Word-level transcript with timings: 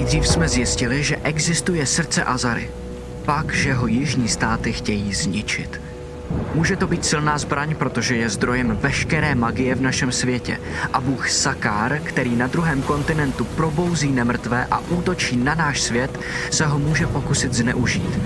Nejdřív 0.00 0.28
jsme 0.28 0.48
zjistili, 0.48 1.02
že 1.02 1.16
existuje 1.16 1.86
srdce 1.86 2.24
Azary. 2.24 2.70
Pak, 3.24 3.54
že 3.54 3.72
ho 3.72 3.86
jižní 3.86 4.28
státy 4.28 4.72
chtějí 4.72 5.14
zničit. 5.14 5.80
Může 6.54 6.76
to 6.76 6.86
být 6.86 7.04
silná 7.04 7.38
zbraň, 7.38 7.74
protože 7.74 8.16
je 8.16 8.28
zdrojem 8.28 8.78
veškeré 8.80 9.34
magie 9.34 9.74
v 9.74 9.80
našem 9.80 10.12
světě. 10.12 10.58
A 10.92 11.00
bůh 11.00 11.30
Sakár, 11.30 11.98
který 11.98 12.36
na 12.36 12.46
druhém 12.46 12.82
kontinentu 12.82 13.44
probouzí 13.44 14.12
nemrtvé 14.12 14.66
a 14.70 14.78
útočí 14.78 15.36
na 15.36 15.54
náš 15.54 15.80
svět, 15.80 16.20
se 16.50 16.66
ho 16.66 16.78
může 16.78 17.06
pokusit 17.06 17.52
zneužít. 17.52 18.18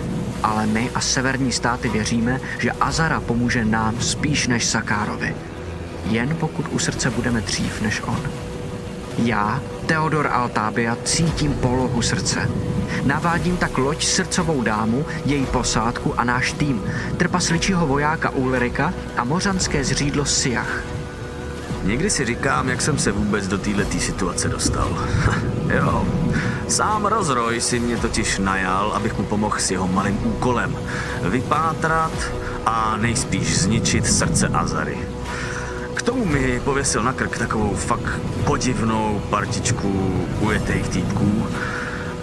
Ale 0.43 0.67
my 0.67 0.91
a 0.95 1.01
severní 1.01 1.53
státy 1.53 1.89
věříme, 1.89 2.41
že 2.59 2.73
Azara 2.73 3.21
pomůže 3.21 3.65
nám 3.65 4.01
spíš 4.01 4.47
než 4.47 4.65
Sakárovi. 4.65 5.35
Jen 6.05 6.37
pokud 6.41 6.67
u 6.71 6.79
srdce 6.79 7.11
budeme 7.11 7.41
dřív 7.41 7.81
než 7.83 8.03
on. 8.07 8.21
Já, 9.19 9.61
Theodor 9.87 10.27
Altábia, 10.33 10.97
cítím 11.05 11.55
polohu 11.55 12.03
srdce. 12.03 12.51
Navádím 13.05 13.57
tak 13.57 13.79
loď 13.79 14.05
srdcovou 14.05 14.63
dámu, 14.63 15.07
její 15.25 15.47
posádku 15.47 16.21
a 16.21 16.25
náš 16.25 16.53
tým, 16.53 16.83
trpasličího 17.17 17.87
vojáka 17.87 18.31
Ulrika 18.31 18.95
a 19.17 19.25
mořanské 19.25 19.85
zřídlo 19.85 20.25
Siach. 20.25 20.83
Někdy 21.83 22.11
si 22.11 22.25
říkám, 22.25 22.69
jak 22.69 22.81
jsem 22.81 22.99
se 22.99 23.13
vůbec 23.13 23.49
do 23.49 23.59
této 23.59 23.99
situace 23.99 24.49
dostal. 24.49 25.09
jo, 25.77 26.05
sám 26.69 27.07
rozroj 27.07 27.61
si 27.61 27.81
mě 27.81 27.97
totiž 27.97 28.39
najal, 28.39 28.93
abych 28.93 29.19
mu 29.19 29.25
pomohl 29.25 29.59
s 29.59 29.71
jeho 29.71 29.89
malým 29.89 30.19
úkolem. 30.27 30.77
Vypátrat 31.23 32.13
a 32.67 32.97
nejspíš 32.97 33.59
zničit 33.59 34.07
srdce 34.07 34.49
Azary. 34.49 34.99
Tomu 36.05 36.25
mi 36.25 36.61
pověsil 36.65 37.03
na 37.03 37.13
krk 37.13 37.39
takovou 37.39 37.75
fakt 37.75 38.21
podivnou 38.45 39.23
partičku 39.31 40.25
ujetých 40.41 40.89
týpků, 40.89 41.47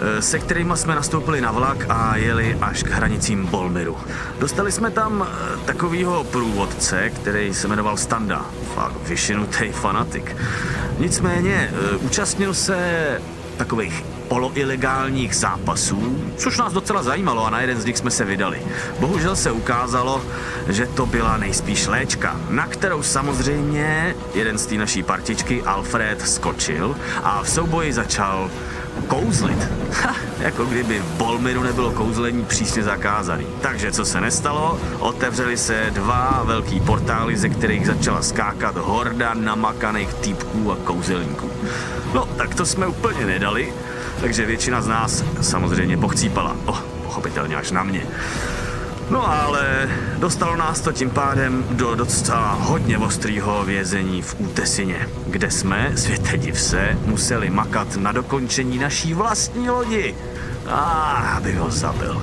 eh, 0.00 0.22
se 0.22 0.38
kterými 0.38 0.72
jsme 0.76 0.94
nastoupili 0.94 1.40
na 1.40 1.50
vlak 1.52 1.86
a 1.88 2.16
jeli 2.16 2.58
až 2.60 2.82
k 2.82 2.90
hranicím 2.90 3.46
Bolmiru. 3.46 3.96
Dostali 4.38 4.72
jsme 4.72 4.90
tam 4.90 5.26
eh, 5.28 5.56
takovýho 5.64 6.24
průvodce, 6.24 7.10
který 7.10 7.54
se 7.54 7.68
jmenoval 7.68 7.96
Standa. 7.96 8.46
Fakt 8.74 9.08
vyšinutý 9.08 9.72
fanatik. 9.72 10.36
Nicméně 10.98 11.70
eh, 11.72 11.96
účastnil 11.96 12.54
se 12.54 12.78
takových 13.56 14.04
poloilegálních 14.28 15.36
zápasů, 15.36 16.18
což 16.36 16.58
nás 16.58 16.72
docela 16.72 17.02
zajímalo 17.02 17.46
a 17.46 17.50
na 17.50 17.60
jeden 17.60 17.80
z 17.80 17.84
nich 17.84 17.98
jsme 17.98 18.10
se 18.10 18.24
vydali. 18.24 18.62
Bohužel 19.00 19.36
se 19.36 19.50
ukázalo, 19.52 20.22
že 20.68 20.86
to 20.86 21.06
byla 21.06 21.36
nejspíš 21.36 21.86
léčka, 21.86 22.36
na 22.48 22.66
kterou 22.66 23.02
samozřejmě 23.02 24.14
jeden 24.34 24.58
z 24.58 24.66
té 24.66 24.74
naší 24.74 25.02
partičky, 25.02 25.62
Alfred, 25.62 26.28
skočil 26.28 26.96
a 27.22 27.42
v 27.42 27.48
souboji 27.50 27.92
začal 27.92 28.50
kouzlit. 29.06 29.68
Ha, 30.02 30.16
jako 30.38 30.64
kdyby 30.64 30.98
v 30.98 31.16
Bolmiru 31.16 31.62
nebylo 31.62 31.90
kouzlení 31.90 32.44
přísně 32.44 32.82
zakázaný. 32.82 33.46
Takže 33.60 33.92
co 33.92 34.04
se 34.04 34.20
nestalo? 34.20 34.80
Otevřely 34.98 35.56
se 35.56 35.86
dva 35.90 36.42
velký 36.44 36.80
portály, 36.80 37.36
ze 37.36 37.48
kterých 37.48 37.86
začala 37.86 38.22
skákat 38.22 38.76
horda 38.76 39.34
namakaných 39.34 40.14
týpků 40.14 40.72
a 40.72 40.76
kouzelníků. 40.84 41.50
No, 42.14 42.26
tak 42.36 42.54
to 42.54 42.66
jsme 42.66 42.86
úplně 42.86 43.26
nedali, 43.26 43.72
takže 44.20 44.46
většina 44.46 44.82
z 44.82 44.88
nás 44.88 45.24
samozřejmě 45.40 45.96
pochcípala. 45.96 46.56
Oh, 46.64 46.80
pochopitelně 47.02 47.56
až 47.56 47.70
na 47.70 47.82
mě. 47.82 48.06
No 49.10 49.28
ale 49.28 49.88
dostalo 50.18 50.56
nás 50.56 50.80
to 50.80 50.92
tím 50.92 51.10
pádem 51.10 51.64
do 51.70 51.94
docela 51.94 52.52
hodně 52.52 52.98
ostrýho 52.98 53.64
vězení 53.64 54.22
v 54.22 54.36
Útesině, 54.38 55.08
kde 55.26 55.50
jsme, 55.50 55.92
světe 55.94 56.38
div 56.38 56.60
se, 56.60 56.98
museli 57.06 57.50
makat 57.50 57.96
na 57.96 58.12
dokončení 58.12 58.78
naší 58.78 59.14
vlastní 59.14 59.70
lodi. 59.70 60.14
A 60.68 60.76
ah, 60.76 61.36
abych 61.36 61.58
ho 61.58 61.70
zabil. 61.70 62.22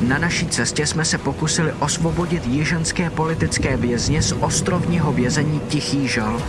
Na 0.00 0.18
naší 0.18 0.46
cestě 0.46 0.86
jsme 0.86 1.04
se 1.04 1.18
pokusili 1.18 1.72
osvobodit 1.72 2.46
jižanské 2.46 3.10
politické 3.10 3.76
vězně 3.76 4.22
z 4.22 4.34
ostrovního 4.40 5.12
vězení 5.12 5.60
Tichý 5.68 6.08
žal, 6.08 6.42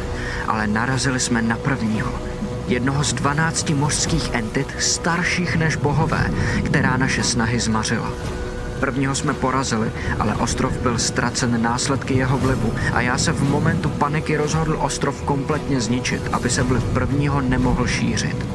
ale 0.47 0.67
narazili 0.67 1.19
jsme 1.19 1.41
na 1.41 1.57
prvního– 1.57 2.11
jednoho 2.69 3.03
z 3.03 3.13
dvanácti 3.13 3.73
mořských 3.73 4.33
entit 4.33 4.75
starších 4.79 5.55
než 5.55 5.75
bohové, 5.75 6.31
která 6.65 6.97
naše 6.97 7.23
snahy 7.23 7.59
zmařila. 7.59 8.11
Prvního 8.79 9.15
jsme 9.15 9.33
porazili, 9.33 9.91
ale 10.19 10.35
ostrov 10.35 10.77
byl 10.77 10.97
ztracen 10.97 11.61
následky 11.61 12.13
jeho 12.13 12.37
vlivu 12.37 12.73
a 12.93 13.01
já 13.01 13.17
se 13.17 13.31
v 13.31 13.49
momentu 13.49 13.89
paniky 13.89 14.37
rozhodl 14.37 14.77
ostrov 14.79 15.21
kompletně 15.21 15.81
zničit, 15.81 16.21
aby 16.31 16.49
se 16.49 16.63
vliv 16.63 16.83
prvního 16.83 17.41
nemohl 17.41 17.87
šířit. 17.87 18.45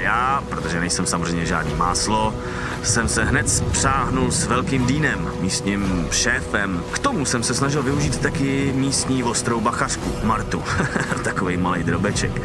Já, 0.00 0.44
protože 0.48 0.80
nejsem 0.80 1.06
samozřejmě 1.06 1.46
žádný 1.46 1.74
máslo, 1.74 2.34
jsem 2.82 3.08
se 3.08 3.24
hned 3.24 3.48
spřáhnul 3.48 4.30
s 4.30 4.46
velkým 4.46 4.86
dýnem, 4.86 5.30
místním 5.40 6.06
šéfem. 6.10 6.82
K 6.92 6.98
tomu 6.98 7.24
jsem 7.24 7.42
se 7.42 7.54
snažil 7.54 7.82
využít 7.82 8.18
taky 8.18 8.72
místní 8.74 9.22
ostrou 9.22 9.60
bachařku, 9.60 10.12
Martu. 10.22 10.62
Takový 11.24 11.56
malý 11.56 11.82
drobeček. 11.82 12.42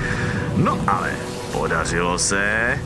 No 0.55 0.79
ale 0.87 1.11
podařilo 1.51 2.19
se. 2.19 2.77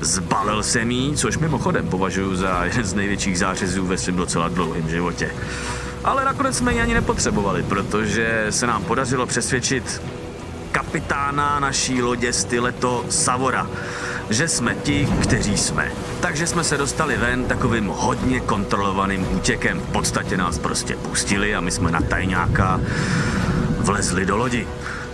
Zbalil 0.00 0.62
jsem 0.62 0.90
jí, 0.90 1.16
což 1.16 1.38
mimochodem 1.38 1.88
považuji 1.88 2.36
za 2.36 2.64
jeden 2.64 2.84
z 2.84 2.94
největších 2.94 3.38
zářezů 3.38 3.86
ve 3.86 3.98
svém 3.98 4.16
docela 4.16 4.48
dlouhém 4.48 4.88
životě. 4.88 5.30
Ale 6.04 6.24
nakonec 6.24 6.56
jsme 6.56 6.72
ji 6.72 6.80
ani 6.80 6.94
nepotřebovali, 6.94 7.62
protože 7.62 8.46
se 8.50 8.66
nám 8.66 8.84
podařilo 8.84 9.26
přesvědčit 9.26 10.02
kapitána 10.74 11.60
naší 11.60 12.02
lodě 12.02 12.32
Styleto 12.32 13.04
Savora, 13.08 13.66
že 14.30 14.48
jsme 14.48 14.74
ti, 14.74 15.08
kteří 15.22 15.56
jsme. 15.56 15.92
Takže 16.20 16.46
jsme 16.46 16.64
se 16.64 16.76
dostali 16.76 17.16
ven 17.16 17.44
takovým 17.44 17.86
hodně 17.86 18.40
kontrolovaným 18.40 19.36
útěkem. 19.36 19.80
V 19.80 19.92
podstatě 19.92 20.36
nás 20.36 20.58
prostě 20.58 20.96
pustili 20.96 21.54
a 21.54 21.60
my 21.60 21.70
jsme 21.70 21.90
na 21.90 22.00
tajňáka 22.00 22.80
vlezli 23.78 24.26
do 24.26 24.36
lodi. 24.36 24.66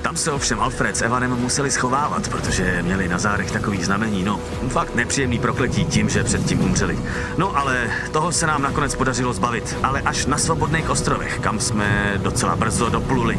Tam 0.02 0.16
se 0.16 0.32
ovšem 0.32 0.60
Alfred 0.60 0.96
s 0.96 1.02
Evanem 1.02 1.30
museli 1.30 1.70
schovávat, 1.70 2.28
protože 2.28 2.82
měli 2.82 3.08
na 3.08 3.18
zárech 3.18 3.50
takový 3.50 3.84
znamení, 3.84 4.24
no, 4.24 4.40
fakt 4.68 4.94
nepříjemný 4.94 5.38
prokletí 5.38 5.84
tím, 5.84 6.08
že 6.08 6.24
předtím 6.24 6.60
umřeli. 6.60 6.98
No 7.36 7.56
ale 7.56 7.90
toho 8.12 8.32
se 8.32 8.46
nám 8.46 8.62
nakonec 8.62 8.94
podařilo 8.94 9.32
zbavit, 9.32 9.76
ale 9.82 10.00
až 10.00 10.26
na 10.26 10.38
svobodných 10.38 10.90
ostrovech, 10.90 11.38
kam 11.38 11.60
jsme 11.60 12.14
docela 12.22 12.56
brzo 12.56 12.90
dopluli. 12.90 13.38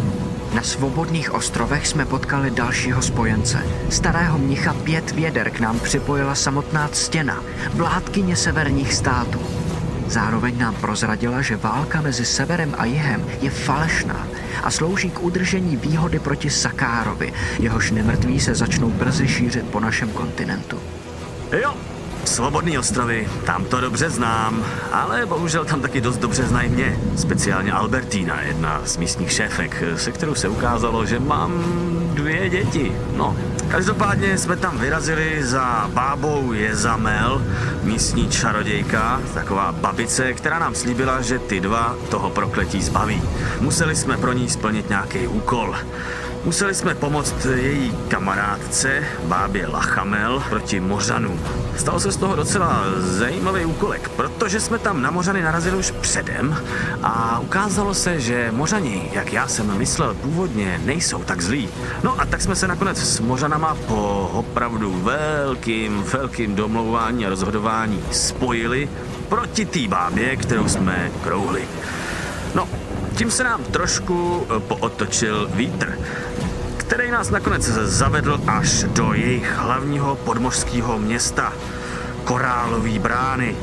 Na 0.53 0.61
svobodných 0.61 1.33
ostrovech 1.33 1.87
jsme 1.87 2.05
potkali 2.05 2.51
dalšího 2.51 3.01
spojence. 3.01 3.63
Starého 3.89 4.37
mnicha 4.37 4.73
pět 4.73 5.11
věder 5.11 5.49
k 5.49 5.59
nám 5.59 5.79
připojila 5.79 6.35
samotná 6.35 6.89
stěna, 6.93 7.43
vládkyně 7.73 8.35
severních 8.35 8.93
států. 8.93 9.39
Zároveň 10.07 10.57
nám 10.57 10.75
prozradila, 10.75 11.41
že 11.41 11.55
válka 11.55 12.01
mezi 12.01 12.25
severem 12.25 12.75
a 12.77 12.85
jihem 12.85 13.25
je 13.41 13.49
falešná 13.49 14.27
a 14.63 14.71
slouží 14.71 15.09
k 15.09 15.23
udržení 15.23 15.77
výhody 15.77 16.19
proti 16.19 16.49
Sakárovi, 16.49 17.33
jehož 17.59 17.91
nemrtví 17.91 18.39
se 18.39 18.55
začnou 18.55 18.89
brzy 18.89 19.27
šířit 19.27 19.65
po 19.65 19.79
našem 19.79 20.09
kontinentu. 20.09 20.79
Jo, 21.61 21.73
Svobodný 22.25 22.77
ostrovy, 22.77 23.27
tam 23.45 23.65
to 23.65 23.81
dobře 23.81 24.09
znám, 24.09 24.65
ale 24.91 25.25
bohužel 25.25 25.65
tam 25.65 25.81
taky 25.81 26.01
dost 26.01 26.17
dobře 26.17 26.43
znají 26.43 26.69
mě. 26.69 26.99
Speciálně 27.15 27.71
Albertína, 27.71 28.41
jedna 28.41 28.81
z 28.85 28.97
místních 28.97 29.31
šéfek, 29.31 29.83
se 29.95 30.11
kterou 30.11 30.35
se 30.35 30.47
ukázalo, 30.49 31.05
že 31.05 31.19
mám 31.19 31.63
dvě 32.13 32.49
děti. 32.49 32.91
No, 33.15 33.37
každopádně 33.67 34.37
jsme 34.37 34.55
tam 34.55 34.77
vyrazili 34.77 35.43
za 35.43 35.89
bábou 35.93 36.53
Jezamel, 36.53 37.41
místní 37.83 38.29
čarodějka, 38.29 39.21
taková 39.33 39.71
babice, 39.71 40.33
která 40.33 40.59
nám 40.59 40.75
slíbila, 40.75 41.21
že 41.21 41.39
ty 41.39 41.59
dva 41.59 41.95
toho 42.09 42.29
prokletí 42.29 42.81
zbaví. 42.81 43.21
Museli 43.59 43.95
jsme 43.95 44.17
pro 44.17 44.33
ní 44.33 44.49
splnit 44.49 44.89
nějaký 44.89 45.27
úkol. 45.27 45.75
Museli 46.43 46.75
jsme 46.75 46.95
pomoct 46.95 47.45
její 47.55 47.93
kamarádce, 48.07 49.03
bábě 49.23 49.67
Lachamel, 49.67 50.43
proti 50.49 50.79
Mořanům. 50.79 51.39
Stalo 51.77 51.99
se 51.99 52.11
z 52.11 52.17
toho 52.17 52.35
docela 52.35 52.83
zajímavý 52.97 53.65
úkolek, 53.65 54.09
protože 54.09 54.59
jsme 54.59 54.79
tam 54.79 55.01
na 55.01 55.11
Mořany 55.11 55.41
narazili 55.41 55.77
už 55.77 55.91
předem 55.91 56.57
a 57.03 57.39
ukázalo 57.39 57.93
se, 57.93 58.19
že 58.19 58.51
Mořani, 58.51 59.09
jak 59.13 59.33
já 59.33 59.47
jsem 59.47 59.77
myslel 59.77 60.13
původně, 60.13 60.81
nejsou 60.85 61.23
tak 61.23 61.41
zlí. 61.41 61.69
No 62.03 62.21
a 62.21 62.25
tak 62.25 62.41
jsme 62.41 62.55
se 62.55 62.67
nakonec 62.67 62.97
s 62.97 63.19
Mořanama 63.19 63.77
po 63.87 64.29
opravdu 64.33 65.01
velkým, 65.01 66.03
velkým 66.03 66.55
domlouvání 66.55 67.25
a 67.25 67.29
rozhodování 67.29 68.03
spojili 68.11 68.89
proti 69.29 69.65
té 69.65 69.87
bábě, 69.87 70.35
kterou 70.35 70.67
jsme 70.67 71.11
krouhli. 71.23 71.67
No, 72.55 72.69
tím 73.15 73.31
se 73.31 73.43
nám 73.43 73.63
trošku 73.63 74.47
pootočil 74.67 75.49
vítr 75.53 75.97
který 76.91 77.11
nás 77.11 77.29
nakonec 77.29 77.63
zavedl 77.83 78.41
až 78.47 78.83
do 78.83 79.13
jejich 79.13 79.51
hlavního 79.55 80.15
podmořského 80.15 80.99
města, 80.99 81.53
Korálový 82.23 82.99
brány, 82.99 83.55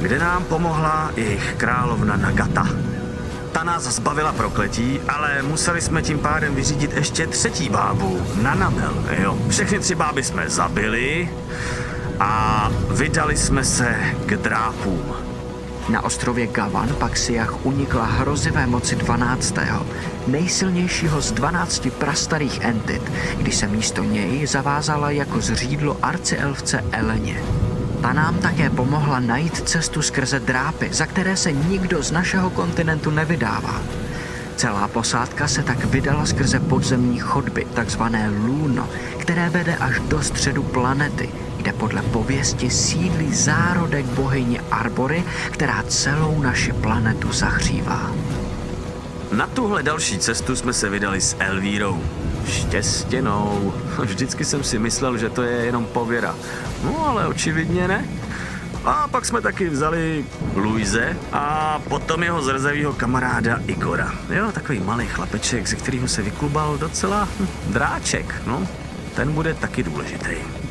kde 0.00 0.18
nám 0.18 0.44
pomohla 0.44 1.10
jejich 1.16 1.54
královna 1.56 2.16
Nagata. 2.16 2.68
Ta 3.52 3.64
nás 3.64 3.82
zbavila 3.82 4.32
prokletí, 4.32 5.00
ale 5.08 5.42
museli 5.42 5.80
jsme 5.80 6.02
tím 6.02 6.18
pádem 6.18 6.54
vyřídit 6.54 6.92
ještě 6.92 7.26
třetí 7.26 7.68
bábu, 7.68 8.26
Nanamel. 8.42 9.04
Jo. 9.22 9.38
Všechny 9.48 9.78
tři 9.78 9.94
báby 9.94 10.22
jsme 10.22 10.50
zabili 10.50 11.30
a 12.20 12.70
vydali 12.90 13.36
jsme 13.36 13.64
se 13.64 13.96
k 14.26 14.36
drápům. 14.36 15.23
Na 15.88 16.04
ostrově 16.04 16.46
Gavan 16.46 16.88
pak 16.98 17.16
Siach 17.16 17.66
unikla 17.66 18.04
hrozivé 18.04 18.66
moci 18.66 18.96
12. 18.96 19.54
nejsilnějšího 20.26 21.22
z 21.22 21.32
12 21.32 21.88
prastarých 21.98 22.60
entit, 22.60 23.12
když 23.36 23.56
se 23.56 23.68
místo 23.68 24.04
něj 24.04 24.46
zavázala 24.46 25.10
jako 25.10 25.40
zřídlo 25.40 25.96
arcielfce 26.02 26.84
Eleně. 26.92 27.36
Ta 28.02 28.12
nám 28.12 28.38
také 28.38 28.70
pomohla 28.70 29.20
najít 29.20 29.68
cestu 29.68 30.02
skrze 30.02 30.40
drápy, 30.40 30.88
za 30.92 31.06
které 31.06 31.36
se 31.36 31.52
nikdo 31.52 32.02
z 32.02 32.10
našeho 32.10 32.50
kontinentu 32.50 33.10
nevydává. 33.10 33.80
Celá 34.56 34.88
posádka 34.88 35.48
se 35.48 35.62
tak 35.62 35.84
vydala 35.84 36.26
skrze 36.26 36.60
podzemní 36.60 37.18
chodby, 37.18 37.66
takzvané 37.74 38.30
Luno, 38.46 38.88
které 39.18 39.50
vede 39.50 39.76
až 39.76 40.00
do 40.00 40.22
středu 40.22 40.62
planety, 40.62 41.28
kde 41.64 41.72
podle 41.72 42.02
pověsti 42.02 42.70
sídlí 42.70 43.34
zárodek 43.34 44.06
bohyně 44.06 44.60
Arbory, 44.70 45.24
která 45.50 45.82
celou 45.88 46.42
naši 46.42 46.72
planetu 46.72 47.32
zahřívá. 47.32 48.10
Na 49.32 49.46
tuhle 49.46 49.82
další 49.82 50.18
cestu 50.18 50.56
jsme 50.56 50.72
se 50.72 50.88
vydali 50.88 51.20
s 51.20 51.36
Elvírou. 51.38 52.02
Štěstěnou. 52.48 53.74
Vždycky 54.04 54.44
jsem 54.44 54.64
si 54.64 54.78
myslel, 54.78 55.18
že 55.18 55.30
to 55.30 55.42
je 55.42 55.64
jenom 55.64 55.86
pověra. 55.86 56.34
No 56.84 57.06
ale 57.06 57.26
očividně 57.26 57.88
ne. 57.88 58.04
A 58.84 59.08
pak 59.08 59.24
jsme 59.24 59.40
taky 59.40 59.68
vzali 59.68 60.24
Luise 60.54 61.16
a 61.32 61.78
potom 61.88 62.22
jeho 62.22 62.42
zrzavýho 62.42 62.92
kamaráda 62.92 63.60
Igora. 63.66 64.12
Jo, 64.30 64.52
takový 64.52 64.80
malý 64.80 65.06
chlapeček, 65.06 65.66
ze 65.66 65.76
kterého 65.76 66.08
se 66.08 66.22
vyklubal 66.22 66.78
docela 66.78 67.28
hm, 67.40 67.46
dráček, 67.66 68.34
no. 68.46 68.68
Ten 69.16 69.32
bude 69.32 69.54
taky 69.54 69.82
důležitý. 69.82 70.63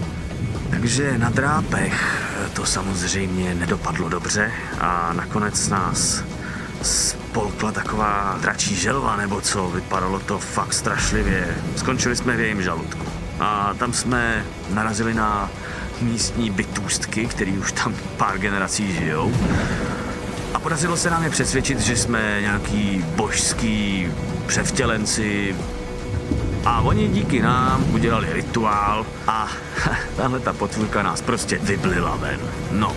Takže 0.83 1.17
na 1.17 1.29
drápech 1.29 2.23
to 2.53 2.65
samozřejmě 2.65 3.55
nedopadlo 3.55 4.09
dobře 4.09 4.51
a 4.79 5.13
nakonec 5.13 5.69
nás 5.69 6.23
spolkla 6.81 7.71
taková 7.71 8.37
dračí 8.41 8.75
želva 8.75 9.17
nebo 9.17 9.41
co, 9.41 9.69
vypadalo 9.69 10.19
to 10.19 10.39
fakt 10.39 10.73
strašlivě. 10.73 11.57
Skončili 11.75 12.15
jsme 12.15 12.37
v 12.37 12.39
jejím 12.39 12.61
žaludku. 12.61 13.05
A 13.39 13.73
tam 13.79 13.93
jsme 13.93 14.45
narazili 14.73 15.13
na 15.13 15.49
místní 16.01 16.49
bytůstky, 16.49 17.25
který 17.25 17.57
už 17.57 17.71
tam 17.71 17.95
pár 18.17 18.37
generací 18.37 18.93
žijou. 18.93 19.33
A 20.53 20.59
podařilo 20.59 20.97
se 20.97 21.09
nám 21.09 21.23
je 21.23 21.29
přesvědčit, 21.29 21.79
že 21.79 21.95
jsme 21.95 22.41
nějaký 22.41 23.05
božský 23.15 24.07
převtělenci, 24.45 25.55
a 26.65 26.81
oni 26.81 27.07
díky 27.07 27.41
nám 27.41 27.85
udělali 27.93 28.33
rituál 28.33 29.05
a 29.27 29.47
tahle 30.15 30.39
ta 30.39 30.53
potvůrka 30.53 31.03
nás 31.03 31.21
prostě 31.21 31.57
vyblila 31.57 32.15
ven. 32.15 32.39
No, 32.71 32.95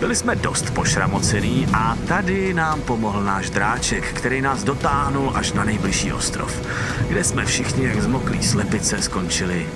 byli 0.00 0.16
jsme 0.16 0.36
dost 0.36 0.70
pošramocený 0.70 1.66
a 1.72 1.96
tady 2.08 2.54
nám 2.54 2.80
pomohl 2.80 3.24
náš 3.24 3.50
dráček, 3.50 4.12
který 4.12 4.40
nás 4.40 4.64
dotáhnul 4.64 5.32
až 5.34 5.52
na 5.52 5.64
nejbližší 5.64 6.12
ostrov, 6.12 6.62
kde 7.08 7.24
jsme 7.24 7.44
všichni 7.44 7.84
jak 7.84 8.02
zmoklí 8.02 8.42
slepice 8.42 9.02
skončili 9.02 9.66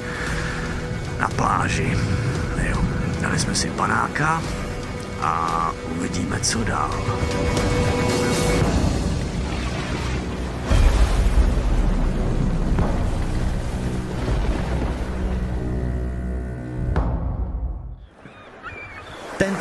na 1.21 1.29
pláži. 1.29 1.99
Jo, 2.71 2.85
dali 3.21 3.39
jsme 3.39 3.55
si 3.55 3.71
panáka 3.71 4.43
a 5.21 5.73
uvidíme, 5.97 6.41
co 6.41 6.65
dál. 6.65 6.91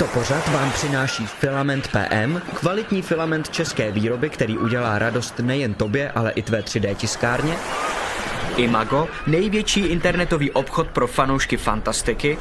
Tento 0.01 0.19
pořad 0.19 0.47
vám 0.47 0.71
přináší 0.71 1.25
Filament 1.25 1.87
PM, 1.87 2.37
kvalitní 2.53 3.01
filament 3.01 3.49
české 3.49 3.91
výroby, 3.91 4.29
který 4.29 4.57
udělá 4.57 4.99
radost 4.99 5.39
nejen 5.39 5.73
tobě, 5.73 6.11
ale 6.11 6.31
i 6.31 6.41
tvé 6.41 6.61
3D 6.61 6.95
tiskárně. 6.95 7.55
Imago, 8.57 9.07
největší 9.27 9.79
internetový 9.79 10.51
obchod 10.51 10.87
pro 10.87 11.07
fanoušky 11.07 11.57
fantastiky. 11.57 12.37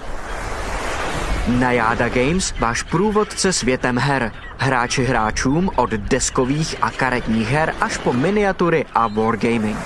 Najada 1.48 2.08
Games, 2.08 2.54
váš 2.58 2.82
průvodce 2.82 3.52
světem 3.52 3.98
her. 3.98 4.32
Hráči 4.58 5.04
hráčům 5.04 5.70
od 5.76 5.90
deskových 5.90 6.76
a 6.82 6.90
karetních 6.90 7.48
her 7.48 7.74
až 7.80 7.98
po 7.98 8.12
miniatury 8.12 8.84
a 8.94 9.06
wargaming 9.06 9.78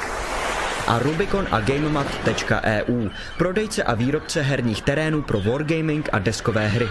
a 0.86 0.98
Rubicon 0.98 1.46
a 1.50 1.60
GameMat.eu, 1.60 3.08
prodejce 3.38 3.82
a 3.82 3.94
výrobce 3.94 4.42
herních 4.42 4.82
terénů 4.82 5.22
pro 5.22 5.40
wargaming 5.40 6.08
a 6.12 6.18
deskové 6.18 6.68
hry. 6.68 6.88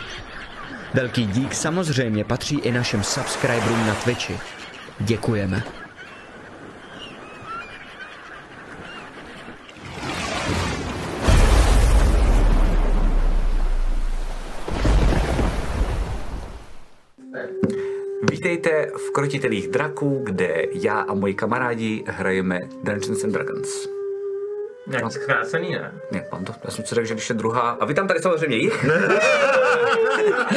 Velký 0.94 1.26
dík 1.26 1.54
samozřejmě 1.54 2.24
patří 2.24 2.60
i 2.60 2.72
našim 2.72 3.04
subscriberům 3.04 3.88
na 3.88 3.96
Twitchi. 3.96 4.40
Děkujeme. 5.00 5.64
Vítejte 18.32 18.86
v 18.96 19.12
Krotitelích 19.14 19.68
draků, 19.68 20.22
kde 20.24 20.64
já 20.74 21.00
a 21.00 21.14
moji 21.14 21.34
kamarádi 21.34 22.04
hrajeme 22.08 22.60
Dungeons 22.84 23.24
and 23.24 23.32
Dragons. 23.32 24.03
Nějak 24.88 25.12
zkrácený, 25.12 25.72
ne? 25.72 25.92
Ne, 26.12 26.26
mám 26.32 26.46
to, 26.46 26.54
já 26.64 26.72
jsem 26.72 26.86
si 26.86 26.96
řekl, 26.96 27.08
že 27.08 27.14
když 27.14 27.30
je 27.30 27.36
druhá... 27.36 27.62
A 27.62 27.86
vy 27.86 27.94
tam 27.94 28.08
tady 28.08 28.20
samozřejmě 28.20 28.58
jich. 28.58 28.86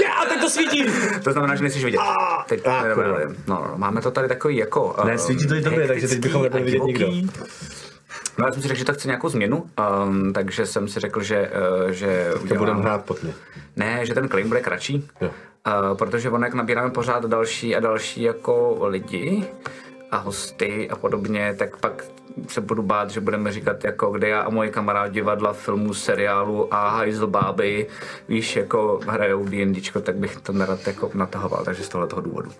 Já, 0.02 0.24
teď 0.28 0.40
to 0.40 0.50
svítí! 0.50 0.84
To 1.24 1.32
znamená, 1.32 1.54
že 1.54 1.62
nejsi 1.62 1.84
vidět. 1.84 2.00
Teď, 2.48 2.66
Ah, 2.66 2.82
no, 2.96 3.02
no, 3.06 3.18
no, 3.46 3.72
máme 3.76 4.00
to 4.00 4.10
tady 4.10 4.28
takový 4.28 4.56
jako... 4.56 4.96
Ne, 5.04 5.18
svítí 5.18 5.46
to 5.46 5.54
i 5.54 5.62
tobě, 5.62 5.86
takže 5.88 6.08
teď 6.08 6.18
bychom 6.18 6.42
nebyli 6.42 6.64
vidět 6.64 6.82
nikdo. 6.82 7.06
No, 8.38 8.46
já 8.46 8.52
jsem 8.52 8.62
si 8.62 8.68
řekl, 8.68 8.78
že 8.78 8.84
to 8.84 8.92
chce 8.94 9.08
nějakou 9.08 9.28
změnu, 9.28 9.70
um, 10.06 10.32
takže 10.32 10.66
jsem 10.66 10.88
si 10.88 11.00
řekl, 11.00 11.22
že, 11.22 11.50
uh, 11.84 11.90
že 11.90 12.30
To 12.48 12.54
budeme 12.54 12.80
hrát 12.80 13.04
pod 13.04 13.22
mě. 13.22 13.34
Ne, 13.76 14.06
že 14.06 14.14
ten 14.14 14.28
claim 14.28 14.48
bude 14.48 14.60
kratší, 14.60 15.08
Jo. 15.20 15.30
uh, 15.90 15.96
protože 15.96 16.30
ono, 16.30 16.44
jak 16.46 16.54
nabíráme 16.54 16.90
pořád 16.90 17.24
další 17.24 17.76
a 17.76 17.80
další 17.80 18.22
jako 18.22 18.78
lidi 18.82 19.44
a 20.10 20.16
hosty 20.16 20.90
a 20.90 20.96
podobně, 20.96 21.54
tak 21.58 21.76
pak 21.76 22.04
se 22.48 22.60
budu 22.60 22.82
bát, 22.82 23.10
že 23.10 23.20
budeme 23.20 23.52
říkat 23.52 23.84
jako 23.84 24.10
kde 24.10 24.28
já 24.28 24.40
a 24.40 24.48
moji 24.50 24.70
kamarádi 24.70 25.14
divadla, 25.14 25.52
filmů, 25.52 25.94
seriálu 25.94 26.74
a 26.74 26.88
hajzl 26.88 27.26
báby, 27.26 27.86
víš, 28.28 28.56
jako 28.56 29.00
hrajou 29.08 29.44
D&Dčko, 29.44 30.00
tak 30.00 30.16
bych 30.16 30.36
to 30.36 30.52
nerad 30.52 30.86
jako 30.86 31.10
natahoval, 31.14 31.64
takže 31.64 31.82
z 31.84 31.88
tohle 31.88 32.06
toho 32.06 32.22
důvodu. 32.22 32.50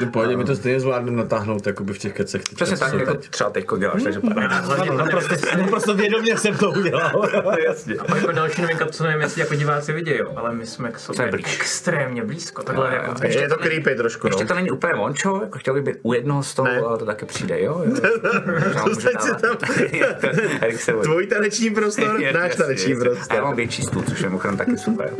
No 0.00 0.06
pohodě, 0.10 0.36
my 0.36 0.44
to 0.44 0.56
stejně 0.56 0.80
zvládneme 0.80 1.16
natáhnout 1.16 1.66
jakoby 1.66 1.92
v 1.92 1.98
těch 1.98 2.12
kecech. 2.12 2.42
teďka, 2.42 2.64
Přesně 2.64 2.76
tak, 2.86 2.92
jako 3.00 3.14
teď. 3.14 3.28
třeba 3.30 3.50
teďko 3.50 3.76
děláš, 3.78 4.02
takže 4.02 4.20
paráda. 4.20 4.58
Ano, 4.58 4.94
naprosto, 4.94 5.34
naprosto 5.58 5.94
vědomě 5.94 6.36
jsem 6.38 6.56
to 6.56 6.70
udělal. 6.70 7.28
Jasně. 7.64 7.94
A 7.94 8.16
jako 8.16 8.32
další 8.32 8.62
novinka, 8.62 8.86
co 8.86 9.04
nevím, 9.04 9.20
jestli 9.20 9.40
jako 9.40 9.54
diváci 9.54 9.92
vidějí, 9.92 10.18
jo, 10.18 10.32
ale 10.36 10.52
my 10.54 10.66
jsme 10.66 10.90
k 10.90 10.98
sobě 10.98 11.30
blíž. 11.30 11.60
extrémně 11.60 12.24
blízko. 12.24 12.62
Takhle 12.62 12.86
jo, 12.88 12.92
jako, 13.02 13.14
jo. 13.24 13.40
Je 13.40 13.48
to 13.48 13.56
creepy 13.56 13.94
trošku, 13.94 14.28
no. 14.28 14.30
Ještě 14.30 14.44
to 14.44 14.54
není 14.54 14.70
úplně 14.70 14.94
vončo, 14.94 15.40
jako 15.42 15.58
chtěl 15.58 15.74
bych 15.74 15.82
být 15.82 15.96
u 16.02 16.12
jednoho 16.12 16.42
stolu, 16.42 16.68
Ne. 16.68 16.80
ale 16.80 16.98
to 16.98 17.04
taky 17.04 17.26
přijde, 17.26 17.60
jo? 17.62 17.82
jo. 17.84 17.94
Erik 20.60 20.80
se 20.80 20.92
bojí. 20.92 21.04
Tvůj 21.12 21.26
taneční 21.26 21.70
prostor, 21.70 22.04
Jasně, 22.04 22.32
náš 22.32 22.56
taneční 22.56 22.90
jasně. 22.90 23.08
A 23.08 23.12
já 23.12 23.14
prostor. 23.14 23.42
mám 23.42 23.56
větší 23.56 23.82
stůl, 23.82 24.02
což 24.02 24.20
je 24.20 24.28
mimochodem 24.28 24.56
taky 24.56 24.78
super. 24.78 25.14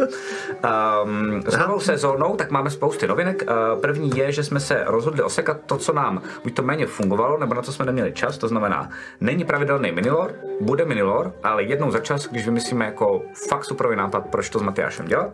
Um, 1.04 1.42
s 1.46 1.58
novou 1.58 1.80
sezónou 1.80 2.36
tak 2.36 2.50
máme 2.50 2.70
spousty 2.70 3.06
novinek. 3.06 3.42
Uh, 3.42 3.80
první 3.80 4.10
je, 4.16 4.32
že 4.32 4.44
jsme 4.44 4.60
se 4.60 4.84
rozhodli 4.86 5.22
osekat 5.22 5.56
to, 5.66 5.76
co 5.76 5.92
nám 5.92 6.22
buď 6.42 6.54
to 6.54 6.62
méně 6.62 6.86
fungovalo, 6.86 7.38
nebo 7.38 7.54
na 7.54 7.62
co 7.62 7.72
jsme 7.72 7.84
neměli 7.84 8.12
čas. 8.12 8.38
To 8.38 8.48
znamená, 8.48 8.90
není 9.20 9.44
pravidelný 9.44 9.92
minilor, 9.92 10.34
bude 10.60 10.84
minilor, 10.84 11.32
ale 11.42 11.62
jednou 11.62 11.90
za 11.90 11.98
čas, 11.98 12.28
když 12.28 12.44
vymyslíme 12.44 12.84
jako 12.84 13.22
fakt 13.48 13.64
superový 13.64 13.96
nápad, 13.96 14.26
proč 14.26 14.50
to 14.50 14.58
s 14.58 14.62
Matyášem 14.62 15.06
dělat. 15.06 15.30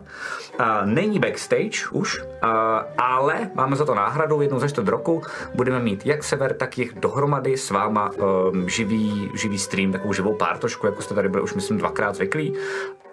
Uh, 0.59 0.65
není 0.85 1.19
backstage 1.19 1.89
už, 1.91 2.21
uh, 2.21 2.49
ale 2.97 3.49
máme 3.53 3.75
za 3.75 3.85
to 3.85 3.95
náhradu. 3.95 4.41
Jednou 4.41 4.59
za 4.59 4.67
čtvrt 4.67 4.87
roku 4.87 5.21
budeme 5.53 5.79
mít 5.79 6.05
jak 6.05 6.23
sever, 6.23 6.53
tak 6.53 6.77
jich 6.77 6.93
dohromady 6.93 7.57
s 7.57 7.69
váma 7.69 8.09
um, 8.09 8.58
živý, 8.67 9.31
živý 9.33 9.59
stream, 9.59 9.91
takovou 9.91 10.13
živou 10.13 10.33
pártošku, 10.33 10.85
jako 10.85 11.01
jste 11.01 11.15
tady 11.15 11.29
byli 11.29 11.43
už 11.43 11.53
myslím 11.53 11.77
dvakrát 11.77 12.15
zvyklí. 12.15 12.53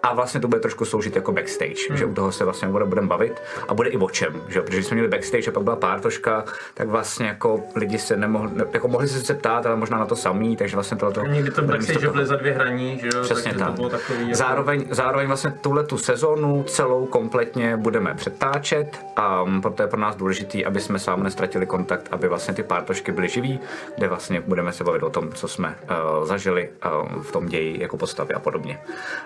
A 0.03 0.13
vlastně 0.13 0.39
to 0.39 0.47
bude 0.47 0.59
trošku 0.59 0.85
sloužit 0.85 1.15
jako 1.15 1.31
backstage, 1.31 1.87
hmm. 1.89 1.97
že 1.97 2.05
u 2.05 2.13
toho 2.13 2.31
se 2.31 2.43
vlastně 2.43 2.67
bude, 2.67 2.85
budeme 2.85 3.07
bavit 3.07 3.41
a 3.67 3.73
bude 3.73 3.89
i 3.89 3.97
o 3.97 4.09
čem, 4.09 4.41
že 4.47 4.61
protože 4.61 4.77
když 4.77 4.87
jsme 4.87 4.95
měli 4.95 5.09
backstage 5.09 5.47
a 5.47 5.51
pak 5.51 5.63
byla 5.63 5.75
pártoška, 5.75 6.43
tak 6.73 6.87
vlastně 6.87 7.27
jako 7.27 7.63
lidi 7.75 7.99
se 7.99 8.15
nemohli, 8.15 8.51
ne, 8.53 8.65
jako 8.73 8.87
mohli 8.87 9.07
se 9.07 9.33
ptát, 9.33 9.65
ale 9.65 9.75
možná 9.75 9.97
na 9.97 10.05
to 10.05 10.15
samý, 10.15 10.57
takže 10.57 10.75
vlastně 10.75 10.97
tohle 10.97 11.29
Někdy 11.29 11.51
to 11.51 11.61
backstage 11.61 12.09
byly 12.09 12.25
za 12.25 12.35
dvě 12.35 12.53
hraní, 12.53 12.99
že 13.01 13.09
jo, 13.13 13.23
Přesně 13.23 13.53
tak. 13.53 13.67
to 13.67 13.73
bylo 13.73 13.89
takový 13.89 14.21
jako... 14.21 14.35
Zároveň, 14.35 14.85
zároveň 14.89 15.27
vlastně 15.27 15.51
tuhle 15.61 15.83
tu 15.83 15.97
sezónu 15.97 16.63
celou 16.63 17.05
kompletně 17.05 17.77
budeme 17.77 18.13
přetáčet 18.13 19.05
a 19.15 19.41
um, 19.41 19.61
proto 19.61 19.83
je 19.83 19.87
pro 19.87 19.99
nás 19.99 20.15
důležitý, 20.15 20.65
aby 20.65 20.79
jsme 20.79 20.99
s 20.99 21.05
vámi 21.05 21.23
nestratili 21.23 21.65
kontakt, 21.65 22.07
aby 22.11 22.27
vlastně 22.27 22.53
ty 22.53 22.63
pártošky 22.63 23.11
byly 23.11 23.29
živý, 23.29 23.59
kde 23.97 24.07
vlastně 24.07 24.41
budeme 24.41 24.71
se 24.71 24.83
bavit 24.83 25.03
o 25.03 25.09
tom, 25.09 25.31
co 25.33 25.47
jsme 25.47 25.75
uh, 25.83 26.25
zažili 26.25 26.69
uh, 26.85 27.21
v 27.21 27.31
tom 27.31 27.45
ději 27.45 27.81
jako 27.81 27.97
postavy 27.97 28.33
a 28.33 28.39
podobně. 28.39 28.79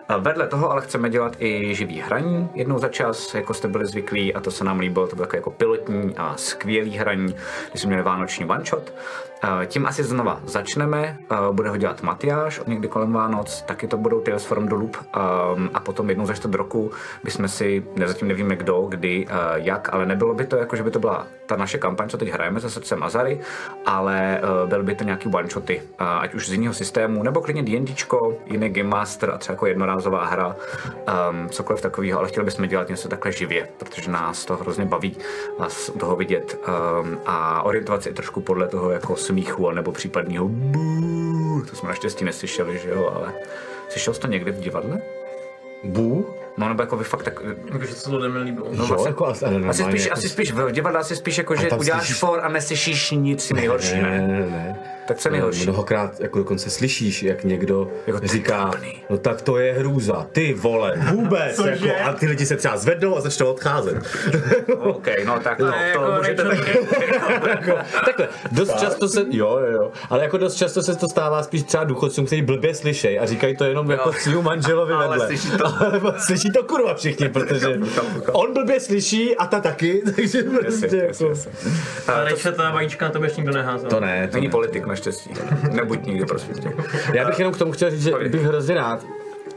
Uh, 0.09 0.23
vedle 0.23 0.47
toho 0.47 0.60
toho 0.61 0.71
ale 0.71 0.81
chceme 0.81 1.09
dělat 1.09 1.35
i 1.39 1.75
živý 1.75 1.99
hraní 1.99 2.49
jednou 2.53 2.79
za 2.79 2.87
čas, 2.87 3.35
jako 3.35 3.53
jste 3.53 3.67
byli 3.67 3.85
zvyklí 3.85 4.33
a 4.33 4.39
to 4.39 4.51
se 4.51 4.63
nám 4.63 4.79
líbilo, 4.79 5.07
to 5.07 5.15
bylo 5.15 5.27
jako 5.33 5.51
pilotní 5.51 6.13
a 6.17 6.37
skvělý 6.37 6.97
hraní, 6.97 7.35
když 7.69 7.81
jsme 7.81 7.87
měli 7.87 8.03
Vánoční 8.03 8.45
one 8.45 8.65
shot. 8.65 8.93
Eh, 9.43 9.65
Tím 9.65 9.85
asi 9.85 10.03
znova 10.03 10.39
začneme, 10.45 11.17
eh, 11.31 11.35
bude 11.51 11.69
ho 11.69 11.77
dělat 11.77 12.03
Matyáš 12.03 12.61
někdy 12.67 12.87
kolem 12.87 13.13
Vánoc, 13.13 13.61
taky 13.61 13.87
to 13.87 13.97
budou 13.97 14.21
Tales 14.21 14.45
from 14.45 14.67
the 14.67 14.75
Loop. 14.75 14.97
Um, 14.97 15.69
a 15.73 15.79
potom 15.79 16.09
jednou 16.09 16.25
za 16.25 16.33
čtvrt 16.33 16.55
roku 16.55 16.91
bychom 17.23 17.47
si, 17.47 17.85
ne, 17.95 18.07
zatím 18.07 18.27
nevíme 18.27 18.55
kdo, 18.55 18.81
kdy, 18.81 19.25
uh, 19.25 19.33
jak, 19.55 19.93
ale 19.93 20.05
nebylo 20.05 20.33
by 20.33 20.45
to 20.45 20.55
jako, 20.55 20.75
že 20.75 20.83
by 20.83 20.91
to 20.91 20.99
byla 20.99 21.27
ta 21.45 21.55
naše 21.55 21.77
kampaň, 21.77 22.09
co 22.09 22.17
teď 22.17 22.29
hrajeme 22.29 22.59
za 22.59 22.69
srdcem 22.69 23.03
Azary, 23.03 23.39
ale 23.85 24.41
byl 24.65 24.83
by 24.83 24.95
to 24.95 25.03
nějaký 25.03 25.29
one-shoty, 25.29 25.81
ať 25.97 26.33
už 26.33 26.49
z 26.49 26.51
jiného 26.51 26.73
systému, 26.73 27.23
nebo 27.23 27.41
klidně 27.41 27.63
D&Dčko, 27.63 28.37
jiný 28.45 28.69
Game 28.69 28.89
Master 28.89 29.29
a 29.29 29.37
třeba 29.37 29.53
jako 29.53 29.65
jednorázová 29.65 30.25
hra, 30.25 30.55
um, 31.29 31.49
cokoliv 31.49 31.81
takového, 31.81 32.19
ale 32.19 32.27
chtěli 32.27 32.45
bychom 32.45 32.67
dělat 32.67 32.89
něco 32.89 33.09
takhle 33.09 33.31
živě, 33.31 33.67
protože 33.77 34.11
nás 34.11 34.45
to 34.45 34.55
hrozně 34.57 34.85
baví 34.85 35.17
vás 35.59 35.91
toho 35.99 36.15
vidět 36.15 36.59
um, 37.01 37.17
a 37.25 37.61
orientovat 37.61 38.03
se 38.03 38.13
trošku 38.13 38.41
podle 38.41 38.67
toho 38.67 38.91
jako 38.91 39.15
smíchu 39.31 39.71
nebo 39.71 39.91
případného 39.91 40.47
bů. 40.47 41.61
To 41.69 41.75
jsme 41.75 41.89
naštěstí 41.89 42.25
neslyšeli, 42.25 42.79
že 42.83 42.89
jo, 42.89 43.11
ale 43.15 43.33
slyšel 43.89 44.13
jsi 44.13 44.19
to 44.19 44.27
někdy 44.27 44.51
v 44.51 44.59
divadle? 44.59 45.01
Bů? 45.83 46.25
No 46.57 46.67
nebo 46.69 46.83
jako 46.83 46.97
vy 46.97 47.03
fakt 47.03 47.23
tak... 47.23 47.41
Takže 47.71 47.93
se 47.95 48.09
to 48.09 48.17
lidem 48.17 48.33
nelíbilo. 48.33 48.67
No, 48.71 48.85
jo, 48.85 49.05
jako 49.07 49.25
asi, 49.27 49.45
ale 49.45 49.55
Asi 49.55 49.61
normálně 49.61 49.91
spíš, 49.91 50.03
jako- 50.05 50.13
asi 50.13 50.29
spíš 50.29 50.51
v 50.51 50.71
divadle 50.71 50.99
asi 50.99 51.15
spíš 51.15 51.37
jako, 51.37 51.55
že 51.55 51.69
uděláš 51.71 52.01
slyšíš- 52.01 52.19
for 52.19 52.39
a 52.43 52.49
neslyšíš 52.49 53.11
nic 53.11 53.51
nejhorší, 53.51 53.95
Ne, 53.95 54.01
ne? 54.01 54.27
ne, 54.27 54.39
ne, 54.39 54.45
ne. 54.49 54.79
Tak 55.11 55.17
co 55.19 55.27
je 55.29 55.31
nejhorší? 55.31 55.63
Mnohokrát 55.63 56.19
jako 56.19 56.37
dokonce 56.37 56.69
slyšíš, 56.69 57.23
jak 57.23 57.43
někdo 57.43 57.91
Jako 58.07 58.19
říká, 58.23 58.71
no 59.09 59.17
tak 59.17 59.41
to 59.41 59.57
je 59.57 59.73
hrůza, 59.73 60.27
ty 60.31 60.53
vole, 60.53 60.93
vůbec, 61.11 61.59
jako, 61.59 61.85
a 62.03 62.13
ty 62.13 62.25
lidi 62.27 62.45
se 62.45 62.55
třeba 62.57 62.77
zvednou 62.77 63.17
a 63.17 63.21
začnou 63.21 63.47
odcházet. 63.47 63.97
OK, 64.79 65.07
no 65.25 65.39
tak 65.39 65.59
no, 65.59 65.67
to 65.71 65.77
jako 65.77 66.11
můžete 66.17 66.43
jako, 67.49 67.77
takhle, 68.05 68.27
dost 68.51 68.79
často 68.79 69.07
se, 69.07 69.19
jo, 69.29 69.59
jo, 69.59 69.71
jo, 69.71 69.91
ale 70.09 70.23
jako 70.23 70.37
dost 70.37 70.55
často 70.55 70.81
se 70.81 70.95
to 70.95 71.09
stává 71.09 71.43
spíš 71.43 71.63
třeba 71.63 71.83
důchodcům, 71.83 72.25
kteří 72.25 72.41
blbě 72.41 72.75
slyšejí 72.75 73.19
a 73.19 73.25
říkají 73.25 73.57
to 73.57 73.63
jenom 73.63 73.91
jako 73.91 74.13
svýmu 74.13 74.41
manželovi 74.41 74.93
Ale 74.93 75.07
vedle. 75.07 75.27
slyší 75.27 75.57
to- 75.57 76.13
slyší 76.17 76.51
to 76.51 76.63
kurva 76.63 76.93
všichni, 76.93 77.29
protože 77.33 77.79
on 78.31 78.53
blbě 78.53 78.79
slyší 78.79 79.35
a 79.37 79.45
ta 79.45 79.59
taky, 79.59 80.01
takže 80.15 80.43
prostě 80.43 80.97
jako... 80.97 81.33
Ale 82.07 82.23
Rachel, 82.29 82.51
ta 82.51 82.71
vajíčka 82.71 83.05
na 83.05 83.11
tebe 83.11 83.25
ještě 83.25 83.41
nikdo 83.41 83.53
neházel. 83.53 83.89
To 83.89 83.99
ne, 83.99 84.27
to 84.27 84.33
Není 84.37 84.47
ne. 84.47 84.51
politik 84.51 84.85
naštěstí. 85.05 85.29
Nebuď 85.71 86.05
nikdy, 86.05 86.25
prosím 86.25 86.53
tě. 86.53 86.73
Já 87.13 87.27
bych 87.27 87.39
jenom 87.39 87.53
k 87.53 87.57
tomu 87.57 87.71
chtěl 87.71 87.89
říct, 87.89 88.03
že 88.03 88.11
bych 88.29 88.41
hrozně 88.41 88.75
rád, 88.75 89.05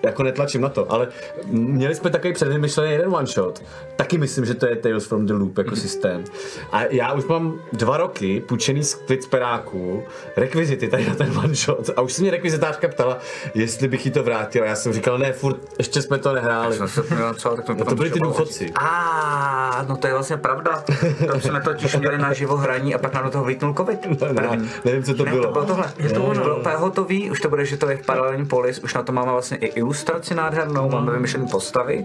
jako 0.04 0.22
netlačím 0.22 0.60
na 0.60 0.68
to, 0.68 0.92
ale 0.92 1.08
měli 1.46 1.94
jsme 1.94 2.10
takový 2.10 2.32
předvymyšlený 2.32 2.92
jeden 2.92 3.14
one 3.14 3.26
shot. 3.26 3.62
Taky 3.96 4.18
myslím, 4.18 4.44
že 4.44 4.54
to 4.54 4.66
je 4.66 4.76
Tales 4.76 5.06
from 5.06 5.26
the 5.26 5.32
Loop 5.34 5.58
jako 5.58 5.76
systém. 5.76 6.24
A 6.72 6.84
já 6.84 7.12
už 7.12 7.24
mám 7.24 7.54
dva 7.72 7.96
roky 7.96 8.40
půjčený 8.40 8.84
z 8.84 8.94
Kvicperáku 8.94 10.02
rekvizity 10.36 10.88
tady 10.88 11.08
na 11.08 11.14
ten 11.14 11.38
one 11.38 11.54
shot. 11.54 11.90
A 11.96 12.00
už 12.00 12.12
se 12.12 12.22
mě 12.22 12.30
rekvizitářka 12.30 12.88
ptala, 12.88 13.18
jestli 13.54 13.88
bych 13.88 14.06
jí 14.06 14.12
to 14.12 14.22
vrátil. 14.22 14.62
A 14.62 14.66
já 14.66 14.74
jsem 14.76 14.92
říkal, 14.92 15.18
ne, 15.18 15.32
furt, 15.32 15.56
ještě 15.78 16.02
jsme 16.02 16.18
to 16.18 16.32
nehráli. 16.32 16.76
Jsem 16.76 16.88
se 16.88 17.02
měl 17.14 17.34
co, 17.34 17.48
tak 17.56 17.64
to, 17.64 17.74
No 17.74 17.84
to 17.84 17.94
byli 17.94 18.10
ty 18.10 18.20
důchodci. 18.20 18.72
A, 18.80 19.84
no 19.88 19.96
to 19.96 20.06
je 20.06 20.12
vlastně 20.12 20.36
pravda. 20.36 20.84
To 21.32 21.40
jsme 21.40 21.60
totiž 21.60 21.96
měli 21.96 22.18
na 22.18 22.32
živo 22.32 22.56
hraní 22.56 22.94
a 22.94 22.98
pak 22.98 23.14
nám 23.14 23.24
do 23.24 23.30
toho 23.30 23.44
vlítnul 23.44 23.74
covid. 23.74 24.06
Ne, 24.34 24.68
nevím, 24.84 25.02
co 25.02 25.14
to 25.14 25.24
Ne, 25.24 25.30
bylo. 25.30 25.44
to 25.46 25.52
bylo 25.52 25.64
tohle. 25.64 25.92
Je 25.98 26.08
to 26.10 26.24
ono. 26.24 26.42
Bylo 26.42 26.56
úplně 26.58 26.76
hotový, 26.76 27.30
už 27.30 27.40
to 27.40 27.48
bude, 27.48 27.64
že 27.64 27.76
to 27.76 27.90
je 27.90 27.98
paralelní 28.06 28.46
polis, 28.46 28.78
už 28.78 28.94
na 28.94 29.02
to 29.02 29.12
máme 29.12 29.32
vlastně 29.32 29.56
i 29.56 29.82
ilustraci 29.94 30.34
nádhernou, 30.34 30.88
máme 30.90 31.12
vymyšlené 31.12 31.46
postavy. 31.50 32.04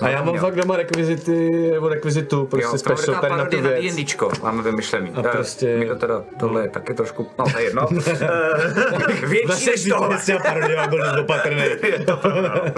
A 0.00 0.08
já 0.08 0.22
mám 0.22 0.38
fakt 0.38 0.54
doma 0.54 0.76
rekvizity, 0.76 1.50
nebo 1.72 1.88
rekvizitu, 1.88 2.46
prostě 2.46 2.78
special 2.78 3.20
tady 3.20 3.36
na 3.36 3.44
tu 3.44 3.56
na 3.60 3.68
věc. 3.70 3.94
D&Dčko 3.96 4.30
máme 4.42 4.62
vymyšlený. 4.62 5.10
A 5.14 5.20
Eh, 5.20 5.22
prostě- 5.32 5.76
My 5.76 5.86
to 5.86 5.96
teda, 5.96 6.24
tohle 6.40 6.62
je 6.62 6.68
taky 6.68 6.94
trošku, 6.94 7.26
no 7.38 7.44
to 7.52 7.58
je 7.58 7.64
jedno. 7.64 7.88
Eh, 8.20 9.26
Větší 9.26 9.46
Zase 9.46 9.70
než 9.70 9.84
tohle. 9.88 10.18
s 10.18 10.24
těma 10.26 10.38
parodiema 10.40 10.86
byl 10.86 10.98
dost 10.98 11.18
opatrný. 11.20 11.56
Je 11.82 11.98
to 12.06 12.16
pravda, 12.16 12.54
no. 12.54 12.72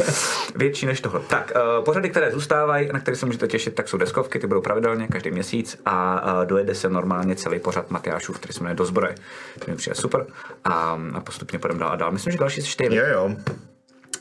Větší 0.56 0.86
než 0.86 1.00
tohle. 1.00 1.20
Tak, 1.28 1.52
uh, 1.78 1.84
pořady, 1.84 2.10
které 2.10 2.30
zůstávají, 2.32 2.88
na 2.92 3.00
které 3.00 3.16
se 3.16 3.26
můžete 3.26 3.48
těšit, 3.48 3.74
tak 3.74 3.88
jsou 3.88 3.96
deskovky, 3.98 4.38
ty 4.38 4.46
budou 4.46 4.60
pravidelně 4.60 5.08
každý 5.08 5.30
měsíc 5.30 5.80
a 5.86 6.22
uh, 6.40 6.46
dojede 6.46 6.74
se 6.74 6.88
normálně 6.88 7.34
celý 7.36 7.58
pořad 7.58 7.90
Matyášův, 7.90 8.38
který 8.38 8.52
se 8.52 8.60
jmenuje 8.60 8.76
Do 8.76 8.84
zbroje. 8.84 9.14
To 9.64 9.70
mi 9.70 9.76
přijde 9.76 9.94
super 9.94 10.26
a, 10.64 10.98
a 11.14 11.20
postupně 11.20 11.58
půjdeme 11.58 11.80
dál 11.80 11.90
a 11.92 11.96
dál. 11.96 12.12
Myslím, 12.12 12.32
že 12.32 12.38
další 12.38 12.60
se 12.62 12.66
čtyři. 12.68 12.96
Jo, 12.96 13.04
jo. 13.12 13.30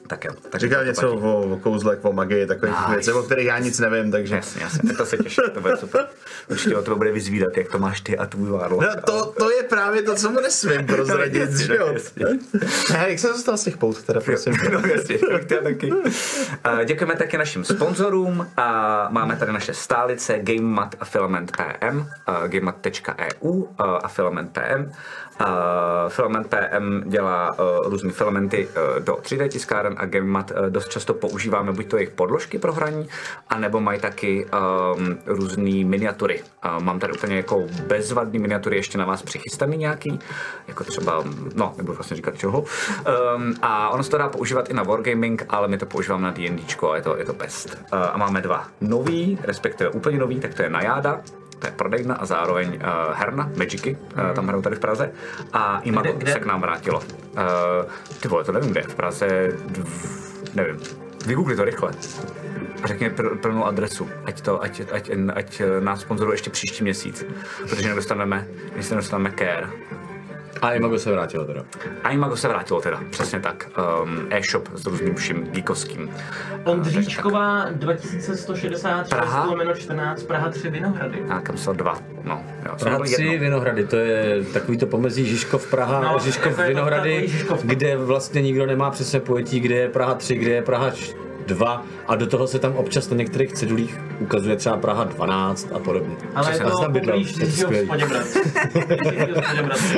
Tak 0.08 0.26
jo. 0.26 0.32
Tak 0.50 0.62
Říkal 0.62 0.80
to 0.80 0.86
něco 0.86 1.02
platí. 1.02 1.22
o, 1.24 1.42
o 1.54 1.58
kouzlech, 1.58 2.00
o 2.06 2.14
magii, 2.14 2.46
takových 2.48 2.76
Nice. 2.80 2.92
věcech, 2.92 3.16
o 3.16 3.24
kterých 3.24 3.46
já 3.46 3.60
nic 3.60 3.80
nevím, 3.80 4.12
takže... 4.12 4.36
Jasně, 4.36 4.62
jasně, 4.62 4.90
tak 4.90 4.98
to 4.98 5.06
se 5.06 5.18
těším, 5.18 5.44
to 5.54 5.62
bude 5.62 5.78
super. 5.78 6.06
Určitě 6.50 6.76
o 6.78 6.82
tebe 6.82 6.96
bude 6.96 7.12
vyzvídat, 7.12 7.58
jak 7.58 7.72
to 7.72 7.80
máš 7.80 8.02
ty 8.02 8.18
a 8.18 8.26
tvůj 8.26 8.50
várlo. 8.50 8.82
No, 8.82 8.88
to, 9.06 9.26
to 9.40 9.52
je 9.52 9.64
právě 9.64 10.02
to, 10.02 10.16
co 10.16 10.32
mu 10.32 10.40
nesmím 10.40 10.86
prozradit, 10.86 11.52
že 11.58 11.76
jo? 11.76 11.94
Ne, 12.94 13.06
jak 13.10 13.20
jsem 13.20 13.32
dostal 13.32 13.58
z 13.58 13.64
těch 13.64 13.78
pout, 13.78 14.04
teda 14.04 14.22
prosím. 14.22 14.54
No 14.74 14.80
jasně, 14.88 15.18
to 15.18 15.56
taky. 15.64 15.92
A 16.64 16.84
Děkujeme 16.84 17.16
taky 17.16 17.38
našim 17.38 17.64
sponzorům 17.64 18.48
a 18.58 19.08
máme 19.12 19.36
tady 19.36 19.52
naše 19.54 19.74
stálice 19.74 20.40
GameMat 20.40 20.96
a 21.00 21.06
Filament 21.06 21.52
PM, 21.58 22.06
a 22.26 22.48
gamemat.eu 22.48 23.64
a 23.78 24.08
Filament 24.08 24.52
PM. 24.52 24.92
A 25.40 26.10
Filament 26.10 26.48
PM 26.48 27.10
dělá 27.10 27.60
uh, 27.60 27.90
různé 27.90 28.12
filamenty 28.12 28.68
uh, 28.68 29.04
do 29.04 29.14
3D 29.14 29.48
tiskáren 29.48 29.96
a 29.98 30.06
GameMat 30.06 30.52
uh, 30.52 30.70
dost 30.70 30.90
často 30.90 31.14
používáme 31.14 31.72
buď 31.72 31.88
to 31.88 31.98
jejich 31.98 32.10
podložky 32.10 32.60
pro 32.60 32.74
hraní, 32.74 33.08
anebo 33.50 33.80
mají 33.80 34.00
taky 34.00 34.46
um, 34.46 35.18
různé 35.26 35.86
miniatury. 35.86 36.42
Uh, 36.66 36.84
mám 36.84 37.00
tady 37.00 37.14
úplně 37.14 37.36
jako 37.36 37.64
bezvadný 37.88 38.40
miniatury 38.40 38.76
ještě 38.76 38.98
na 38.98 39.06
vás 39.06 39.22
přichystaný 39.22 39.78
nějaký, 39.78 40.20
jako 40.68 40.84
třeba, 40.84 41.24
no, 41.56 41.74
nebudu 41.78 41.96
vlastně 41.96 42.16
říkat 42.16 42.38
čeho. 42.38 42.60
Um, 42.60 43.54
a 43.62 43.90
ono 43.90 44.04
se 44.04 44.10
to 44.10 44.18
dá 44.18 44.30
používat 44.30 44.70
i 44.70 44.74
na 44.74 44.84
Wargaming, 44.84 45.46
ale 45.50 45.68
my 45.68 45.78
to 45.78 45.86
používáme 45.86 46.24
na 46.24 46.32
D&Dčko 46.32 46.92
a 46.92 46.96
je 46.96 47.02
to, 47.02 47.18
je 47.18 47.26
to 47.26 47.34
best. 47.34 47.78
Uh, 47.94 48.00
a 48.14 48.18
máme 48.18 48.42
dva 48.42 48.68
nový, 48.82 49.40
respektive 49.42 49.90
úplně 49.90 50.18
nový, 50.18 50.40
tak 50.40 50.54
to 50.54 50.62
je 50.62 50.70
Najáda, 50.70 51.22
to 51.64 51.68
je 51.68 51.74
prodejna 51.80 52.16
a 52.16 52.26
zároveň 52.26 52.68
uh, 52.68 53.16
herna, 53.16 53.50
Magicy, 53.58 53.96
uh, 53.96 54.36
tam 54.36 54.48
hrajou 54.48 54.62
tady 54.62 54.76
v 54.76 54.80
Praze. 54.80 55.12
A 55.54 55.80
Imago 55.84 56.10
Kde- 56.12 56.20
kde? 56.20 56.32
se 56.32 56.40
k 56.40 56.46
nám 56.46 56.62
vrátilo. 56.62 57.00
Uh, 57.00 57.42
ty 58.22 58.28
vole, 58.28 58.44
to 58.44 58.52
nevím 58.52 58.72
kde, 58.72 58.82
v 58.82 58.96
Praze, 58.96 59.28
dv, 59.66 59.88
nevím. 60.54 60.80
Vygoogli 61.26 61.56
to 61.56 61.64
rychle. 61.64 61.92
Řekni 62.86 63.10
pr- 63.10 63.38
plnou 63.38 63.66
adresu, 63.66 64.10
ať, 64.26 64.42
to, 64.42 64.64
ať, 64.64 64.82
ať, 64.92 65.10
ať 65.36 65.62
nás 65.80 66.02
sponzoruje 66.02 66.34
ještě 66.34 66.50
příští 66.50 66.84
měsíc, 66.84 67.26
protože 67.70 67.90
nedostaneme, 67.90 68.48
když 68.74 68.86
se 68.86 68.96
nedostaneme 68.96 69.32
care. 69.40 69.70
A 70.64 70.74
Imago 70.74 71.00
se 71.00 71.12
vrátilo 71.12 71.46
teda. 71.46 71.64
A 72.04 72.10
Imago 72.10 72.36
se 72.38 72.48
vrátilo 72.48 72.82
teda, 72.82 73.00
přesně 73.10 73.40
tak. 73.40 73.70
Um, 74.04 74.28
e-shop 74.30 74.70
s 74.76 74.86
různým 74.86 75.16
vším 75.16 75.44
geekovským. 75.52 76.10
Ondříčková 76.64 77.66
2166 77.72 79.10
Praha? 79.10 79.46
lomeno 79.46 79.74
14 79.76 80.24
Praha 80.24 80.50
3 80.50 80.70
Vinohrady. 80.70 81.24
A 81.30 81.40
kam 81.40 81.58
jsou 81.58 81.74
dva, 81.74 81.98
no. 82.24 82.42
Jo, 82.66 82.72
Praha 82.80 82.98
jsou 82.98 83.04
3 83.04 83.24
jedno. 83.24 83.40
Vinohrady, 83.40 83.86
to 83.88 83.96
je 83.96 84.44
takový 84.54 84.78
to 84.78 84.86
pomezí 84.86 85.26
Žižkov 85.26 85.70
Praha 85.70 86.00
No, 86.02 86.16
a 86.16 86.20
Žižkov 86.20 86.52
jako 86.60 86.62
Vinohrady, 86.68 87.28
Žižkov. 87.28 87.64
kde 87.64 87.98
vlastně 87.98 88.42
nikdo 88.42 88.66
nemá 88.66 88.92
přesně 88.92 89.20
pojetí, 89.20 89.60
kde 89.60 89.76
je 89.76 89.90
Praha 89.90 90.14
3, 90.14 90.36
kde 90.36 90.52
je 90.52 90.62
Praha 90.62 90.92
2 91.46 91.84
a 92.08 92.16
do 92.16 92.28
toho 92.28 92.48
se 92.48 92.60
tam 92.60 92.76
občas 92.76 93.10
na 93.10 93.18
některých 93.18 93.54
cedulích 93.54 94.00
ukazuje 94.20 94.56
třeba 94.56 94.78
Praha 94.78 95.04
12 95.04 95.68
a 95.74 95.80
podobně. 95.80 96.16
Ale 96.36 96.48
je 96.48 96.52
Přesně, 96.52 96.66
já 96.66 96.72
jsem 96.72 96.86
to 96.86 96.92
bydlel, 96.92 97.18
je 97.18 97.26
to 97.46 97.52
skvělý. 97.52 97.90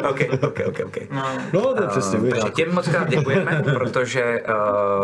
OK, 0.10 0.20
OK, 0.44 0.60
OK, 0.68 0.80
OK. 0.86 0.98
No. 1.12 1.24
No, 1.54 1.62
to 1.74 1.84
je 1.84 1.88
přesně, 1.90 2.20
víš, 2.20 2.34
Takže 2.34 2.50
těm 2.50 2.76
moc 2.76 2.88
krát 2.88 3.10
děkujeme, 3.10 3.64
protože 3.74 4.44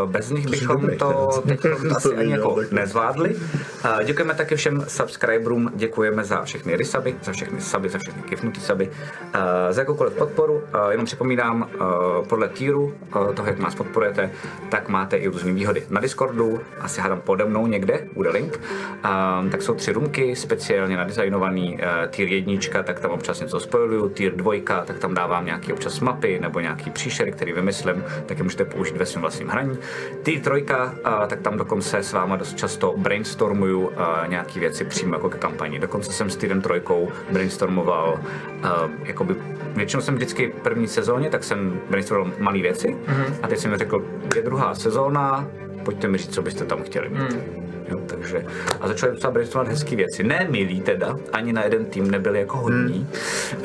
uh, 0.04 0.10
bez 0.10 0.30
nich 0.30 0.48
bychom 0.48 0.90
to 0.98 1.42
teď 1.48 1.60
asi 1.96 2.10
To 2.10 2.18
ani 2.18 2.32
jako 2.32 2.58
nezvládli. 2.72 3.36
Uh, 3.36 4.04
děkujeme 4.04 4.34
také 4.34 4.56
všem 4.56 4.86
subscriberům, 4.88 5.72
děkujeme 5.76 6.24
za 6.24 6.42
všechny 6.44 6.76
rysaby, 6.76 7.16
za 7.24 7.32
všechny 7.32 7.62
suby, 7.62 7.90
za 7.90 8.00
všechny 8.00 8.24
kifnutý 8.24 8.62
suby, 8.62 8.88
uh, 8.90 8.94
za 9.70 9.82
jakoukoliv 9.82 10.14
podporu. 10.14 10.54
Uh, 10.54 10.62
jenom 10.90 11.06
připomínám, 11.06 11.62
uh, 11.62 11.68
podle 12.28 12.50
týru 12.50 12.94
uh, 13.16 13.34
toho, 13.34 13.48
jak 13.48 13.60
nás 13.60 13.76
podporujete, 13.76 14.32
tak 14.70 14.90
máte 14.90 15.18
i 15.18 15.28
různé 15.28 15.54
výhody. 15.54 15.84
Na 15.90 16.02
Discordu, 16.32 16.62
asi 16.82 17.02
hádám 17.02 17.22
pode 17.22 17.46
mnou 17.46 17.68
někde, 17.68 18.08
bude 18.14 18.30
link, 18.30 18.60
um, 19.42 19.50
tak 19.50 19.62
jsou 19.62 19.74
tři 19.74 19.92
rumky, 19.92 20.36
speciálně 20.36 20.98
nadizajnovaný. 20.98 21.74
Uh, 21.74 22.08
tier 22.10 22.28
jednička, 22.28 22.84
tak 22.84 23.00
tam 23.00 23.12
občas 23.12 23.40
něco 23.40 23.60
spoiluju, 23.60 24.10
tier 24.10 24.36
dvojka, 24.36 24.86
tak 24.86 25.00
tam 25.00 25.14
dávám 25.14 25.46
nějaký 25.46 25.74
občas 25.74 26.00
mapy 26.00 26.40
nebo 26.40 26.60
nějaký 26.60 26.90
příšery, 26.92 27.32
který 27.32 27.54
vymyslím, 27.54 28.04
tak 28.26 28.38
je 28.38 28.44
můžete 28.44 28.66
použít 28.66 28.98
ve 28.98 29.06
svém 29.06 29.22
vlastním 29.22 29.48
hraní. 29.48 29.78
Tier 30.24 30.42
trojka, 30.42 30.84
uh, 30.86 31.28
tak 31.28 31.42
tam 31.42 31.58
dokonce 31.58 31.98
s 31.98 32.14
váma 32.14 32.36
dost 32.36 32.58
často 32.58 32.94
brainstormuju 32.98 33.80
uh, 33.80 33.94
nějaké 34.28 34.60
věci 34.60 34.86
přímo 34.86 35.16
jako 35.16 35.30
ke 35.30 35.38
kampani. 35.38 35.80
Dokonce 35.80 36.14
jsem 36.14 36.30
s 36.30 36.36
Tyrem 36.36 36.62
trojkou 36.62 37.10
brainstormoval, 37.32 38.20
uh, 38.64 38.92
jakoby 39.04 39.36
většinou 39.76 40.02
jsem 40.02 40.16
vždycky 40.16 40.54
v 40.60 40.62
první 40.62 40.88
sezóně, 40.88 41.30
tak 41.30 41.44
jsem 41.44 41.80
brainstormoval 41.90 42.34
malé 42.40 42.60
věci 42.60 42.98
Mhm. 43.08 43.36
a 43.44 43.48
teď 43.48 43.60
jsem 43.60 43.78
řekl, 43.78 44.06
je 44.36 44.42
druhá 44.42 44.76
sezóna, 44.76 45.48
pojďte 45.86 46.08
mi 46.08 46.18
říct, 46.18 46.34
co 46.34 46.42
byste 46.42 46.66
tam 46.66 46.84
chtěli 46.84 47.10
mít. 47.10 47.38
Jo, 47.90 48.00
takže, 48.08 48.46
a 48.82 48.88
začali 48.88 49.12
docela 49.14 49.32
brainstormovat 49.32 49.72
hezké 49.72 49.96
věci. 49.96 50.24
Ne 50.24 50.48
milí 50.50 50.82
teda, 50.82 51.16
ani 51.34 51.54
na 51.54 51.64
jeden 51.64 51.86
tým 51.86 52.12
nebyli 52.12 52.40
jako 52.40 52.58
hodní, 52.58 53.08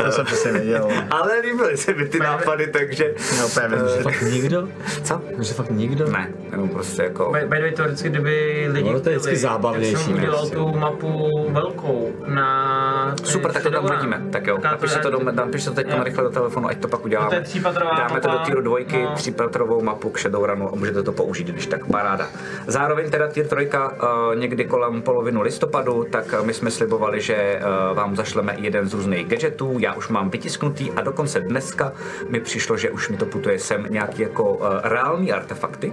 To 0.05 0.13
jsem 0.13 0.27
přesně 0.27 0.53
věděl. 0.53 0.89
ale 1.11 1.41
líbily 1.41 1.77
se 1.77 1.95
mi 1.95 2.09
ty 2.09 2.19
nápady, 2.19 2.67
takže... 2.67 3.15
No, 3.41 3.49
vím, 3.49 3.79
že 3.97 4.03
Fakt 4.03 4.23
nikdo? 4.23 4.69
Co? 5.03 5.21
Že 5.39 5.55
fakt 5.55 5.71
nikdo? 5.71 6.11
Ne, 6.11 6.29
jenom 6.51 6.69
prostě 6.69 7.03
jako... 7.03 7.33
By, 7.33 7.41
by 7.41 7.57
the 7.57 7.63
way, 7.63 7.73
teoreticky, 7.73 8.09
kdyby 8.09 8.67
lidi 8.71 8.89
Ono 8.91 9.01
to 9.01 9.09
je 9.09 9.17
vždycky 9.17 9.37
chtěli, 9.37 9.53
zábavnější, 9.53 10.13
ne? 10.13 10.19
udělal 10.19 10.49
tu 10.49 10.73
mapu 10.79 11.31
velkou 11.51 12.13
na... 12.27 13.15
Super, 13.25 13.53
tak 13.53 13.63
to 13.63 13.71
tam 13.71 13.89
hodíme. 13.89 14.23
Tak 14.31 14.47
jo, 14.47 14.59
napiš 14.65 14.93
to, 15.03 15.11
do, 15.11 15.21
napiš 15.33 15.65
to 15.65 15.71
teď 15.71 15.87
rychle 16.03 16.25
do 16.25 16.31
telefonu, 16.31 16.69
ať 16.69 16.79
to 16.79 16.89
pak 16.89 17.05
uděláme. 17.05 17.27
No 17.27 17.31
to 17.31 17.37
je 17.37 17.41
třípatrová 17.43 17.91
Dáme 17.99 18.21
to 18.21 18.31
do 18.31 18.39
týru 18.39 18.61
dvojky, 18.61 19.03
No. 19.03 19.13
třípatrovou 19.15 19.83
mapu 19.83 20.11
k 20.11 20.19
Shadowrunu 20.19 20.73
a 20.73 20.75
můžete 20.77 21.03
to 21.03 21.13
použít, 21.13 21.47
když 21.47 21.67
tak 21.67 21.87
paráda. 21.87 22.27
Zároveň 22.67 23.11
teda 23.11 23.29
tier 23.29 23.47
trojka 23.47 23.93
uh, 23.93 24.06
někdy 24.35 24.65
kolem 24.65 25.03
polovinu 25.03 25.43
listopadu, 25.43 26.05
tak 26.11 26.35
uh, 26.41 26.47
my 26.47 26.55
jsme 26.55 26.71
slibovali, 26.71 27.21
že 27.21 27.61
uh, 27.61 27.97
vám 27.97 28.17
zašleme 28.17 28.55
jeden 28.59 28.87
z 28.89 28.95
různých 28.95 29.27
gadgetů, 29.27 29.77
já 29.79 29.95
už 29.95 30.09
mám 30.09 30.31
vytisknutý 30.31 30.91
a 30.91 31.01
dokonce 31.01 31.41
dneska 31.41 31.93
mi 32.29 32.41
přišlo, 32.41 32.77
že 32.77 32.91
už 32.91 33.09
mi 33.09 33.17
to 33.17 33.27
putuje 33.27 33.59
sem 33.59 33.87
nějaký 33.91 34.23
jako 34.23 34.59
reální 34.83 35.33
artefakty, 35.33 35.93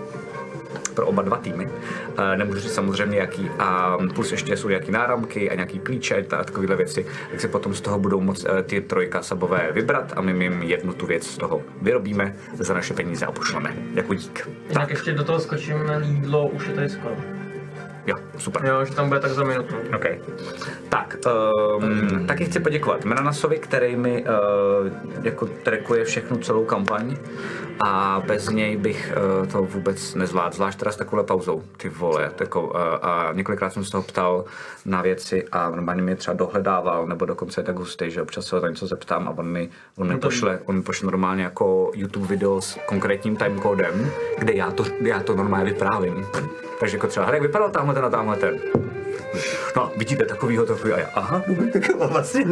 pro 0.93 1.07
oba 1.07 1.21
dva 1.21 1.37
týmy. 1.37 1.67
Eh, 2.17 2.37
Nemůžu 2.37 2.59
říct 2.59 2.73
samozřejmě 2.73 3.17
jaký. 3.17 3.49
A 3.59 3.97
plus 4.15 4.31
ještě 4.31 4.57
jsou 4.57 4.69
nějaký 4.69 4.91
náramky 4.91 5.49
a 5.49 5.55
nějaký 5.55 5.79
klíče 5.79 6.25
a 6.39 6.43
takovéhle 6.43 6.75
věci. 6.75 7.05
Tak 7.31 7.41
si 7.41 7.47
potom 7.47 7.73
z 7.73 7.81
toho 7.81 7.99
budou 7.99 8.21
moc 8.21 8.45
eh, 8.45 8.63
ty 8.63 8.81
trojka 8.81 9.21
sabové 9.21 9.69
vybrat 9.71 10.13
a 10.15 10.21
my 10.21 10.43
jim 10.43 10.63
jednu 10.63 10.93
tu 10.93 11.05
věc 11.05 11.27
z 11.27 11.37
toho 11.37 11.61
vyrobíme 11.81 12.35
za 12.53 12.73
naše 12.73 12.93
peníze 12.93 13.25
a 13.25 13.31
pošleme. 13.31 13.75
Jako 13.93 14.13
dík. 14.13 14.49
Tak 14.73 14.89
ještě 14.89 15.13
do 15.13 15.23
toho 15.23 15.39
skočím 15.39 15.85
na 15.87 15.97
jídlo, 15.97 16.47
už 16.47 16.67
je 16.67 16.73
tady 16.73 16.89
skoro. 16.89 17.15
Jo, 18.07 18.15
super. 18.37 18.65
Jo, 18.65 18.85
že 18.85 18.95
tam 18.95 19.07
bude 19.07 19.19
tak 19.19 19.31
za 19.31 19.43
minutu. 19.43 19.75
OK. 19.95 20.05
Tak, 20.89 21.17
um, 21.77 22.27
taky 22.27 22.45
chci 22.45 22.59
poděkovat 22.59 23.05
Menanasovi, 23.05 23.57
který 23.57 23.95
mi 23.95 24.23
uh, 24.23 24.27
jako 25.23 25.45
trackuje 25.45 26.05
všechnu 26.05 26.37
celou 26.37 26.65
kampaň 26.65 27.17
a 27.79 28.23
bez 28.27 28.49
něj 28.49 28.77
bych 28.77 29.13
uh, 29.41 29.47
to 29.47 29.63
vůbec 29.63 30.15
nezvládl, 30.15 30.55
zvlášť 30.55 30.79
teda 30.79 30.91
s 30.91 30.95
takovou 30.95 31.23
pauzou, 31.23 31.63
ty 31.77 31.89
vole, 31.89 32.31
jako, 32.39 32.61
uh, 32.61 32.71
a 33.01 33.29
několikrát 33.33 33.69
jsem 33.69 33.85
se 33.85 33.91
toho 33.91 34.03
ptal 34.03 34.45
na 34.85 35.01
věci 35.01 35.47
a 35.51 35.69
normálně 35.69 36.01
mě 36.01 36.15
třeba 36.15 36.37
dohledával, 36.37 37.07
nebo 37.07 37.25
dokonce 37.25 37.61
je 37.61 37.65
tak 37.65 37.77
hustý, 37.77 38.11
že 38.11 38.21
občas 38.21 38.45
se 38.45 38.55
ho 38.55 38.61
na 38.61 38.69
něco 38.69 38.87
zeptám 38.87 39.27
a 39.27 39.31
on 39.37 39.47
mi, 39.47 39.69
on 39.97 40.07
mi, 40.07 40.19
pošle, 40.19 40.59
on 40.65 40.75
mi 40.75 40.81
pošle 40.81 41.05
normálně 41.05 41.43
jako 41.43 41.91
YouTube 41.95 42.27
video 42.27 42.61
s 42.61 42.79
konkrétním 42.85 43.35
timecodem, 43.37 44.11
kde 44.39 44.53
já 44.53 44.71
to, 44.71 44.83
já 45.01 45.19
to 45.19 45.35
normálně 45.35 45.65
vyprávím. 45.65 46.25
Takže 46.79 46.97
jako 46.97 47.07
třeba, 47.07 47.25
hej, 47.25 47.33
jak 47.33 47.41
vypadal 47.41 47.69
tamhle 47.69 47.93
ten 47.93 48.05
a 48.05 48.09
tamhle 48.09 48.37
ten. 48.37 48.92
No, 49.75 49.91
vidíte 49.97 50.25
takovýho, 50.25 50.65
takový 50.65 50.93
a 50.93 50.99
já, 50.99 51.09
aha, 51.13 51.43
tak 51.73 51.95
vlastně, 52.09 52.45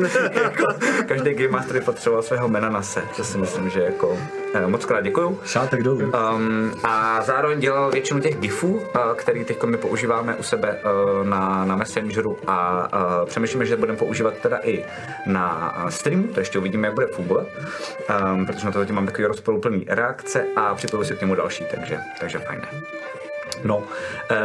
jako, 0.43 0.65
každý 1.07 1.33
Game 1.33 1.47
Master 1.47 1.83
potřeboval 1.83 2.23
svého 2.23 2.47
mena 2.47 2.69
na 2.69 2.81
se, 2.81 3.03
to 3.17 3.23
si 3.23 3.37
myslím, 3.37 3.69
že 3.69 3.81
jako, 3.81 4.17
eh, 4.53 4.67
moc 4.67 4.85
krát 4.85 5.01
děkuju. 5.01 5.39
Šátek 5.45 5.83
dolů. 5.83 5.99
Um, 5.99 6.73
a 6.83 7.21
zároveň 7.21 7.59
dělal 7.59 7.91
většinu 7.91 8.19
těch 8.19 8.39
gifů, 8.39 8.67
uh, 8.67 8.81
který 9.15 9.45
teď 9.45 9.63
my 9.63 9.77
používáme 9.77 10.35
u 10.35 10.43
sebe 10.43 10.79
uh, 10.83 11.27
na, 11.27 11.65
na 11.65 11.75
Messengeru 11.75 12.37
a 12.47 12.87
uh, 13.21 13.29
přemýšlíme, 13.29 13.65
že 13.65 13.77
budeme 13.77 13.97
používat 13.97 14.33
teda 14.33 14.59
i 14.63 14.85
na 15.25 15.75
streamu, 15.89 16.23
to 16.23 16.39
ještě 16.39 16.59
uvidíme, 16.59 16.87
jak 16.87 16.93
bude 16.93 17.07
fungovat, 17.07 17.47
um, 18.33 18.45
protože 18.45 18.65
na 18.65 18.71
to 18.71 18.79
zatím 18.79 18.95
mám 18.95 19.05
takový 19.05 19.25
rozporuplný 19.25 19.85
reakce 19.87 20.45
a 20.55 20.75
připojuju 20.75 21.07
si 21.07 21.15
k 21.15 21.21
němu 21.21 21.35
další, 21.35 21.63
takže, 21.75 21.99
takže 22.19 22.39
fajné. 22.39 22.67
No, 23.63 23.83
e, 24.31 24.37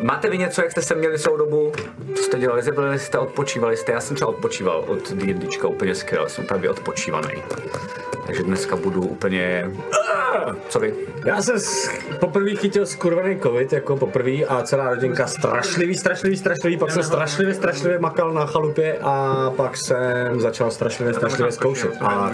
máte 0.00 0.30
vy 0.30 0.38
něco, 0.38 0.62
jak 0.62 0.70
jste 0.70 0.82
se 0.82 0.94
měli 0.94 1.18
celou 1.18 1.36
dobu? 1.36 1.72
Co 2.14 2.22
jste 2.22 2.38
dělali? 2.38 2.62
Zbyli 2.62 2.98
jste, 2.98 3.18
odpočívali 3.18 3.76
jste? 3.76 3.92
Já 3.92 4.00
jsem 4.00 4.16
třeba 4.16 4.30
odpočíval 4.30 4.84
od 4.86 5.12
D&Dčka 5.12 5.68
úplně 5.68 5.94
skvěle, 5.94 6.28
jsem 6.28 6.46
právě 6.46 6.70
odpočívaný. 6.70 7.42
Takže 8.26 8.42
dneska 8.42 8.76
budu 8.76 9.02
úplně... 9.02 9.70
Co 10.68 10.80
vy? 10.80 10.94
Já 11.24 11.42
jsem 11.42 11.58
s- 11.60 11.90
poprvé 12.20 12.50
chytil 12.50 12.86
skurvený 12.86 13.40
covid, 13.40 13.72
jako 13.72 13.96
poprvé 13.96 14.30
a 14.48 14.62
celá 14.62 14.88
rodinka 14.90 15.26
strašlivý, 15.26 15.94
strašlivý, 15.94 16.36
strašlivý, 16.36 16.76
pak 16.78 16.90
jsem 16.90 17.02
strašlivě, 17.02 17.54
strašlivě 17.54 17.98
makal 17.98 18.32
na 18.32 18.46
chalupě 18.46 18.98
a 19.02 19.34
pak 19.56 19.76
jsem 19.76 20.40
začal 20.40 20.70
strašlivě, 20.70 21.14
strašlivě 21.14 21.52
zkoušet. 21.52 21.92
A 22.00 22.30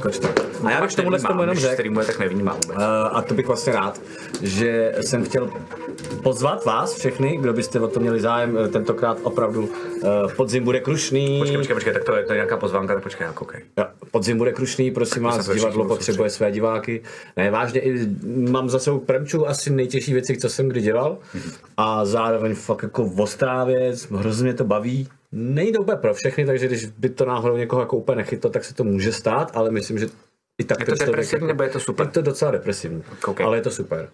skočte. 0.00 0.28
A 0.64 0.70
já 0.70 0.80
bych 0.80 0.94
tomuhle 0.94 1.20
tomu 1.20 1.40
jenom 1.40 1.56
řekl, 1.56 1.74
streamuje, 1.74 2.06
tak 2.06 2.18
nevnímá 2.18 2.52
vůbec. 2.52 2.76
Uh, 2.76 2.82
a 3.12 3.22
to 3.22 3.34
bych 3.34 3.46
vlastně 3.46 3.72
rád, 3.72 4.00
že 4.42 4.94
jsem 5.00 5.24
chtěl 5.24 5.50
pozvat 6.22 6.64
vás 6.64 6.94
všechny, 6.94 7.36
kdo 7.36 7.52
byste 7.52 7.80
o 7.80 7.88
to 7.88 8.00
měli 8.00 8.20
zájem, 8.20 8.58
eh, 8.58 8.68
tentokrát 8.68 9.18
opravdu 9.22 9.62
uh, 9.62 10.32
podzim 10.36 10.64
bude 10.64 10.80
krušný. 10.80 11.38
Počkej, 11.38 11.56
počkej, 11.56 11.74
počkej, 11.74 11.92
tak 11.92 12.04
to 12.04 12.16
je, 12.16 12.22
to 12.24 12.32
je 12.32 12.36
nějaká 12.36 12.56
pozvánka, 12.56 12.94
tak 12.94 13.02
počkej, 13.02 13.26
jak 13.26 13.42
okay. 13.42 13.60
Jo, 13.78 13.84
podzim 14.10 14.38
bude 14.38 14.52
krušný, 14.52 14.90
prosím 14.90 15.22
vás, 15.22 15.48
divadlo 15.48 15.84
potřebuje 15.84 16.30
své 16.30 16.52
diváky. 16.52 17.02
Ne, 17.36 17.50
vážně, 17.50 17.80
i 17.80 18.08
mám 18.50 18.68
za 18.68 18.78
sebou 18.78 18.98
premču 18.98 19.48
asi 19.48 19.70
nejtěžší 19.70 20.12
věci, 20.12 20.36
co 20.36 20.48
jsem 20.48 20.68
kdy 20.68 20.80
dělal. 20.80 21.18
A 21.76 22.04
zároveň 22.04 22.54
fakt 22.54 22.82
jako 22.82 23.10
ostrá 23.16 23.64
věc, 23.64 24.06
hrozně 24.10 24.54
to 24.54 24.64
baví. 24.64 25.08
Nejde 25.32 25.78
úplně 25.78 25.96
pro 25.96 26.14
všechny, 26.14 26.46
takže 26.46 26.66
když 26.66 26.86
by 26.86 27.08
to 27.08 27.24
náhodou 27.24 27.56
někoho 27.56 27.82
jako 27.82 27.96
úplně 27.96 28.16
nechytlo, 28.16 28.50
tak 28.50 28.64
se 28.64 28.74
to 28.74 28.84
může 28.84 29.12
stát, 29.12 29.50
ale 29.54 29.70
myslím, 29.70 29.98
že 29.98 30.06
i 30.60 30.64
tak 30.64 30.80
Je 30.80 30.86
to 30.86 30.94
depresivní, 30.94 31.46
nebo 31.46 31.62
je 31.62 31.68
to 31.68 31.80
super? 31.80 32.06
Je 32.06 32.12
to 32.12 32.22
docela 32.22 32.50
depresivní, 32.50 33.02
Ok. 33.26 33.40
ale 33.40 33.56
je 33.56 33.62
to 33.62 33.70
super. 33.70 34.08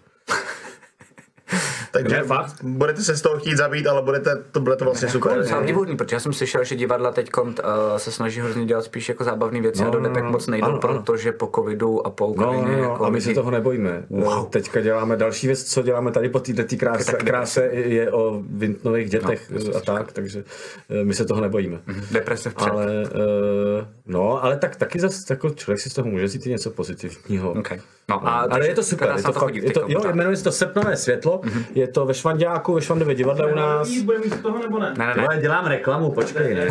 Takže 1.91 2.15
Ne, 2.15 2.23
fakt? 2.23 2.55
budete 2.63 3.01
se 3.01 3.15
z 3.15 3.21
toho 3.21 3.37
chtít 3.39 3.57
zabít, 3.57 3.87
ale 3.87 4.01
budete, 4.01 4.43
to 4.51 4.59
bude 4.59 4.75
to 4.75 4.85
vlastně 4.85 5.09
super. 5.09 5.31
Jako 5.31 5.41
docela 5.41 5.61
divodný, 5.61 5.97
protože 5.97 6.15
já 6.15 6.19
jsem 6.19 6.33
slyšel, 6.33 6.63
že 6.63 6.75
divadla 6.75 7.11
teď 7.11 7.29
uh, 7.41 7.51
se 7.97 8.11
snaží 8.11 8.39
hrozně 8.39 8.65
dělat 8.65 8.83
spíš 8.83 9.09
jako 9.09 9.23
zábavné 9.23 9.61
věci 9.61 9.81
No, 9.81 9.87
a 9.87 9.91
do 9.91 9.99
no, 9.99 10.07
depek 10.09 10.23
no. 10.23 10.31
moc 10.31 10.47
nejdou, 10.47 10.67
Ano, 10.67 10.79
ano. 10.83 10.99
protože 11.03 11.31
po 11.31 11.51
covidu 11.55 12.07
a 12.07 12.09
po 12.09 12.23
No, 12.25 12.31
Ukrajině 12.31 12.67
no, 12.77 12.83
jako 12.83 12.97
no, 12.99 13.05
a 13.05 13.09
my 13.09 13.21
se 13.21 13.29
lidi- 13.29 13.35
toho 13.35 13.51
nebojíme. 13.51 14.03
Wow. 14.09 14.47
Teďka 14.49 14.81
děláme 14.81 15.15
další 15.17 15.47
věc, 15.47 15.63
co 15.63 15.81
děláme 15.81 16.11
tady 16.11 16.29
po 16.29 16.39
této 16.39 16.75
kráse, 16.77 17.11
kráse 17.13 17.63
je 17.71 18.11
o 18.11 18.41
vintnových 18.49 19.09
dětech 19.09 19.49
No, 19.51 19.75
a 19.77 19.79
tak, 19.81 20.11
takže 20.13 20.43
eh, 20.89 21.03
my 21.03 21.13
se 21.13 21.25
toho 21.25 21.41
nebojíme. 21.41 21.79
Deprese 22.11 22.49
vpřed. 22.49 22.69
Ale, 22.71 22.85
uh, 22.85 23.85
no, 24.05 24.43
ale 24.43 24.57
tak 24.57 24.75
taky 24.75 24.99
zase 24.99 25.33
jako 25.33 25.49
člověk 25.49 25.79
si 25.79 25.89
z 25.89 25.93
toho 25.93 26.07
může 26.07 26.25
vzít 26.25 26.45
i 26.45 26.49
něco 26.49 26.71
pozitivního. 26.71 27.51
Okay. 27.51 27.79
No, 28.09 28.27
a 28.27 28.31
ale 28.51 28.67
je 28.67 28.75
to 28.75 28.83
super, 28.83 29.09
je 29.11 29.17
se 29.17 29.23
to, 29.23 29.31
fakt, 29.33 29.43
chodí 29.43 29.61
je 29.63 29.71
to, 29.71 29.83
jo, 29.87 30.01
jmenuje 30.13 30.35
se 30.37 30.43
to 30.43 30.51
Sepnové 30.51 30.97
světlo, 30.97 31.41
je 31.77 31.87
to 31.87 32.05
ve 32.05 32.13
Švandáku, 32.13 32.73
ve 32.73 32.81
Švandově 32.81 33.15
divadle 33.15 33.51
u 33.51 33.55
nás. 33.55 33.89
Bude 33.91 34.19
mít 34.19 34.33
z 34.33 34.41
toho 34.41 34.59
nebo 34.59 34.79
ne? 34.79 34.93
Ne, 34.97 35.07
ne, 35.07 35.13
ne. 35.17 35.27
Ale 35.27 35.37
dělám 35.41 35.65
reklamu, 35.65 36.11
počkej, 36.11 36.55
ne. 36.55 36.67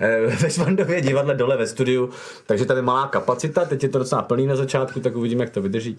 Eh, 0.00 0.26
ve 0.42 0.50
Švandově 0.50 1.00
divadle 1.00 1.34
dole 1.34 1.56
ve 1.56 1.66
studiu, 1.66 2.10
takže 2.46 2.64
tady 2.64 2.78
je 2.78 2.82
malá 2.82 3.06
kapacita, 3.08 3.64
teď 3.64 3.82
je 3.82 3.88
to 3.88 3.98
docela 3.98 4.22
plný 4.22 4.46
na 4.46 4.56
začátku, 4.56 5.00
tak 5.00 5.16
uvidíme, 5.16 5.44
jak 5.44 5.52
to 5.52 5.62
vydrží. 5.62 5.96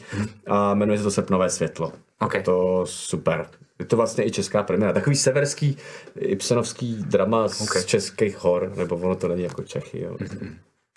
A 0.47 0.73
jmenuje 0.73 0.97
se 0.97 1.03
to 1.03 1.11
Sepnové 1.11 1.49
světlo. 1.49 1.91
Ok. 2.21 2.33
Je 2.33 2.41
to 2.41 2.81
super. 2.85 3.45
Je 3.79 3.85
to 3.85 3.95
vlastně 3.95 4.25
i 4.25 4.31
česká 4.31 4.63
premiéra. 4.63 4.93
Takový 4.93 5.15
severský, 5.15 5.77
ibsenovský 6.19 7.03
drama 7.07 7.47
z 7.47 7.61
Ok. 7.61 7.85
českých 7.85 8.43
hor, 8.43 8.71
nebo 8.75 8.95
ono 8.95 9.15
to 9.15 9.27
není 9.27 9.43
jako 9.43 9.63
Čechy. 9.63 10.01
Jo. 10.01 10.17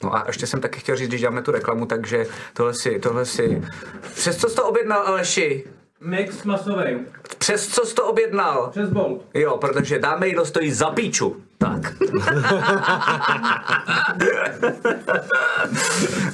No 0.05 0.15
a 0.17 0.25
ještě 0.27 0.47
jsem 0.47 0.61
taky 0.61 0.81
chtěl 0.81 0.97
říct, 0.97 1.09
když 1.09 1.21
děláme 1.21 1.43
tu 1.43 1.51
reklamu, 1.53 1.87
takže 1.87 2.27
tohle 2.53 2.75
si, 2.75 2.99
tohle 2.99 3.25
si... 3.27 3.63
Přes 4.15 4.37
co 4.37 4.49
jsi 4.49 4.57
to 4.57 4.65
objednal, 4.67 5.03
Aleši? 5.07 5.65
Mix 6.01 6.43
masový. 6.45 7.07
Přes 7.39 7.69
co 7.69 7.87
jsi 7.87 7.95
to 7.95 8.07
objednal? 8.07 8.69
Přes 8.71 8.91
bolt. 8.91 9.23
Jo, 9.35 9.57
protože 9.57 9.99
dáme 9.99 10.29
jídlo 10.29 10.45
stojí 10.47 10.73
za 10.73 10.91
píču. 10.91 11.43
Tak. 11.59 11.95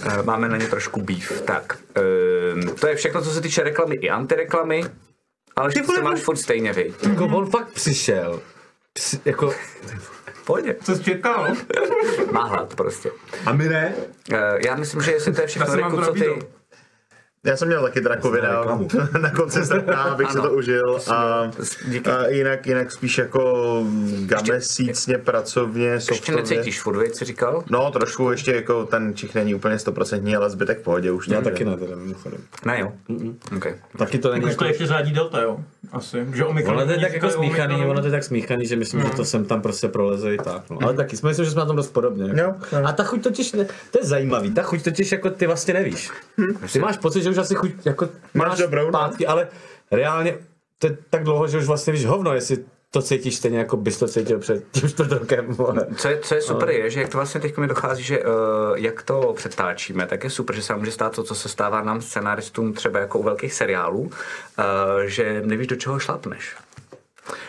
Eh, 0.07 0.23
Máme 0.23 0.49
na 0.49 0.57
ně 0.57 0.67
trošku 0.67 1.01
býv. 1.03 1.41
Tak, 1.41 1.79
ehm, 1.95 2.75
to 2.81 2.87
je 2.87 2.97
všechno, 2.97 3.23
co 3.23 3.31
se 3.31 3.41
týče 3.41 3.63
reklamy 3.63 3.95
i 3.95 4.11
antireklamy. 4.11 4.85
Ale 5.57 5.73
ty 5.73 5.83
to 5.83 6.03
máš 6.03 6.21
furt 6.21 6.37
stejně, 6.37 6.73
vej. 6.73 6.95
Jako 7.11 7.25
on 7.25 7.51
fakt 7.51 7.69
přišel. 7.73 8.41
Při, 8.93 9.21
jako, 9.25 9.55
Pojď. 10.47 10.67
Co 10.85 10.97
jsi 10.97 11.05
čekal? 11.05 11.49
Má 12.33 12.45
hlad 12.45 12.75
prostě. 12.75 13.11
a 13.47 13.53
my 13.53 13.69
ne? 13.69 13.95
Eh, 14.33 14.59
Já 14.67 14.77
myslím, 14.77 15.03
že 15.03 15.13
jestli 15.13 15.33
to 15.33 15.41
je 15.41 15.47
všechno, 15.47 15.75
Riku, 15.77 15.97
to 15.97 16.05
co 16.05 16.13
ty... 16.13 16.39
Já 17.45 17.57
jsem 17.57 17.69
měl 17.69 17.83
taky 17.83 18.01
drakovina 18.01 18.65
na 19.21 19.31
konci 19.31 19.65
srpna, 19.65 20.03
abych 20.03 20.31
Ano. 20.31 20.43
to 20.43 20.51
užil. 20.51 20.99
A, 21.11 21.51
Díky. 21.89 22.11
a 22.11 22.27
jinak, 22.29 22.67
jinak 22.67 22.93
spíš 22.93 23.19
jako 23.19 23.83
gamesícně, 24.27 25.19
pracovně, 25.19 25.87
Ještě 25.87 26.15
softově. 26.15 26.41
necítíš 26.43 26.81
furt, 26.81 26.97
vej, 26.97 27.11
jsi 27.15 27.25
říkal? 27.25 27.65
No, 27.71 27.91
trošku 27.91 28.31
ještě 28.31 28.53
jako 28.55 28.87
ten 28.87 29.15
čich 29.15 29.35
není 29.35 29.55
úplně 29.55 29.79
stoprocentní, 29.79 30.37
ale 30.37 30.51
zbytek 30.51 30.79
v 30.79 30.83
pohodě 30.83 31.11
už. 31.11 31.29
Já 31.29 31.41
taky 31.41 31.65
ne, 31.65 31.77
teda 31.77 31.97
mimochodem. 31.97 32.41
Ne, 32.67 32.81
jo. 32.81 32.93
Okay. 33.57 33.75
Taky 33.99 34.19
to 34.19 34.33
není 34.33 34.41
Jako 34.43 34.51
jako... 34.53 34.65
ještě 34.65 34.87
řádí 34.87 35.13
delta, 35.13 35.41
jo? 35.41 35.61
Asi. 35.93 36.27
Že 36.35 36.45
omikron. 36.45 36.77
Ono 36.77 36.87
to 36.87 36.93
je 36.93 36.99
tak 36.99 37.13
jako 37.13 37.31
smíchaný, 37.31 37.75
ono 37.87 38.01
to 38.01 38.07
je 38.07 38.11
tak 38.11 38.25
smíchaný, 38.25 38.67
že 38.67 38.77
myslím, 38.77 39.03
že 39.03 39.11
to 39.11 39.25
sem 39.25 39.45
tam 39.45 39.63
prostě 39.63 39.89
proleze 39.89 40.35
i 40.35 40.39
tak. 40.39 40.71
No. 40.71 40.79
Ale 40.83 40.95
taky, 40.95 41.17
myslím, 41.25 41.45
že 41.45 41.51
jsme 41.51 41.61
na 41.61 41.67
tom 41.67 41.77
dost 41.77 41.91
podobně. 41.93 42.25
Jo, 42.43 42.55
jo. 42.73 42.83
A 42.85 42.93
ta 42.93 43.05
chuť 43.05 43.23
totiž, 43.23 43.53
ne, 43.53 43.65
to 43.91 43.99
je 43.99 44.05
zajímavý, 44.05 44.51
ta 44.55 44.63
chuť 44.63 44.83
totiž 44.85 45.13
jako 45.13 45.31
ty 45.31 45.47
vlastně 45.47 45.75
nevíš. 45.75 46.11
Ty 46.73 46.79
máš 46.79 46.97
pocit, 46.97 47.23
že 47.23 47.31
už 47.31 47.39
asi 47.39 47.55
chuť, 47.55 47.71
jako 47.85 48.09
Máš 48.35 48.59
dobrou, 48.59 48.85
no. 48.85 48.91
zpátky, 48.91 49.27
ale 49.27 49.49
reálně 49.91 50.35
to 50.79 50.87
je 50.87 50.97
tak 51.11 51.25
dlouho, 51.25 51.49
že 51.49 51.59
už 51.59 51.67
vlastně 51.67 51.93
víš 51.93 52.05
hovno, 52.07 52.35
jestli 52.35 52.65
to 52.95 53.03
cítíš 53.03 53.37
stejně, 53.37 53.59
jako 53.59 53.77
bys 53.77 53.99
to 53.99 54.09
cítil 54.09 54.39
před 54.39 54.65
tím 54.73 54.89
čtvrt 54.89 55.13
rokem. 55.13 55.57
Co 55.97 56.09
je, 56.09 56.19
co 56.19 56.35
je 56.35 56.43
super 56.43 56.71
je, 56.71 56.91
že 56.91 57.01
jak 57.01 57.09
to 57.11 57.19
vlastně 57.19 57.41
teď 57.41 57.57
mi 57.57 57.67
dochází, 57.67 58.03
že 58.03 58.19
uh, 58.19 58.25
jak 58.75 59.03
to 59.03 59.33
přetáčíme, 59.37 60.07
tak 60.07 60.25
je 60.25 60.31
super, 60.31 60.57
že 60.57 60.63
se 60.63 60.75
může 60.75 60.91
stát 60.91 61.17
to, 61.17 61.23
co 61.23 61.35
se 61.35 61.49
stává 61.49 61.83
nám 61.83 62.03
scenáristům 62.03 62.73
třeba 62.73 62.99
jako 63.01 63.19
u 63.19 63.23
velkých 63.23 63.55
seriálů, 63.55 64.01
uh, 64.01 64.11
že 65.05 65.43
nevíš, 65.45 65.67
do 65.67 65.77
čeho 65.77 65.99
šlapneš. 65.99 66.57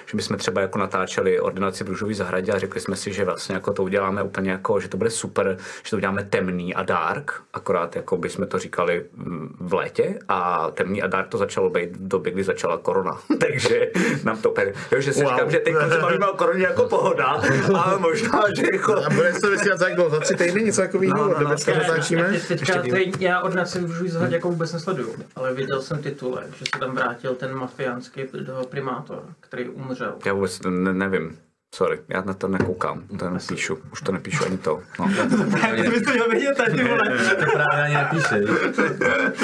Že 0.05 0.15
my 0.15 0.21
jsme 0.21 0.37
třeba 0.37 0.61
jako 0.61 0.79
natáčeli 0.79 1.39
ordinaci 1.39 1.83
v 1.83 1.87
Růžové 1.87 2.13
zahradě 2.13 2.51
a 2.51 2.59
řekli 2.59 2.81
jsme 2.81 2.95
si, 2.95 3.13
že 3.13 3.25
vlastně 3.25 3.55
jako 3.55 3.73
to 3.73 3.83
uděláme 3.83 4.23
úplně 4.23 4.51
jako, 4.51 4.79
že 4.79 4.87
to 4.87 4.97
bude 4.97 5.09
super, 5.09 5.57
že 5.83 5.89
to 5.89 5.95
uděláme 5.95 6.23
temný 6.23 6.75
a 6.75 6.83
dark, 6.83 7.31
akorát 7.53 7.95
jako 7.95 8.17
by 8.17 8.29
jsme 8.29 8.45
to 8.45 8.59
říkali 8.59 9.05
mm, 9.15 9.55
v 9.59 9.73
létě 9.73 10.19
a 10.29 10.71
temný 10.71 11.01
a 11.01 11.07
dark 11.07 11.27
to 11.27 11.37
začalo 11.37 11.69
být 11.69 11.97
v 11.97 12.07
době, 12.07 12.31
kdy 12.31 12.43
začala 12.43 12.77
korona. 12.77 13.19
Takže 13.39 13.91
nám 14.23 14.37
to 14.41 14.51
úplně, 14.51 14.73
jo, 14.91 15.01
že 15.01 15.13
si 15.13 15.23
Wow. 15.23 15.31
říkám, 15.33 15.51
že 15.51 15.59
teď 15.59 15.75
se 15.89 15.97
bavíme 16.01 16.27
o 16.27 16.37
koroně 16.37 16.63
jako 16.63 16.83
pohoda, 16.83 17.25
ale 17.83 17.99
možná, 17.99 18.43
že 18.57 18.63
jako 18.73 18.97
A 19.05 19.09
bude 19.09 19.33
se 19.33 19.41
to 19.41 19.49
vysílat 19.51 19.79
za 19.79 19.87
jak 19.87 19.95
dlouho? 19.95 20.09
Za 20.09 20.19
tři 20.19 20.35
týdny 20.35 20.63
něco 20.63 20.81
takového? 20.81 21.17
No, 21.17 21.23
no, 21.23 21.33
No, 21.33 21.39
no, 21.39 21.55
no, 21.67 21.73
natáčíme? 21.75 22.23
Teď, 22.29 22.47
teďka, 22.47 22.81
teď, 22.81 23.21
já 23.21 23.41
od 23.41 23.53
nás 23.55 23.71
jsem 23.71 23.85
už 23.85 24.11
zhled 24.11 24.31
jako 24.31 24.49
vůbec 24.49 24.73
nesleduju, 24.73 25.15
ale 25.35 25.53
viděl 25.53 25.81
jsem 25.81 26.01
titulek, 26.03 26.47
že 26.55 26.65
se 26.73 26.79
tam 26.79 26.95
vrátil 26.95 27.35
ten 27.35 27.55
mafiánský 27.55 28.23
primátor, 28.69 29.23
který 29.39 29.62
umřel. 29.69 30.19
Já 30.25 30.33
vůbec 30.33 30.61
ne, 30.61 30.93
nevím. 30.93 31.37
Sorry, 31.75 31.99
já 32.09 32.21
na 32.21 32.33
to 32.33 32.47
nekoukám, 32.47 33.01
to 33.19 33.29
nepíšu, 33.29 33.77
už 33.91 34.01
to 34.01 34.11
nepíšu 34.11 34.45
ani 34.45 34.57
to. 34.57 34.79
No. 34.99 35.09
To 35.83 35.89
bys 35.91 36.01
to 36.03 36.11
měl 36.11 36.29
vědět, 36.29 36.61
ty 36.75 36.83
vole. 36.83 37.01
To 37.39 37.45
právě 37.51 37.83
ani 37.83 37.93
nepíše. 37.93 38.41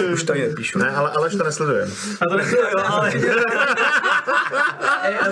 Už 0.14 0.24
to 0.24 0.34
ani 0.34 0.42
nepíšu. 0.48 0.80
Ne, 0.80 0.90
ale 0.92 1.12
Aleš 1.12 1.36
to 1.36 1.44
nesleduje. 1.44 1.88
A 2.22 2.26
to 2.30 2.38
nesleduju, 2.38 2.78
ale... 2.86 3.12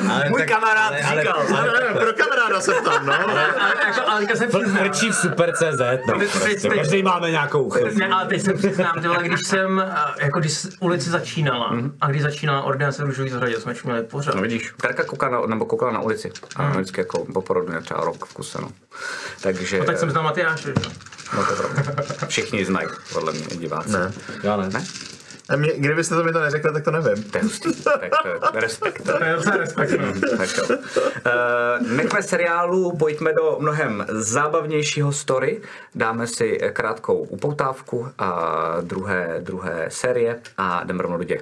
Ale 0.09 0.29
Můj 0.29 0.39
tak- 0.39 0.47
kamarád 0.47 0.91
ale- 0.93 1.01
ale- 1.03 1.21
říkal. 1.21 1.43
Ne, 1.49 1.61
ne, 1.61 1.99
pro 1.99 2.13
kamaráda 2.13 2.61
se 2.61 2.73
ptám, 2.73 3.05
no. 3.05 3.13
ale 3.29 3.49
jako, 3.87 4.01
ale 4.09 4.19
teďka 4.19 4.35
se 4.35 4.47
přiznám. 4.47 4.77
Frčí 4.77 5.09
v 5.09 5.15
super 5.15 5.53
CZ, 5.55 5.81
no. 6.07 6.19
Prostě. 6.19 6.69
Každý 6.69 7.03
máme 7.03 7.31
nějakou. 7.31 7.73
Ne, 7.93 8.07
ale 8.07 8.25
teď 8.27 8.41
se 8.41 8.53
přiznám, 8.53 9.01
ty 9.01 9.07
vole, 9.07 9.23
když 9.23 9.47
jsem, 9.47 9.83
jako 10.19 10.39
když 10.39 10.67
ulici 10.79 11.09
začínala, 11.09 11.77
a 12.01 12.07
když 12.07 12.21
začínala 12.21 12.61
ordinace 12.61 13.03
v 13.03 13.05
Růžový 13.05 13.29
zahradě, 13.29 13.59
jsme 13.59 13.73
měli 13.83 14.03
pořád. 14.03 14.35
No 14.35 14.41
vidíš, 14.41 14.73
Terka 14.81 15.03
kouká 15.03 15.29
na, 15.29 15.41
nebo 15.41 15.65
koukala 15.65 15.91
na 15.91 15.99
ulici. 16.01 16.31
Vždycky 16.87 17.01
jako 17.01 17.25
po 17.33 17.41
porodu 17.41 17.67
měl 17.67 17.81
třeba 17.81 17.99
rok 18.01 18.25
v 18.25 18.33
kuse, 18.33 18.57
no. 18.61 18.71
Takže, 19.41 19.79
No, 19.79 19.85
tak 19.85 19.97
jsem 19.97 20.11
znal 20.11 20.23
Matyáše, 20.23 20.67
že? 20.67 20.73
no 21.37 21.45
to 21.45 21.53
pravda. 21.55 22.03
Všichni 22.27 22.65
znají, 22.65 22.87
podle 23.13 23.33
mě, 23.33 23.45
diváci. 23.57 23.89
Ne. 23.91 24.11
Já 24.43 24.57
ne. 24.57 24.69
Ne? 24.69 24.85
A 25.49 25.55
mě, 25.55 25.73
kdybyste 25.77 26.15
to 26.15 26.23
mi 26.23 26.31
to 26.33 26.39
neřekli, 26.41 26.73
tak 26.73 26.83
to 26.83 26.91
nevím. 26.91 27.23
To 27.23 27.37
je 27.37 27.43
hustý, 27.43 27.83
tak 27.83 28.11
to 28.23 28.27
je 28.27 28.61
respekt. 28.61 29.01
To 29.05 29.23
je 29.23 29.33
docela 29.35 29.57
respekt, 29.57 29.91
no. 29.91 30.37
Tak 30.37 30.57
jo. 30.57 30.63
Uh, 30.69 31.87
nechme 31.87 32.23
seriálu, 32.23 32.97
pojďme 32.97 33.33
do 33.33 33.57
mnohem 33.59 34.05
zábavnějšího 34.09 35.11
story. 35.11 35.61
Dáme 35.95 36.27
si 36.27 36.57
krátkou 36.73 37.17
upoutávku 37.17 38.09
a 38.17 38.51
druhé, 38.81 39.37
druhé 39.39 39.85
série 39.89 40.39
a 40.57 40.83
jdeme 40.83 41.01
rovnou 41.03 41.17
do 41.17 41.23
děje. 41.23 41.41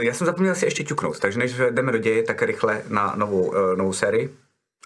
Já 0.00 0.14
jsem 0.14 0.26
zapomněl 0.26 0.54
si 0.54 0.64
ještě 0.64 0.84
ťuknout, 0.84 1.18
takže 1.18 1.38
než 1.38 1.54
jdeme 1.70 1.92
do 1.92 1.98
děje, 1.98 2.22
tak 2.22 2.42
rychle 2.42 2.82
na 2.88 3.14
novou, 3.16 3.42
uh, 3.42 3.76
novou 3.76 3.92
sérii. 3.92 4.34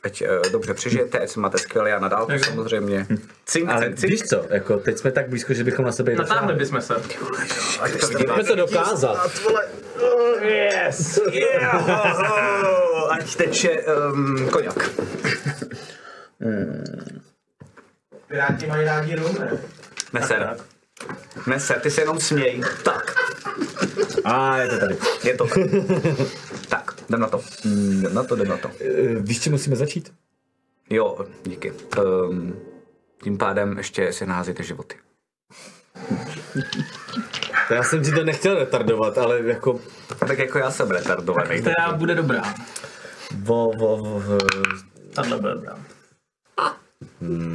Ať 0.02 0.22
uh, 0.22 0.52
dobře 0.52 0.74
přežijete, 0.74 1.18
ať 1.18 1.28
se 1.28 1.40
máte 1.40 1.58
skvěle 1.58 1.92
a 1.92 1.98
nadál 1.98 2.28
samozřejmě. 2.44 3.06
Cink, 3.46 3.70
Ale 3.70 3.80
cink, 3.80 3.98
cink. 3.98 4.10
víš 4.10 4.22
co, 4.22 4.46
jako 4.50 4.76
teď 4.76 4.98
jsme 4.98 5.12
tak 5.12 5.28
blízko, 5.28 5.54
že 5.54 5.64
bychom 5.64 5.84
na 5.84 5.92
sebe 5.92 6.14
Natáhli 6.14 6.54
bychom 6.54 6.80
se. 6.80 6.94
Ať 7.80 8.00
to 8.00 8.06
vidí 8.06 8.24
Pojďme 8.24 8.44
to 8.44 8.54
dokázat. 8.54 9.30
Yes! 10.42 11.20
Yeah! 11.32 11.90
Ať 13.10 13.36
teče 13.36 13.70
um, 14.12 14.48
koněk. 14.50 14.90
Piráti 18.28 18.66
mají 18.66 18.84
rádi 18.84 19.16
rum, 19.16 19.36
ne? 19.40 19.58
Neser. 20.12 20.56
Neser, 21.46 21.80
ty 21.80 21.90
se 21.90 22.00
jenom 22.00 22.20
směj. 22.20 22.62
Tak, 22.84 23.14
A 24.24 24.56
je 24.58 24.68
to 24.68 24.78
tady. 24.78 24.96
je 25.24 25.34
to 25.36 25.46
tak. 25.46 25.58
tak, 26.68 26.94
jdem 27.08 27.20
na 27.20 27.28
to. 27.28 27.40
Jdem 27.64 28.14
na 28.14 28.22
to, 28.24 28.34
jdem 28.36 28.48
na 28.48 28.56
to. 28.56 28.70
Eh, 28.80 29.14
Víš, 29.20 29.40
čím 29.40 29.52
musíme 29.52 29.76
začít? 29.76 30.12
Jo, 30.90 31.26
díky. 31.44 31.72
Um, 32.02 32.56
tím 33.22 33.38
pádem 33.38 33.78
ještě 33.78 34.12
si 34.12 34.26
naházíte 34.26 34.62
životy. 34.62 34.96
To 37.68 37.74
já 37.74 37.82
jsem 37.82 38.04
ti 38.04 38.10
to 38.12 38.24
nechtěl 38.24 38.54
retardovat, 38.54 39.18
ale 39.18 39.40
jako... 39.44 39.80
Tak 40.18 40.38
jako 40.38 40.58
já 40.58 40.70
jsem 40.70 40.90
retardovaný. 40.90 41.60
Která 41.60 41.92
bude 41.96 42.14
dobrá. 42.14 42.54
Vo, 43.38 43.72
vo, 43.78 43.96
vo, 43.96 44.20
vo. 44.20 44.38
Tahle 45.14 45.38
bude 45.38 45.54
dobrá. 45.54 45.78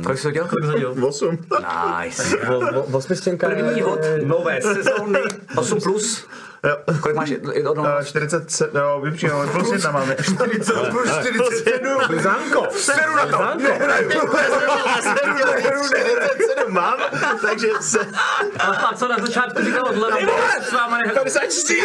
Kolik 0.04 0.20
jsi 0.20 0.24
to 0.24 0.32
dělal? 0.32 0.50
Osm. 1.08 1.38
Nice. 2.04 2.38
Vo, 2.48 2.60
vo, 2.60 3.02
První 3.38 3.82
hod 3.82 4.00
nové 4.24 4.62
sezóny 4.62 5.20
8+. 5.56 5.84
Plus. 5.84 6.28
Jo. 6.64 6.78
Kolik 7.02 7.16
máš 7.18 7.32
od 7.66 7.78
Uh, 7.78 8.04
47, 8.04 8.78
jo, 8.78 9.02
vypčím, 9.04 9.32
ale 9.34 9.48
plus 9.48 9.72
jedna 9.72 9.92
máme. 9.92 10.16
40 10.16 10.74
plus 10.92 11.10
47. 11.20 12.20
Zánko! 12.20 12.68
Seru 12.72 13.16
na 13.16 13.26
to. 13.26 13.58
Nehraju. 13.58 14.10
47 15.86 16.74
mám, 16.74 17.00
takže 17.42 17.68
se... 17.82 18.00
A 18.60 18.94
co 18.96 19.08
na 19.08 19.18
začátku 19.26 19.64
říkal 19.64 19.86
odlevo? 19.90 20.32
S 20.62 20.72
váma 20.72 20.98
nechal. 20.98 21.24
54. 21.24 21.82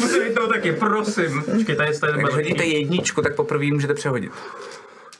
Musím 0.00 0.22
hitnout 0.22 0.48
taky, 0.48 0.72
prosím. 0.72 1.42
Počkej, 1.42 1.76
tady 1.76 1.92
je 1.92 1.98
tady 1.98 2.12
Když 2.12 2.34
hodíte 2.34 2.64
jedničku, 2.64 3.22
tak 3.22 3.36
poprvé 3.36 3.66
můžete 3.66 3.94
přehodit. 3.94 4.32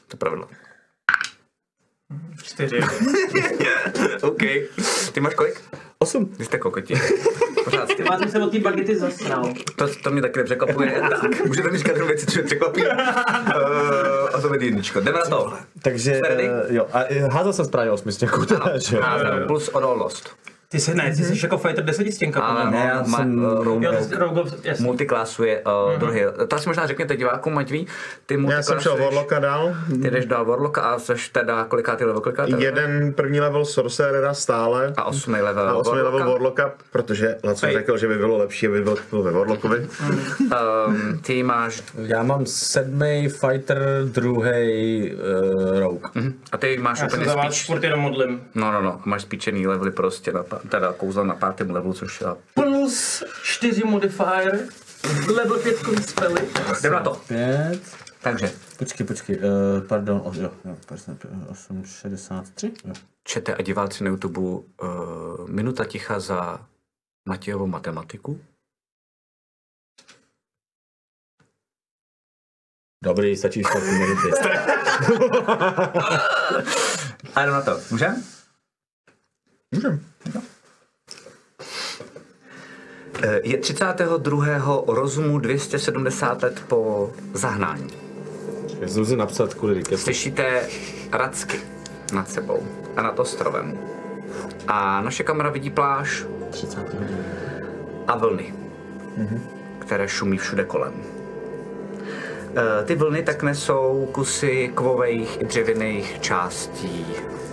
To 0.07 0.15
je 0.15 0.17
pravidlo. 0.17 0.47
čtyři. 2.43 2.79
OK. 4.21 4.41
Ty 5.11 5.19
máš 5.19 5.33
kolik? 5.35 5.61
Osm. 6.01 6.25
Vy 6.39 6.45
jste 6.45 6.57
kokoti. 6.57 6.93
Pořád 7.63 7.87
ty. 7.87 8.03
Já 8.11 8.17
jsem 8.17 8.31
se 8.31 8.43
od 8.43 8.51
té 8.51 8.59
bagety 8.59 8.95
zasral. 8.95 9.53
To, 9.75 9.87
to 10.03 10.11
mě 10.11 10.21
taky 10.21 10.39
nepřekvapuje. 10.39 11.01
tak, 11.21 11.45
můžete 11.45 11.71
mi 11.71 11.77
říkat 11.77 11.97
věci, 11.97 12.25
co 12.25 12.39
mě 12.39 12.43
překvapí. 12.43 12.81
Uh, 12.81 12.91
a 14.33 14.41
to 14.41 14.47
bude 14.47 14.65
jedničko. 14.65 14.99
Jdeme 15.01 15.19
na 15.19 15.25
to. 15.25 15.53
Takže, 15.81 16.15
Jste 16.15 16.35
uh, 16.35 16.75
jo, 16.75 16.87
a 16.93 17.03
eh, 17.03 17.27
házel 17.27 17.53
jsem 17.53 17.65
správně 17.65 17.91
že 18.87 18.95
jo? 18.95 19.01
Házel 19.01 19.47
plus 19.47 19.69
odolnost. 19.69 20.35
Ty 20.71 20.79
se 20.79 20.93
ne, 20.95 21.15
ty 21.15 21.23
jsi 21.23 21.39
jako 21.45 21.57
fighter 21.57 21.83
desetistěnka. 21.85 22.41
Ale. 22.41 22.71
Ne, 22.71 22.77
já 22.77 23.03
jsem, 23.03 23.45
eh, 23.45 23.63
rogue. 23.63 23.85
Jo, 23.85 23.93
ty 23.97 24.03
jsi 24.03 24.15
Rogue, 24.15 24.43
jasně. 24.63 24.85
Multiklásu 24.85 25.43
je 25.43 25.61
uh, 25.63 25.99
druhý. 25.99 26.21
To 26.47 26.55
asi 26.55 26.69
možná 26.69 26.87
řekněte 26.87 27.15
divákům, 27.15 27.57
ať 27.57 27.71
ví. 27.71 27.87
Ty 28.25 28.37
Já 28.49 28.61
jsem 28.61 28.79
šel 28.79 28.97
Warlocka 28.97 29.39
dál. 29.39 29.75
Ty 30.01 30.11
jdeš 30.11 30.25
dál 30.25 30.45
Warlocka 30.45 30.81
a 30.81 30.99
jsi 30.99 31.13
teda 31.31 31.65
kolikátý 31.65 32.03
level, 32.03 32.21
kolikátý 32.21 32.51
level? 32.51 32.65
Jeden 32.65 33.13
první 33.13 33.39
level 33.39 33.65
Sorcerera 33.65 34.33
stále. 34.33 34.93
A 34.97 35.03
osmý 35.03 35.41
level 35.41 35.69
A 35.69 35.73
osmý 35.73 35.99
level 36.01 36.31
Warlocka. 36.31 36.71
Protože 36.91 37.37
Laco 37.43 37.67
řekl, 37.71 37.97
že 37.97 38.07
by 38.07 38.17
bylo 38.17 38.37
lepší, 38.37 38.67
aby 38.67 38.81
byl, 38.81 38.97
ve 39.21 39.31
Warlockovi. 39.31 39.87
Um, 40.39 41.19
ty 41.25 41.43
máš, 41.43 41.83
Já 41.97 42.23
mám 42.23 42.45
sedmý 42.45 43.29
fighter, 43.29 43.79
druhý 44.03 45.11
uh, 45.13 45.79
rogue. 45.79 46.01
a 46.51 46.57
ty 46.57 46.77
máš 46.77 46.99
Já 46.99 47.09
se 47.09 47.15
úplně 47.15 47.29
za 47.29 47.35
vás 47.35 47.55
spíč, 47.55 47.65
furt 47.65 47.83
jenom 47.83 47.99
modlím. 47.99 48.41
no, 48.55 48.71
no, 48.71 48.81
no, 48.81 49.01
máš 49.05 49.21
spíčený 49.21 49.67
levely 49.67 49.91
prostě, 49.91 50.31
na, 50.31 50.43
pa- 50.43 50.60
teda 50.69 50.93
kouzla 50.93 51.23
na 51.23 51.35
pátém 51.35 51.71
levelu, 51.71 51.93
což... 51.93 52.21
je 52.21 52.27
Plus 52.53 53.23
4 53.43 53.83
modifier, 53.83 54.67
level 55.35 55.59
5 55.59 55.77
spely. 56.09 56.49
Jdeme 56.81 56.95
na 56.95 57.01
to. 57.03 57.21
5. 57.27 57.81
Takže. 58.21 58.51
Počkej, 58.77 59.07
počkej, 59.07 59.37
uh, 59.37 59.43
pardon, 59.87 60.21
o, 60.25 60.33
jo, 60.33 60.51
jo, 60.65 60.77
863. 61.49 62.73
Jo. 62.85 62.93
Čete 63.23 63.55
a 63.55 63.61
diváci 63.61 64.03
na 64.03 64.09
YouTube 64.09 64.41
uh, 64.41 64.61
Minuta 65.47 65.85
ticha 65.85 66.19
za 66.19 66.67
Matějovou 67.25 67.67
matematiku. 67.67 68.39
Dobrý, 73.03 73.37
stačí 73.37 73.63
špatný 73.63 73.99
minuty. 73.99 74.29
a 77.35 77.41
jdem 77.41 77.53
na 77.53 77.61
to. 77.61 77.79
Můžem? 77.91 78.23
Můžem. 79.71 80.05
Jo. 80.35 80.41
Je 83.43 83.57
32. 83.57 84.83
rozumu 84.87 85.39
270 85.39 86.43
let 86.43 86.63
po 86.67 87.11
zahnání. 87.33 87.87
Já 88.79 88.87
jsem 88.87 89.05
si 89.05 89.15
napsat 89.15 89.53
kvůli 89.53 89.73
Riketu. 89.73 89.97
Slyšíte 89.97 90.61
racky 91.11 91.57
nad 92.13 92.29
sebou 92.29 92.63
a 92.95 93.01
nad 93.01 93.19
ostrovem. 93.19 93.77
A 94.67 95.01
naše 95.01 95.23
kamera 95.23 95.49
vidí 95.49 95.69
pláž 95.69 96.25
30 96.51 96.79
hodin. 96.93 97.17
a 98.07 98.17
vlny, 98.17 98.53
které 99.79 100.07
šumí 100.07 100.37
všude 100.37 100.63
kolem. 100.63 100.93
Eh, 102.55 102.85
Ty 102.85 102.95
vlny 102.95 103.23
tak 103.23 103.43
nesou 103.43 104.09
kusy 104.11 104.71
kovových 104.75 105.41
i 105.41 105.45
dřevěných 105.45 106.17
částí 106.21 107.05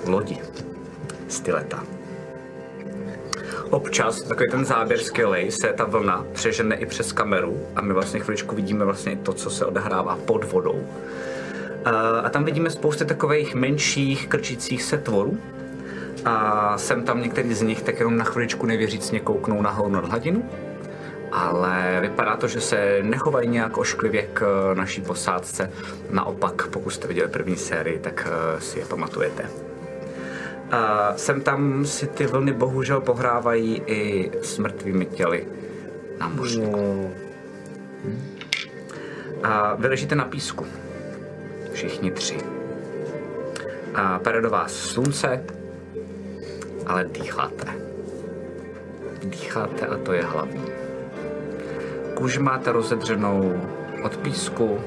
lodi. 0.06 0.38
Styleta. 1.28 1.84
Občas, 3.70 4.22
takový 4.22 4.50
ten 4.50 4.64
záběr 4.64 4.98
skvělej, 5.00 5.50
se 5.50 5.72
ta 5.72 5.84
vlna 5.84 6.24
přežene 6.32 6.76
i 6.76 6.86
přes 6.86 7.12
kameru 7.12 7.66
a 7.76 7.80
my 7.80 7.92
vlastně 7.92 8.20
chviličku 8.20 8.56
vidíme 8.56 8.84
vlastně 8.84 9.16
to, 9.16 9.32
co 9.32 9.50
se 9.50 9.66
odehrává 9.66 10.18
pod 10.24 10.52
vodou. 10.52 10.86
Eh, 11.84 11.90
A 12.24 12.28
tam 12.30 12.44
vidíme 12.44 12.70
spousty 12.70 13.04
takových 13.04 13.54
menších 13.54 14.28
krčících 14.28 14.82
se 14.82 14.98
tvorů. 14.98 15.38
A 16.24 16.78
sem 16.78 17.04
tam 17.04 17.22
některý 17.22 17.54
z 17.54 17.62
nich 17.62 17.82
tak 17.82 17.98
jenom 17.98 18.16
na 18.16 18.24
chviličku 18.24 18.66
nevěřícně 18.66 19.20
kouknou 19.20 19.62
nahoru 19.62 19.90
nad 19.90 20.04
hladinu. 20.04 20.50
Ale 21.32 21.98
vypadá 22.00 22.36
to, 22.36 22.48
že 22.48 22.60
se 22.60 22.98
nechovají 23.02 23.48
nějak 23.48 23.78
ošklivě 23.78 24.22
k 24.32 24.70
naší 24.74 25.00
posádce. 25.00 25.70
Naopak, 26.10 26.66
pokud 26.68 26.90
jste 26.90 27.08
viděli 27.08 27.28
první 27.28 27.56
sérii, 27.56 27.98
tak 27.98 28.28
eh, 28.30 28.60
si 28.60 28.78
je 28.78 28.84
pamatujete. 28.84 29.67
A 30.70 31.12
sem 31.16 31.40
tam 31.40 31.84
si 31.86 32.06
ty 32.06 32.26
vlny 32.26 32.52
bohužel 32.52 33.00
pohrávají 33.00 33.82
i 33.86 34.30
s 34.42 34.58
mrtvými 34.58 35.06
těly 35.06 35.46
námořníků. 36.20 37.10
A 39.42 39.74
vy 39.74 39.88
ležíte 39.88 40.14
na 40.14 40.24
písku. 40.24 40.66
Všichni 41.72 42.10
tři. 42.10 42.38
A 43.94 44.18
pere 44.18 44.40
do 44.40 44.50
vás 44.50 44.72
slunce, 44.72 45.44
ale 46.86 47.04
dýcháte. 47.04 47.66
Dýcháte 49.24 49.86
a 49.86 49.96
to 49.96 50.12
je 50.12 50.22
hlavní. 50.22 50.64
Kůži 52.14 52.38
máte 52.38 52.72
rozedřenou 52.72 53.60
od 54.04 54.16
písku, 54.16 54.78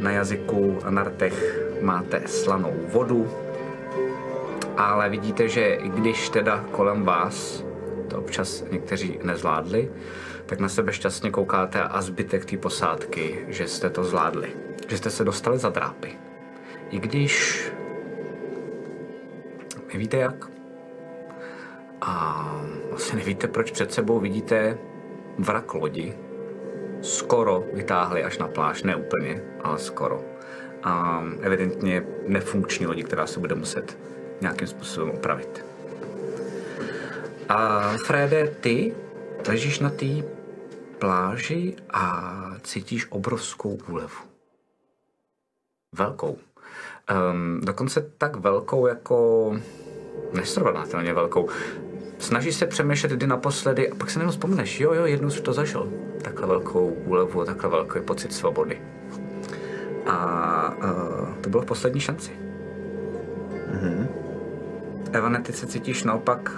na 0.00 0.10
jazyku 0.10 0.78
a 0.84 0.90
na 0.90 1.02
rtech 1.02 1.60
máte 1.80 2.22
slanou 2.26 2.74
vodu, 2.92 3.28
ale 4.76 5.08
vidíte, 5.08 5.48
že 5.48 5.74
i 5.74 5.88
když 5.88 6.28
teda 6.28 6.64
kolem 6.70 7.02
vás 7.02 7.64
to 8.08 8.18
občas 8.18 8.64
někteří 8.70 9.18
nezvládli, 9.22 9.90
tak 10.46 10.58
na 10.58 10.68
sebe 10.68 10.92
šťastně 10.92 11.30
koukáte 11.30 11.82
a 11.82 12.02
zbytek 12.02 12.44
té 12.44 12.56
posádky, 12.56 13.44
že 13.48 13.68
jste 13.68 13.90
to 13.90 14.04
zvládli. 14.04 14.52
Že 14.88 14.98
jste 14.98 15.10
se 15.10 15.24
dostali 15.24 15.58
za 15.58 15.68
drápy. 15.70 16.18
I 16.90 16.98
když 16.98 17.66
nevíte 19.92 20.16
jak. 20.16 20.46
A 22.00 22.44
vlastně 22.90 23.18
nevíte, 23.18 23.48
proč 23.48 23.70
před 23.70 23.92
sebou 23.92 24.20
vidíte 24.20 24.78
vrak 25.38 25.74
lodi. 25.74 26.14
Skoro 27.00 27.64
vytáhli 27.72 28.24
až 28.24 28.38
na 28.38 28.48
pláž, 28.48 28.82
ne 28.82 28.96
úplně, 28.96 29.42
ale 29.62 29.78
skoro. 29.78 30.24
A 30.82 31.24
evidentně 31.40 32.06
nefunkční 32.26 32.86
lodi, 32.86 33.02
která 33.02 33.26
se 33.26 33.40
bude 33.40 33.54
muset 33.54 33.98
nějakým 34.40 34.68
způsobem 34.68 35.10
opravit. 35.10 35.64
A 37.48 37.92
Frede, 38.06 38.48
ty 38.60 38.94
ležíš 39.48 39.80
na 39.80 39.90
té 39.90 40.06
pláži 40.98 41.76
a 41.90 42.34
cítíš 42.62 43.06
obrovskou 43.10 43.78
úlevu. 43.88 44.18
Velkou. 45.92 46.38
Um, 47.30 47.60
dokonce 47.64 48.10
tak 48.18 48.36
velkou 48.36 48.86
jako 48.86 49.56
nesrovnatelně 50.32 51.14
velkou. 51.14 51.48
Snažíš 52.18 52.56
se 52.56 52.66
přemýšlet, 52.66 53.12
kdy 53.12 53.26
naposledy, 53.26 53.90
a 53.90 53.94
pak 53.94 54.10
se 54.10 54.18
jenom 54.18 54.30
vzpomeneš, 54.30 54.80
jo, 54.80 54.92
jo, 54.92 55.04
jednou 55.04 55.30
jsi 55.30 55.42
to 55.42 55.52
zažil. 55.52 55.92
Takhle 56.22 56.46
velkou 56.46 56.88
úlevu, 56.88 57.44
takhle 57.44 57.70
velký 57.70 58.00
pocit 58.00 58.32
svobody. 58.32 58.82
A 60.06 60.74
uh, 60.76 61.34
to 61.40 61.50
bylo 61.50 61.62
v 61.62 61.66
poslední 61.66 62.00
šanci. 62.00 62.32
Mm-hmm. 63.72 64.25
Evane, 65.12 65.42
ty 65.42 65.52
se 65.52 65.66
cítíš 65.66 66.04
naopak 66.04 66.50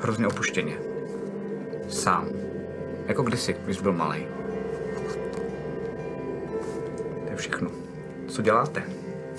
hrozně 0.00 0.26
opuštěně. 0.26 0.76
Sám. 1.88 2.28
Jako 3.06 3.22
kdysi, 3.22 3.56
když 3.64 3.80
byl 3.80 3.92
malý. 3.92 4.26
To 7.24 7.30
je 7.30 7.36
všechno. 7.36 7.70
Co 8.28 8.42
děláte? 8.42 8.82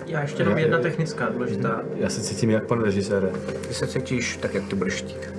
Já 0.05 0.21
ještě 0.21 0.41
jenom 0.43 0.57
jedna 0.57 0.79
technická 0.79 1.29
důležitá. 1.29 1.81
Já 1.95 2.09
se 2.09 2.21
cítím 2.21 2.49
jak 2.49 2.65
pan 2.65 2.83
režisér. 2.83 3.29
Ty 3.67 3.73
se 3.73 3.87
cítíš 3.87 4.37
tak, 4.37 4.53
jak 4.53 4.67
ty 4.67 4.75
budeš 4.75 4.93
chtít. 4.93 5.29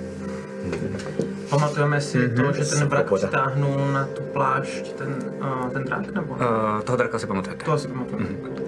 Pamatujeme 1.49 2.01
si 2.01 2.29
to, 2.29 2.51
že 2.53 2.65
ten 2.65 2.87
vrak 2.87 3.07
stáhnul 3.17 3.91
na 3.93 4.05
tu 4.05 4.21
plášť 4.21 4.93
ten, 4.93 5.15
uh, 5.41 5.69
ten 5.69 5.83
drak, 5.83 6.13
nebo? 6.13 6.33
Uh, 6.33 6.81
toho 6.83 6.97
draka 6.97 7.19
si 7.19 7.27
pamatujete. 7.27 7.65
to 7.65 7.71
asi 7.71 7.87
pamatuju. 7.87 8.19
Uh, 8.19 8.58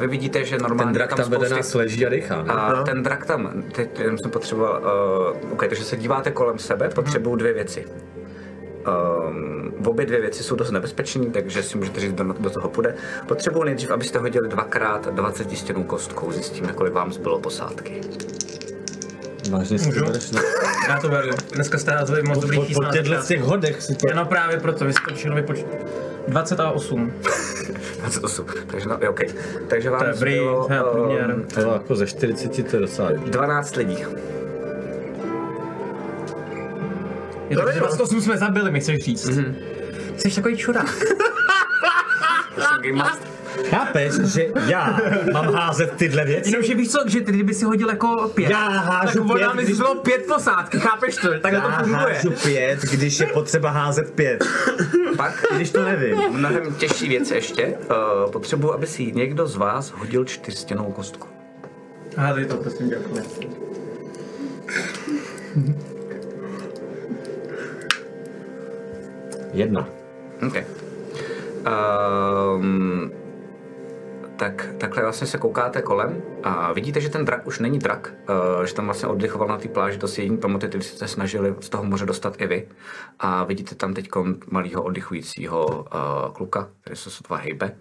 vy 0.00 0.06
vidíte, 0.06 0.44
že 0.44 0.58
normálně 0.58 0.84
Ten 0.84 0.92
drak 0.92 1.14
tam 1.14 1.30
vede 1.30 1.46
spousty- 1.46 1.54
nás 1.54 1.74
leží 1.74 2.06
a 2.06 2.08
dechá? 2.08 2.34
A 2.36 2.82
ten 2.82 3.02
drak 3.02 3.26
tam, 3.26 3.62
teď 3.72 4.00
jenom 4.00 4.18
jsem 4.18 4.30
potřeboval, 4.30 4.82
uh, 5.42 5.52
okay, 5.52 5.68
takže 5.68 5.84
se 5.84 5.96
díváte 5.96 6.30
kolem 6.30 6.58
sebe, 6.58 6.88
potřebuju 6.88 7.36
dvě 7.36 7.52
věci. 7.52 7.84
Um, 9.28 9.72
obě 9.86 10.06
dvě 10.06 10.20
věci 10.20 10.42
jsou 10.42 10.56
dost 10.56 10.70
nebezpečné, 10.70 11.26
takže 11.26 11.62
si 11.62 11.78
můžete 11.78 12.00
říct, 12.00 12.12
kdo 12.12 12.24
do 12.24 12.50
toho 12.50 12.68
půjde. 12.68 12.94
Potřebuji 13.26 13.62
nejdřív, 13.62 13.90
abyste 13.90 14.18
hodili 14.18 14.48
dvakrát 14.48 15.14
20 15.14 15.56
stěnou 15.56 15.82
kostkou, 15.82 16.32
zjistíme, 16.32 16.72
kolik 16.72 16.92
vám 16.92 17.12
zbylo 17.12 17.38
posádky. 17.38 18.00
Vážně 19.50 19.78
si 19.78 19.92
to 19.92 20.04
bereš. 20.04 20.30
Já 20.88 21.00
to 21.00 21.08
beru. 21.08 21.30
Dneska 21.54 21.78
jste 21.78 21.90
dali 22.08 22.22
moc 22.22 22.38
dobrý 22.38 22.58
Po, 22.58 22.64
po 22.74 22.84
těchto 22.84 23.22
těch 23.26 23.42
hodech 23.42 23.82
si 23.82 23.94
to... 23.94 24.06
Ano, 24.12 24.24
právě 24.24 24.60
proto 24.60 24.84
vyskočil 24.84 25.34
mi 25.34 25.42
počít. 25.42 25.66
28. 26.28 27.12
28, 27.98 28.46
takže 28.66 28.88
no, 28.88 28.98
je 29.02 29.08
OK. 29.08 29.20
Takže 29.68 29.90
vám 29.90 30.00
To 30.00 30.06
je 30.06 30.12
dobrý, 30.12 30.32
zbylo 30.34 30.66
to 30.66 30.72
je 30.72 30.80
průměr. 30.92 31.34
um, 31.34 31.44
To 31.44 31.60
jako 31.60 31.96
ze 31.96 32.06
40 32.06 32.70
to 32.70 32.76
je 32.76 32.80
docela 32.80 33.10
dobrý. 33.12 33.30
12 33.30 33.76
lidí. 33.76 33.98
Je 37.48 37.56
to, 37.56 37.72
že 37.72 37.78
28 37.80 38.20
jsme 38.20 38.36
zabili, 38.38 38.70
mi 38.70 38.80
chceš 38.80 39.04
říct. 39.04 39.28
Mm-hmm. 39.30 39.54
Jsi 40.16 40.30
takový 40.34 40.56
čurák. 40.56 40.86
Game 42.82 42.92
Master. 42.92 43.28
Chápeš, 43.64 44.12
že 44.14 44.46
já 44.66 44.98
mám 45.32 45.52
házet 45.54 45.92
tyhle 45.96 46.24
věci? 46.24 46.50
Jenomže 46.50 46.74
víš 46.74 46.90
co, 46.90 46.98
že 47.06 47.20
ty 47.20 47.32
kdyby 47.32 47.54
si 47.54 47.64
hodil 47.64 47.88
jako 47.88 48.30
pět, 48.34 48.50
Já 48.50 48.68
hážu 48.68 49.18
tak 49.18 49.30
ona 49.30 49.34
pět, 49.48 49.54
mi 49.54 49.62
když- 49.64 49.76
zbylo 49.76 49.94
pět 49.94 50.26
posádky, 50.26 50.78
chápeš 50.80 51.16
to? 51.16 51.28
To 51.40 51.48
Já 51.48 51.60
funguje. 51.82 51.96
hážu 52.14 52.30
pět, 52.42 52.80
když 52.82 53.20
je 53.20 53.26
potřeba 53.26 53.70
házet 53.70 54.10
pět. 54.14 54.44
Pak 55.16 55.44
Když 55.56 55.70
to 55.70 55.82
nevím. 55.84 56.18
Mnohem 56.30 56.74
těžší 56.74 57.08
věc 57.08 57.30
ještě. 57.30 57.66
Uh, 57.66 58.30
potřebuji, 58.30 58.72
aby 58.72 58.86
si 58.86 59.12
někdo 59.12 59.46
z 59.46 59.56
vás 59.56 59.90
hodil 59.90 60.24
čtyřstěnou 60.24 60.92
kostku. 60.92 61.28
Hádej 62.16 62.44
to, 62.44 62.56
prosím, 62.56 62.88
děkuji. 62.88 63.22
Jedna. 69.52 69.88
OK. 70.46 70.54
Um, 72.56 73.12
tak 74.38 74.68
takhle 74.78 75.02
vlastně 75.02 75.26
se 75.26 75.38
koukáte 75.38 75.82
kolem 75.82 76.22
a 76.42 76.72
vidíte, 76.72 77.00
že 77.00 77.08
ten 77.08 77.24
drak 77.24 77.46
už 77.46 77.58
není 77.58 77.78
drak, 77.78 78.14
uh, 78.58 78.64
že 78.64 78.74
tam 78.74 78.84
vlastně 78.84 79.08
oddychoval 79.08 79.48
na 79.48 79.58
té 79.58 79.68
pláži, 79.68 79.98
to 79.98 80.08
si 80.08 80.20
jediný 80.20 80.38
pamatujete, 80.38 80.78
když 80.78 80.86
jste 80.86 81.08
snažili 81.08 81.54
z 81.60 81.68
toho 81.68 81.84
moře 81.84 82.06
dostat 82.06 82.40
i 82.40 82.46
vy. 82.46 82.68
A 83.18 83.44
vidíte 83.44 83.74
tam 83.74 83.94
teď 83.94 84.08
malého 84.50 84.82
oddychujícího 84.82 85.66
uh, 85.66 86.32
kluka, 86.32 86.68
který 86.80 86.96
se 86.96 87.10
sotva 87.10 87.36
hejbe. 87.36 87.76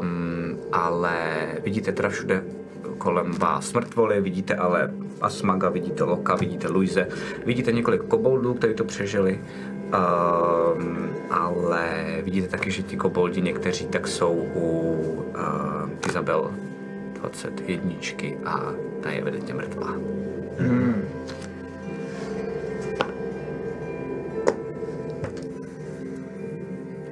Um, 0.00 0.58
ale 0.72 1.36
vidíte 1.64 1.92
teda 1.92 2.08
všude 2.08 2.42
kolem 2.98 3.32
vás 3.32 3.72
mrtvoly, 3.72 4.20
vidíte 4.20 4.54
ale 4.54 4.90
Asmaga, 5.20 5.68
vidíte 5.68 6.04
Loka, 6.04 6.34
vidíte 6.36 6.68
Luise, 6.68 7.08
vidíte 7.46 7.72
několik 7.72 8.02
koboldů, 8.02 8.54
kteří 8.54 8.74
to 8.74 8.84
přežili, 8.84 9.40
um, 9.86 11.10
ale 11.30 11.88
vidíte 12.22 12.48
taky, 12.48 12.70
že 12.70 12.82
ti 12.82 12.96
koboldi 12.96 13.40
někteří 13.40 13.86
tak 13.86 14.08
jsou 14.08 14.32
u 14.54 14.90
uh, 15.28 16.08
Izabel 16.08 16.50
21 17.20 17.92
a 18.44 18.72
ta 19.00 19.10
je 19.10 19.20
evidentně 19.20 19.54
mrtvá. 19.54 19.94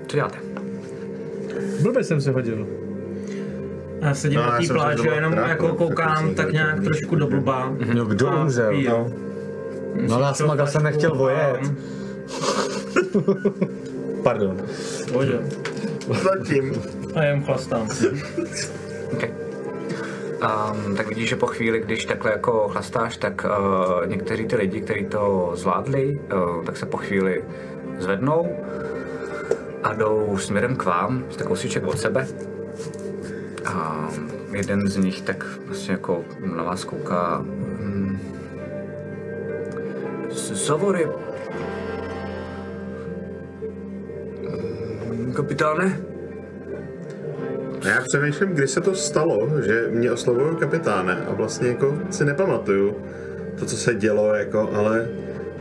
Co 0.07 0.17
děláte? 0.17 0.39
Blbě 1.83 2.05
jsem 2.05 2.21
se 2.21 2.31
hodil. 2.31 2.67
Já 4.01 4.15
sedím 4.15 4.39
No, 4.39 4.47
na 4.47 4.53
já 4.53 4.61
té 4.69 4.75
pláži 4.75 5.09
a 5.09 5.15
jenom 5.15 5.35
domů 5.35 5.49
jako 5.49 5.67
trápil, 5.67 5.87
koukám 5.87 6.27
tak 6.27 6.37
tak 6.37 6.53
nějak 6.53 6.81
trošku 6.85 7.17
do 7.17 7.27
blba. 7.27 7.73
No 7.95 8.05
kdo 8.05 8.33
umřel? 8.43 8.71
piju. 8.71 8.91
No. 8.91 9.11
No 10.09 10.21
já 10.21 10.35
jsem, 10.35 10.51
já 10.59 10.67
jsem 10.67 10.83
nechtěl 10.83 11.15
vojet. 11.15 11.61
Pardon. 14.23 14.57
Bože. 15.13 15.39
Zatím. 16.23 16.83
A 17.15 17.23
jen 17.23 17.45
chlastám. 17.45 17.89
Okay. 19.13 19.31
Um, 20.45 20.97
tak 20.97 21.09
vidíš, 21.09 21.29
že 21.29 21.37
po 21.37 21.47
chvíli, 21.47 21.81
když 21.81 22.05
takhle 22.05 22.31
jako 22.31 22.69
chlastáš, 22.69 23.17
tak 23.17 23.45
uh, 23.45 24.07
někteří 24.07 24.47
ty 24.47 24.57
lidi, 24.57 24.81
kteří 24.81 25.05
to 25.05 25.53
zvládli, 25.55 26.21
uh, 26.35 26.65
tak 26.65 26.77
se 26.77 26.87
po 26.87 26.97
chvíli 26.97 27.45
zvednou 27.99 28.57
a 29.83 29.93
jdou 29.93 30.39
směrem 30.39 30.77
k 30.77 30.85
vám, 30.85 31.25
jste 31.31 31.45
kousíček 31.45 31.87
od 31.87 31.99
sebe. 31.99 32.27
A 33.65 34.09
jeden 34.53 34.89
z 34.89 34.97
nich 34.97 35.23
tak 35.23 35.47
vlastně 35.67 35.93
jako 35.93 36.25
na 36.57 36.63
vás 36.63 36.85
kouká. 36.85 37.37
Hmm. 37.37 38.19
Savory. 40.33 41.09
Kapitáne? 45.33 46.01
A 47.85 47.89
já 47.89 48.01
přemýšlím, 48.01 48.49
kdy 48.49 48.69
se 48.69 48.81
to 48.81 48.95
stalo, 48.95 49.51
že 49.67 49.89
mě 49.91 50.13
oslovují 50.13 50.57
kapitáne 50.57 51.27
a 51.27 51.35
vlastně 51.35 51.69
jako 51.69 51.99
si 52.11 52.25
nepamatuju 52.25 52.97
to, 53.59 53.67
co 53.67 53.77
se 53.77 53.95
dělo, 53.95 54.35
jako, 54.35 54.71
ale 54.73 55.09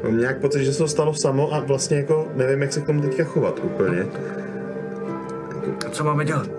mám 0.04 0.18
nějak 0.18 0.38
pocit, 0.38 0.64
že 0.64 0.74
se 0.74 0.78
to 0.78 0.88
stalo 0.88 1.14
samo 1.14 1.54
a 1.54 1.60
vlastně 1.60 1.98
jako 1.98 2.32
nevím, 2.36 2.62
jak 2.62 2.74
se 2.74 2.82
k 2.82 2.86
tomu 2.86 3.02
teďka 3.02 3.24
chovat 3.24 3.60
úplně. 3.64 4.08
Co 5.92 6.04
máme 6.04 6.26
dělat? 6.26 6.50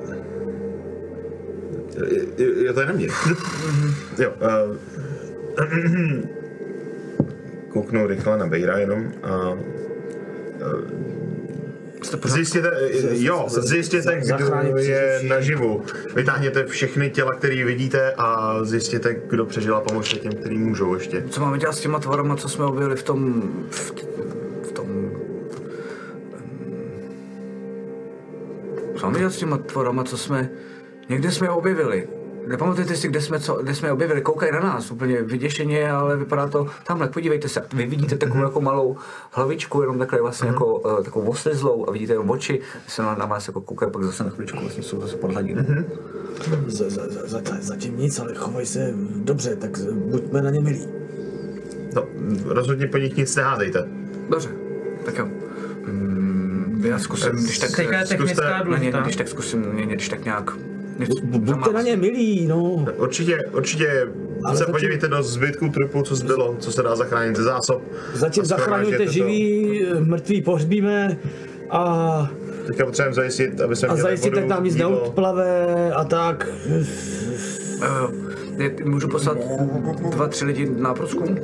Jo, 2.39 2.47
jo, 2.57 2.73
to 2.75 2.81
je 2.81 2.87
na 2.87 2.93
mě. 2.93 3.07
jo, 4.19 4.33
uh, 4.41 4.77
kouknu 7.69 8.07
rychle 8.07 8.39
na 8.39 8.47
Bejra 8.47 8.79
jenom 8.79 9.13
a 9.23 9.59
Zjistěte, 12.25 12.71
jo, 13.11 13.47
zjistěte, 13.49 14.21
kdo 14.21 14.79
je 14.79 15.21
naživu. 15.29 15.83
Vytáhněte 16.15 16.65
všechny 16.65 17.11
těla, 17.11 17.33
které 17.35 17.65
vidíte 17.65 18.13
a 18.13 18.59
zjistěte, 18.65 19.17
kdo 19.31 19.47
přežil 19.47 19.77
a 19.77 19.81
pomožte 19.81 20.19
těm, 20.19 20.33
kteří 20.33 20.59
můžou 20.59 20.95
ještě. 20.95 21.25
Co 21.31 21.41
máme 21.41 21.59
dělat 21.59 21.73
s 21.73 21.81
těma 21.81 21.99
tvorama, 21.99 22.37
co 22.37 22.49
jsme 22.49 22.65
objevili 22.65 22.97
v 22.97 23.03
tom... 23.03 23.43
v, 23.71 23.93
v 24.69 24.73
tom... 24.73 25.11
Co 28.97 29.07
máme 29.07 29.19
dělat 29.19 29.33
s 29.33 29.37
těma 29.37 29.59
tvorama, 29.59 30.05
co 30.05 30.19
jsme... 30.19 30.51
Někde 31.09 31.33
jsme 31.33 31.47
je 31.47 31.51
objevili. 31.51 32.09
Nepamatujete 32.47 32.97
si, 32.97 33.09
kde 33.09 33.21
jsme, 33.21 33.41
co, 33.41 33.55
kde 33.63 33.75
jsme 33.75 33.89
je 33.89 33.93
objevili? 33.93 34.21
Koukají 34.21 34.53
na 34.53 34.61
nás, 34.61 34.91
úplně 34.91 35.23
vyděšeně, 35.23 35.91
ale 35.91 36.17
vypadá 36.17 36.47
to 36.49 36.67
tamhle. 36.87 37.09
Podívejte 37.09 37.49
se, 37.49 37.63
vy 37.75 37.87
vidíte 37.87 38.17
takovou 38.17 38.43
jako 38.43 38.61
malou 38.61 38.97
hlavičku, 39.33 39.81
jenom 39.81 39.99
takhle 39.99 40.21
vlastně 40.21 40.49
jako 40.49 40.67
uh, 40.79 41.03
takovou 41.05 41.31
oslizlou 41.31 41.89
a 41.89 41.93
vidíte 41.93 42.13
jenom 42.13 42.31
oči, 42.31 42.61
se 42.87 43.03
na, 43.03 43.15
na 43.15 43.27
vás 43.27 43.47
jako 43.47 43.61
koukají, 43.61 43.93
pak 43.93 44.05
zase 44.05 44.25
na 44.25 44.31
chviličku 44.31 44.59
vlastně 44.61 44.83
jsou 44.83 45.01
zase 45.01 45.17
pod 45.17 45.31
hladinou. 45.33 45.63
Z, 46.67 46.91
z, 46.91 46.91
z, 46.91 47.31
za- 47.31 47.41
zatím 47.61 47.99
nic, 47.99 48.19
ale 48.19 48.35
chovaj 48.35 48.67
se 48.67 48.93
dobře, 49.17 49.57
tak 49.57 49.79
buďme 49.95 50.43
na 50.43 50.51
ně 50.51 50.61
milí. 50.61 50.89
No, 51.95 52.05
rozhodně 52.45 52.87
po 52.87 52.99
nich 52.99 53.17
nic 53.17 53.37
nehádejte. 53.37 53.89
Dobře, 54.29 54.49
tak 55.05 55.19
jo. 55.19 55.29
Mm, 55.87 56.83
já 56.85 56.99
zkusím, 56.99 57.33
když 57.33 57.59
tak... 57.59 57.71
Technická 57.71 58.05
zkuste- 58.05 58.59
ně, 58.59 58.65
důležitá. 58.65 59.01
když 59.01 59.17
tak 59.17 59.29
zkusím, 59.29 59.63
když 59.63 60.09
tak 60.09 60.25
nějak... 60.25 60.51
Buďte 61.23 61.73
na 61.73 61.83
ně 61.83 61.97
milí, 61.97 62.47
no. 62.47 62.87
Určitě, 62.97 63.39
určitě 63.53 64.09
Ale 64.45 64.55
se 64.55 64.59
zatím- 64.59 64.73
podívejte 64.73 65.09
do 65.09 65.23
zbytku 65.23 65.69
trupu, 65.69 66.03
co 66.03 66.15
zbylo, 66.17 66.57
co 66.59 66.73
se 66.73 66.83
dá 66.83 66.97
zachránit 66.97 67.37
ze 67.37 67.43
zásob. 67.43 67.83
Zatím 68.15 68.45
zachraňujte 68.45 68.97
schromažděte 68.97 69.05
to. 69.05 69.13
živý, 69.13 69.87
mrtvý 69.99 70.43
pohřbíme 70.43 71.17
a, 71.71 72.31
Teďka 72.67 72.85
potřebujeme 72.85 73.15
zajistit, 73.15 73.61
aby 73.61 73.77
se 73.77 73.87
a 73.87 73.97
zajistit, 73.97 74.35
tak 74.35 74.47
nám 74.47 74.65
nic 74.65 74.77
neodplave 74.77 75.93
a 75.93 76.05
tak. 76.05 76.49
Uh, 77.79 78.85
můžu 78.85 79.09
poslat 79.09 79.39
dva, 80.11 80.29
tři 80.29 80.45
lidi 80.45 80.71
na 80.79 80.95
průzkum? 80.95 81.39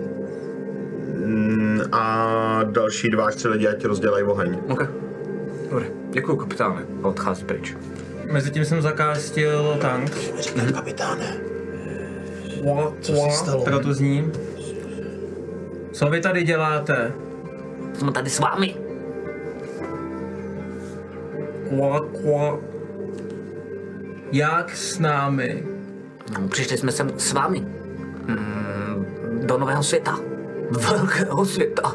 A 1.92 2.60
další 2.64 3.08
dva 3.10 3.30
tři 3.30 3.48
lidi, 3.48 3.68
ať 3.68 3.84
rozdělají 3.84 4.24
oheň. 4.24 4.58
OK. 4.68 4.82
Dobře, 5.70 5.86
děkuji 6.10 6.36
kapitáne. 6.36 6.82
A 7.02 7.08
odchází 7.08 7.44
pryč. 7.44 7.76
Mezitím 8.30 8.64
jsem 8.64 8.82
zakástil 8.82 9.78
tank. 9.80 10.16
Říkám, 10.40 10.72
kapitáne, 10.72 11.36
Kva, 12.60 12.92
Co 13.00 13.14
se 13.14 13.30
stalo? 13.30 13.64
Tak 13.64 13.82
to 13.82 13.94
zní. 13.94 14.32
Co 15.92 16.10
vy 16.10 16.20
tady 16.20 16.42
děláte? 16.42 17.12
Jsme 17.94 18.12
tady 18.12 18.30
s 18.30 18.38
vámi. 18.38 18.76
Kva, 21.68 22.00
kva. 22.00 22.58
Jak 24.32 24.76
s 24.76 24.98
námi? 24.98 25.64
No, 26.38 26.48
přišli 26.48 26.78
jsme 26.78 26.92
sem 26.92 27.12
s 27.16 27.32
vámi. 27.32 27.60
Mm, 28.26 29.40
do 29.46 29.58
nového 29.58 29.82
světa. 29.82 30.18
Velkého 30.70 31.44
světa. 31.44 31.94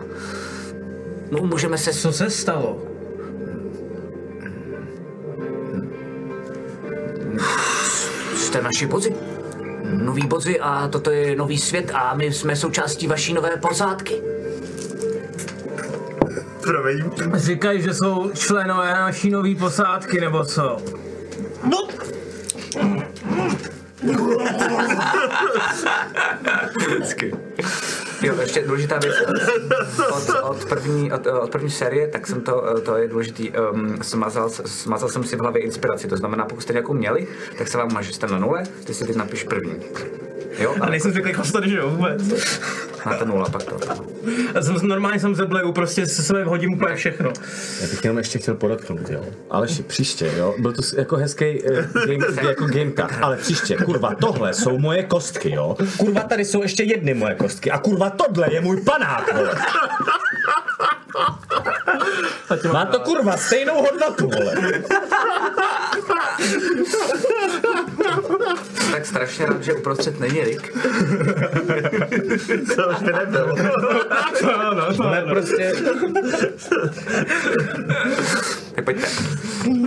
No, 1.32 1.44
můžeme 1.44 1.78
se... 1.78 1.94
Co 1.94 2.12
se 2.12 2.30
stalo? 2.30 2.95
Jste 8.56 8.64
naši 8.64 8.86
bozi. 8.86 9.16
Noví 9.84 10.28
bozi 10.28 10.60
a 10.60 10.88
toto 10.88 11.12
je 11.12 11.36
nový 11.36 11.58
svět 11.58 11.92
a 11.94 12.14
my 12.14 12.34
jsme 12.34 12.56
součástí 12.56 13.08
vaší 13.08 13.34
nové 13.34 13.58
posádky. 13.58 14.22
Promiň. 16.62 17.04
Říkají, 17.34 17.82
že 17.82 17.94
jsou 17.94 18.32
členové 18.36 18.94
naší 18.94 19.30
nové 19.30 19.56
posádky, 19.56 20.22
nebo 20.22 20.46
co? 20.46 20.78
Jo, 28.22 28.36
ještě 28.42 28.62
důležitá 28.62 29.00
věc. 29.00 29.16
Od, 30.12 30.30
od, 30.44 30.66
první, 30.66 31.12
od, 31.14 31.28
od 31.28 31.52
první 31.52 31.70
série, 31.70 32.08
tak 32.08 32.28
jsem 32.28 32.42
to, 32.42 32.82
to 32.82 32.96
je 32.98 33.08
důležitý, 33.08 33.52
um, 33.52 34.04
smazal, 34.04 34.50
smazal 34.50 35.10
jsem 35.10 35.24
si 35.24 35.36
v 35.36 35.40
hlavě 35.40 35.62
inspiraci, 35.62 36.08
to 36.08 36.18
znamená, 36.18 36.46
pokud 36.46 36.62
jste 36.62 36.74
nějakou 36.74 36.94
měli, 36.94 37.28
tak 37.58 37.68
se 37.68 37.78
vám 37.78 37.94
máš, 37.94 38.06
že 38.06 38.14
jste 38.14 38.28
na 38.28 38.40
nule, 38.40 38.64
ty 38.84 38.94
si 38.94 39.06
teď 39.06 39.16
napiš 39.16 39.44
první. 39.44 39.76
Jo, 40.60 40.76
A 40.82 40.90
nejsem 40.90 41.12
zvyklý 41.12 41.34
chlastat, 41.34 41.64
že 41.64 41.78
jo, 41.78 41.90
vůbec. 41.90 42.22
máte 43.06 43.26
nula, 43.26 43.50
pak 43.50 43.64
to. 43.64 43.78
Já 44.56 44.62
jsem 44.62 44.76
normálně 44.84 45.20
jsem 45.20 45.36
zebleju, 45.36 45.72
prostě 45.72 46.06
se 46.06 46.24
sebe 46.24 46.44
hodím 46.44 46.74
úplně 46.74 46.96
všechno. 46.96 47.34
Já 47.82 47.88
bych 47.88 48.04
jenom 48.04 48.18
ještě 48.18 48.40
chtěl 48.40 48.56
podotknout, 48.56 49.10
jo. 49.10 49.26
Ale 49.50 49.68
ši- 49.68 49.84
příště, 49.84 50.32
jo. 50.38 50.56
Byl 50.60 50.74
to 50.74 50.82
jako 50.98 51.16
hezký 51.18 51.62
uh, 51.64 51.78
game, 52.06 52.26
jako 52.50 52.66
gameka, 52.66 53.10
ale 53.22 53.38
příště, 53.38 53.76
kurva, 53.86 54.16
tohle 54.16 54.54
jsou 54.54 54.78
moje 54.78 55.04
kostky, 55.04 55.52
jo. 55.52 55.78
Kurva, 55.98 56.22
tady 56.22 56.46
jsou 56.46 56.62
ještě 56.62 56.84
jedny 56.84 57.14
moje 57.14 57.36
kostky 57.36 57.72
a 57.72 57.78
kurva, 57.78 58.10
tohle 58.10 58.54
je 58.54 58.62
můj 58.62 58.82
panák, 58.82 59.34
vole. 59.36 59.52
Má 62.74 62.86
to 62.86 63.00
kurva 63.00 63.38
stejnou 63.38 63.82
hodnotu, 63.82 64.30
vole. 64.30 64.56
Jsem 68.74 68.92
tak 68.92 69.06
strašně 69.06 69.46
rád, 69.46 69.64
že 69.64 69.74
uprostřed 69.74 70.20
není 70.20 70.44
Rick. 70.44 70.74
To 72.76 72.90
už 72.90 73.02
by 73.04 73.14
nebyl. 73.14 73.56
Ne, 75.12 75.22
prostě, 75.30 75.74
Tak 78.76 78.86
pojďte. 78.86 79.08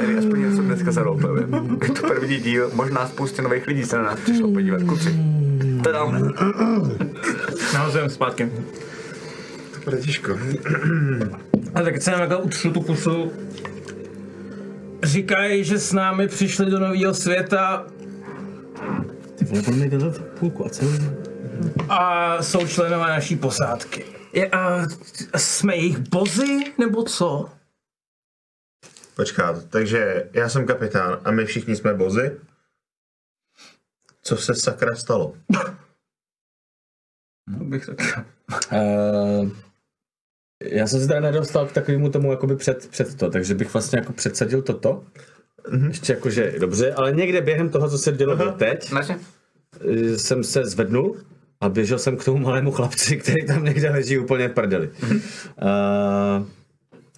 Tady 0.01 0.18
aspoň 0.18 0.51
něco 0.51 0.62
dneska 0.62 0.93
zaroupujeme. 0.93 1.59
Je 1.83 1.91
to 1.91 2.07
první 2.07 2.37
díl, 2.37 2.70
možná 2.74 3.07
spoustě 3.07 3.43
nových 3.43 3.66
lidí 3.66 3.85
se 3.85 3.97
na 3.97 4.03
nás 4.03 4.20
přišlo 4.20 4.53
podívat. 4.53 4.83
Kluci. 4.83 5.14
Tadam. 5.85 6.35
Nahazujeme 7.74 8.11
zpátky. 8.11 8.53
Bratiško. 9.85 10.39
A 11.74 11.83
tak 11.83 12.03
se 12.03 12.11
nám 12.11 12.20
takhle 12.20 12.37
utřu 12.37 12.70
tu 12.70 12.81
pusu. 12.81 13.33
Říkají, 15.03 15.64
že 15.64 15.79
s 15.79 15.93
námi 15.93 16.29
přišli 16.29 16.70
do 16.70 16.79
nového 16.79 17.14
světa 17.14 17.87
Ty 19.39 19.45
vole, 19.45 19.62
mě 19.76 19.89
dělat 19.89 20.18
půlku 20.39 20.66
a 20.66 20.68
celý. 20.68 20.99
a 21.89 22.43
jsou 22.43 22.66
členové 22.66 23.07
naší 23.07 23.37
posádky. 23.37 24.05
Je, 24.33 24.51
a, 24.51 24.87
jsme 25.37 25.76
jejich 25.76 25.99
bozy, 25.99 26.74
nebo 26.79 27.03
co? 27.03 27.51
Počkat, 29.16 29.64
takže 29.64 30.31
já 30.33 30.49
jsem 30.49 30.66
kapitán 30.66 31.20
a 31.24 31.31
my 31.31 31.45
všichni 31.45 31.76
jsme 31.76 31.95
bozy? 31.95 32.41
Co 34.22 34.37
se 34.37 34.55
sakra 34.55 34.97
stalo? 34.97 35.37
Bych 37.49 37.87
tak... 37.87 37.99
uh, 38.72 39.51
já 40.62 40.87
jsem 40.87 41.01
se 41.01 41.07
teda 41.07 41.20
nedostal 41.20 41.66
k 41.66 41.72
takovému 41.72 42.11
tomu 42.11 42.31
jakoby 42.31 42.57
před, 42.57 42.89
před 42.89 43.18
to, 43.18 43.31
takže 43.31 43.55
bych 43.55 43.72
vlastně 43.72 43.99
jako 43.99 44.12
předsadil 44.12 44.62
toto. 44.62 45.05
Ještě 45.89 46.12
jakože 46.12 46.55
dobře, 46.61 46.93
ale 46.93 47.12
někde 47.12 47.41
během 47.41 47.69
toho, 47.69 47.91
co 47.91 47.99
se 47.99 48.12
dělo 48.12 48.53
teď, 48.53 48.93
Naše? 48.93 49.16
eh, 49.81 50.19
jsem 50.19 50.45
se 50.45 50.64
zvednul 50.66 51.16
a 51.61 51.69
běžel 51.69 51.99
jsem 51.99 52.16
k 52.16 52.25
tomu 52.25 52.39
malému 52.39 52.71
chlapci, 52.71 53.16
který 53.16 53.47
tam 53.47 53.64
někde 53.64 53.91
leží 53.91 54.19
úplně 54.19 54.49
v 54.49 54.53
prdeli. 54.53 54.91
Uh, 55.11 56.47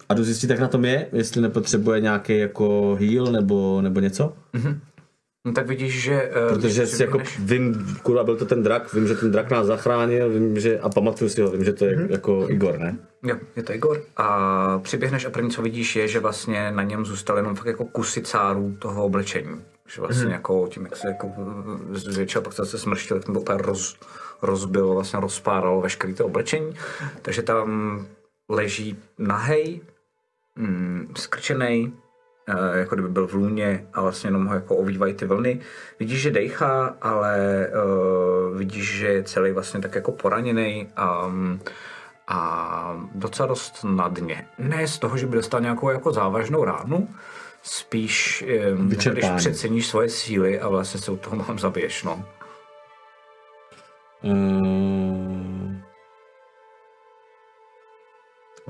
a 0.09 0.13
jdu 0.13 0.23
zjistit, 0.23 0.49
jak 0.49 0.59
na 0.59 0.67
tom 0.67 0.85
je, 0.85 1.07
jestli 1.13 1.41
nepotřebuje 1.41 2.01
nějaký 2.01 2.37
jako 2.37 2.97
heal 3.01 3.25
nebo, 3.25 3.81
nebo 3.81 3.99
něco. 3.99 4.33
No 5.45 5.53
tak 5.53 5.67
vidíš, 5.67 6.01
že... 6.01 6.13
eh, 6.13 6.49
Protože 6.53 6.87
si 6.87 7.03
jako 7.03 7.17
přiběhneš- 7.17 7.39
vím, 7.45 7.97
kurva, 8.03 8.23
byl 8.23 8.35
to 8.37 8.45
ten 8.45 8.63
drak, 8.63 8.93
vím, 8.93 9.07
že 9.07 9.15
ten 9.15 9.31
drak 9.31 9.49
nás 9.49 9.67
zachránil, 9.67 10.29
vím, 10.29 10.59
že, 10.59 10.79
a 10.79 10.89
pamatuju 10.89 11.29
si 11.29 11.41
ho, 11.41 11.51
vím, 11.51 11.63
že 11.63 11.73
to 11.73 11.85
je 11.85 12.07
jako 12.09 12.45
Igor, 12.49 12.79
ne? 12.79 12.97
Jo, 13.23 13.35
je 13.55 13.63
to 13.63 13.73
Igor. 13.73 14.01
A 14.17 14.79
přiběhneš 14.79 15.25
a 15.25 15.29
první, 15.29 15.51
co 15.51 15.61
vidíš, 15.61 15.95
je, 15.95 16.07
že 16.07 16.19
vlastně 16.19 16.71
na 16.71 16.83
něm 16.83 17.05
zůstal 17.05 17.37
jenom 17.37 17.55
fakt 17.55 17.65
jako 17.65 17.85
kusy 17.85 18.21
cárů 18.21 18.75
toho 18.79 19.05
oblečení. 19.05 19.61
Že 19.87 20.01
vlastně 20.01 20.23
Mhm. 20.25 20.31
jako 20.33 20.67
tím, 20.71 20.83
jak 20.83 20.95
se 20.97 21.07
jako 21.07 21.27
zvětšil, 21.93 22.41
pak 22.41 22.53
se 22.53 22.61
zase 22.65 22.77
smrštil, 22.79 23.17
tak 23.17 23.25
to 23.25 23.31
úplně 23.41 23.57
roz, 23.61 23.95
rozbil, 24.41 24.93
vlastně 24.93 25.19
rozpáral 25.19 25.81
veškerý 25.81 26.13
to 26.13 26.25
oblečení. 26.25 26.73
Takže 27.21 27.41
tam 27.41 28.05
leží 28.49 28.97
nahej, 29.17 29.81
mm, 30.55 31.13
skrčenej, 31.17 31.91
eh, 31.95 32.00
jako 32.73 32.95
kdyby 32.95 33.09
byl 33.09 33.27
v 33.27 33.33
lůně 33.33 33.85
a 33.93 34.01
vlastně 34.01 34.27
jenom 34.27 34.45
ho 34.45 34.53
jako 34.55 34.75
ovývají 34.75 35.13
ty 35.13 35.25
vlny. 35.25 35.59
Vidíš, 35.99 36.21
že 36.21 36.31
dejchá, 36.31 36.95
ale 37.01 37.67
uh, 38.51 38.57
vidíš, 38.57 38.97
že 38.97 39.07
je 39.07 39.23
celý 39.23 39.51
vlastně 39.51 39.79
tak 39.81 39.95
jako 39.95 40.11
poraněný 40.11 40.87
a, 40.95 41.31
a 42.27 43.07
docela 43.15 43.47
dost 43.47 43.83
na 43.83 44.07
dně. 44.07 44.47
Ne 44.57 44.87
z 44.87 44.99
toho, 44.99 45.17
že 45.17 45.27
by 45.27 45.35
dostal 45.35 45.61
nějakou 45.61 45.89
jako 45.89 46.11
závažnou 46.11 46.63
ránu, 46.63 47.07
spíš, 47.63 48.45
um, 48.77 48.89
když 48.89 49.25
přeceníš 49.35 49.87
svoje 49.87 50.09
síly 50.09 50.59
a 50.59 50.69
vlastně 50.69 50.99
se 50.99 51.11
u 51.11 51.17
toho 51.17 51.35
mám 51.35 51.59
zabiješ, 51.59 52.03
no. 52.03 52.25
Mm, 54.23 55.81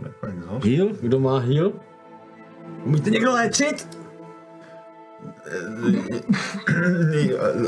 Jako 0.06 0.26
exhaust. 0.28 0.66
heal? 0.66 0.88
Kdo 1.02 1.20
má 1.20 1.40
heal? 1.40 1.72
Můžete 2.86 3.10
někdo 3.10 3.32
léčit? 3.32 3.88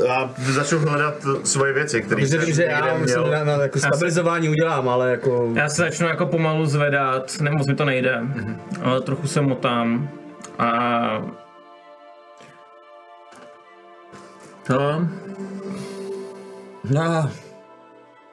Já 0.06 0.34
začnu 0.38 0.78
hledat 0.78 1.14
svoje 1.44 1.72
věci, 1.72 2.02
které 2.02 2.22
Protože 2.22 2.38
vím, 2.38 2.54
že 2.54 2.64
já 2.64 2.98
myslím, 2.98 3.30
na, 3.30 3.44
na 3.44 3.52
jako 3.52 3.78
stabilizování 3.78 4.48
udělám, 4.48 4.88
ale 4.88 5.10
jako... 5.10 5.52
Já 5.56 5.68
se 5.68 5.82
začnu 5.82 6.06
jako 6.06 6.26
pomalu 6.26 6.66
zvedat, 6.66 7.40
ne, 7.40 7.50
moc 7.50 7.66
mi 7.66 7.74
to 7.74 7.84
nejde, 7.84 8.20
ale 8.82 9.00
trochu 9.00 9.26
se 9.26 9.40
motám 9.40 10.08
a... 10.58 11.22
To, 14.66 15.06
No, 16.90 17.30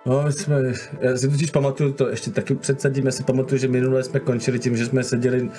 no, 0.06 0.24
my 0.24 0.32
jsme, 0.32 0.56
já 1.00 1.18
si 1.18 1.30
totiž 1.30 1.52
pamatuju, 1.52 1.94
to 1.94 2.10
ještě 2.10 2.32
taky 2.32 2.56
předsadím, 2.56 3.06
já 3.06 3.12
si 3.12 3.24
pamatuju, 3.24 3.60
že 3.60 3.68
minule 3.68 4.04
jsme 4.04 4.20
končili 4.20 4.60
tím, 4.60 4.78
že 4.78 4.86
jsme 4.86 5.04
seděli 5.04 5.50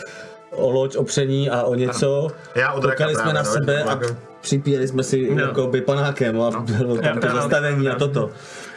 o 0.56 0.70
loď 0.70 0.96
opření 0.96 1.50
a 1.50 1.62
o 1.62 1.74
něco, 1.74 2.28
Já 2.54 2.72
koukali 2.72 3.14
jsme 3.14 3.32
na 3.32 3.42
no, 3.42 3.50
sebe 3.52 3.82
a 3.82 3.90
jako- 3.90 4.16
připíjeli 4.40 4.88
jsme 4.88 5.02
si 5.02 5.34
No. 5.34 5.42
jako 5.42 5.66
by 5.66 5.80
panákem 5.80 6.40
a 6.40 6.50
bylo 6.50 6.96
tam 6.96 7.18
to 7.20 7.28
zastavení 7.28 7.88
a 7.88 7.94
toto. 7.94 8.30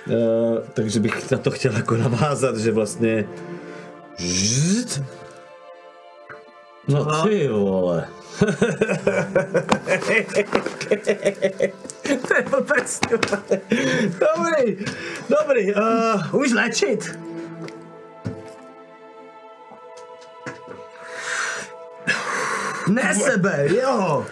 Uh, 0.08 0.58
takže 0.74 1.00
bych 1.00 1.32
na 1.32 1.38
to 1.38 1.52
chtěl 1.52 1.76
jako 1.76 1.98
navázat, 1.98 2.58
že 2.58 2.72
vlastně... 2.72 3.26
Žzt. 4.18 5.02
No 6.88 7.24
ty 7.24 7.48
vole. 7.48 8.08
to 12.28 12.36
je 12.36 12.42
blbec. 12.50 13.00
Dobrý, 14.20 14.78
dobrý, 15.30 15.74
uh, 15.76 16.42
už 16.42 16.54
léčit. 16.54 17.20
Ne 22.88 23.16
sebe, 23.16 23.68
jo. 23.82 24.26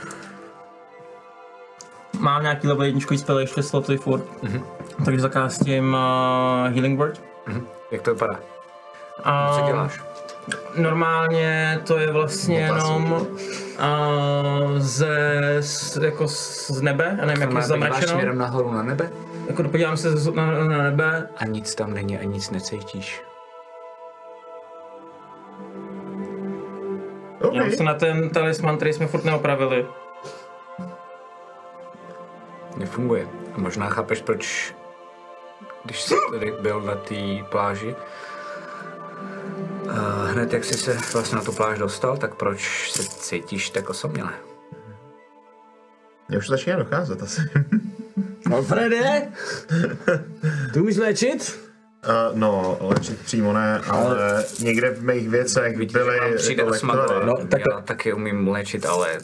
mám 2.19 2.41
nějaký 2.41 2.67
level 2.67 2.85
jedničkový 2.85 3.17
spell 3.17 3.39
ještě 3.39 3.63
sloty 3.63 3.97
furt, 3.97 4.23
takže 5.05 5.21
zakástím 5.21 5.93
uh, 5.93 6.73
Healing 6.73 6.99
Word. 6.99 7.21
Jak 7.91 8.01
to 8.01 8.13
vypadá? 8.13 8.39
A 9.23 9.59
Co 9.59 9.65
děláš? 9.65 10.01
Normálně 10.77 11.79
to 11.87 11.97
je 11.97 12.11
vlastně 12.11 12.59
jenom 12.59 13.11
uh, 13.11 13.19
ze, 14.77 15.57
z, 15.59 15.97
jako 15.97 16.27
z 16.27 16.81
nebe, 16.81 17.17
já 17.19 17.25
nevím, 17.25 17.41
jak 17.41 17.53
je 17.53 17.61
zamračeno. 17.61 18.11
směrem 18.11 18.37
nahoru 18.37 18.71
na 18.71 18.83
nebe 18.83 19.09
Jako 19.47 19.63
podívám 19.63 19.97
se 19.97 20.09
na, 20.35 20.45
na 20.45 20.77
nebe 20.83 21.29
a 21.37 21.45
nic 21.45 21.75
tam 21.75 21.93
není 21.93 22.17
a 22.19 22.23
nic 22.23 22.49
necítíš. 22.49 23.21
OK. 27.43 27.53
Dívám 27.53 27.71
se 27.71 27.83
na 27.83 27.93
ten 27.93 28.29
talisman, 28.29 28.75
který 28.77 28.93
jsme 28.93 29.07
furt 29.07 29.23
neopravili. 29.23 29.85
Nefunguje. 32.77 33.27
A 33.55 33.57
možná 33.57 33.89
chápeš, 33.89 34.21
proč, 34.21 34.75
když 35.85 36.01
jsi 36.01 36.15
tady 36.31 36.51
byl 36.61 36.81
na 36.81 36.95
té 36.95 37.43
pláži, 37.49 37.95
uh, 39.85 40.27
hned 40.27 40.53
jak 40.53 40.63
jsi 40.63 40.73
se 40.73 40.97
vlastně 41.13 41.35
na 41.35 41.43
tu 41.43 41.51
pláž 41.51 41.79
dostal, 41.79 42.17
tak 42.17 42.35
proč 42.35 42.91
se 42.91 43.03
cítíš 43.03 43.69
tak 43.69 43.89
osaměle? 43.89 44.33
Mě 46.29 46.37
už 46.37 46.47
to 46.47 46.53
začíná 46.53 46.75
docházet 46.75 47.23
asi. 47.23 47.41
Alfrede? 48.53 49.31
Ty 50.73 50.79
umíš 50.79 50.97
léčit? 50.97 51.62
Uh, 52.07 52.37
no, 52.37 52.77
léčit 52.81 53.19
přímo 53.19 53.53
ne, 53.53 53.81
ale 53.89 54.43
někde 54.59 54.89
v 54.89 55.03
mých 55.03 55.29
věcech 55.29 55.77
Vidíš, 55.77 55.93
že 55.93 55.99
byly 56.03 56.35
přijde 56.37 56.63
lektvary. 56.63 57.25
No, 57.25 57.33
tak- 57.49 57.61
Já 57.71 57.81
taky 57.81 58.13
umím 58.13 58.47
léčit, 58.47 58.85
ale 58.85 59.17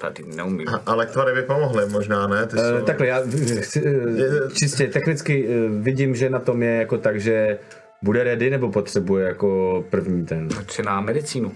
tady 0.00 0.24
neumím. 0.36 0.68
A, 0.68 0.80
a 0.86 0.94
lektvary 0.94 1.34
by 1.34 1.42
pomohly 1.42 1.88
možná, 1.88 2.26
ne? 2.26 2.46
Ty 2.46 2.56
Uh, 2.56 2.62
jsou... 2.62 2.84
takhle, 2.84 3.06
já 3.06 3.20
chci, 3.60 3.82
uh, 3.82 4.50
čistě 4.52 4.86
technicky 4.86 5.48
vidím, 5.80 6.14
že 6.14 6.30
na 6.30 6.38
tom 6.38 6.62
je 6.62 6.74
jako 6.76 6.98
tak, 6.98 7.20
že 7.20 7.58
bude 8.02 8.24
ready 8.24 8.50
nebo 8.50 8.72
potřebuje 8.72 9.26
jako 9.26 9.84
první 9.90 10.26
ten. 10.26 10.48
Na 10.84 11.00
medicínu. 11.00 11.52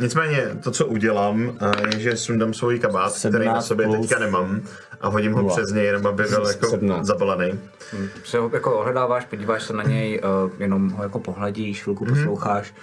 Nicméně, 0.00 0.42
to, 0.62 0.70
co 0.70 0.86
udělám, 0.86 1.58
eh, 1.60 1.86
je, 1.94 2.00
že 2.00 2.16
sundám 2.16 2.54
svůj 2.54 2.78
kabát, 2.78 3.12
který 3.18 3.32
na 3.46 3.60
17 3.60 3.66
sobě 3.66 3.86
plus 3.86 4.00
teďka 4.08 4.18
nemám, 4.18 4.60
a 5.02 5.08
hodím 5.08 5.32
ho 5.32 5.42
nula. 5.42 5.56
přes 5.56 5.70
něj, 5.72 5.84
jenom 5.84 6.06
aby 6.06 6.22
byl 6.24 6.46
jako 6.48 6.66
17. 6.66 7.06
zabalený. 7.06 7.60
Se 8.24 8.38
ho 8.38 8.50
jako 8.52 8.78
ohledáváš, 8.78 9.24
podíváš 9.24 9.62
se 9.62 9.72
na 9.72 9.82
něj, 9.82 10.20
uh, 10.44 10.50
jenom 10.58 10.90
ho 10.90 11.02
jako 11.02 11.18
pohladíš, 11.18 11.82
chvilku 11.82 12.04
posloucháš 12.04 12.74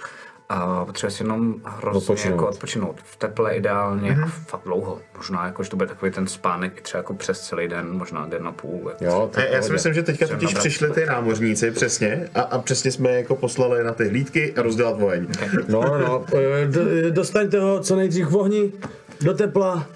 a 0.48 0.84
potřebuješ 0.84 1.20
jenom 1.20 1.54
hrozně 1.64 1.98
Odpočinout. 1.98 2.34
jako 2.34 2.48
odpočinout. 2.48 2.96
V 3.04 3.16
teple 3.16 3.54
ideálně 3.54 4.18
a 4.24 4.26
fakt 4.26 4.60
dlouho. 4.64 4.98
Možná 5.16 5.46
jako, 5.46 5.62
že 5.62 5.70
to 5.70 5.76
bude 5.76 5.88
takový 5.88 6.12
ten 6.12 6.26
spánek 6.26 6.78
i 6.78 6.80
třeba 6.82 6.98
jako 6.98 7.14
přes 7.14 7.40
celý 7.40 7.68
den, 7.68 7.90
možná 7.90 8.26
den 8.26 8.46
a 8.48 8.52
půl. 8.52 8.88
Jako. 8.90 9.04
Jo, 9.04 9.30
A 9.36 9.40
já 9.40 9.62
si 9.62 9.72
myslím, 9.72 9.94
že 9.94 10.02
teďka 10.02 10.26
Jsem 10.26 10.38
totiž 10.38 10.58
přišli 10.58 10.90
ty 10.90 11.06
námořníci, 11.06 11.70
přesně, 11.70 12.28
a, 12.34 12.40
a 12.40 12.58
přesně 12.58 12.92
jsme 12.92 13.10
je 13.10 13.16
jako 13.16 13.36
poslali 13.36 13.84
na 13.84 13.92
ty 13.94 14.08
hlídky 14.08 14.54
a 14.54 14.62
rozdělat 14.62 14.98
vojeň. 15.00 15.26
No, 15.68 15.80
no, 15.98 16.24
eh, 16.34 16.66
d- 16.66 17.10
dostaňte 17.10 17.60
ho 17.60 17.80
co 17.80 17.96
nejdřív 17.96 18.26
v 18.28 18.36
ohni, 18.36 18.72
do 19.20 19.34
tepla. 19.34 19.86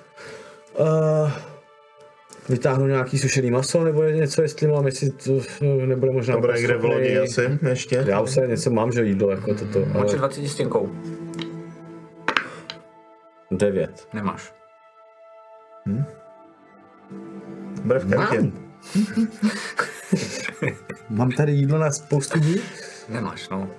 Uh, 0.79 1.31
vytáhnu 2.49 2.87
nějaký 2.87 3.19
sušený 3.19 3.51
maso 3.51 3.85
nebo 3.85 4.03
něco, 4.03 4.43
jestli 4.43 4.67
mám, 4.67 4.87
jestli 4.87 5.11
to 5.11 5.41
eh, 5.63 5.87
nebude 5.87 6.13
možná 6.13 6.35
To 6.35 6.41
bude 6.41 6.53
úplně 6.53 6.61
někde 6.61 6.77
v 6.77 6.85
lodi 6.85 7.19
asi 7.19 7.59
ještě. 7.69 8.05
Já 8.07 8.21
už 8.21 8.31
se 8.31 8.47
něco 8.47 8.71
mám, 8.71 8.93
že 8.93 9.05
jídlo 9.05 9.31
jako 9.31 9.55
toto, 9.55 9.87
ale 9.95 10.17
20 10.17 10.49
stěnkou. 10.49 10.91
devět. 13.51 14.09
Nemáš. 14.13 14.55
Bude 17.85 17.99
v 17.99 18.11
kartě. 18.11 18.41
Mám. 18.41 18.53
Mám 21.11 21.31
tady 21.31 21.53
jídlo 21.53 21.79
na 21.79 21.91
spoustu 21.91 22.39
dní? 22.39 22.57
Nemáš, 23.09 23.49
no. 23.49 23.71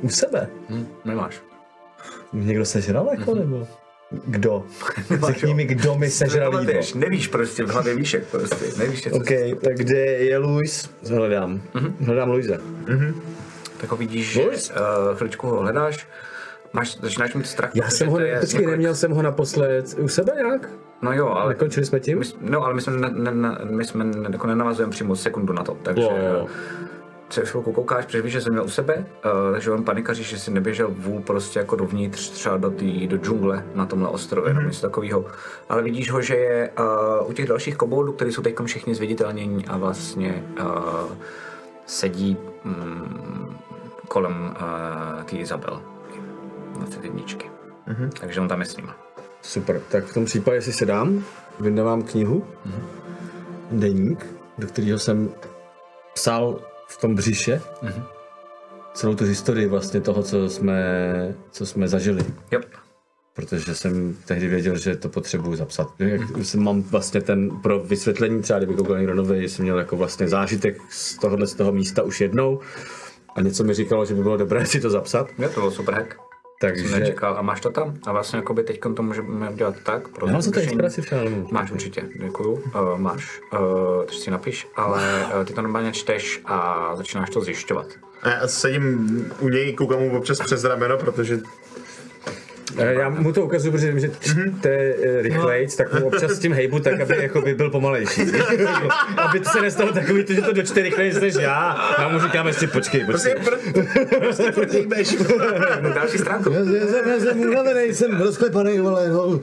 U 0.00 0.08
sebe? 0.08 0.48
Hm, 0.68 0.86
nemáš. 1.04 1.42
Někdo 2.32 2.64
sežral 2.64 3.08
jako, 3.18 3.34
nebo? 3.34 3.66
Kdo? 4.10 4.64
Řekni 5.26 5.54
mi, 5.54 5.64
kdo 5.64 5.94
mi 5.94 6.10
sežral 6.10 6.60
jídlo. 6.60 6.80
Nevíš 6.94 7.28
prostě, 7.28 7.64
v 7.64 7.68
hlavě 7.70 7.94
víš 7.96 8.14
jak 8.14 8.24
prostě. 8.24 8.64
Nevíš, 8.78 9.02
co 9.02 9.10
OK, 9.10 9.28
tak 9.64 9.76
kde 9.76 9.96
je 10.00 10.38
Luis? 10.38 10.90
Hledám. 11.10 11.60
Hledám 12.00 12.30
Luise. 12.30 12.60
Tak 13.80 13.90
ho 13.90 13.96
vidíš, 13.96 14.32
že 14.32 14.42
uh, 14.44 14.50
chviličku 15.14 15.46
ho 15.46 15.60
hledáš. 15.60 16.08
Máš, 16.72 16.98
začínáš 17.00 17.34
mít 17.34 17.46
strach. 17.46 17.70
Já 17.74 17.90
jsem 17.90 18.08
ho, 18.08 18.20
je 18.20 18.40
počkej, 18.40 18.58
několik- 18.60 18.70
neměl 18.70 18.94
jsem 18.94 19.10
ho 19.10 19.22
naposled 19.22 19.94
u 19.98 20.08
sebe 20.08 20.32
nějak? 20.36 20.68
No 21.02 21.12
jo, 21.12 21.28
ale 21.28 21.48
Nekončili 21.48 21.86
jsme 21.86 22.00
tím? 22.00 22.18
My, 22.18 22.24
no, 22.40 22.64
ale 22.64 22.74
my 22.74 22.80
jsme, 22.80 22.96
ne, 22.96 23.10
ne, 23.10 23.30
ne, 23.34 23.58
my 23.70 23.84
jsme 23.84 24.04
ne, 24.04 24.28
jako 24.32 24.46
nenavazujeme 24.46 24.90
přímo 24.90 25.16
sekundu 25.16 25.52
na 25.52 25.62
to, 25.64 25.76
takže 25.82 26.02
Jo, 26.02 26.16
jo. 26.32 26.46
Se 27.32 27.46
chvilku 27.46 27.72
koukáš, 27.72 28.06
protože 28.06 28.22
víš, 28.22 28.32
že 28.32 28.40
jsem 28.40 28.52
měl 28.52 28.64
u 28.64 28.68
sebe, 28.68 28.94
uh, 28.96 29.52
takže 29.52 29.70
on 29.70 29.84
panikaří, 29.84 30.24
že 30.24 30.38
si 30.38 30.50
neběžel 30.50 30.90
vůl 30.90 31.20
prostě 31.20 31.58
jako 31.58 31.76
dovnitř, 31.76 32.30
třeba 32.30 32.56
do, 32.56 32.70
tý, 32.70 33.06
do 33.06 33.16
džungle 33.16 33.64
na 33.74 33.86
tomhle 33.86 34.08
ostrově, 34.08 34.54
nebo 34.54 34.66
něco 34.66 34.80
takového. 34.80 35.24
Ale 35.68 35.82
vidíš 35.82 36.10
ho, 36.10 36.22
že 36.22 36.36
je 36.36 36.70
uh, 37.20 37.30
u 37.30 37.32
těch 37.32 37.46
dalších 37.46 37.76
koboldů, 37.76 38.12
kteří 38.12 38.32
jsou 38.32 38.42
teď 38.42 38.54
všichni 38.64 38.94
zviditelnění 38.94 39.66
a 39.66 39.76
vlastně 39.76 40.44
uh, 40.60 40.66
sedí 41.86 42.36
mm, 42.64 43.56
kolem 44.08 44.54
uh, 44.60 45.22
té 45.24 45.36
Izabel. 45.36 45.82
21. 46.74 47.22
Mm-hmm. 47.22 48.08
Takže 48.20 48.40
on 48.40 48.48
tam 48.48 48.60
je 48.60 48.66
s 48.66 48.76
nima. 48.76 48.96
Super, 49.42 49.80
tak 49.90 50.04
v 50.04 50.14
tom 50.14 50.24
případě 50.24 50.62
si 50.62 50.72
sedám, 50.72 51.24
vyndávám 51.60 52.02
knihu, 52.02 52.44
mm-hmm. 52.66 52.82
deník, 53.78 54.26
do 54.58 54.66
kterého 54.66 54.98
jsem 54.98 55.28
psal 56.14 56.69
v 56.90 56.96
tom 56.96 57.14
břiše 57.14 57.60
mm-hmm. 57.82 58.04
celou 58.94 59.14
tu 59.14 59.24
historii 59.24 59.66
vlastně 59.66 60.00
toho, 60.00 60.22
co 60.22 60.48
jsme, 60.48 60.82
co 61.50 61.66
jsme 61.66 61.88
zažili. 61.88 62.24
Yep. 62.52 62.64
Protože 63.34 63.74
jsem 63.74 64.16
tehdy 64.24 64.48
věděl, 64.48 64.78
že 64.78 64.96
to 64.96 65.08
potřebuju 65.08 65.56
zapsat. 65.56 65.88
Jak 65.98 66.20
jsem 66.42 66.62
mám 66.62 66.82
vlastně 66.82 67.20
ten, 67.20 67.50
pro 67.62 67.80
vysvětlení 67.80 68.42
třeba, 68.42 68.58
kdyby 68.58 68.74
koukal 68.74 68.98
někdo 68.98 69.14
nový, 69.14 69.48
jsem 69.48 69.62
měl 69.62 69.78
jako 69.78 69.96
vlastně 69.96 70.28
zážitek 70.28 70.82
z 70.90 71.18
tohohle 71.18 71.46
z 71.46 71.54
toho 71.54 71.72
místa 71.72 72.02
už 72.02 72.20
jednou 72.20 72.60
a 73.34 73.40
něco 73.40 73.64
mi 73.64 73.74
říkalo, 73.74 74.04
že 74.04 74.14
by 74.14 74.22
bylo 74.22 74.36
dobré 74.36 74.66
si 74.72 74.80
to 74.80 74.90
zapsat. 74.90 75.28
Jo, 75.38 75.48
to 75.48 75.60
bylo 75.60 75.70
super 75.70 75.94
hack. 75.94 76.29
Takže... 76.60 76.88
Jsem 76.88 77.00
nečekal. 77.00 77.38
A 77.38 77.42
máš 77.42 77.60
to 77.60 77.70
tam? 77.70 77.94
A 78.06 78.12
vlastně 78.12 78.36
jakoby 78.36 78.62
teď 78.62 78.80
to 78.96 79.02
můžeme 79.02 79.52
dělat 79.52 79.74
tak. 79.82 80.08
Pro 80.08 80.26
Já 80.26 80.32
mám 80.32 80.42
za 80.42 80.50
to 80.50 80.60
inspiraci 80.60 81.02
třeba, 81.02 81.24
nebo- 81.24 81.48
Máš 81.50 81.70
určitě, 81.70 82.02
děkuju. 82.24 82.52
Uh, 82.52 82.98
máš, 82.98 83.40
uh, 83.52 83.58
to 84.04 84.12
si 84.12 84.30
napiš, 84.30 84.68
ale 84.76 85.26
uh, 85.36 85.44
ty 85.44 85.52
to 85.52 85.62
normálně 85.62 85.92
čteš 85.92 86.40
a 86.44 86.90
začínáš 86.96 87.30
to 87.30 87.40
zjišťovat. 87.40 87.86
A 88.22 88.28
já 88.28 88.48
sedím 88.48 89.32
u 89.40 89.48
něj, 89.48 89.72
koukám 89.74 89.98
mu 89.98 90.18
občas 90.18 90.40
přes 90.40 90.64
rameno, 90.64 90.98
protože 90.98 91.34
Eh, 91.34 91.69
Já 92.76 93.08
mu 93.08 93.32
to 93.32 93.44
ukazuju, 93.44 93.72
protože 93.72 93.88
vím, 93.88 94.00
že 94.00 94.10
čte 94.20 94.68
eh, 94.68 95.22
rychlejc, 95.22 95.76
tak 95.76 96.00
mu 96.00 96.06
občas 96.06 96.30
s 96.30 96.38
tím 96.38 96.52
hejbu, 96.52 96.80
tak 96.80 97.00
aby 97.00 97.16
jako 97.16 97.40
by 97.40 97.54
byl 97.54 97.70
pomalejší. 97.70 98.22
aby 99.16 99.40
to 99.40 99.50
se 99.50 99.60
nestalo 99.60 99.92
takový, 99.92 100.24
to, 100.24 100.32
že 100.32 100.42
to 100.42 100.52
dočte 100.52 100.82
rychlejc 100.82 101.20
než 101.20 101.34
já. 101.34 101.70
A 101.70 102.08
mu 102.08 102.20
říkám 102.20 102.46
ještě 102.46 102.66
počkej, 102.66 103.04
počkej. 103.04 103.34
prostě 103.34 104.52
furt. 104.52 104.70
Další 105.94 106.18
stránku. 106.18 106.50
Já, 106.50 106.60
já, 106.60 106.86
jsem, 106.86 107.08
já 107.08 107.18
jsem 107.20 107.40
unavený, 107.40 107.94
jsem 107.94 108.20
rozklepaný, 108.20 108.78
vole, 108.78 109.08
no. 109.08 109.40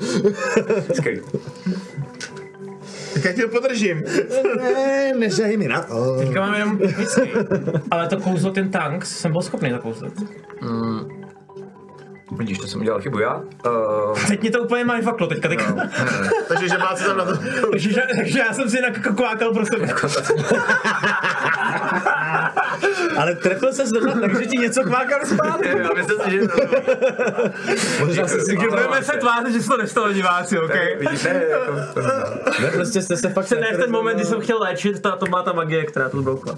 Skvělý. 0.93 1.21
Tak 3.13 3.25
já 3.25 3.33
tě 3.33 3.43
ho 3.43 3.49
podržím. 3.49 4.03
Ne, 4.63 5.13
nežej 5.17 5.57
mi 5.57 5.67
na 5.67 5.81
to. 5.81 6.17
Teďka 6.19 6.39
mám 6.39 6.53
jenom 6.53 6.77
whisky. 6.77 7.31
Ale 7.91 8.07
to 8.07 8.17
kouzlo, 8.17 8.51
ten 8.51 8.69
tank, 8.69 9.05
jsem 9.05 9.31
byl 9.31 9.41
schopný 9.41 9.71
zakouzlit. 9.71 10.13
Vidíš, 12.31 12.57
to 12.57 12.67
jsem 12.67 12.81
udělal 12.81 13.01
chybu 13.01 13.19
já. 13.19 13.35
Uh, 13.35 14.19
Teď 14.27 14.41
mě 14.41 14.51
to 14.51 14.59
úplně 14.63 14.83
mindfucklo 14.83 15.27
teďka. 15.27 15.47
teďka. 15.49 15.73
Takže 16.47 16.69
že 16.69 16.77
máte 16.77 17.03
tam 17.03 17.17
na 17.17 17.25
to. 17.25 17.31
Takže, 17.71 17.91
že- 17.93 18.01
takže 18.15 18.39
já 18.39 18.53
jsem 18.53 18.69
si 18.69 18.77
jako 18.81 19.13
kvákal 19.13 19.53
pro 19.53 19.65
sebe. 19.65 19.87
Ale 23.17 23.35
trefil 23.35 23.73
se 23.73 23.87
zrovna 23.87 24.13
tak, 24.21 24.39
že 24.39 24.45
ti 24.45 24.57
něco 24.57 24.83
kvákal 24.83 25.19
zpátky. 25.25 25.67
já 25.67 25.89
myslím 25.95 26.19
si, 26.19 26.31
že... 26.31 26.41
Možná 28.05 28.27
si 28.27 28.39
si 28.39 28.45
Takže 28.45 28.67
budeme 28.69 29.03
se 29.03 29.17
tvářit, 29.17 29.53
že 29.53 29.61
se 29.61 29.67
to 29.69 29.77
nestalo 29.77 30.13
diváci, 30.13 30.59
OK? 30.59 30.73
Vidíš, 30.99 31.23
ne, 31.23 31.43
jako, 31.49 31.71
Ne, 32.61 32.71
prostě 32.71 33.01
jste 33.01 33.17
se 33.17 33.29
fakt... 33.29 33.51
Ne, 33.51 33.73
v 33.73 33.77
ten 33.77 33.91
moment, 33.91 34.15
kdy 34.15 34.25
jsem 34.25 34.41
chtěl 34.41 34.59
léčit, 34.59 35.01
ta, 35.01 35.11
to 35.15 35.25
má 35.25 35.43
ta 35.43 35.53
magie, 35.53 35.85
která 35.85 36.09
to 36.09 36.21
zbloukla. 36.21 36.57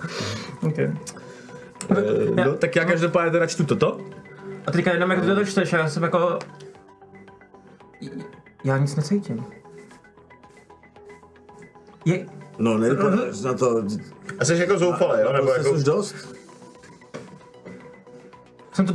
Okay. 0.61 0.91
No, 2.45 2.53
tak 2.53 2.75
já 2.75 2.85
každopádně 2.85 3.31
teda 3.31 3.47
čtu 3.47 3.63
toto. 3.63 3.99
A 4.69 4.71
teďka 4.71 4.93
jenom 4.93 5.11
jak 5.11 5.25
to 5.25 5.45
čteš, 5.45 5.73
já 5.73 5.89
jsem 5.89 6.03
jako... 6.03 6.39
Já 8.63 8.77
nic 8.77 8.95
necítím. 8.95 9.45
Je, 12.05 12.25
No, 12.59 12.77
nevypadáš 12.77 13.41
na 13.41 13.53
to. 13.53 13.83
A 14.39 14.45
jsi 14.45 14.55
jako 14.55 14.77
zoufalý, 14.77 15.21
jo? 15.21 15.33
Nebo 15.33 15.51
jako... 15.51 15.71
už 15.71 15.83
dost? 15.83 16.15
jsem 18.73 18.85
to... 18.85 18.93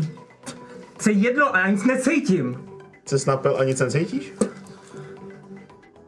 Co 0.99 1.11
je 1.11 1.17
jedno 1.17 1.55
a 1.55 1.59
já 1.59 1.71
nic 1.71 1.85
necítím. 1.85 2.67
Se 3.07 3.31
napil 3.31 3.57
a 3.59 3.65
nic 3.65 3.81
necítíš? 3.81 4.33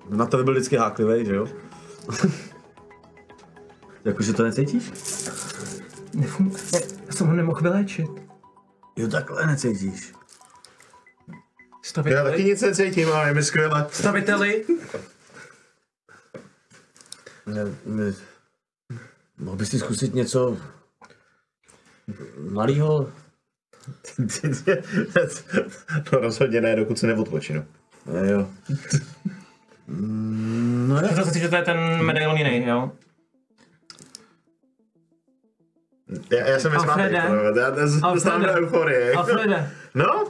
Na 0.09 0.27
to 0.27 0.37
by 0.37 0.45
byl 0.45 0.53
vždycky 0.55 0.77
háklivý, 0.77 1.25
že 1.27 1.35
jo? 1.35 1.47
Jakože 4.05 4.33
to 4.33 4.43
necítíš? 4.43 4.93
Nefunguje. 6.15 6.63
Já 7.07 7.13
jsem 7.13 7.27
ho 7.27 7.33
nemohl 7.33 7.61
vyléčit. 7.61 8.26
Jo, 8.97 9.09
takhle 9.09 9.47
necítíš. 9.47 10.13
Já 11.29 11.35
Staviteli. 11.83 12.31
taky 12.31 12.45
nic 12.45 12.61
necítím, 12.61 13.13
ale 13.13 13.29
je 13.29 13.35
mi 13.35 13.43
skvěle. 13.43 13.87
Staviteli. 13.91 14.65
Ne, 17.47 17.65
ne. 17.87 18.13
Mohl 19.39 19.57
bys 19.57 19.71
si 19.71 19.79
zkusit 19.79 20.15
něco 20.15 20.59
malýho? 22.39 23.13
no 26.13 26.19
rozhodně 26.21 26.61
ne, 26.61 26.77
dokud 26.77 26.99
se 26.99 27.07
neodpočinu. 27.07 27.65
Ne, 28.07 28.31
jo. 28.31 28.51
No 29.89 31.01
ne. 31.01 31.09
To 31.09 31.25
si, 31.25 31.39
že 31.41 31.49
to 31.49 31.57
je 31.57 31.63
ten 31.63 32.03
medailon 32.03 32.37
jiný, 32.37 32.67
jo? 32.67 32.93
Já, 36.31 36.47
já 36.49 36.59
jsem 36.59 36.73
Alfrede? 36.73 37.21
kurva, 37.27 37.61
já 37.61 37.71
dostávám 38.15 38.43
do 38.43 38.49
euforie. 38.53 39.13
Alfrede, 39.13 39.71
No? 39.95 40.25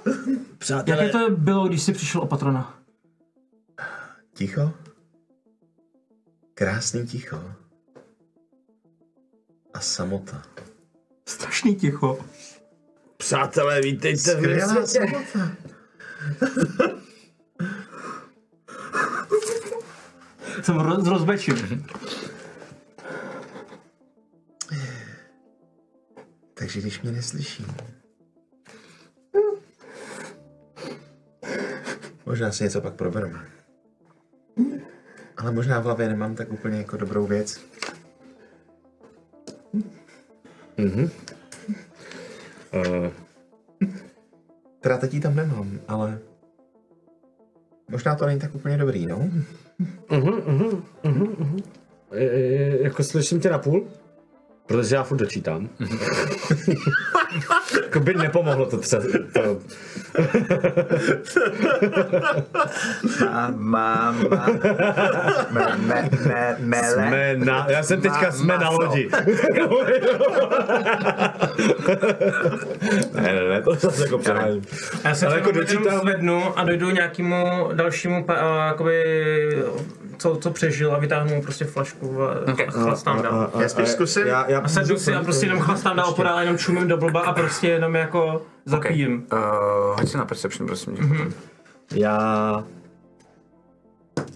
jaké 0.87 1.09
to 1.09 1.31
bylo, 1.31 1.69
když 1.69 1.83
jsi 1.83 1.93
přišel 1.93 2.21
o 2.21 2.27
patrona? 2.27 2.79
Ticho? 4.35 4.73
Krásný 6.55 7.07
ticho. 7.07 7.43
A 9.75 9.81
samota. 9.81 10.43
Strašný 11.29 11.77
ticho. 11.77 12.19
Přátelé, 13.17 13.81
vítejte 13.81 14.35
v 14.35 14.39
Skvělá 14.39 14.73
mém 14.75 14.87
světě. 14.87 15.17
samota. 15.33 15.57
Jsem 20.63 20.81
roz, 20.81 21.07
rozbečil. 21.07 21.57
Takže 26.67 26.81
když 26.81 27.03
mě 27.03 27.13
neslyší. 27.13 27.67
Možná 32.27 32.53
si 32.53 32.65
něco 32.65 32.81
pak 32.81 32.95
probereme. 32.95 33.47
Ale 35.37 35.53
možná 35.53 35.81
v 35.81 35.85
hlavě 35.85 36.09
nemám 36.09 36.35
tak 36.35 36.53
úplně 36.53 36.79
jako 36.79 36.97
dobrou 36.97 37.27
věc. 37.27 37.61
Uh, 40.79 41.11
Teda 44.81 44.99
teď 44.99 45.15
ji 45.15 45.21
tam 45.21 45.37
nemám, 45.37 45.81
ale... 45.89 46.19
Možná 47.91 48.15
to 48.15 48.27
není 48.27 48.41
tak 48.41 48.55
úplně 48.55 48.79
dobrý, 48.79 49.07
no? 49.07 49.31
e, 52.13 52.25
e, 52.25 52.83
jako 52.83 53.05
slyším 53.05 53.41
tě 53.41 53.51
na 53.51 53.59
půl? 53.59 53.89
Protože 54.67 54.95
já 54.97 55.03
furt 55.03 55.17
dočítám. 55.17 55.69
jako 57.83 58.01
by 58.01 58.15
nepomohlo 58.15 58.67
to 58.67 58.77
třeba. 58.79 59.03
To, 59.33 59.59
Mám, 63.59 63.59
mám, 63.59 64.29
me, 65.51 65.77
me, 65.79 66.09
me, 66.27 66.57
mele. 66.61 66.93
jsme 66.93 67.35
na, 67.37 67.67
já 67.71 67.83
jsem 67.83 68.01
teďka 68.01 68.21
Má- 68.27 68.31
jsme 68.33 68.59
na 68.59 68.69
lodi. 68.71 69.09
ne, 73.15 73.23
ne, 73.35 73.49
ne, 73.49 73.63
to 73.63 73.75
zase 73.75 74.03
jako 74.03 74.19
přeháním. 74.19 74.63
Já 75.05 75.15
se 75.15 75.27
Ale 75.27 75.35
jako 75.37 75.49
jako 75.49 75.61
dočítám... 75.61 75.83
dočítám- 75.85 76.01
zvednu 76.01 76.59
a 76.59 76.65
dojdu 76.65 76.91
nějakému 76.91 77.71
dalšímu, 77.73 78.31
a, 78.31 78.67
jakoby, 78.67 79.05
co, 80.19 80.37
co 80.37 80.51
přežil 80.51 80.95
a 80.95 80.99
vytáhnu 80.99 81.35
mu 81.35 81.43
prostě 81.43 81.65
flašku 81.65 82.23
a, 82.23 82.41
Okay. 82.53 82.67
a 82.67 82.71
chlastám 82.71 83.23
dál. 83.23 83.51
Já 83.61 83.69
spíš 83.69 83.89
zkusím. 83.89 84.27
Já, 84.27 84.51
já 84.51 84.61
A 84.61 84.69
sednu 84.69 84.99
si 84.99 85.15
a 85.15 85.23
prostě 85.23 85.47
jenom 85.47 85.59
chlastám 85.59 85.97
dál 85.97 86.13
podál, 86.15 86.41
jenom 86.41 86.59
čumím 86.59 86.89
do 86.89 86.97
blba 86.97 87.21
a 87.21 87.33
prostě 87.33 87.69
jenom 87.69 87.95
jako 87.95 88.43
zapijím. 88.65 89.27
Uh, 89.33 89.39
hoď 89.99 90.09
si 90.09 90.17
na 90.17 90.25
perception, 90.25 90.67
prosím. 90.67 90.95
Mm-hmm. 90.95 91.33
Já 91.95 92.65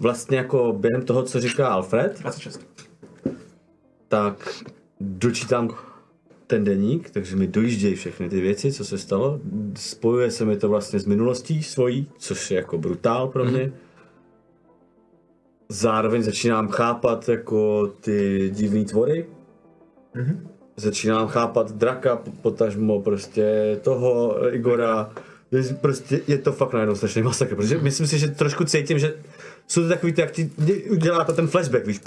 vlastně 0.01 0.37
jako 0.39 0.73
během 0.73 1.03
toho, 1.03 1.23
co 1.23 1.41
říká 1.41 1.69
Alfred, 1.69 2.21
26. 2.21 2.67
tak 4.09 4.49
dočítám 5.01 5.69
ten 6.47 6.65
deník, 6.65 7.11
takže 7.11 7.37
mi 7.37 7.47
dojíždějí 7.47 7.95
všechny 7.95 8.29
ty 8.29 8.41
věci, 8.41 8.73
co 8.73 8.85
se 8.85 8.99
stalo. 8.99 9.41
Spojuje 9.77 10.31
se 10.31 10.45
mi 10.45 10.57
to 10.57 10.69
vlastně 10.69 11.01
s 11.01 11.07
minulostí 11.07 11.63
svojí, 11.63 12.09
což 12.19 12.51
je 12.51 12.57
jako 12.57 12.79
brutál 12.79 13.29
pro 13.29 13.45
mě. 13.45 13.73
Zároveň 15.73 16.23
začínám 16.23 16.69
chápat 16.69 17.29
jako 17.29 17.87
ty 18.01 18.51
divné 18.55 18.85
tvory. 18.85 19.27
začínám 20.77 21.29
chápat 21.29 21.73
draka, 21.73 22.23
potažmo 22.43 23.03
prostě 23.03 23.77
toho 23.83 24.37
Igora. 24.55 25.11
Je- 25.53 25.75
Prostě 25.81 26.21
je 26.29 26.39
to 26.39 26.53
fakt 26.53 26.73
najednou 26.73 26.95
strašný 26.95 27.23
masakr, 27.23 27.55
protože 27.57 27.79
myslím 27.79 28.07
si, 28.07 28.19
že 28.19 28.29
trošku 28.29 28.65
cítím, 28.65 28.99
že 28.99 29.15
jsou 29.71 29.83
to 29.83 29.89
takový 29.89 30.13
ty, 30.13 30.21
jak 30.21 30.31
ti 30.31 30.51
udělá 30.91 31.25
to 31.25 31.33
ten 31.33 31.49
flashback, 31.49 31.87
víš. 31.87 32.01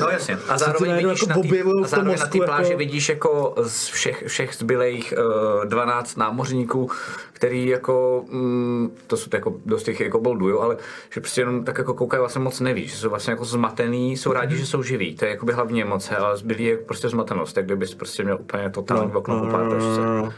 No 0.00 0.08
jasně. 0.08 0.38
A 0.48 0.58
zároveň 0.58 0.96
vidíš 0.96 1.20
jako 1.22 1.30
na 1.30 1.36
objevujou 1.36 1.84
a 1.84 1.88
zároveň 1.88 2.18
na 2.18 2.26
té 2.26 2.38
mozku, 2.38 2.46
pláži 2.46 2.70
jako- 2.70 2.78
vidíš 2.78 3.08
jako 3.08 3.54
z 3.62 3.88
všech, 3.88 4.24
všech 4.26 4.54
zbylejch 4.54 5.14
uh, 5.58 5.64
12 5.64 6.16
námořníků, 6.16 6.90
který 7.32 7.66
jako, 7.66 8.24
mm, 8.30 8.90
to 9.06 9.16
jsou 9.16 9.30
jako 9.32 9.54
dost 9.66 9.82
těch 9.82 10.00
jako 10.00 10.20
boldů, 10.20 10.48
jo, 10.48 10.60
ale 10.60 10.76
že 11.10 11.20
prostě 11.20 11.40
jenom 11.40 11.64
tak 11.64 11.78
jako 11.78 11.94
koukají 11.94 12.18
vlastně 12.18 12.40
moc 12.40 12.60
nevíš, 12.60 12.90
že 12.92 12.96
jsou 12.96 13.10
vlastně 13.10 13.30
jako 13.30 13.44
zmatený, 13.44 14.16
jsou 14.16 14.32
rádi, 14.32 14.56
že 14.56 14.66
jsou 14.66 14.82
živí, 14.82 15.14
to 15.14 15.24
je 15.24 15.30
jako 15.30 15.46
by 15.46 15.52
hlavní 15.52 15.82
emoce, 15.82 16.16
ale 16.16 16.36
zbylý 16.36 16.64
je 16.64 16.76
prostě 16.76 17.08
zmatenost, 17.08 17.54
tak 17.54 17.64
kdybys 17.64 17.94
prostě 17.94 18.24
měl 18.24 18.38
úplně 18.40 18.70
totální 18.70 19.12
okno 19.12 19.40
po 19.40 19.46
pátočce. 19.46 20.00
no. 20.00 20.32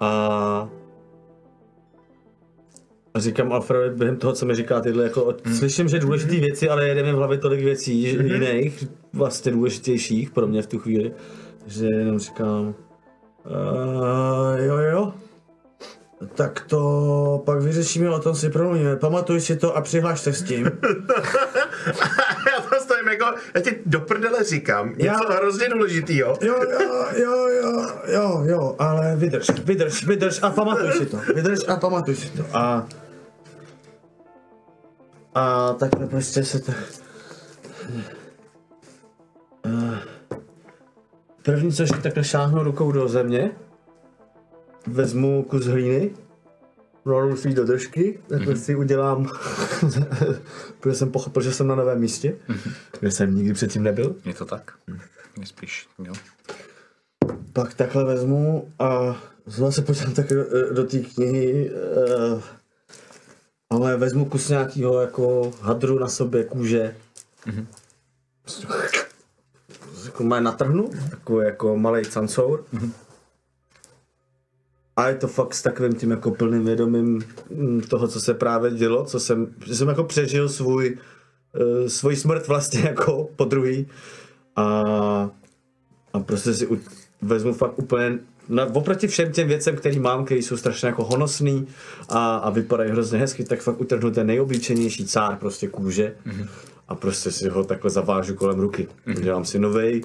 A 0.00 0.10
a 0.10 0.68
říkám 3.20 3.52
Alfredovi 3.52 3.90
během 3.96 4.16
toho, 4.16 4.32
co 4.32 4.46
mi 4.46 4.54
říká 4.54 4.80
tyhle, 4.80 5.04
jako, 5.04 5.34
Hmm. 5.44 5.54
slyším, 5.56 5.88
že 5.88 5.98
důležité 5.98 6.32
věci, 6.36 6.68
ale 6.68 6.88
jede 6.88 7.02
mi 7.02 7.12
v 7.12 7.16
hlavě 7.16 7.38
tolik 7.38 7.60
věcí 7.64 8.02
že 8.10 8.22
jiných, 8.22 8.84
vlastně 9.12 9.52
důležitějších 9.52 10.30
pro 10.30 10.46
mě 10.46 10.62
v 10.62 10.66
tu 10.66 10.78
chvíli, 10.78 11.12
že 11.66 11.86
jenom 11.86 12.18
říkám, 12.18 12.74
Uh, 13.46 14.58
jo, 14.64 14.76
jo. 14.78 15.12
Tak 16.34 16.64
to 16.68 17.42
pak 17.46 17.62
vyřešíme, 17.62 18.10
o 18.10 18.18
tom 18.18 18.34
si 18.34 18.50
promluvíme. 18.50 18.96
Pamatuj 18.96 19.40
si 19.40 19.56
to 19.56 19.76
a 19.76 19.80
přihlaš 19.80 20.20
se 20.20 20.32
s 20.32 20.42
tím. 20.42 20.64
já 22.52 22.60
to 22.70 22.76
stojím 22.80 23.08
jako, 23.08 23.24
já 23.54 23.60
ti 23.60 23.76
do 23.86 24.00
prdele 24.00 24.44
říkám, 24.44 24.88
něco 24.88 25.04
Já- 25.04 25.34
hrozně 25.36 25.68
důležitýho. 25.68 26.34
Jo, 26.42 26.54
jo, 26.72 26.78
jo, 27.16 27.48
jo, 27.48 27.86
jo, 28.08 28.42
jo, 28.46 28.76
ale 28.78 29.16
vydrž, 29.16 29.46
vydrž, 29.64 30.06
vydrž 30.06 30.38
a 30.42 30.50
pamatuj 30.50 30.92
si 30.92 31.06
to. 31.06 31.16
Vydrž 31.34 31.58
a 31.68 31.76
pamatuj 31.76 32.14
si 32.16 32.28
to. 32.36 32.44
a 32.52 32.86
a 35.34 35.72
takhle 35.72 36.06
prostě 36.06 36.44
se 36.44 36.60
to... 36.60 36.72
První, 41.42 41.72
co 41.72 41.86
si 41.86 42.02
takhle 42.02 42.24
šáhnu 42.24 42.62
rukou 42.62 42.92
do 42.92 43.08
země, 43.08 43.50
vezmu 44.86 45.42
kus 45.42 45.66
hlíny, 45.66 46.10
roru 47.04 47.36
si 47.36 47.54
do 47.54 47.64
držky, 47.64 48.20
takhle 48.26 48.56
si 48.56 48.74
udělám, 48.76 49.28
protože 50.80 50.96
jsem 50.96 51.10
pochopil, 51.10 51.42
že 51.42 51.52
jsem 51.52 51.66
na 51.66 51.74
novém 51.74 52.00
místě, 52.00 52.36
kde 53.00 53.10
jsem 53.10 53.34
nikdy 53.36 53.54
předtím 53.54 53.82
nebyl. 53.82 54.16
Je 54.24 54.34
to 54.34 54.44
tak? 54.44 54.72
Nespíš, 55.38 55.88
jo. 56.04 56.12
Pak 57.52 57.74
takhle 57.74 58.04
vezmu 58.04 58.72
a 58.78 59.16
znovu 59.46 59.72
se 59.72 59.82
podívám 59.82 60.14
tak 60.14 60.28
do, 60.28 60.72
do 60.72 60.84
té 60.84 60.98
knihy, 60.98 61.70
uh, 61.70 62.42
ale 63.70 63.96
vezmu 63.96 64.24
kus 64.24 64.48
nějakého 64.48 65.00
jako 65.00 65.52
hadru 65.60 65.98
na 65.98 66.08
sobě, 66.08 66.44
kůže. 66.44 66.96
Mm-hmm. 67.46 67.66
Jako 70.04 70.24
má 70.24 70.40
natrhnu, 70.40 70.90
jako, 71.10 71.40
jako 71.40 71.76
malý 71.76 72.04
cancour. 72.04 72.64
Mm-hmm. 72.74 72.90
A 74.96 75.08
je 75.08 75.14
to 75.14 75.28
fakt 75.28 75.54
s 75.54 75.62
takovým 75.62 75.92
tím 75.92 76.10
jako 76.10 76.30
plným 76.30 76.64
vědomím 76.64 77.22
mm, 77.50 77.80
toho, 77.80 78.08
co 78.08 78.20
se 78.20 78.34
právě 78.34 78.70
dělo, 78.70 79.04
co 79.04 79.20
jsem, 79.20 79.54
že 79.66 79.74
jsem 79.74 79.88
jako 79.88 80.04
přežil 80.04 80.48
svůj, 80.48 80.98
uh, 81.82 81.88
svůj 81.88 82.16
smrt 82.16 82.48
vlastně 82.48 82.80
jako 82.84 83.28
po 83.36 83.44
druhý. 83.44 83.88
A 84.56 85.30
a 86.12 86.20
prostě 86.20 86.54
si 86.54 86.66
u, 86.66 86.80
vezmu 87.22 87.52
fakt 87.52 87.78
úplně 87.78 88.18
na, 88.50 88.64
oproti 88.74 89.06
všem 89.06 89.32
těm 89.32 89.48
věcem, 89.48 89.76
který 89.76 89.98
mám, 89.98 90.24
který 90.24 90.42
jsou 90.42 90.56
strašně 90.56 90.88
jako 90.88 91.04
honosný 91.04 91.66
a, 92.08 92.36
a 92.36 92.50
vypadají 92.50 92.90
hrozně 92.90 93.18
hezky, 93.18 93.44
tak 93.44 93.60
fakt 93.60 93.80
utrhnu 93.80 94.10
ten 94.10 94.26
nejoblíčenější 94.26 95.04
cár 95.04 95.36
prostě 95.36 95.68
kůže 95.68 96.14
mm-hmm. 96.26 96.46
a 96.88 96.94
prostě 96.94 97.30
si 97.30 97.48
ho 97.48 97.64
takhle 97.64 97.90
zavážu 97.90 98.34
kolem 98.34 98.60
ruky. 98.60 98.88
Mm-hmm. 99.06 99.18
Udělám 99.18 99.44
si 99.44 99.58
novej 99.58 100.02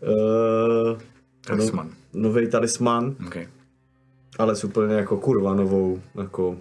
uh, 0.00 0.98
Talisman. 1.46 1.86
No, 2.14 2.28
novej 2.28 2.48
talisman, 2.48 3.16
Okay. 3.26 3.48
ale 4.38 4.56
s 4.56 4.64
úplně 4.64 4.94
jako 4.94 5.16
kurva 5.16 5.54
novou, 5.54 6.00
jako 6.20 6.56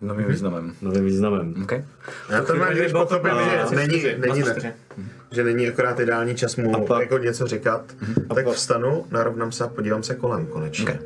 Novým 0.00 0.26
významem. 0.26 0.74
novým 0.82 1.04
významem. 1.04 1.54
Okay. 1.62 1.84
Já 2.30 2.42
to 2.42 2.56
mám, 2.56 2.72
když 2.72 2.92
pochopím, 2.92 3.30
že 3.70 3.76
není, 3.76 4.02
není, 4.18 4.42
Vlastně 4.42 4.74
ne, 4.96 5.04
že 5.30 5.44
není 5.44 5.68
akorát 5.68 6.00
ideální 6.00 6.34
čas 6.34 6.56
mu 6.56 6.76
A 6.76 6.80
pak- 6.80 7.00
jako 7.00 7.18
něco 7.18 7.46
říkat, 7.46 7.94
tak 8.34 8.44
pak- 8.44 8.54
vstanu, 8.54 9.06
narovnám 9.10 9.52
se 9.52 9.64
a 9.64 9.68
podívám 9.68 10.02
se 10.02 10.14
kolem 10.14 10.46
konečně. 10.46 10.84
Okay. 10.84 10.98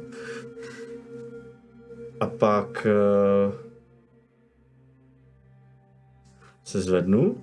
A 2.21 2.27
pak 2.27 2.87
uh, 3.47 3.55
se 6.65 6.81
zvednu 6.81 7.37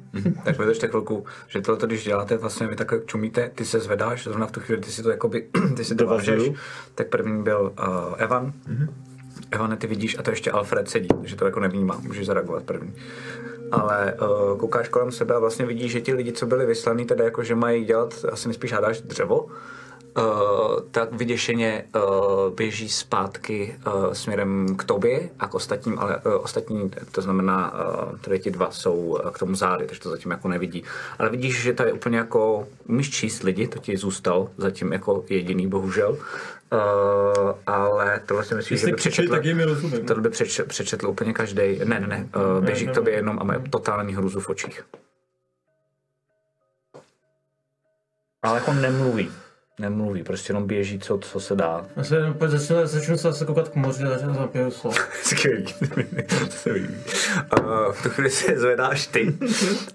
Tak 0.45 0.59
vydržte 0.59 0.87
chvilku, 0.87 1.25
že 1.47 1.61
tohle, 1.61 1.87
když 1.87 2.03
děláte, 2.03 2.37
vlastně 2.37 2.67
vy 2.67 2.75
tak 2.75 2.93
čumíte, 3.05 3.51
ty 3.55 3.65
se 3.65 3.79
zvedáš, 3.79 4.23
zrovna 4.23 4.47
v 4.47 4.51
tu 4.51 4.59
chvíli, 4.59 4.81
ty 4.81 4.91
si 4.91 5.03
to 5.03 5.09
jakoby, 5.09 5.47
ty 5.75 5.83
si 5.85 5.95
to 5.95 6.05
vážeš, 6.05 6.51
tak 6.95 7.07
první 7.07 7.43
byl 7.43 7.73
uh, 7.79 8.13
Evan. 8.17 8.53
Mm-hmm. 8.69 8.89
Evane, 9.51 9.77
ty 9.77 9.87
vidíš, 9.87 10.19
a 10.19 10.23
to 10.23 10.29
ještě 10.29 10.51
Alfred 10.51 10.89
sedí, 10.89 11.07
takže 11.07 11.35
to 11.35 11.45
jako 11.45 11.59
nevnímá, 11.59 11.99
můžeš 12.03 12.25
zareagovat 12.25 12.63
první. 12.63 12.93
Ale 13.71 14.13
uh, 14.21 14.57
koukáš 14.57 14.89
kolem 14.89 15.11
sebe 15.11 15.35
a 15.35 15.39
vlastně 15.39 15.65
vidíš, 15.65 15.91
že 15.91 16.01
ti 16.01 16.13
lidi, 16.13 16.31
co 16.31 16.45
byli 16.45 16.65
vyslaní, 16.65 17.05
teda 17.05 17.25
jako, 17.25 17.43
že 17.43 17.55
mají 17.55 17.85
dělat, 17.85 18.25
asi 18.31 18.47
nejspíš 18.47 18.73
hádáš 18.73 19.01
dřevo, 19.01 19.47
tak 20.91 21.13
vyděšeně 21.13 21.83
uh, 21.95 22.53
běží 22.55 22.89
zpátky 22.89 23.75
uh, 23.87 24.13
směrem 24.13 24.75
k 24.77 24.83
tobě 24.83 25.29
a 25.39 25.47
k 25.47 25.55
ostatním, 25.55 25.99
ale 25.99 26.17
uh, 26.17 26.33
ostatní, 26.43 26.91
to 27.11 27.21
znamená, 27.21 27.73
uh, 27.73 28.17
tady 28.17 28.39
ti 28.39 28.51
dva 28.51 28.71
jsou 28.71 28.95
uh, 28.95 29.19
k 29.31 29.39
tomu 29.39 29.55
zády, 29.55 29.85
takže 29.85 30.01
to 30.01 30.09
zatím 30.09 30.31
jako 30.31 30.47
nevidí. 30.47 30.83
Ale 31.19 31.29
vidíš, 31.29 31.61
že 31.61 31.73
to 31.73 31.83
je 31.83 31.93
úplně 31.93 32.17
jako, 32.17 32.67
umíš 32.87 33.09
číst 33.09 33.43
lidi, 33.43 33.67
to 33.67 33.79
ti 33.79 33.97
zůstal 33.97 34.49
zatím 34.57 34.93
jako 34.93 35.23
jediný, 35.29 35.67
bohužel. 35.67 36.17
Uh, 36.71 36.79
ale 37.67 38.21
tohle 38.25 38.45
si 38.45 38.55
myslím, 38.55 38.77
že 38.77 38.81
Jestli 38.81 38.91
by 38.91 38.97
křičí, 38.97 39.09
přečetl, 39.09 39.35
tak 39.35 39.45
jim 39.45 39.59
rozumím. 39.59 40.05
tohle 40.05 40.23
by 40.23 40.29
přečetl, 40.29 40.69
přečetl 40.69 41.07
úplně 41.07 41.33
každý. 41.33 41.79
Ne, 41.83 41.99
ne, 41.99 42.07
ne, 42.07 42.29
uh, 42.57 42.65
běží 42.65 42.85
ne, 42.85 42.91
k 42.91 42.95
tobě 42.95 43.13
ne. 43.13 43.19
jenom 43.19 43.39
a 43.39 43.43
má 43.43 43.53
totální 43.69 44.15
hruzu 44.15 44.39
v 44.39 44.49
očích. 44.49 44.83
Ale 48.43 48.59
jako 48.59 48.73
nemluví. 48.73 49.31
Nemluví, 49.79 50.23
prostě 50.23 50.51
jenom 50.51 50.67
běží, 50.67 50.99
co, 50.99 51.17
co 51.17 51.39
se 51.39 51.55
dá. 51.55 51.85
Já 51.95 52.03
se 52.03 52.15
jenom 52.15 52.33
pojď, 52.33 52.51
začnu, 52.51 52.75
začnu 52.83 53.17
se 53.17 53.21
zase 53.21 53.45
koukat 53.45 53.69
k 53.69 53.75
moři 53.75 54.03
a 54.03 54.09
začnu 54.09 54.33
zapiju 54.33 54.71
slovo. 54.71 54.97
Skvělý. 55.23 55.65
to 56.29 56.49
se 56.49 56.71
líbí. 56.71 56.95
Uh, 57.59 57.91
v 57.91 58.03
tu 58.03 58.09
chvíli 58.09 58.29
se 58.29 58.59
zvedáš 58.59 59.07
ty 59.07 59.37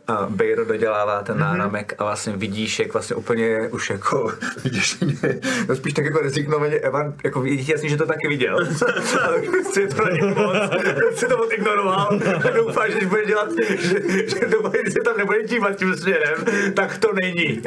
a 0.08 0.26
Bejro 0.30 0.64
dodělává 0.64 1.22
ten 1.22 1.38
náramek 1.38 1.94
a 1.98 2.04
vlastně 2.04 2.36
vidíš, 2.36 2.78
jak 2.78 2.92
vlastně 2.92 3.16
úplně 3.16 3.68
už 3.68 3.90
jako 3.90 4.32
vidíš, 4.64 4.98
no 5.68 5.76
spíš 5.76 5.92
tak 5.92 6.04
jako 6.04 6.18
rezignovaně 6.18 6.76
Evan, 6.76 7.14
jako 7.24 7.40
vidíš 7.40 7.68
jasně, 7.68 7.88
že 7.88 7.96
to 7.96 8.06
taky 8.06 8.28
viděl, 8.28 8.58
ale 9.24 9.36
už 9.36 9.48
prostě 9.48 9.80
je 9.80 9.88
to 9.88 10.04
na 10.04 10.26
moc, 10.26 10.56
si 11.14 11.26
to 11.26 11.36
moc 11.36 11.52
ignoroval 11.52 12.20
a 12.44 12.50
doufáš, 12.50 12.90
že 12.92 12.96
když 12.96 13.08
bude 13.08 13.24
dělat, 13.24 13.48
že, 13.78 13.98
že 14.28 14.46
doufáš, 14.46 14.80
že 14.84 14.90
se 14.90 15.00
tam 15.04 15.16
nebude 15.16 15.42
dívat 15.42 15.76
tím 15.76 15.96
směrem, 15.96 16.44
tak 16.74 16.98
to 16.98 17.08
není. 17.22 17.62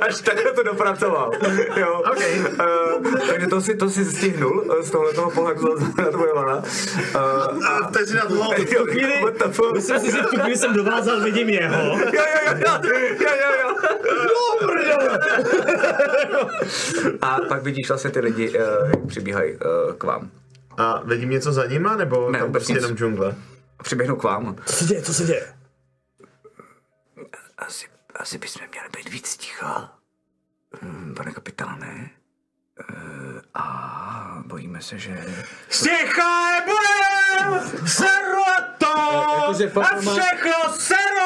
Až 0.00 0.20
takhle 0.20 0.52
to 0.52 0.61
dopracoval. 0.64 1.30
Jo. 1.76 2.02
Okay. 2.12 2.38
Uh, 2.40 3.18
takže 3.30 3.46
to 3.46 3.60
si, 3.60 3.76
to 3.76 3.90
si 3.90 4.04
stihnul 4.04 4.64
uh, 4.66 4.82
z 4.82 4.90
tohoto 4.90 5.30
pohledu 5.30 5.76
na 5.98 6.10
tvoje 6.10 6.32
vana. 6.34 6.56
Uh, 6.56 7.66
A 7.66 7.90
teď 7.92 8.08
si 8.08 8.14
na 8.14 8.24
to 8.24 8.34
jo, 8.74 8.86
what 9.22 9.34
the 9.38 9.48
fuck? 9.52 9.74
Myslím 9.74 10.00
si, 10.00 10.10
že 10.12 10.22
v 10.22 10.26
tu 10.26 10.40
chvíli 10.40 10.56
jsem 10.56 10.74
dovázal, 10.74 11.20
vidím 11.20 11.48
jeho. 11.48 11.82
Jo, 11.98 11.98
jo, 12.12 12.54
jo, 12.56 12.78
jo, 13.20 13.30
jo, 13.40 13.50
jo. 13.62 13.68
A 17.22 17.38
pak 17.48 17.62
vidíš 17.62 17.88
vlastně 17.88 18.10
ty 18.10 18.20
lidi, 18.20 18.48
uh, 18.48 18.90
jak 18.90 19.06
přibíhají 19.06 19.52
uh, 19.52 19.92
k 19.98 20.04
vám. 20.04 20.30
A 20.76 21.00
vidím 21.04 21.30
něco 21.30 21.52
za 21.52 21.66
nima, 21.66 21.96
nebo 21.96 22.30
Ne, 22.30 22.38
tam 22.38 22.52
prostě 22.52 22.72
nic. 22.72 22.82
jenom 22.82 22.96
džungle? 22.96 23.34
Přiběhnou 23.82 24.16
k 24.16 24.22
vám. 24.22 24.56
Co 24.66 24.72
se 24.76 24.84
děje, 24.84 25.02
co 25.02 25.14
se 25.14 25.24
děje? 25.24 25.54
Asi, 27.58 27.86
asi 28.16 28.38
bychom 28.38 28.62
měli 28.72 28.88
být 28.96 29.12
víc 29.12 29.36
ticha, 29.36 29.78
hm, 29.78 30.01
pane 31.16 31.32
kapitáne. 31.32 32.10
Uh, 32.90 33.40
a 33.54 34.42
bojíme 34.46 34.80
se, 34.82 34.98
že... 34.98 35.24
Stichaj, 35.68 36.60
bude! 36.64 37.88
Seru 37.88 38.42
to! 38.78 38.86
Jakože 39.40 39.68
fakt 39.68 39.92
A 39.92 40.00
všechno 40.00 40.72
seru! 40.78 41.22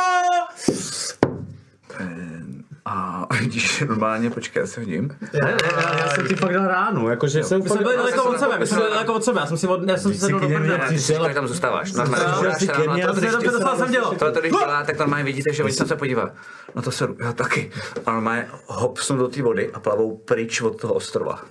A 2.96 3.26
Vidíš, 3.40 3.80
normálně, 3.80 4.30
počkej, 4.30 4.60
já 4.60 4.66
se 4.66 4.80
hodím. 4.80 5.18
Ne, 5.32 5.40
ne, 5.40 5.56
já, 5.76 5.98
já 5.98 6.08
jsem 6.08 6.28
ti 6.28 6.34
fakt 6.34 6.52
dal 6.52 6.66
ránu, 6.66 7.08
jakože 7.08 7.44
jsem 7.44 7.62
My 7.62 7.68
jsme 7.68 7.82
byli 7.82 7.96
daleko 7.96 8.24
od 8.24 8.38
sebe, 8.38 8.58
my 8.58 8.66
jsme 8.66 8.76
byli 8.76 8.90
daleko 8.90 9.14
od 9.14 9.24
sebe, 9.24 9.40
já 9.40 9.46
jsem 9.46 9.56
si 9.58 9.66
od, 9.66 9.88
já 9.88 9.96
jsem 9.96 10.12
si 10.14 10.20
sedl 10.20 10.40
do 10.40 10.48
prdele. 10.48 10.88
Tak 11.22 11.34
tam 11.34 11.48
zůstáváš. 11.48 11.92
Normálně, 11.92 12.26
když 12.42 12.58
si 12.58 12.66
dáš 12.66 13.02
to 13.04 13.12
když- 13.12 13.52
dostal 13.52 13.76
jsem 13.76 13.90
dělo. 13.90 14.14
Tohle 14.14 14.32
to 14.32 14.40
když 14.40 14.52
dělá, 14.52 14.84
tak 14.84 14.98
normálně 14.98 15.24
vidíte, 15.24 15.52
že 15.52 15.64
oni 15.64 15.72
se 15.72 15.86
se 15.86 15.96
podívá. 15.96 16.30
No 16.74 16.82
to 16.82 16.90
se 16.90 17.08
já 17.18 17.32
taky. 17.32 17.70
A 18.06 18.12
normálně 18.12 18.48
hopsnou 18.66 19.16
do 19.16 19.28
té 19.28 19.42
vody 19.42 19.70
a 19.72 19.80
plavou 19.80 20.16
pryč 20.16 20.60
od 20.60 20.80
toho 20.80 20.94
ostrova. 20.94 21.44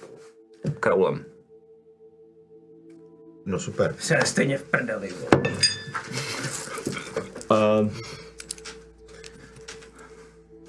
Kraulem. 0.79 1.25
No 3.45 3.59
super. 3.59 3.95
Jsi 3.99 4.15
stejně 4.25 4.57
v 4.57 4.63
prdeli. 4.63 5.09
Uh, 7.51 7.89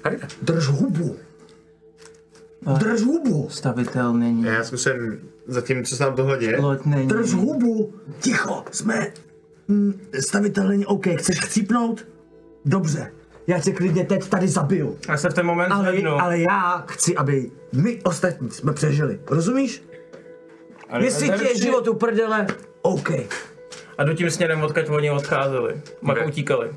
Tady. 0.09 0.17
Drž 0.41 0.67
hubu. 0.67 1.15
Drž 2.77 3.01
hubu. 3.01 3.49
Stavitel 3.49 4.13
není. 4.13 4.43
Já 4.43 4.63
zkusím 4.63 5.19
zatím, 5.47 5.85
co 5.85 5.95
se 5.95 6.03
nám 6.03 6.15
tohle 6.15 6.37
děje. 6.37 6.59
Loď 6.59 6.85
není. 6.85 7.07
Drž 7.07 7.33
hubu. 7.33 7.93
Ticho. 8.19 8.63
Jsme 8.71 9.13
mm, 9.67 10.01
stavitel 10.19 10.67
není 10.67 10.85
OK. 10.85 11.07
Chceš 11.17 11.39
chcípnout? 11.39 12.07
Dobře. 12.65 13.11
Já 13.47 13.59
tě 13.59 13.71
klidně 13.71 14.05
teď 14.05 14.29
tady 14.29 14.47
zabiju. 14.47 14.97
Já 15.09 15.17
se 15.17 15.29
v 15.29 15.33
ten 15.33 15.45
moment 15.45 15.71
Ale, 15.71 15.91
zvednu. 15.91 16.11
ale 16.21 16.39
já 16.39 16.85
chci, 16.87 17.15
aby 17.15 17.51
my 17.73 17.99
ostatní 18.03 18.51
jsme 18.51 18.73
přežili. 18.73 19.19
Rozumíš? 19.29 19.83
Ale 20.89 21.03
Jestli 21.05 21.29
ti 21.29 21.43
je 21.43 21.57
život 21.57 21.87
uprdele, 21.87 22.47
OK. 22.81 23.09
A 23.97 24.03
jdu 24.03 24.13
tím 24.13 24.31
směrem, 24.31 24.63
odkud 24.63 24.89
oni 24.89 25.11
odcházeli. 25.11 25.81
Mak 26.01 26.17
utíkali. 26.27 26.69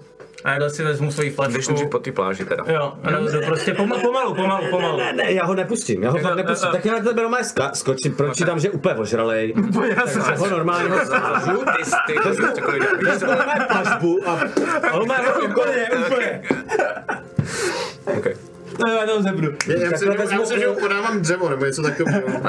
A 0.45 0.53
já 0.53 0.69
si 0.71 0.85
vezmu 0.85 1.13
svoji 1.13 1.29
Jdeš 1.29 1.35
flašku. 1.37 1.55
nejdřív 1.71 1.89
po 1.91 1.99
té 1.99 2.13
pláži 2.13 2.45
teda. 2.45 2.65
Jo, 2.69 2.93
a 3.05 3.11
jdu 3.11 3.41
prostě 3.47 3.75
pomalu, 3.75 4.03
pomalu, 4.03 4.35
pomalu, 4.35 4.67
pomalu. 4.71 4.99
ne, 4.99 5.13
ne, 5.13 5.33
já 5.33 5.45
ho 5.45 5.55
nepustím, 5.55 6.03
já 6.03 6.11
ho 6.11 6.19
fakt 6.19 6.37
nepustím. 6.37 6.71
Tak 6.73 6.85
já 6.85 6.93
na 6.93 6.99
tebe 7.01 7.23
normálně 7.23 7.45
ska- 7.47 7.71
skočím, 7.75 8.15
pročítám, 8.15 8.61
že 8.61 8.67
je 8.69 8.71
úplně 8.73 8.95
ožralej. 8.95 9.55
Takže 10.05 10.21
ho 10.37 10.51
normálně 10.51 10.89
ho 10.89 10.99
svážu. 11.07 11.59
Ty, 12.07 12.13
ty, 12.13 12.19
ty, 12.37 12.37
cokoliv 12.55 12.83
dáš. 13.07 13.19
To 13.21 13.27
normálně 13.27 13.67
pažbu 13.73 14.19
a, 14.29 14.41
a 14.91 14.93
on 14.93 15.09
má 15.09 15.15
úplně, 15.45 15.89
úplně. 16.07 16.43
Okay. 18.19 18.35
No, 18.87 18.93
já 18.93 19.07
to 19.07 19.23
zebnu. 19.23 19.49
Já, 19.67 19.75
já, 19.85 19.91
myslím, 19.91 20.13
že, 20.13 20.19
já 20.31 20.39
myslím, 20.39 20.61
že 20.61 20.69
mu 20.69 20.75
podávám 20.75 21.21
dřevo, 21.21 21.49
nebo 21.49 21.65
něco 21.65 21.83
takového. 21.83 22.23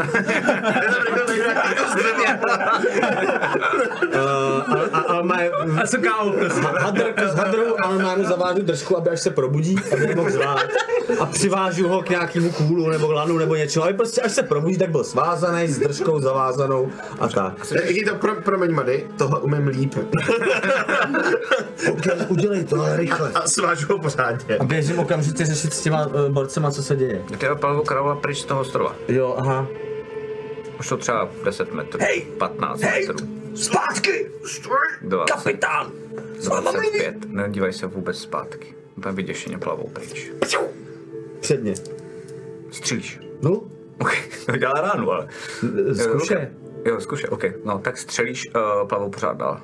A, 4.14 4.98
a, 4.98 5.11
a 5.22 5.66
má 5.66 5.82
A 5.82 5.88
co 5.88 5.98
kámo, 5.98 6.32
prostě. 6.32 6.62
hadr 6.62 7.14
s 7.18 7.36
hadrou 7.36 7.76
a 7.84 7.92
normálně 7.92 8.24
zavážu 8.24 8.62
držku, 8.62 8.98
aby 8.98 9.10
až 9.10 9.22
se 9.22 9.30
probudí, 9.30 9.76
aby 9.94 10.08
nemohl 10.08 10.30
zvát. 10.30 10.66
A 11.20 11.26
přivážu 11.26 11.88
ho 11.88 12.02
k 12.02 12.10
nějakému 12.10 12.52
kůlu 12.52 12.90
nebo 12.90 13.12
lanu 13.12 13.38
nebo 13.38 13.56
něčemu, 13.56 13.86
aby 13.86 13.94
prostě 13.94 14.22
až 14.22 14.32
se 14.32 14.44
probudí, 14.44 14.78
tak 14.78 14.90
byl 14.92 15.04
svázaný 15.04 15.68
s 15.68 15.80
držkou 15.80 16.20
zavázanou 16.20 16.90
a 17.20 17.28
tak. 17.28 17.54
Jaký 17.84 18.06
to, 18.06 18.16
pro, 18.16 18.36
promiň 18.36 18.72
Mady, 18.72 19.08
tohle 19.18 19.40
umím 19.40 19.68
líp. 19.68 19.94
OK, 21.92 22.06
udělej 22.28 22.64
to, 22.64 22.80
ale 22.80 22.98
rychle. 22.98 23.32
A 23.36 23.48
svážu 23.48 23.88
ho 23.94 24.00
pořádně. 24.00 24.58
A 24.58 24.64
běžím 24.64 25.00
okamžitě 25.00 25.46
řešit 25.46 25.74
s 25.74 25.82
těma 25.82 26.06
uh, 26.06 26.30
borcema, 26.30 26.72
co 26.72 26.84
se 26.84 26.96
děje. 26.96 27.22
Ty 27.38 27.48
plavou 27.60 27.82
kraula 27.82 28.16
pryč 28.16 28.42
z 28.42 28.46
toho 28.46 28.62
ostrova. 28.62 28.96
Jo, 29.08 29.36
aha. 29.38 29.68
Už 30.80 30.90
to 30.90 30.98
třeba 30.98 31.30
10 31.46 31.74
metrů. 31.74 32.00
Hej! 32.04 32.22
15 32.38 32.82
Hej! 32.82 33.08
metrů. 33.08 33.41
Zpátky! 33.56 34.32
20, 35.02 35.34
Kapitán! 35.34 35.92
S 36.38 36.48
váma 36.48 36.72
mluví. 36.72 36.88
25. 36.90 37.30
Nedívej 37.30 37.74
se 37.74 37.88
vůbec 37.88 38.18
zpátky. 38.18 38.76
Úplně 38.98 39.16
vyděšeně 39.16 39.58
plavou 39.58 39.88
pryč. 39.88 40.32
Předně. 41.40 41.74
Střílíš. 42.72 43.20
No, 43.42 43.52
OK, 44.00 44.12
to 44.46 44.58
dělá 44.58 44.74
ránu, 44.74 45.12
ale... 45.12 45.28
zkušej. 45.94 46.48
Jo, 46.86 47.02
zkušej, 47.02 47.30
OK. 47.30 47.44
No, 47.66 47.80
tak 47.80 47.98
střelíš, 47.98 48.50
uh, 48.56 48.88
plavou 48.88 49.10
pořád 49.10 49.38
dál. 49.38 49.62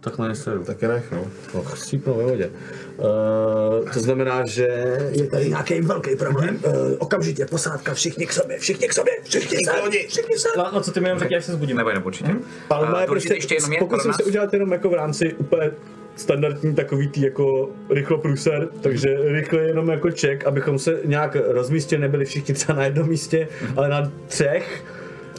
Takhle 0.00 0.28
nesledu. 0.28 0.64
Taky 0.64 0.88
nech, 0.88 1.12
no. 1.12 1.26
No, 1.54 1.64
střípnou 1.76 2.14
ve 2.14 2.24
vodě. 2.24 2.50
Uh, 2.96 3.90
to 3.92 4.00
znamená, 4.00 4.46
že 4.46 4.68
Je 5.10 5.26
tady 5.26 5.48
nějaký 5.48 5.80
velký 5.80 6.16
problém. 6.16 6.60
Uh, 6.66 6.72
okamžitě 6.98 7.46
posádka, 7.46 7.94
všichni 7.94 8.26
k 8.26 8.32
sobě, 8.32 8.58
všichni 8.58 8.88
k 8.88 8.92
sobě, 8.92 9.12
všichni 9.22 9.58
sem, 9.64 9.74
všichni 10.08 10.38
sem. 10.38 10.52
No, 10.56 10.70
no 10.72 10.80
co 10.80 10.92
ty 10.92 11.00
mi 11.00 11.08
jenom 11.08 11.18
řekni, 11.18 11.36
až 11.36 11.44
se 11.44 11.52
zbudím. 11.52 11.76
Nebo 11.76 11.88
jenom 11.88 12.04
určitě. 12.06 12.34
Ale 12.70 12.86
A 12.86 12.90
má 12.90 13.06
důležité 13.06 13.34
prostě, 13.34 13.34
ještě 13.34 13.54
jenom 13.54 13.72
je 13.72 13.78
pro 13.78 13.86
pokusím 13.86 14.12
se 14.12 14.24
udělat 14.24 14.52
jenom 14.52 14.72
jako 14.72 14.88
v 14.88 14.94
rámci 14.94 15.34
úplně 15.34 15.70
standardní 16.16 16.74
takový 16.74 17.08
tý 17.08 17.20
jako 17.20 17.70
rychlo 17.90 18.18
průser, 18.18 18.68
takže 18.80 19.16
rychle 19.22 19.60
jenom 19.60 19.88
jako 19.88 20.10
ček, 20.10 20.46
abychom 20.46 20.78
se 20.78 20.98
nějak 21.04 21.36
rozmístili, 21.46 22.00
nebyli 22.00 22.24
všichni 22.24 22.54
třeba 22.54 22.78
na 22.78 22.84
jednom 22.84 23.08
místě, 23.08 23.48
ale 23.76 23.88
na 23.88 24.12
třech 24.26 24.84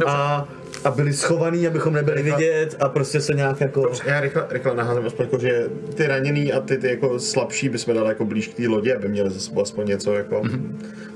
a, 0.06 0.48
a 0.84 0.92
byli 0.92 1.14
schovaný, 1.14 1.68
abychom 1.68 1.94
nebyli 1.94 2.24
vidět 2.24 2.76
a 2.80 2.90
prostě 2.90 3.22
se 3.22 3.34
nějak 3.34 3.62
jako... 3.62 3.92
Já 4.06 4.20
rychle, 4.20 4.46
rychle 4.50 4.76
naházím 4.76 5.06
aspoň 5.06 5.26
jako, 5.26 5.40
že 5.40 5.66
ty 5.96 6.08
raněný 6.08 6.54
a 6.54 6.62
ty, 6.62 6.78
ty 6.78 6.88
jako 6.88 7.20
slabší 7.20 7.70
bychom 7.70 7.96
dali 7.96 8.08
jako 8.08 8.26
blíž 8.26 8.48
k 8.48 8.54
té 8.54 8.68
lodi, 8.68 8.94
aby 8.94 9.08
měli 9.08 9.30
za 9.30 9.40
sebou 9.40 9.62
aspoň 9.62 9.88
něco 9.88 10.14
jako... 10.14 10.42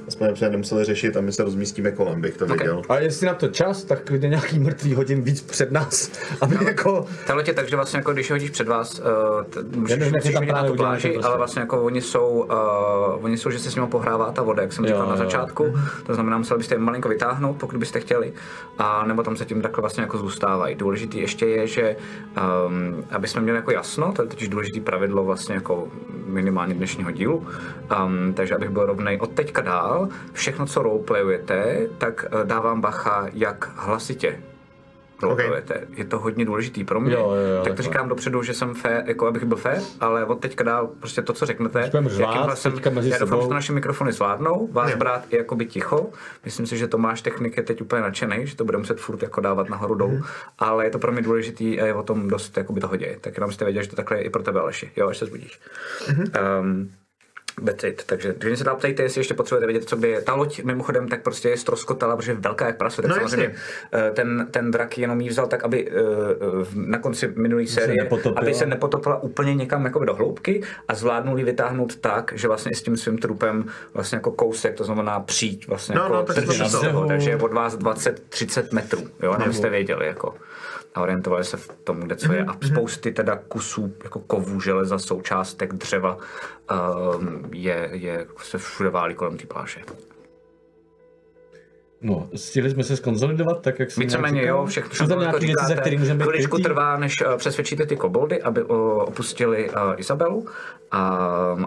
Aspoň 0.08 0.36
se 0.36 0.50
nemuseli 0.50 0.84
řešit 0.84 1.18
a 1.18 1.22
my 1.22 1.32
se 1.32 1.44
rozmístíme 1.44 1.92
kolem, 1.92 2.22
bych 2.22 2.38
to 2.38 2.46
viděl. 2.46 2.82
A 2.90 3.00
jestli 3.00 3.28
na 3.28 3.34
to 3.34 3.48
čas, 3.48 3.84
tak 3.84 4.04
klidně 4.04 4.30
nějaký 4.30 4.60
mrtvý 4.60 4.94
hodím 4.94 5.24
víc 5.24 5.42
před 5.42 5.72
nás, 5.72 6.12
aby 6.42 6.58
jako... 6.66 7.06
Tahle 7.28 7.44
tě, 7.44 7.54
takže 7.54 7.76
vlastně 7.76 7.98
jako 7.98 8.14
když 8.14 8.32
hodíš 8.32 8.50
před 8.50 8.68
vás, 8.68 9.00
uh, 9.00 9.64
můžeš, 9.76 10.00
tam 10.34 10.40
vidět 10.40 10.54
na 10.54 10.64
tu 10.64 10.76
pláži, 10.76 11.08
to 11.08 11.14
prostě. 11.14 11.28
ale 11.28 11.38
vlastně 11.38 11.60
jako 11.60 11.84
oni 11.84 12.02
jsou, 12.02 12.28
uh, 12.30 13.26
oni 13.26 13.38
jsou, 13.38 13.52
že 13.52 13.60
se 13.60 13.72
s 13.72 13.76
nimi 13.76 13.88
pohrává 13.88 14.32
ta 14.32 14.42
voda, 14.42 14.62
jak 14.62 14.74
jsem 14.74 14.86
Jo, 14.86 14.88
říkal 14.88 15.06
na 15.06 15.14
jo. 15.14 15.18
začátku, 15.18 15.74
to 16.06 16.14
znamená, 16.14 16.38
museli 16.38 16.58
byste 16.58 16.76
je 16.76 16.80
malinko 16.80 17.10
vytáhnout, 17.10 17.58
pokud 17.58 17.78
byste 17.78 18.00
chtěli, 18.00 18.34
a 18.78 19.06
nebo 19.06 19.24
tam 19.24 19.38
zatím 19.38 19.62
takhle 19.62 19.82
vlastně 19.82 20.02
jako 20.02 20.18
zůstávají. 20.18 20.76
Důležitý 20.76 21.20
ještě 21.20 21.46
je, 21.46 21.68
že 21.68 21.96
um, 22.68 23.04
aby 23.12 23.28
jsme 23.28 23.42
měli 23.42 23.58
jako 23.58 23.72
jasno, 23.72 24.12
to 24.16 24.22
je 24.22 24.28
totiž 24.28 24.50
důležitý 24.50 24.80
pravidlo 24.80 25.24
vlastně 25.24 25.56
jako 25.56 25.88
minimálně 26.26 26.74
dnešního 26.74 27.12
dílu, 27.12 27.48
um, 28.06 28.34
takže 28.34 28.56
abych 28.56 28.70
byl 28.70 28.86
rovnej 28.86 29.18
od 29.18 29.32
teďka 29.32 29.62
dál, 29.62 29.95
všechno, 30.34 30.66
co 30.66 30.82
roleplayujete, 30.84 31.88
tak 31.98 32.26
uh, 32.34 32.44
dávám 32.44 32.82
bacha, 32.82 33.28
jak 33.34 33.72
hlasitě 33.76 34.40
roleplayujete. 35.22 35.88
Je 35.96 36.06
to 36.06 36.20
hodně 36.20 36.46
důležitý 36.46 36.84
pro 36.84 37.02
mě, 37.02 37.14
Jo, 37.14 37.20
jo, 37.20 37.36
jo, 37.36 37.56
tak 37.56 37.64
to 37.64 37.70
takhle. 37.70 37.84
říkám 37.84 38.10
dopředu, 38.10 38.44
že 38.44 38.54
jsem 38.54 38.74
fair, 38.74 39.04
jako 39.06 39.28
abych 39.28 39.44
byl 39.44 39.58
fair, 39.58 39.82
ale 40.00 40.26
od 40.26 40.40
teďka 40.40 40.64
dál 40.64 40.90
prostě 41.00 41.22
to, 41.22 41.34
co 41.34 41.46
řeknete, 41.46 41.80
jakým 41.82 42.04
hlasem, 42.04 42.74
já 43.04 43.18
doufám, 43.20 43.42
že 43.42 43.48
to 43.48 43.54
naše 43.54 43.74
mikrofony 43.74 44.12
zvládnou, 44.12 44.70
vás 44.72 44.92
Jo. 44.92 44.98
brát 44.98 45.22
i 45.30 45.38
jakoby 45.38 45.66
ticho. 45.66 46.10
Myslím 46.46 46.68
si, 46.68 46.78
že 46.78 46.88
Tomáš 46.88 47.22
technik 47.22 47.58
je 47.58 47.64
teď 47.64 47.82
úplně 47.82 48.02
nadšený, 48.02 48.48
že 48.48 48.56
to 48.56 48.66
bude 48.66 48.78
muset 48.78 49.00
furt 49.00 49.22
jako 49.24 49.42
dávat 49.42 49.70
nahoru 49.70 49.96
dolů, 49.96 50.22
ale 50.60 50.86
je 50.86 50.90
to 50.90 51.00
pro 51.00 51.12
mě 51.12 51.22
důležitý 51.22 51.82
a 51.82 51.86
je 51.86 51.94
o 51.94 52.04
tom 52.04 52.28
dost 52.28 52.58
jakoby 52.58 52.82
toho 52.82 52.96
děje. 52.96 53.18
Tak 53.22 53.38
jenom 53.38 53.52
jste 53.52 53.66
věděli, 53.66 53.84
že 53.86 53.90
to 53.90 53.96
takhle 53.96 54.18
je 54.18 54.24
i 54.24 54.30
pro 54.30 54.44
tebe, 54.44 54.60
Aleši. 54.60 54.92
Jo, 54.96 55.08
až 55.10 55.18
se 55.18 55.26
zbudíš. 55.26 55.60
Um, 56.62 56.92
That's 57.66 57.84
it. 57.84 58.04
Takže 58.06 58.36
když 58.38 58.58
se 58.60 58.64
dá 58.66 58.76
ptejte, 58.76 59.04
jestli 59.04 59.20
ještě 59.20 59.34
potřebujete 59.34 59.66
vědět, 59.68 59.90
co 59.90 59.96
by 59.98 60.10
je. 60.10 60.22
Ta 60.22 60.34
loď 60.34 60.64
mimochodem 60.64 61.08
tak 61.08 61.22
prostě 61.22 61.50
je 61.50 61.58
stroskotala, 61.58 62.16
protože 62.16 62.32
je 62.32 62.36
velká 62.36 62.66
jak 62.68 62.78
prase. 62.78 63.02
Tak 63.02 63.10
No, 63.10 63.16
samozřejmě 63.16 63.56
eh, 63.94 64.12
ten, 64.14 64.48
ten 64.52 64.72
drak 64.72 64.98
jenom 64.98 65.22
jí 65.22 65.30
vzal 65.30 65.48
tak, 65.48 65.64
aby 65.64 65.92
eh, 65.92 65.94
na 66.76 66.98
konci 66.98 67.34
minulé 67.36 67.68
série, 67.68 68.04
nepotopila. 68.04 68.42
aby 68.42 68.54
se 68.54 68.66
nepotopila 68.66 69.24
úplně 69.24 69.56
někam 69.56 69.86
jako 69.86 70.06
do 70.06 70.14
hloubky 70.16 70.62
a 70.88 70.96
zvládnul 70.96 71.38
ji 71.38 71.44
vytáhnout 71.44 71.96
tak, 71.96 72.34
že 72.36 72.48
vlastně 72.48 72.76
s 72.76 72.82
tím 72.82 72.98
svým 72.98 73.18
trupem 73.18 73.66
vlastně 73.94 74.16
jako 74.16 74.32
kousek, 74.32 74.76
to 74.76 74.84
znamená 74.84 75.20
přijít 75.20 75.68
vlastně 75.68 75.96
No, 75.96 76.02
jako 76.02 76.14
no, 76.16 76.24
tak 76.24 76.36
to 76.36 76.42
to- 76.82 77.06
takže 77.08 77.30
je 77.30 77.38
od 77.38 77.54
vás 77.54 77.78
20-30 77.78 78.68
metrů, 78.74 79.02
jo, 79.24 79.32
abyste 79.34 79.70
věděli, 79.70 80.08
jako 80.08 80.36
a 80.96 81.02
orientovali 81.02 81.44
se 81.44 81.58
v 81.58 81.68
tom, 81.84 82.00
kde 82.00 82.16
co 82.16 82.34
je. 82.34 82.46
A 82.46 82.58
spousty 82.68 83.12
teda 83.12 83.36
kusů 83.36 83.94
jako 84.04 84.20
kovů, 84.20 84.62
železa, 84.62 85.00
součástek, 85.00 85.74
dřeva 85.74 86.18
um, 86.18 87.50
je, 87.54 87.90
je, 87.92 88.28
se 88.44 88.58
všude 88.58 88.90
válí 88.90 89.16
kolem 89.16 89.38
té 89.38 89.46
pláže. 89.46 89.82
No, 92.06 92.30
stihli 92.36 92.70
jsme 92.70 92.84
se 92.84 92.98
skonzolidovat, 92.98 93.62
tak 93.62 93.80
jak 93.80 93.92
jsem 93.92 94.02
Víceméně 94.02 94.46
jo, 94.46 94.66
všechno, 94.66 94.90
všechno 94.90 95.20
nějaké 95.20 95.40
to 95.40 95.46
věci, 95.46 95.66
za 95.68 95.76
které 95.76 95.98
můžeme 95.98 96.18
být 96.18 96.24
Chviličku 96.24 96.58
trvá, 96.58 96.98
než 96.98 97.14
uh, 97.22 97.36
přesvědčíte 97.38 97.86
ty 97.86 97.96
koboldy, 97.96 98.42
aby 98.42 98.64
uh, 98.64 98.78
opustili 99.02 99.70
uh, 99.70 99.76
Izabelu 99.98 100.46
a, 100.92 101.02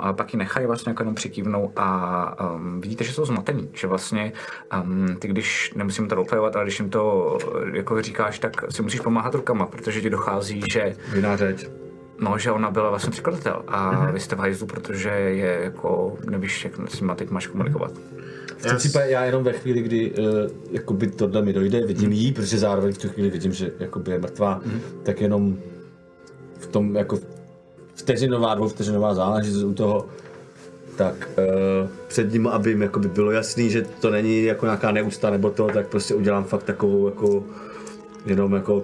a 0.00 0.12
pak 0.12 0.32
ji 0.32 0.38
nechají 0.38 0.66
vlastně 0.66 0.90
jako 0.90 1.02
jenom 1.02 1.14
přikývnou 1.14 1.72
a 1.76 2.50
um, 2.54 2.80
vidíte, 2.80 3.04
že 3.04 3.12
jsou 3.12 3.24
zmatený, 3.24 3.70
že 3.72 3.86
vlastně 3.86 4.32
um, 4.82 5.16
ty 5.18 5.28
když, 5.28 5.72
nemusím 5.74 6.08
to 6.08 6.14
roleplayovat, 6.14 6.56
ale 6.56 6.64
když 6.64 6.78
jim 6.78 6.90
to 6.90 7.38
jako 7.72 8.02
říkáš, 8.02 8.38
tak 8.38 8.72
si 8.72 8.82
musíš 8.82 9.00
pomáhat 9.00 9.34
rukama, 9.34 9.66
protože 9.66 10.00
ti 10.00 10.10
dochází, 10.10 10.62
že 10.72 10.96
Jiná 11.14 11.36
řeč. 11.36 11.66
No, 12.20 12.38
že 12.38 12.50
ona 12.50 12.70
byla 12.70 12.90
vlastně 12.90 13.10
překladatel 13.10 13.62
a 13.68 13.92
mm-hmm. 13.92 14.12
vy 14.12 14.20
jste 14.20 14.36
v 14.36 14.38
hajzlu, 14.38 14.66
protože 14.66 15.08
je 15.08 15.60
jako, 15.62 16.16
nevíš, 16.30 16.64
jak 16.64 16.72
s 16.88 17.00
nima 17.00 17.14
teď 17.14 17.30
máš 17.30 17.46
komunikovat. 17.46 17.92
V 18.58 18.66
tom 18.66 18.76
případě 18.76 19.10
já 19.10 19.24
jenom 19.24 19.44
ve 19.44 19.52
chvíli, 19.52 19.82
kdy 19.82 20.10
uh, 20.10 20.26
jakoby 20.70 21.06
tohle 21.06 21.42
mi 21.42 21.52
dojde, 21.52 21.86
vidím 21.86 22.12
jí, 22.12 22.32
protože 22.32 22.58
zároveň 22.58 22.92
v 22.92 22.98
tu 22.98 23.08
chvíli 23.08 23.30
vidím, 23.30 23.52
že 23.52 23.70
jakoby 23.78 24.10
je 24.10 24.18
mrtvá, 24.18 24.60
tak 25.02 25.20
jenom 25.20 25.56
v 26.58 26.66
tom 26.66 26.96
jako 26.96 27.18
vteřinová, 27.94 28.54
dvouvteřinová 28.54 29.14
záležitost 29.14 29.62
u 29.62 29.74
toho 29.74 30.06
tak 30.96 31.28
uh, 31.38 31.88
před 32.08 32.32
ním, 32.32 32.46
aby 32.46 32.70
jim 32.70 32.82
jakoby 32.82 33.08
bylo 33.08 33.30
jasný, 33.30 33.70
že 33.70 33.86
to 34.00 34.10
není 34.10 34.42
jako 34.42 34.66
nějaká 34.66 34.92
neústa 34.92 35.30
nebo 35.30 35.50
to, 35.50 35.66
tak 35.66 35.88
prostě 35.88 36.14
udělám 36.14 36.44
fakt 36.44 36.62
takovou 36.62 37.08
jako, 37.08 37.44
jenom 38.26 38.54
jako, 38.54 38.82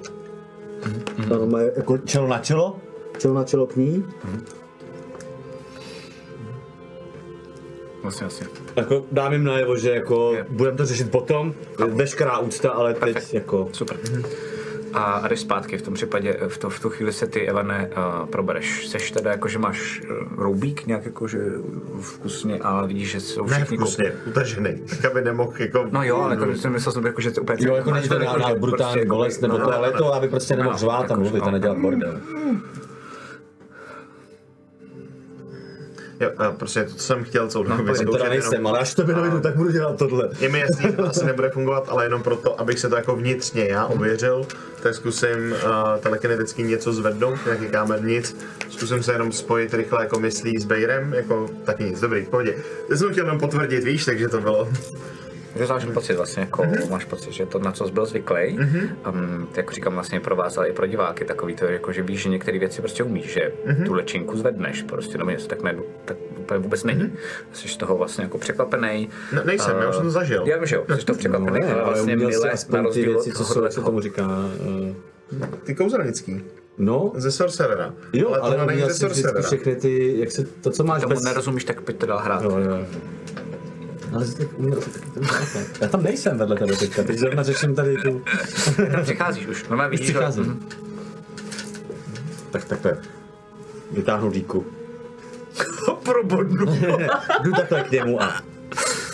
mm-hmm. 1.19 1.71
jako 1.77 1.99
čelo 1.99 2.29
na 2.29 2.39
čelo, 2.39 2.77
čelo 3.19 3.35
na 3.35 3.45
čelo 3.45 3.67
k 3.67 3.77
ní. 3.77 4.05
Vlastně, 8.05 8.25
vlastně. 8.25 8.47
Jako 8.77 9.05
dám 9.13 9.33
jim 9.33 9.45
najevo, 9.45 9.77
že 9.77 9.91
jako 9.91 10.37
budeme 10.49 10.77
to 10.77 10.87
řešit 10.87 11.11
potom, 11.11 11.55
veškerá 11.89 12.39
úcta, 12.39 12.71
ale 12.71 12.95
teď 12.95 13.35
jako... 13.35 13.69
Super. 13.73 13.97
A, 14.93 15.03
a 15.03 15.29
jdeš 15.29 15.41
zpátky, 15.41 15.79
v 15.79 15.83
tom 15.83 15.95
případě, 15.95 16.37
v, 16.49 16.59
to, 16.59 16.71
v 16.71 16.81
tu 16.81 16.91
chvíli 16.91 17.13
se 17.13 17.27
ty, 17.27 17.49
Evane, 17.49 17.91
uh, 17.97 18.27
probereš. 18.29 18.89
Seš 18.89 19.11
teda 19.11 19.31
jako, 19.31 19.49
že 19.49 19.59
máš 19.59 20.01
uh, 20.01 20.43
roubík 20.43 20.87
nějak 20.87 21.05
jako, 21.05 21.29
že 21.29 21.39
vkusně, 22.01 22.59
ale 22.59 22.89
vidíš, 22.89 23.11
že 23.11 23.21
jsou 23.21 23.47
Ne 23.47 23.57
všichni 23.57 23.77
vkusně, 23.77 24.13
utažený. 24.27 24.83
Tak 24.89 25.05
aby 25.05 25.23
nemohl 25.23 25.53
jako... 25.59 25.87
No 25.91 26.03
jo, 26.03 26.17
ale 26.17 26.35
jako, 26.35 26.55
jsem 26.55 26.73
myslel 26.73 26.93
jsem, 26.93 27.07
jako, 27.07 27.21
že 27.21 27.31
to 27.31 27.43
úplně... 27.43 27.67
Jo, 27.69 27.75
jako 27.75 27.91
není 27.91 28.09
to 28.09 28.19
nějaká 28.19 28.55
brutální 28.55 28.99
jako- 28.99 29.15
bolest 29.15 29.43
nebo 29.43 29.59
no, 29.59 29.65
to, 29.65 29.71
no, 29.71 29.77
ale 29.77 29.91
no, 29.93 29.99
to, 29.99 30.15
aby 30.15 30.29
prostě 30.29 30.57
nemohl 30.57 30.75
no, 30.75 30.79
řvát 30.79 31.01
a 31.01 31.03
jako, 31.03 31.21
mluvit 31.21 31.43
a 31.43 31.47
no. 31.47 31.53
nedělat 31.53 31.79
bordel. 31.79 32.21
Jo, 36.21 36.31
a 36.39 36.51
prostě 36.53 36.85
to, 36.85 36.95
co 36.95 36.99
jsem 37.03 37.25
chtěl 37.25 37.49
celou 37.49 37.65
dobu 37.65 37.77
To 37.77 37.83
teda 37.83 37.93
vyzkoušet, 37.93 38.29
nejsem, 38.29 38.53
jenom- 38.53 38.67
ale 38.67 38.79
až 38.79 38.95
to 38.95 39.03
dojdu, 39.03 39.41
tak 39.41 39.57
budu 39.57 39.71
dělat 39.71 39.99
tohle. 39.99 40.29
Je 40.41 40.49
mi 40.49 40.61
jasný, 40.61 40.83
že 40.83 40.93
to 40.93 41.07
asi 41.09 41.25
nebude 41.25 41.51
fungovat, 41.51 41.85
ale 41.89 42.05
jenom 42.05 42.23
proto, 42.23 42.61
abych 42.61 42.79
se 42.79 42.89
to 42.89 42.97
jako 42.97 43.17
vnitřně 43.17 43.65
já 43.69 43.87
ověřil, 43.87 44.47
tak 44.83 44.95
zkusím 44.95 45.53
uh, 45.53 45.69
telekineticky 46.01 46.63
něco 46.63 46.93
zvednout, 46.93 47.39
nějaký 47.47 47.67
kámen, 47.67 48.07
nic. 48.07 48.37
Zkusím 48.71 49.03
se 49.03 49.13
jenom 49.13 49.33
spojit 49.33 49.75
rychle 49.75 50.03
jako 50.03 50.21
myslí 50.21 50.59
s 50.59 50.65
Bejrem, 50.65 51.15
jako 51.15 51.49
taky 51.65 51.85
nic, 51.85 52.01
dobrý, 52.01 52.25
v 52.25 52.29
pohodě. 52.29 52.55
To 52.89 52.97
jsem 52.97 53.11
chtěl 53.13 53.25
jenom 53.25 53.41
potvrdit, 53.41 53.85
víš, 53.85 54.05
takže 54.05 54.29
to 54.29 54.41
bylo. 54.41 54.69
Že 55.57 55.67
zvláštní 55.67 55.93
pocit 55.93 56.15
vlastně, 56.17 56.41
jako 56.41 56.63
mm-hmm. 56.63 56.91
máš 56.91 57.05
pocit, 57.05 57.33
že 57.33 57.47
to, 57.47 57.59
na 57.59 57.73
co 57.73 57.87
jsi 57.87 57.93
byl 57.93 58.07
zvyklý, 58.07 58.37
mm-hmm. 58.37 58.89
um, 59.13 59.49
jako 59.57 59.73
říkám 59.73 59.95
vlastně 59.95 60.21
pro 60.21 60.37
vás, 60.37 60.59
ale 60.59 60.69
i 60.69 60.73
pro 60.73 60.87
diváky, 60.87 61.25
takový 61.25 61.55
to, 61.55 61.65
jako, 61.65 61.93
že 61.93 62.03
víš, 62.03 62.23
že 62.23 62.29
některé 62.29 62.59
věci 62.59 62.81
prostě 62.81 63.03
umíš, 63.03 63.33
že 63.33 63.53
mm-hmm. 63.67 63.87
tu 63.87 63.93
lečinku 63.95 64.37
zvedneš, 64.37 64.83
prostě 64.83 65.19
nebo 65.19 65.31
něco 65.31 65.49
tak, 65.49 65.63
ne, 65.63 65.77
tak 66.05 66.17
úplně 66.39 66.61
vůbec 66.61 66.85
není. 66.85 67.01
Mm-hmm. 67.03 67.17
Jsi 67.53 67.69
z 67.69 67.77
toho 67.77 67.97
vlastně 67.97 68.25
jako 68.25 68.39
překvapený. 68.39 69.09
Ne, 69.33 69.43
nejsem, 69.45 69.77
já 69.81 69.89
už 69.89 69.95
jsem 69.97 70.05
to 70.05 70.11
zažil. 70.11 70.45
Já 70.47 70.57
vím, 70.57 70.67
že 70.67 70.77
jo, 70.77 70.85
jsi 70.99 71.07
to 71.07 71.15
překvapený, 71.15 71.61
No, 71.61 71.67
ale 71.67 71.75
ale 71.75 71.85
vlastně 71.85 72.17
mile, 72.17 72.33
na 72.71 72.83
rozdíl 72.83 73.13
věci, 73.13 73.33
co 73.33 73.45
se 73.45 73.55
toho. 73.55 73.85
tomu 73.87 74.01
říká. 74.01 74.29
eh, 75.43 75.47
Ty 75.65 75.75
kouzelnický. 75.75 76.43
No, 76.79 77.13
Ze 77.17 77.31
Sorcerera. 77.31 77.95
jo, 78.13 78.29
ale, 78.29 78.39
ale 78.39 78.51
tohle 78.57 78.67
není 78.75 78.89
ze 78.89 78.95
Sorcerera. 78.95 79.43
všechny 79.43 79.77
ty, 79.77 80.21
jak 80.21 80.33
se, 80.33 80.45
to, 80.45 80.71
co 80.71 80.85
máš 80.85 81.03
Tomu 81.03 81.15
bez... 81.15 81.25
nerozumíš, 81.25 81.65
tak 81.65 81.81
pojď 81.81 81.97
to 81.97 82.07
dál 82.07 82.19
hrát. 82.19 82.43
Jo, 82.43 82.51
jo. 82.59 82.87
Ale 84.15 84.27
jsi 84.27 84.37
tak 84.39 84.59
uměl 84.59 84.81
jsi 84.81 84.91
taky 84.91 85.11
ten 85.11 85.23
základ. 85.25 85.67
Já 85.81 85.89
tam 85.89 86.03
nejsem 86.03 86.39
vedle 86.39 86.57
tebe 86.57 86.77
teďka, 86.77 87.03
teď 87.03 87.19
zrovna 87.19 87.43
řeším 87.43 87.75
tady 87.75 87.97
tu... 87.97 88.23
Tam 88.93 89.03
přicházíš 89.03 89.47
už, 89.47 89.69
no 89.69 89.77
Už 89.77 89.83
vidíš, 89.91 90.07
že- 90.07 90.13
přicházím. 90.13 90.45
Mhm. 90.45 90.69
Tak 92.51 92.65
takhle. 92.65 92.99
Vytáhnu 93.93 94.31
díku. 94.31 94.67
Probodnu. 96.03 96.67
Jdu 97.43 97.53
takhle 97.53 97.83
k 97.83 97.91
němu 97.91 98.23
a... 98.23 98.43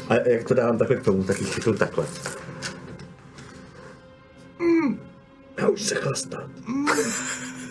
A 0.09 0.15
jak 0.15 0.45
to 0.45 0.55
dávám 0.55 0.79
takhle 0.79 0.97
k 0.97 1.05
tomu, 1.05 1.25
tak 1.25 1.41
ji 1.41 1.47
chytnu 1.47 1.75
takhle. 1.75 2.07
Já 5.59 5.69
už 5.69 5.83
se 5.83 5.95
chlastat. 5.95 6.51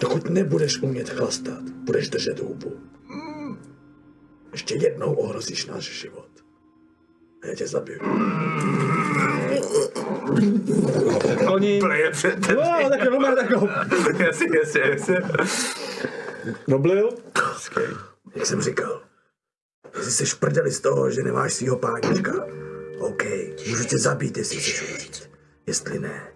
Dokud 0.02 0.30
nebudeš 0.30 0.82
umět 0.82 1.10
chlastat, 1.10 1.62
budeš 1.64 2.10
držet 2.10 2.40
hubu. 2.40 2.74
Ještě 4.52 4.76
jednou 4.76 5.14
ohrozíš 5.14 5.66
náš 5.66 6.00
život. 6.02 6.29
A 7.44 7.48
já 7.48 7.56
tě 7.56 7.68
zabiju. 7.68 8.00
Kloní. 11.46 11.80
Je 11.94 12.12
před 12.12 12.50
No, 12.50 12.90
tak 12.90 13.00
to 13.04 13.36
takovou. 13.36 13.70
Jasně, 14.20 14.48
jasně, 14.60 14.82
jasně. 14.82 15.18
Doblil. 16.68 17.10
Jak 18.36 18.46
jsem 18.46 18.62
říkal, 18.62 19.02
jestli 19.98 20.12
jsi 20.12 20.26
v 20.26 20.40
prdeli 20.40 20.72
z 20.72 20.80
toho, 20.80 21.12
že 21.12 21.24
nemáš 21.24 21.54
svýho 21.54 21.78
pánička, 21.78 22.34
OK, 23.00 23.24
můžu 23.70 23.84
tě 23.84 23.98
zabít, 23.98 24.38
jestli 24.38 24.58
chceš 24.58 24.90
umřít. 24.92 25.30
Jestli 25.68 26.00
ne, 26.00 26.34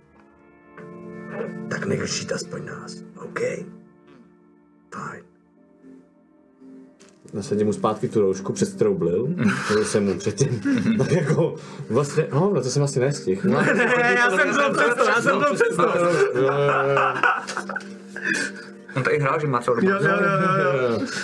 tak 1.70 1.86
nech 1.86 2.08
žít 2.08 2.32
aspoň 2.32 2.66
nás, 2.66 3.04
OK? 3.16 3.40
Fajn. 4.96 5.33
Nasadím 7.34 7.68
mu 7.68 7.74
zpátky 7.74 8.08
tu 8.10 8.22
roušku, 8.22 8.54
přes 8.54 8.74
kterou 8.74 8.94
blil, 8.96 9.28
kterou 9.66 9.84
jsem 9.84 10.06
mu 10.06 10.14
předtím, 10.18 10.62
tak 10.98 11.12
jako, 11.12 11.56
vlastně, 11.90 12.28
no, 12.34 12.52
no 12.56 12.62
to 12.62 12.70
jsem 12.70 12.84
asi 12.84 13.00
nestihl. 13.00 13.42
No, 13.44 13.62
Ne, 13.62 14.16
já 14.18 14.30
jsem 14.30 14.54
byl 14.54 14.74
přesto, 14.74 15.04
já 15.04 15.22
jsem 15.22 15.40
byl 15.40 15.54
přesto. 15.56 15.94
On 18.96 19.04
to 19.04 19.14
i 19.14 19.20
hrál, 19.20 19.40
že 19.40 19.48
má 19.48 19.62
celou 19.62 19.76
dobu. 19.76 19.88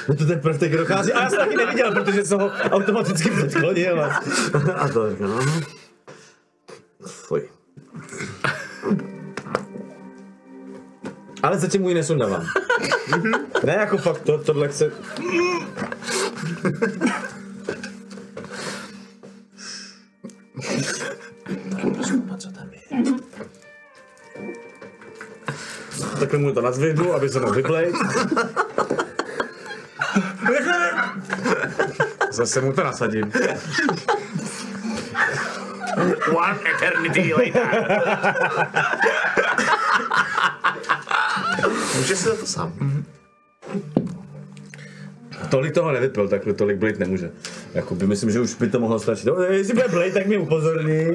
No 0.09 0.15
to 0.15 0.25
teprve 0.25 0.57
teď 0.57 0.71
dochází, 0.71 1.13
a 1.13 1.23
já 1.23 1.29
jsem 1.29 1.39
taky 1.39 1.55
neviděl, 1.57 1.91
protože 1.91 2.25
jsem 2.25 2.39
ho 2.39 2.49
automaticky 2.71 3.29
předklonil. 3.29 4.01
A, 4.01 4.21
a 4.75 4.87
to, 4.87 5.09
no. 5.19 5.39
Fuj. 7.05 7.41
Ale 11.43 11.57
zatím 11.59 11.81
mu 11.81 11.89
ji 11.89 11.95
nesundávám. 11.95 12.45
ne, 13.63 13.73
jako 13.73 13.97
fakt, 13.97 14.21
to, 14.21 14.37
tohle 14.37 14.67
chce... 14.67 14.91
Co 22.37 22.51
tam 22.51 22.69
je? 22.71 22.79
Takhle 26.19 26.39
mu 26.39 26.53
to 26.53 26.61
nazvednu, 26.61 27.13
aby 27.13 27.29
se 27.29 27.39
mohl 27.39 27.53
vyblejt. 27.53 27.95
Zase 32.31 32.61
mu 32.61 32.73
to 32.73 32.83
nasadím. 32.83 33.31
One 36.35 36.59
eternity 36.75 37.33
later. 37.33 37.67
Si 42.09 42.15
za 42.15 42.35
to 42.35 42.45
sám. 42.45 42.73
Tolik 45.51 45.73
toho 45.73 45.91
nevypil, 45.91 46.27
takhle 46.27 46.53
tolik 46.53 46.77
blejt 46.77 46.99
nemůže. 46.99 47.31
Jakoby 47.73 48.07
myslím, 48.07 48.31
že 48.31 48.39
už 48.39 48.55
by 48.55 48.69
to 48.69 48.79
mohlo 48.79 48.99
stačit. 48.99 49.25
No, 49.25 49.41
jestli 49.41 49.73
bude 49.73 49.87
blejt, 49.87 50.13
tak 50.13 50.25
mě 50.25 50.37
upozorní, 50.37 51.07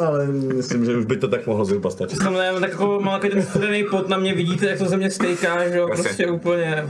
ale 0.00 0.26
myslím, 0.26 0.84
že 0.84 0.96
už 0.96 1.04
by 1.04 1.16
to 1.16 1.28
tak 1.28 1.46
mohlo 1.46 1.64
zhruba 1.64 1.90
stačit. 1.90 2.18
Tam 2.18 2.34
ne, 2.34 2.60
tak 2.60 2.70
jako 2.70 3.00
mám 3.00 3.20
takový 3.20 3.32
ten 3.32 3.42
studený 3.50 3.84
pot 3.84 4.08
na 4.08 4.18
mě, 4.18 4.34
vidíte, 4.34 4.66
jak 4.66 4.78
to 4.78 4.84
ze 4.84 4.96
mě 4.96 5.10
stejká, 5.10 5.68
že 5.68 5.78
jo, 5.78 5.86
prostě 5.86 6.26
úplně, 6.26 6.88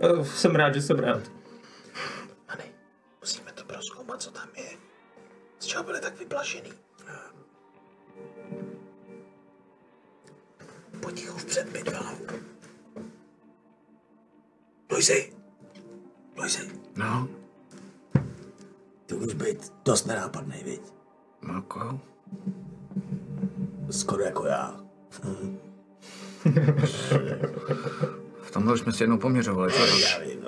eh, 0.00 0.24
jsem 0.24 0.54
rád, 0.54 0.74
že 0.74 0.82
jsem 0.82 0.98
rád. 0.98 1.20
Many, 2.48 2.64
musíme 3.20 3.50
to 3.54 3.64
prozkoumat, 3.64 4.22
co 4.22 4.30
tam 4.30 4.48
je. 4.56 4.64
Z 5.58 5.64
čeho 5.66 5.84
byli 5.84 6.00
tak 6.00 6.18
vyplašený? 6.18 6.70
Potichu 11.00 11.38
vpřed, 11.38 11.68
Bidvelu. 11.72 12.51
Luisi! 14.92 15.32
Luisi, 16.36 16.70
No, 16.96 17.28
ty 19.06 19.14
umíš 19.14 19.34
být 19.34 19.72
dost 19.84 20.06
nenápadný, 20.06 20.62
viď? 20.64 20.82
no 21.42 21.54
jako, 21.54 22.00
Skoro 23.90 24.22
jako 24.22 24.46
já. 24.46 24.80
v 28.42 28.50
tomhle 28.52 28.74
už 28.74 28.80
jsme 28.80 28.92
si 28.92 29.02
jednou 29.02 29.18
poměřovali, 29.18 29.72
co 29.72 29.78
Já 29.98 30.18
vím, 30.18 30.40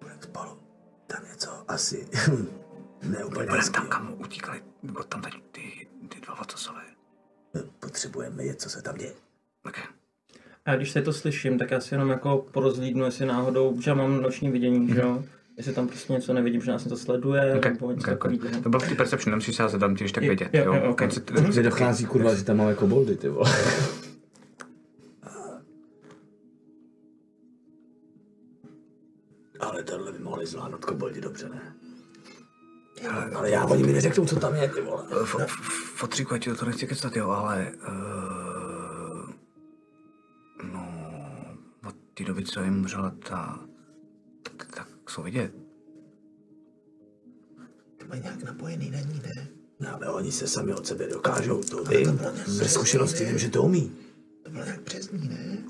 Bude 0.00 0.14
spolu. 0.20 0.58
Tam 1.06 1.24
něco 1.32 1.50
asi 1.68 2.08
neúplně 3.02 3.28
Budeme 3.28 3.58
hezký. 3.58 3.72
tam, 3.74 3.86
kam 3.88 4.14
utíkali, 4.20 4.62
nebo 4.82 5.02
tam 5.02 5.22
teď 5.22 5.34
ty, 5.52 5.88
ty 6.08 6.20
dva 6.20 6.34
vatosové. 6.34 6.82
Potřebujeme 7.80 8.36
vědět, 8.36 8.60
co 8.60 8.70
se 8.70 8.82
tam 8.82 8.94
děje. 8.96 9.12
Okay. 9.68 9.84
A 10.66 10.76
když 10.76 10.90
se 10.90 11.02
to 11.02 11.12
slyším, 11.12 11.58
tak 11.58 11.70
já 11.70 11.80
si 11.80 11.94
jenom 11.94 12.10
jako 12.10 12.46
porozlídnu, 12.52 13.04
jestli 13.04 13.26
náhodou, 13.26 13.80
že 13.80 13.90
já 13.90 13.94
mám 13.94 14.22
noční 14.22 14.50
vidění, 14.50 14.88
že 14.94 15.00
jo, 15.00 15.24
jestli 15.56 15.72
tam 15.72 15.88
prostě 15.88 16.12
něco 16.12 16.32
nevidím, 16.32 16.60
že 16.60 16.70
nás 16.70 16.84
něco 16.84 16.96
sleduje, 16.96 17.54
Okay, 17.58 17.72
nebo 17.72 17.90
něco 17.92 18.12
okay, 18.12 18.36
okay. 18.36 18.60
To 18.62 18.68
bylo 18.68 18.80
v 18.80 18.88
té 18.88 18.94
perception, 18.94 19.30
nemusíš 19.30 19.56
se 19.56 19.62
házet 19.62 19.78
tam, 19.78 19.94
když 19.94 20.12
tak 20.12 20.24
vědět, 20.24 20.48
jo, 20.52 20.64
jo? 20.64 20.90
Okay, 20.90 21.06
ok. 21.08 21.12
co 21.14 21.20
ty- 21.20 21.52
Že 21.52 21.62
dochází 21.62 22.04
kurva, 22.06 22.34
že 22.34 22.44
tam 22.44 22.56
máme 22.56 22.74
koboldy, 22.74 23.16
ty 23.16 23.28
vole. 23.28 23.50
Ale 29.60 29.82
tohle 29.82 30.12
by 30.12 30.18
mohli 30.18 30.46
zvládnout 30.46 30.84
koboldi 30.84 31.20
dobře, 31.20 31.48
ne? 31.48 31.74
Ale 33.34 33.50
já 33.50 33.64
oni 33.64 33.82
mi 33.82 33.92
neřeknou, 33.92 34.26
co 34.26 34.36
tam 34.40 34.54
je, 34.54 34.68
ty 34.68 34.80
vole. 34.80 35.04
F- 35.22 35.46
Fotříku, 35.96 36.34
já 36.34 36.38
ti 36.38 36.54
to 36.54 36.64
nechci 36.66 36.86
kecat, 36.86 37.16
jo, 37.16 37.30
ale... 37.30 37.72
Uh, 37.88 38.39
té 42.20 42.26
doby, 42.26 42.44
co 42.44 42.62
jim 42.62 42.78
umřela 42.78 43.10
ta 43.28 43.60
tak 44.42 44.88
jsou 45.08 45.22
vidět. 45.22 45.52
Ty 47.96 48.06
mají 48.08 48.22
nějak 48.22 48.42
napojený 48.42 48.90
na 48.90 49.00
ní, 49.00 49.22
ne? 49.26 49.48
No, 49.80 49.94
ale 49.94 50.12
oni 50.12 50.32
se 50.32 50.46
sami 50.46 50.74
od 50.74 50.86
sebe 50.86 51.08
dokážou, 51.08 51.62
to 51.62 51.84
vím. 51.84 52.20
Ze 52.46 52.68
zkušenosti 52.68 53.24
vím, 53.24 53.38
že 53.38 53.48
to 53.48 53.62
umí. 53.62 53.92
To 54.42 54.50
bylo 54.50 54.64
tak 54.64 54.80
přes 54.80 55.10
ní, 55.10 55.28
ne? 55.28 55.64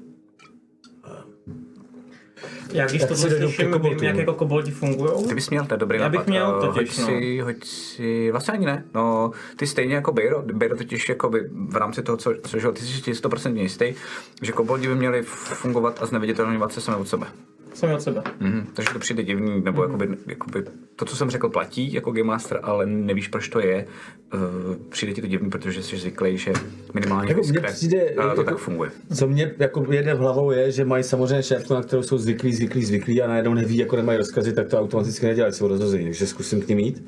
Já 2.73 2.87
když 2.87 3.01
Tak 3.01 3.09
to 3.09 3.17
slyším, 3.17 3.73
vím, 3.83 3.99
jak 4.03 4.17
jako 4.17 4.35
koboldi 4.35 4.71
fungují. 4.71 5.29
Ty 5.29 5.35
bys 5.35 5.51
měl, 5.51 5.65
to 5.67 5.75
je 5.75 5.79
dobrý 5.79 5.99
Já 5.99 6.09
bych 6.09 6.19
nápad. 6.19 6.31
měl 6.31 6.61
Eh, 6.63 6.67
totiž, 6.67 6.99
hoď 6.99 6.99
no. 6.99 7.07
si, 7.07 7.39
hoď 7.41 7.65
si, 7.65 8.31
vlastně 8.31 8.55
ani 8.55 8.67
ne. 8.67 8.85
No, 8.95 9.31
ty 9.57 9.67
stejně 9.67 9.95
jako 9.95 10.13
Bejro, 10.13 10.43
Bejro 10.43 10.77
totiž 10.77 11.09
jako 11.09 11.29
by 11.31 11.41
v 11.69 11.77
rámci 11.77 12.03
toho, 12.03 12.17
co, 12.17 12.35
co 12.47 12.59
žil, 12.59 12.73
ty 12.73 12.81
jsi 12.83 13.01
si 13.03 13.13
100% 13.13 13.57
jistý, 13.57 13.95
že 14.43 14.53
koboldi 14.53 14.89
by 14.89 14.95
měli 14.95 15.23
fungovat 15.23 15.99
a 16.03 16.07
zneviditelňovat 16.07 16.73
se 16.73 16.81
sami 16.81 16.97
od 16.97 17.09
sebe. 17.09 17.27
Sami 17.75 17.95
od 17.95 18.03
sebe. 18.03 18.23
Mhm, 18.41 18.67
takže 18.75 18.93
to 18.93 18.99
přijde 18.99 19.23
divný, 19.23 19.61
nebo 19.65 19.83
Mhm. 19.83 19.91
jakoby, 19.93 20.17
jakoby, 20.27 20.65
to, 20.97 21.05
co 21.05 21.17
jsem 21.17 21.31
řekl, 21.31 21.49
platí 21.49 21.93
jako 21.93 22.11
Game 22.13 22.25
Master, 22.27 22.61
ale 22.63 22.87
nevíš, 22.87 23.29
proč 23.29 23.49
to 23.49 23.61
je. 23.61 23.87
Uh, 24.35 24.41
přijde 24.89 25.13
ti 25.13 25.21
to 25.21 25.27
divný, 25.27 25.51
protože 25.51 25.83
jsi 25.83 25.97
zvyklý, 25.97 26.39
že 26.39 26.53
minimálně 26.95 27.29
Jako 27.33 27.43
mně 27.49 27.61
přijde, 27.61 28.11
uh, 28.11 28.15
to 28.15 28.23
jako- 28.29 28.45
tak 28.45 28.59
funguje. 28.59 28.91
Co 29.17 29.29
mě 29.29 29.55
jako 29.59 29.93
jede 29.93 30.15
v 30.15 30.19
hlavou 30.19 30.51
je, 30.51 30.71
že 30.73 30.85
mají 30.85 31.05
samozřejmě 31.05 31.43
šéfku, 31.43 31.75
na 31.75 31.83
kterou 31.83 32.03
jsou 32.03 32.19
zvyklí, 32.19 32.53
zvyklí, 32.55 32.85
zvyklí 32.85 33.23
a 33.23 33.29
najednou 33.29 33.55
neví, 33.55 33.77
jako 33.77 33.97
nemají 33.97 34.19
rozkazy, 34.19 34.53
tak 34.53 34.69
to 34.69 34.81
automaticky 34.81 35.27
nedělají, 35.27 35.53
jsou 35.55 35.69
rozhození, 35.69 36.05
takže 36.05 36.27
zkusím 36.27 36.61
k 36.61 36.69
ním 36.69 36.79
jít. 36.79 37.05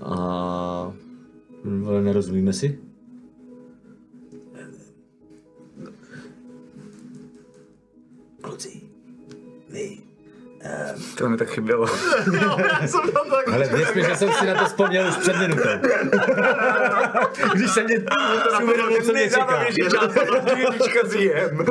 A 0.00 0.92
ale 1.86 2.02
nerozumíme 2.02 2.52
si? 2.52 2.78
To 11.14 11.28
mi 11.28 11.36
tak 11.36 11.48
chybělo. 11.48 11.86
Ale 13.52 13.68
věř 13.68 13.94
mi, 13.94 14.02
že 14.02 14.16
jsem 14.16 14.32
si 14.32 14.46
na 14.46 14.54
to 14.54 14.64
vzpomněl 14.64 15.08
už 15.08 15.16
před 15.16 15.36
minutou. 15.36 15.62
Když 17.54 17.70
jsem 17.70 17.84
mě 17.84 17.96
si 18.56 18.64
uvědomil, 18.64 19.02
co 19.02 19.12
mě 19.12 19.30
čeká. 19.30 19.62
Jednička 19.62 21.00
zjem. 21.04 21.64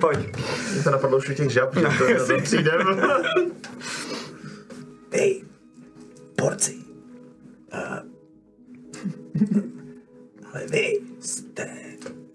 Pojď. 0.00 0.18
Mě 0.72 0.82
to 0.82 0.90
napadlo 0.90 1.18
už 1.18 1.28
u 1.28 1.34
těch 1.34 1.50
žab, 1.50 1.76
že 1.76 1.82
to, 1.82 2.18
to, 2.18 2.26
to 2.26 2.40
přijdem. 2.42 2.80
vy, 5.12 5.42
porci. 6.36 6.74
Uh, 7.74 7.98
ale 10.52 10.66
vy 10.66 11.00
jste, 11.20 11.70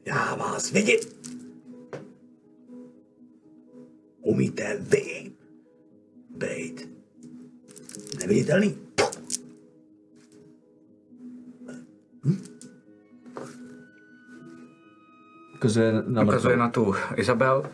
já 0.05 0.35
vás 0.35 0.71
vidím. 0.71 0.99
Umíte 4.21 4.77
vy 4.79 5.34
být 6.35 6.89
neviditelný? 8.19 8.77
Ukazuje 15.55 15.93
na 16.07 16.23
Ukazuje 16.23 16.57
na 16.57 16.69
tu 16.69 16.95
Izabel. 17.15 17.69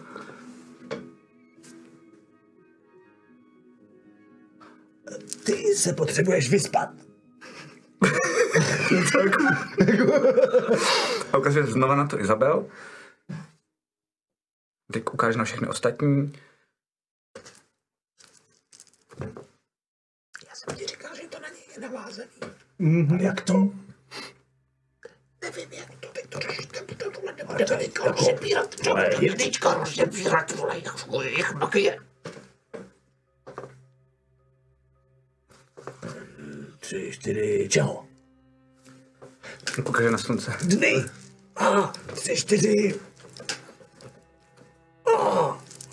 Ty 5.45 5.53
se 5.75 5.93
potřebuješ 5.93 6.49
vyspat. 6.49 6.89
A 11.33 11.37
ukazuje 11.37 11.65
znova 11.67 11.95
na 11.95 12.07
tu 12.07 12.19
Izabel. 12.19 12.65
Teď 14.93 15.03
ukáže 15.13 15.37
na 15.37 15.43
všechny 15.43 15.67
ostatní. 15.67 16.33
Já 20.47 20.55
jsem 20.55 20.75
ti 20.75 20.87
říkal, 20.87 21.15
že 21.15 21.27
to 21.27 21.39
na 21.39 21.49
něj 21.49 21.63
je 21.75 21.81
navázaný. 21.81 22.29
Mm-hmm. 22.79 23.21
Jak 23.21 23.41
to? 23.41 23.53
Nevím, 25.41 25.71
jak 25.71 25.95
to 25.99 26.07
teď 26.07 26.27
to 26.29 26.39
řešíte, 26.39 26.81
protože 26.81 27.09
tohle 27.11 27.33
nebudeme 27.33 27.77
teďka 27.77 28.03
rozebírat. 28.11 28.75
To 28.75 28.89
budeme 28.89 29.35
teďka 29.35 29.73
rozebírat, 29.73 30.55
vole, 30.55 30.75
jak 31.25 31.37
jich 31.37 31.53
magie. 31.53 31.99
Tři, 36.79 37.11
čtyři, 37.11 37.67
čeho? 37.71 38.07
Ukáže 39.87 40.11
na 40.11 40.17
slunce. 40.17 40.57
Dny. 40.61 41.05
A, 41.55 41.93
tři, 42.15 42.35
čtyři. 42.35 42.99
A, 45.05 45.19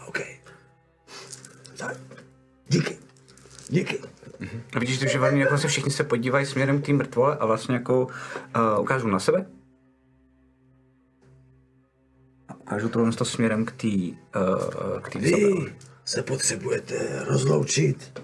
OK. 0.07 0.19
Tak. 1.77 1.97
Díky. 2.69 2.99
Díky. 3.69 3.99
A 4.77 4.79
vidíš, 4.79 4.99
že 4.99 5.21
oni 5.21 5.41
jako 5.41 5.59
se 5.59 5.69
všichni 5.69 5.93
se 5.93 6.05
podívají 6.05 6.47
směrem 6.47 6.83
k 6.83 6.87
té 6.87 6.93
mrtvole 6.93 7.37
a 7.37 7.47
vlastně 7.47 7.75
jako 7.75 8.05
uh, 8.05 8.81
ukážou 8.81 9.09
na 9.09 9.19
sebe. 9.19 9.47
A 12.49 12.55
ukážou 12.55 12.89
tohle 12.89 13.13
to 13.13 13.25
směrem 13.25 13.65
k 13.65 13.73
té 13.73 13.87
uh, 13.89 15.01
k 15.01 15.11
té 15.11 15.19
Izabel. 15.19 15.65
Vy 15.65 15.73
se 16.05 16.23
potřebujete 16.23 17.25
rozloučit. 17.25 18.21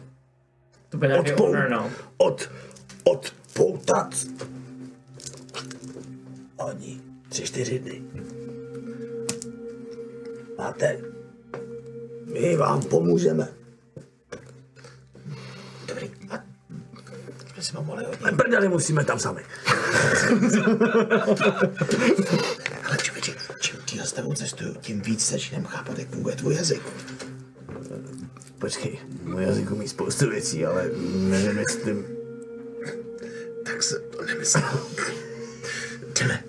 To 0.88 0.96
nějaký 1.06 1.32
Odpou, 1.32 1.54
no. 1.70 1.90
od, 2.16 2.50
odpoutat. 3.04 4.14
Oni 6.56 7.00
tři, 7.28 7.42
čtyři 7.42 7.78
dny. 7.78 8.02
Máte? 10.58 11.00
My 12.32 12.56
vám 12.56 12.82
pomůžeme. 12.82 13.63
Dobrý. 15.86 16.10
A 16.30 17.82
mohli 17.82 18.04
hodit. 18.04 18.36
Prdeli 18.36 18.68
musíme 18.68 19.04
tam 19.04 19.18
sami. 19.18 19.42
Ale 22.84 22.96
člověče, 23.02 23.34
čím 23.60 23.76
tíhle 23.84 24.06
s 24.06 24.12
tebou 24.12 24.34
cestuju, 24.34 24.74
tím 24.74 25.00
víc 25.00 25.30
začínám 25.30 25.64
chápat, 25.64 25.98
jak 25.98 26.08
funguje 26.08 26.36
tvůj 26.36 26.54
jazyk. 26.54 26.82
Počkej, 28.58 28.98
můj 29.22 29.44
jazyk 29.44 29.70
umí 29.70 29.88
spoustu 29.88 30.30
věcí, 30.30 30.66
ale 30.66 30.90
nevím, 31.14 31.58
jestli... 31.58 32.04
Tak 33.64 33.82
se 33.82 33.98
to 33.98 34.24
nemyslel. 34.24 34.80
Jdeme. 36.14 36.44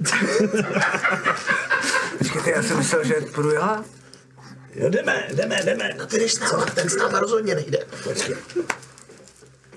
Počkejte, 2.17 2.51
já 2.51 2.63
jsem 2.63 2.77
myslel, 2.77 3.03
že 3.03 3.13
půjdu 3.13 3.51
já. 3.51 3.83
Jo, 4.75 4.89
jdeme, 4.89 5.27
jdeme, 5.33 5.63
jdeme. 5.63 5.95
No 5.97 6.05
ty 6.05 6.19
jdeš 6.19 6.33
s 6.33 6.39
náma, 6.39 6.65
ten 6.65 6.89
s 6.89 6.95
náma 6.95 7.19
rozhodně 7.19 7.55
nejde. 7.55 7.85
Počkej. 8.03 8.35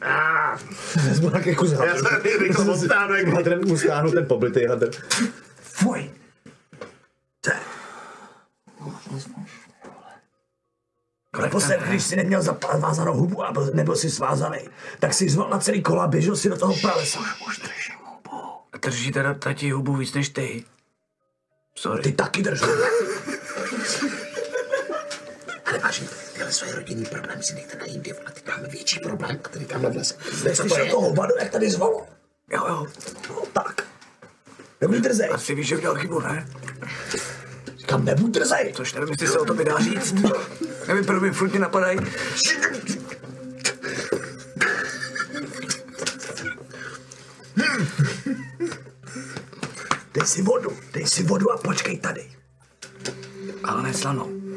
Ah, 0.03 0.59
vezmu 1.09 1.31
nějaký 1.31 1.55
kus 1.55 1.73
Já 1.73 1.95
jsem 1.97 2.07
rychle 2.41 2.73
odstáhnu, 2.73 3.15
jak 3.15 3.29
Hadrem 3.29 3.61
mu 3.69 3.79
stáhnu 3.79 4.11
ten 4.13 4.27
poblitej 4.27 4.67
hadr. 4.67 4.91
Fuj. 5.63 6.11
To 7.41 7.51
je. 7.51 7.57
Naposled, 11.43 11.81
když 11.83 12.03
jsi 12.05 12.17
neměl 12.17 12.43
zavázanou 12.43 13.15
hubu 13.15 13.45
a 13.45 13.53
byl- 13.53 13.71
nebyl 13.75 13.97
si 13.97 14.11
svázaný, 14.11 14.59
tak 14.99 15.15
si 15.15 15.29
zval 15.29 15.51
na 15.51 15.59
celý 15.59 15.83
kola 15.83 16.05
a 16.05 16.07
běžel 16.07 16.37
si 16.37 16.49
do 16.49 16.57
toho 16.57 16.75
pralesa. 16.81 17.21
Už 17.49 17.59
držím 17.59 17.95
hubu. 18.05 18.43
Drží 18.83 19.13
teda 19.13 19.35
tati 19.35 19.71
hubu 19.71 19.97
víc 19.97 20.15
než 20.15 20.29
ty. 20.29 20.65
Sorry. 21.75 22.03
Ty 22.03 22.13
taky 22.13 22.43
drž 22.43 22.61
hubu. 22.61 22.73
Ale 25.67 25.79
vážně, 25.79 26.09
tyhle 26.49 26.53
svoje 26.53 26.75
rodinný 26.75 27.05
problémy 27.05 27.43
si 27.43 27.55
nechte 27.55 27.79
na 27.79 27.85
jindy, 27.85 28.13
vole, 28.13 28.33
teď 28.33 28.47
máme 28.47 28.69
větší 28.69 29.01
problém, 29.01 29.39
který 29.43 29.65
tamhle 29.65 29.91
v 29.91 29.97
lese. 29.97 30.15
Neslyšel 30.45 30.91
toho 30.91 31.15
vadu, 31.15 31.35
jak 31.39 31.51
tady 31.51 31.71
zvalo? 31.71 32.07
Jo, 32.51 32.67
jo. 32.69 32.87
No 33.29 33.43
tak. 33.53 33.87
Nebuď 34.81 34.99
drzej. 34.99 35.31
Asi 35.33 35.55
víš, 35.55 35.67
že 35.67 35.77
udělal 35.77 35.97
chybu, 35.97 36.21
ne? 36.21 36.49
Říkám, 37.77 38.05
nebuď 38.05 38.31
drzej. 38.31 38.73
Což 38.77 38.95
nevím, 38.95 39.09
jestli 39.09 39.29
se 39.29 39.39
o 39.39 39.45
tobě 39.45 39.65
dá 39.65 39.79
říct. 39.79 40.15
Nevím, 40.89 41.05
proč 41.05 41.23
mi 41.23 41.31
furt 41.31 41.55
napadají. 41.55 41.99
Dej 50.15 50.27
si 50.27 50.43
vodu, 50.43 50.77
dej 50.93 51.07
si 51.07 51.23
vodu 51.23 51.53
a 51.53 51.57
počkej 51.57 51.99
tady. 51.99 52.31
Ale 53.65 53.83
ne 53.83 53.95
slanou. 53.95 54.48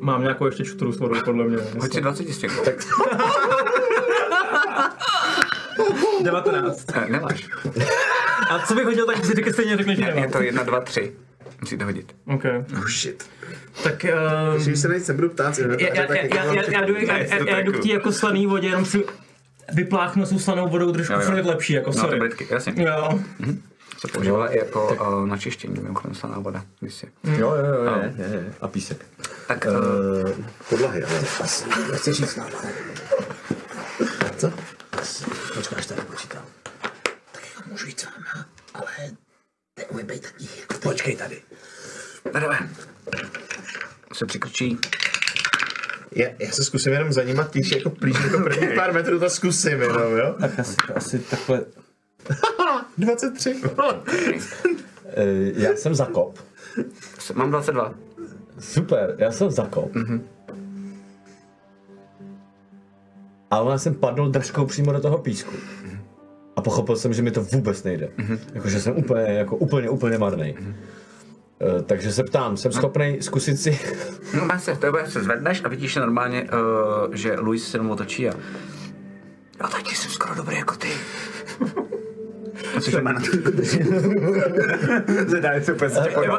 Mám 0.00 0.22
nějakou 0.22 0.46
ještě 0.46 0.64
čturu 0.64 0.92
s 0.92 0.98
vodou, 0.98 1.20
podle 1.24 1.44
mě. 1.44 1.58
Hoď 1.80 1.92
si 1.92 2.00
20 2.00 2.28
stěků. 2.34 2.54
19. 6.22 6.86
Ne, 6.94 7.06
nemáš. 7.08 7.48
A 8.50 8.58
co 8.58 8.74
bych 8.74 8.84
hodil, 8.84 9.06
tak 9.06 9.24
si 9.24 9.34
taky 9.34 9.52
stejně 9.52 9.76
řekne, 9.76 9.96
že 9.96 10.02
Je 10.02 10.14
nemám. 10.14 10.30
to 10.30 10.42
1, 10.42 10.62
2, 10.62 10.80
3. 10.80 11.12
Musíte 11.60 11.84
hodit. 11.84 12.14
OK. 12.34 12.44
Oh 12.78 12.86
shit. 12.88 13.24
Tak 13.84 14.06
um, 14.56 14.62
Když 14.64 14.78
se 14.80 14.88
nejít 14.88 15.08
nebudu 15.08 15.28
ptát, 15.28 15.58
já, 15.58 15.66
já, 15.66 15.94
já, 15.94 16.14
já, 16.14 16.44
já, 16.54 16.62
já, 16.70 16.84
jdu, 16.84 16.94
já, 16.96 17.18
já, 17.18 17.36
já 17.50 17.60
jdu 17.60 17.72
k 17.72 17.82
té 17.82 17.88
jako 17.88 18.12
slaný 18.12 18.46
vodě, 18.46 18.68
jenom 18.68 18.84
si 18.84 19.04
vypláchnu 19.72 20.26
s 20.26 20.30
tou 20.30 20.38
slanou 20.38 20.68
vodou 20.68 20.92
trošku 20.92 21.14
furt 21.20 21.44
lepší, 21.46 21.72
jako 21.72 21.90
No, 21.90 21.94
ty 21.94 22.00
sorry. 22.00 22.18
britky, 22.18 22.46
jasně. 22.50 22.72
Jo. 22.76 23.20
Se 23.98 24.08
používala 24.08 24.48
i 24.48 24.58
jako 24.58 24.94
uh, 24.94 25.26
na 25.26 25.36
čištění, 25.38 25.74
mimochodem 25.82 26.14
slaná 26.14 26.38
voda. 26.38 26.64
Kdysi. 26.80 27.12
Jo, 27.24 27.54
jo, 27.54 27.64
jo, 27.84 27.84
je, 28.02 28.14
je, 28.18 28.34
je. 28.34 28.54
A 28.60 28.68
písek. 28.68 29.06
Tak 29.48 29.66
Uh, 29.66 30.30
podlahy, 30.68 31.04
ale. 31.04 31.20
Asi 31.40 31.64
nechci 31.92 32.12
říct 32.12 32.30
s 32.30 32.36
náma. 32.36 32.50
Co? 34.36 34.52
Počkáš, 35.54 35.86
tady 35.86 36.00
počítám. 36.02 36.42
Tak 37.32 37.42
jako 37.56 37.68
můžu 37.70 37.86
jít 37.86 38.00
s 38.00 38.04
váma, 38.04 38.46
ale 38.74 38.86
neumím 39.78 40.06
být 40.06 40.22
taky 40.22 40.44
jako 40.60 40.74
ty. 40.74 40.88
Počkej 40.88 41.16
tady. 41.16 41.42
jdeme. 42.32 42.70
Se 44.12 44.26
přikročí. 44.26 44.78
Já, 46.12 46.28
já 46.38 46.50
se 46.52 46.64
zkusím 46.64 46.92
jenom 46.92 47.12
za 47.12 47.22
nima 47.22 47.44
týž 47.44 47.70
jako 47.70 47.90
plíž 47.90 48.16
jako 48.24 48.38
první 48.38 48.68
pár 48.76 48.92
metrů 48.92 49.20
to 49.20 49.30
zkusím 49.30 49.80
jenom, 49.82 50.16
jo? 50.16 50.34
Tak 50.40 50.58
asi, 50.58 50.76
asi 50.94 51.18
takhle. 51.18 51.64
23. 52.98 53.62
Eh, 55.08 55.52
Já 55.54 55.76
jsem 55.76 55.94
zakop. 55.94 56.38
Mám 57.34 57.50
22. 57.50 57.94
Super, 58.58 59.14
já 59.18 59.32
jsem 59.32 59.50
zakop. 59.50 59.94
Mm-hmm. 59.94 60.20
A 63.50 63.60
ona 63.60 63.78
jsem 63.78 63.94
padnul 63.94 64.28
držkou 64.28 64.66
přímo 64.66 64.92
do 64.92 65.00
toho 65.00 65.18
písku. 65.18 65.54
A 66.56 66.62
pochopil 66.62 66.96
jsem, 66.96 67.12
že 67.12 67.22
mi 67.22 67.30
to 67.30 67.42
vůbec 67.42 67.82
nejde. 67.82 68.08
Mm-hmm. 68.18 68.38
Jako, 68.54 68.68
že 68.68 68.80
jsem 68.80 68.96
úplně, 68.96 69.22
jako 69.22 69.56
úplně, 69.56 69.90
úplně 69.90 70.18
marný. 70.18 70.54
Mm-hmm. 70.54 70.74
Takže 71.86 72.12
se 72.12 72.24
ptám, 72.24 72.56
jsem 72.56 72.72
schopný 72.72 73.18
zkusit 73.20 73.56
si... 73.56 73.78
No 74.36 74.44
má 74.44 74.58
se, 74.58 74.76
to 74.76 74.98
je, 74.98 75.06
se 75.06 75.22
zvedneš 75.22 75.62
a 75.64 75.68
vidíš 75.68 75.96
normálně, 75.96 76.42
uh, 76.42 77.14
že 77.14 77.34
Luis 77.40 77.68
se 77.68 77.76
jenom 77.76 77.90
otočí 77.90 78.28
a... 78.28 78.32
Já 79.60 79.68
taky 79.68 79.94
jsem 79.94 80.10
skoro 80.10 80.34
dobrý 80.34 80.56
jako 80.56 80.74
ty. 80.76 80.88
A 82.76 82.80
což 82.80 82.94
má 83.02 83.12
na 83.12 83.20
to? 83.20 83.26
Zadá, 85.26 85.60
se 85.60 85.72
úplně 85.72 85.90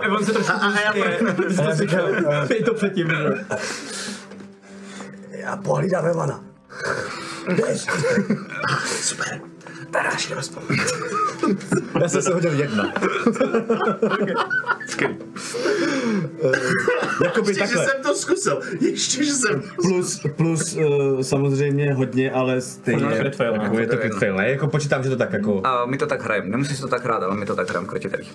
Evan 0.05 0.25
se 0.25 0.33
trošku 0.33 0.51
a, 0.51 0.55
a 0.55 0.79
já 0.79 1.75
říkal, 1.75 2.09
Pej 2.47 2.63
to 2.63 2.73
předtím? 2.73 3.11
Já 5.31 5.57
pohlídám 5.57 6.05
Evana. 6.05 6.43
Super. 8.85 9.41
Tadáš, 9.91 10.29
jdeme 10.29 10.43
spolu. 10.43 10.65
Já 12.01 12.09
jsem 12.09 12.21
se 12.21 12.33
hodil 12.33 12.53
jedna. 12.59 12.93
Jakoby 17.23 17.49
Ještě, 17.51 17.67
že 17.67 17.73
takhle. 17.73 17.85
jsem 17.85 18.03
to 18.03 18.15
zkusil. 18.15 18.59
Ještě, 18.81 19.23
že 19.23 19.31
jsem... 19.31 19.63
Plus, 19.75 20.21
plus 20.35 20.75
uh, 20.75 21.21
samozřejmě 21.21 21.93
hodně, 21.93 22.31
ale 22.31 22.61
stejně. 22.61 23.15
Crit 23.17 23.35
fail, 23.35 23.53
jako 23.53 23.79
je 23.79 23.88
to 23.88 23.97
crit 23.97 24.13
fail, 24.13 24.35
ne? 24.35 24.49
Jako 24.49 24.67
počítám, 24.67 25.03
že 25.03 25.09
to 25.09 25.15
tak 25.15 25.33
jako... 25.33 25.61
A 25.63 25.85
my 25.85 25.97
to 25.97 26.05
tak 26.07 26.23
hrajeme. 26.23 26.49
Nemusíš 26.49 26.79
to 26.79 26.88
tak 26.88 27.03
hrát, 27.03 27.23
ale 27.23 27.35
my 27.35 27.45
to 27.45 27.55
tak 27.55 27.69
hrajeme 27.69 27.88
krotitelí. 27.88 28.27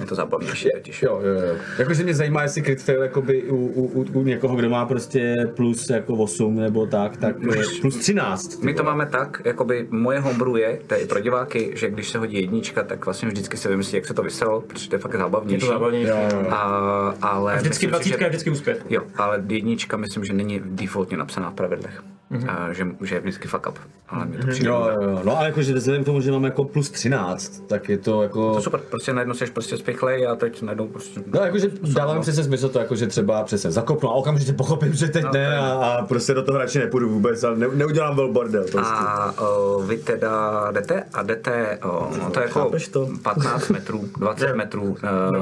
Je 0.00 0.06
to 0.06 0.14
zábavnější. 0.14 0.68
Jo, 1.02 1.20
jo, 1.22 1.40
jo. 1.48 1.56
Jakože 1.78 2.04
mě 2.04 2.14
zajímá, 2.14 2.42
jestli 2.42 2.62
crit 2.62 2.82
fail 2.82 3.02
jakoby 3.02 3.42
u, 3.42 3.56
u, 3.56 4.00
u, 4.00 4.20
u 4.20 4.22
někoho, 4.22 4.56
kdo 4.56 4.70
má 4.70 4.86
prostě 4.86 5.36
plus 5.56 5.90
jako 5.90 6.14
8 6.14 6.56
nebo 6.56 6.86
tak, 6.86 7.16
tak 7.16 7.36
eh, 7.52 7.80
plus 7.80 7.96
13. 7.96 8.62
My 8.62 8.74
to 8.74 8.82
máme 8.84 9.06
tak, 9.06 9.42
jakoby 9.44 9.86
moje 9.90 10.20
homebrew 10.20 10.56
je, 10.56 10.78
to 10.86 10.94
je 10.94 10.99
i 11.00 11.06
pro 11.06 11.20
diváky, 11.20 11.72
že 11.74 11.90
když 11.90 12.08
se 12.10 12.18
hodí 12.18 12.36
jednička, 12.40 12.82
tak 12.82 13.04
vlastně 13.04 13.28
vždycky 13.28 13.56
si 13.56 13.68
vymyslí, 13.68 13.96
jak 13.96 14.06
se 14.06 14.14
to 14.14 14.22
vyselo, 14.22 14.60
protože 14.60 14.88
to 14.88 14.94
je 14.94 14.98
fakt 14.98 15.16
zábavnější. 15.16 15.66
Je 15.66 15.68
to 15.68 15.72
zábavnější. 15.78 16.10
A, 16.50 17.14
ale 17.22 17.52
A 17.52 17.56
vždycky 17.56 17.66
myslím 17.66 17.72
si, 17.76 17.80
že- 17.80 17.88
dvacítka 17.88 18.24
je 18.24 18.28
vždycky 18.28 18.50
úspěch. 18.50 18.84
Jo, 18.90 19.02
ale 19.16 19.42
jednička 19.48 19.96
myslím, 19.96 20.24
že 20.24 20.32
není 20.32 20.60
defaultně 20.64 21.16
napsaná 21.16 21.50
v 21.50 21.54
pravidlech. 21.54 22.02
A, 22.48 22.72
že, 22.72 22.86
že 23.02 23.14
je 23.14 23.20
vždycky 23.20 23.48
fuck 23.48 23.66
up. 23.68 23.78
Ale 24.10 24.26
mě 24.26 24.38
to 24.38 24.46
přijde. 24.46 24.68
Jo, 24.68 24.90
jo, 24.92 25.08
jo. 25.10 25.20
No 25.24 25.38
ale 25.38 25.46
jakože 25.46 25.74
vzhledem 25.74 26.02
k 26.02 26.06
tomu, 26.06 26.20
že 26.20 26.32
mám 26.32 26.44
jako 26.44 26.64
plus 26.64 26.90
13, 26.90 27.62
tak 27.66 27.88
je 27.88 27.98
to 27.98 28.22
jako... 28.22 28.54
To 28.54 28.60
super, 28.60 28.80
prostě 28.80 29.12
najednou 29.12 29.34
jsi 29.34 29.46
prostě 29.46 29.76
spěchlej 29.76 30.26
a 30.26 30.34
teď 30.34 30.62
najednou 30.62 30.88
prostě... 30.88 31.20
No 31.26 31.40
jakože 31.40 31.68
dává 31.82 32.14
mi 32.14 32.20
přesně 32.20 32.44
smysl 32.44 32.68
to, 32.68 32.78
jakože 32.78 33.06
třeba 33.06 33.42
přesně 33.44 33.70
zakopnu 33.70 34.08
a 34.08 34.12
okamžitě 34.12 34.52
pochopím, 34.52 34.92
že 34.92 35.08
teď 35.08 35.24
ne 35.32 35.58
a, 35.58 35.72
a 35.72 36.06
prostě 36.06 36.34
do 36.34 36.42
toho 36.42 36.58
radši 36.58 36.78
nepůjdu 36.78 37.08
vůbec 37.08 37.44
a 37.44 37.54
ne, 37.54 37.66
neudělám 37.74 38.16
vel 38.16 38.32
bordel 38.32 38.64
prostě. 38.72 38.94
A 38.94 39.34
o, 39.42 39.82
vy 39.86 39.96
teda 39.96 40.70
jdete 40.70 41.04
a 41.12 41.22
jdete, 41.22 41.78
o, 41.82 42.10
no 42.22 42.30
to 42.30 42.40
je 42.40 42.46
jako 42.46 42.70
to? 42.90 43.08
15 43.22 43.68
metrů, 43.68 44.08
20 44.18 44.54
metrů, 44.54 44.96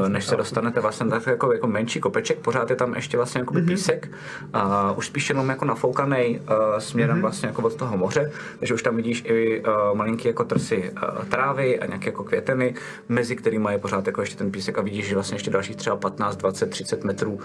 o, 0.04 0.08
než 0.08 0.24
se 0.26 0.36
dostanete 0.36 0.80
vlastně 0.80 1.06
tak 1.06 1.26
jako, 1.26 1.52
jako 1.52 1.66
menší 1.66 2.00
kopeček, 2.00 2.38
pořád 2.38 2.70
je 2.70 2.76
tam 2.76 2.94
ještě 2.94 3.16
vlastně 3.16 3.40
jako 3.40 3.54
písek, 3.54 4.10
a 4.52 4.92
už 4.92 5.06
spíš 5.06 5.28
jenom 5.28 5.48
jako 5.48 5.64
nafoukaný 5.64 6.40
uh, 6.40 6.78
směrem 6.78 7.20
vlastně 7.20 7.48
jako 7.48 7.62
od 7.62 7.74
toho 7.74 7.96
moře, 7.96 8.32
takže 8.58 8.74
už 8.74 8.82
tam 8.82 8.96
vidíš 8.96 9.24
i 9.26 9.60
uh, 9.60 9.96
malinký 9.96 10.28
jako 10.28 10.44
trsy 10.44 10.90
uh, 10.90 11.24
trávy 11.24 11.80
a 11.80 11.86
nějaké 11.86 12.06
jako 12.06 12.24
květeny, 12.24 12.74
mezi 13.08 13.36
kterými 13.36 13.68
je 13.72 13.78
pořád 13.78 14.06
jako 14.06 14.20
ještě 14.20 14.36
ten 14.36 14.50
písek 14.50 14.78
a 14.78 14.82
vidíš, 14.82 15.06
že 15.06 15.14
vlastně 15.14 15.34
ještě 15.34 15.50
dalších 15.50 15.76
třeba 15.76 15.96
15, 15.96 16.36
20, 16.36 16.70
30 16.70 17.04
metrů 17.04 17.32
uh, 17.32 17.40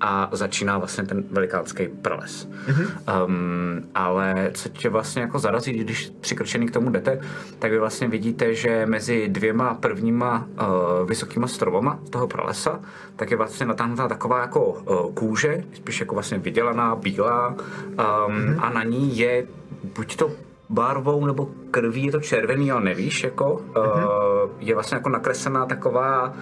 a 0.00 0.28
začíná 0.32 0.78
vlastně 0.78 1.04
ten 1.04 1.24
velikánský 1.30 1.88
prales. 1.88 2.48
Um, 3.26 3.88
ale 3.94 4.50
co 4.54 4.68
tě 4.68 4.88
vlastně 4.88 5.22
jako 5.22 5.38
zarazí, 5.38 5.72
když 5.72 6.12
přikročený 6.20 6.66
k 6.66 6.70
tomu 6.70 6.90
jdete, 6.90 7.20
tak 7.58 7.70
vy 7.70 7.78
vlastně 7.78 8.08
vidíte, 8.08 8.54
že 8.54 8.86
mezi 8.86 9.28
dvěma 9.28 9.74
prvníma 9.74 10.48
uh, 10.48 11.08
vysokýma 11.08 11.46
stromama 11.46 12.00
toho 12.10 12.26
pralesa, 12.26 12.80
tak 13.16 13.30
je 13.30 13.36
vlastně 13.36 13.66
natáhnutá 13.66 14.08
taková 14.08 14.40
jako 14.40 14.64
uh, 14.66 15.14
kůže, 15.14 15.64
spíš 15.72 16.00
jako 16.00 16.14
vlastně 16.14 16.38
vydělaná, 16.38 16.94
bílá 16.96 17.48
um, 17.48 18.58
a 18.58 18.70
na 18.70 18.82
ní 18.82 19.18
je 19.18 19.46
buď 19.96 20.16
to 20.16 20.30
barvou 20.68 21.26
nebo 21.26 21.48
krví, 21.70 22.04
je 22.04 22.12
to 22.12 22.20
červený, 22.20 22.72
ale 22.72 22.84
nevíš, 22.84 23.24
jako 23.24 23.52
uh, 23.52 24.50
je 24.60 24.74
vlastně 24.74 24.94
jako 24.94 25.08
nakreslená 25.08 25.66
taková 25.66 26.34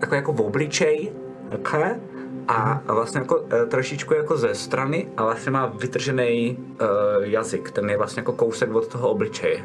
jako, 0.00 0.14
jako 0.14 0.32
v 0.32 0.40
obličej, 0.40 1.12
takhle, 1.50 2.00
a 2.48 2.82
vlastně 2.86 3.20
jako 3.20 3.44
e, 3.52 3.66
trošičku 3.66 4.14
jako 4.14 4.36
ze 4.36 4.54
strany 4.54 5.08
a 5.16 5.24
vlastně 5.24 5.52
má 5.52 5.66
vytržený 5.66 6.58
uh, 6.58 6.86
jazyk, 7.20 7.70
ten 7.70 7.90
je 7.90 7.96
vlastně 7.96 8.20
jako 8.20 8.32
kousek 8.32 8.74
od 8.74 8.86
toho 8.86 9.08
obličeje. 9.10 9.62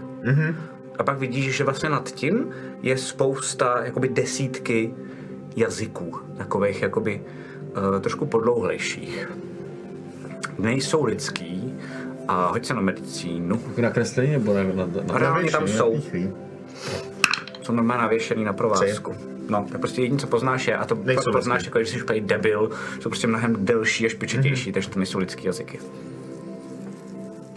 A 1.00 1.04
pak 1.04 1.18
vidíš, 1.18 1.56
že 1.56 1.64
vlastně 1.64 1.90
nad 1.90 2.12
tím 2.12 2.50
je 2.82 2.98
spousta, 2.98 3.86
jakoby 3.86 4.10
desítky 4.10 4.94
jazyků, 5.56 6.20
takových 6.38 6.82
jakoby 6.82 7.22
uh, 7.22 8.02
trošku 8.02 8.26
podlouhlejších. 8.26 9.32
Nejsou 10.60 11.04
lidský 11.04 11.74
a 12.28 12.48
hoď 12.48 12.66
se 12.66 12.74
na 12.74 12.82
medicínu. 12.82 13.62
Nakreslení 13.78 14.32
nebo 14.32 14.54
na, 14.54 14.64
na, 14.64 14.86
na, 15.08 15.18
Reálně 15.18 15.52
tam 15.52 15.68
jsou. 15.68 16.02
Jsou 17.62 17.74
normálně 17.74 18.02
navěšený 18.02 18.44
na 18.44 18.54
provázku. 18.54 19.16
No, 19.50 19.68
tak 19.72 19.82
prostě 19.82 20.02
jediné, 20.02 20.20
co 20.20 20.28
poznáš 20.28 20.68
je, 20.68 20.78
a 20.78 20.86
to 20.86 20.96
Nejsou 20.96 21.24
pak 21.24 21.34
poznáš 21.34 21.66
jako, 21.66 21.78
když 21.78 21.90
jsi 21.90 22.02
úplně 22.02 22.22
debil, 22.22 22.70
jsou 23.00 23.10
prostě 23.10 23.28
mnohem 23.28 23.66
delší 23.66 24.06
a 24.06 24.10
špičetější, 24.10 24.72
takže 24.72 24.90
to 24.90 25.00
nejsou 25.00 25.20
lidský 25.20 25.46
jazyky. 25.46 25.80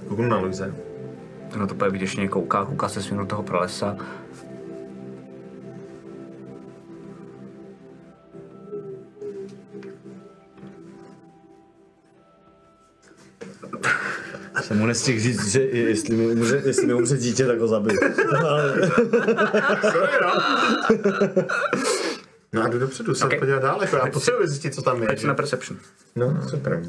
Kouknu 0.08 0.28
na 0.28 0.38
Luise. 0.38 0.74
Ten 1.50 1.60
na 1.60 1.66
to 1.66 1.74
úplně 1.74 1.90
vyděšeně 1.90 2.28
kouká, 2.28 2.64
kouká 2.64 2.88
se 2.88 3.14
do 3.14 3.26
toho 3.26 3.42
pralesa. 3.42 3.96
Jsem 14.62 14.78
mu 14.78 14.86
nestihl 14.86 15.20
říct, 15.20 15.46
že 15.48 15.60
jestli 15.62 16.16
mi 16.16 16.26
umře, 16.26 16.62
jestli 16.66 16.86
mi 16.86 16.94
umře 16.94 17.16
dítě, 17.18 17.46
tak 17.46 17.58
ho 17.58 17.68
zabiju. 17.68 18.00
No 22.52 22.62
a 22.62 22.68
jdu 22.68 22.78
dopředu, 22.78 23.14
se 23.14 23.24
Ok. 23.24 23.28
okay. 23.28 23.38
podívat 23.38 23.58
dál, 23.62 23.82
jako 23.82 23.96
já 23.96 24.06
potřebuji 24.06 24.46
zjistit, 24.48 24.74
co 24.74 24.82
tam 24.82 25.02
je. 25.02 25.16
Že? 25.16 25.26
na 25.26 25.34
perception. 25.34 25.80
No, 26.16 26.48
super. 26.48 26.82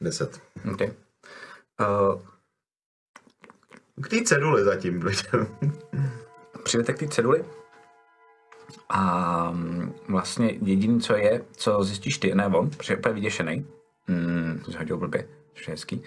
Deset. 0.00 0.40
Okay. 0.72 0.92
Uh, 1.80 2.20
K 4.02 4.08
té 4.08 4.22
ceduli 4.24 4.64
zatím 4.64 5.00
dojdem. 5.00 5.46
přijdete 6.64 6.92
k 6.92 6.98
té 6.98 7.08
ceduli 7.08 7.44
a 8.88 9.50
mm, 9.50 9.92
vlastně 10.08 10.54
jediné, 10.62 11.00
co 11.00 11.16
je, 11.16 11.42
co 11.52 11.84
zjistíš 11.84 12.18
ty, 12.18 12.34
ne 12.34 12.46
on, 12.46 12.70
protože 12.70 12.92
je 12.92 12.96
úplně 12.96 13.14
vyděšený, 13.14 13.66
mm, 14.08 14.60
to 14.64 14.72
jsi 14.72 14.78
hodil 14.78 14.96
blbě, 14.96 15.24
což 15.54 15.68
je 15.68 15.72
hezký, 15.72 16.02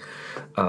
uh, 0.57 0.65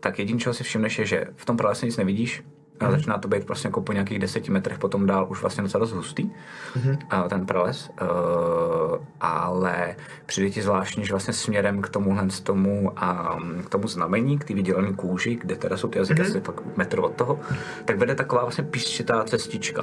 tak 0.00 0.18
jediné, 0.18 0.40
čeho 0.40 0.54
si 0.54 0.64
všimneš, 0.64 0.98
je, 0.98 1.06
že 1.06 1.26
v 1.36 1.44
tom 1.44 1.56
pralese 1.56 1.86
nic 1.86 1.96
nevidíš, 1.96 2.44
a 2.80 2.90
začíná 2.90 3.18
to 3.18 3.28
být 3.28 3.44
prostě 3.44 3.68
jako 3.68 3.80
po 3.80 3.92
nějakých 3.92 4.18
deseti 4.18 4.50
metrech 4.50 4.78
potom 4.78 5.06
dál 5.06 5.26
už 5.30 5.40
vlastně 5.40 5.62
docela 5.62 5.80
dost 5.80 5.92
hustý, 5.92 6.30
mm-hmm. 6.74 7.28
ten 7.28 7.46
prales, 7.46 7.90
uh, 8.02 8.98
ale 9.20 9.96
přijde 10.26 10.50
ti 10.50 10.62
zvláštní, 10.62 11.04
že 11.06 11.12
vlastně 11.12 11.34
směrem 11.34 11.82
k 11.82 11.88
tomuhle 11.88 12.30
z 12.30 12.40
tomu, 12.40 12.92
a 12.96 13.38
k 13.66 13.68
tomu 13.68 13.88
znamení, 13.88 14.38
k 14.38 14.44
té 14.44 14.54
vydělané 14.54 14.92
kůži, 14.92 15.38
kde 15.42 15.56
teda 15.56 15.76
jsou 15.76 15.88
ty 15.88 15.98
jazyky 15.98 16.22
mm-hmm. 16.22 16.30
asi 16.30 16.40
fakt 16.40 16.76
metr 16.76 16.98
od 16.98 17.14
toho, 17.14 17.40
tak 17.84 17.98
vede 17.98 18.14
taková 18.14 18.42
vlastně 18.42 18.64
písčitá 18.64 19.24
cestička 19.24 19.82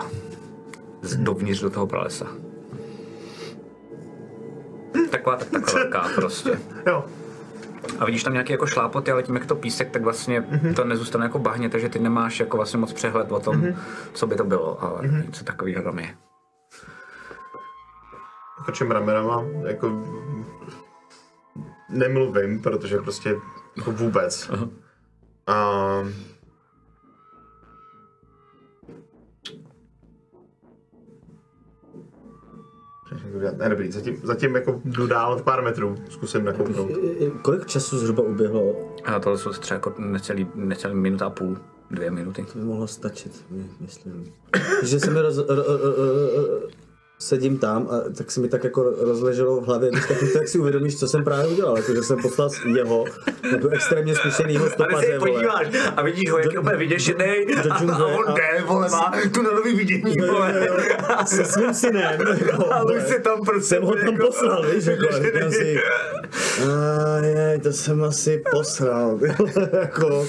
z 1.02 1.16
dovnitř 1.16 1.62
do 1.62 1.70
toho 1.70 1.88
pralesa. 1.88 2.28
Taková 5.10 5.36
tak 5.36 5.50
taková 5.50 5.74
velká 5.74 6.10
prostě. 6.16 6.60
Jo. 6.88 7.06
A 8.00 8.06
vidíš 8.06 8.24
tam 8.24 8.34
nějaký 8.34 8.52
jako 8.52 8.68
šlápoty, 8.68 9.12
ale 9.12 9.24
tím 9.24 9.36
jak 9.36 9.46
to 9.46 9.56
písek, 9.56 9.90
tak 9.90 10.02
vlastně 10.02 10.42
mm-hmm. 10.42 10.74
to 10.74 10.84
nezůstane 10.84 11.26
jako 11.26 11.40
bahně, 11.40 11.70
takže 11.70 11.90
ty 11.90 12.00
nemáš 12.00 12.40
jako 12.40 12.58
vlastně 12.58 12.80
moc 12.80 12.94
přehled 12.94 13.32
o 13.32 13.40
tom, 13.40 13.62
mm-hmm. 13.62 13.76
co 14.14 14.28
by 14.28 14.36
to 14.36 14.44
bylo, 14.44 14.84
ale 14.84 15.02
mm-hmm. 15.02 15.26
něco 15.26 15.44
takového 15.44 15.84
tam 15.84 16.00
je. 16.00 16.16
Krčím 18.66 18.92
ramenama, 18.92 19.44
jako 19.68 20.04
nemluvím, 21.90 22.62
protože 22.62 22.98
prostě 22.98 23.36
jako 23.78 23.92
vůbec. 23.92 24.52
A 25.48 26.04
Ne, 33.57 33.69
dobrý, 33.69 33.91
zatím, 33.91 34.18
zatím 34.23 34.56
jako 34.56 34.81
jdu 34.85 35.07
dál 35.07 35.39
pár 35.43 35.64
metrů, 35.64 35.95
zkusím 36.10 36.45
nakouknout. 36.45 36.91
Kolik 37.41 37.65
času 37.65 37.97
zhruba 37.97 38.23
uběhlo? 38.23 38.93
A 39.06 39.19
tohle 39.19 39.38
jsou 39.38 39.51
třeba 39.51 39.76
jako 39.76 39.93
necelý, 39.97 40.47
necelý 40.56 40.95
minuta 40.95 41.26
a 41.26 41.30
půl, 41.30 41.57
dvě 41.91 42.11
minuty. 42.11 42.45
To 42.53 42.60
by 42.60 42.65
mohlo 42.65 42.88
stačit, 42.88 43.45
my- 43.49 43.65
myslím. 43.80 44.34
Že 44.84 44.99
se 44.99 45.11
mi 45.11 45.22
roz, 45.22 45.38
ro, 45.38 45.45
ro, 45.47 45.56
ro, 45.56 45.77
ro, 45.77 46.68
sedím 47.22 47.58
tam 47.58 47.88
a 47.91 48.00
tak 48.18 48.32
se 48.32 48.40
mi 48.40 48.48
tak 48.50 48.64
jako 48.64 48.94
rozleželo 49.00 49.62
v 49.62 49.66
hlavě, 49.66 49.90
když 49.91 50.06
tak, 50.08 50.18
tak 50.34 50.48
si 50.48 50.60
uvědomíš, 50.60 51.00
co 51.00 51.08
jsem 51.08 51.24
právě 51.24 51.48
udělal, 51.48 51.78
jako, 51.78 51.96
že 51.96 52.04
jsem 52.04 52.18
poslal 52.22 52.50
jeho, 52.76 53.06
jako 53.52 53.68
extrémně 53.70 54.16
zkušenýho 54.16 54.66
A 54.66 54.70
ty 54.70 54.70
se 54.70 54.76
stopaře, 54.76 55.18
vole. 55.20 55.32
podíváš 55.32 55.68
a 55.98 56.02
vidíš 56.02 56.32
ho, 56.32 56.38
jak 56.38 56.54
je 56.54 56.60
úplně 56.60 56.76
vyděšený 56.78 57.26
do 57.64 57.72
a, 57.74 57.76
a 57.94 58.06
on 58.06 58.24
a- 58.30 58.34
jde, 58.34 58.64
vole, 58.68 58.90
má 58.90 59.14
tu 59.34 59.41
na 59.41 59.52
nový 59.52 59.76
vidění, 59.76 60.16
vole. 60.28 60.68
Se 61.26 61.46
svým 61.46 61.74
synem. 61.74 62.22
jako, 62.46 62.74
A 62.74 62.84
už 62.84 63.04
si 63.04 63.20
tam 63.20 63.41
prostě... 63.46 63.76
jsem 63.76 63.84
ho 63.84 63.96
tam 63.96 64.06
jako- 64.14 64.26
poslal, 64.26 64.66
víš, 64.76 64.86
jako, 64.86 65.08
a 65.10 65.20
říkám 65.24 65.52
si, 65.52 65.78
a 66.72 67.18
je, 67.26 67.60
to 67.64 67.72
jsem 67.72 68.04
asi 68.04 68.44
posral, 68.52 69.20
jako, 69.82 70.28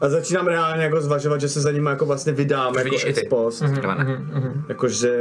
a 0.00 0.08
začínám 0.08 0.46
reálně 0.46 0.84
jako 0.84 1.00
zvažovat, 1.00 1.40
že 1.40 1.48
se 1.48 1.60
za 1.60 1.70
ním 1.72 1.86
jako 1.86 2.06
vlastně 2.06 2.32
vydám, 2.32 2.74
jako 2.74 2.84
vidíš 2.84 3.04
i 3.04 3.12
ty. 3.12 3.20
ex 3.20 3.28
post. 3.28 3.64
Trvané. 3.74 4.24
Jakože... 4.68 5.18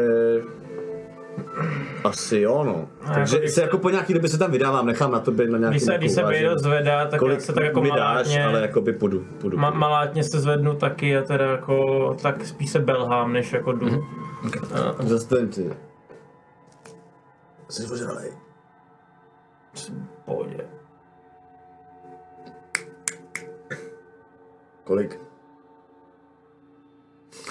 Asi 2.04 2.40
jo, 2.40 2.64
no. 2.64 2.90
A 3.02 3.14
Takže 3.14 3.38
jako 3.38 3.48
se 3.48 3.62
jako 3.62 3.78
po 3.78 3.90
nějaký 3.90 4.14
době 4.14 4.30
se 4.30 4.38
tam 4.38 4.52
vydávám, 4.52 4.86
nechám 4.86 5.12
na 5.12 5.20
tobě 5.20 5.48
na 5.48 5.58
nějaký 5.58 5.74
Když 5.74 5.84
se, 5.84 5.98
když 5.98 6.12
se 6.12 6.24
Bejdo 6.24 6.60
zvedá, 6.60 7.06
tak 7.08 7.20
Kolik 7.20 7.42
se 7.42 7.54
tak 7.54 7.64
jako 7.64 7.82
mi 7.82 7.90
dáš, 7.90 7.98
malátně, 7.98 8.46
ale 8.46 8.62
jako 8.62 8.82
by 8.82 8.94
půjdu, 8.94 9.26
půjdu. 9.42 9.58
ma, 9.58 9.70
malátně 9.70 10.24
se 10.24 10.40
zvednu 10.40 10.76
taky 10.76 11.18
a 11.18 11.22
teda 11.22 11.46
jako, 11.46 12.18
tak 12.22 12.46
spíš 12.46 12.70
se 12.70 12.80
belhám, 12.80 13.34
než 13.34 13.54
jako 13.54 13.72
jdu. 13.72 13.88
Mm-hmm. 13.88 15.06
Zastavím 15.06 15.48
ty. 15.48 15.74
Jsi 17.70 17.94
ožralej. 17.94 18.32
Pohodě. 20.26 20.66
Kolik? 24.84 25.20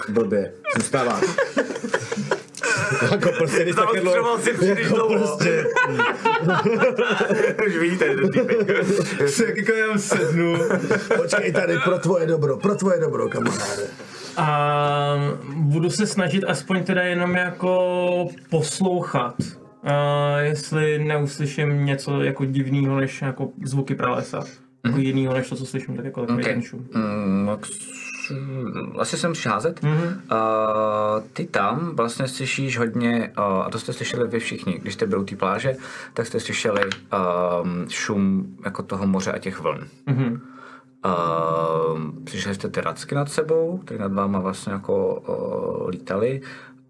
Blbě, 0.08 0.54
zůstává. 0.76 1.20
jako 3.10 3.32
prostě, 3.38 3.62
když 3.62 3.74
takhle 3.74 4.00
Zaostřoval 4.00 4.38
si 4.38 4.52
příliš 4.52 4.78
jako 4.84 4.96
dlouho. 4.96 5.18
prostě, 5.18 5.64
Už 7.66 7.76
vidíte, 7.76 8.04
ten 8.16 8.30
týpek. 8.30 8.66
tak 9.46 9.56
jako 9.56 9.72
já 9.72 9.98
sednu. 9.98 10.56
Počkej 11.16 11.52
tady 11.52 11.78
pro 11.78 11.98
tvoje 11.98 12.26
dobro, 12.26 12.56
pro 12.56 12.74
tvoje 12.74 13.00
dobro, 13.00 13.28
kamaráde. 13.28 13.82
A 14.36 15.34
budu 15.54 15.90
se 15.90 16.06
snažit 16.06 16.44
aspoň 16.44 16.84
teda 16.84 17.02
jenom 17.02 17.34
jako 17.34 18.28
poslouchat. 18.50 19.34
A 19.84 20.38
jestli 20.38 20.98
neuslyším 21.04 21.84
něco 21.84 22.22
jako 22.22 22.44
divného 22.44 23.00
než 23.00 23.22
jako 23.22 23.48
zvuky 23.64 23.94
pralesa. 23.94 24.44
Jako 24.86 24.98
jinýho 24.98 25.34
než 25.34 25.48
to, 25.48 25.56
co 25.56 25.66
slyším, 25.66 25.96
tak 25.96 26.04
jako 26.04 26.20
takový 26.20 26.42
Okay. 26.42 26.52
ten 26.52 26.62
šum. 26.62 26.86
Mm, 26.94 27.46
no, 27.46 27.58
s- 27.64 28.01
asi 28.98 29.16
jsem 29.16 29.32
házet. 29.46 29.82
Mhm. 29.82 30.02
Uh, 30.04 31.22
ty 31.32 31.46
tam 31.46 31.96
vlastně 31.96 32.28
slyšíš 32.28 32.78
hodně, 32.78 33.32
uh, 33.38 33.44
a 33.44 33.70
to 33.70 33.78
jste 33.78 33.92
slyšeli 33.92 34.28
vy 34.28 34.38
všichni, 34.38 34.78
když 34.78 34.94
jste 34.94 35.06
byli 35.06 35.22
u 35.22 35.24
té 35.24 35.36
pláže, 35.36 35.74
tak 36.14 36.26
jste 36.26 36.40
slyšeli 36.40 36.82
um, 36.82 37.86
šum 37.88 38.56
jako 38.64 38.82
toho 38.82 39.06
moře 39.06 39.32
a 39.32 39.38
těch 39.38 39.60
vln. 39.60 39.86
Mhm. 40.06 40.40
Uh, 41.04 42.00
slyšeli 42.28 42.54
jste 42.54 42.68
ty 42.68 42.80
racky 42.80 43.14
nad 43.14 43.30
sebou, 43.30 43.78
které 43.78 44.00
nad 44.00 44.12
váma 44.12 44.40
vlastně 44.40 44.72
jako 44.72 45.14
uh, 45.14 45.88
lítali. 45.88 46.40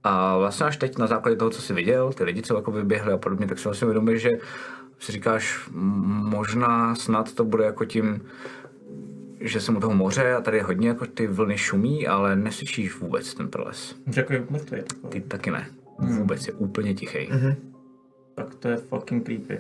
A 0.05 0.37
vlastně 0.37 0.67
až 0.67 0.77
teď 0.77 0.99
na 0.99 1.07
základě 1.07 1.37
toho, 1.37 1.51
co 1.51 1.63
jsi 1.63 1.73
viděl, 1.75 2.13
ty 2.13 2.25
lidi, 2.25 2.43
co 2.43 2.57
jako 2.57 2.71
vyběhli 2.71 3.13
a 3.13 3.17
podobně, 3.17 3.47
tak 3.47 3.59
si 3.59 3.65
vlastně 3.65 3.85
uvědomíš, 3.87 4.23
že 4.23 4.31
si 4.99 5.13
říkáš, 5.13 5.69
možná 6.25 6.95
snad 6.95 7.33
to 7.33 7.45
bude 7.45 7.65
jako 7.65 7.85
tím, 7.85 8.21
že 9.43 9.61
jsem 9.61 9.77
u 9.77 9.81
toho 9.81 9.95
moře 9.95 10.35
a 10.35 10.41
tady 10.41 10.57
je 10.57 10.63
hodně 10.63 10.89
jako 10.89 11.07
ty 11.07 11.27
vlny 11.27 11.59
šumí, 11.59 12.07
ale 12.07 12.37
neslyšíš 12.37 13.01
vůbec 13.01 13.35
ten 13.35 13.49
prales. 13.49 13.97
Jako 14.17 14.33
je 14.33 14.45
mrtvý 14.51 14.83
takový. 14.83 15.09
Ty 15.09 15.21
taky 15.21 15.51
ne. 15.51 15.67
Vůbec 15.99 16.47
je 16.47 16.53
úplně 16.53 16.95
tichý. 16.95 17.29
Tak 18.35 18.55
to 18.55 18.69
je 18.69 18.77
fucking 18.77 19.25
creepy. 19.25 19.59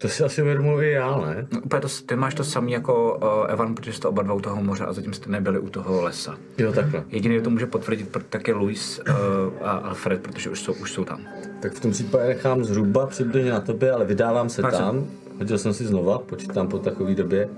To 0.00 0.08
si 0.08 0.24
asi 0.24 0.42
uvědomuji 0.42 0.80
i 0.80 0.90
já, 0.90 1.18
ne? 1.18 1.46
No, 1.52 1.60
úplně 1.60 1.80
to, 1.80 1.88
ty 2.06 2.16
máš 2.16 2.34
to 2.34 2.44
samý 2.44 2.72
jako 2.72 3.18
uh, 3.22 3.52
Evan, 3.52 3.74
protože 3.74 3.92
jste 3.92 4.08
oba 4.08 4.22
dva 4.22 4.34
u 4.34 4.40
toho 4.40 4.62
moře 4.62 4.84
a 4.84 4.92
zatím 4.92 5.12
jste 5.12 5.30
nebyli 5.30 5.58
u 5.58 5.68
toho 5.68 6.02
lesa. 6.02 6.38
Jo, 6.58 6.72
takhle. 6.72 7.04
Jediný, 7.08 7.34
kdo 7.34 7.44
to 7.44 7.50
může 7.50 7.66
potvrdit, 7.66 8.16
tak 8.28 8.48
je 8.48 8.54
Luis 8.54 9.00
uh, 9.08 9.14
a 9.62 9.70
Alfred, 9.70 10.20
protože 10.22 10.50
už 10.50 10.60
jsou, 10.60 10.72
už 10.72 10.92
jsou 10.92 11.04
tam. 11.04 11.20
Tak 11.62 11.72
v 11.72 11.80
tom 11.80 11.90
případě 11.90 12.26
nechám 12.26 12.64
zhruba 12.64 13.06
přibližně 13.06 13.50
na 13.50 13.60
tobě, 13.60 13.92
ale 13.92 14.04
vydávám 14.04 14.48
se 14.48 14.62
Máš 14.62 14.72
se. 14.72 14.78
tam. 14.78 15.06
Hodil 15.38 15.58
jsem 15.58 15.74
si 15.74 15.84
znova, 15.84 16.18
počítám 16.18 16.68
po 16.68 16.78
takové 16.78 17.14
době 17.14 17.48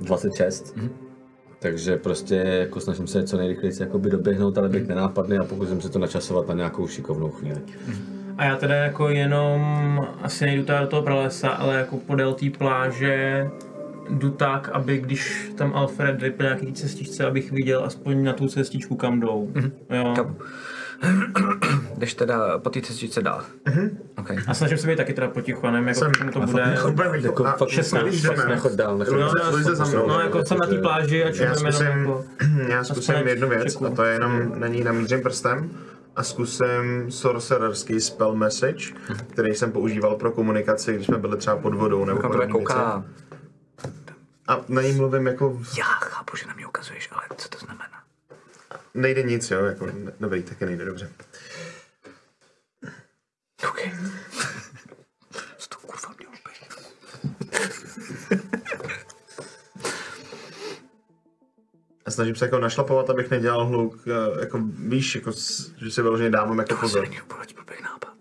26. 0.00 0.76
Mhm. 0.76 0.88
Takže 1.58 1.96
prostě 1.96 2.34
jako 2.34 2.80
snažím 2.80 3.06
se 3.06 3.22
co 3.22 3.36
nejrychleji 3.36 3.72
jakoby 3.80 4.10
doběhnout, 4.10 4.58
ale 4.58 4.68
Mhm. 4.68 4.78
být 4.78 4.88
nenápadný 4.88 5.38
a 5.38 5.44
pokusím 5.44 5.80
se 5.80 5.88
to 5.88 5.98
načasovat 5.98 6.48
na 6.48 6.54
nějakou 6.54 6.86
šikovnou 6.88 7.30
chvíli. 7.30 7.60
A 8.38 8.44
já 8.44 8.56
teda 8.56 8.74
jako 8.74 9.08
jenom 9.08 9.60
asi 10.22 10.44
nejdu 10.46 10.64
teda 10.64 10.80
do 10.80 10.86
toho 10.86 11.02
pralesa, 11.02 11.48
ale 11.48 11.74
jako 11.78 11.96
podél 11.96 12.34
té 12.34 12.50
pláže 12.50 13.46
jdu 14.10 14.30
tak, 14.30 14.68
aby 14.68 14.98
když 14.98 15.52
tam 15.56 15.72
Alfred 15.74 16.36
po 16.36 16.42
nějaký 16.42 16.72
cestičce, 16.72 17.24
abych 17.24 17.52
viděl 17.52 17.84
aspoň 17.84 18.24
na 18.24 18.32
tu 18.32 18.48
cestičku, 18.48 18.96
kam 18.96 19.20
jdou. 19.20 19.50
Jo. 19.90 20.12
Kam? 20.16 20.36
Jdeš 21.96 22.14
teda 22.14 22.58
po 22.58 22.70
té 22.70 22.80
cestičce 22.80 23.22
dál. 23.22 23.42
Okay. 24.18 24.36
A 24.46 24.54
snažím 24.54 24.78
se 24.78 24.86
být 24.86 24.96
taky 24.96 25.12
teda 25.14 25.28
potichu, 25.28 25.66
a 25.66 25.70
nevím, 25.70 25.88
jako 25.88 26.00
Jsem- 26.00 26.12
k 26.12 26.16
čemu 26.18 26.30
to 26.32 26.40
bude. 26.40 26.78
Jako 27.22 27.46
A 27.46 27.52
fakt 27.52 27.68
16, 27.68 28.02
když 28.06 28.22
jdeme, 28.22 28.34
16. 28.36 28.48
nechod 28.54 28.72
dál, 28.72 28.98
nechod 28.98 29.12
No, 29.20 29.34
dál. 29.34 29.52
no, 29.52 29.74
za 29.74 29.84
mnou. 29.84 30.06
No, 30.08 30.20
jako 30.20 30.44
jsem 30.44 30.58
na 30.58 30.66
té 30.66 30.78
pláži 30.78 31.24
a 31.24 31.26
Já 31.28 31.54
zkusím, 31.54 31.86
jenom 31.86 31.98
jako... 31.98 32.24
já 32.68 32.84
zkusím 32.84 33.14
jednu 33.14 33.48
věc 33.48 33.82
a 33.82 33.90
to 33.90 34.04
je 34.04 34.12
jenom, 34.12 34.52
není 34.60 34.84
namířím 34.84 35.22
prstem 35.22 35.70
a 36.16 36.22
zkusím 36.22 37.06
sorcererský 37.10 38.00
spell 38.00 38.34
message, 38.34 38.84
který 39.30 39.54
jsem 39.54 39.72
používal 39.72 40.14
pro 40.16 40.32
komunikaci, 40.32 40.94
když 40.94 41.06
jsme 41.06 41.18
byli 41.18 41.36
třeba 41.36 41.56
pod 41.56 41.74
vodou 41.74 42.04
nebo 42.04 42.20
podobné 42.20 42.38
věci. 42.46 42.52
kouká? 42.52 43.04
A 44.48 44.60
na 44.68 44.82
ní 44.82 44.92
mluvím 44.92 45.26
jako, 45.26 45.58
Já 45.78 45.84
chápu, 45.84 46.36
že 46.36 46.46
na 46.46 46.54
mě 46.54 46.66
ukazuješ, 46.66 47.08
ale 47.12 47.22
co 47.36 47.48
to 47.48 47.58
znamená? 47.58 47.84
Nejde 48.94 49.22
nic, 49.22 49.50
jo, 49.50 49.64
jako, 49.64 49.86
dobrý, 50.20 50.42
taky 50.42 50.66
nejde 50.66 50.84
dobře. 50.84 51.12
OK. 53.68 53.78
Co 55.58 55.68
to 55.68 55.76
kurva 55.86 56.14
mělo 56.18 56.32
být? 56.32 56.82
A 62.06 62.10
snažím 62.10 62.36
se 62.36 62.44
jako 62.44 62.58
našlapovat, 62.58 63.10
abych 63.10 63.30
nedělal 63.30 63.66
hluk, 63.66 64.04
eh, 64.06 64.40
jako 64.40 64.58
víš, 64.88 65.14
jako, 65.14 65.30
že 65.76 65.90
si 65.90 66.02
vyloženě 66.02 66.30
dávám 66.30 66.58
jako 66.58 66.74
To 66.74 66.80
pozor. 66.80 67.02
není 67.08 67.22
úplně 67.22 67.54
blbý 67.54 67.82
nápad. 67.82 68.11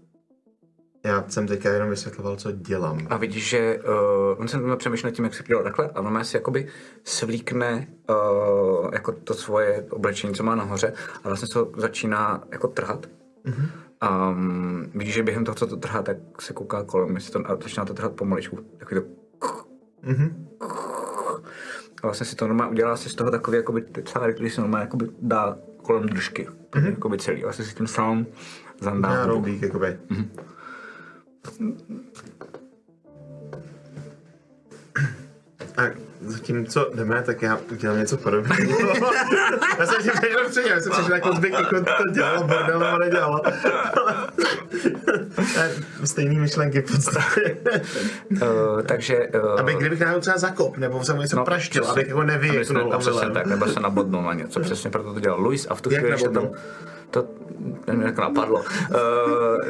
Já 1.04 1.26
jsem 1.28 1.48
teďka 1.48 1.70
jenom 1.70 1.90
vysvětloval, 1.90 2.36
co 2.36 2.52
dělám. 2.52 3.08
A 3.10 3.18
vidíš, 3.18 3.50
že 3.50 3.80
uh, 3.80 4.42
on 4.42 4.48
se 4.48 4.60
tam 4.60 4.78
přemýšlel 4.78 5.12
nad 5.12 5.16
tím, 5.16 5.26
jak 5.26 5.34
se 5.34 5.44
dělal 5.44 5.64
takhle 5.64 5.90
a 5.90 6.02
on 6.02 6.24
si 6.24 6.38
jakoby 6.38 6.68
svlíkne 7.04 7.88
uh, 8.10 8.90
jako 8.94 9.12
to 9.12 9.34
svoje 9.34 9.86
oblečení, 9.90 10.34
co 10.34 10.44
má 10.44 10.56
nahoře 10.56 10.94
a 11.24 11.28
vlastně 11.28 11.48
se 11.48 11.60
začíná 11.78 12.44
jako 12.52 12.68
trhat. 12.68 13.08
Mm-hmm. 13.46 13.70
Um, 14.30 14.92
vidíš, 14.96 15.14
že 15.14 15.24
během 15.24 15.46
toho, 15.46 15.56
co 15.56 15.68
to 15.68 15.78
trhá, 15.78 16.02
tak 16.02 16.18
se 16.40 16.54
kouká 16.54 16.84
kolem, 16.84 17.16
jestli 17.16 17.32
to, 17.32 17.52
a 17.52 17.56
začíná 17.56 17.86
to 17.86 17.94
trhat 17.94 18.12
pomaličku. 18.12 18.60
Takový 18.78 19.02
to 19.02 19.08
Mhm. 20.04 20.48
a 22.04 22.08
vlastně 22.08 22.26
si 22.26 22.36
to 22.36 22.48
normálně 22.48 22.72
udělá 22.72 22.98
si 22.98 23.10
z 23.10 23.16
toho 23.16 23.32
takový 23.32 23.58
jakoby 23.58 23.86
cárek, 24.06 24.36
který 24.36 24.50
se 24.50 24.62
normálně 24.62 24.84
jakoby 24.84 25.10
dá 25.22 25.58
kolem 25.84 26.10
držky. 26.10 26.48
Mm-hmm. 26.72 26.90
Jakoby 26.90 27.18
celý. 27.18 27.44
Vlastně 27.44 27.66
si 27.66 27.76
tím 27.76 27.88
sám 27.88 28.26
zandá. 28.80 29.14
Já 29.14 29.26
roubík, 29.26 29.62
jakoby. 29.62 30.00
A 35.78 35.82
zatímco 36.22 36.92
jdeme, 36.96 37.24
tak 37.24 37.42
já 37.42 37.60
udělám 37.72 37.98
něco 37.98 38.18
podobného. 38.18 38.80
já 39.80 39.86
jsem 39.86 40.02
si 40.02 40.12
přešel 40.12 40.50
předtím, 40.50 40.72
já 40.72 40.82
jsem 40.82 40.92
přešel 40.92 41.16
jako 41.16 41.36
zbyk, 41.36 41.54
jako 41.54 41.80
to 41.80 42.12
dělalo, 42.12 42.44
bordel 42.44 42.80
nebo 42.80 42.98
nedělalo. 43.04 43.42
Ale 45.58 45.72
stejný 46.04 46.40
myšlenky 46.40 46.82
v 46.82 46.92
podstatě. 46.92 47.58
Uh, 48.32 48.82
takže... 48.86 49.30
Uh, 49.44 49.60
Aby 49.60 49.76
kdybych 49.76 50.00
náhodou 50.00 50.22
třeba 50.22 50.38
zakop, 50.38 50.78
nebo 50.78 51.04
jsem 51.04 51.18
něco 51.18 51.36
no, 51.36 51.46
praštil, 51.46 51.86
abych 51.86 52.08
jako 52.08 52.24
nevyjeknul. 52.24 52.94
Aby 52.94 53.02
přesně 53.02 53.30
tak, 53.30 53.46
nebo 53.46 53.68
se 53.68 53.80
nabodnul 53.80 54.22
na 54.22 54.34
něco, 54.34 54.60
přesně 54.60 54.90
proto 54.90 55.14
to 55.14 55.20
dělal 55.20 55.42
Luis 55.42 55.68
a 55.70 55.76
v 55.76 55.82
tu 55.82 55.90
chvíli, 55.90 56.34
tam, 56.34 56.50
to 57.10 57.28
nevím, 57.88 58.02
jak 58.02 58.18
napadlo. 58.18 58.60
Uh, 58.60 58.66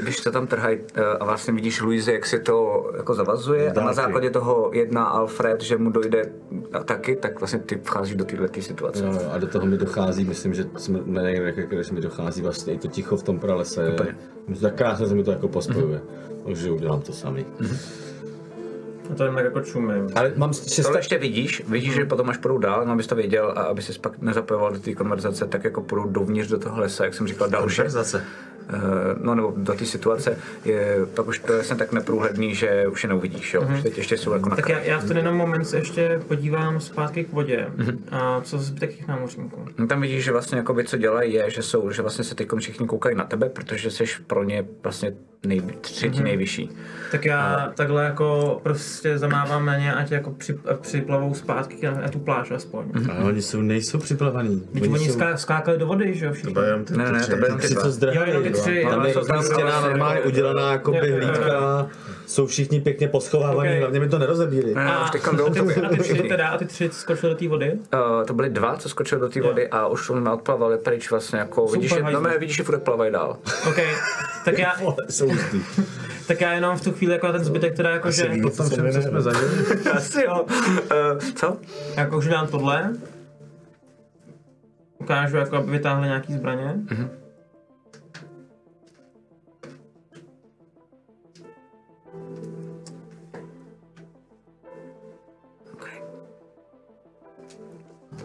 když 0.02 0.20
to 0.20 0.32
tam 0.32 0.48
trhají 0.48 0.78
uh, 0.78 1.04
a 1.20 1.26
vlastně 1.26 1.54
vidíš 1.54 1.82
Luise, 1.82 2.14
jak 2.14 2.26
si 2.26 2.40
to 2.40 2.86
jako 2.98 3.14
zavazuje 3.14 3.72
a 3.72 3.74
na 3.74 3.82
Dálky. 3.82 3.96
základě 3.96 4.30
toho 4.30 4.72
jedná 4.74 5.06
Alfred, 5.06 5.62
že 5.62 5.78
mu 5.78 5.90
dojde 5.90 6.32
a 6.74 6.84
taky, 6.84 7.16
tak 7.16 7.40
vlastně 7.40 7.60
ty 7.60 7.80
vcházíš 7.84 8.16
do 8.16 8.26
této 8.26 8.62
situace. 8.62 9.06
Jo, 9.06 9.20
a 9.32 9.38
do 9.38 9.48
toho 9.48 9.66
mi 9.66 9.78
dochází, 9.78 10.26
myslím, 10.26 10.54
že 10.54 10.66
jsme 10.78 11.00
nevím, 11.06 11.44
jak, 11.44 11.58
jak, 11.58 11.72
jak 11.72 11.92
mi 11.92 12.02
dochází 12.02 12.42
vlastně 12.42 12.74
i 12.74 12.78
to 12.78 12.88
ticho 12.88 13.18
v 13.18 13.24
tom 13.24 13.40
pralese. 13.40 13.90
Úplně. 13.90 14.16
Tak 14.62 14.76
krásně 14.76 15.08
se 15.08 15.16
mi 15.16 15.24
to 15.24 15.32
jako 15.32 15.48
pospojuje. 15.48 16.02
Takže 16.46 16.72
udělám 16.72 17.02
to 17.02 17.14
samý. 17.14 17.46
A 19.12 19.16
to 19.16 19.24
jen 19.24 19.36
tak 19.36 19.44
jako 19.44 19.62
čumím. 19.62 20.08
Ale 20.16 20.34
mám 20.36 20.54
šest 20.54 20.86
Tohle 20.86 21.00
ještě 21.00 21.18
vidíš, 21.18 21.64
vidíš, 21.68 21.94
že 21.94 22.06
potom 22.06 22.30
až 22.30 22.38
půjdou 22.38 22.58
dál, 22.58 22.86
no 22.86 22.94
abys 22.94 23.08
to 23.08 23.16
věděl 23.16 23.54
a 23.56 23.62
aby 23.62 23.82
ses 23.82 23.98
pak 23.98 24.22
nezapojoval 24.22 24.72
do 24.72 24.80
té 24.80 24.94
konverzace, 24.94 25.48
tak 25.48 25.64
jako 25.64 25.82
půjdou 25.82 26.06
dovnitř 26.06 26.50
do 26.50 26.60
toho 26.60 26.80
lesa, 26.80 27.06
jak 27.06 27.14
jsem 27.14 27.28
říkal, 27.28 27.50
další. 27.50 27.76
Konverzace. 27.76 28.24
Eh, 28.74 28.80
no 29.22 29.36
nebo 29.36 29.54
do 29.58 29.74
té 29.74 29.86
situace, 29.86 30.38
je, 30.66 30.98
pak 31.16 31.28
už 31.28 31.40
to 31.40 31.52
je 31.52 31.58
vlastně 31.58 31.76
tak 31.76 31.92
neprůhledný, 31.92 32.56
že 32.56 32.88
už 32.88 33.04
je 33.04 33.10
neuvidíš, 33.10 33.54
jo. 33.54 33.62
Už 33.74 33.82
teď 33.82 33.98
ještě 33.98 34.18
jsou 34.18 34.32
jako 34.32 34.50
na 34.50 34.56
Tak 34.56 34.70
já, 34.70 34.80
já 34.80 35.00
v 35.00 35.08
ten 35.08 35.18
jenom 35.18 35.36
moment 35.36 35.66
se 35.66 35.78
ještě 35.78 36.22
podívám 36.28 36.80
zpátky 36.80 37.24
k 37.24 37.34
vodě. 37.34 37.68
A 38.12 38.42
co 38.42 38.60
zbytek 38.60 38.96
těch 38.96 39.08
námořníků? 39.08 39.66
No, 39.78 39.88
Tam 39.88 40.02
vidíš, 40.02 40.24
že 40.24 40.32
vlastně 40.32 40.58
jakoby, 40.58 40.84
co 40.84 40.98
dělají, 40.98 41.34
je, 41.34 41.50
že 41.50 41.62
jsou, 41.62 41.92
že 41.92 42.02
vlastně 42.02 42.24
se 42.24 42.36
teď 42.36 42.48
všichni 42.60 42.88
koukají 42.88 43.16
na 43.16 43.24
tebe, 43.24 43.50
protože 43.50 43.92
jsi 43.92 44.04
pro 44.28 44.44
ně 44.44 44.66
vlastně 44.84 45.14
nej, 45.46 45.62
třetí 45.82 46.24
nejvyšší. 46.24 46.70
Tak 47.12 47.26
já 47.26 47.72
takhle 47.76 48.04
jako 48.04 48.60
prostě 48.64 49.18
zamávám 49.18 49.66
na 49.66 49.78
ně, 49.78 49.94
ať 49.94 50.12
jako 50.12 50.32
při, 50.32 50.58
připlavou 50.82 51.34
zpátky 51.34 51.86
na, 51.86 51.92
na 51.92 52.08
tu 52.08 52.20
pláž 52.20 52.52
aspoň. 52.52 52.86
Ale 53.10 53.26
oni 53.26 53.42
jsou, 53.42 53.62
nejsou 53.62 53.98
připlavaný. 54.00 54.64
Teď 54.74 54.92
oni 54.92 55.10
ská, 55.10 55.38
skákali 55.38 55.78
do 55.78 55.86
vody, 55.88 56.14
že 56.16 56.26
jo, 56.26 56.34
všichni. 56.34 56.54
To 56.54 56.62
jenom 56.62 56.86
ty, 56.86 56.98
Ne, 56.98 57.06
ty 57.06 57.12
ne, 57.12 57.20
to 57.28 57.36
byly 57.36 57.46
jenom 57.46 57.60
ty 57.60 57.68
co 57.76 57.92
zdrhali. 57.92 58.18
Jo, 58.18 58.24
jenom 58.28 58.44
ty 58.44 58.50
tři, 58.50 58.86
Tam 58.90 59.06
je 59.06 59.14
jsou 59.14 59.26
tam 59.26 59.36
umístěná 59.38 59.62
vlastně- 59.70 59.90
normálně 59.90 60.22
udělaná 60.22 60.72
jako 60.72 60.94
jo. 60.94 61.02
hlídka. 61.16 61.88
Jsou 62.26 62.48
všichni 62.48 62.82
pěkně 62.82 63.08
poschovávaní, 63.08 63.70
Ok. 63.74 63.80
hlavně 63.80 64.00
mi 64.00 64.10
to 64.10 64.20
nerozebíli. 64.20 64.76
Ne, 64.76 64.86
A, 64.86 65.04
už 65.04 65.10
teď 65.12 65.22
a, 65.28 65.36
jdou 65.36 65.50
ty, 65.50 65.60
a 65.60 65.90
tři 66.02 66.14
teda, 66.14 66.48
a 66.48 66.58
ty 66.58 66.66
tři 66.66 66.90
skočili 66.92 67.34
do 67.34 67.38
té 67.40 67.48
vody? 67.48 67.72
Uh, 67.74 68.26
to 68.26 68.34
byly 68.34 68.50
dva, 68.50 68.76
co 68.78 68.90
skočili 68.90 69.22
do 69.22 69.30
té 69.30 69.42
vody 69.42 69.68
a 69.68 69.88
už 69.88 70.10
on 70.10 70.30
odplavali 70.30 70.78
pryč 70.78 71.12
vlastně 71.12 71.40
jako, 71.40 71.68
Super, 71.68 71.80
vidíš, 71.82 71.94
že, 71.96 72.04
no, 72.14 72.22
vidíš, 72.40 72.56
že 72.56 72.64
furt 72.64 72.80
plavají 72.84 73.12
dál. 73.12 73.38
OK, 73.70 73.78
tak 74.46 74.58
já, 74.60 74.74
Jsou 75.10 75.31
hustý. 75.32 75.84
tak 76.28 76.42
já 76.42 76.54
jenom 76.54 76.78
v 76.78 76.82
tu 76.82 76.92
chvíli 76.92 77.14
jako 77.14 77.32
ten 77.32 77.44
zbytek 77.44 77.76
teda 77.76 77.90
jako, 77.90 78.12
že 78.12 78.32
Potom 78.42 78.70
všem, 78.70 78.92
co 78.92 79.02
jsme 79.02 79.22
zažili. 79.22 79.52
Asi 79.94 80.24
jo. 80.24 80.46
Uh, 80.46 81.20
co? 81.36 81.58
jako 81.98 82.18
už 82.18 82.28
dám 82.28 82.48
tohle. 82.48 82.94
Ukážu, 84.98 85.38
jako 85.38 85.56
aby 85.56 85.72
vytáhli 85.72 86.08
nějaký 86.08 86.34
zbraně. 86.34 86.76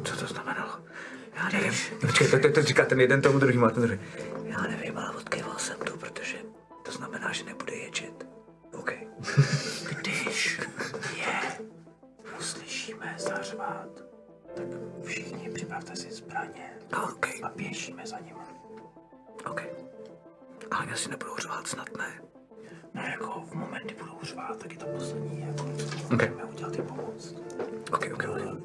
Co 0.05 0.17
to 0.17 0.27
znamenalo? 0.27 0.73
Já 1.37 1.49
nevím. 1.49 1.73
Počkej, 2.01 2.29
to, 2.29 2.39
to, 2.39 2.53
to 2.53 2.63
říká 2.63 2.85
ten 2.85 3.01
jeden 3.01 3.21
tomu 3.21 3.39
druhému 3.39 3.67
a 3.67 3.71
ten 3.71 3.83
druhý. 3.83 3.99
Já 4.45 4.63
nevím, 4.63 4.99
ale 4.99 5.11
odkýval 5.11 5.59
jsem 5.59 5.77
to 5.79 5.96
znamená, 6.97 7.33
že 7.33 7.45
nebude 7.45 7.75
ječet. 7.75 8.27
OK. 8.73 8.93
Když 10.01 10.61
je 11.17 11.59
uslyšíme 12.39 13.15
zařvat, 13.19 13.89
tak 14.55 14.67
všichni 15.05 15.51
připravte 15.51 15.97
si 15.97 16.13
zbraně 16.13 16.71
OK. 17.05 17.27
a 17.43 17.49
běžíme 17.57 18.07
za 18.07 18.19
nimi. 18.19 18.39
OK. 19.51 19.63
Ale 20.71 20.87
já 20.91 20.97
si 20.97 21.11
nebudu 21.11 21.37
řvát 21.37 21.67
snad, 21.67 21.97
ne? 21.99 22.21
No 22.95 23.03
jako 23.03 23.41
v 23.51 23.55
moment, 23.55 23.85
kdy 23.85 23.95
budou 23.95 24.19
řvát, 24.23 24.59
tak 24.59 24.73
je 24.73 24.79
to 24.79 24.87
poslední, 24.87 25.41
jako 25.41 25.65
OK. 26.05 26.13
můžeme 26.13 26.45
udělat 26.45 26.77
je 26.77 26.83
pomoc. 26.83 27.35
OK, 27.93 28.07
OK, 28.15 28.25
OK. 28.29 28.63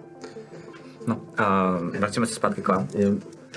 No, 1.08 1.16
uh, 1.16 1.98
vracíme 1.98 2.26
se 2.26 2.36
zpátky 2.36 2.62
k 2.62 2.68
vám. 2.68 2.88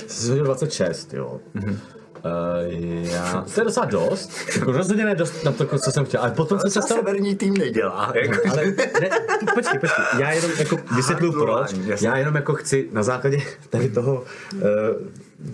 Jsi 0.06 0.28
hodil 0.28 0.44
26, 0.44 1.14
jo. 1.14 1.40
Mm-hmm. 1.54 1.78
Uh, 2.24 3.10
já... 3.12 3.44
To 3.54 3.60
je 3.60 3.64
docela 3.64 3.86
dost. 3.86 4.30
Jako 4.54 4.72
rozhodně 4.72 5.04
ne 5.04 5.14
dost 5.14 5.44
na 5.44 5.52
to, 5.52 5.78
co 5.78 5.90
jsem 5.90 6.04
chtěl. 6.04 6.20
Ale 6.20 6.30
potom 6.30 6.58
jsem 6.60 6.70
se 6.70 6.82
stal... 6.82 6.98
severní 6.98 7.34
tým 7.34 7.56
nedělá. 7.56 8.12
Jako. 8.14 8.48
Ale 8.50 8.64
ne, 9.00 9.08
počkej, 9.54 9.78
počkej, 9.78 10.04
já 10.18 10.32
jenom 10.32 10.50
jako 10.58 10.76
vysvětluju 10.96 11.32
proč. 11.32 11.74
Já 12.00 12.16
jenom 12.16 12.34
jako 12.34 12.54
chci 12.54 12.88
na 12.92 13.02
základě 13.02 13.42
tady 13.70 13.88
toho 13.88 14.24
uh, 14.52 14.60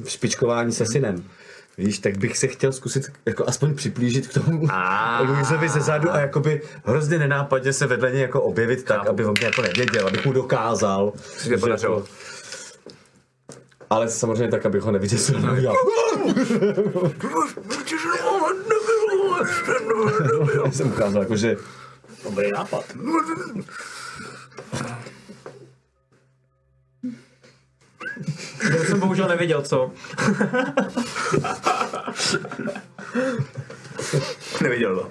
špičkování 0.07 0.73
se 0.73 0.87
synem. 0.87 1.25
Víš, 1.79 1.99
tak 1.99 2.19
bych 2.19 2.39
se 2.39 2.47
chtěl 2.47 2.73
zkusit 2.73 3.13
jako 3.27 3.49
aspoň 3.49 3.75
připlížit 3.75 4.27
k 4.27 4.35
tomu 4.35 4.69
Luizovi 5.27 5.69
ze 5.69 5.81
zadu 5.81 6.11
a 6.11 6.19
jakoby 6.21 6.63
hrozně 6.85 7.19
nenápadně 7.19 7.73
se 7.73 7.87
vedle 7.87 8.11
něj 8.11 8.21
jako 8.21 8.43
objevit 8.43 8.85
tak, 8.85 9.07
aby 9.07 9.25
on 9.25 9.35
mě 9.39 9.47
jako 9.47 9.63
nevěděl, 9.63 10.07
abych 10.07 10.27
mu 10.27 10.33
dokázal. 10.33 11.13
Podařilo. 11.61 12.05
Ale 13.91 14.11
samozřejmě 14.11 14.49
tak, 14.49 14.67
abych 14.67 14.83
ho 14.83 14.93
udělal. 15.53 15.77
Já 20.65 20.73
jsem 20.73 20.89
ukázal, 20.89 21.23
jako, 21.23 21.37
že 21.37 21.57
dobrý 22.25 22.51
nápad. 22.53 22.85
Já 28.79 28.85
jsem 28.85 29.01
bohužel 29.01 29.29
nevěděl, 29.29 29.63
co. 29.63 29.93
Neviděl 34.63 34.97
to. 34.97 35.11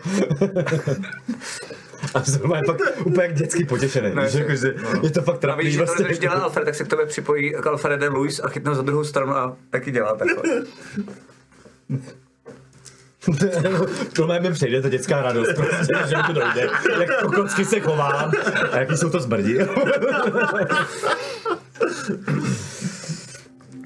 A 2.14 2.24
jsem 2.24 2.40
normálně 2.42 2.64
fakt 2.66 2.82
úplně 3.06 3.24
jak 3.28 3.34
dětský 3.36 3.66
potěšený. 3.66 4.16
Ne, 4.16 4.26
víš, 4.26 4.34
jako, 4.34 4.56
že 4.56 4.74
je 5.04 5.10
to 5.10 5.22
fakt 5.22 5.36
A 5.36 5.40
trapný. 5.40 5.64
víš, 5.66 5.74
že 5.74 5.80
to, 5.80 5.86
vlastně. 5.86 6.06
když 6.06 6.20
dělá 6.20 6.34
Alfred, 6.36 6.66
tak 6.66 6.76
se 6.76 6.84
k 6.84 6.88
tobě 6.88 7.06
připojí 7.06 7.54
k 7.62 7.68
Alfrede 7.68 8.08
Luis 8.10 8.40
a 8.44 8.50
chytne 8.50 8.76
za 8.76 8.82
druhou 8.82 9.04
stranu 9.04 9.34
a 9.36 9.58
taky 9.70 9.92
dělá 9.92 10.16
takhle. 10.16 10.44
Tohle 14.14 14.40
mi 14.40 14.52
přejde, 14.52 14.82
to 14.82 14.90
dětská 14.90 15.22
radost, 15.22 15.54
prostě, 15.54 15.94
že 16.10 16.18
mi 16.18 16.24
to 16.28 16.34
dojde. 16.34 16.70
Jak 17.00 17.22
kokocky 17.22 17.66
se 17.66 17.80
chovám 17.80 18.32
a 18.72 18.78
jaký 18.80 18.98
jsou 18.98 19.10
to 19.10 19.20
zbrdi. 19.20 19.60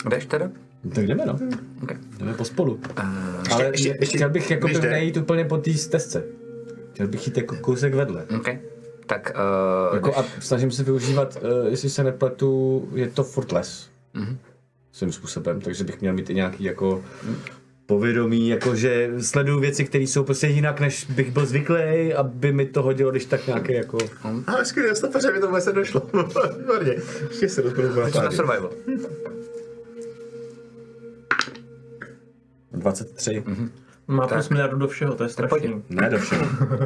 Jdeš 0.10 0.26
teda? 0.26 0.50
tak 0.96 1.08
jdeme 1.08 1.26
no, 1.26 1.40
Okay. 1.84 1.98
jdeme 2.20 2.34
pospolu. 2.34 2.80
Ale 3.52 3.66
ještě- 3.72 3.98
ještě- 4.00 4.18
chtěl 4.18 4.30
bych 4.30 4.52
jako 4.52 4.68
nejít 4.68 5.18
úplně 5.18 5.46
po 5.46 5.58
té 5.58 5.74
stezce. 5.74 6.24
Chtěl 6.94 7.08
bych 7.08 7.28
jít 7.28 7.38
jako 7.38 7.56
kousek 7.56 7.94
vedle. 7.94 8.26
Okay. 8.40 8.60
Tak 9.06 9.32
uh, 9.90 9.96
Jako 9.96 10.18
a 10.18 10.26
snažím 10.40 10.72
se 10.72 10.84
využívat, 10.84 11.38
uh, 11.42 11.68
jestli 11.68 11.90
se 11.90 12.04
nepletu, 12.04 12.90
je 12.96 13.08
to 13.08 13.24
furt 13.24 13.52
les. 13.52 13.90
Mm-hmm. 14.16 14.38
Svým 14.92 15.12
způsobem, 15.12 15.62
takže 15.62 15.84
bych 15.84 16.02
měl 16.02 16.14
mít 16.14 16.30
i 16.30 16.34
nějaký 16.34 16.64
jako 16.64 17.04
povědomí, 17.86 18.50
jakože 18.50 19.12
sleduju 19.22 19.60
věci, 19.60 19.86
které 19.86 20.04
jsou 20.04 20.24
prostě 20.24 20.48
jinak, 20.48 20.80
než 20.80 21.06
bych 21.06 21.32
byl 21.32 21.46
zvyklý, 21.46 22.14
aby 22.14 22.52
mi 22.52 22.66
to 22.66 22.82
hodilo, 22.82 23.12
když 23.12 23.26
tak 23.26 23.48
nějaké 23.48 23.74
jako... 23.74 23.98
Ale 24.48 24.66
skvělý, 24.66 24.96
stopaře, 24.96 25.32
mi 25.32 25.40
to 25.40 25.48
vůbec 25.48 25.66
nedošlo. 25.66 26.02
Výborně. 26.60 26.96
Ještě 27.30 27.50
se 27.50 27.62
rozbudu 27.62 27.88
na 28.00 28.32
survival. 28.32 28.72
23. 32.72 33.44
Mm-hmm. 33.46 33.70
Má 34.08 34.28
plus 34.28 34.50
miliardu 34.50 34.78
do 34.78 34.88
všeho, 34.88 35.16
to 35.16 35.24
je 35.24 35.30
strašný. 35.30 35.84
Ne 35.90 36.10
do 36.10 36.18
všeho. 36.18 36.46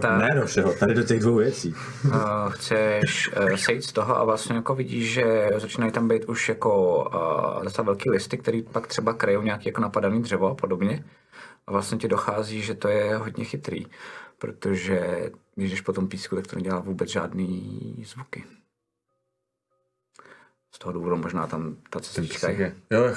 ne 0.17 0.35
do 0.35 0.45
všeho, 0.45 0.73
tady 0.73 0.93
do 0.93 1.03
těch 1.03 1.19
dvou 1.19 1.35
věcí. 1.35 1.75
Uh, 2.05 2.13
chceš 2.49 3.31
uh, 3.37 3.55
sejít 3.55 3.83
z 3.83 3.93
toho 3.93 4.17
a 4.17 4.23
vlastně 4.23 4.55
jako 4.55 4.75
vidíš, 4.75 5.13
že 5.13 5.49
začínají 5.57 5.91
tam 5.91 6.07
být 6.07 6.25
už 6.25 6.49
jako 6.49 6.95
uh, 7.57 7.63
docela 7.63 7.85
velký 7.85 8.09
listy, 8.09 8.37
který 8.37 8.61
pak 8.61 8.87
třeba 8.87 9.13
kryjou 9.13 9.41
nějaký 9.41 9.69
jako 9.69 9.81
napadaný 9.81 10.21
dřevo 10.21 10.47
a 10.47 10.55
podobně. 10.55 11.03
A 11.67 11.71
vlastně 11.71 11.97
ti 11.97 12.07
dochází, 12.07 12.61
že 12.61 12.75
to 12.75 12.87
je 12.87 13.15
hodně 13.15 13.45
chytrý, 13.45 13.85
protože 14.37 15.29
když 15.55 15.71
jdeš 15.71 15.81
po 15.81 15.93
tom 15.93 16.07
písku, 16.07 16.35
tak 16.35 16.47
to 16.47 16.55
nedělá 16.55 16.79
vůbec 16.79 17.09
žádný 17.09 18.05
zvuky. 18.07 18.43
Z 20.71 20.79
toho 20.79 20.93
důvodu 20.93 21.17
možná 21.17 21.47
tam 21.47 21.75
ta 21.89 21.99
cestička 21.99 22.49
je. 22.49 22.75
Jo, 22.91 23.15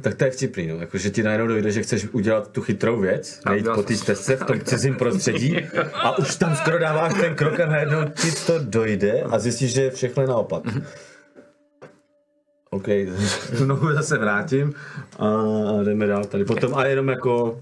tak 0.00 0.14
to 0.14 0.24
je 0.24 0.30
vtipný, 0.30 0.66
no. 0.66 0.76
Jako, 0.80 0.98
že 0.98 1.10
ti 1.10 1.22
najednou 1.22 1.46
dojde, 1.46 1.70
že 1.70 1.82
chceš 1.82 2.08
udělat 2.12 2.50
tu 2.52 2.62
chytrou 2.62 3.00
věc, 3.00 3.40
A 3.44 3.50
nejít 3.50 3.66
po 3.74 3.82
té 3.82 3.96
stezce 3.96 4.36
v 4.36 4.44
tom 4.44 4.60
cizím 4.64 4.96
prostředí 4.96 5.56
a 5.94 6.18
už 6.18 6.36
tam 6.36 6.56
skoro 6.56 6.78
dáváš 6.78 7.14
ten 7.20 7.34
krok 7.34 7.60
a 7.60 7.66
najednou 7.66 8.04
ti 8.04 8.30
to 8.46 8.58
dojde 8.58 9.22
a 9.22 9.38
zjistíš, 9.38 9.72
že 9.72 9.90
všechno 9.90 10.22
je 10.22 10.28
naopak. 10.28 10.62
OK, 12.70 12.88
znovu 13.52 13.94
zase 13.94 14.18
vrátím 14.18 14.74
a 15.18 15.26
jdeme 15.84 16.06
dál 16.06 16.24
tady 16.24 16.44
potom. 16.44 16.74
A 16.74 16.86
jenom 16.86 17.08
jako 17.08 17.60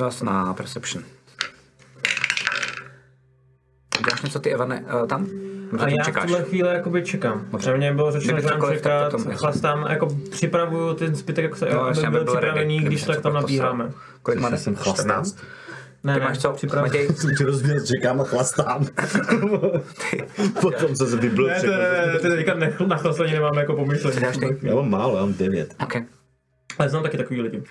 Vás 0.00 0.22
na 0.22 0.54
Perception. 0.54 1.04
Děláš 4.04 4.22
něco 4.22 4.40
ty, 4.40 4.50
Evane, 4.54 4.84
uh, 5.00 5.06
tam? 5.06 5.26
A 5.78 5.88
já 5.88 6.02
v 6.02 6.06
čekáš? 6.06 6.24
tuhle 6.24 6.42
chvíli 6.42 6.68
jakoby 6.68 7.02
čekám. 7.02 7.46
Protože 7.50 7.76
mě 7.76 7.92
bylo 7.92 8.12
řečeno, 8.12 8.40
že 8.40 8.46
mám 8.46 8.72
čekat, 8.72 9.12
potom, 9.12 9.32
chlastám, 9.36 9.86
jako 9.90 10.08
připravuju 10.30 10.94
ten 10.94 11.14
zbytek, 11.14 11.42
jako 11.42 11.56
se, 11.56 11.68
No, 11.72 11.80
aby 11.82 12.00
byl 12.00 12.10
byl 12.10 12.24
připravený, 12.24 12.80
když 12.80 13.02
tak 13.04 13.14
tam 13.20 13.32
cokoliv 13.32 13.42
nabíháme. 13.42 13.92
Kolik 14.22 14.40
máte? 14.40 14.58
jsem 14.58 14.74
chlastal. 14.74 15.22
Ne, 16.04 16.14
Ty 16.14 16.20
ne, 16.20 16.26
máš 16.26 16.38
co? 16.38 16.52
připraven. 16.52 16.90
Matěj? 16.90 17.08
jsem 17.08 17.30
ti 17.36 17.44
rozvíjet, 17.44 17.86
čekám 17.86 18.20
a 18.20 18.24
chlastám. 18.24 18.86
potom 20.60 20.96
se 20.96 21.06
se 21.06 21.16
vybil 21.16 21.46
Ne, 21.46 21.60
to 21.60 21.66
ne, 21.66 22.06
ne, 22.06 22.18
ty 22.18 22.28
teďka 22.28 22.54
na 22.86 22.96
chlastaní 22.96 23.32
nemáme 23.32 23.60
jako 23.60 23.76
pomyšlení. 23.76 24.20
Já 24.62 24.74
mám 24.74 24.90
málo, 24.90 25.16
já 25.16 25.20
mám 25.22 25.34
devět. 25.34 25.74
Okay. 25.84 26.04
Ale 26.78 26.88
znám 26.88 27.02
taky 27.02 27.16
takový 27.16 27.40
lidi. 27.40 27.62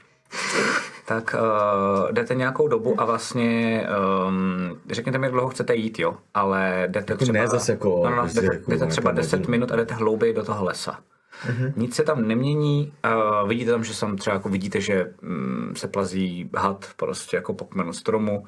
Tak 1.07 1.35
uh, 1.39 2.11
jdete 2.11 2.35
nějakou 2.35 2.67
dobu 2.67 3.01
a 3.01 3.05
vlastně, 3.05 3.87
um, 4.27 4.79
řekněte 4.91 5.17
mi, 5.17 5.25
jak 5.25 5.33
dlouho 5.33 5.49
chcete 5.49 5.75
jít, 5.75 5.99
jo, 5.99 6.17
ale 6.33 6.83
jdete 6.87 7.13
Jako 7.13 7.23
třeba... 7.23 7.39
ne 7.39 7.47
zas 7.47 7.69
jako- 7.69 8.01
no, 8.03 8.15
no, 8.15 8.21
prostě 8.21 8.41
jdete, 8.41 8.55
jako 8.55 8.71
jdete 8.71 8.85
třeba 8.85 9.11
nějaká 9.11 9.21
10 9.21 9.35
hodina. 9.37 9.51
minut 9.51 9.71
a 9.71 9.75
jdete 9.75 9.93
hlouběji 9.93 10.33
do 10.33 10.43
toho 10.43 10.65
lesa. 10.65 10.99
Mm-hmm. 11.47 11.73
Nic 11.75 11.95
se 11.95 12.03
tam 12.03 12.27
nemění, 12.27 12.93
uh, 13.41 13.49
vidíte 13.49 13.71
tam, 13.71 13.83
že 13.83 13.99
tam 13.99 14.15
třeba 14.17 14.33
jako 14.33 14.49
vidíte, 14.49 14.81
že 14.81 15.13
mm, 15.21 15.73
se 15.75 15.87
plazí 15.87 16.49
had 16.57 16.85
prostě 16.97 17.37
jako 17.37 17.53
po 17.53 17.65
kmenu 17.65 17.93
stromu. 17.93 18.45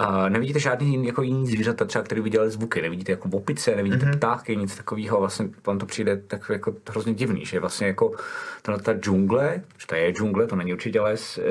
Uh, 0.00 0.30
nevidíte 0.30 0.60
žádný 0.60 0.90
jiný, 0.90 1.06
jako 1.06 1.22
jiný 1.22 1.46
zvířata, 1.46 1.84
třeba, 1.84 2.04
který 2.04 2.20
viděli 2.20 2.50
zvuky, 2.50 2.82
nevidíte 2.82 3.12
jako 3.12 3.28
opice, 3.32 3.76
nevidíte 3.76 4.06
mm-hmm. 4.06 4.16
ptáky, 4.16 4.56
nic 4.56 4.76
takového, 4.76 5.20
vlastně 5.20 5.48
vám 5.66 5.78
to 5.78 5.86
přijde 5.86 6.16
tak 6.16 6.50
jako 6.50 6.74
hrozně 6.90 7.14
divný, 7.14 7.46
že 7.46 7.60
vlastně 7.60 7.86
jako 7.86 8.12
tahle 8.62 8.82
ta 8.82 8.92
džungle, 8.92 9.62
že 9.78 9.86
to 9.86 9.94
je 9.94 10.12
džungle, 10.12 10.46
to 10.46 10.56
není 10.56 10.72
určitě 10.72 11.00
les, 11.00 11.38
eh, 11.38 11.42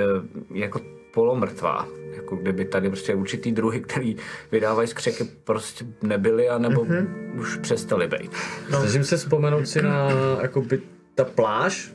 je 0.54 0.62
jako 0.62 0.82
polomrtvá. 1.14 1.88
Jako 2.16 2.36
kdyby 2.36 2.66
tady 2.66 2.90
prostě 2.90 3.16
určitý 3.16 3.52
druhy, 3.52 3.80
který 3.80 4.16
vydávají 4.52 4.88
skřeky, 4.88 5.24
prostě 5.44 5.86
nebyly 6.02 6.50
a 6.50 6.58
nebo 6.58 6.86
mm-hmm. 6.86 7.40
už 7.40 7.58
přestali 7.58 8.08
být. 8.08 8.32
Snažím 8.70 9.04
se 9.04 9.18
vzpomenout 9.18 9.68
si 9.68 9.82
na 9.82 10.10
jakoby 10.42 10.82
ta 11.16 11.26
pláž, 11.26 11.94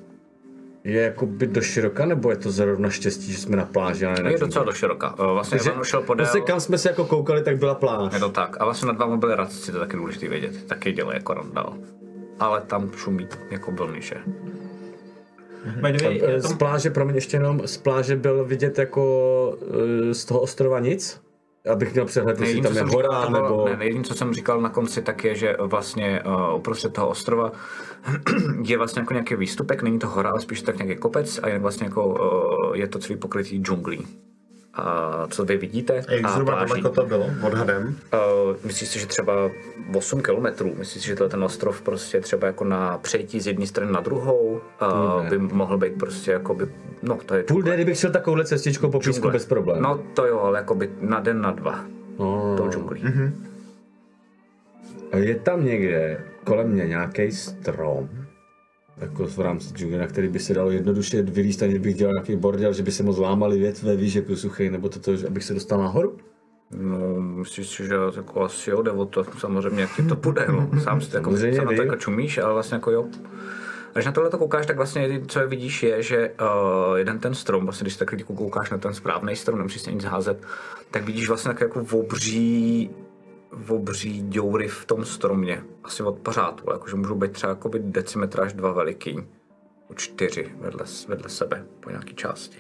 je 0.85 1.03
jakoby 1.03 1.47
do 1.47 1.61
široka, 1.61 2.07
nebo 2.07 2.31
je 2.31 2.37
to 2.37 2.51
zrovna 2.51 2.91
štěstí, 2.91 3.33
že 3.33 3.39
jsme 3.39 3.57
na 3.57 3.65
pláži, 3.65 4.07
ale 4.07 4.23
ne 4.23 4.33
Je 4.33 4.39
docela 4.39 4.65
do 4.65 4.73
široka. 4.73 5.15
Eh, 5.19 5.23
Vlastně 5.23 5.59
Takže 5.59 5.73
šel 5.83 6.03
podél. 6.03 6.27
Prostě 6.27 6.41
kam 6.41 6.61
jsme 6.61 6.79
se 6.79 6.89
jako 6.89 7.05
koukali, 7.05 7.43
tak 7.43 7.59
byla 7.59 7.75
pláž. 7.75 8.13
Je 8.15 8.21
to 8.21 8.29
tak. 8.29 8.57
A 8.61 8.65
vlastně 8.65 8.87
nad 8.87 8.97
vámi 8.99 9.17
byly 9.17 9.35
radci, 9.37 9.71
to 9.73 9.77
je 9.77 9.81
taky 9.81 9.97
důležité 9.97 10.29
vědět. 10.29 10.65
Taky 10.67 10.93
dělají 10.93 11.17
jako 11.17 11.35
randál. 11.35 11.75
Ale 12.39 12.61
tam 12.61 12.91
šumí 12.97 13.29
jako? 13.51 13.73
By 15.81 15.93
the 15.93 16.05
way, 16.05 16.21
Eh, 16.25 16.41
Z 16.41 16.53
pláže, 16.55 16.91
promiň, 16.91 17.15
ještě 17.15 17.37
jenom, 17.37 17.61
z 17.67 17.77
pláže 17.77 18.17
byl 18.17 18.45
vidět 18.45 18.79
jako 18.79 19.59
eh, 20.11 20.15
z 20.15 20.25
toho 20.25 20.41
ostrova 20.41 20.81
nic? 20.81 21.21
Abych 21.73 21.93
měl 21.93 22.05
přehled, 22.05 22.41
jestli 22.41 22.63
tam 22.63 22.77
je 22.77 22.85
říkal, 22.85 22.95
hora, 22.95 23.31
bylo- 23.31 23.43
nebo... 23.43 23.65
Ne, 23.69 23.77
nejediný, 23.77 24.05
co 24.05 24.15
jsem 24.15 24.35
říkal 24.35 24.61
na 24.61 24.69
konci, 24.69 25.03
tak 25.03 25.25
je, 25.25 25.35
že 25.35 25.57
vlastně 25.61 26.23
uh, 26.27 26.57
uprostřed 26.57 26.93
toho 26.93 27.09
ostrova 27.09 27.53
je 28.65 28.79
vlastně 28.79 29.01
jako 29.01 29.15
nějaký 29.15 29.37
výstupek, 29.37 29.83
není 29.83 29.99
to 29.99 30.09
hora, 30.09 30.31
ale 30.31 30.41
spíš 30.41 30.63
tak 30.63 30.79
nějaký 30.79 30.97
kopec 31.01 31.41
a 31.43 31.49
je 31.49 31.59
vlastně 31.59 31.85
jako, 31.85 32.07
uh, 32.07 32.77
je 32.77 32.89
to 32.89 32.99
celý 32.99 33.19
pokrytý 33.19 33.59
džunglí. 33.59 34.07
A 34.75 35.27
co 35.31 35.45
vy 35.45 35.57
vidíte? 35.57 36.03
Jak 36.09 36.25
a 36.25 36.29
zhruba 36.29 36.65
daleko 36.65 36.89
to 36.89 37.07
bylo 37.07 37.27
odhadem? 37.47 37.97
Uh, 38.15 38.57
myslíš 38.65 38.89
si, 38.89 38.99
že 38.99 39.07
třeba 39.07 39.51
8 39.95 40.23
kilometrů, 40.23 40.75
myslíš 40.79 41.03
si, 41.03 41.09
že 41.09 41.17
to 41.17 41.29
ten 41.29 41.45
ostrov 41.45 41.83
prostě 41.83 42.21
třeba 42.21 42.47
jako 42.47 42.65
na 42.65 42.99
přejítí 42.99 43.41
z 43.41 43.47
jedné 43.47 43.67
strany 43.67 43.93
na 43.93 44.01
druhou 44.01 44.61
uh, 44.83 45.29
by 45.29 45.39
mohl 45.39 45.79
být 45.79 45.99
prostě 45.99 46.31
jako 46.31 46.55
by, 46.55 46.69
no 47.03 47.19
to 47.27 47.35
je 47.35 47.43
Půl 47.43 47.63
dne, 47.63 47.75
kdybych 47.75 47.99
šel 47.99 48.11
takovouhle 48.11 48.45
cestičkou 48.45 48.91
po 48.91 49.01
písku 49.01 49.31
bez 49.31 49.47
problémů. 49.47 49.83
No 49.83 50.01
to 50.15 50.27
jo, 50.27 50.41
ale 50.41 50.59
jako 50.59 50.75
by 50.75 50.91
na 51.01 51.21
den, 51.21 51.41
na 51.41 51.51
dva. 51.51 51.85
No. 52.19 52.55
Tou 52.57 52.71
džunglí. 52.71 53.05
A 55.13 55.17
je 55.17 55.35
tam 55.35 55.65
někde 55.65 56.25
kolem 56.45 56.69
mě 56.69 56.87
nějaký 56.87 57.33
strom, 57.33 58.09
jako 59.01 59.27
v 59.27 59.39
rámci 59.39 59.75
džungle, 59.75 59.99
na 59.99 60.07
který 60.07 60.29
by 60.29 60.39
se 60.39 60.55
dalo 60.55 60.71
jednoduše 60.71 61.23
vylíst, 61.23 61.63
aniž 61.63 61.79
bych 61.79 61.95
dělal 61.95 62.15
nějaký 62.15 62.37
bordel, 62.37 62.73
že 62.73 62.83
by 62.83 62.93
se 62.93 63.03
moc 63.03 63.19
lámali 63.19 63.59
větve, 63.59 63.97
víš, 63.97 64.15
jako 64.15 64.37
suchý, 64.37 64.71
nebo 64.71 64.89
toto, 64.89 65.17
že 65.17 65.27
abych 65.27 65.45
se 65.45 65.55
dostal 65.55 65.79
nahoru? 65.79 66.17
No, 66.71 67.21
myslíš 67.21 67.69
si, 67.69 67.87
že 67.87 67.95
jako 68.17 68.45
asi 68.45 68.71
jo, 68.71 68.83
jde 68.83 68.91
o 68.91 69.07
to, 69.07 69.25
samozřejmě, 69.39 69.81
jak 69.81 69.97
ti 69.97 70.03
to 70.03 70.17
půjde, 70.17 70.47
no. 70.49 70.71
Sám 70.83 71.01
si 71.01 71.17
jako, 71.17 71.37
se 71.37 71.51
na 71.51 71.65
to 71.77 71.83
jako 71.83 71.97
čumíš, 71.97 72.39
ale 72.39 72.53
vlastně 72.53 72.75
jako 72.75 72.91
jo. 72.91 73.07
A 73.91 73.93
když 73.93 74.07
na 74.07 74.13
tohle 74.13 74.31
to 74.31 74.39
koukáš, 74.39 74.67
tak 74.67 74.77
vlastně 74.77 75.21
co 75.27 75.41
je 75.41 75.47
vidíš, 75.47 75.83
je, 75.83 76.03
že 76.03 76.31
uh, 76.41 76.97
jeden 76.97 77.19
ten 77.19 77.35
strom, 77.35 77.65
vlastně 77.65 77.85
když 77.85 77.97
tak 77.97 78.15
koukáš 78.25 78.71
na 78.71 78.79
ten 78.79 78.95
správný 78.95 79.37
strom, 79.37 79.59
nemusíš 79.59 79.83
se 79.83 79.93
nic 79.93 80.05
házet, 80.05 80.43
tak 80.91 81.05
vidíš 81.05 81.29
vlastně 81.29 81.49
tak 81.49 81.61
jako 81.61 81.99
obří, 81.99 82.91
obří 83.69 84.23
děury 84.29 84.69
v 84.69 84.85
tom 84.85 85.05
stromě, 85.05 85.63
asi 85.85 86.03
od 86.03 86.19
pořádku, 86.19 86.73
jakože 86.73 86.97
můžou 86.97 87.15
být 87.15 87.33
třeba 87.33 87.51
jakoby 87.51 87.79
decimetr 87.79 88.41
až 88.41 88.53
dva 88.53 88.73
veliký, 88.73 89.19
o 89.89 89.95
čtyři 89.95 90.53
vedle, 90.61 90.85
vedle 91.09 91.29
sebe 91.29 91.65
po 91.81 91.91
nějaké 91.91 92.13
části. 92.13 92.59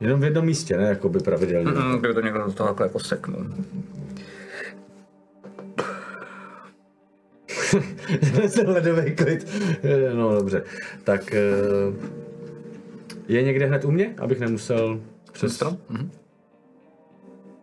Jenom 0.00 0.20
v 0.20 0.24
jednom 0.24 0.44
místě, 0.44 0.76
ne, 0.76 0.84
jako 0.84 1.08
by 1.08 1.18
pravidelně. 1.18 1.72
Mm, 1.72 1.98
kdyby 1.98 2.14
to 2.14 2.20
někdo 2.20 2.44
do 2.44 2.52
toho 2.52 2.68
takhle 2.68 2.86
jako 2.86 2.98
seknul. 3.00 3.46
Ten 8.54 8.70
ledový 8.70 9.16
klid. 9.16 9.46
Eh, 9.82 10.14
No 10.14 10.34
dobře. 10.34 10.64
Tak 11.04 11.34
eh, 11.34 11.40
je 13.28 13.42
někde 13.42 13.66
hned 13.66 13.84
u 13.84 13.90
mě, 13.90 14.14
abych 14.18 14.40
nemusel 14.40 15.00
přes 15.32 15.54
strom? 15.54 15.78
Mhm. 15.88 16.10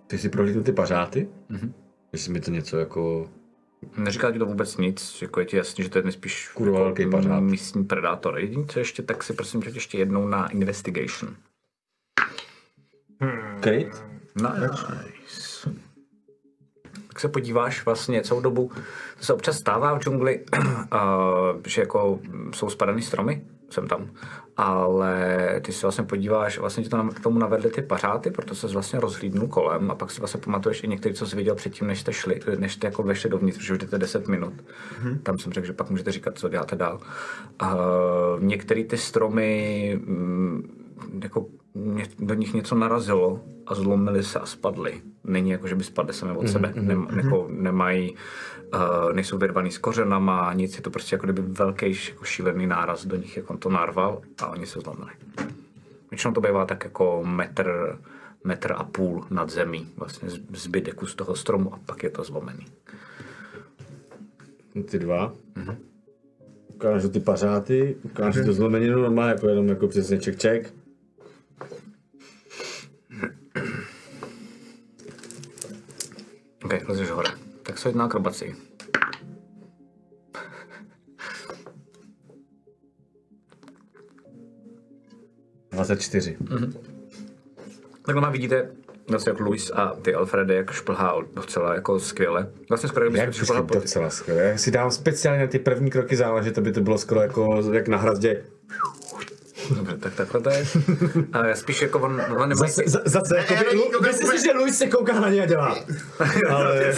Ty 0.07 0.18
si 0.18 0.30
prohlídnu 0.30 0.64
ty 0.64 0.72
pařáty? 0.72 1.30
Mhm. 1.49 1.73
Jestli 2.14 2.34
mi 2.34 2.40
to 2.40 2.52
něco 2.52 2.77
jako... 2.77 3.30
Neříká 3.98 4.32
ti 4.32 4.40
to 4.40 4.45
vůbec 4.45 4.77
nic, 4.77 5.22
jako 5.22 5.40
je 5.40 5.45
ti 5.45 5.57
jasný, 5.57 5.84
že 5.84 5.90
to 5.90 5.98
je 5.98 6.03
nejspíš 6.03 6.49
Kurva 6.49 6.80
jako 6.80 6.84
velký 6.86 7.10
pařád. 7.11 7.40
místní 7.40 7.84
predátor. 7.84 8.40
Jediný, 8.40 8.68
co 8.68 8.80
ještě, 8.80 9.03
tak 9.03 9.23
si 9.23 9.34
prosím 9.34 9.61
tě 9.61 9.69
ještě 9.73 9.98
jednou 9.98 10.27
na 10.27 10.48
investigation. 10.48 11.36
Kryt? 13.60 14.03
Nice. 14.36 15.73
Tak 17.07 17.19
se 17.19 17.30
podíváš 17.30 17.86
vlastně 17.86 18.23
celou 18.23 18.41
dobu, 18.41 18.72
to 19.18 19.26
se 19.26 19.34
občas 19.34 19.57
stává 19.57 19.94
v 19.94 19.99
džungli, 19.99 20.45
a, 20.91 21.18
že 21.68 21.82
jako 21.82 22.19
jsou 22.53 22.69
spadaný 22.69 23.02
stromy, 23.02 23.45
jsem 23.69 23.88
tam, 23.88 24.10
ale 24.57 25.45
ty 25.61 25.72
se 25.72 25.86
vlastně 25.86 26.03
podíváš, 26.03 26.60
vlastně 26.60 26.84
ti 26.84 26.90
to 26.90 27.10
k 27.15 27.19
tomu 27.19 27.40
navedly 27.40 27.72
ty 27.72 27.82
pařáty, 27.82 28.32
proto 28.32 28.56
se 28.56 28.68
vlastně 28.68 28.99
rozhlídnul 28.99 29.48
kolem 29.48 29.91
a 29.91 29.95
pak 29.95 30.11
si 30.11 30.22
vlastně 30.22 30.41
pamatuješ 30.41 30.84
i 30.84 30.88
některý, 30.88 31.15
co 31.15 31.27
jsi 31.27 31.36
viděl 31.36 31.56
předtím, 31.56 31.88
než 31.88 31.99
jste 31.99 32.14
šli, 32.14 32.40
než 32.57 32.73
jste 32.73 32.88
jako 32.88 33.03
vešli 33.03 33.30
dovnitř, 33.30 33.57
protože 33.57 33.73
už 33.73 33.80
jdete 33.80 33.98
10 33.98 34.27
minut. 34.27 34.53
Tam 35.23 35.38
jsem 35.38 35.53
řekl, 35.53 35.68
že 35.68 35.73
pak 35.73 35.90
můžete 35.90 36.11
říkat, 36.11 36.38
co 36.38 36.49
děláte 36.49 36.76
dál. 36.76 36.99
A 37.60 37.77
některé 38.40 38.84
ty 38.84 38.98
stromy 38.98 39.99
mm, 40.06 40.86
jako 41.23 41.45
mě, 41.73 42.03
do 42.19 42.34
nich 42.34 42.53
něco 42.53 42.76
narazilo 42.76 43.40
a 43.68 43.76
zlomily 43.76 44.23
se 44.23 44.40
a 44.40 44.45
spadly. 44.45 45.02
Není 45.23 45.49
jako, 45.49 45.68
že 45.68 45.76
by 45.76 45.84
spadly 45.84 46.14
sami 46.14 46.38
od 46.38 46.49
sebe. 46.49 46.73
Nem, 46.76 47.07
jako, 47.23 47.48
nemají, 47.49 48.15
uh, 48.74 49.14
nejsou 49.14 49.38
vyrvaný 49.38 49.72
s 49.72 49.78
kořenama, 49.78 50.54
nic, 50.54 50.76
je 50.76 50.82
to 50.82 50.90
prostě 50.90 51.16
jako 51.16 51.26
kdyby 51.26 51.42
velký 51.42 51.86
jako 52.10 52.24
šílený 52.26 52.68
náraz 52.68 53.06
do 53.06 53.16
nich, 53.16 53.38
jak 53.38 53.50
on 53.50 53.58
to 53.58 53.70
narval 53.70 54.22
a 54.42 54.48
oni 54.48 54.66
se 54.66 54.80
zlomili. 54.80 55.12
Většinou 56.12 56.34
to 56.34 56.42
bývá 56.42 56.66
tak 56.66 56.84
jako 56.84 57.22
metr, 57.26 58.00
metr 58.44 58.74
a 58.78 58.84
půl 58.84 59.26
nad 59.30 59.50
zemí, 59.50 59.90
vlastně 59.98 60.30
z- 60.30 60.42
zbytek 60.54 61.04
z 61.08 61.16
toho 61.16 61.36
stromu 61.36 61.74
a 61.74 61.80
pak 61.86 62.04
je 62.04 62.10
to 62.10 62.24
zlomený. 62.24 62.66
Ty 64.90 65.00
dva. 65.00 65.34
Ukážu 66.76 67.10
ty 67.10 67.20
pařáty, 67.20 67.96
ukážu 68.04 68.46
to 68.46 68.54
zlomeninu 68.54 69.02
normálně, 69.02 69.32
jako 69.32 69.48
jenom 69.48 69.68
jako 69.68 69.88
přesně 69.88 70.20
ček 70.20 70.40
ček. 70.40 70.74
OK, 76.64 76.74
lezeš 76.90 77.10
hore. 77.10 77.30
Tak 77.76 77.82
se 77.82 77.90
jedná 77.90 78.06
akrobaci. 78.06 78.56
24. 85.72 86.38
Tak 88.06 88.16
ona 88.16 88.30
vidíte, 88.30 88.72
vlastně 89.10 89.30
jak 89.30 89.40
Luis 89.40 89.72
a 89.72 89.96
ty 90.02 90.14
Alfredy, 90.14 90.56
jak 90.56 90.72
šplhá 90.72 91.16
docela 91.34 91.74
jako 91.74 92.00
skvěle. 92.00 92.52
Vlastně 92.70 92.90
skoro 92.90 93.06
kdyby 93.06 93.20
vždycky 93.22 93.46
šplhal 93.46 93.64
po... 93.64 93.74
docela 93.74 94.10
skvěle. 94.10 94.42
Já 94.42 94.58
si 94.58 94.72
dám 94.72 94.92
speciálně 94.92 95.42
na 95.42 95.48
ty 95.48 95.60
první 95.60 95.92
kroky 95.92 96.16
záležet, 96.16 96.58
aby 96.58 96.72
to 96.72 96.82
bylo 96.82 96.98
skoro 96.98 97.22
jako 97.22 97.62
jak 97.72 97.88
na 97.88 97.98
hrazdě. 97.98 98.44
Dobře, 99.70 99.98
tak 99.98 100.14
takhle 100.14 100.42
to 100.42 100.50
je. 100.50 100.66
A 101.34 101.56
spíš 101.56 101.82
jako 101.82 102.00
on, 102.00 102.22
on 102.38 102.50
nemá... 102.50 102.56
Zase, 102.68 102.84
za- 102.86 103.02
zase 103.06 103.38
jako 103.38 103.54
já 103.54 103.74
ní 103.74 103.82
koukám 103.82 104.02
myslím 104.12 104.28
si, 104.32 104.46
že 104.46 104.52
Luis 104.54 104.78
se 104.78 104.88
kouká 104.88 105.20
na 105.20 105.30
ně 105.30 105.44
a 105.44 105.46
dělá. 105.46 105.78
Ale 106.50 106.84
Já 106.86 106.94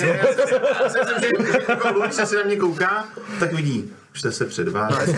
si 0.90 1.00
myslím, 1.00 1.46
že 1.52 1.60
jako 1.70 1.90
Luis 1.90 2.16
se 2.16 2.36
na 2.36 2.44
mě 2.44 2.56
kouká, 2.56 3.06
tak 3.40 3.54
vidí. 3.54 3.92
Jste 4.14 4.32
se 4.32 4.46
před 4.46 4.68
vás. 4.68 4.94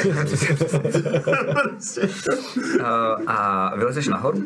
A 3.27 3.71
vylezeš 3.77 4.07
nahoru? 4.07 4.43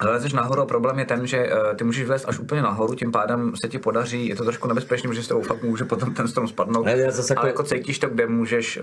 Vylezeš 0.00 0.32
nahoru 0.32 0.60
a 0.60 0.66
problém 0.66 0.98
je 0.98 1.04
ten, 1.04 1.26
že 1.26 1.52
uh, 1.52 1.76
ty 1.76 1.84
můžeš 1.84 2.06
vlézt 2.06 2.28
až 2.28 2.38
úplně 2.38 2.62
nahoru, 2.62 2.94
tím 2.94 3.12
pádem 3.12 3.52
se 3.62 3.68
ti 3.68 3.78
podaří, 3.78 4.28
je 4.28 4.36
to 4.36 4.44
trošku 4.44 4.68
nebezpečné, 4.68 5.08
protože 5.08 5.22
s 5.22 5.28
tebou 5.28 5.42
fakt 5.42 5.62
může 5.62 5.84
potom 5.84 6.14
ten 6.14 6.28
strom 6.28 6.48
spadnout. 6.48 6.86
Ne, 6.86 6.96
já 6.96 7.10
zase 7.10 7.34
ale 7.34 7.48
jako- 7.48 7.62
cítíš 7.62 7.98
to, 7.98 8.08
kde 8.08 8.26
můžeš, 8.26 8.78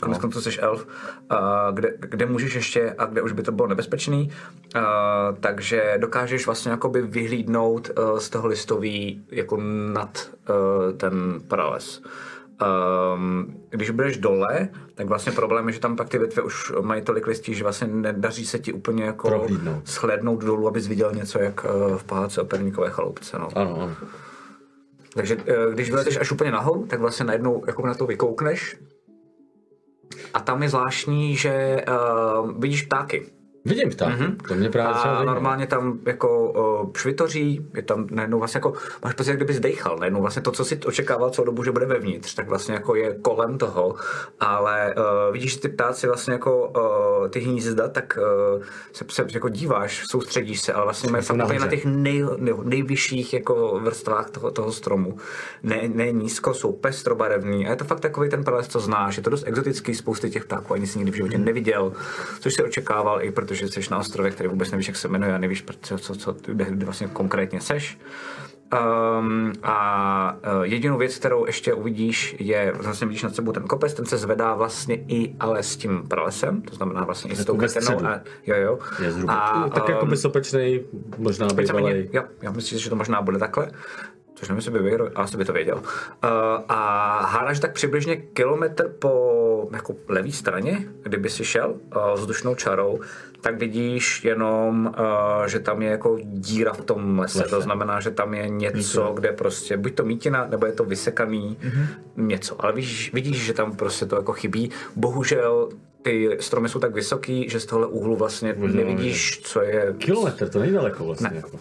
konec 0.00 0.18
konců 0.18 0.40
jsi 0.40 0.60
elf, 0.60 0.86
kde, 1.72 1.94
kde 2.00 2.26
můžeš 2.26 2.54
ještě 2.54 2.94
a 2.98 3.04
kde 3.04 3.22
už 3.22 3.32
by 3.32 3.42
to 3.42 3.52
bylo 3.52 3.68
nebezpečný, 3.68 4.30
takže 5.40 5.94
dokážeš 5.98 6.46
vlastně 6.46 6.70
jakoby 6.70 7.02
vyhlídnout 7.02 7.90
uh, 7.98 8.18
z 8.18 8.28
toho 8.30 8.48
listový 8.48 9.24
jako 9.30 9.56
nad 9.92 10.30
uh, 10.48 10.96
ten 10.96 11.40
prales. 11.48 12.02
Um, 13.14 13.54
když 13.70 13.90
budeš 13.90 14.16
dole, 14.16 14.68
tak 14.94 15.06
vlastně 15.06 15.32
problém 15.32 15.66
je, 15.68 15.72
že 15.74 15.80
tam 15.80 15.96
pak 15.96 16.08
ty 16.08 16.18
větve 16.18 16.42
už 16.42 16.72
mají 16.80 17.02
tolik 17.02 17.26
listí, 17.26 17.54
že 17.54 17.62
vlastně 17.64 17.86
nedaří 17.86 18.46
se 18.46 18.58
ti 18.58 18.72
úplně 18.72 19.04
jako 19.04 19.28
Prohlídnout. 19.28 19.88
shlédnout 19.88 20.44
dolů, 20.44 20.68
abys 20.68 20.86
viděl 20.86 21.12
něco 21.12 21.38
jak 21.38 21.64
uh, 21.64 21.96
v 21.96 22.04
paláci 22.04 22.40
operníkové 22.40 22.90
chaloupce. 22.90 23.38
No. 23.38 23.48
Ano, 23.54 23.76
ano. 23.82 23.96
Takže 25.14 25.36
eh, 25.46 25.54
když 25.72 25.90
vylezeš 25.90 26.16
až 26.16 26.32
úplně 26.32 26.50
nahoru, 26.50 26.86
tak 26.86 27.00
vlastně 27.00 27.26
najednou 27.26 27.62
jako 27.66 27.86
na 27.86 27.94
to 27.94 28.06
vykoukneš 28.06 28.76
a 30.34 30.40
tam 30.40 30.62
je 30.62 30.68
zvláštní, 30.68 31.36
že 31.36 31.84
uh, 31.88 32.50
vidíš 32.58 32.82
ptáky. 32.82 33.26
Vidím 33.66 33.90
pták, 33.90 34.20
mm-hmm. 34.20 34.36
to 34.48 34.54
mě 34.54 34.70
právě 34.70 34.94
A 34.94 35.24
normálně 35.24 35.66
tam 35.66 35.98
jako 36.06 36.52
uh, 36.82 36.90
švitoří, 36.96 37.66
je 37.74 37.82
tam 37.82 38.06
najednou 38.10 38.38
vlastně 38.38 38.58
jako, 38.58 38.72
máš 39.04 39.14
pocit, 39.14 39.30
jak 39.30 39.38
kdyby 39.38 39.54
zdejchal, 39.54 39.96
najednou 39.98 40.20
vlastně 40.20 40.42
to, 40.42 40.52
co 40.52 40.64
si 40.64 40.80
očekával 40.86 41.30
celou 41.30 41.46
dobu, 41.46 41.64
že 41.64 41.72
bude 41.72 41.86
vevnitř, 41.86 42.34
tak 42.34 42.48
vlastně 42.48 42.74
jako 42.74 42.94
je 42.94 43.14
kolem 43.22 43.58
toho, 43.58 43.94
ale 44.40 44.94
uh, 44.96 45.32
vidíš, 45.32 45.52
že 45.52 45.60
ty 45.60 45.68
ptáci 45.68 46.06
vlastně 46.06 46.32
jako 46.32 46.68
uh, 46.68 47.28
ty 47.28 47.40
hnízda, 47.40 47.88
tak 47.88 48.18
uh, 48.56 48.62
se, 48.92 49.04
se 49.10 49.26
jako 49.34 49.48
díváš, 49.48 50.04
soustředíš 50.10 50.60
se, 50.60 50.72
ale 50.72 50.84
vlastně 50.84 51.10
mají 51.10 51.24
fakt 51.24 51.36
úplně 51.36 51.58
na 51.58 51.64
nahoře. 51.64 51.76
těch 51.76 51.84
nej, 51.84 52.24
nej, 52.38 52.54
nejvyšších 52.62 53.34
jako 53.34 53.80
vrstvách 53.82 54.30
toho, 54.30 54.50
toho 54.50 54.72
stromu. 54.72 55.16
Ne, 55.62 55.80
ne 55.88 56.12
nízko, 56.12 56.54
jsou 56.54 56.72
pestrobarevní 56.72 57.66
a 57.66 57.70
je 57.70 57.76
to 57.76 57.84
fakt 57.84 58.00
takový 58.00 58.30
ten 58.30 58.44
prales, 58.44 58.68
co 58.68 58.80
znáš, 58.80 59.16
je 59.16 59.22
to 59.22 59.30
dost 59.30 59.44
exotický, 59.46 59.94
spousty 59.94 60.30
těch 60.30 60.44
ptáků 60.44 60.74
ani 60.74 60.86
si 60.86 60.98
nikdy 60.98 61.12
v 61.12 61.14
životě 61.14 61.38
neviděl, 61.38 61.92
což 62.40 62.54
si 62.54 62.62
očekával 62.62 63.22
i 63.22 63.30
protože 63.30 63.53
jsi 63.62 63.80
na 63.90 63.98
ostrově, 63.98 64.30
který 64.30 64.48
vůbec 64.48 64.70
nevíš, 64.70 64.88
jak 64.88 64.96
se 64.96 65.08
jmenuje 65.08 65.34
a 65.34 65.38
nevíš, 65.38 65.64
co, 65.80 65.98
co, 65.98 66.14
co 66.14 66.36
kde, 66.46 66.64
vlastně 66.84 67.06
konkrétně 67.06 67.60
seš. 67.60 67.98
Um, 68.72 69.52
a 69.62 70.36
uh, 70.56 70.62
jedinou 70.62 70.98
věc, 70.98 71.18
kterou 71.18 71.46
ještě 71.46 71.74
uvidíš, 71.74 72.36
je, 72.38 72.72
vlastně 72.76 73.06
vidíš 73.06 73.22
nad 73.22 73.34
sebou 73.34 73.52
ten 73.52 73.62
kopec, 73.62 73.94
ten 73.94 74.06
se 74.06 74.16
zvedá 74.16 74.54
vlastně 74.54 74.94
i 75.08 75.36
ale 75.40 75.62
s 75.62 75.76
tím 75.76 76.02
pralesem, 76.08 76.62
to 76.62 76.74
znamená 76.74 77.04
vlastně 77.04 77.32
i 77.32 77.36
s 77.36 77.44
tou 77.44 77.54
Jako 77.54 77.66
ve 77.66 77.68
krytenou. 77.68 78.06
A, 78.06 78.20
jo, 78.46 78.56
jo. 78.56 78.78
Je 79.02 79.12
zhruba. 79.12 79.34
A, 79.34 79.68
tak 79.68 79.88
jako 79.88 80.06
by 80.06 80.16
sopečnej, 80.16 80.84
možná 81.18 81.46
bývalej. 81.46 82.10
jo, 82.12 82.22
já 82.42 82.50
myslím, 82.50 82.78
že 82.78 82.90
to 82.90 82.96
možná 82.96 83.22
bude 83.22 83.38
takhle. 83.38 83.70
Což 84.34 84.48
nevím, 84.48 84.58
jestli 84.58 84.70
by 84.70 84.78
věděl, 84.78 85.10
ale 85.14 85.24
asi 85.24 85.36
by 85.36 85.44
to 85.44 85.52
věděl. 85.52 85.76
Uh, 85.76 85.82
a 86.68 87.20
hádáš 87.26 87.60
tak 87.60 87.72
přibližně 87.72 88.16
kilometr 88.16 88.88
po 88.98 89.68
jako 89.72 89.94
levý 90.08 90.32
straně, 90.32 90.88
kdyby 91.02 91.30
si 91.30 91.44
šel 91.44 91.70
uh, 91.70 92.14
vzdušnou 92.14 92.54
čarou, 92.54 93.00
tak 93.44 93.58
vidíš 93.58 94.24
jenom, 94.24 94.94
uh, 94.98 95.46
že 95.46 95.60
tam 95.60 95.82
je 95.82 95.90
jako 95.90 96.18
díra 96.22 96.72
v 96.72 96.80
tom 96.80 97.18
lese. 97.18 97.38
Lese. 97.38 97.50
To 97.50 97.60
znamená, 97.60 98.00
že 98.00 98.10
tam 98.10 98.34
je 98.34 98.48
něco, 98.48 99.12
kde 99.14 99.32
prostě, 99.32 99.76
buď 99.76 99.94
to 99.94 100.04
mítina, 100.04 100.46
nebo 100.50 100.66
je 100.66 100.72
to 100.72 100.84
vysekaný 100.84 101.56
něco. 102.16 102.64
Ale 102.64 102.72
vidíš, 102.72 103.12
vidíš, 103.12 103.36
že 103.36 103.52
tam 103.52 103.76
prostě 103.76 104.06
to 104.06 104.16
jako 104.16 104.32
chybí. 104.32 104.70
Bohužel 104.96 105.68
ty 106.02 106.36
stromy 106.40 106.68
jsou 106.68 106.78
tak 106.78 106.94
vysoký, 106.94 107.48
že 107.48 107.60
z 107.60 107.66
tohle 107.66 107.86
úhlu 107.86 108.16
vlastně 108.16 108.54
nevidíš, 108.58 109.40
co 109.42 109.62
je 109.62 109.94
Kilometr, 109.98 110.48
to 110.48 110.58
není 110.58 110.72
daleko 110.72 111.04
vlastně. 111.04 111.28
Ne. 111.28 111.36
Jako. 111.36 111.58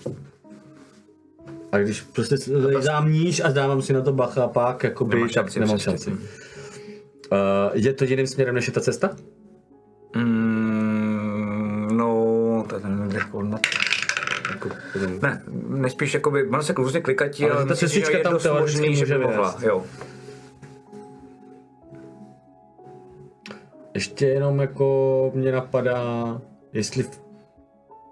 A 1.71 1.77
když 1.77 2.01
prostě 2.01 2.35
dám 2.85 3.11
níž 3.11 3.39
a 3.39 3.51
dávám 3.51 3.81
si 3.81 3.93
na 3.93 4.01
to 4.01 4.13
bacha, 4.13 4.47
pak 4.47 4.83
jakoby, 4.83 5.15
Nemáš 5.15 5.33
tak 5.33 5.45
šanci 5.45 5.59
nemám 5.59 5.79
šanci. 5.79 6.11
Uh, 6.11 6.17
je 7.73 7.93
to 7.93 8.03
jiným 8.03 8.27
směrem, 8.27 8.55
než 8.55 8.67
je 8.67 8.73
ta 8.73 8.81
cesta? 8.81 9.15
Mm, 10.15 10.42
no, 10.42 10.42
trošku 13.33 13.41
na... 13.41 13.59
Jako, 14.51 14.69
Ne, 15.21 15.41
nespíš 15.69 16.13
jakoby, 16.13 16.43
má 16.49 16.61
se 16.61 16.73
různě 16.73 17.01
klikatí, 17.01 17.43
Ale 17.43 17.51
ale, 17.53 17.63
ta 17.65 17.69
myslím, 17.69 17.89
si, 17.89 17.95
že 17.95 18.01
cestička 18.01 18.17
je 18.17 18.23
tam 18.23 18.33
dost 18.33 18.43
teoreticky 18.43 18.79
možný, 18.79 18.95
že 18.95 19.05
by 19.05 19.13
může 19.13 19.27
mohla, 19.27 19.55
jo. 19.61 19.83
Ještě 23.93 24.27
jenom 24.27 24.59
jako 24.59 25.31
mě 25.35 25.51
napadá, 25.51 26.41
jestli... 26.73 27.03
v- 27.03 27.23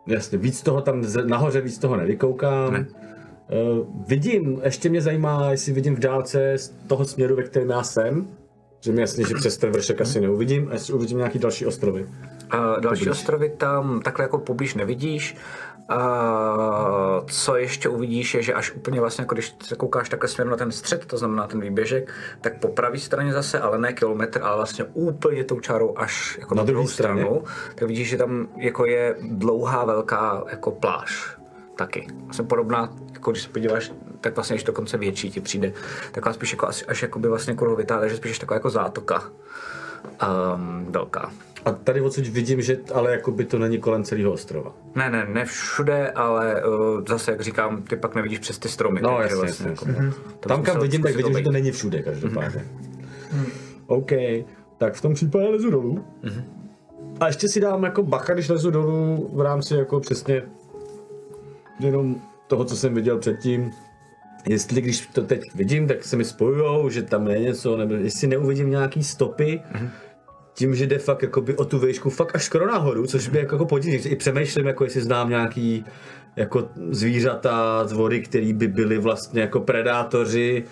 Jasně, 0.07 0.37
víc 0.37 0.61
toho 0.63 0.81
tam 0.81 1.03
nahoře, 1.25 1.61
víc 1.61 1.77
toho 1.77 1.95
nevykoukám. 1.97 2.73
Ne. 2.73 2.85
Uh, 2.89 3.87
vidím, 4.07 4.61
ještě 4.63 4.89
mě 4.89 5.01
zajímá, 5.01 5.51
jestli 5.51 5.73
vidím 5.73 5.95
v 5.95 5.99
dálce 5.99 6.53
z 6.57 6.69
toho 6.87 7.05
směru, 7.05 7.35
ve 7.35 7.43
kterém 7.43 7.69
já 7.69 7.83
jsem. 7.83 8.27
Že 8.79 8.91
mi 8.91 9.01
jasně, 9.01 9.25
že 9.27 9.35
přes 9.35 9.57
ten 9.57 9.71
vršek 9.71 10.01
asi 10.01 10.21
neuvidím, 10.21 10.67
a 10.69 10.73
jestli 10.73 10.93
uvidím 10.93 11.17
nějaký 11.17 11.39
další 11.39 11.65
ostrovy. 11.65 12.05
A 12.51 12.79
další 12.79 13.09
ostrovy 13.09 13.49
tam 13.49 14.01
takhle 14.01 14.25
jako 14.25 14.37
poblíž 14.37 14.75
nevidíš. 14.75 15.37
A 15.89 17.21
co 17.27 17.55
ještě 17.55 17.89
uvidíš 17.89 18.33
je, 18.33 18.41
že 18.41 18.53
až 18.53 18.71
úplně 18.71 18.99
vlastně, 18.99 19.21
jako 19.21 19.35
když 19.35 19.55
se 19.63 19.75
koukáš 19.75 20.09
takhle 20.09 20.29
směrem 20.29 20.51
na 20.51 20.57
ten 20.57 20.71
střed, 20.71 21.05
to 21.05 21.17
znamená 21.17 21.47
ten 21.47 21.61
výběžek, 21.61 22.11
tak 22.41 22.59
po 22.59 22.67
pravé 22.67 22.97
straně 22.97 23.33
zase, 23.33 23.59
ale 23.59 23.77
ne 23.77 23.93
kilometr, 23.93 24.41
ale 24.43 24.55
vlastně 24.55 24.85
úplně 24.93 25.43
tou 25.43 25.59
čárou 25.59 25.97
až 25.97 26.37
jako 26.39 26.55
Na 26.55 26.61
na, 26.61 26.65
druhou 26.65 26.87
straně? 26.87 27.21
stranu, 27.21 27.43
tak 27.75 27.87
vidíš, 27.87 28.09
že 28.09 28.17
tam 28.17 28.47
jako 28.57 28.85
je 28.85 29.15
dlouhá 29.21 29.85
velká 29.85 30.43
jako 30.51 30.71
pláž 30.71 31.37
taky. 31.75 32.07
Vlastně 32.23 32.45
podobná, 32.45 32.93
jako 33.13 33.31
když 33.31 33.43
se 33.43 33.49
podíváš, 33.49 33.91
tak 34.21 34.35
vlastně 34.35 34.53
ještě 34.55 34.67
dokonce 34.67 34.97
větší 34.97 35.31
ti 35.31 35.41
přijde. 35.41 35.73
Taková 36.11 36.33
spíš 36.33 36.51
jako 36.51 36.67
až, 36.67 36.85
až 36.87 37.01
jakoby 37.01 37.27
vlastně 37.27 37.55
kruhovitá, 37.55 37.99
takže 37.99 38.17
spíš 38.17 38.39
taková 38.39 38.55
jako 38.55 38.69
zátoka 38.69 39.23
um, 40.55 40.85
velká. 40.89 41.31
A 41.65 41.71
tady 41.71 42.01
odsud 42.01 42.27
vidím, 42.27 42.61
že 42.61 42.77
ale 42.93 43.11
jako 43.11 43.31
by 43.31 43.45
to 43.45 43.59
není 43.59 43.77
kolem 43.77 44.03
celého 44.03 44.31
ostrova. 44.31 44.73
Ne, 44.95 45.09
ne, 45.09 45.25
ne 45.29 45.45
všude, 45.45 46.11
ale 46.11 46.63
uh, 46.65 47.01
zase, 47.07 47.31
jak 47.31 47.41
říkám, 47.41 47.81
ty 47.81 47.95
pak 47.95 48.15
nevidíš 48.15 48.39
přes 48.39 48.59
ty 48.59 48.69
stromy. 48.69 49.01
No, 49.01 49.17
takže 49.17 49.35
jasně, 49.35 49.47
jasně, 49.47 49.69
jako, 49.69 49.85
to 50.39 50.49
Tam, 50.49 50.63
kam 50.63 50.79
vidím, 50.79 51.01
tak 51.01 51.15
vidím, 51.15 51.37
že 51.37 51.43
to 51.43 51.51
není 51.51 51.71
všude 51.71 52.01
každopádně. 52.01 52.65
OK, 53.87 54.11
tak 54.77 54.93
v 54.93 55.01
tom 55.01 55.13
případě 55.13 55.47
lezu 55.47 55.69
dolů. 55.71 56.05
A 57.19 57.27
ještě 57.27 57.47
si 57.47 57.59
dám 57.59 57.83
jako 57.83 58.03
bacha, 58.03 58.33
když 58.33 58.49
lezu 58.49 58.71
dolů 58.71 59.29
v 59.33 59.41
rámci 59.41 59.75
jako 59.75 59.99
přesně 59.99 60.43
jenom 61.79 62.15
toho, 62.47 62.65
co 62.65 62.75
jsem 62.75 62.93
viděl 62.93 63.17
předtím. 63.17 63.71
Jestli 64.47 64.81
když 64.81 65.07
to 65.07 65.21
teď 65.21 65.55
vidím, 65.55 65.87
tak 65.87 66.03
se 66.03 66.15
mi 66.15 66.25
spojujou, 66.25 66.89
že 66.89 67.01
tam 67.01 67.27
je 67.27 67.39
něco, 67.39 67.77
nebo 67.77 67.93
jestli 67.93 68.27
neuvidím 68.27 68.69
nějaký 68.69 69.03
stopy, 69.03 69.61
tím, 70.53 70.75
že 70.75 70.87
jde 70.87 70.99
fakt 70.99 71.21
jakoby 71.21 71.55
o 71.55 71.65
tu 71.65 71.79
výšku 71.79 72.09
fakt 72.09 72.35
až 72.35 72.43
skoro 72.43 72.67
nahoru, 72.67 73.07
což 73.07 73.27
by 73.27 73.37
jako, 73.39 73.55
jako 73.55 73.65
podivně. 73.65 73.97
I 73.97 74.15
přemýšlím, 74.15 74.67
jako 74.67 74.83
jestli 74.83 75.01
znám 75.01 75.29
nějaký 75.29 75.85
jako 76.35 76.69
zvířata 76.89 77.87
z 77.87 77.91
vody, 77.91 78.21
který 78.21 78.53
by 78.53 78.67
byli 78.67 78.97
vlastně 78.97 79.41
jako 79.41 79.59
predátoři 79.59 80.63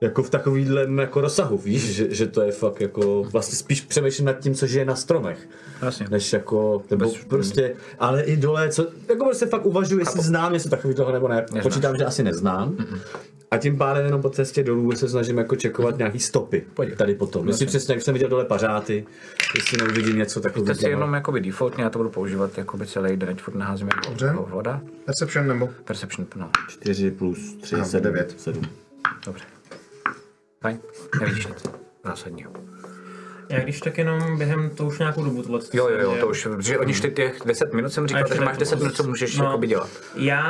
jako 0.00 0.22
v 0.22 0.30
takovýhle 0.30 0.86
jako 1.00 1.20
rozsahu, 1.20 1.58
víš, 1.58 1.82
že, 1.82 2.14
že 2.14 2.26
to 2.26 2.42
je 2.42 2.52
fakt 2.52 2.80
jako, 2.80 3.22
vlastně 3.22 3.56
spíš 3.56 3.80
přemýšlím 3.80 4.26
nad 4.26 4.38
tím, 4.38 4.54
co 4.54 4.66
žije 4.66 4.84
na 4.84 4.96
stromech, 4.96 5.48
Jasně. 5.82 6.06
než 6.10 6.32
jako, 6.32 6.82
nebo 6.90 7.04
Bez- 7.04 7.24
prostě, 7.24 7.74
ale 7.98 8.22
i 8.22 8.36
dole, 8.36 8.68
co, 8.68 8.86
jako 9.08 9.24
prostě 9.24 9.46
fakt 9.46 9.66
uvažuji, 9.66 9.98
jestli 9.98 10.20
znám 10.22 10.52
něco 10.52 10.68
takového 10.68 10.96
toho 10.96 11.12
nebo 11.12 11.28
ne, 11.28 11.46
počítám, 11.62 11.96
že 11.96 12.04
asi 12.04 12.22
neznám. 12.22 12.76
A 13.52 13.58
tím 13.58 13.78
pádem 13.78 14.04
jenom 14.04 14.22
po 14.22 14.30
cestě 14.30 14.62
dolů 14.62 14.92
se 14.92 15.08
snažím 15.08 15.38
jako 15.38 15.56
čekovat 15.56 15.98
nějaký 15.98 16.18
stopy 16.20 16.64
Pojď. 16.74 16.96
tady 16.96 17.14
potom. 17.14 17.48
Jestli 17.48 17.66
přesně, 17.66 17.94
jak 17.94 18.02
jsem 18.02 18.12
viděl 18.14 18.28
dole 18.28 18.44
pařáty, 18.44 19.06
jestli 19.54 19.78
neuvidím 19.78 20.16
něco 20.18 20.40
To 20.40 20.48
takového. 20.48 20.74
si 20.74 20.88
jenom 20.88 21.14
jakoby 21.14 21.40
defaultně, 21.40 21.84
já 21.84 21.90
to 21.90 21.98
budu 21.98 22.10
používat 22.10 22.58
jakoby 22.58 22.86
celý 22.86 23.16
den, 23.16 23.28
ať 23.28 23.42
furt 23.42 23.54
naházím 23.54 23.86
jako 23.88 24.08
Dobře. 24.08 24.32
voda. 24.50 24.80
Perception 25.04 25.46
nebo? 25.48 25.68
Perception, 25.84 26.26
no, 26.36 26.50
4 26.68 27.10
plus 27.10 27.54
3, 27.60 27.74
Aha, 27.76 27.84
7, 27.84 28.02
devět. 28.04 28.34
7. 28.40 28.62
dobře. 29.26 29.44
Fajn, 30.60 30.78
nevidíš 31.20 31.46
nic 31.46 31.64
zásadního. 32.04 32.50
Já 33.52 33.60
když 33.60 33.80
tak 33.80 33.98
jenom 33.98 34.38
během 34.38 34.70
to 34.70 34.84
už 34.84 34.98
nějakou 34.98 35.24
dobu 35.24 35.42
tohle. 35.42 35.60
Jo, 35.72 35.88
jo, 35.88 35.98
jo, 36.00 36.16
to 36.20 36.28
už, 36.28 36.48
že 36.58 36.78
oni 36.78 36.94
šli 36.94 37.10
těch 37.10 37.38
10 37.46 37.74
minut 37.74 37.90
jsem 37.92 38.06
říkal, 38.06 38.24
takže 38.28 38.40
máš 38.44 38.50
tak- 38.52 38.60
10 38.60 38.78
minut, 38.78 38.94
co 38.96 39.02
můžeš 39.02 39.36
no. 39.36 39.44
jakoby 39.44 39.66
dělat. 39.66 39.90
Já 40.16 40.40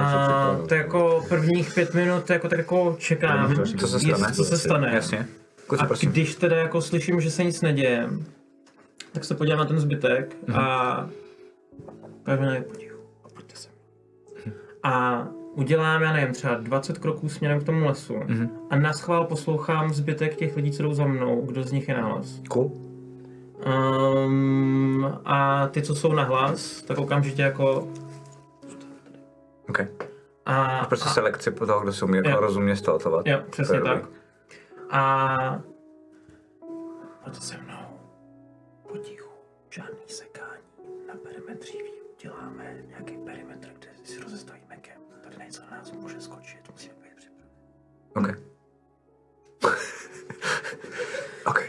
a, 0.00 0.58
to 0.68 0.74
jako 0.74 1.24
prvních 1.28 1.74
pět 1.74 1.94
minut 1.94 2.30
jako 2.30 2.48
tak 2.48 2.58
jako 2.58 2.96
čekám, 2.98 3.54
Co 3.78 3.86
se 3.88 3.98
stane? 4.00 4.12
jestli- 4.12 4.34
co 4.34 4.44
se 4.44 4.58
stane. 4.58 4.90
Jasně. 4.94 5.26
Kluci, 5.66 5.82
A 5.84 5.86
prosím. 5.86 6.10
když 6.10 6.34
teda 6.34 6.56
jako 6.56 6.80
slyším, 6.80 7.20
že 7.20 7.30
se 7.30 7.44
nic 7.44 7.60
neděje, 7.62 8.08
tak 9.12 9.24
se 9.24 9.34
podívám 9.34 9.58
na 9.58 9.64
ten 9.64 9.80
zbytek 9.80 10.36
a 10.54 11.08
pevně 12.22 12.64
potichu, 12.68 12.96
a 13.24 13.28
pojďte 13.28 13.56
sem. 13.56 13.72
A 14.82 15.26
udělám, 15.54 16.02
já 16.02 16.12
nevím, 16.12 16.34
třeba 16.34 16.54
20 16.54 16.98
kroků 16.98 17.28
směrem 17.28 17.60
k 17.60 17.64
tomu 17.64 17.86
lesu 17.86 18.14
a 18.70 18.76
na 18.76 18.92
schvál 18.92 19.24
poslouchám 19.24 19.92
zbytek 19.94 20.36
těch 20.36 20.56
lidí, 20.56 20.72
co 20.72 20.82
jdou 20.82 20.94
za 20.94 21.04
mnou, 21.06 21.42
kdo 21.46 21.62
z 21.62 21.72
nich 21.72 21.88
je 21.88 21.94
nahlas. 21.94 22.40
Cool. 22.48 22.72
Um, 24.26 25.18
a 25.24 25.66
ty, 25.68 25.82
co 25.82 25.94
jsou 25.94 26.12
nahlas, 26.12 26.82
tak 26.82 26.98
okamžitě 26.98 27.42
jako... 27.42 27.88
OK. 29.68 29.80
A, 30.46 30.84
Prostě 30.88 31.08
a, 31.08 31.12
selekci 31.12 31.50
po 31.50 31.66
toho, 31.66 31.80
kdo 31.80 31.92
se 31.92 32.04
umí 32.04 32.16
jako 32.16 32.28
Jo. 32.30 32.40
rozumně 32.40 32.76
staltovat. 32.76 33.26
Jo, 33.26 33.38
přesně 33.50 33.78
To 33.78 33.84
tak. 33.84 33.96
dobrý. 33.98 34.12
A... 34.90 35.60
Pojďte 37.24 37.40
se 37.40 37.56
mnou. 37.64 37.69
Může 46.12 46.24
skočit. 46.24 46.58
Musíme 46.72 46.94
být 47.02 47.16
připraveni. 47.16 48.34
OK. 49.64 49.70
OK. 51.46 51.60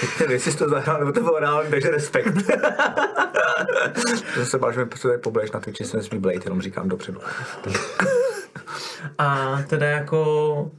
Teď 0.00 0.20
nevím, 0.20 0.32
jestli 0.32 0.52
jsi 0.52 0.58
to 0.58 0.68
zahrál, 0.68 0.98
nebo 0.98 1.12
to 1.12 1.20
bylo 1.20 1.38
reálně, 1.38 1.70
takže 1.70 1.90
respekt. 1.90 2.34
to 4.34 4.44
se 4.44 4.58
že 4.72 4.80
mi 4.80 4.86
prostě 4.86 5.08
poblejš 5.08 5.50
na 5.50 5.60
Twitchi, 5.60 5.84
se 5.84 5.96
nesmí 5.96 6.18
blade, 6.18 6.40
jenom 6.44 6.60
říkám 6.60 6.88
dopředu. 6.88 7.20
A 9.18 9.58
teda 9.66 9.86
jako... 9.86 10.70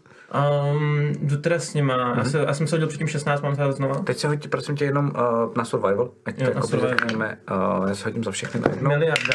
Um, 0.73 1.13
jdu 1.21 1.37
teda 1.37 1.59
s 1.59 1.73
nima. 1.73 2.15
Já, 2.17 2.23
se, 2.23 2.37
já 2.37 2.53
jsem 2.53 2.67
se 2.67 2.75
hodil 2.75 2.87
předtím 2.87 3.07
16, 3.07 3.41
mám 3.41 3.55
se 3.55 3.71
znova. 3.71 3.95
Teď 3.99 4.17
se 4.17 4.27
hodí, 4.27 4.47
prosím 4.47 4.75
tě, 4.75 4.85
jenom 4.85 5.05
uh, 5.05 5.55
na 5.55 5.65
survival, 5.65 6.11
ať 6.25 6.35
to 6.35 6.43
Jo, 6.43 6.49
na 6.49 6.55
jako 6.55 6.67
survival. 6.67 6.97
řekneme, 6.99 7.37
uh, 7.51 7.87
já 7.89 7.95
se 7.95 8.03
hodím 8.03 8.23
za 8.23 8.31
všechny 8.31 8.59
najednou. 8.59 8.89
Miliarda. 8.89 9.33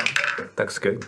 Tak 0.55 0.70
skvělý. 0.70 0.99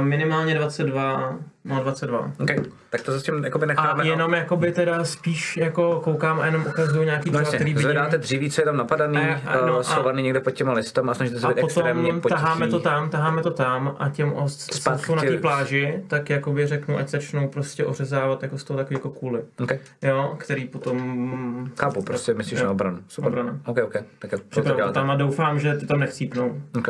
Minimálně 0.00 0.54
22. 0.54 1.38
No 1.64 1.80
22. 1.82 2.18
OK, 2.40 2.50
tak 2.90 3.02
to 3.02 3.12
zatím 3.12 3.44
jakoby 3.44 3.66
necháme. 3.66 4.02
A 4.02 4.06
jenom 4.06 4.34
jakoby 4.34 4.72
teda 4.72 5.04
spíš 5.04 5.56
jako 5.56 6.00
koukám 6.04 6.40
a 6.40 6.46
jenom 6.46 6.64
ukazuju 6.68 7.02
nějaký 7.04 7.30
No 7.30 7.38
jasně, 7.38 7.58
který 7.58 7.74
zvedáte 7.76 8.18
dříví, 8.18 8.50
co 8.50 8.60
je 8.60 8.64
tam 8.64 8.76
napadaný, 8.76 9.18
A- 9.18 9.40
a- 9.50 9.66
no, 9.66 9.72
uh, 9.72 9.78
a- 9.78 9.82
schovaný 9.82 10.22
někde 10.22 10.40
pod 10.40 10.50
těma 10.50 10.72
listama 10.72 11.12
a 11.12 11.14
snažíte 11.14 11.40
se 11.40 11.48
být 11.48 11.58
extrémně 11.58 12.02
potom 12.06 12.20
potichý. 12.20 12.40
taháme 12.42 12.68
to 12.68 12.80
tam, 12.80 13.10
taháme 13.10 13.42
to 13.42 13.50
tam 13.50 13.96
a 13.98 14.08
těm, 14.08 14.32
co 14.46 14.98
jsou 14.98 15.14
na 15.14 15.22
té 15.22 15.36
pláži, 15.38 16.02
tak 16.08 16.30
jakoby 16.30 16.66
řeknu, 16.66 16.98
ať 16.98 17.08
začnou 17.08 17.48
prostě 17.48 17.84
ořezávat 17.86 18.42
jako 18.42 18.58
z 18.58 18.64
toho 18.64 18.76
takový 18.76 18.94
jako 18.96 19.10
kůly. 19.10 19.42
Okay. 19.62 19.78
Jo, 20.02 20.34
který 20.38 20.64
potom... 20.68 21.70
Chápu, 21.78 22.02
prostě 22.02 22.34
myslíš 22.34 22.60
Jo. 22.60 22.64
na 22.66 22.70
obranu. 22.72 22.98
Super. 23.08 23.28
Obrana. 23.28 23.58
OK, 23.66 23.78
OK. 23.84 23.94
Tak 24.18 24.30
to 24.48 24.92
tam 24.92 25.10
a 25.10 25.16
doufám, 25.16 25.60
že 25.60 25.74
ty 25.74 25.86
tam 25.86 26.00
nechcípnou. 26.00 26.62
OK. 26.78 26.88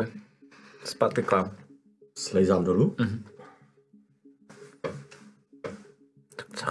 Zpátky 0.83 1.23
k 1.23 1.31
vám. 1.31 1.51
Slejzám 2.17 2.63
dolů. 2.63 2.95
Tak 6.35 6.47
co? 6.55 6.65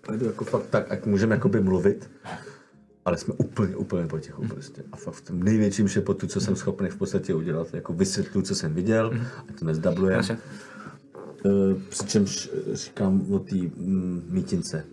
Pojdu 0.00 0.26
jako 0.26 0.44
fakt 0.44 0.66
tak, 0.66 0.92
ať 0.92 1.04
můžeme 1.06 1.34
jakoby 1.34 1.60
mluvit, 1.60 2.10
ale 3.04 3.18
jsme 3.18 3.34
úplně, 3.34 3.76
úplně 3.76 4.06
potichu 4.06 4.48
prostě. 4.48 4.84
A 4.92 4.96
fakt 4.96 5.14
v 5.14 5.20
tom 5.20 5.42
největším 5.42 5.88
šepotu, 5.88 6.26
co 6.26 6.40
jsem 6.40 6.56
schopný 6.56 6.88
v 6.88 6.96
podstatě 6.96 7.34
udělat, 7.34 7.74
jako 7.74 7.92
vysvětlu, 7.92 8.42
co 8.42 8.54
jsem 8.54 8.74
viděl, 8.74 9.20
ať 9.48 9.58
to 9.58 9.64
nezdabluje. 9.64 10.20
Uh, 11.44 11.82
přičemž 11.88 12.50
říkám 12.72 13.32
o 13.32 13.38
té 13.38 13.56
mm, 13.56 14.26
mítince. 14.28 14.84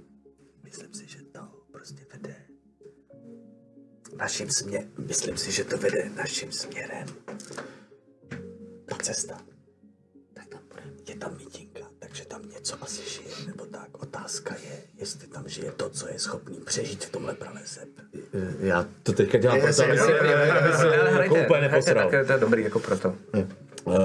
Myslím 0.64 0.94
si, 0.94 1.08
naším 4.22 4.49
směrem. 4.49 4.89
Myslím 5.07 5.38
si, 5.38 5.52
že 5.52 5.64
to 5.64 5.77
vede 5.77 6.10
naším 6.15 6.52
směrem. 6.52 7.07
Ta 8.85 8.95
cesta. 9.02 9.38
Tak 10.34 10.48
tam 10.48 10.61
bude. 10.68 10.81
Je 11.07 11.15
tam 11.15 11.38
mítinka, 11.38 11.80
takže 11.99 12.26
tam 12.26 12.49
něco 12.49 12.84
asi 12.84 13.10
žije, 13.10 13.35
nebo 13.48 13.65
tak. 13.65 13.98
Otázka 14.03 14.56
je, 14.56 14.84
jestli 14.98 15.27
tam 15.27 15.48
žije 15.49 15.72
to, 15.72 15.89
co 15.89 16.07
je 16.07 16.19
schopný 16.19 16.60
přežít 16.65 17.03
v 17.06 17.10
tomhle 17.11 17.34
pralese. 17.34 17.81
Eh, 18.34 18.68
Já 18.68 18.88
to 19.03 19.11
teďka 19.14 19.38
dělám 19.38 19.57
Je, 19.57 19.64
proto, 19.64 19.84
aby 19.84 19.98
se, 19.98 20.03
se 20.77 20.88
jako 20.88 21.11
hrajte, 21.11 21.45
úplně 21.45 21.61
neposral. 21.61 22.11
tak 22.11 22.27
to 22.27 22.34
je 22.34 22.39
dobrý 22.39 22.64
jako 22.64 22.80
proto. 22.80 23.15
Uh, 23.85 23.95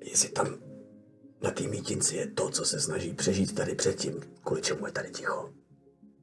Jestli 0.00 0.28
tam 0.28 0.58
na 1.42 1.50
té 1.50 1.62
mítinci 1.62 2.16
je 2.16 2.26
to, 2.26 2.50
co 2.50 2.64
se 2.64 2.80
snaží 2.80 3.12
přežít 3.14 3.54
tady 3.54 3.74
předtím, 3.74 4.20
kvůli 4.44 4.62
čemu 4.62 4.86
je 4.86 4.92
tady 4.92 5.10
ticho. 5.10 5.50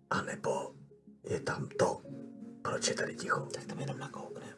A 0.10 0.22
nebo 0.22 0.72
je 1.30 1.40
tam 1.40 1.70
to, 1.78 2.02
proč 2.70 2.88
je 2.88 2.96
tady 2.96 3.16
ticho. 3.16 3.40
Tak 3.52 3.66
tam 3.66 3.80
jenom 3.80 3.98
nakouknem. 4.00 4.54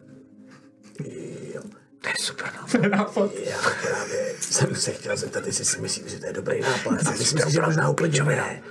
Jo. 1.53 1.61
To 2.01 2.07
je 2.09 2.13
super 2.19 2.49
nápad. 2.89 3.31
Já 3.35 3.57
právě 3.81 4.35
jsem 4.41 4.75
se 4.75 4.91
chtěl 4.91 5.17
zeptat, 5.17 5.45
jestli 5.45 5.65
si 5.65 5.81
myslím, 5.81 6.09
že 6.09 6.19
to 6.19 6.25
je 6.25 6.33
dobrý 6.33 6.61
nápad. 6.61 6.97
Já 7.05 7.11
myslím 7.11 7.39
si, 7.41 7.51
že 7.51 7.61
možná 7.61 7.89
úplně 7.89 8.23
ne. 8.23 8.61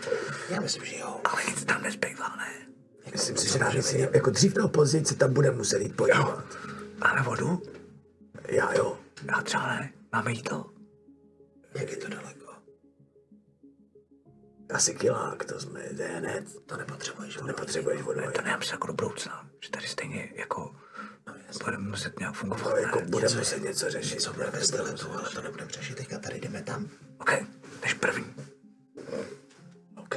Já 0.51 0.61
myslím, 0.61 0.85
že 0.85 0.99
jo. 0.99 1.21
Ale 1.25 1.43
nic 1.49 1.65
tam 1.65 1.83
nezbývá, 1.83 2.37
ne? 2.37 2.53
Myslím 3.13 3.37
si, 3.37 3.49
že 3.49 3.99
je- 3.99 4.11
jako 4.13 4.31
dřív 4.31 4.55
nebo 4.55 4.69
později 4.69 5.05
se 5.05 5.15
tam 5.15 5.33
bude 5.33 5.51
muset 5.51 5.81
jít 5.83 5.97
podívat. 5.97 6.45
Máme 6.99 7.23
vodu? 7.23 7.63
Já 8.49 8.73
jo. 8.75 8.99
Já 9.37 9.43
třeba 9.43 9.67
ne. 9.67 9.93
Máme 10.13 10.33
jídlo? 10.33 10.67
Jak 11.75 11.91
je 11.91 11.97
to 11.97 12.09
daleko? 12.09 12.38
Asi 14.75 14.95
kilák, 14.95 15.45
to 15.45 15.61
jsme, 15.61 15.89
ne, 15.93 16.21
ne, 16.21 16.45
to 16.67 16.77
nepotřebuješ 16.77 17.37
vodu. 17.37 17.47
Nepotřebuješ 17.47 18.03
vodu. 18.03 18.21
To 18.33 18.43
nemám 18.43 18.63
se 18.63 18.75
jako 18.75 18.87
do 18.87 18.93
budoucna, 18.93 19.51
že 19.61 19.71
tady 19.71 19.87
stejně 19.87 20.33
jako 20.35 20.75
budeme 21.65 21.89
muset 21.89 22.19
nějak 22.19 22.35
fungovat. 22.35 22.65
No, 22.65 22.77
jako 22.77 23.01
ne? 23.01 23.07
bude 23.07 23.29
muset 23.39 23.63
něco 23.63 23.91
řešit. 23.91 24.21
Co 24.21 24.33
bude 24.33 24.51
bez 24.51 24.71
teletu, 24.71 25.13
ale 25.13 25.31
to 25.31 25.43
nebudeme 25.43 25.71
řešit, 25.71 25.97
teďka 25.97 26.19
tady 26.19 26.41
jdeme 26.41 26.63
tam. 26.63 26.89
OK, 27.19 27.33
než 27.83 27.95
první. 27.95 28.35
OK. 29.97 30.17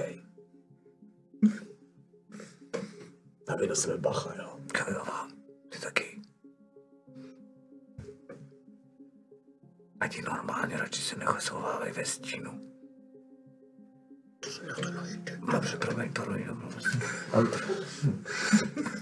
Aby 3.47 3.67
na 3.67 3.75
sebe 3.75 3.97
bacha, 3.97 4.33
jo. 4.37 4.59
Kajová, 4.71 5.27
ty 5.69 5.79
taky. 5.79 6.21
A 9.99 10.07
ti 10.07 10.21
normálně 10.21 10.77
radši 10.77 11.01
se 11.01 11.15
nechovávají 11.15 11.93
ve 11.93 12.05
stínu. 12.05 12.60
Dobře, 15.51 15.77
promiň, 15.77 16.11
rují 16.27 16.45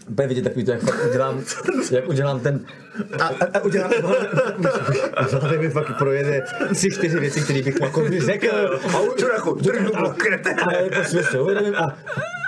Bude 0.09 0.27
vidět 0.27 0.41
takový 0.41 0.65
to, 0.65 0.71
jak 0.71 0.81
fakt 0.81 1.05
udělám, 1.09 1.43
jak 1.91 2.07
udělám 2.07 2.39
ten... 2.39 2.65
A, 3.19 3.23
a, 3.23 3.57
a 3.57 3.59
udělám... 3.59 3.91
V 5.27 5.33
hlavě 5.33 5.59
mi 5.59 5.69
fakt 5.69 5.97
projede 5.97 6.45
tři, 6.73 6.91
čtyři 6.91 7.19
věci, 7.19 7.41
které 7.41 7.61
bych 7.61 7.81
jako 7.81 8.09
řekl. 8.19 8.47
A 8.95 8.99
už 8.99 9.23
A 10.67 10.73
já 10.73 10.89
prostě 10.89 11.23
si 11.23 11.39
uvědomím 11.39 11.75
a 11.75 11.97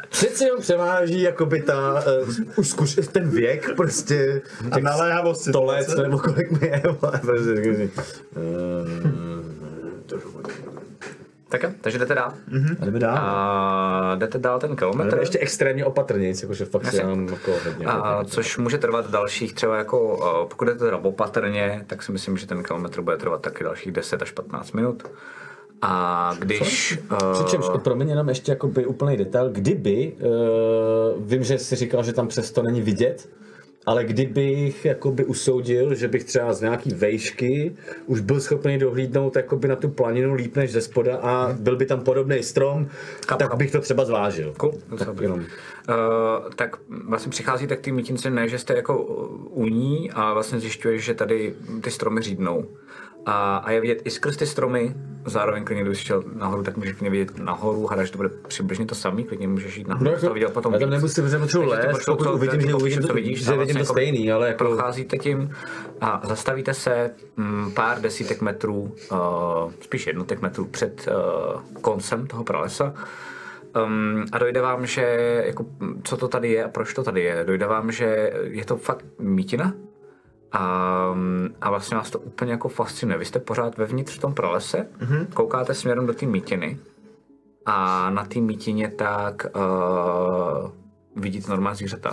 přeci 0.10 0.44
jenom 0.44 0.62
převáží 0.62 1.22
jakoby 1.22 1.62
ta, 1.62 2.04
uh, 2.22 2.30
už 2.56 2.70
zkuš, 2.70 3.00
ten 3.12 3.30
věk 3.30 3.76
prostě. 3.76 4.42
A 4.72 4.80
naléhavost 4.80 5.52
To 5.52 5.64
let, 5.64 5.88
nebo 6.02 6.20
kolik 6.20 6.62
mi 6.62 6.68
je, 6.68 6.82
prostě 7.22 7.56
si, 7.56 7.92
Tak 11.52 11.64
jo, 11.64 11.70
takže 11.82 12.00
jdete 12.00 12.16
dál. 12.16 12.34
A 12.82 12.86
jdeme 12.86 13.00
dál. 13.00 13.18
A 13.18 14.16
jdete 14.16 14.38
dál 14.38 14.60
ten 14.60 14.76
kilometr. 14.76 15.10
jdeme 15.10 15.22
ještě 15.22 15.40
extrémně 15.40 15.86
opatrně, 15.86 16.34
jakože 16.42 16.66
fakt 16.66 16.82
si 16.82 16.96
Jasně. 16.96 17.02
dám 17.02 17.28
jako 17.28 17.52
hodně. 17.66 17.86
A 17.86 18.24
což 18.24 18.58
může 18.58 18.78
trvat 18.78 19.12
dalších 19.12 19.54
třeba 19.54 19.78
jako, 19.78 20.20
pokud 20.50 20.66
jdete 20.66 20.80
teda 20.80 20.98
opatrně, 20.98 21.84
tak 21.88 22.04
si 22.04 22.12
myslím, 22.12 22.38
že 22.38 22.48
ten 22.48 22.64
kilometr 22.64 23.02
bude 23.02 23.18
trvat 23.18 23.42
taky 23.42 23.64
dalších 23.64 23.92
10 23.92 24.22
až 24.22 24.32
15 24.32 24.72
minut. 24.72 25.04
A 25.82 26.36
když... 26.40 27.00
Uh, 27.12 27.34
Přičemž, 27.34 27.66
pro 27.84 27.96
mě 27.96 28.12
jenom 28.12 28.30
ještě 28.30 28.52
jakoby 28.52 28.86
úplný 28.86 29.18
detail, 29.18 29.50
kdyby, 29.50 30.14
uh, 30.20 31.26
vím, 31.26 31.44
že 31.44 31.58
jsi 31.58 31.76
říkal, 31.76 32.04
že 32.04 32.14
tam 32.14 32.28
přesto 32.28 32.64
není 32.64 32.82
vidět, 32.82 33.30
ale 33.86 34.04
kdybych 34.04 34.86
jakoby 34.86 35.26
usoudil, 35.26 35.96
že 35.96 36.08
bych 36.08 36.24
třeba 36.24 36.54
z 36.54 36.62
nějaký 36.62 36.94
vejšky 36.94 37.76
už 38.06 38.20
byl 38.20 38.42
schopný 38.42 38.78
dohlídnout 38.78 39.36
jakoby 39.36 39.68
na 39.68 39.76
tu 39.76 39.90
planinu 39.90 40.34
líp 40.34 40.56
než 40.56 40.72
ze 40.72 40.82
spoda 40.82 41.18
a 41.18 41.54
byl 41.54 41.76
by 41.76 41.86
tam 41.86 42.02
podobný 42.02 42.44
strom, 42.44 42.88
tak 43.28 43.42
chápu. 43.42 43.58
bych 43.58 43.72
to 43.72 43.80
třeba 43.80 44.06
zvážil. 44.06 44.54
Cool, 44.58 44.74
tak 44.98 45.08
jenom. 45.22 45.40
Uh, 45.40 45.46
tak 46.56 46.78
vlastně 47.08 47.30
přicházíte 47.30 47.76
k 47.76 47.82
té 47.82 47.92
mítince, 47.92 48.30
ne, 48.30 48.48
že 48.48 48.60
jste 48.60 48.76
jako 48.76 49.04
u 49.50 49.68
ní 49.68 50.12
a 50.12 50.34
vlastně 50.34 50.60
zjišťuješ, 50.60 51.04
že 51.04 51.14
tady 51.14 51.54
ty 51.82 51.92
stromy 51.92 52.22
řídnou. 52.22 52.68
A, 53.26 53.58
a 53.58 53.72
je 53.72 53.82
vidět 53.82 54.02
i 54.04 54.10
skrz 54.10 54.38
ty 54.38 54.46
stromy, 54.46 54.96
zároveň 55.26 55.64
klidně, 55.64 55.82
kdybys 55.82 56.00
šel 56.00 56.24
nahoru, 56.36 56.64
tak 56.64 56.78
můžeš 56.78 56.92
klidně 56.92 57.10
vidět 57.10 57.38
nahoru, 57.38 57.88
hledáš, 57.88 58.08
že 58.08 58.12
to 58.12 58.18
bude 58.18 58.30
přibližně 58.30 58.86
to 58.86 58.96
samý, 58.96 59.24
klidně 59.24 59.48
můžeš 59.48 59.78
jít 59.78 59.88
nahoru, 59.88 60.06
No, 60.06 60.12
jako, 60.12 60.28
to 60.28 60.34
viděl 60.34 60.50
potom 60.50 60.74
já 60.74 60.80
tam 60.80 60.90
nemusím, 60.90 61.30
že 61.30 61.40
potřebuji 61.40 61.70
Takže 61.70 61.88
ty 61.88 61.94
lézt, 61.94 62.06
pokud 62.06 62.24
to- 62.24 62.34
uvidím, 62.34 62.62
že, 62.62 62.74
uvidím, 62.74 63.02
co 63.02 63.14
vidíš, 63.14 63.46
že 63.46 63.52
vidím 63.52 63.58
to 63.68 63.74
vlastně 63.74 63.86
stejný, 63.86 64.32
ale 64.32 64.48
jako... 64.48 64.58
Procházíte 64.58 65.18
tím 65.18 65.52
a 66.02 66.22
zastavíte 66.24 66.74
se 66.74 67.12
mm, 67.38 67.72
pár 67.72 68.02
desítek 68.02 68.42
metrů, 68.42 68.96
uh, 69.12 69.18
spíš 69.82 70.08
jednotek 70.08 70.42
metrů 70.42 70.66
před 70.66 71.08
uh, 71.08 71.62
koncem 71.82 72.28
toho 72.28 72.44
pralesa. 72.44 72.94
Um, 73.86 74.26
a 74.32 74.38
dojde 74.38 74.62
vám, 74.62 74.86
že 74.86 75.02
jako, 75.46 75.66
co 76.04 76.18
to 76.18 76.28
tady 76.28 76.52
je 76.52 76.64
a 76.64 76.70
proč 76.70 76.94
to 76.94 77.04
tady 77.04 77.22
je. 77.22 77.44
Dojde 77.48 77.66
vám, 77.68 77.92
že 77.92 78.34
je 78.44 78.66
to 78.66 78.78
fakt 78.78 79.06
mítina 79.20 79.74
a, 80.52 81.16
a 81.62 81.70
vlastně 81.70 81.98
vás 81.98 82.10
to 82.10 82.20
úplně 82.20 82.52
jako 82.52 82.70
fascinuje. 82.70 83.18
Vy 83.18 83.26
jste 83.26 83.40
pořád 83.40 83.78
vevnitř 83.78 84.18
v 84.18 84.22
tom 84.22 84.34
pralese, 84.34 84.88
mm-hmm. 85.00 85.28
koukáte 85.34 85.74
směrem 85.74 86.06
do 86.06 86.14
té 86.14 86.26
mítiny 86.26 86.80
a 87.66 88.10
na 88.10 88.26
té 88.26 88.40
mítině 88.40 88.90
tak 88.90 89.46
uh, 89.56 90.72
vidíte 91.16 91.52
normální 91.52 91.78
zvířata. 91.78 92.12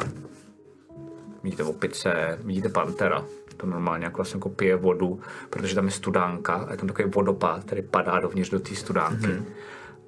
Vidíte 1.43 1.65
opice, 1.65 2.39
vidíte 2.45 2.69
pantera. 2.69 3.25
To 3.57 3.67
normálně 3.67 4.05
jako 4.05 4.17
vlastně 4.17 4.37
jako 4.37 4.49
pije 4.49 4.77
vodu, 4.77 5.21
protože 5.51 5.75
tam 5.75 5.85
je 5.85 5.91
studánka 5.91 6.55
a 6.55 6.71
je 6.71 6.77
tam 6.77 6.89
takový 6.89 7.11
vodopád, 7.15 7.65
který 7.65 7.83
padá 7.83 8.21
dovnitř 8.21 8.51
do 8.51 8.61
té 8.61 8.75
studánky. 8.75 9.27
Mm-hmm. 9.27 9.45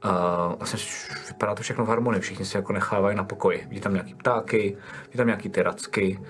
Uh, 0.05 0.55
vlastně 0.59 0.78
vypadá 1.28 1.55
to 1.55 1.62
všechno 1.62 1.85
v 1.85 1.89
harmonii, 1.89 2.20
všichni 2.20 2.44
si 2.44 2.57
jako 2.57 2.73
nechávají 2.73 3.16
na 3.16 3.24
pokoji. 3.24 3.66
Vidí 3.69 3.81
tam 3.81 3.93
nějaký 3.93 4.15
ptáky, 4.15 4.77
vidí 5.05 5.16
tam 5.16 5.27
nějaký 5.27 5.48
ty 5.48 5.62
racky. 5.62 6.20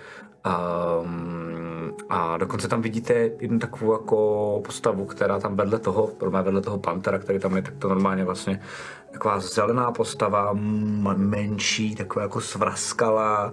Um, 0.46 1.96
a 2.08 2.36
dokonce 2.36 2.68
tam 2.68 2.82
vidíte 2.82 3.30
jednu 3.40 3.58
takovou 3.58 3.92
jako 3.92 4.60
postavu, 4.64 5.04
která 5.04 5.40
tam 5.40 5.56
vedle 5.56 5.78
toho, 5.78 6.10
normálně 6.20 6.44
vedle 6.44 6.60
toho 6.60 6.78
pantera, 6.78 7.18
který 7.18 7.38
tam 7.38 7.56
je, 7.56 7.62
tak 7.62 7.74
to 7.78 7.88
normálně 7.88 8.24
vlastně 8.24 8.60
taková 9.12 9.40
zelená 9.40 9.92
postava, 9.92 10.50
menší, 11.16 11.94
taková 11.94 12.22
jako 12.22 12.40
svraskala, 12.40 13.52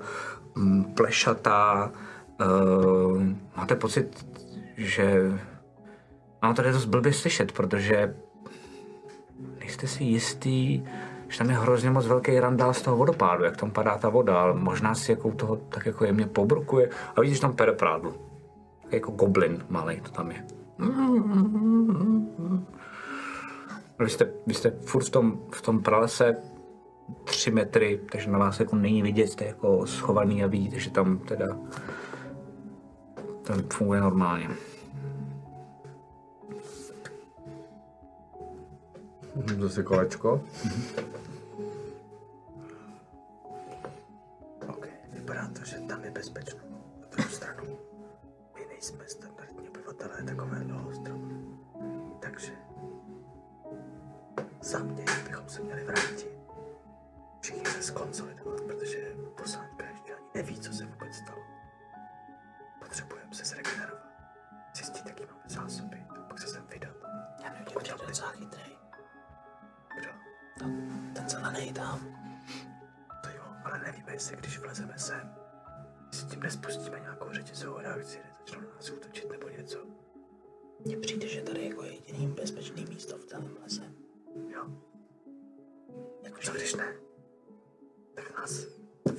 plešatá. 0.95 1.91
Uh, 2.41 3.23
máte 3.57 3.75
pocit, 3.75 4.27
že... 4.77 5.31
No, 6.43 6.53
to 6.53 6.61
je 6.61 6.71
dost 6.71 6.85
blbě 6.85 7.13
slyšet, 7.13 7.51
protože 7.51 8.15
nejste 9.59 9.87
si 9.87 10.03
jistý, 10.03 10.83
že 11.29 11.37
tam 11.37 11.49
je 11.49 11.55
hrozně 11.55 11.89
moc 11.89 12.07
velký 12.07 12.39
randál 12.39 12.73
z 12.73 12.81
toho 12.81 12.97
vodopádu, 12.97 13.43
jak 13.43 13.57
tam 13.57 13.71
padá 13.71 13.97
ta 13.97 14.09
voda, 14.09 14.41
ale 14.41 14.53
možná 14.53 14.95
si 14.95 15.11
jako 15.11 15.31
toho 15.31 15.55
tak 15.55 15.85
jako 15.85 16.05
jemně 16.05 16.27
pobrukuje 16.27 16.89
a 17.15 17.21
vidíš 17.21 17.37
že 17.37 17.41
tam 17.41 17.53
pere 17.53 17.71
prádlo. 17.71 18.13
Jako 18.91 19.11
goblin 19.11 19.65
malý 19.69 20.01
to 20.01 20.11
tam 20.11 20.31
je. 20.31 20.43
Vy 23.99 24.09
jste, 24.09 24.31
vy 24.47 24.53
jste 24.53 24.71
furt 24.71 25.03
v 25.03 25.09
tom, 25.09 25.39
v 25.51 25.61
tom 25.61 25.83
pralese 25.83 26.35
tři 27.23 27.51
metry, 27.51 27.99
takže 28.11 28.31
na 28.31 28.39
vás 28.39 28.59
jako 28.59 28.75
není 28.75 29.01
vidět, 29.01 29.27
jste 29.27 29.45
jako 29.45 29.87
schovaný 29.87 30.43
a 30.43 30.47
vidíte, 30.47 30.79
že 30.79 30.89
tam 30.89 31.19
teda 31.19 31.47
tam 33.43 33.63
funguje 33.73 34.01
normálně. 34.01 34.49
Zase 39.45 39.83
kolečko. 39.83 40.43
OK, 44.67 44.87
vypadá 45.13 45.47
to, 45.53 45.65
že 45.65 45.79
tam 45.79 46.03
je 46.03 46.11
bezpečno. 46.11 46.59
Na 47.01 47.07
druhou 47.11 47.29
stranu, 47.29 47.77
my 48.55 48.65
nejsme 48.65 49.03
standardní 49.07 49.69
obyvatelé 49.69 50.23
takového 50.23 50.89
ostrova. 50.89 51.27
Takže 52.19 52.53
za 54.61 54.79
mě 54.79 55.05
bychom 55.27 55.49
se 55.49 55.61
měli 55.61 55.83
vrátit. 55.83 56.37
Všichni 57.41 57.65
se 57.65 57.83
skonsolidovat, 57.83 58.61
protože 58.61 59.15
posádka 59.37 59.85
ještě 59.85 60.13
ani 60.13 60.25
neví, 60.35 60.59
co 60.59 60.73
se 60.73 60.85
vůbec 60.85 61.15
stalo. 61.15 61.41
Potřebujeme 62.79 63.33
se 63.33 63.45
zregenerovat. 63.45 64.07
Zjistit, 64.75 65.05
jaký 65.05 65.23
máme 65.25 65.43
zásoby, 65.47 66.05
a 66.09 66.13
pak 66.27 66.39
se 66.39 66.47
sem 66.47 66.63
vydat. 66.67 66.95
Já 67.43 67.49
kdo 67.49 67.79
je 67.85 68.07
docela 68.07 68.31
chytrý. 68.31 68.66
Kdo? 70.57 70.65
Ten 71.13 71.29
zelený 71.29 71.73
tam. 71.73 71.99
To 73.23 73.29
jo, 73.29 73.43
ale 73.63 73.79
nevíme, 73.79 74.13
jestli 74.13 74.35
když 74.37 74.59
vlezeme 74.59 74.99
sem, 74.99 75.35
jestli 76.07 76.27
tím 76.29 76.39
nespustíme 76.39 76.99
nějakou 76.99 77.25
řetězovou 77.31 77.77
reakci, 77.77 78.19
začnou 78.39 78.61
na 78.61 78.67
nás 78.75 78.89
útočit 78.89 79.31
nebo 79.31 79.49
něco. 79.49 79.79
Mně 80.85 80.97
přijde, 80.97 81.27
že 81.27 81.41
tady 81.41 81.65
jako 81.69 81.83
je 81.83 81.93
jediný 81.93 82.27
bezpečný 82.27 82.85
místo 82.85 83.17
v 83.17 83.25
celém 83.25 83.57
lese. 83.63 83.91
Jo. 84.49 84.65
Jako, 86.23 86.41
Co 86.41 86.51
když 86.51 86.75
ne? 86.75 86.95
Tak 88.15 88.37
nás 88.39 88.65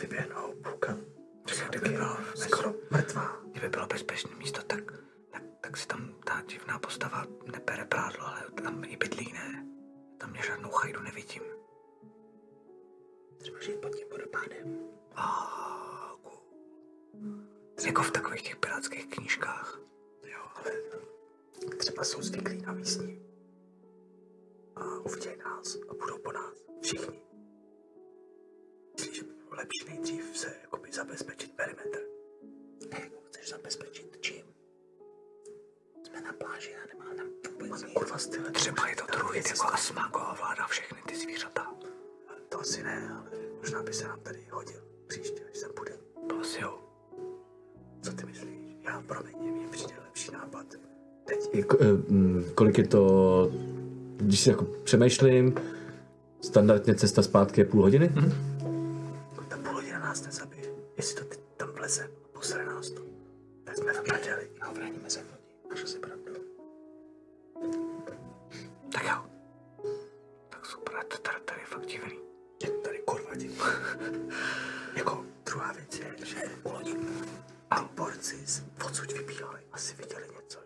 vyběhnou 0.00 0.52
půlka. 0.62 0.96
Tak 1.58 1.68
kdyby 1.68 1.88
bylo, 1.88 2.16
Skoro 2.34 2.74
mrtvá. 2.90 3.36
kdyby 3.52 3.68
bylo 3.68 3.86
bezpečné 3.86 4.34
místo, 4.36 4.62
tak, 4.62 4.92
tak, 5.30 5.42
tak 5.60 5.76
si 5.76 5.86
tam 5.86 6.14
ta 6.24 6.42
divná 6.48 6.78
postava 6.78 7.24
nepere 7.52 7.84
prádlo, 7.84 8.26
ale 8.26 8.42
tam 8.62 8.84
i 8.84 8.96
bydlí, 8.96 9.32
ne? 9.32 9.66
Tam 10.18 10.30
mě 10.30 10.42
žádnou 10.42 10.70
chajdu 10.70 11.00
nevidím. 11.02 11.42
třeba 13.38 13.60
žít 13.60 13.80
pod 13.80 13.94
tím 13.94 14.08
vodopádem. 14.10 14.78
Ah. 15.14 15.88
Jako 17.86 18.02
v 18.02 18.10
takových 18.10 18.42
těch 18.42 18.56
pirátských 18.56 19.06
knížkách. 19.06 19.80
Jo, 20.22 20.40
ale 20.54 20.72
třeba 21.78 22.04
jsou 22.04 22.22
zvyklí 22.22 22.62
na 22.62 22.72
místní. 22.72 23.22
A 24.76 24.98
uvidějí 24.98 25.36
nás 25.36 25.76
a 25.90 25.94
budou 25.94 26.18
po 26.18 26.32
nás. 26.32 26.54
Všichni. 26.82 27.22
Myslím, 28.92 29.14
že 29.14 29.22
by 29.22 29.32
bylo 29.34 29.50
lepší 29.56 29.84
nejdřív 29.88 30.38
se 30.38 30.56
jakoby 30.62 30.92
zabezpečit 30.92 31.56
perimetr. 31.56 32.00
Jak 32.92 33.12
chceš 33.26 33.48
zabezpečit 33.48 34.18
čím? 34.20 34.47
Jsme 36.18 36.26
na 36.26 36.32
pláži 36.32 36.70
a 36.74 36.86
nemá 36.92 37.14
tam 37.16 37.26
vůbec 37.52 37.70
Máme 37.70 37.86
nic. 37.86 37.92
kurva 37.98 38.18
style. 38.18 38.50
Třeba 38.50 38.88
je 38.88 38.96
to 38.96 39.04
druid 39.18 39.48
jako 39.48 39.66
Asmago 39.66 40.18
a 40.18 40.34
vládá 40.34 40.66
všechny 40.66 40.98
ty 41.08 41.16
zvířata. 41.16 41.66
To 42.48 42.60
asi 42.60 42.82
ne, 42.82 43.08
ale 43.12 43.30
možná 43.60 43.82
by 43.82 43.92
se 43.92 44.08
nám 44.08 44.20
tady 44.20 44.46
hodil 44.50 44.80
příště, 45.06 45.42
až 45.52 45.58
sem 45.58 45.70
půjdeme. 45.76 45.98
To 46.28 46.40
asi 46.40 46.60
jo. 46.60 46.78
Co 48.02 48.12
ty 48.12 48.26
myslíš? 48.26 48.48
Já, 48.84 49.00
promiň, 49.06 49.36
mě 49.38 49.68
přijde 49.68 49.94
lepší 50.04 50.32
nápad. 50.32 50.66
Teď 51.24 51.38
Jako, 51.54 51.76
eh, 51.80 51.92
mm, 52.12 52.44
kolik 52.54 52.78
je 52.78 52.86
to, 52.86 53.50
když 54.16 54.40
si 54.40 54.50
jako 54.50 54.64
přemýšlím, 54.64 55.54
standardně 56.40 56.94
cesta 56.94 57.22
zpátky 57.22 57.60
je 57.60 57.64
půl 57.64 57.82
hodiny? 57.82 58.12
ta 59.48 59.56
půl 59.56 59.72
hodina 59.74 59.98
nás 59.98 60.22
nezabije. 60.26 60.64
Jestli 60.96 61.14
to 61.24 61.27
Tak 68.98 69.06
jo. 69.06 69.24
Tak 70.48 70.66
super, 70.66 70.96
a 70.96 71.02
to 71.04 71.18
tady, 71.18 71.40
tady 71.44 71.60
je 71.60 71.66
fakt 71.66 71.86
divný. 71.86 72.18
Je 72.62 72.70
to 72.70 72.80
tady 72.80 72.98
kurva 72.98 73.34
divný. 73.34 73.56
jako 74.96 75.24
druhá 75.46 75.72
věc 75.72 75.98
je, 75.98 76.26
že 76.26 76.42
u 76.64 76.72
lodi 76.72 76.96
a 77.70 77.90
borci 77.96 78.46
z 78.46 78.64
odsud 78.86 79.12
vybíhali. 79.12 79.60
Asi 79.72 79.94
viděli 79.96 80.28
něco. 80.42 80.58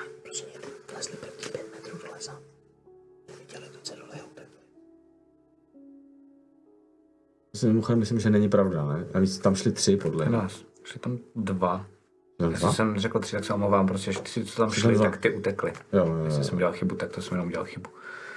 A 0.00 0.02
prostě 0.22 0.46
vlezli 0.92 1.16
první 1.16 1.52
pět 1.52 1.74
metrů 1.74 1.98
do 1.98 2.12
lesa. 2.12 2.40
Viděli 3.38 3.68
to, 3.68 3.78
co 3.82 3.96
dole. 3.96 4.08
Si 7.54 7.66
mimochodem 7.66 7.98
myslím, 7.98 8.20
že 8.20 8.30
není 8.30 8.48
pravda, 8.48 8.84
ne? 8.86 9.06
A 9.14 9.18
víc 9.18 9.38
tam 9.38 9.54
šli 9.54 9.72
tři 9.72 9.96
podle. 9.96 10.28
Nás. 10.28 10.64
Šli 10.84 11.00
tam 11.00 11.18
dva. 11.36 11.86
Jestli 12.50 12.72
jsem 12.72 12.98
řekl 12.98 13.18
tři, 13.18 13.32
tak 13.36 13.44
se 13.44 13.54
omlouvám, 13.54 13.86
protože 13.86 14.10
ty, 14.20 14.30
si, 14.30 14.44
co 14.44 14.56
tam 14.62 14.70
Šli 14.70 14.98
tak 14.98 15.16
ty 15.16 15.34
utekli. 15.34 15.72
Jo, 15.92 16.06
jo, 16.06 16.14
jo. 16.18 16.24
Jestli 16.24 16.44
jsem 16.44 16.54
udělal 16.54 16.72
chybu, 16.74 16.94
tak 16.94 17.10
to 17.10 17.22
jsem 17.22 17.34
jenom 17.34 17.46
udělal 17.48 17.66
chybu. 17.66 17.90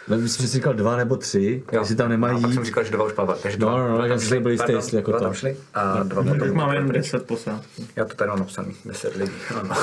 Ne, 0.07 0.17
myslím, 0.17 0.43
že 0.43 0.47
jsi 0.47 0.57
říkal 0.57 0.73
dva 0.73 0.95
nebo 0.95 1.17
tři, 1.17 1.63
Jo. 1.71 1.79
jestli 1.79 1.95
tam 1.95 2.09
nemají 2.09 2.37
A 2.37 2.39
pak 2.41 2.49
jít. 2.49 2.53
jsem 2.55 2.63
říkal, 2.63 2.83
že 2.83 2.91
dva 2.91 3.05
už 3.05 3.13
Pavel. 3.13 3.35
Takže 3.41 3.57
No, 3.57 3.67
dva, 3.67 3.77
no, 3.77 3.87
no, 3.87 3.95
dva 3.95 4.05
já 4.05 4.09
tam 4.09 4.19
jsem 4.19 4.27
šli, 4.27 4.39
byl 4.39 4.51
jistý, 4.51 4.61
pardon, 4.63 4.75
jestli 4.75 4.97
jako 4.97 5.11
dva 5.11 5.19
to. 5.19 5.25
tam 5.25 5.33
šli 5.33 5.57
a 5.73 6.03
dva 6.03 6.23
Tak 6.23 6.37
potom. 6.39 6.57
máme 6.57 6.75
jen 6.75 6.89
10 6.89 7.25
posádky. 7.25 7.87
Já 7.95 8.05
to 8.05 8.15
tady 8.15 8.27
mám 8.29 8.39
napsaný, 8.39 8.75
10 8.85 9.15
lidí. 9.15 9.31
Ano. 9.59 9.69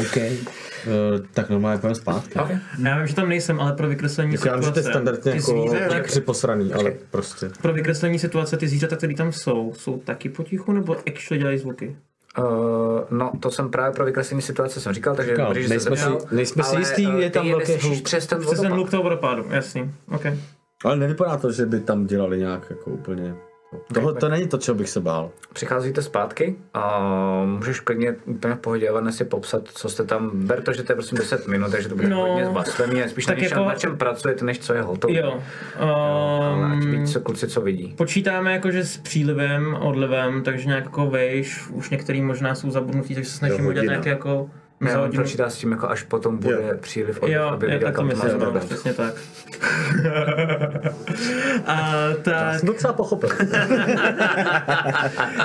OK. 0.00 0.16
Uh, 0.16 1.26
tak 1.34 1.50
normálně 1.50 1.78
půjdeme 1.78 1.94
zpátky. 1.94 2.34
okay. 2.34 2.58
Já 2.82 2.98
vím, 2.98 3.06
že 3.06 3.14
tam 3.14 3.28
nejsem, 3.28 3.60
ale 3.60 3.72
pro 3.72 3.88
vykreslení 3.88 4.36
Já 4.46 4.54
vím, 4.56 4.62
že 4.64 4.70
to 4.70 4.78
je 4.78 4.82
situace, 4.82 4.90
standardně 4.90 5.32
ty 5.32 5.38
jako 5.38 5.50
zvířata, 5.50 6.00
tři 6.02 6.20
posraný, 6.20 6.72
ale 6.72 6.92
prostě. 7.10 7.50
pro 7.62 7.72
vykreslení 7.72 8.18
situace 8.18 8.56
ty 8.56 8.68
zvířata, 8.68 8.96
které 8.96 9.14
tam 9.14 9.32
jsou, 9.32 9.72
jsou 9.76 9.98
taky 9.98 10.28
potichu 10.28 10.72
nebo 10.72 10.96
actually 11.06 11.38
dělají 11.38 11.58
zvuky? 11.58 11.96
Uh, 12.38 12.44
no, 13.10 13.32
to 13.40 13.50
jsem 13.50 13.70
právě 13.70 13.92
pro 13.94 14.04
vykreslení 14.04 14.42
situace 14.42 14.80
jsem 14.80 14.92
říkal, 14.92 15.16
takže 15.16 15.32
Říkal, 15.32 15.46
dobrý, 15.46 15.62
že 15.62 15.68
nejsme 15.68 15.96
jste 15.96 16.04
zeptal, 16.10 16.20
si- 16.28 16.34
nejsme 16.36 16.62
si 16.62 16.70
ale, 16.70 16.80
jistý, 16.80 17.06
eh, 17.06 17.22
je 17.22 17.30
tam 17.30 17.48
velký 17.50 17.72
hluk. 17.72 18.02
přes 18.02 18.26
ten 18.26 18.40
Přes 18.40 18.60
ten 18.60 18.72
hluk 18.72 18.90
toho 18.90 19.02
vodopádu, 19.02 19.44
jasný. 19.50 19.92
OK. 20.14 20.22
Ale 20.84 20.96
nevypadá 20.96 21.36
to, 21.36 21.52
že 21.52 21.66
by 21.66 21.80
tam 21.80 22.06
dělali 22.06 22.38
nějak 22.38 22.70
jako 22.70 22.90
úplně 22.90 23.34
Toho, 23.94 24.14
to 24.14 24.28
není 24.28 24.48
to, 24.48 24.58
čeho 24.58 24.74
bych 24.74 24.88
se 24.90 25.00
bál. 25.00 25.30
Přicházíte 25.52 26.02
zpátky 26.02 26.56
a 26.74 27.00
můžeš 27.46 27.80
klidně 27.80 28.14
úplně 28.26 28.54
v 28.54 28.58
pohodě 28.58 28.88
Evane 28.88 29.12
si 29.12 29.24
popsat, 29.24 29.62
co 29.74 29.88
jste 29.88 30.04
tam, 30.04 30.30
ber 30.34 30.62
to, 30.62 30.72
že 30.72 30.82
to 30.82 30.92
je 30.92 30.96
prostě 30.96 31.16
10 31.16 31.48
minut, 31.48 31.70
takže 31.70 31.88
to 31.88 31.96
bude 31.96 32.08
No, 32.08 32.16
hodně 32.26 32.46
zbastlený, 32.46 33.02
spíš 33.06 33.26
tak 33.26 33.38
jako- 33.38 33.64
na 33.64 33.74
čem 33.74 33.98
pracujete, 33.98 34.44
než 34.44 34.58
co 34.58 34.74
je 34.74 34.82
hotové. 34.82 35.14
Jo. 35.14 35.42
Ať 36.72 36.84
Um, 36.84 36.90
ví, 36.90 37.06
co 37.06 37.20
kluci 37.20 37.48
co 37.48 37.60
vidí. 37.60 37.94
počítáme 37.96 38.52
jakože 38.52 38.84
s 38.84 38.96
přílivem, 38.96 39.74
odlivem, 39.74 40.42
takže 40.42 40.66
nějak 40.68 40.84
jako 40.84 41.06
vejš, 41.06 41.68
už 41.70 41.90
některý 41.90 42.22
možná 42.22 42.54
jsou 42.54 42.70
zabudnutý, 42.70 43.14
takže 43.14 43.30
se 43.30 43.38
snažíme 43.38 43.68
udělat 43.68 43.84
nějaký 43.86 44.08
jako 44.08 44.50
Ne, 44.80 44.98
on 44.98 45.10
počítá 45.16 45.50
s 45.50 45.56
tím, 45.56 45.72
jako 45.72 45.88
až 45.90 46.02
potom 46.02 46.36
bude 46.38 46.54
Jo. 46.54 46.74
příliv, 46.80 47.22
od, 47.22 47.28
Jo, 47.28 47.42
aby 47.44 47.66
já 47.66 47.72
viděl, 47.72 47.88
tak 47.88 47.94
to 47.94 48.00
kam 48.00 48.10
to 48.10 48.16
má 48.16 48.24
myslím, 48.24 48.40
no, 48.54 48.60
přesně 48.60 48.92
tak. 48.92 49.14
A 51.66 51.92
tak, 52.22 52.58
Jsem 52.58 52.66
docela 52.66 52.92
pochopil. 52.92 53.28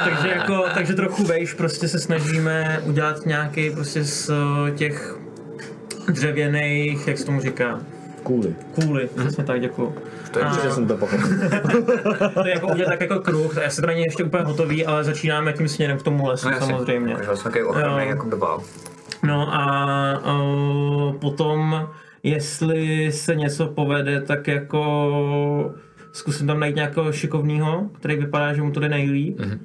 takže 0.04 0.28
jako, 0.36 0.66
takže 0.74 0.94
trochu 0.94 1.24
vejš 1.24 1.54
prostě 1.54 1.88
se 1.88 2.00
snažíme 2.00 2.82
udělat 2.84 3.26
nějaký 3.26 3.70
prostě 3.70 4.04
z 4.04 4.30
eh, 4.30 4.72
těch 4.72 5.18
dřevěných, 6.10 7.08
jak 7.08 7.18
se 7.18 7.26
tomu 7.26 7.42
říká, 7.42 7.80
Kůly. 8.24 8.56
kůly, 8.76 9.10
přesně 9.18 9.44
tak, 9.44 9.62
děkuju. 9.62 9.96
To 10.32 10.40
je 10.40 10.46
A- 10.46 10.50
Určitě 10.52 10.72
jsem 10.72 10.88
to 10.88 10.98
pochopil. 10.98 11.28
to 12.34 12.48
je 12.48 12.54
jako 12.54 12.68
udělat 12.68 12.90
tak 12.90 13.02
jako 13.02 13.20
kruh, 13.20 13.58
já 13.64 13.70
se 13.70 13.82
to 13.82 13.88
není 13.88 14.02
ještě 14.02 14.24
úplně 14.24 14.44
hotový, 14.44 14.86
ale 14.86 15.04
začínáme 15.04 15.54
tím 15.54 15.68
směrem 15.68 15.98
k 15.98 16.04
tomu 16.04 16.28
lesu 16.28 16.50
No, 16.50 16.60
samozřejmě. 16.60 17.14
Takže 17.14 17.28
vlastně 17.28 17.52
takový 17.52 17.64
ochranný 17.64 18.08
jako 18.08 18.30
dbal. 18.30 18.64
No 19.26 19.54
a 19.54 19.66
uh, 20.34 21.14
potom, 21.14 21.90
jestli 22.24 23.12
se 23.12 23.36
něco 23.36 23.68
povede, 23.68 24.22
tak 24.22 24.48
jako 24.48 25.76
zkusím 26.12 26.48
tam 26.48 26.60
najít 26.60 26.76
nějakého 26.76 27.12
šikovného, 27.12 27.90
který 27.94 28.16
vypadá, 28.16 28.54
že 28.54 28.62
mu 28.62 28.72
to 28.72 28.80
jde 28.80 28.90
nejlíp. 28.90 29.40
Mhm. 29.40 29.50
Mm-hmm. 29.50 29.60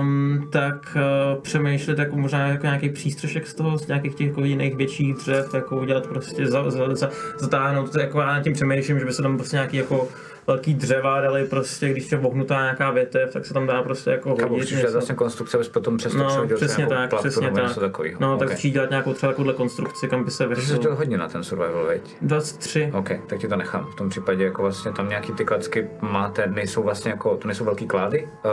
Um, 0.00 0.48
tak 0.52 0.96
uh, 0.96 1.42
přemýšlet 1.42 1.98
jako 1.98 2.16
možná 2.16 2.46
jako 2.46 2.66
nějaký 2.66 2.88
přístřešek 2.88 3.46
z 3.46 3.54
toho, 3.54 3.78
z 3.78 3.86
nějakých 3.86 4.14
těch 4.14 4.26
jako 4.26 4.44
jiných 4.44 4.76
větších 4.76 5.14
dřev, 5.14 5.54
jako 5.54 5.80
udělat 5.80 6.06
prostě, 6.06 6.46
za, 6.46 6.70
za, 6.70 6.94
za, 6.94 7.10
zatáhnout, 7.38 7.92
to 7.92 8.00
jako 8.00 8.20
já 8.20 8.26
nad 8.26 8.42
tím 8.42 8.52
přemýšlím, 8.52 8.98
že 8.98 9.04
by 9.04 9.12
se 9.12 9.22
tam 9.22 9.36
prostě 9.36 9.56
nějaký 9.56 9.76
jako 9.76 10.08
velký 10.46 10.74
dřeva 10.74 11.20
dali 11.20 11.44
prostě, 11.44 11.88
když 11.88 12.12
je 12.12 12.18
vohnutá 12.18 12.62
nějaká 12.62 12.90
větev, 12.90 13.32
tak 13.32 13.46
se 13.46 13.54
tam 13.54 13.66
dá 13.66 13.82
prostě 13.82 14.10
jako 14.10 14.28
hodit 14.30 14.50
musíš 14.50 14.78
dělat 14.78 14.92
vlastně 14.92 15.14
konstrukce, 15.14 15.56
abys 15.56 15.68
potom 15.68 15.96
přes 15.96 16.12
to 16.12 16.18
No, 16.18 16.46
přesně 16.54 16.86
nějakou 16.86 16.94
tak, 16.94 17.10
platformu 17.10 17.30
přesně 17.30 17.50
tak. 17.50 17.64
něco 17.68 17.80
takového. 17.80 18.16
No, 18.20 18.38
tak 18.38 18.48
Ok. 18.48 18.54
začít 18.54 18.70
dělat 18.70 18.90
nějakou 18.90 19.12
třeba 19.12 19.32
takovouhle 19.32 19.54
konstrukci, 19.54 20.08
kam 20.08 20.24
by 20.24 20.30
se 20.30 20.48
Takže 20.48 20.74
jsi 20.74 20.78
to 20.78 20.94
hodně 20.96 21.18
na 21.18 21.28
ten 21.28 21.44
survival, 21.44 21.84
veď? 21.86 22.16
23. 22.22 22.90
OK, 22.94 23.08
tak 23.26 23.38
ti 23.38 23.48
to 23.48 23.56
nechám. 23.56 23.86
V 23.86 23.94
tom 23.94 24.08
případě 24.08 24.44
jako 24.44 24.62
vlastně 24.62 24.92
tam 24.92 25.08
nějaký 25.08 25.32
ty 25.32 25.44
klacky 25.44 25.88
máte, 26.00 26.46
nejsou 26.46 26.82
vlastně 26.82 27.10
jako, 27.10 27.36
to 27.36 27.48
nejsou 27.48 27.64
velký 27.64 27.86
klády, 27.86 28.28
uh, 28.44 28.50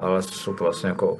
ale 0.00 0.22
jsou 0.22 0.54
to 0.54 0.64
vlastně 0.64 0.88
jako 0.88 1.16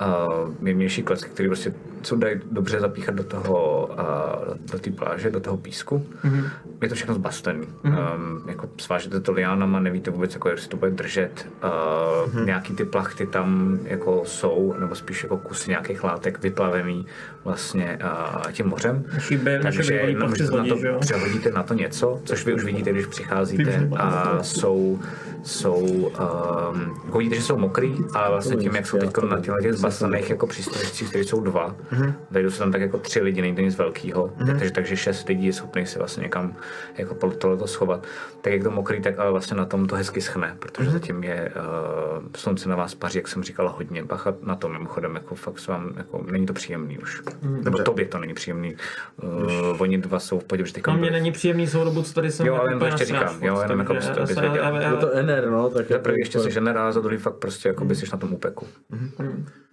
uh, 0.00 0.54
mírnější 0.60 1.02
klacky, 1.02 1.30
které 1.30 1.48
prostě 1.48 1.74
se 2.02 2.16
dají 2.16 2.40
dobře 2.52 2.80
zapíchat 2.80 3.14
do 3.14 3.24
toho, 3.24 3.86
uh, 3.86 4.56
do 4.72 4.78
té 4.78 4.90
pláže, 4.90 5.30
do 5.30 5.40
toho 5.40 5.56
písku. 5.56 6.06
Mm-hmm. 6.24 6.50
Je 6.82 6.88
to 6.88 6.94
všechno 6.94 7.14
zbastený. 7.14 7.66
Mm-hmm. 7.84 8.14
Um, 8.14 8.48
jako 8.48 8.68
svážete 8.80 9.20
to 9.20 9.32
liánama, 9.32 9.80
nevíte 9.80 10.10
vůbec, 10.10 10.34
jako, 10.34 10.48
jak 10.48 10.58
si 10.58 10.68
to 10.68 10.76
bude 10.76 10.90
držet. 10.90 11.48
Uh, 11.64 11.70
mm-hmm. 11.70 12.44
Nějaký 12.44 12.74
ty 12.74 12.84
plachty 12.84 13.26
tam 13.26 13.78
jako 13.84 14.22
jsou, 14.24 14.74
nebo 14.78 14.94
spíš 14.94 15.22
jako 15.22 15.36
kusy 15.36 15.70
nějakých 15.70 16.04
látek 16.04 16.42
vyplavený 16.42 17.06
vlastně 17.44 17.98
uh, 18.02 18.52
tím 18.52 18.66
mořem. 18.66 19.04
Naše 19.62 19.62
Takže 19.62 19.94
jenom, 19.94 20.36
že 20.36 20.44
na 20.44 20.64
to 20.64 20.76
že 20.76 20.92
přehodíte 21.00 21.50
na 21.50 21.62
to 21.62 21.74
něco, 21.74 22.20
což 22.24 22.46
vy 22.46 22.54
už 22.54 22.64
vidíte, 22.64 22.92
když 22.92 23.06
přicházíte 23.06 23.88
a 23.96 24.38
jsou, 24.42 25.00
jsou 25.42 25.78
um, 25.78 26.94
jako 27.04 27.18
vidíte, 27.18 27.36
že 27.36 27.42
jsou 27.42 27.58
mokrý, 27.58 27.96
ale 28.14 28.30
vlastně 28.30 28.56
tím, 28.56 28.74
jak 28.74 28.86
jsou 28.86 28.98
teď 28.98 29.10
na 29.30 29.83
těch 29.84 29.92
zbastaných 29.98 30.30
jako 30.30 30.46
přístrojích, 30.46 31.08
které 31.08 31.24
jsou 31.24 31.40
dva, 31.40 31.76
vejdou 32.30 32.50
se 32.50 32.58
tam 32.58 32.72
tak 32.72 32.80
jako 32.80 32.98
tři 32.98 33.20
lidi, 33.20 33.42
není 33.42 33.54
to 33.54 33.60
nic 33.62 33.76
velkého, 33.78 34.30
takže, 34.46 34.70
takže 34.70 34.96
šest 34.96 35.28
lidí 35.28 35.46
je 35.46 35.52
schopných 35.52 35.88
se 35.88 35.98
vlastně 35.98 36.22
někam 36.22 36.56
jako 36.98 37.14
pod 37.14 37.36
tohleto 37.36 37.66
schovat. 37.66 38.06
Tak 38.40 38.52
jak 38.52 38.62
to 38.62 38.70
mokrý, 38.70 39.00
tak 39.02 39.18
ale 39.18 39.30
vlastně 39.30 39.56
na 39.56 39.64
tom 39.64 39.86
to 39.86 39.96
hezky 39.96 40.20
schne, 40.20 40.56
protože 40.58 40.90
zatím 40.90 41.24
je 41.24 41.52
uh, 41.56 42.24
slunce 42.36 42.68
na 42.68 42.76
vás 42.76 42.94
paří, 42.94 43.18
jak 43.18 43.28
jsem 43.28 43.42
říkala, 43.42 43.70
hodně. 43.70 44.04
Bacha 44.04 44.34
na 44.42 44.56
to 44.56 44.68
mimochodem, 44.68 45.14
jako 45.14 45.34
fakt 45.34 45.58
se 45.58 45.72
vám, 45.72 45.92
jako, 45.96 46.24
není 46.30 46.46
to 46.46 46.52
příjemný 46.52 46.98
už. 46.98 47.22
Nebo 47.42 47.78
tobě 47.78 48.06
to 48.06 48.18
není 48.18 48.34
příjemný. 48.34 48.76
Uh, 49.22 49.82
oni 49.82 49.98
dva 49.98 50.18
jsou 50.18 50.38
v 50.38 50.44
pohodě, 50.44 50.66
že 50.66 50.72
teď 50.72 50.86
No 50.86 50.96
mě 50.96 51.10
není 51.10 51.32
příjemný 51.32 51.66
dobu, 51.84 52.02
co 52.02 52.14
tady 52.14 52.30
jsem 52.30 52.46
Jo, 52.46 52.52
jako 52.52 52.62
ale 52.62 52.72
jen 52.72 52.78
to 52.78 52.86
ještě 52.86 53.04
říkám, 53.04 53.42
jo, 53.42 53.60
jenom 53.62 53.78
jako 53.78 54.00
se- 54.00 54.14
věděl. 54.14 54.80
Je 54.80 54.96
to 54.96 55.10
NR, 55.22 55.50
no, 55.50 55.70
tak 55.70 55.88
za 55.88 55.98
prvý 55.98 56.18
ještě 56.18 56.40
jsi 56.40 56.50
žener 56.50 56.78
a 56.78 56.92
za 56.92 57.00
druhý 57.00 57.16
fakt 57.16 57.34
prostě 57.34 57.68
jako 57.68 57.84
by 57.84 57.94
jsi 57.94 58.06
na 58.12 58.18
tom 58.18 58.32
úpeku. 58.32 58.66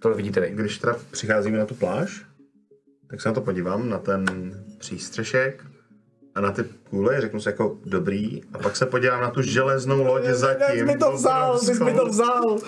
To 0.02 0.14
vidíte 0.14 0.40
vy. 0.40 0.50
Když 0.50 0.78
teda 0.78 0.96
přicházíme 1.10 1.58
na 1.58 1.66
tu 1.66 1.74
pláž, 1.74 2.26
tak 3.06 3.20
se 3.20 3.28
na 3.28 3.34
to 3.34 3.40
podívám, 3.40 3.88
na 3.88 3.98
ten 3.98 4.24
přístřešek 4.78 5.66
a 6.34 6.40
na 6.40 6.52
ty 6.52 6.64
kůle, 6.92 7.20
řeknu 7.20 7.40
si 7.40 7.48
jako 7.48 7.76
dobrý, 7.84 8.40
a 8.54 8.58
pak 8.58 8.76
se 8.76 8.86
podívám 8.86 9.20
na 9.20 9.30
tu 9.30 9.42
železnou 9.42 10.04
loď 10.04 10.24
zatím. 10.24 10.78
Jak 10.78 10.86
mi 10.86 10.96
to 10.96 11.12
vzal, 11.12 11.58
ty 11.58 11.66
jsi 11.66 11.84
mi 11.84 11.92
to 11.94 12.06
vzal. 12.06 12.58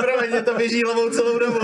Promiň, 0.00 0.44
to 0.44 0.54
běží 0.56 0.82
hlavou 0.84 1.08
celou 1.10 1.38
dobu. 1.38 1.58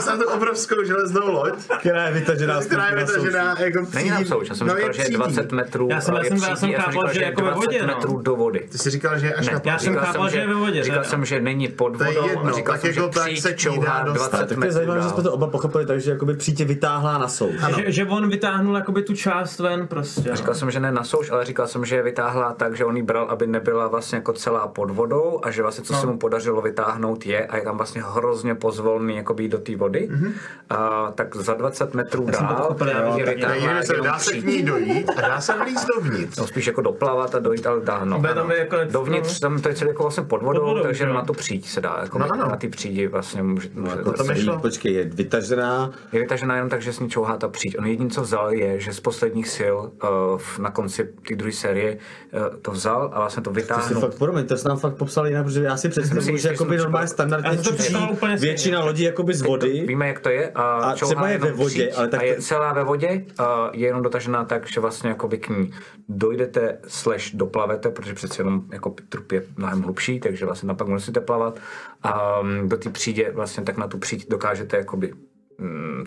Se 0.00 0.10
na 0.10 0.16
tu 0.16 0.28
obrovskou 0.30 0.84
železnou 0.84 1.32
loď, 1.32 1.54
Která 1.80 2.06
je 2.06 2.12
vytažená 2.12 2.60
z 2.60 2.66
která 2.66 2.88
je 2.88 2.96
vytažená 2.96 3.56
jako 3.60 3.86
Není 3.94 4.10
na 4.10 4.24
souč, 4.24 4.48
já 4.48 4.54
jsem 4.54 4.66
no, 4.66 4.74
říkal, 4.74 4.88
je 4.88 4.94
že 4.94 5.00
je 5.00 5.04
přídí. 5.04 5.16
20 5.16 5.52
metrů. 5.52 5.88
Já 5.90 6.00
jsem- 6.00 6.14
a 6.14 6.18
já 6.18 6.24
jsem- 6.24 6.36
já 6.36 6.56
jsem 6.56 6.72
chápal, 6.72 6.92
říkal, 6.92 7.12
že 7.14 7.20
je 7.20 7.24
jako 7.24 7.42
ve 7.42 7.50
20 7.50 7.66
vodě, 7.66 7.80
no. 7.82 7.86
metrů 7.86 8.18
do 8.18 8.36
vody. 8.36 8.68
Ty 8.72 8.78
jsi 8.78 8.90
říkal, 8.90 9.18
že 9.18 9.26
je 9.26 9.34
až 9.34 9.46
na 9.48 9.60
já 9.64 9.78
jsem 9.78 9.92
Říkal 9.92 10.06
chápal, 10.06 10.28
že 10.28 10.38
je 10.38 10.46
ve 10.46 10.54
vodě, 10.54 10.82
Říkal 10.84 11.04
jsem, 11.04 11.24
že 11.24 11.40
není 11.40 11.68
pod 11.68 11.98
To 11.98 12.04
je 12.04 12.20
vodou 12.20 12.56
říkal 12.56 12.72
tak 12.74 12.80
jsem, 12.80 12.92
že 12.92 13.00
jako 13.00 13.12
tak 13.12 13.30
ní 13.30 13.36
čouhá 13.56 13.98
dá 13.98 14.12
dostat. 14.12 14.30
20 14.30 14.38
Tak 14.38 14.48
to 14.48 14.54
je 14.54 14.58
metrů 14.58 14.72
zajímavé, 14.74 15.02
že 15.02 15.08
jsme 15.08 15.22
to 15.22 15.32
oba 15.32 15.46
pochopili, 15.46 15.86
takže 15.86 16.10
jakoby 16.10 16.34
přítě 16.42 16.64
vytáhla 16.64 17.18
na 17.18 17.28
souš. 17.28 17.54
Že, 17.76 17.92
že 17.92 18.04
on 18.06 18.28
vytáhnul 18.30 18.74
jakoby 18.76 19.02
tu 19.02 19.14
část 19.14 19.58
ven 19.58 19.86
prostě. 19.86 20.30
no. 20.30 20.36
Říkal 20.36 20.54
jsem, 20.54 20.70
že 20.70 20.80
ne 20.80 20.92
na 20.92 21.04
souš, 21.04 21.30
ale 21.30 21.44
říkal 21.44 21.66
jsem, 21.66 21.84
že 21.84 21.96
je 21.96 22.02
vytáhla 22.02 22.52
tak, 22.52 22.76
že 22.76 22.84
on 22.84 22.96
ji 22.96 23.02
bral, 23.02 23.26
aby 23.30 23.46
nebyla 23.46 23.88
vlastně 23.88 24.16
jako 24.16 24.32
celá 24.32 24.68
pod 24.68 24.90
vodou 24.90 25.40
a 25.42 25.50
že 25.50 25.62
vlastně 25.62 25.84
co 25.84 25.92
No. 25.92 26.00
se 26.00 26.06
mu 26.06 26.18
podařilo 26.18 26.62
vytáhnout 26.62 27.26
je 27.26 27.46
a 27.46 27.56
je 27.56 27.62
tam 27.62 27.76
vlastně 27.76 28.02
hrozně 28.06 28.54
pozvolný 28.54 29.16
jako 29.16 29.34
být 29.34 29.48
do 29.52 29.58
té 29.58 29.76
vody. 29.76 30.08
Mhm. 30.10 30.32
A, 30.70 31.12
tak 31.14 31.36
za 31.36 31.54
20 31.54 31.94
metrů 31.94 32.24
jsem 32.32 32.46
to 32.46 32.54
dál 32.54 32.62
pochopil, 32.62 32.88
já 32.88 33.16
je 33.16 33.24
tak 33.24 33.34
vytáhla 33.36 33.56
jenom 33.56 34.04
dá 34.04 34.18
se 34.18 34.32
k 34.32 34.44
ní 34.44 34.62
dojít 34.62 35.10
a 35.16 35.20
dá 35.20 35.40
se 35.40 35.52
vlízt 35.58 35.86
dovnitř. 35.96 36.38
No, 36.38 36.46
spíš 36.46 36.66
jako 36.66 36.80
doplavat 36.82 37.34
a 37.34 37.38
dojít, 37.38 37.66
ale 37.66 37.80
dá, 37.80 38.04
no, 38.04 38.22
tam 38.22 38.38
ano. 38.38 38.52
je 38.52 38.58
jako- 38.58 38.76
Dovnitř, 38.90 39.40
tam 39.40 39.60
to 39.60 39.68
je 39.68 39.74
celé 39.74 39.90
jako 39.90 40.02
vlastně 40.02 40.22
pod 40.22 40.42
vodou, 40.42 40.60
Pod 40.60 40.66
vodou, 40.68 40.82
takže 40.82 41.04
jo. 41.04 41.12
na 41.14 41.24
tu 41.24 41.32
příď 41.32 41.68
se 41.68 41.80
dá, 41.80 41.98
jako 42.02 42.18
No, 42.18 42.26
ano. 42.32 42.46
na 42.48 42.56
ty 42.56 42.68
přídi 42.68 43.06
vlastně 43.06 43.42
může, 43.42 43.68
může 43.74 43.96
Jako 43.96 44.12
to 44.12 44.22
mi 44.22 44.26
celý, 44.28 44.42
šlo. 44.42 44.58
počkej, 44.58 44.92
je 44.92 45.04
vytažená, 45.04 45.90
je 46.12 46.20
vytažená 46.32 46.54
jenom 46.54 46.70
tak, 46.70 46.82
že 46.82 46.92
s 46.92 47.00
ní 47.00 47.10
čouhá 47.10 47.36
ta 47.36 47.48
příď. 47.48 47.78
On 47.78 47.86
jediný, 47.86 48.10
co 48.10 48.22
vzal, 48.22 48.52
je, 48.52 48.80
že 48.80 48.92
z 48.92 49.00
posledních 49.00 49.48
sil 49.56 49.76
uh, 49.76 50.40
na 50.58 50.70
konci 50.70 51.04
té 51.28 51.36
druhé 51.36 51.52
série 51.52 51.96
uh, 51.96 52.56
to 52.62 52.70
vzal 52.70 53.10
a 53.12 53.18
vlastně 53.18 53.42
to 53.42 53.52
to 53.52 53.80
si 53.80 53.94
fakt, 53.94 54.18
promiň, 54.18 54.46
to 54.46 54.56
jsi 54.56 54.68
nám 54.68 54.78
fakt 54.78 54.96
popsal 54.96 55.26
jinak, 55.26 55.44
protože 55.44 55.62
já 55.62 55.76
si 55.76 55.88
představuji, 55.88 56.38
že 56.38 56.48
jakoby 56.48 56.76
normálně 56.76 57.08
standardně 57.08 57.58
čučí 57.58 57.96
většina 58.38 58.84
lodí 58.84 59.02
jakoby 59.02 59.34
z 59.34 59.42
vody. 59.42 59.84
Víme, 59.86 60.08
jak 60.08 60.20
to 60.20 60.28
je. 60.28 60.50
A, 60.50 60.62
A 60.62 60.94
třeba 60.94 61.28
je 61.28 61.38
ve 61.38 61.52
vodě, 61.52 61.92
ale 61.92 62.08
tak 62.08 62.20
a 62.20 62.24
je 62.24 62.36
celá 62.40 62.72
ve 62.72 62.84
vodě, 62.84 63.24
a 63.38 63.70
je 63.72 63.86
jenom 63.86 64.02
dotažená 64.02 64.44
tak, 64.44 64.68
že 64.68 64.80
vlastně 64.80 65.08
jakoby 65.08 65.38
k 65.38 65.48
ní 65.48 65.72
dojdete, 66.08 66.78
slash 66.88 67.34
doplavete, 67.34 67.90
protože 67.90 68.14
přece 68.14 68.40
jenom 68.40 68.62
jako 68.72 68.94
trup 69.08 69.32
je 69.32 69.42
mnohem 69.56 69.82
hlubší, 69.82 70.20
takže 70.20 70.46
vlastně 70.46 70.66
tam 70.66 70.76
pak 70.76 70.88
musíte 70.88 71.20
plavat. 71.20 71.58
A 72.02 72.40
um, 72.40 72.68
do 72.68 72.76
té 72.76 72.90
přídě 72.90 73.30
vlastně 73.34 73.64
tak 73.64 73.76
na 73.76 73.88
tu 73.88 73.98
příď 73.98 74.28
dokážete 74.28 74.76
jakoby 74.76 75.12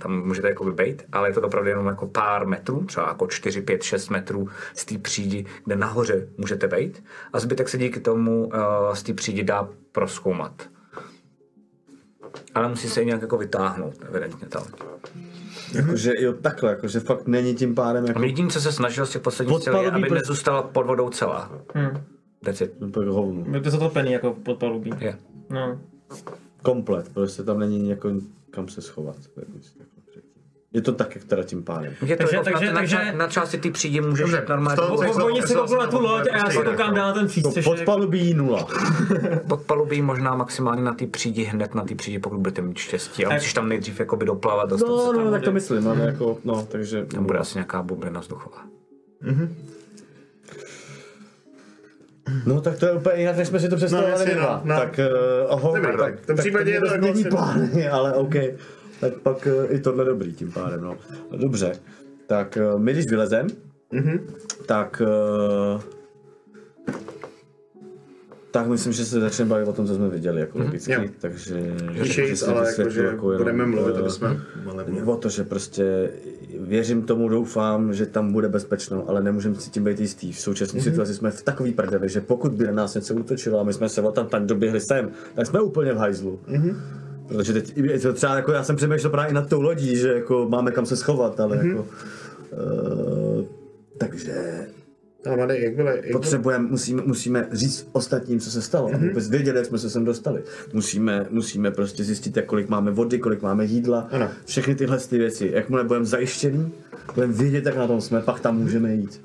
tam 0.01 0.21
můžete 0.25 0.47
jakoby 0.47 0.71
bejt, 0.71 1.05
ale 1.11 1.29
je 1.29 1.33
to 1.33 1.41
opravdu 1.41 1.69
jenom 1.69 1.85
jako 1.87 2.07
pár 2.07 2.47
metrů, 2.47 2.83
třeba 2.83 3.07
jako 3.07 3.27
4, 3.27 3.61
5, 3.61 3.83
6 3.83 4.09
metrů 4.09 4.47
z 4.73 4.85
té 4.85 4.97
přídi, 4.97 5.45
kde 5.65 5.75
nahoře 5.75 6.27
můžete 6.37 6.67
bejt 6.67 7.03
a 7.33 7.39
zbytek 7.39 7.69
se 7.69 7.77
díky 7.77 7.99
tomu 7.99 8.45
uh, 8.45 8.53
z 8.93 9.03
té 9.03 9.13
přídi 9.13 9.43
dá 9.43 9.69
proskoumat. 9.91 10.69
Ale 12.55 12.69
musí 12.69 12.89
se 12.89 13.01
i 13.01 13.05
nějak 13.05 13.21
jako 13.21 13.37
vytáhnout, 13.37 13.93
evidentně 14.09 14.47
ta 14.47 14.59
loď. 14.59 14.69
Jakože 15.73 16.11
jo 16.19 16.33
takhle, 16.33 16.69
jakože 16.69 16.99
fakt 16.99 17.27
není 17.27 17.55
tím 17.55 17.75
pádem 17.75 18.05
jako 18.05 18.19
A 18.19 18.25
jediný, 18.25 18.49
co 18.49 18.61
se 18.61 18.71
snažil 18.71 19.05
z 19.05 19.09
těch 19.09 19.21
posledních 19.21 19.59
cílů, 19.59 19.81
je, 19.81 19.91
aby 19.91 20.09
nezůstala 20.09 20.61
pod 20.61 20.85
vodou 20.85 21.09
celá. 21.09 21.51
Hmm. 21.73 22.03
That's 22.43 22.61
it. 22.61 22.73
hovnu. 23.07 23.45
Je 23.53 23.61
to 23.61 23.69
zatopený 23.69 24.11
jako 24.11 24.33
pod 24.33 24.59
palubí. 24.59 24.91
Je. 24.99 25.17
No. 25.49 25.81
Komplet, 26.63 27.13
prostě 27.13 27.43
tam 27.43 27.59
není 27.59 27.89
jako 27.89 28.11
kam 28.55 28.67
se 28.67 28.81
schovat. 28.81 29.15
jako 29.37 29.51
předtím. 30.09 30.41
Je 30.73 30.81
to 30.81 30.91
tak, 30.93 31.15
jak 31.15 31.23
teda 31.23 31.43
tím 31.43 31.63
pádem. 31.63 31.93
Je 32.05 32.15
to 32.15 32.23
Takže- 32.23 32.35
jako 32.35 32.49
takže- 32.49 32.65
na, 32.65 32.73
takže- 32.73 32.95
na, 32.95 33.11
na, 33.11 33.27
části 33.27 33.57
ty 33.57 33.71
přídi 33.71 34.01
můžeš 34.01 34.19
Dobře, 34.31 34.45
normálně 34.49 34.75
pod, 34.87 35.23
Oni 35.23 35.41
si 35.41 35.53
kouknou 35.55 35.77
na 35.79 35.87
tu 35.87 35.99
loď 36.01 36.27
a 36.31 36.37
já 36.37 36.49
si 36.49 36.57
koukám 36.57 36.93
dál 36.95 37.07
na 37.07 37.13
ten 37.13 37.23
No, 37.23 37.27
přístřešek. 37.29 37.63
podpalubí 37.75 38.33
nula. 38.33 38.67
pod 39.49 39.61
palubí 39.61 40.01
možná 40.01 40.35
maximálně 40.35 40.81
na 40.83 40.93
ty 40.93 41.07
přídi, 41.07 41.43
hned 41.43 41.75
na 41.75 41.83
ty 41.83 41.95
přídi, 41.95 42.19
pokud 42.19 42.37
budete 42.39 42.61
mít 42.61 42.77
štěstí. 42.77 43.25
A 43.25 43.33
musíš 43.33 43.53
tam 43.53 43.69
nejdřív 43.69 43.99
jakoby 43.99 44.25
doplavat, 44.25 44.69
dostat 44.69 44.87
No, 44.87 45.07
se 45.07 45.15
tam. 45.15 45.25
no, 45.25 45.31
tak 45.31 45.41
to 45.43 45.51
myslím, 45.51 45.87
ale 45.87 46.01
jako, 46.01 46.37
no, 46.43 46.65
takže... 46.71 47.05
Tam 47.05 47.25
bude 47.25 47.39
asi 47.39 47.57
nějaká 47.57 47.83
bublina 47.83 48.19
vzduchová. 48.19 48.57
No 52.45 52.61
tak 52.61 52.79
to 52.79 52.85
je 52.85 52.91
úplně 52.93 53.15
jinak, 53.19 53.37
než 53.37 53.47
jsme 53.47 53.59
si 53.59 53.69
to 53.69 53.75
představovali. 53.75 54.35
No, 54.35 54.41
no, 54.41 54.61
no. 54.63 54.75
Tak 54.75 54.99
uh, 54.99 55.53
oho, 55.53 55.75
Dobrý, 55.75 55.91
tak, 55.91 55.97
tak 55.97 56.19
v 56.23 56.25
tom 56.27 56.37
případě 56.37 56.71
je 56.71 56.79
to 56.79 56.85
jako 56.85 57.05
není 57.05 57.23
plány, 57.23 57.87
ale 57.91 58.13
OK. 58.13 58.33
Tak 58.99 59.13
pak 59.13 59.47
uh, 59.47 59.75
i 59.75 59.79
tohle 59.79 60.05
dobrý 60.05 60.33
tím 60.33 60.51
pádem, 60.51 60.81
no. 60.81 60.97
dobře. 61.37 61.71
Tak 62.27 62.57
uh, 62.73 62.79
my 62.79 62.93
když 62.93 63.05
vylezem, 63.09 63.47
Mhm. 63.91 64.27
tak 64.65 65.01
uh, 65.05 65.81
tak 68.55 68.67
myslím, 68.67 68.93
že 68.93 69.05
se 69.05 69.19
začneme 69.19 69.49
bavit 69.49 69.67
o 69.67 69.73
tom, 69.73 69.87
co 69.87 69.95
jsme 69.95 70.09
viděli, 70.09 70.41
jako 70.41 70.59
logicky, 70.59 70.91
Jo. 70.93 71.03
takže... 71.19 71.75
Tišejc, 72.03 72.39
si 72.39 72.45
ale 72.45 72.73
jakože 72.77 73.03
jako 73.03 73.27
budeme 73.37 73.65
mluvit, 73.65 73.95
eh, 73.95 73.99
aby 73.99 74.09
jsme... 74.09 74.39
Ale 74.69 74.85
Jde 74.87 75.03
o 75.03 75.15
to, 75.17 75.29
že 75.29 75.43
prostě 75.43 76.09
věřím 76.59 77.03
tomu, 77.03 77.29
doufám, 77.29 77.93
že 77.93 78.05
tam 78.05 78.31
bude 78.33 78.49
bezpečno, 78.49 79.03
ale 79.09 79.23
nemůžeme 79.23 79.55
si 79.55 79.69
tím 79.69 79.83
být 79.83 79.99
jistý. 79.99 80.31
V 80.31 80.39
současné 80.39 80.77
Mhm. 80.79 80.83
situaci 80.89 81.13
jsme 81.13 81.31
v 81.31 81.41
takový 81.41 81.71
prdeli, 81.71 82.09
že 82.09 82.21
pokud 82.21 82.51
by 82.51 82.65
na 82.65 82.71
nás 82.71 82.95
něco 82.95 83.13
útočilo 83.13 83.59
a 83.59 83.63
my 83.63 83.73
jsme 83.73 83.89
se 83.89 84.01
o 84.01 84.11
tam 84.11 84.27
tak 84.27 84.45
doběhli 84.45 84.79
sem, 84.81 85.09
tak 85.35 85.47
jsme 85.47 85.61
úplně 85.61 85.93
v 85.93 85.97
hajzlu. 85.97 86.39
Mhm. 86.47 86.77
Protože 87.27 87.53
teď 87.53 87.73
třeba 88.13 88.35
jako 88.35 88.51
já 88.51 88.63
jsem 88.63 88.75
přemýšlel 88.75 89.11
právě 89.11 89.31
i 89.31 89.33
nad 89.33 89.49
tou 89.49 89.61
lodí, 89.61 89.95
že 89.97 90.13
jako 90.13 90.47
máme 90.49 90.71
kam 90.71 90.85
se 90.85 90.95
schovat, 90.95 91.39
ale 91.39 91.55
Mhm. 91.57 91.67
jako... 91.67 91.81
Uh, 91.81 93.45
takže 93.97 94.33
A 95.31 95.35
Mady, 95.35 95.63
jak 95.63 95.75
byly, 95.75 95.91
jak 96.03 96.11
potřebujeme, 96.11 96.67
musíme, 96.67 97.01
musíme 97.05 97.47
říct 97.51 97.87
ostatním, 97.91 98.39
co 98.39 98.51
se 98.51 98.61
stalo, 98.61 98.89
aby 98.93 99.07
vůbec 99.07 99.29
věděli, 99.29 99.57
jak 99.57 99.65
jsme 99.65 99.77
se 99.77 99.89
sem 99.89 100.05
dostali. 100.05 100.43
Musíme, 100.73 101.25
musíme 101.29 101.71
prostě 101.71 102.03
zjistit, 102.03 102.37
jak 102.37 102.45
kolik 102.45 102.69
máme 102.69 102.91
vody, 102.91 103.19
kolik 103.19 103.41
máme 103.41 103.65
jídla, 103.65 104.07
Ano. 104.11 104.29
všechny 104.45 104.75
tyhle 104.75 104.99
ty 104.99 105.17
věci. 105.17 105.51
Jakmile 105.53 105.83
budeme 105.83 106.05
zajištění, 106.05 106.71
budeme 107.15 107.33
vědět, 107.33 107.65
jak 107.65 107.77
na 107.77 107.87
tom 107.87 108.01
jsme, 108.01 108.21
pak 108.21 108.39
tam 108.39 108.57
můžeme 108.57 108.93
jít. 108.93 109.21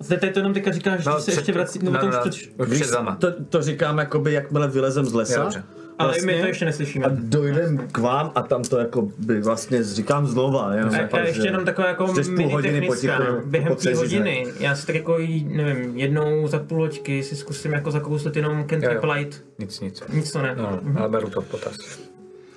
A 0.00 0.04
teď, 0.04 0.20
teď 0.20 0.32
to 0.32 0.38
jenom 0.38 0.54
teďka 0.54 0.72
říkáš, 0.72 1.04
že 1.04 1.10
se 1.18 1.30
ještě 1.30 1.52
vrací, 1.52 1.78
před... 1.78 2.34
už 2.58 2.68
před 2.70 2.90
váma. 2.90 3.16
To, 3.16 3.32
to 3.44 3.62
říkám, 3.62 3.98
jakoby, 3.98 4.32
jakmile 4.32 4.68
vylezem 4.68 5.06
z 5.06 5.12
lesa, 5.12 5.50
Jo, 5.54 5.62
Ale 5.98 6.14
my 6.24 6.40
to 6.40 6.46
ještě 6.46 6.64
a 6.64 6.66
neslyšíme. 6.66 7.06
dojdem 7.10 7.78
k 7.92 7.98
vám 7.98 8.32
a 8.34 8.42
tam 8.42 8.62
to 8.62 8.78
jako 8.78 9.08
by 9.18 9.40
vlastně 9.40 9.84
říkám 9.84 10.26
znova. 10.26 10.74
Jenom 10.74 10.94
A, 10.94 10.98
jako, 10.98 11.16
a 11.16 11.20
ještě 11.20 11.40
že 11.42 11.48
jenom 11.48 11.64
taková 11.64 11.88
jako 11.88 12.06
půl 12.06 12.14
mini 12.28 12.52
hodiny 12.52 12.80
technická, 12.80 13.16
potichu 13.18 13.48
během 13.48 13.68
té 13.68 13.74
potřežit, 13.74 13.96
hodiny, 13.96 14.46
já 14.60 14.76
si 14.76 14.86
tak 14.86 14.94
jako, 14.96 15.18
nevím, 15.44 15.96
jednou 15.98 16.48
za 16.48 16.58
půl 16.58 16.78
hoďky 16.78 17.22
si 17.22 17.36
zkusím 17.36 17.72
jako 17.72 17.90
zakouslit 17.90 18.36
jenom 18.36 18.66
Cantrip 18.68 19.02
jo. 19.04 19.12
Light. 19.12 19.44
Nic, 19.58 19.80
nic. 19.80 20.02
Nic 20.12 20.32
to 20.32 20.42
ne. 20.42 20.54
No, 20.56 20.80
ale 20.96 21.08
beru 21.08 21.30
to 21.30 21.40
v 21.40 21.48
potaz. 21.50 21.74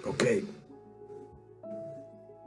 OK. 0.05 0.23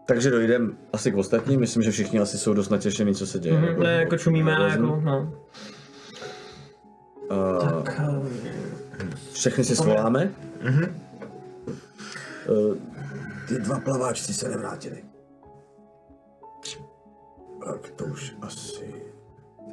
Takže 0.06 0.30
dojdem 0.30 0.76
asi 0.92 1.12
k 1.12 1.16
ostatním, 1.16 1.60
myslím, 1.60 1.82
že 1.82 1.90
všichni 1.90 2.18
asi 2.20 2.38
jsou 2.38 2.54
dost 2.54 2.68
natěšení, 2.68 3.14
co 3.14 3.26
se 3.26 3.38
děje. 3.38 3.58
Mhm, 3.58 3.82
Ne, 3.82 3.92
jako 3.92 4.16
čumíme, 4.18 4.56
ale 4.56 4.70
jako, 4.70 4.82
no. 4.82 5.34
Uh, 7.30 7.68
Tak, 7.82 8.00
eh, 9.00 9.06
všechny 9.32 9.64
si 9.64 9.76
svoláme. 9.76 10.30
Mhm. 10.60 11.02
Uh, 12.48 12.76
Ty 13.48 13.58
dva 13.58 13.80
plaváčci 13.80 14.34
se 14.34 14.48
nevrátili. 14.48 15.04
Tak 17.64 17.90
to 17.90 18.04
už 18.04 18.36
asi... 18.42 18.94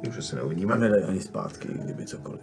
Ty 0.02 0.08
už 0.08 0.18
asi 0.18 0.32
a 0.32 0.36
neuvidíme. 0.36 0.78
nedají 0.78 1.04
ani 1.04 1.20
zpátky, 1.20 1.68
kdyby 1.72 2.06
cokoliv. 2.06 2.40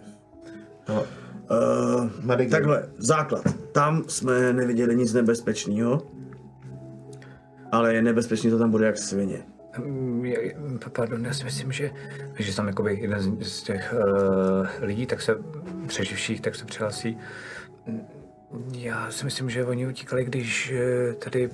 No, 0.88 1.04
Uh, 1.50 2.48
takhle, 2.50 2.88
základ. 2.98 3.44
Tam 3.72 4.04
jsme 4.08 4.52
neviděli 4.52 4.96
nic 4.96 5.12
nebezpečného, 5.12 6.02
ale 7.72 7.94
je 7.94 8.02
nebezpečný, 8.02 8.50
to 8.50 8.58
tam 8.58 8.70
bude 8.70 8.86
jak 8.86 8.98
svině. 8.98 9.42
Mm, 9.78 10.78
Pardon, 10.92 11.24
já 11.24 11.32
si 11.32 11.44
myslím, 11.44 11.72
že, 11.72 11.90
že 12.38 12.56
tam 12.56 12.66
jakoby 12.66 12.98
jeden 13.00 13.20
z, 13.20 13.48
z 13.48 13.62
těch 13.62 13.94
uh, 13.94 14.66
lidí, 14.80 15.06
tak 15.06 15.22
se 15.22 15.38
přeživších, 15.86 16.40
tak 16.40 16.54
se 16.54 16.64
přihlásí. 16.64 17.18
Já 18.72 19.10
si 19.10 19.24
myslím, 19.24 19.50
že 19.50 19.64
oni 19.64 19.86
utíkali, 19.86 20.24
když 20.24 20.72
eh, 20.76 21.12
tady 21.12 21.50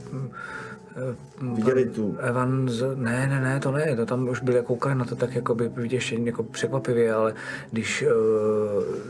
eh, 0.97 1.17
Viděli 1.55 1.85
tu- 1.91 2.17
Evan, 2.21 2.69
z, 2.69 2.97
ne, 2.97 3.27
ne, 3.27 3.41
ne, 3.41 3.61
to 3.61 3.71
ne, 3.73 3.97
to 3.97 4.07
tam 4.07 4.29
už 4.29 4.41
byli 4.41 4.63
koukali 4.63 4.95
na 4.95 5.05
to 5.05 5.17
tak 5.17 5.35
jako 5.35 5.55
by 5.55 5.69
viděš 5.69 6.13
jako 6.13 6.43
překvapivě, 6.43 7.13
ale 7.15 7.35
když, 7.71 8.03
eh, 8.03 8.09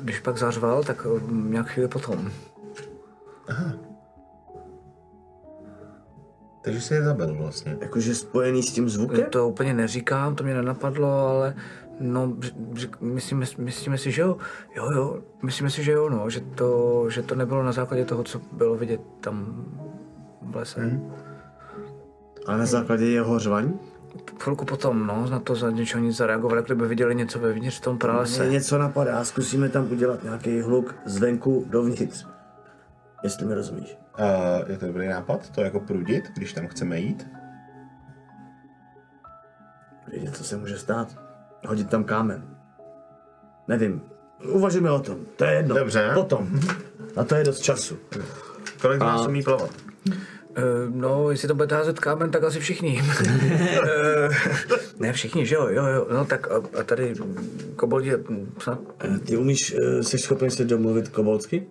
když 0.02 0.20
pak 0.20 0.38
zařval, 0.38 0.84
tak 0.84 1.06
nějak 1.30 1.66
chvíli 1.66 1.88
potom. 1.88 2.30
Takže 6.64 6.80
jsi 6.80 6.94
je 6.94 7.02
zabil 7.02 7.34
vlastně. 7.34 7.76
Jakože 7.80 8.14
spojený 8.14 8.62
s 8.62 8.72
tím 8.72 8.88
zvukem? 8.88 9.24
To 9.30 9.48
úplně 9.48 9.74
neříkám, 9.74 10.34
to 10.36 10.44
mě 10.44 10.54
nenapadlo, 10.54 11.08
ale 11.28 11.54
no, 12.00 12.36
řek, 12.74 13.00
myslíme, 13.00 13.46
myslíme 13.58 13.98
si, 13.98 14.12
že 14.12 14.22
jo, 14.22 14.36
jo, 14.76 14.90
jo, 14.90 15.22
myslíme 15.42 15.70
si, 15.70 15.84
že 15.84 15.92
jo, 15.92 16.08
no, 16.08 16.30
že 16.30 16.40
to, 16.40 17.04
že 17.10 17.22
to 17.22 17.34
nebylo 17.34 17.62
na 17.62 17.72
základě 17.72 18.04
toho, 18.04 18.24
co 18.24 18.40
bylo 18.52 18.76
vidět 18.76 19.00
tam 19.20 19.64
v 20.42 20.56
lese. 20.56 20.80
Hmm. 20.80 21.12
Ale 22.46 22.58
na 22.58 22.66
základě 22.66 23.06
jeho 23.06 23.38
řvaní? 23.38 23.80
Chvilku 24.40 24.64
potom, 24.64 25.06
no, 25.06 25.26
na 25.30 25.40
to 25.40 25.54
za 25.54 25.70
něčeho 25.70 26.02
nic 26.02 26.16
zareagovali, 26.16 26.62
kdyby 26.62 26.86
viděli 26.88 27.14
něco 27.14 27.38
vevnitř 27.38 27.78
v 27.78 27.80
tom 27.80 27.94
Se 27.94 27.98
pralese. 27.98 28.48
něco 28.48 28.78
napadá, 28.78 29.24
zkusíme 29.24 29.68
tam 29.68 29.92
udělat 29.92 30.22
nějaký 30.22 30.60
hluk 30.60 30.94
zvenku 31.04 31.66
dovnitř. 31.70 32.26
Jestli 33.22 33.46
mi 33.46 33.54
rozumíš. 33.54 33.96
Uh, 34.18 34.70
je 34.70 34.78
to 34.78 34.86
dobrý 34.86 35.08
nápad, 35.08 35.50
to 35.50 35.60
jako 35.60 35.80
prudit, 35.80 36.24
když 36.36 36.52
tam 36.52 36.66
chceme 36.68 36.98
jít? 37.00 37.28
Vědět, 40.08 40.36
co 40.36 40.44
se 40.44 40.56
může 40.56 40.78
stát. 40.78 41.31
Hodit 41.66 41.90
tam 41.90 42.04
kámen. 42.04 42.44
Nevím. 43.68 44.00
Uvažujeme 44.48 44.90
o 44.90 44.98
tom. 44.98 45.16
To 45.36 45.44
je 45.44 45.52
jedno. 45.52 45.74
Dobře. 45.74 46.10
Potom. 46.14 46.60
Na 47.16 47.24
to 47.24 47.34
je 47.34 47.44
dost 47.44 47.60
času. 47.60 47.96
Kolik 48.80 48.98
z 48.98 49.00
nás 49.00 49.26
umí 49.26 49.42
plavat? 49.42 49.70
Uh, 50.08 50.94
no, 50.94 51.30
jestli 51.30 51.48
to 51.48 51.54
bude 51.54 51.76
házet 51.76 52.00
kámen, 52.00 52.30
tak 52.30 52.44
asi 52.44 52.60
všichni. 52.60 53.02
Eh, 54.22 54.28
ne, 54.98 55.12
všichni, 55.12 55.46
že 55.46 55.54
jo, 55.54 55.68
jo, 55.68 55.86
jo, 55.86 56.06
no 56.12 56.24
tak 56.24 56.50
a, 56.50 56.54
a 56.80 56.82
tady 56.82 57.14
koboldi, 57.76 58.10
hm, 58.28 58.54
snad 58.58 58.78
Eh, 59.04 59.18
Ty 59.18 59.36
umíš, 59.36 59.74
eh, 59.74 60.02
jsi 60.02 60.18
schopný 60.18 60.50
se 60.50 60.64
domluvit 60.64 61.08
kobolsky? 61.08 61.66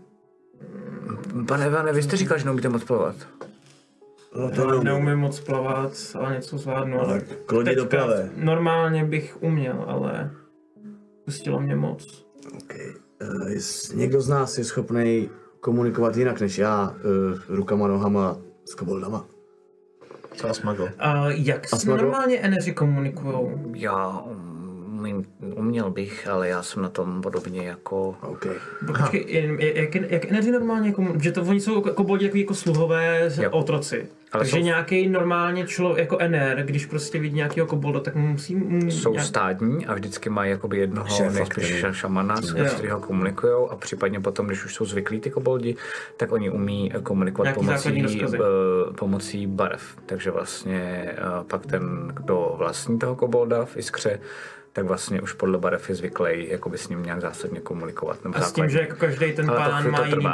Pane 1.48 1.68
Ivane, 1.68 1.94
vy 1.94 2.04
jste 2.04 2.18
říkal, 2.18 2.38
že 2.38 2.46
neumíte 2.46 2.70
moc 2.70 2.84
plavat. 2.84 3.16
No 4.36 4.50
to 4.52 4.74
Já 4.76 4.84
neumím. 4.84 5.16
moc 5.16 5.40
plavat, 5.40 5.92
ale 6.20 6.34
něco 6.36 6.58
zvládnu. 6.58 7.02
Ale 7.02 7.22
k 7.46 7.52
lodi 7.52 7.66
Teďka 7.66 7.82
doprave. 7.84 8.30
Normálně 8.36 9.06
bych 9.06 9.38
uměl, 9.44 9.86
ale 9.88 10.32
pustilo 11.26 11.60
mě 11.60 11.76
moc. 11.76 12.26
Okay. 12.64 12.88
Uh, 13.42 13.48
jest, 13.52 13.96
někdo 13.96 14.22
z 14.22 14.30
nás 14.30 14.58
je 14.58 14.64
schopný 14.64 15.30
komunikovat 15.60 16.18
jinak 16.18 16.42
než 16.42 16.58
já, 16.58 16.90
uh, 16.90 17.56
rukama, 17.56 17.88
nohama, 17.88 18.38
s 18.66 18.76
koboldama. 18.76 19.26
Co 20.36 20.54
smagl? 20.54 20.90
A 21.00 21.30
jak 21.30 21.70
s 21.70 21.86
normálně 21.86 22.38
eneři 22.40 22.74
komunikujou? 22.74 23.62
Já 23.76 24.24
umím, 25.00 25.26
uměl 25.56 25.90
bych, 25.92 26.28
ale 26.28 26.48
já 26.48 26.64
jsem 26.64 26.82
na 26.82 26.90
tom 26.90 27.22
podobně 27.22 27.68
jako... 27.68 28.16
OK. 28.22 28.48
Počkej, 28.88 29.26
jen- 29.28 29.60
jak, 29.60 29.96
jak 29.96 30.26
eneři 30.26 30.52
normálně 30.52 30.92
komunikují? 30.92 31.24
Že 31.24 31.32
to 31.32 31.42
oni 31.42 31.60
jsou 31.60 31.88
jako 31.88 32.04
boldi 32.04 32.26
jako, 32.26 32.38
jako 32.38 32.54
sluhové 32.54 33.30
z- 33.30 33.38
Jo. 33.40 33.50
otroci. 33.52 34.08
Ale 34.32 34.42
Takže 34.42 34.58
jsou- 34.58 34.64
nějaký 34.64 35.08
normálně 35.10 35.68
člověk 35.68 35.98
jako 36.00 36.18
NR, 36.28 36.64
když 36.64 36.86
prostě 36.86 37.20
vidí 37.20 37.36
nějakého 37.36 37.68
kobolda, 37.68 38.00
tak 38.00 38.16
musí... 38.16 38.56
mu- 38.56 38.92
Jsou 38.92 39.12
nějak- 39.12 39.28
stádní 39.28 39.86
a 39.86 39.94
vždycky 39.94 40.30
mají 40.30 40.52
jakoby 40.52 40.78
jednoho 40.78 41.08
Šéfa, 41.08 41.32
nejspíš 41.32 41.66
který- 41.80 41.94
šamana, 41.94 42.42
s 42.42 42.54
kterého 42.74 43.00
komunikujou 43.00 43.70
a 43.70 43.76
případně 43.76 44.20
potom, 44.20 44.48
když 44.48 44.66
už 44.66 44.76
jsou 44.76 44.86
zvyklí 44.86 45.20
ty 45.20 45.30
koboldi, 45.30 45.76
tak 46.18 46.32
oni 46.32 46.50
umí 46.50 46.92
komunikovat 47.04 47.44
Nějaký 47.44 47.60
pomocí, 47.60 47.84
základní 47.84 48.24
eh, 48.24 48.94
pomocí 48.98 49.48
barev. 49.48 49.96
Takže 50.06 50.32
vlastně 50.32 51.06
eh, 51.12 51.18
pak 51.48 51.66
ten, 51.66 52.08
kdo 52.14 52.56
vlastní 52.58 53.00
toho 53.00 53.16
kobolda 53.16 53.66
v 53.66 53.78
Iskře, 53.78 54.20
tak 54.74 54.86
vlastně 54.86 55.22
už 55.22 55.34
podle 55.34 55.58
barev 55.58 55.90
je 55.90 55.96
zvyklý 55.96 56.50
jakoby 56.50 56.78
s 56.78 56.90
ním 56.90 57.04
nějak 57.04 57.22
zásadně 57.22 57.60
komunikovat. 57.60 58.24
Nebo 58.24 58.38
A 58.38 58.42
s 58.42 58.44
tím, 58.44 58.48
základně. 58.64 58.74
že 58.74 58.80
jako 58.80 58.96
každý 58.96 59.34
ten 59.34 59.50
Ale 59.50 59.60
pán 59.60 59.92
má 59.92 60.06
jiný 60.06 60.12
trvá. 60.22 60.32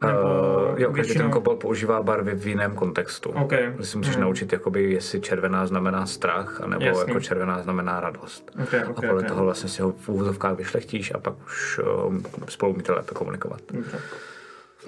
Barvy. 0.00 0.22
Uh, 0.72 0.80
jo, 0.80 0.92
každý 0.92 1.14
ten 1.14 1.30
kobold 1.30 1.58
používá 1.58 2.02
barvy 2.02 2.34
v 2.34 2.46
jiném 2.46 2.74
kontextu. 2.74 3.30
OK. 3.30 3.52
Že 3.78 3.86
si 3.86 3.98
musíš 3.98 4.16
naučit, 4.16 4.52
jakoby, 4.52 4.92
jestli 4.92 5.20
červená 5.20 5.66
znamená 5.66 6.06
strach, 6.06 6.60
anebo 6.60 6.84
Jasný. 6.84 7.04
jako 7.08 7.20
červená 7.20 7.62
znamená 7.62 8.00
radost. 8.00 8.50
OK, 8.62 8.74
OK, 8.88 8.98
a 8.98 9.08
podle 9.08 9.22
OK. 9.22 9.28
toho 9.28 9.44
vlastně 9.44 9.68
si 9.68 9.82
ho 9.82 9.92
v 9.92 10.08
úvozovkách 10.08 10.56
vyšlechtíš 10.56 11.12
a 11.14 11.18
pak 11.18 11.34
už 11.46 11.80
um, 12.06 12.24
spolu 12.48 12.72
umíte 12.72 12.92
lépe 12.92 13.14
komunikovat. 13.14 13.60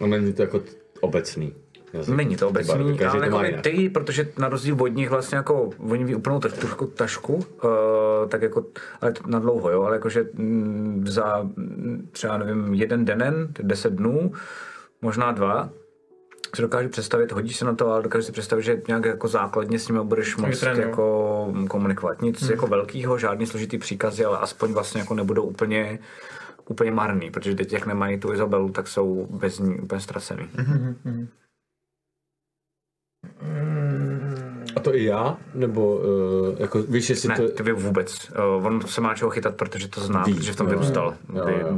A 0.01 0.06
není 0.06 0.32
to 0.32 0.43
jako 0.43 0.60
obecný. 1.01 1.55
jazyk. 1.93 2.16
Není 2.16 2.36
to 2.36 2.51
barvy, 2.51 2.70
obecný, 2.70 2.98
každý 2.98 3.18
ale 3.18 3.51
jako 3.51 3.62
ty, 3.62 3.90
protože 3.90 4.28
na 4.39 4.48
rozdíl 4.48 4.76
od 4.80 4.89
nich 4.89 5.10
vlastně 5.10 5.36
jako, 5.36 5.70
oni 5.78 6.05
ví 6.05 6.14
úplnou 6.14 6.40
taš, 6.40 6.52
trošku 6.52 6.86
tašku, 6.86 7.35
uh, 7.35 7.40
tak 8.28 8.43
jako, 8.43 8.64
ale 9.01 9.12
to 9.12 9.22
na 9.26 9.39
dlouho, 9.39 9.70
jo, 9.70 9.82
ale 9.82 9.97
jakože 9.97 10.26
mm, 10.32 11.05
za 11.09 11.43
mm, 11.43 12.09
třeba, 12.12 12.39
nevím, 12.39 12.74
jeden 12.74 13.05
denen, 13.05 13.48
deset 13.62 13.93
dnů, 13.93 14.32
možná 15.03 15.33
dva, 15.33 15.70
si 16.55 16.62
dokážu 16.62 16.89
představit, 16.89 17.33
hodíš 17.33 17.57
se 17.57 17.65
na 17.65 17.75
to, 17.75 17.93
ale 17.93 18.03
dokážu 18.03 18.25
si 18.25 18.33
představit, 18.33 18.62
že 18.62 18.83
nějak 18.89 19.05
jako 19.05 19.29
základně 19.29 19.79
s 19.79 19.89
nimi 19.89 20.01
budeš 20.05 20.37
moct 20.37 20.62
jako 20.62 21.55
komunikovat. 21.69 22.23
Nic 22.23 22.49
jako 22.51 22.66
velkého, 22.66 23.19
žádný 23.19 23.47
složitý 23.47 23.79
příkazy, 23.79 24.25
ale 24.25 24.39
aspoň 24.39 24.73
vlastně 24.73 25.01
jako 25.01 25.15
nebudou 25.15 25.43
úplně 25.43 25.99
úplně 26.69 26.91
marný, 26.91 27.31
protože 27.31 27.55
teď 27.55 27.73
jak 27.73 27.87
nemají 27.87 28.20
tu 28.20 28.33
Izabelu, 28.33 28.70
tak 28.70 28.89
jsou 28.89 29.27
bez 29.31 29.59
ní 29.59 29.79
úplně 29.79 30.01
ztracený. 30.01 30.49
A 34.79 34.81
to 34.81 34.95
i 34.95 35.05
já? 35.05 35.37
Nebo 35.55 35.97
uh, 35.97 36.55
jako 36.59 36.83
víš, 36.83 37.11
jestli 37.11 37.29
Ne, 37.29 37.37
to... 37.37 37.49
ty 37.49 37.63
by 37.63 37.73
vůbec. 37.73 38.31
Uh, 38.59 38.67
on 38.67 38.81
se 38.87 39.01
má 39.01 39.15
čeho 39.15 39.31
chytat, 39.31 39.55
protože 39.55 39.89
to 39.89 40.01
zná, 40.01 40.23
Ví, 40.23 40.35
protože 40.35 40.53
v 40.53 40.57
tom 40.57 40.67
vyrůstal. 40.67 41.15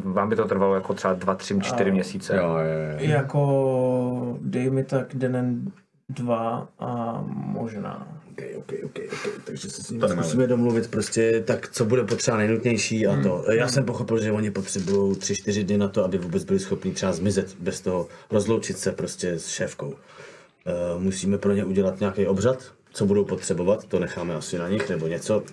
vám 0.04 0.28
by 0.28 0.36
to 0.36 0.48
trvalo 0.48 0.74
jako 0.74 0.94
třeba 0.94 1.14
dva, 1.14 1.34
tři, 1.34 1.58
čtyři 1.62 1.90
měsíce. 1.90 2.36
Jo, 2.36 2.42
jo, 2.42 2.98
jo. 2.98 3.10
Jako 3.10 4.38
dej 4.40 4.70
mi 4.70 4.84
tak 4.84 5.06
den 5.14 5.72
dva 6.08 6.68
a 6.78 7.20
možná. 7.28 8.08
Okay, 8.32 8.54
okay, 8.56 8.78
okay, 8.84 9.06
okay. 9.06 9.32
Takže 9.44 9.70
se 9.70 9.82
s 9.82 9.90
ním 9.90 10.02
zkusíme 10.08 10.46
domluvit 10.46 10.90
prostě 10.90 11.42
tak, 11.46 11.68
co 11.68 11.84
bude 11.84 12.04
potřeba 12.04 12.36
nejnutnější 12.36 13.06
a 13.06 13.22
to. 13.22 13.44
Já 13.52 13.68
jsem 13.68 13.84
pochopil, 13.84 14.18
že 14.18 14.32
oni 14.32 14.50
potřebují 14.50 15.16
tři, 15.16 15.36
čtyři 15.36 15.64
dny 15.64 15.78
na 15.78 15.88
to, 15.88 16.04
aby 16.04 16.18
vůbec 16.18 16.44
byli 16.44 16.58
schopni 16.58 16.92
třeba 16.92 17.12
zmizet 17.12 17.56
bez 17.60 17.80
toho, 17.80 18.08
rozloučit 18.30 18.78
se 18.78 18.92
prostě 18.92 19.30
s 19.38 19.48
šéfkou. 19.48 19.88
Uh, 19.88 21.02
musíme 21.02 21.38
pro 21.38 21.52
ně 21.52 21.64
udělat 21.64 22.00
nějaký 22.00 22.26
obřad, 22.26 22.72
co 22.92 23.06
budou 23.06 23.24
potřebovat, 23.24 23.84
to 23.84 23.98
necháme 23.98 24.34
asi 24.34 24.58
na 24.58 24.68
nich 24.68 24.88
nebo 24.90 25.06
něco. 25.06 25.38
Uh, 25.38 25.44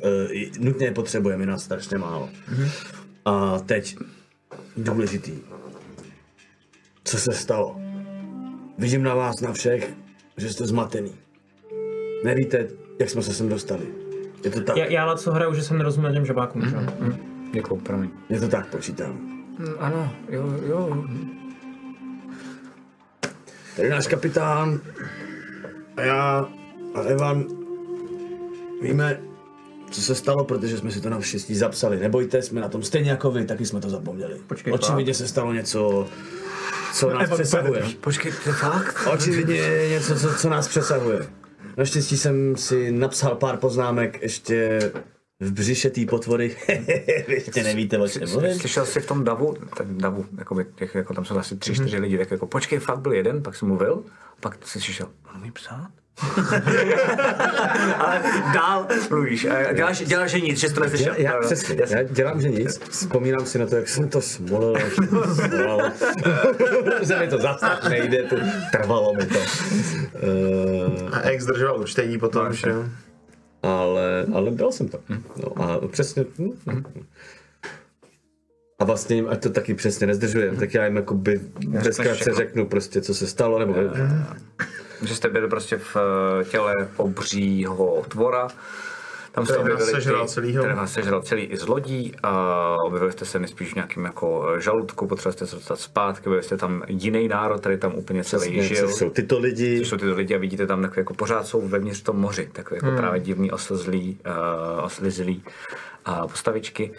nutně 0.60 0.86
je 0.88 0.92
potřebujeme, 0.92 1.46
nás 1.46 1.64
strašně 1.64 1.98
málo. 1.98 2.30
A 3.26 3.60
teď 3.60 3.98
důležitý. 4.78 5.32
Co 7.04 7.18
se 7.18 7.32
stalo? 7.34 7.80
Vidím 8.78 9.04
na 9.04 9.16
vás, 9.16 9.42
na 9.42 9.54
všech, 9.54 9.94
že 10.38 10.50
jste 10.50 10.66
zmatený. 10.68 11.12
Nevíte, 12.24 12.68
jak 13.00 13.10
jsme 13.10 13.22
se 13.22 13.34
sem 13.34 13.50
dostali. 13.50 13.86
Je 14.44 14.52
to 14.52 14.62
tak? 14.62 14.78
Já, 14.78 14.86
já 14.86 15.16
co 15.16 15.32
hraju, 15.32 15.54
že 15.54 15.64
jsem 15.64 15.78
nerozuměl 15.78 16.14
těm 16.14 16.26
žabákům, 16.26 16.70
že? 16.70 16.76
jo? 16.76 16.82
Mhm. 17.00 17.18
Děkuju, 17.54 17.82
promiň. 17.82 18.10
Je 18.30 18.40
to 18.40 18.48
tak, 18.48 18.68
počítám. 18.68 19.12
Mm, 19.12 19.74
Ano, 19.80 20.14
jo, 20.30 20.60
jo. 20.68 21.04
Tady 23.76 23.90
náš 23.90 24.08
kapitán 24.08 24.80
a 25.98 26.02
já 26.02 26.50
a 26.94 27.02
Evan 27.02 27.46
víme, 28.82 29.22
co 29.92 30.02
se 30.02 30.16
stalo, 30.16 30.44
protože 30.44 30.78
jsme 30.78 30.92
si 30.92 31.02
to 31.02 31.10
na 31.10 31.22
štěstí 31.22 31.56
zapsali. 31.56 32.00
Nebojte, 32.00 32.42
jsme 32.42 32.62
na 32.62 32.70
tom 32.70 32.84
stejně 32.84 33.12
jako 33.12 33.32
vy, 33.32 33.46
taky 33.46 33.66
jsme 33.66 33.80
to 33.80 33.90
zapomněli. 33.90 34.36
Počkej, 34.48 34.74
Očividně 34.74 35.14
se 35.14 35.28
stalo 35.28 35.54
něco, 35.54 36.08
co 36.94 37.10
nás 37.10 37.24
Evan, 37.24 37.38
přesahuje. 37.38 37.84
Počkej, 38.02 38.32
to 38.44 38.50
je 38.50 38.56
fakt? 38.56 39.08
Očividně 39.14 39.56
je 39.56 39.90
něco, 39.90 40.16
co, 40.16 40.34
co 40.34 40.50
nás 40.50 40.68
přesahuje. 40.68 41.28
Naštěstí 41.78 42.18
jsem 42.18 42.58
si 42.58 42.92
napsal 42.92 43.36
pár 43.36 43.58
poznámek 43.58 44.22
ještě 44.22 44.80
v 45.40 45.52
břiše 45.52 45.90
té 45.90 46.06
potvory. 46.06 46.58
Vy 47.28 47.34
ještě 47.34 47.64
nevíte, 47.64 47.98
o 47.98 48.08
čem 48.08 48.30
mluvím. 48.30 48.60
Slyšel 48.60 48.86
jsi 48.86 49.00
v 49.00 49.06
tom 49.06 49.24
davu, 49.24 49.56
ten 49.78 49.98
davu, 49.98 50.26
jako, 50.38 50.56
by, 50.56 50.66
těch, 50.76 50.96
jako 50.96 51.14
tam 51.14 51.26
jsou 51.26 51.38
asi 51.38 51.58
tři, 51.58 51.74
čtyři 51.74 51.98
lidi, 51.98 52.18
tak 52.18 52.32
jako 52.32 52.48
počkej, 52.48 52.80
fakt 52.80 53.00
byl 53.00 53.14
jeden, 53.14 53.44
pak 53.44 53.56
jsem 53.56 53.68
mluvil, 53.68 54.04
pak 54.40 54.68
jsi 54.68 54.82
slyšel, 54.82 55.10
mám 55.26 55.42
mi 55.42 55.52
psát? 55.52 55.90
Ale 57.98 58.22
dál 58.54 58.88
mluvíš, 59.10 59.46
a 59.46 59.74
děláš, 59.74 60.04
děláš, 60.06 60.32
že 60.32 60.40
nic, 60.40 60.60
že 60.60 60.70
jsi 60.70 60.74
to 60.74 60.82
neslyšel. 60.82 61.14
Já, 61.18 61.34
já 61.34 61.40
přesně, 61.40 61.76
já 61.90 62.04
dělám, 62.04 62.42
že 62.42 62.50
nic. 62.50 62.80
Vzpomínám 62.90 63.46
si 63.46 63.60
na 63.60 63.66
to, 63.66 63.76
jak 63.76 63.90
jsem 63.90 64.10
to 64.10 64.22
smolil, 64.22 64.78
jak 64.78 64.94
jsem 64.94 65.08
to 65.08 65.36
smolil. 65.36 65.92
že 67.08 67.20
mi 67.20 67.28
to 67.28 67.38
zas 67.38 67.60
tak 67.60 67.90
nejde, 67.90 68.24
to, 68.24 68.36
trvalo 68.72 69.14
mi 69.14 69.26
to. 69.26 69.40
Uh, 69.40 69.44
A 71.16 71.22
ex 71.22 71.46
držel 71.46 71.80
učtení 71.80 72.20
potom, 72.20 72.54
že? 72.54 72.74
ale, 73.64 74.26
ale 74.34 74.52
dal 74.52 74.72
jsem 74.72 74.88
to. 74.88 75.00
No 75.38 75.64
a 75.64 75.88
přesně. 75.88 76.26
hm, 76.40 76.52
hm. 76.72 76.84
A 78.80 78.84
vlastně 78.86 79.16
jim, 79.16 79.30
ať 79.30 79.44
to 79.44 79.50
taky 79.50 79.74
přesně 79.74 80.08
nezdržujem, 80.08 80.56
tak 80.58 80.74
já 80.74 80.86
jim 80.86 80.96
jakoby 80.96 81.42
zkratce 81.92 82.14
všechno. 82.14 82.36
řeknu 82.36 82.66
prostě, 82.66 83.02
co 83.02 83.14
se 83.14 83.28
stalo, 83.28 83.60
nebo 83.60 83.74
Že 85.02 85.16
jste 85.16 85.30
byli 85.30 85.48
prostě 85.48 85.78
v 85.78 85.98
eh, 86.42 86.46
těle 86.46 86.74
obřího 86.98 88.06
tvora, 88.08 88.48
tam 89.32 89.46
jste 89.46 89.58
objevili 89.58 89.92
sežral 89.92 90.26
ty- 90.26 90.34
celýho. 90.34 90.64
Který 90.64 90.76
vás 90.78 90.94
sežral 90.94 91.22
celý 91.22 91.44
i 91.44 91.58
z 91.58 91.68
lodí 91.68 92.16
a 92.24 92.76
objevili 92.86 93.12
jste 93.12 93.26
se 93.26 93.40
nejspíš 93.40 93.72
v 93.72 93.76
nějakým 93.76 94.06
jako 94.06 94.50
eh, 94.58 94.62
žaludku, 94.62 95.08
potřebovali 95.08 95.34
jste 95.34 95.48
se 95.48 95.56
dostat 95.56 95.80
zpátky, 95.80 96.22
objevili 96.22 96.44
jste 96.44 96.58
tam 96.58 96.84
jiný 96.88 97.28
národ, 97.28 97.60
který 97.60 97.78
tam 97.78 97.96
úplně 97.96 98.24
celý 98.24 98.42
Přesně, 98.52 98.64
žil. 98.64 98.88
co 98.88 98.96
jsou 98.96 99.10
tyto 99.10 99.40
lidi. 99.40 99.80
Což 99.80 99.88
jsou 99.88 99.98
tyto 99.98 100.16
lidi 100.16 100.36
a 100.36 100.38
vidíte 100.38 100.68
tam 100.68 100.82
takový, 100.82 101.00
jako 101.00 101.14
pořád 101.14 101.48
jsou 101.48 101.68
vevnitř 101.68 102.02
tom 102.02 102.18
moři, 102.20 102.50
takové 102.52 102.78
jako 102.84 102.98
právě 102.98 103.20
divný 103.20 103.52
oslzlý, 103.52 104.20
uh, 104.78 104.86
oslizlý 104.86 105.44
uh, 106.08 106.22
postavičky. 106.28 106.92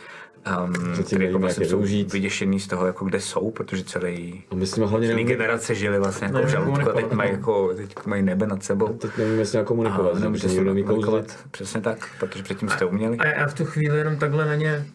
Um, 0.64 1.04
který 1.04 1.24
jako 1.24 1.38
vlastně 1.38 1.66
jsou 1.66 1.76
využít. 1.76 2.12
vyděšený 2.12 2.60
z 2.60 2.66
toho, 2.66 2.86
jako 2.86 3.04
kde 3.04 3.20
jsou, 3.20 3.50
protože 3.50 3.84
celý 3.84 4.44
A 4.50 4.54
my 4.54 4.66
s 4.66 4.76
nimi 4.76 4.86
hlavně 4.88 5.08
celý 5.08 5.16
nevíme, 5.24 5.36
generace 5.38 5.74
žili 5.74 5.98
vlastně 5.98 6.24
jako 6.24 6.38
v 6.38 6.40
Nevím 6.40 6.50
žaludku 6.50 6.90
a 6.90 6.92
teď 6.92 7.12
mají, 7.12 7.30
no. 7.30 7.36
jako, 7.38 7.74
teď 7.76 8.06
mají 8.06 8.22
nebe 8.22 8.46
nad 8.46 8.62
sebou. 8.62 8.88
teď 8.88 9.10
nevíme 9.18 9.44
s 9.44 9.52
ním 9.52 9.64
komunikovat, 9.64 10.16
A 10.16 10.18
nemůžete 10.18 10.46
protože 10.46 10.54
se 10.54 10.60
nikdo 10.60 10.72
umí 10.72 10.82
komunikovat. 10.84 11.20
kouzlit. 11.26 11.50
Přesně 11.50 11.80
tak, 11.80 12.08
protože 12.20 12.42
předtím 12.42 12.68
jste 12.68 12.84
uměli. 12.84 13.16
A 13.18 13.26
já 13.26 13.46
v 13.46 13.54
tu 13.54 13.64
chvíli 13.64 13.98
jenom 13.98 14.16
takhle 14.16 14.46
na 14.46 14.54
ně 14.54 14.86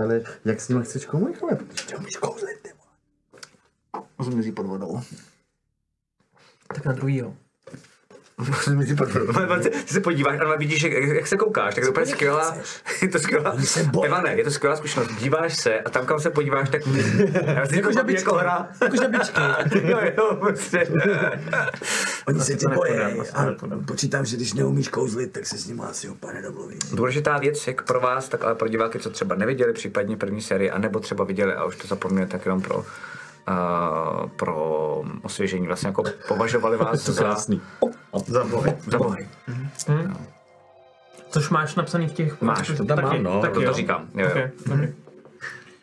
Ale 0.00 0.22
jak 0.44 0.60
s 0.60 0.68
nimi 0.68 0.84
chceš 0.84 1.04
komunikovat? 1.06 1.58
Umíš 1.98 2.16
kouzlit, 2.16 2.58
ty 2.62 2.68
vole. 2.68 4.30
Zmizí 4.30 4.52
pod 4.52 4.66
vodou. 4.66 5.00
tak 6.74 6.84
na 6.84 6.92
druhýho. 6.92 7.36
Ty 9.62 9.92
se 9.94 10.00
podíváš 10.00 10.40
a 10.40 10.56
vidíš, 10.56 10.82
jak, 10.82 10.92
jak 10.92 11.26
se 11.26 11.36
koukáš, 11.36 11.74
tak 11.74 11.84
to 11.94 12.00
je 12.00 12.06
skvělá, 12.06 12.56
je 13.02 13.08
to 13.08 13.18
skvělá, 13.18 13.56
Evane, 14.04 14.34
je 14.34 14.44
to 14.44 14.50
skvělá 14.50 14.76
zkušenost, 14.76 15.08
díváš 15.20 15.56
se 15.56 15.80
a 15.80 15.90
tam, 15.90 16.06
kam 16.06 16.20
se 16.20 16.30
podíváš, 16.30 16.70
tak 16.70 16.82
já 17.46 17.66
si 17.66 17.76
jako, 17.76 17.92
žabičky. 17.92 18.20
jako 18.20 18.34
hra. 18.34 18.68
Jako 18.82 18.96
žabičky. 18.96 19.40
jo, 19.82 19.98
jo, 20.16 20.36
prostě. 20.40 20.88
Oni 22.28 22.40
se 22.40 22.54
tě 22.54 22.68
bojí 22.68 22.98
a 23.34 23.46
počítám, 23.86 24.24
že 24.24 24.36
když 24.36 24.54
neumíš 24.54 24.88
kouzlit, 24.88 25.32
tak 25.32 25.46
se 25.46 25.58
s 25.58 25.66
nimi 25.66 25.82
asi 25.90 26.08
úplně 26.08 26.32
nedomluvíš. 26.32 26.78
Důležitá 26.92 27.38
věc, 27.38 27.66
jak 27.66 27.82
pro 27.82 28.00
vás, 28.00 28.28
tak 28.28 28.44
ale 28.44 28.54
pro 28.54 28.68
diváky, 28.68 28.98
co 28.98 29.10
třeba 29.10 29.34
neviděli 29.34 29.72
případně 29.72 30.16
první 30.16 30.40
sérii, 30.40 30.70
anebo 30.70 31.00
třeba 31.00 31.24
viděli 31.24 31.54
a 31.54 31.64
už 31.64 31.76
to 31.76 31.88
zapomněli, 31.88 32.26
tak 32.26 32.44
jenom 32.44 32.62
pro, 32.62 32.84
uh, 33.48 34.28
pro 34.28 35.02
osvěžení. 35.22 35.66
Vlastně 35.66 35.88
jako 35.88 36.02
považovali 36.28 36.76
vás 36.76 37.04
za, 37.04 37.22
Krásný. 37.22 37.60
Za 38.26 38.44
bohy. 38.44 38.76
za 38.86 38.98
bohy. 38.98 39.28
Což 41.30 41.50
máš 41.50 41.74
napsaný 41.74 42.08
v 42.08 42.12
těch... 42.12 42.40
Máš, 42.42 42.66
to 42.76 42.84
tam 42.84 42.96
taky, 42.96 43.02
mám, 43.02 43.22
no. 43.22 43.40
taky, 43.40 43.54
To 43.54 43.60
to 43.60 43.72
říkám. 43.72 44.08
Jo, 44.14 44.24
jo. 44.24 44.30
Okay, 44.30 44.50
okay. 44.74 44.94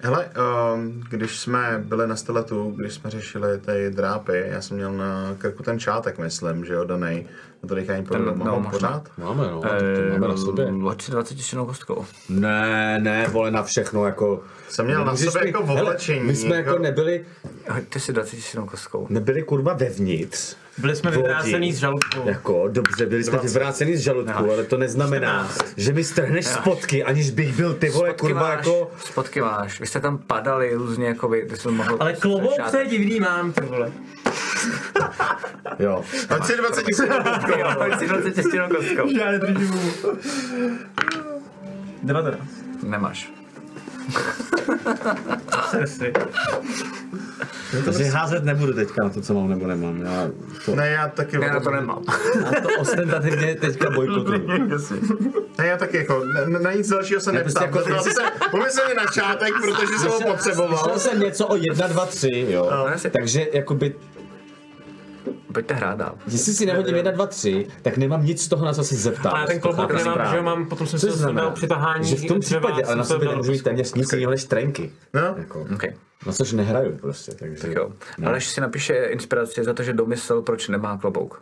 Hele, 0.02 0.30
um, 0.76 1.04
když 1.10 1.40
jsme 1.40 1.84
byli 1.86 2.08
na 2.08 2.16
steletu, 2.16 2.74
když 2.78 2.94
jsme 2.94 3.10
řešili 3.10 3.58
ty 3.58 3.90
drápy, 3.90 4.44
já 4.48 4.62
jsem 4.62 4.78
měl 4.78 4.94
na 4.94 5.36
krku 5.38 5.64
ten 5.64 5.80
čátek, 5.80 6.18
myslím, 6.18 6.66
že 6.66 6.74
jo, 6.74 6.84
danej. 6.84 7.26
Na 7.64 7.70
to 7.70 7.76
dechání 7.76 8.06
mám 8.12 8.40
no, 8.40 8.56
možná. 8.56 8.70
pořád? 8.70 9.12
Máme, 9.18 9.44
no, 9.44 9.62
to 9.62 9.68
máme 10.12 10.28
na 10.28 10.38
sobě. 10.38 10.72
20 11.10 11.40
silnou 11.40 11.66
kostkou. 11.66 12.06
Ne, 12.30 13.00
ne, 13.00 13.28
vole, 13.28 13.52
na 13.52 13.64
všechno, 13.64 14.06
jako... 14.06 14.44
Jsem 14.70 14.86
měl 14.86 15.06
na 15.06 15.16
sobě 15.16 15.48
jako 15.48 15.66
hele, 15.66 15.82
oblečení. 15.82 16.20
My 16.20 16.36
jsme 16.36 16.56
jako 16.56 16.80
nebyli, 16.80 17.26
Hoďte 17.70 18.00
si 18.00 18.14
20 18.14 18.40
silnou 18.40 18.68
kostkou. 18.68 19.08
nebyli 19.10 19.44
kurva 19.44 19.74
vevnitř. 19.74 20.56
Byli 20.80 20.96
jsme 20.96 21.12
vyvrácený 21.12 21.74
z 21.74 21.78
žaludku. 21.78 22.20
Jako, 22.26 22.68
dobře, 22.68 23.06
byli 23.06 23.24
jsme 23.24 23.38
vyvrácený 23.38 23.96
z 23.96 24.00
žaludku, 24.00 24.52
ale 24.52 24.64
to 24.64 24.78
neznamená, 24.78 25.50
že 25.78 25.94
mi 25.94 26.04
strhneš 26.04 26.46
spotky, 26.46 27.04
aniž 27.04 27.32
bych 27.32 27.56
byl 27.56 27.74
ty 27.74 27.90
vole, 27.90 28.10
Spotky 28.10 28.22
kurva, 28.22 28.42
máš, 28.42 28.58
jako... 28.58 28.92
spotky 29.00 29.42
máš. 29.42 29.80
Vy 29.80 29.88
jste 29.88 30.00
tam 30.00 30.18
padali 30.18 30.74
různě, 30.74 31.08
jako 31.08 31.30
by, 31.30 31.46
ty 31.46 31.58
jsi 31.58 31.68
mohl... 31.68 31.98
Ale 32.00 32.14
klobouk 32.14 32.72
to 32.72 32.78
je 32.78 32.88
divný 32.88 33.20
mám, 33.20 33.52
ty 33.52 33.62
vole. 33.62 33.92
Jo. 35.80 36.04
Hoď 36.30 36.46
si 36.46 36.58
20 36.58 36.84
tisíc. 36.86 37.06
Jo, 37.58 37.68
hoď 37.80 38.00
si 38.00 38.08
20 38.08 38.36
silnou 38.36 38.68
kostkou. 38.76 39.10
Já 39.10 39.32
nedržím. 39.32 39.74
19. 42.04 42.44
Nemáš. 42.84 43.39
Sestry. 45.70 46.14
Takže 47.86 48.04
házet 48.04 48.44
nebudu 48.44 48.74
teďka 48.74 49.04
na 49.04 49.10
to, 49.10 49.22
co 49.22 49.34
mám 49.34 49.50
nebo 49.50 49.68
nemám. 49.68 50.02
Já 50.02 50.28
to, 50.66 50.76
Ne, 50.76 50.90
já 50.90 51.08
taky. 51.08 51.38
Já 51.42 51.54
na 51.54 51.60
to 51.60 51.72
nemám. 51.72 52.04
já 52.54 52.62
to 52.62 52.68
ostentativně 52.80 53.56
teďka 53.56 53.90
bojkotuju. 53.90 54.48
Ne, 55.58 55.68
já 55.68 55.78
taky 55.78 55.98
jako, 55.98 56.24
na, 56.50 56.60
na 56.60 56.72
nic 56.74 56.90
dalšího 56.90 57.20
se 57.22 57.36
Já 57.36 57.42
prostě 57.42 57.60
neptám. 57.60 57.80
jako- 57.80 57.90
Jako, 57.90 58.04
jsem 58.04 58.14
se 58.14 58.22
pomysleli 58.52 58.96
na 58.96 59.06
čátek, 59.06 59.54
protože 59.62 59.98
jsem 60.00 60.10
ho 60.12 60.20
potřeboval. 60.22 60.78
Slyšel 60.78 61.00
jsem 61.00 61.20
něco 61.20 61.48
o 61.48 61.56
1, 61.56 61.88
2, 61.88 62.06
3, 62.06 62.46
jo. 62.50 62.68
No, 62.72 62.88
jasně. 62.88 63.10
Takže 63.10 63.48
jakoby, 63.54 63.96
Pojďte 65.54 65.74
hrát 65.74 65.98
dál. 65.98 66.16
jestli 66.32 66.54
si 66.54 66.66
nehodím 66.66 66.96
1, 66.96 67.12
2, 67.12 67.28
3, 67.28 67.68
tak 67.82 67.98
nemám 67.98 68.26
nic 68.26 68.44
z 68.44 68.48
toho, 68.48 68.66
na 68.66 68.74
co 68.74 68.84
se 68.84 68.96
zeptám. 68.96 69.34
Ale 69.36 69.48
ten 69.48 69.60
klobouk 69.60 69.82
chápu 69.82 69.94
nemám, 69.98 70.14
správně. 70.14 70.38
že 70.38 70.42
mám, 70.42 70.70
potom 70.70 70.88
jsem 70.88 71.00
si 71.00 71.12
znamená, 71.12 71.42
dal 71.42 71.52
přitahání 71.52 72.08
že 72.10 72.16
v 72.16 72.26
tom 72.26 72.40
případě, 72.40 72.84
ale 72.84 72.96
na 72.96 73.04
dal 73.04 73.28
nemůžu 73.32 73.52
mít 73.52 73.64
téměř 73.64 73.94
nic 73.94 74.14
jiného 74.14 74.32
než 74.32 74.44
trenky. 74.44 74.92
No, 75.14 75.22
Jako, 75.38 75.68
Okay. 75.74 75.94
na 76.26 76.34
což 76.34 76.52
nehraju 76.54 76.98
prostě, 76.98 77.32
takže... 77.40 77.62
Tak 77.62 77.72
jo. 77.72 77.92
Aleš 78.26 78.48
si 78.48 78.62
napíše 78.62 78.94
inspiraci 78.94 79.64
za 79.64 79.74
to, 79.74 79.84
že 79.84 79.94
domyslel, 79.94 80.42
proč 80.42 80.68
nemá 80.68 80.98
klobouk. 80.98 81.42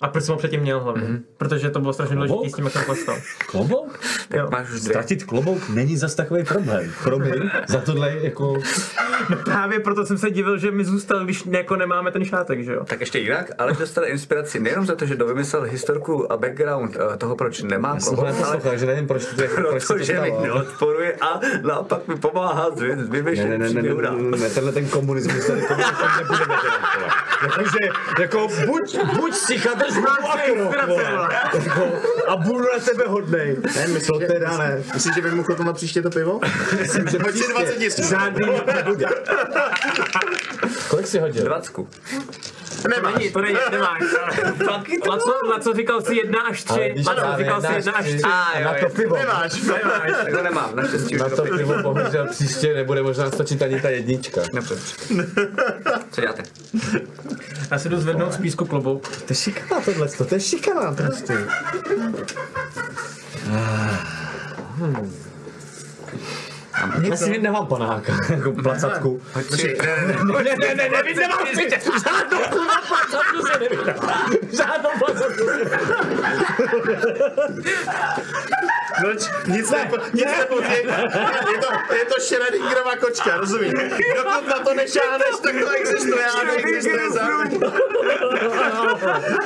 A 0.00 0.08
proč 0.08 0.24
jsem 0.24 0.32
ho 0.32 0.38
předtím 0.38 0.60
měl 0.60 0.80
hlavně? 0.80 1.02
Mm-hmm. 1.02 1.22
Protože 1.36 1.70
to 1.70 1.80
bylo 1.80 1.92
strašně 1.92 2.16
důležité 2.16 2.50
s 2.50 2.52
tím, 2.52 2.64
jak 2.64 2.72
jsem 2.72 2.84
klestal. 2.84 3.16
Klobouk? 3.46 4.00
Jo. 4.34 4.48
Máš. 4.50 4.68
Ztratit 4.68 5.24
klobouk 5.24 5.68
není 5.68 5.96
zas 5.96 6.14
takový 6.14 6.44
problém. 6.44 6.92
Promiň, 7.02 7.50
za 7.68 7.80
tohle 7.80 8.14
jako... 8.20 8.54
Právě 9.44 9.80
proto 9.80 10.06
jsem 10.06 10.18
se 10.18 10.30
divil, 10.30 10.58
že 10.58 10.70
mi 10.70 10.84
zůstal, 10.84 11.24
když 11.24 11.46
jako 11.46 11.76
nemáme 11.76 12.10
ten 12.10 12.24
šátek, 12.24 12.64
že 12.64 12.72
jo? 12.72 12.84
Tak 12.84 13.00
ještě 13.00 13.18
jinak, 13.18 13.50
ale 13.58 13.72
dostal 13.72 14.04
inspiraci 14.04 14.60
nejenom 14.60 14.86
za 14.86 14.94
to, 14.94 15.06
že 15.06 15.16
dovymyslel 15.16 15.62
historku 15.62 16.32
a 16.32 16.36
background 16.36 16.96
eh, 17.14 17.16
toho, 17.16 17.36
proč 17.36 17.62
nemá 17.62 17.94
Já 17.94 18.00
jsem 18.00 18.16
to 18.16 18.22
klobouk, 18.22 18.36
ale 18.44 18.50
neposlouchal, 18.56 18.78
že 18.78 18.86
nevím, 18.86 19.06
proč, 19.06 19.24
to, 19.26 19.34
proč 19.54 19.82
se 19.82 19.88
to 19.88 19.94
protože 19.94 20.20
mi 20.20 20.32
neodporuje 20.42 21.12
a 21.20 21.40
naopak 21.62 22.08
mi 22.08 22.16
pomáhá 22.16 22.70
s 22.76 22.80
vy- 22.80 22.96
s 22.96 23.08
Ne, 23.08 23.22
ne, 23.22 23.58
ne, 23.58 23.68
ne, 23.68 23.82
ne, 23.82 23.94
ne, 24.30 24.38
ne, 24.38 24.50
tenhle 24.50 24.72
ten 24.72 24.88
komunismus 24.88 25.46
tady 25.46 25.62
komunismus 25.68 26.18
nebudeme. 26.18 26.54
Jakože, 27.42 27.78
jako 28.20 28.48
buď, 28.66 28.98
buď 29.16 29.34
sticha, 29.34 29.74
drž 29.74 29.85
hlavu 29.85 29.85
a 32.28 32.36
budu 32.36 32.64
na 32.72 32.78
tebe 32.84 33.04
hodnej. 33.06 33.56
Ne, 33.76 33.88
že- 34.20 34.26
teda 34.26 34.56
ne. 34.58 34.82
Myslíš, 34.94 35.14
že 35.14 35.20
bych 35.22 35.32
mu 35.32 35.42
na 35.64 35.72
příště 35.72 36.02
to 36.02 36.10
pivo? 36.10 36.40
Myslím, 36.80 37.08
že 37.08 37.18
Hoď 37.18 37.34
si 37.34 37.48
20 37.50 37.76
tisíc. 37.78 38.08
Žádný 38.08 38.46
nebude. 38.76 39.06
Kolik 40.88 41.06
jsi 41.06 41.18
hodil? 41.18 41.44
Dvacku. 41.44 41.88
Nemáš. 42.88 43.30
To 43.32 43.40
není, 43.42 43.56
nemáš. 43.70 44.02
Laco, 45.08 45.32
Laco 45.50 45.72
říkal 45.74 46.00
si 46.02 46.14
jedna 46.16 46.40
až 46.40 46.64
tři. 46.64 46.94
Laco 47.06 47.38
říkal 47.38 47.60
si 47.60 47.72
jedna 47.72 47.92
až 47.92 48.04
tři. 48.06 48.22
A 48.22 48.60
na 48.64 48.74
to 48.80 48.88
pivo. 48.88 49.16
Nemáš. 49.16 49.60
Nemáš, 49.62 50.10
tak 50.24 50.30
to 50.36 50.42
nemám, 50.42 50.76
naštěstí 50.76 51.16
Na 51.16 51.28
to 51.28 51.36
to 51.36 51.42
pivo. 51.56 51.74
bohužel 51.82 52.26
příště 52.30 52.74
nebude 52.74 53.02
možná 53.02 53.30
stačit 53.30 53.62
ani 53.62 53.80
ta 53.80 53.90
jednička. 53.90 54.40
Dobře. 54.54 54.74
Co 56.10 56.20
děláte? 56.20 56.42
Já 57.70 57.78
si 57.78 57.88
jdu 57.88 58.00
zvednout 58.00 58.32
z 58.32 58.36
písku 58.36 58.64
klobouk. 58.64 59.08
To 59.08 59.24
je 59.28 59.34
šikaná 59.36 59.80
tohle, 59.80 60.08
to 60.08 60.34
je 60.34 60.40
šikaná 60.40 60.92
prostě. 60.94 61.38
Já 67.00 67.16
si 67.16 67.38
nemám 67.38 67.66
panáka, 67.66 68.12
jako 68.30 68.52
placatku. 68.52 69.20
Ne, 69.34 70.42
ne, 70.42 70.56
ne, 70.58 70.74
ne, 70.74 70.88
ne, 70.88 71.14
nemám 71.14 71.38
určitě. 71.42 71.80
Žádnou 72.04 72.38
kurva 72.50 72.74
placatku 72.88 73.46
se 73.46 73.58
nevydám. 73.60 73.94
Žádnou 74.52 74.90
placatku. 74.98 75.44
Noč, 79.04 79.22
nic 79.46 79.70
nepo, 79.70 79.96
nic 80.12 80.24
nepově. 80.38 80.82
Je 81.52 81.58
to, 81.58 81.94
je 81.94 82.04
to 82.04 82.20
Schrödingerova 82.20 82.96
kočka, 83.00 83.36
rozumíš? 83.36 83.72
Dokud 84.16 84.46
na 84.48 84.58
to 84.58 84.74
nešáhneš, 84.74 85.34
tak 85.42 85.54
to 85.64 85.70
existuje, 85.70 86.24
ale 86.26 86.44
neexistuje 86.44 87.10
zároveň. 87.10 87.60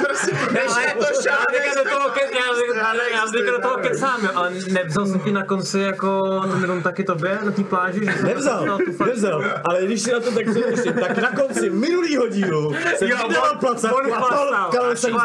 Prostě, 0.05 0.33
než 0.53 0.65
to 0.99 1.05
Já 1.05 1.23
šáhneš, 1.23 1.75
do 1.85 1.91
toho, 1.91 2.11
ke, 2.11 2.21
já, 2.21 3.25
do 3.53 3.59
toho 3.63 3.77
kecám, 3.79 4.25
jo, 4.25 4.31
ale 4.35 4.51
nevzal 4.71 5.07
jsem 5.07 5.21
ti 5.21 5.33
na 5.33 5.45
konci 5.45 5.81
jako 5.81 6.41
ten 6.53 6.65
rum 6.65 6.83
taky 6.83 7.05
tobě 7.05 7.39
na 7.45 7.51
té 7.53 7.65
pláži, 7.65 8.01
že 8.05 8.23
Nevzal, 8.23 8.67
dal 8.67 8.79
tu 8.79 8.93
fakt- 8.93 9.09
nevzal, 9.09 9.45
ale 9.71 9.83
když 9.87 10.03
si 10.03 10.13
na 10.13 10.21
to 10.21 10.31
tak 10.33 10.45
přemýšlím, 10.51 10.93
tak 10.93 11.19
na 11.19 11.31
konci 11.33 11.71
minulýho 11.71 12.29
dílu 12.29 12.75
jsem 12.97 13.09
Jo, 13.09 13.17
vydal 13.29 13.57
placatku 13.61 13.97
on 13.99 14.13
a 14.15 14.17
chlastal, 14.17 14.71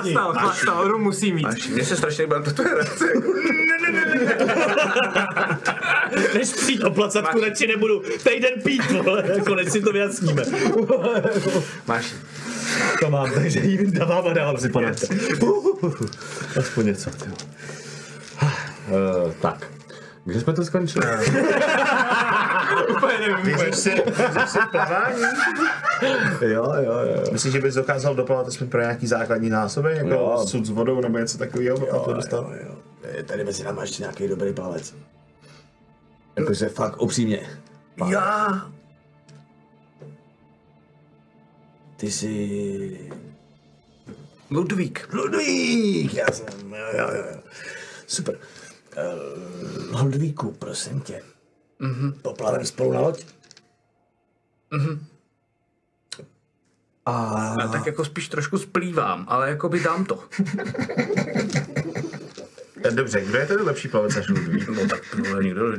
ní. 0.04 0.14
chlastal, 0.14 0.34
chlastal, 0.34 0.88
rum 0.88 1.02
musí 1.02 1.34
mít. 1.34 1.46
Až, 1.46 1.68
mně 1.68 1.86
se 1.86 1.96
strašně 1.98 2.22
líbila 2.24 2.42
to 2.42 2.52
tvoje 2.52 2.74
reakce. 2.76 3.06
Jako, 3.16 3.32
Než 6.34 6.50
přijít 6.54 6.84
o 6.84 6.92
placatku, 6.92 7.42
radši 7.42 7.68
nebudu 7.68 8.02
týden 8.24 8.54
pít, 8.64 8.92
vole, 8.92 9.24
konec 9.48 9.72
si 9.72 9.82
to 9.82 9.92
vyjasníme. 9.92 10.44
máš. 11.88 12.14
To 13.00 13.10
mám, 13.10 13.32
takže 13.32 13.60
ji 13.60 13.78
vydávám 13.78 14.28
a 14.28 14.34
dávám 14.34 14.58
si 14.58 14.70
panáka. 14.70 15.08
Aspoň 16.60 16.86
něco, 16.86 17.10
ty. 17.10 17.26
Uh, 18.88 19.32
tak. 19.42 19.68
Kde 20.26 20.40
jsme 20.42 20.54
to 20.54 20.66
skončili? 20.66 21.06
Úplně 22.98 23.14
nevím. 23.20 23.46
Věříš 23.46 23.76
si, 23.76 23.92
si 24.48 24.60
plavání? 24.72 25.22
jo, 26.42 26.74
jo, 26.86 27.00
jo. 27.16 27.24
Myslíš, 27.32 27.54
že 27.54 27.62
bys 27.62 27.76
dokázal 27.76 28.16
doplavat 28.16 28.48
aspoň 28.48 28.68
pro 28.68 28.82
nějaký 28.82 29.08
základní 29.08 29.50
násoby, 29.50 29.92
jako 29.98 30.10
Jo. 30.10 30.44
sud 30.48 30.66
s 30.66 30.70
vodou 30.70 31.02
nebo 31.02 31.18
něco 31.18 31.38
takového, 31.38 31.78
aby 31.78 31.86
to 32.06 32.14
dostal? 32.14 32.54
jo. 32.64 32.76
Je 33.12 33.24
tady 33.24 33.44
mezi 33.44 33.64
náma 33.64 33.82
ještě 33.82 34.04
nějaký 34.04 34.28
dobrý 34.28 34.54
plavec. 34.54 34.96
Jakože 36.36 36.70
fakt 36.70 37.02
upřímně. 37.02 37.50
Já. 38.08 38.72
Ty 41.98 42.12
jsi... 42.12 43.12
Ludvík. 44.50 45.10
Ludvík! 45.14 46.14
Já 46.14 46.26
jsem, 46.32 46.74
jo, 46.74 46.86
jo, 46.98 47.08
jo. 47.16 47.40
Super. 48.08 48.40
Uh, 49.94 50.02
Ludvíku, 50.02 50.52
prosím 50.52 51.02
tě. 51.02 51.24
Mm-hmm. 51.82 52.14
Poplavem 52.22 52.66
spolu 52.66 52.94
na 52.94 53.00
loď? 53.00 53.26
A 57.06 57.12
A 57.54 57.68
tak 57.68 57.86
jako 57.86 58.06
spíš 58.06 58.30
trošku 58.30 58.58
splývám, 58.58 59.26
ale 59.28 59.50
jako 59.50 59.70
by 59.70 59.80
dám 59.80 60.06
to. 60.06 60.24
Eh, 62.88 62.92
Dobře, 62.92 63.22
kdo 63.22 63.38
je 63.38 63.46
tedy 63.46 63.64
lepší 63.64 63.88
plavec 63.88 64.16
než 64.16 64.30
Ludvík? 64.30 64.68
No 64.70 64.88
tak 64.88 65.16
no, 65.16 65.42
někdo, 65.42 65.72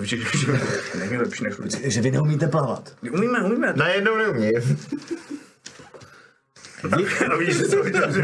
víš, 0.00 0.10
že 0.10 0.16
že 0.16 0.98
není 0.98 1.16
lepší 1.16 1.44
než 1.44 1.58
Ludvík. 1.58 1.90
že 1.90 2.00
vy 2.00 2.10
neumíte 2.10 2.48
plavat. 2.48 2.96
Umíme, 3.12 3.42
umíme. 3.42 3.72
Najednou 3.76 4.16
neumí. 4.16 4.52
A 7.32 7.36
víš, 7.38 7.56
že 7.56 7.64
to 7.64 7.82
viděl, 7.82 8.12
že 8.12 8.22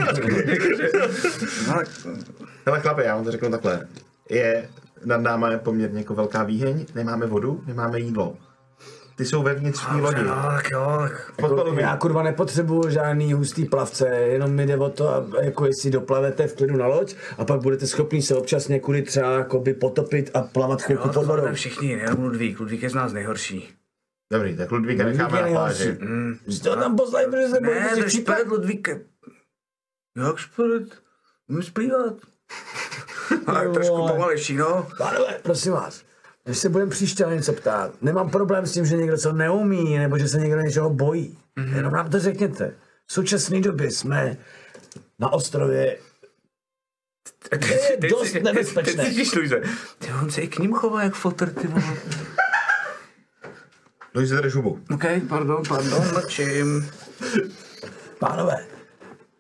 Hele 2.66 2.80
chlapi, 2.80 3.02
já 3.05 3.14
vám 3.16 3.24
to 3.24 3.30
řeknu 3.30 3.51
takhle. 3.51 3.89
Je, 4.30 4.68
nad 5.05 5.20
náma 5.20 5.51
je 5.51 5.59
poměrně 5.59 5.98
jako 5.98 6.14
velká 6.14 6.43
výheň, 6.43 6.86
nemáme 6.94 7.26
vodu, 7.26 7.62
nemáme 7.66 8.01
jídlo. 8.01 8.36
Ty 9.16 9.24
jsou 9.24 9.43
vevnitř 9.43 9.80
v 9.80 9.86
té 9.86 9.94
lodi. 9.94 10.24
tak 10.24 10.70
jo, 10.70 10.98
tak 11.02 11.32
Podpalu 11.36 11.78
Já 11.78 11.97
kurva 11.97 12.22
nepotřebuju 12.22 12.90
žádný 12.90 13.32
hustý 13.32 13.64
plavce, 13.64 14.09
jenom 14.09 14.51
mi 14.51 14.66
jde 14.66 14.76
o 14.76 14.89
to, 14.90 15.09
a- 15.09 15.26
jako 15.43 15.66
jestli 15.66 15.90
doplavete 15.90 16.47
v 16.47 16.56
klidu 16.56 16.76
na 16.76 16.86
loď 16.86 17.14
a 17.39 17.44
pak 17.44 17.60
budete 17.60 17.86
schopni 17.86 18.22
se 18.22 18.34
občas 18.36 18.68
někudy 18.68 19.02
třeba 19.02 19.32
jakoby 19.32 19.74
potopit 19.74 20.30
a 20.34 20.40
plavat 20.40 20.82
chvilku 20.82 21.09
pod 21.09 21.14
to 21.14 21.22
vodou. 21.22 21.52
všichni, 21.52 21.89
jenom 21.89 22.22
Ludvík. 22.24 22.60
Ludvík 22.60 22.82
je 22.82 22.90
z 22.90 22.94
nás 22.94 23.12
nejhorší. 23.12 23.74
Dobrý, 24.32 24.56
tak 24.56 24.70
Ludvíka 24.72 25.05
necháme 25.05 25.43
na 25.43 25.48
pláži. 25.48 25.98
Jste 26.48 26.70
ho 26.70 26.76
tam 26.76 26.97
poslali, 26.97 27.26
protože 27.26 27.48
se 27.48 27.60
Ne, 27.60 27.70
je 27.97 28.10
štípat. 28.10 28.36
špedit 28.36 28.52
Ludvík. 28.52 28.89
Jak 30.16 30.36
špedit? 30.36 30.94
Umím 31.48 31.62
zpívat. 31.62 32.14
Ale 33.47 33.68
trošku 33.68 33.97
pomalejší, 33.97 34.56
no. 34.56 34.86
Pánové, 34.98 35.39
prosím 35.43 35.72
vás, 35.72 36.02
když 36.44 36.59
se 36.59 36.69
budeme 36.69 36.90
příště 36.90 37.24
na 37.24 37.35
něco 37.35 37.52
ptát, 37.52 38.02
nemám 38.02 38.31
problém 38.31 38.66
s 38.66 38.73
tím, 38.73 38.86
že 38.86 38.97
někdo 38.97 39.19
co 39.19 39.32
neumí, 39.32 39.98
nebo 39.98 40.19
že 40.19 40.28
se 40.28 40.40
někdo 40.40 40.60
něčeho 40.60 40.90
bojí. 40.90 41.39
Mm-hmm. 41.56 41.77
Jenom 41.77 41.93
nám 41.93 42.10
to 42.10 42.20
řekněte. 42.20 42.74
V 43.06 43.12
současné 43.12 43.60
době 43.60 43.90
jsme 43.90 44.36
na 45.19 45.32
ostrově 45.32 45.78
je 45.81 45.98
dost 48.10 48.35
nebezpečné. 48.35 49.05
Teď 49.05 49.36
Luise. 49.36 49.62
Ty 49.98 50.12
on 50.23 50.31
se 50.31 50.40
i 50.40 50.48
k 50.48 50.59
ním 50.59 50.73
chová 50.73 51.02
jak 51.02 51.14
fotr, 51.14 51.51
ty 51.51 51.66
vole. 51.66 51.97
Luise, 54.14 54.36
drž 54.36 54.55
hubu. 54.55 54.81
OK, 54.94 55.05
pardon, 55.28 55.62
pardon, 55.69 56.12
mlčím. 56.12 56.90
Pánové, 58.19 58.66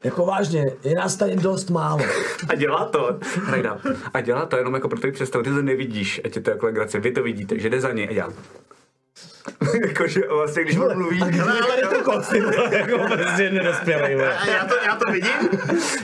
jako 0.04 0.26
vážně, 0.26 0.72
je 0.84 0.94
nás 0.94 1.16
tady 1.16 1.36
dost 1.36 1.70
málo. 1.70 2.00
A 2.48 2.54
dělá 2.54 2.84
to, 2.84 3.18
Rajda, 3.48 3.78
a 4.14 4.20
dělá 4.20 4.46
to 4.46 4.56
jenom 4.56 4.74
jako 4.74 4.88
pro 4.88 4.98
tvůj 4.98 5.12
představu, 5.12 5.44
ty 5.44 5.50
to 5.50 5.62
nevidíš, 5.62 6.20
ať 6.24 6.36
je 6.36 6.42
to 6.42 6.50
jako 6.50 6.66
legrace, 6.66 7.00
vy 7.00 7.12
to 7.12 7.22
vidíte, 7.22 7.58
že 7.58 7.70
jde 7.70 7.80
za 7.80 7.92
něj 7.92 8.08
a 8.10 8.12
dělá. 8.12 8.32
Jakože 9.88 10.20
vlastně, 10.28 10.64
když 10.64 10.76
on 10.76 10.98
mluví, 10.98 11.22
Ale 11.22 11.76
je 11.76 11.86
to 11.86 12.20
ty 12.30 12.40
vole, 12.40 12.68
jako 12.78 12.98
prostě 12.98 13.50
nedospělej. 13.50 14.26
A 14.26 14.46
já 14.46 14.64
to, 14.64 14.74
já 14.86 14.96
to 14.96 15.12
vidím? 15.12 15.48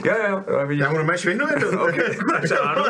jo, 0.05 0.15
jo, 0.29 0.43
jo, 0.47 0.67
vidíš. 0.67 0.81
Já 0.81 0.89
mu 0.89 0.95
normálně 0.95 1.17
švihnu 1.17 1.45
jednou. 1.49 1.83
OK, 1.83 1.95
máš 2.31 2.51
ráno. 2.51 2.83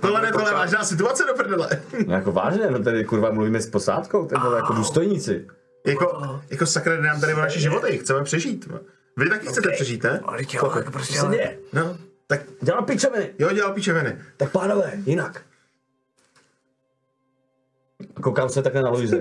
Tohle 0.00 0.22
ne, 0.22 0.32
tohle 0.32 0.50
je 0.50 0.54
vážná 0.54 0.84
situace 0.84 1.24
do 1.24 1.34
prdele. 1.34 1.68
No 2.06 2.14
jako 2.14 2.32
vážně, 2.32 2.70
no 2.70 2.78
tady 2.78 3.04
kurva 3.04 3.30
mluvíme 3.30 3.60
s 3.60 3.70
posádkou, 3.70 4.26
ty 4.26 4.34
vole, 4.42 4.56
jako 4.56 4.72
důstojníci. 4.72 5.46
Jako, 5.86 6.40
jako 6.50 6.66
sakra, 6.66 7.00
nám 7.00 7.20
tady 7.20 7.34
o 7.34 7.38
naše 7.38 7.60
životy, 7.60 7.98
chceme 7.98 8.24
přežít. 8.24 8.68
Vy 9.18 9.28
taky 9.28 9.46
chcete 9.46 9.70
přežít, 9.70 10.02
ne? 10.02 10.20
Ale 10.24 10.38
jo, 10.52 10.72
jako 10.76 10.90
prostě, 10.90 11.14
Se 11.14 11.20
ale... 11.20 11.36
děje. 11.36 11.58
No, 11.72 11.96
tak 12.26 12.40
Dělám 12.62 12.84
pičoviny. 12.84 13.34
jo, 13.38 13.52
dělal 13.52 13.72
píčeviny. 13.74 14.18
Tak 14.36 14.50
pánové, 14.52 14.92
jinak. 15.06 15.42
Koukám 18.22 18.48
se 18.48 18.62
takhle 18.62 18.82
na 18.82 18.90
Luise. 18.90 19.20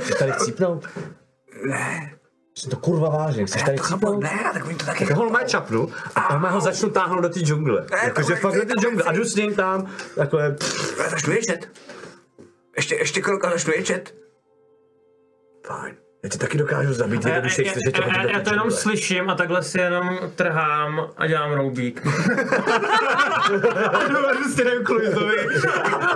Chceš 0.00 0.14
tady 0.18 0.32
chcípnout? 0.32 0.86
Ne, 1.68 2.12
Jsem 2.54 2.70
to 2.70 2.76
kurva 2.76 3.08
vážně, 3.08 3.46
chceš 3.46 3.62
tady 3.62 3.78
chcípnout? 3.78 4.22
ne, 4.22 4.50
tak 4.52 4.64
oni 4.66 4.74
to 4.76 4.86
taky 4.86 5.06
Tak 5.06 5.16
ho 5.16 5.30
má 5.30 5.42
čapnu 5.44 5.92
a 6.14 6.38
má 6.38 6.50
ho 6.50 6.60
začnu 6.60 6.90
táhnout 6.90 7.22
do 7.22 7.28
té 7.28 7.40
džungle. 7.40 7.86
Jakože 8.04 8.28
to- 8.28 8.36
fakt 8.36 8.54
do 8.54 8.64
té 8.64 8.72
džungle 8.80 9.02
a 9.04 9.12
jdu 9.12 9.24
s 9.24 9.34
ním 9.34 9.54
tam, 9.54 9.90
takhle, 10.16 10.56
začnu 11.10 11.32
ječet. 11.32 11.68
Ještě, 12.76 12.94
ještě 12.94 13.20
krok 13.22 13.44
a 13.44 13.50
začnu 13.50 13.72
ječet. 13.72 14.14
fajn. 15.66 15.96
Já 16.22 16.28
tě 16.28 16.38
taky 16.38 16.58
dokážu 16.58 16.92
zabít, 16.92 17.24
Já, 17.24 17.28
jenom 17.30 17.42
když 17.42 17.58
já, 17.58 17.72
slyšet, 17.72 17.98
já, 17.98 18.06
já, 18.22 18.30
já 18.30 18.40
to 18.40 18.50
jenom 18.50 18.70
slyším 18.70 19.30
a 19.30 19.34
takhle 19.34 19.62
si 19.62 19.80
jenom 19.80 20.18
trhám 20.34 21.10
a 21.16 21.26
dělám 21.26 21.52
roubík. 21.52 22.02
Prostě 24.36 24.62
jdem 24.62 24.84
Kluizovi. 24.84 25.36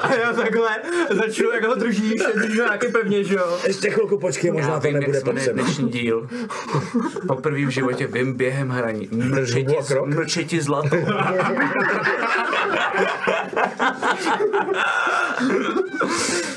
A 0.01 0.15
já 0.15 0.33
takhle 0.33 0.69
začnu, 1.11 1.51
jak 1.51 1.65
ho 1.65 1.75
držíš, 1.75 2.23
držíš 2.35 2.59
ho 2.59 2.65
nějaký 2.67 2.89
pevně, 2.93 3.25
že 3.25 3.35
jo? 3.35 3.59
Ještě 3.67 3.91
chvilku 3.91 4.19
počkej, 4.19 4.51
možná 4.51 4.73
Já 4.73 4.81
to 4.81 4.87
vím, 4.87 4.95
nebude 4.99 5.19
se 5.19 5.25
potřeba. 5.25 5.63
dnešní 5.63 5.89
díl. 5.89 6.29
Poprvé 7.29 7.65
v 7.67 7.69
životě 7.71 8.07
vím 8.07 8.33
během 8.37 8.69
hraní. 8.69 9.09
Mlčeti, 9.13 9.77
mlčeti 10.05 10.61
zlato. 10.61 10.97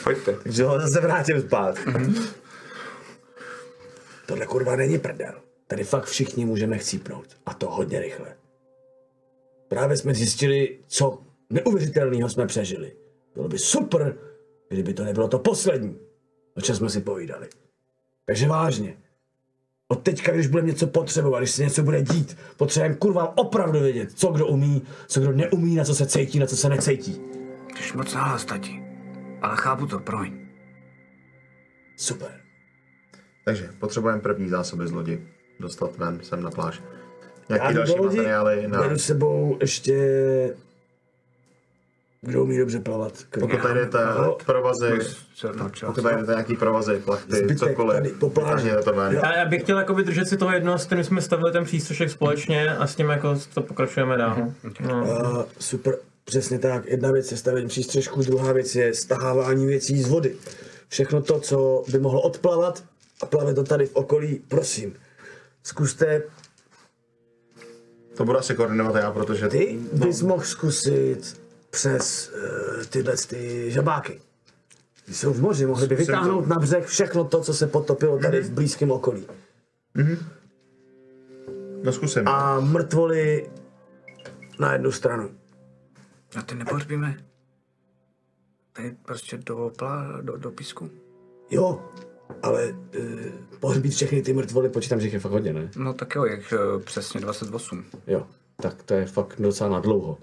Pojďte. 0.04 0.34
Takže 0.44 0.64
ho 0.64 0.80
zase 0.80 1.02
vrátím 1.02 1.42
spát. 1.42 1.76
Tohle 4.26 4.46
kurva 4.46 4.76
není 4.76 5.00
prdel. 5.00 5.34
Tady 5.68 5.84
fakt 5.84 6.06
všichni 6.06 6.46
můžeme 6.46 6.78
chcípnout. 6.78 7.28
A 7.46 7.54
to 7.54 7.70
hodně 7.70 8.00
rychle. 8.00 8.36
Právě 9.68 9.98
jsme 9.98 10.14
zjistili, 10.14 10.80
co 10.88 11.22
neuvěřitelného 11.50 12.30
jsme 12.30 12.48
přežili. 12.48 12.94
Bylo 13.36 13.48
by 13.48 13.60
super, 13.60 14.18
kdyby 14.70 14.94
to 14.94 15.04
nebylo 15.04 15.28
to 15.28 15.40
poslední, 15.40 15.98
o 16.56 16.62
čem 16.62 16.76
jsme 16.76 16.90
si 16.90 17.02
povídali. 17.02 17.48
Takže 18.26 18.48
vážně. 18.48 18.98
Od 19.88 20.04
teďka, 20.04 20.32
když 20.32 20.48
budeme 20.48 20.70
něco 20.70 20.88
potřebovat, 20.88 21.40
když 21.40 21.52
se 21.52 21.64
něco 21.64 21.84
bude 21.84 22.02
dít, 22.02 22.38
potřebujeme 22.58 22.96
kurva 22.96 23.38
opravdu 23.38 23.80
vědět, 23.80 24.12
co 24.12 24.28
kdo 24.32 24.48
umí, 24.48 24.82
co 25.08 25.22
kdo 25.22 25.32
neumí, 25.32 25.76
na 25.76 25.84
co 25.84 25.96
se 25.96 26.08
cítí, 26.08 26.40
na 26.40 26.46
co 26.46 26.58
se 26.58 26.70
necítí. 26.70 27.22
Jsi 27.82 27.98
moc 27.98 28.14
nahlas, 28.14 28.46
tati. 28.46 28.84
Ale 29.42 29.58
chápu 29.58 29.88
to, 29.88 30.00
promiň. 30.00 30.48
Super. 31.96 32.43
Takže 33.46 33.70
potřebujeme 33.80 34.22
první 34.22 34.50
zásoby 34.50 34.88
z 34.88 34.92
lodi. 34.92 35.28
Dostat 35.60 35.98
ven 35.98 36.20
sem 36.24 36.44
na 36.44 36.52
pláž. 36.52 36.82
Já 37.50 37.56
Nějaký 37.58 37.74
další 37.74 38.00
lodi, 38.00 38.18
materiály 38.18 38.68
na... 38.68 38.80
beru 38.82 38.98
s 38.98 39.06
sebou 39.06 39.58
ještě... 39.62 40.56
Kdo 42.22 42.44
umí 42.44 42.58
dobře 42.58 42.80
plavat? 42.80 43.14
Pokud 43.40 43.62
tady 43.62 43.80
jdete 43.80 44.00
provazy, 44.46 45.00
pokud 45.86 46.02
tady 46.04 46.16
jdete 46.16 46.32
nějaký 46.32 46.56
provazy, 46.56 47.02
plachty, 47.06 47.36
Zbytek 47.36 47.58
cokoliv, 47.58 47.98
tady 47.98 48.10
po 48.10 48.30
pláži. 48.30 48.72
to 48.84 48.94
ven. 48.94 49.14
Já, 49.14 49.38
já 49.38 49.46
bych 49.46 49.62
chtěl 49.62 49.78
jakoby 49.80 50.04
držet 50.04 50.28
si 50.28 50.38
toho 50.38 50.52
jednoho, 50.52 50.78
s 50.78 50.86
kterým 50.86 51.04
jsme 51.04 51.22
stavili 51.22 51.52
ten 51.52 51.64
přístřešek 51.64 52.10
společně 52.10 52.76
a 52.76 52.88
s 52.88 52.96
tím 52.96 53.10
jako 53.10 53.36
to 53.54 53.62
pokračujeme 53.62 54.18
dál. 54.18 54.38
No. 54.80 55.04
Uh, 55.04 55.44
super, 55.60 55.98
přesně 56.26 56.60
tak. 56.60 56.86
Jedna 56.86 57.12
věc 57.12 57.32
je 57.32 57.38
stavení 57.38 57.68
přístřežku, 57.68 58.22
druhá 58.22 58.54
věc 58.54 58.76
je 58.76 58.94
stahávání 58.94 59.66
věcí 59.66 60.04
z 60.04 60.08
vody. 60.08 60.36
Všechno 60.88 61.22
to, 61.22 61.40
co 61.40 61.84
by 61.92 62.00
mohlo 62.00 62.22
odplavat 62.22 62.84
a 63.22 63.26
plave 63.26 63.54
to 63.54 63.64
tady 63.64 63.86
v 63.86 63.96
okolí, 63.96 64.44
prosím. 64.48 64.96
Zkuste, 65.64 66.24
To 68.18 68.26
budu 68.26 68.38
asi 68.38 68.56
koordinovat 68.56 68.96
já, 68.96 69.12
protože... 69.12 69.48
ty 69.48 69.80
bys 69.94 70.22
mohl 70.22 70.44
zkusit 70.44 71.42
přes 71.70 72.30
uh, 72.30 72.84
tyhle 72.84 73.14
ty 73.18 73.72
žabáky. 73.72 74.22
Ty 75.06 75.14
jsou 75.14 75.34
v 75.34 75.42
moři, 75.42 75.66
mohli 75.66 75.88
by 75.88 75.96
vytáhnout 75.96 76.42
to. 76.42 76.50
na 76.50 76.60
břeh 76.60 76.86
všechno 76.86 77.24
to, 77.24 77.42
co 77.42 77.54
se 77.54 77.68
potopilo 77.68 78.20
tady 78.20 78.42
v 78.42 78.52
blízkém 78.52 78.92
okolí. 78.92 79.28
No 81.84 81.92
zkusím. 81.92 82.28
A 82.28 82.60
mrtvoly 82.60 83.50
na 84.60 84.74
jednu 84.74 84.92
stranu. 84.92 85.30
A 86.36 86.42
ty 86.42 86.56
nepohřbíme? 86.56 87.18
Tady 88.74 88.96
prostě 89.06 89.38
do, 89.38 89.72
plá, 89.78 90.22
do, 90.22 90.38
do 90.38 90.52
písku? 90.52 90.90
Jo, 91.50 91.82
ale 92.44 92.68
uh, 92.68 93.10
pohřbít 93.60 93.94
všechny 93.94 94.22
ty 94.22 94.34
mrtvoly, 94.34 94.70
Počítám, 94.70 95.00
že 95.00 95.06
jich 95.08 95.14
je 95.14 95.20
fakt 95.20 95.32
hodně, 95.32 95.54
ne? 95.54 95.70
No 95.78 95.94
tak 95.94 96.16
jo, 96.16 96.26
jak 96.26 96.54
eh, 96.54 96.80
přesně 96.84 97.20
28. 97.22 97.86
Jo. 98.08 98.28
Tak 98.62 98.84
to 98.84 98.94
je 98.94 99.06
fakt 99.06 99.36
docela 99.42 99.70
na 99.70 99.80
dlouho. 99.80 100.18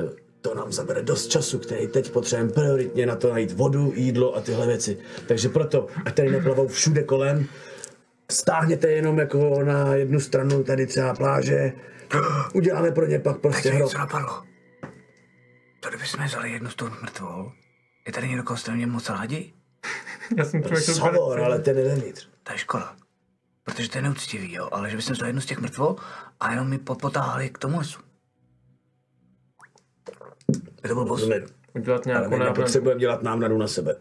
Eh, 0.00 0.08
To 0.40 0.54
nám 0.54 0.72
zabere 0.72 1.02
dost 1.02 1.26
času, 1.26 1.58
který 1.58 1.86
teď 1.88 2.10
potřebujeme 2.10 2.52
prioritně 2.52 3.06
na 3.06 3.16
to 3.16 3.30
najít 3.32 3.52
vodu, 3.52 3.92
jídlo 3.96 4.36
a 4.36 4.40
tyhle 4.40 4.66
věci. 4.66 4.98
Takže 5.28 5.48
proto, 5.48 5.86
ať 6.04 6.14
tady 6.14 6.30
neplavou 6.30 6.68
všude 6.68 7.02
kolem, 7.02 7.46
stáhněte 8.30 8.90
jenom 8.90 9.18
jako 9.18 9.62
na 9.64 9.94
jednu 9.94 10.20
stranu 10.20 10.64
tady 10.64 10.86
třeba 10.86 11.14
pláže, 11.14 11.72
uděláme 12.54 12.90
pro 12.90 13.06
ně 13.06 13.18
pak 13.18 13.38
prostě 13.40 13.70
hrob. 13.70 13.82
něco 13.88 13.98
napadlo. 13.98 14.42
To 15.80 15.88
kdybychom 15.88 16.24
vzali 16.24 16.52
jednu 16.52 16.70
z 16.70 16.74
toho 16.74 16.90
mrtvol, 17.02 17.52
je 18.06 18.12
tady 18.12 18.28
někdo, 18.28 18.42
koho 18.42 18.58
moc 18.86 19.08
rádi? 19.08 19.52
Já 20.36 20.44
jsem 20.44 20.62
přemýšlel 20.62 20.96
Savor, 20.96 21.40
ale 21.40 21.58
ten 21.58 21.78
je 21.78 21.84
vevnitř. 21.84 22.28
To 22.42 22.52
je 22.52 22.58
škoda. 22.58 22.96
Protože 23.64 23.88
to 23.90 23.98
je 23.98 24.02
neúctivý, 24.02 24.52
jo, 24.52 24.68
ale 24.72 24.90
že 24.90 24.96
bychom 24.96 25.12
vzali 25.14 25.28
jednu 25.28 25.40
z 25.40 25.46
těch 25.46 25.58
mrtvol 25.58 25.96
a 26.40 26.50
jenom 26.50 26.68
mi 26.68 26.78
potáhli 26.78 27.50
k 27.50 27.58
tomu 27.58 27.78
lesu. 27.78 28.00
Je 30.82 30.88
to 30.88 30.94
byl 30.94 31.04
boss. 31.04 31.20
Rozumím. 31.22 31.46
udělat 31.74 32.06
Ale 32.06 32.14
nějakou 32.14 32.30
my 32.30 32.38
návnadu. 32.38 32.58
nepotřebujeme 32.60 33.00
dělat 33.00 33.22
návnadu 33.22 33.58
na 33.58 33.66
sebe. 33.68 33.96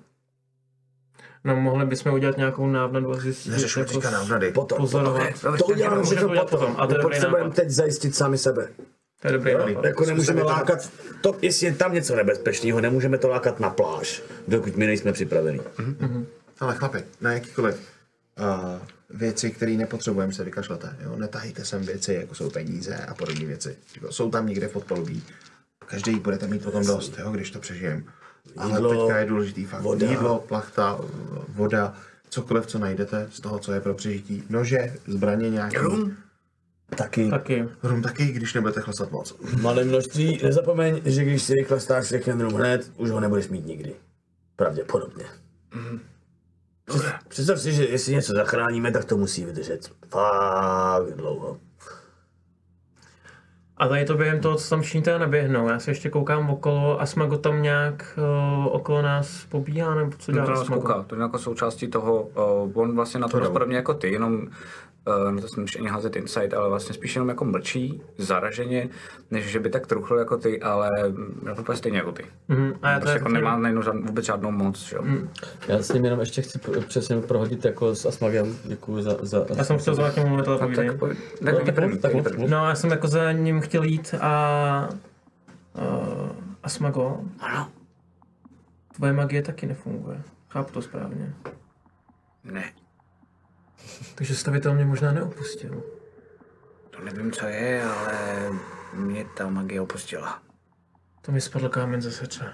No 1.44 1.56
mohli 1.56 1.86
bychom 1.86 2.14
udělat 2.14 2.38
nějakou 2.38 2.68
návnadu 2.68 3.12
a 3.12 3.20
zjistit, 3.20 3.50
Neřešme 3.50 3.80
jako 3.82 3.94
teďka 3.94 4.10
návnady. 4.12 4.52
Potom, 4.52 4.88
dobře, 4.92 5.34
to 5.58 5.66
uděláme 5.66 6.04
všechno 6.04 6.28
potom. 6.28 6.48
potom, 6.48 6.76
a 6.78 6.88
to 6.88 6.94
My 6.96 7.02
potřebujeme 7.02 7.50
teď 7.50 7.70
zajistit 7.70 8.16
sami 8.16 8.38
sebe. 8.38 8.70
To 9.28 9.34
je 9.34 9.38
dobrý 9.38 9.54
nápad. 9.54 9.86
Jako 9.86 10.06
nemůžeme 10.06 10.42
vytáhnout. 10.42 10.60
lákat, 10.60 10.90
to, 11.22 11.38
jestli 11.42 11.68
je 11.68 11.76
tam 11.76 11.94
něco 11.94 12.16
nebezpečného, 12.16 12.82
nemůžeme 12.82 13.18
to 13.18 13.28
lákat 13.28 13.60
na 13.60 13.70
pláž, 13.70 14.24
dokud 14.48 14.76
my 14.76 14.88
nejsme 14.88 15.14
připraveni. 15.14 15.60
Ale 16.60 16.76
chlapi, 16.76 17.04
na 17.22 17.34
jakýkoliv 17.34 17.76
uh, 18.40 18.80
věci, 19.10 19.52
které 19.52 19.72
nepotřebujeme, 19.72 20.34
se 20.34 20.44
vykašlete. 20.44 20.96
Jo? 21.04 21.16
Netahejte 21.16 21.66
sem 21.66 21.82
věci, 21.82 22.14
jako 22.14 22.36
jsou 22.36 22.50
peníze 22.50 22.96
a 22.96 23.14
podobné 23.14 23.46
věci. 23.46 23.78
Jako, 23.96 24.12
jsou 24.12 24.30
tam 24.32 24.48
někde 24.48 24.68
v 24.68 24.72
podpalubí. 24.72 25.24
Každý 25.86 26.16
budete 26.16 26.48
mít 26.48 26.64
potom 26.64 26.86
dost, 26.86 27.18
jo, 27.20 27.32
když 27.32 27.52
to 27.52 27.60
přežijeme. 27.60 28.04
Ale 28.58 28.72
Jídlo, 28.72 28.90
teďka 28.90 29.20
je 29.20 29.26
důležitý 29.26 29.66
fakt. 29.66 29.82
voda. 29.82 30.10
Jídlo, 30.10 30.40
plachta, 30.48 31.00
voda, 31.50 31.94
cokoliv, 32.30 32.66
co 32.66 32.80
najdete 32.80 33.28
z 33.32 33.40
toho, 33.40 33.60
co 33.60 33.74
je 33.74 33.82
pro 33.82 33.94
přežití. 33.94 34.44
Nože, 34.50 34.96
zbraně 35.08 35.50
nějaké. 35.50 35.78
Rum? 35.78 36.18
Taky. 36.90 37.30
Taky. 37.30 37.68
Rum 37.84 38.02
taky, 38.02 38.26
když 38.26 38.54
nebudete 38.54 38.82
chlastat 38.82 39.12
moc. 39.12 39.36
Malé 39.62 39.84
množství, 39.84 40.40
nezapomeň, 40.44 41.02
že 41.06 41.24
když 41.24 41.44
si 41.44 41.54
vychlastáš 41.54 42.08
second 42.08 42.42
room 42.42 42.54
hned, 42.54 42.92
už 42.98 43.10
ho 43.10 43.20
nebudeš 43.20 43.48
mít 43.48 43.66
nikdy. 43.66 43.96
Pravděpodobně. 44.56 45.26
Dobře. 46.88 47.14
Představ 47.28 47.62
si, 47.62 47.74
že 47.74 47.86
jestli 47.86 48.14
něco 48.14 48.34
zachráníme, 48.34 48.92
tak 48.92 49.06
to 49.06 49.18
musí 49.18 49.46
vydržet 49.46 49.92
fakt 50.10 51.14
dlouho. 51.16 51.60
A 53.78 53.88
tady 53.88 54.06
to 54.06 54.18
během 54.18 54.40
toho, 54.40 54.56
co 54.56 54.70
tam 54.70 54.82
všichni 54.82 55.02
teda 55.02 55.18
neběhnou. 55.18 55.70
Já 55.70 55.80
se 55.80 55.92
ještě 55.92 56.10
koukám 56.10 56.50
okolo 56.50 57.02
a 57.02 57.06
Smago 57.06 57.38
tam 57.38 57.62
nějak 57.62 58.20
uh, 58.58 58.66
okolo 58.76 59.02
nás 59.02 59.46
pobíhá, 59.50 59.96
nebo 59.96 60.12
co 60.20 60.26
To 60.26 60.32
dělá 60.32 60.46
na 60.46 60.52
nás 60.52 60.66
Smago? 60.66 60.82
kouká, 60.82 61.04
to 61.08 61.16
je 61.16 61.22
jako 61.22 61.38
součástí 61.40 61.88
toho, 61.88 62.22
uh, 62.22 62.82
on 62.82 62.96
vlastně 62.96 63.20
na 63.20 63.28
to 63.28 63.40
dost 63.40 63.50
podobně 63.50 63.76
jako 63.76 63.94
ty, 63.94 64.12
jenom 64.12 64.34
uh, 64.34 65.32
na 65.32 65.42
to 65.42 65.48
jsem 65.48 65.66
ani 65.80 65.88
házet 65.88 66.16
insight, 66.16 66.54
ale 66.54 66.70
vlastně 66.70 66.94
spíš 66.96 67.16
jenom 67.16 67.30
jako 67.30 67.46
mlčí, 67.46 68.02
zaraženě, 68.18 68.90
než 69.32 69.46
že 69.46 69.60
by 69.60 69.70
tak 69.70 69.88
truchl 69.88 70.18
jako 70.18 70.38
ty, 70.38 70.62
ale 70.62 70.90
mm, 71.10 71.48
úplně 71.60 71.78
stejně 71.78 71.98
jako 71.98 72.12
ty. 72.12 72.26
Mhm, 72.48 72.74
a 72.82 72.90
já 72.90 72.96
to 73.00 73.02
Prostě 73.02 73.18
jako 73.18 73.30
jako 73.30 73.34
nemá 73.34 73.58
najednou 73.58 73.82
žád- 73.82 74.06
vůbec 74.08 74.26
žádnou 74.26 74.52
moc, 74.52 74.92
jo. 74.92 75.04
Já 75.68 75.82
s 75.82 75.94
ním 75.94 76.06
jenom 76.06 76.20
ještě 76.20 76.42
chci 76.42 76.60
přesně 76.88 77.18
prohodit 77.18 77.66
jako 77.66 77.96
s 77.96 78.06
Asmagem. 78.06 78.56
Děkuju 78.64 79.02
za... 79.02 79.16
za 79.22 79.46
Já 79.58 79.64
jsem 79.64 79.78
chtěl 79.78 79.96
za 79.96 80.10
tím 80.12 80.28
mluvit, 80.28 80.48
ale 80.48 80.58
Tak, 80.58 80.66
povídej. 80.68 80.88
tak, 80.88 80.98
pojď, 81.00 81.18
tak, 81.46 81.64
tak, 81.66 81.76
první, 81.76 81.92
tak 81.92 82.02
tak, 82.02 82.14
mluv, 82.14 82.24
první. 82.24 82.48
No, 82.48 82.66
já 82.70 82.76
jsem 82.76 82.92
jako 82.92 83.08
za 83.08 83.32
ním 83.32 83.62
chtěl 83.66 83.84
jít 83.84 84.14
a... 84.22 84.90
Uh, 85.74 86.30
a 86.64 86.70
Smago, 86.70 87.22
Ano, 87.40 87.72
tvoje 88.96 89.14
magie 89.14 89.42
taky 89.42 89.66
nefunguje. 89.66 90.24
Chápu 90.50 90.74
to 90.74 90.82
správně. 90.82 91.34
ne, 92.44 92.74
Takže 94.16 94.36
stavitel 94.36 94.76
mě 94.76 94.86
možná 94.86 95.12
neopustil. 95.12 95.84
to 96.90 97.02
nevím, 97.04 97.32
co 97.32 97.46
je, 97.46 97.84
ale 97.84 98.50
mě 98.94 99.26
ta 99.38 99.50
magie 99.50 99.82
opustila. 99.82 100.42
To 101.22 101.32
mi 101.32 101.42
spadl 101.42 101.70
kámen 101.70 102.02
ze 102.02 102.12
srdce. 102.12 102.54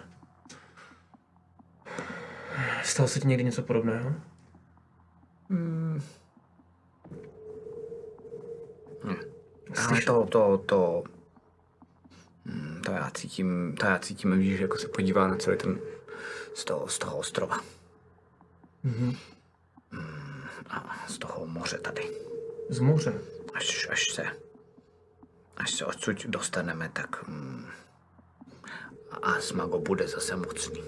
Stalo 2.84 3.08
se 3.10 3.20
ti 3.20 3.28
někdy 3.28 3.44
něco 3.44 3.62
podobného? 3.62 4.14
Ale 9.88 10.02
to, 10.02 10.26
to, 10.26 10.64
to, 10.66 11.04
hm, 12.46 12.82
to 12.86 12.92
já 12.92 13.12
cítím, 13.14 13.76
to 13.80 13.86
já 13.86 14.00
cítím, 14.00 14.40
víš, 14.40 14.60
jako 14.60 14.78
se 14.78 14.88
podívá 14.88 15.28
na 15.28 15.36
celý 15.36 15.58
ten, 15.58 15.80
z 16.54 16.66
toho, 16.66 16.88
z 16.88 17.00
toho 17.00 17.18
ostrova. 17.18 17.58
Mm, 18.84 19.16
a 20.70 21.06
z 21.08 21.18
toho 21.18 21.46
moře 21.46 21.78
tady. 21.78 22.12
Z 22.70 22.80
moře. 22.80 23.22
Až, 23.54 23.88
až 23.92 24.14
se, 24.14 24.24
až 25.58 25.72
se 25.72 25.86
odsud 25.86 26.26
dostaneme, 26.26 26.90
tak 26.94 27.28
hm, 27.28 27.66
a 29.22 29.40
Smago 29.40 29.80
bude 29.80 30.08
zase 30.08 30.36
mocný. 30.36 30.84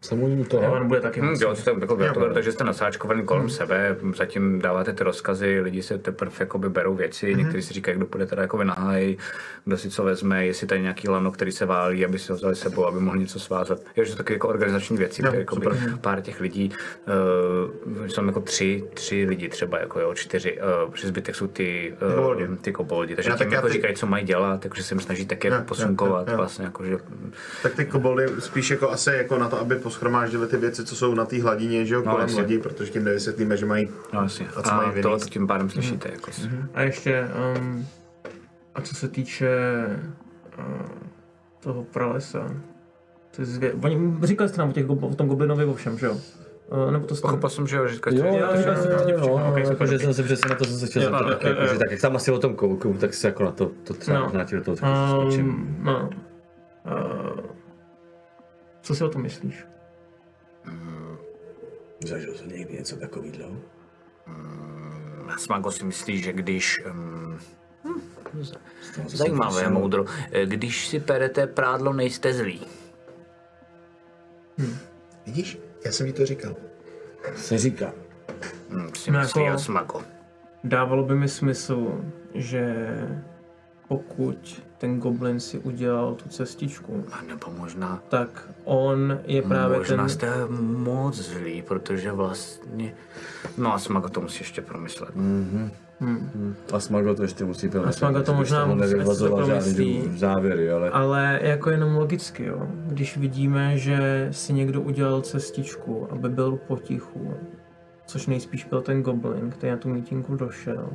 Samou 0.00 0.44
toho? 0.44 0.62
Evan 0.62 0.88
bude 0.88 1.00
taky 1.00 1.20
Hmm, 1.20 1.34
jo, 1.40 1.54
jste, 1.54 1.70
jako, 1.70 1.86
to 1.86 1.96
beru, 1.96 2.34
takže 2.34 2.52
jste 2.52 2.64
nasáčkovaný 2.64 3.22
kolem 3.24 3.50
sebe, 3.50 3.96
zatím 4.16 4.58
dáváte 4.58 4.92
ty 4.92 5.04
rozkazy, 5.04 5.60
lidi 5.60 5.82
se 5.82 5.98
teprve 5.98 6.32
jakoby 6.40 6.68
berou 6.68 6.94
věci, 6.94 7.34
někteří 7.34 7.62
si 7.62 7.74
říkají, 7.74 7.96
kdo 7.96 8.06
půjde 8.06 8.26
teda 8.26 8.42
jako 8.42 8.64
nahaj, 8.64 9.16
kdo 9.64 9.76
si 9.78 9.90
co 9.90 10.04
vezme, 10.04 10.46
jestli 10.46 10.66
tady 10.66 10.80
nějaký 10.82 11.08
lano, 11.08 11.30
který 11.32 11.52
se 11.52 11.66
válí, 11.66 12.04
aby 12.04 12.18
si 12.18 12.32
ho 12.32 12.36
vzali 12.38 12.56
s 12.56 12.60
sebou, 12.60 12.86
aby 12.86 13.00
mohli 13.00 13.20
něco 13.20 13.40
svázat. 13.40 13.80
Jo, 13.96 14.04
že 14.04 14.10
to 14.10 14.16
taky 14.16 14.32
jako 14.32 14.48
organizační 14.48 14.96
věci, 14.96 15.22
jo, 15.24 15.32
jako 15.34 15.56
pár 16.00 16.20
těch 16.20 16.40
lidí, 16.40 16.72
uh, 17.96 18.06
jsou 18.06 18.24
jako 18.26 18.40
tři, 18.40 18.84
tři 18.94 19.26
lidi 19.28 19.48
třeba, 19.48 19.78
jako 19.80 20.00
jo, 20.00 20.14
čtyři, 20.14 20.58
uh, 20.86 20.92
při 20.92 21.06
zbytek 21.06 21.34
jsou 21.34 21.46
ty, 21.46 21.94
Koboldi. 22.16 22.48
uh, 22.48 22.56
ty 22.56 22.72
koboldi, 22.72 23.14
takže 23.16 23.30
Já 23.30 23.36
tím 23.36 23.44
tak 23.46 23.52
jako 23.52 23.66
ty- 23.66 23.72
říkají, 23.72 23.94
co 23.96 24.06
mají 24.06 24.24
dělat, 24.24 24.60
takže 24.60 24.82
se 24.82 24.94
jim 24.94 25.00
snaží 25.00 25.26
taky 25.26 25.48
jako 25.48 25.64
posunkovat, 25.64 26.28
vlastně 26.36 26.64
jako, 26.64 26.84
že 26.84 26.98
Tak 27.62 27.74
ty 27.74 27.84
koboldy 27.84 28.26
spíš 28.38 28.70
jako 28.70 28.90
asi 28.90 29.10
jako 29.10 29.38
na 29.38 29.48
to, 29.48 29.60
aby 29.60 29.76
poschromáždili 29.86 30.46
ty 30.46 30.56
věci, 30.56 30.84
co 30.84 30.96
jsou 30.96 31.14
na 31.14 31.24
té 31.24 31.42
hladině, 31.42 31.86
že 31.86 31.94
jo, 31.94 32.02
No, 32.06 32.10
kolem 32.12 32.26
jasně. 32.28 32.42
lodí, 32.42 32.58
protože 32.58 32.90
tím 32.92 33.04
nevysvětlíme, 33.04 33.56
že 33.56 33.66
mají 33.66 33.88
No, 34.12 34.22
jasně. 34.22 34.46
A 34.56 34.62
co 34.62 34.74
mají 34.74 34.88
A 34.88 35.02
to 35.02 35.08
vyníst? 35.08 35.30
tím 35.30 35.46
pádem 35.46 35.70
slyšíte. 35.70 36.08
Jako, 36.12 36.30
A 36.74 36.82
ještě, 36.82 37.28
um, 37.58 37.86
a 38.74 38.80
co 38.80 38.94
se 38.94 39.08
týče 39.08 39.48
uh, 40.58 40.64
toho 41.60 41.84
pralesa, 41.84 42.48
to 43.36 43.42
je 43.42 43.46
zvě... 43.46 43.72
Oni, 43.84 44.14
říkali 44.22 44.48
jste 44.48 44.58
nám 44.58 44.68
o, 44.68 44.72
těch, 44.72 44.90
o 44.90 45.14
tom 45.14 45.28
goblinovi 45.28 45.64
o 45.64 45.74
všem, 45.74 45.98
že 45.98 46.06
jo? 46.06 46.16
Uh, 46.68 46.90
nebo 46.90 47.06
to 47.06 47.14
jste... 47.16 47.22
Pochopil 47.22 47.48
jsem, 47.50 47.66
že 47.66 47.76
jo, 47.76 47.88
že 47.88 47.96
Jo, 48.10 48.24
Jo, 48.24 48.36
jo, 48.40 48.74
jsem 48.82 49.20
to 49.20 49.28
jo, 49.28 49.54
jakože 49.70 49.98
se 49.98 50.22
přesně 50.22 50.48
na 50.50 50.54
to 50.56 50.64
jsem 50.64 50.78
se 50.78 50.86
chtěl 50.86 51.02
zeptat, 51.02 51.42
jakože 51.44 51.78
tak 51.78 51.90
jak 51.90 52.00
tam 52.00 52.16
asi 52.16 52.30
o 52.32 52.38
tom 52.38 52.54
koukám, 52.56 52.94
tak 52.98 53.14
se 53.14 53.26
jako 53.28 53.44
na 53.44 53.50
to, 53.50 53.70
to 53.84 53.94
třeba 53.94 54.18
No. 54.18 54.44
do 54.52 54.60
toho 54.64 54.76
trochu 54.76 55.20
skočím. 55.22 55.48
Um, 55.48 55.76
no. 55.82 56.10
Uh, 56.86 57.40
co 58.82 58.94
si 58.94 59.04
o 59.04 59.08
tom 59.08 59.22
myslíš? 59.22 59.64
Zažil 62.04 62.34
jsem 62.34 62.48
někdy 62.48 62.74
něco 62.74 62.96
takového? 62.96 63.56
Smago 65.38 65.70
si 65.72 65.84
myslí, 65.84 66.18
že 66.22 66.32
když... 66.32 66.82
Um, 66.90 67.38
zajímavé, 69.06 69.68
moudro. 69.68 70.04
Eh, 70.32 70.46
Když 70.46 70.86
si 70.88 71.00
perete 71.00 71.46
prádlo, 71.46 71.92
nejste 71.92 72.32
zlí. 72.34 72.66
Vidíš? 75.26 75.58
Já 75.84 75.92
jsem 75.92 76.06
jí 76.06 76.12
to 76.12 76.26
říkal. 76.26 76.56
Se 77.36 77.58
říká. 77.58 77.92
Hm, 78.70 78.88
si 78.94 79.10
No 79.10 79.18
myslí 79.18 79.40
jako- 79.42 79.50
jako... 79.50 79.58
Smago. 79.62 80.02
Dávalo 80.64 81.02
by 81.04 81.14
mi 81.14 81.28
smysl, 81.28 82.04
že 82.34 82.86
pokud 83.88 84.62
ten 84.78 85.00
goblin 85.00 85.40
si 85.40 85.58
udělal 85.58 86.14
tu 86.14 86.28
cestičku, 86.28 87.04
A 87.12 87.22
nebo 87.22 87.46
možná... 87.58 88.02
tak 88.08 88.48
on 88.64 89.18
je 89.24 89.42
právě 89.42 89.78
možná 89.78 89.96
ten... 89.96 90.08
jste 90.08 90.30
moc 90.60 91.16
zlí, 91.16 91.62
protože 91.62 92.12
vlastně... 92.12 92.94
No 93.58 93.74
a 93.74 93.78
Smago 93.78 94.08
to 94.08 94.20
musí 94.20 94.40
ještě 94.40 94.62
promyslet. 94.62 95.10
A 96.72 96.80
Smago 96.80 97.14
to 97.14 97.22
ještě 97.22 97.44
musí 97.44 97.68
promyslet. 97.68 97.94
Smago 97.98 98.22
to 98.22 98.34
možná 98.34 98.66
musí- 98.66 98.80
nevyvazoval 98.80 99.40
asi 99.40 99.50
to 99.50 99.54
žádný 99.54 99.94
promyslí. 99.94 100.18
závěry, 100.18 100.70
ale... 100.70 100.90
Ale 100.90 101.40
jako 101.42 101.70
jenom 101.70 101.96
logicky, 101.96 102.44
jo. 102.44 102.68
Když 102.86 103.16
vidíme, 103.16 103.78
že 103.78 104.28
si 104.30 104.52
někdo 104.52 104.80
udělal 104.80 105.20
cestičku, 105.20 106.06
aby 106.10 106.28
byl 106.28 106.56
potichu, 106.66 107.34
což 108.06 108.26
nejspíš 108.26 108.64
byl 108.64 108.80
ten 108.82 109.02
goblin, 109.02 109.50
který 109.50 109.70
na 109.70 109.76
tu 109.76 109.88
mítinku 109.88 110.36
došel, 110.36 110.88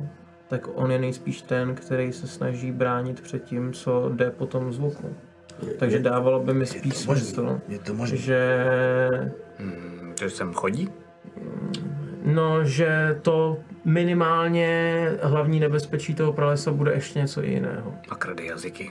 tak 0.52 0.68
on 0.74 0.92
je 0.92 0.98
nejspíš 0.98 1.42
ten, 1.42 1.74
který 1.74 2.12
se 2.12 2.26
snaží 2.26 2.72
bránit 2.72 3.20
před 3.20 3.44
tím, 3.44 3.72
co 3.72 4.08
jde 4.14 4.30
po 4.30 4.46
tom 4.46 4.72
zvuku. 4.72 5.16
Takže 5.78 5.98
dávalo 5.98 6.40
by 6.40 6.54
mi 6.54 6.66
spíš 6.66 6.96
smysl, 6.96 7.60
Je 7.68 7.78
to 7.78 7.94
možné. 7.94 8.16
že 8.16 8.58
Hm, 9.58 10.12
že 10.20 10.30
sem 10.30 10.52
chodí? 10.52 10.88
No, 12.24 12.64
že 12.64 13.18
to 13.22 13.58
minimálně 13.84 15.10
hlavní 15.22 15.60
nebezpečí 15.60 16.14
toho 16.14 16.32
pralesa 16.32 16.72
bude 16.72 16.92
ještě 16.92 17.18
něco 17.18 17.42
jiného. 17.42 17.94
A 18.08 18.14
krade 18.14 18.44
jazyky. 18.44 18.90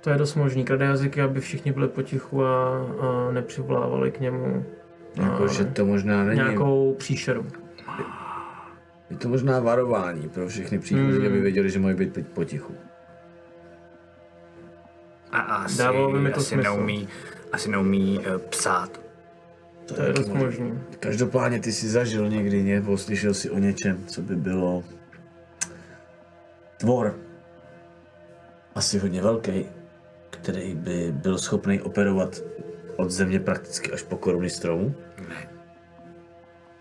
To 0.00 0.10
je 0.10 0.18
dost 0.18 0.34
možný. 0.34 0.64
Krade 0.64 0.84
jazyky, 0.84 1.22
aby 1.22 1.40
všichni 1.40 1.72
byli 1.72 1.88
potichu 1.88 2.44
a, 2.44 2.76
a 3.00 3.32
nepřivolávali 3.32 4.10
k 4.10 4.20
němu 4.20 4.64
Jako, 5.22 5.48
že 5.48 5.64
to 5.64 5.86
možná 5.86 6.24
není... 6.24 6.36
nějakou 6.40 6.94
příšeru. 6.98 7.46
Je 9.12 9.18
to 9.18 9.28
možná 9.28 9.60
varování 9.60 10.28
pro 10.28 10.48
všechny 10.48 10.78
příchozí, 10.78 11.18
Hmm. 11.18 11.26
aby 11.26 11.40
věděli, 11.40 11.70
že 11.70 11.78
mají 11.78 11.96
být 11.96 12.26
potichu. 12.34 12.74
A 15.32 15.40
asi, 15.40 15.78
Dávalo 15.78 16.12
by 16.12 16.18
mi 16.20 16.30
to 16.30 16.36
asi 16.36 16.46
smysl. 16.54 16.62
neumí, 16.62 17.08
asi 17.52 17.70
neumí 17.70 18.18
uh, 18.18 18.38
psát. 18.38 19.00
To 19.86 20.02
je 20.02 20.12
dost 20.12 20.28
možný. 20.28 20.78
Každopádně 21.00 21.60
ty 21.60 21.72
jsi 21.72 21.88
zažil 21.88 22.28
někdy, 22.28 22.62
nebo 22.62 22.98
slyšel 22.98 23.34
jsi 23.34 23.50
o 23.50 23.58
něčem, 23.58 24.04
co 24.06 24.22
by 24.22 24.36
bylo 24.36 24.84
tvor. 26.76 27.16
Asi 28.74 28.98
hodně 28.98 29.22
velký, 29.22 29.66
který 30.30 30.74
by 30.74 31.12
byl 31.12 31.38
schopný 31.38 31.80
operovat 31.80 32.42
od 32.96 33.10
země 33.10 33.40
prakticky 33.40 33.92
až 33.92 34.02
po 34.02 34.16
koruny 34.16 34.50
stromu. 34.50 34.94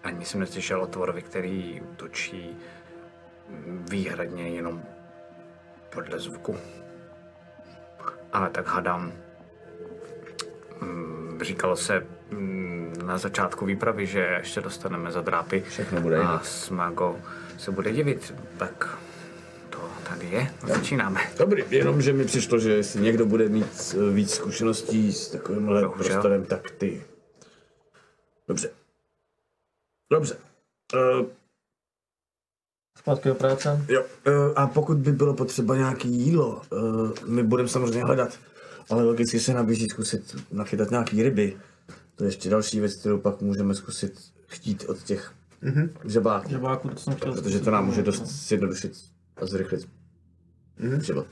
Ani 0.03 0.25
jsem 0.25 0.39
neslyšel 0.39 0.81
o 0.81 0.87
tvorovi, 0.87 1.21
který 1.21 1.81
útočí 1.81 2.57
výhradně 3.89 4.49
jenom 4.49 4.83
podle 5.89 6.19
zvuku. 6.19 6.57
Ale 8.33 8.49
tak 8.49 8.67
hadám. 8.67 9.13
Mm, 10.81 11.39
Říkalo 11.41 11.75
se 11.75 12.07
mm, 12.29 12.93
na 13.05 13.17
začátku 13.17 13.65
výpravy, 13.65 14.05
že 14.07 14.41
se 14.43 14.61
dostaneme 14.61 15.11
za 15.11 15.21
drápy 15.21 15.63
Všechno 15.67 16.01
bude 16.01 16.17
a. 16.17 16.39
Smago 16.43 17.19
se 17.57 17.71
bude 17.71 17.91
divit, 17.91 18.33
tak 18.57 18.97
to 19.69 19.79
tady 20.09 20.25
je. 20.27 20.53
Začínáme. 20.67 21.21
Dobrý, 21.39 21.63
jenom 21.69 22.01
že 22.01 22.13
mi 22.13 22.25
přišlo, 22.25 22.59
že 22.59 22.71
jestli 22.71 23.01
někdo 23.01 23.25
bude 23.25 23.49
mít 23.49 23.95
eh, 23.95 24.13
víc 24.13 24.33
zkušeností 24.33 25.13
s 25.13 25.27
takovýmhle 25.27 25.81
Bohužel. 25.81 26.05
prostorem, 26.05 26.45
tak 26.45 26.71
ty. 26.71 27.03
Dobře. 28.47 28.80
Dobře. 30.11 30.37
Uh, 30.93 31.25
Zpátky 32.97 33.29
do 33.29 33.35
práce. 33.35 33.85
Jo, 33.89 34.05
eh, 34.27 34.31
a 34.55 34.67
pokud 34.67 34.97
by 34.97 35.11
bylo 35.11 35.33
potřeba 35.33 35.75
nějaký 35.77 36.09
jídlo, 36.09 36.61
eh, 36.73 37.25
my 37.25 37.43
budeme 37.43 37.69
samozřejmě 37.69 38.03
hledat, 38.03 38.39
ale 38.89 39.03
logicky 39.03 39.39
se 39.39 39.53
nabízí 39.53 39.89
zkusit 39.89 40.35
nachytat 40.51 40.91
nějaký 40.91 41.23
ryby. 41.23 41.57
To 42.15 42.23
je 42.23 42.27
ještě 42.27 42.49
další 42.49 42.79
věc, 42.79 42.95
kterou 42.95 43.17
pak 43.17 43.41
můžeme 43.41 43.73
zkusit 43.73 44.19
chtít 44.47 44.85
od 44.87 45.03
těch 45.03 45.33
mm-hmm. 45.63 45.89
žabáků, 46.05 46.49
Žabáku, 46.49 46.89
to 46.89 46.99
jsem 46.99 47.15
chtěl 47.15 47.33
protože 47.33 47.59
to 47.59 47.71
nám 47.71 47.85
může 47.85 48.03
dost 48.03 48.25
zjednodušit 48.25 48.93
a 49.35 49.45
zrychlit 49.45 49.87
mm-hmm. 50.79 50.99
život. 50.99 51.27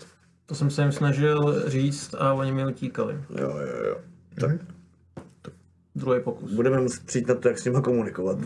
To 0.46 0.56
jsem 0.56 0.70
se 0.70 0.82
jim 0.82 0.92
snažil 0.92 1.70
říct 1.70 2.16
a 2.20 2.34
oni 2.34 2.52
mi 2.52 2.66
utíkali. 2.66 3.24
Jo, 3.40 3.58
jo, 3.58 3.86
jo. 3.86 3.98
Tak 4.36 4.52
Druhý 5.96 6.22
pokus. 6.22 6.54
budeme 6.54 6.80
muset 6.80 7.06
přijít 7.06 7.28
na 7.28 7.36
to, 7.36 7.48
jak 7.48 7.60
s 7.60 7.66
nimi 7.66 7.82
komunikovat. 7.82 8.38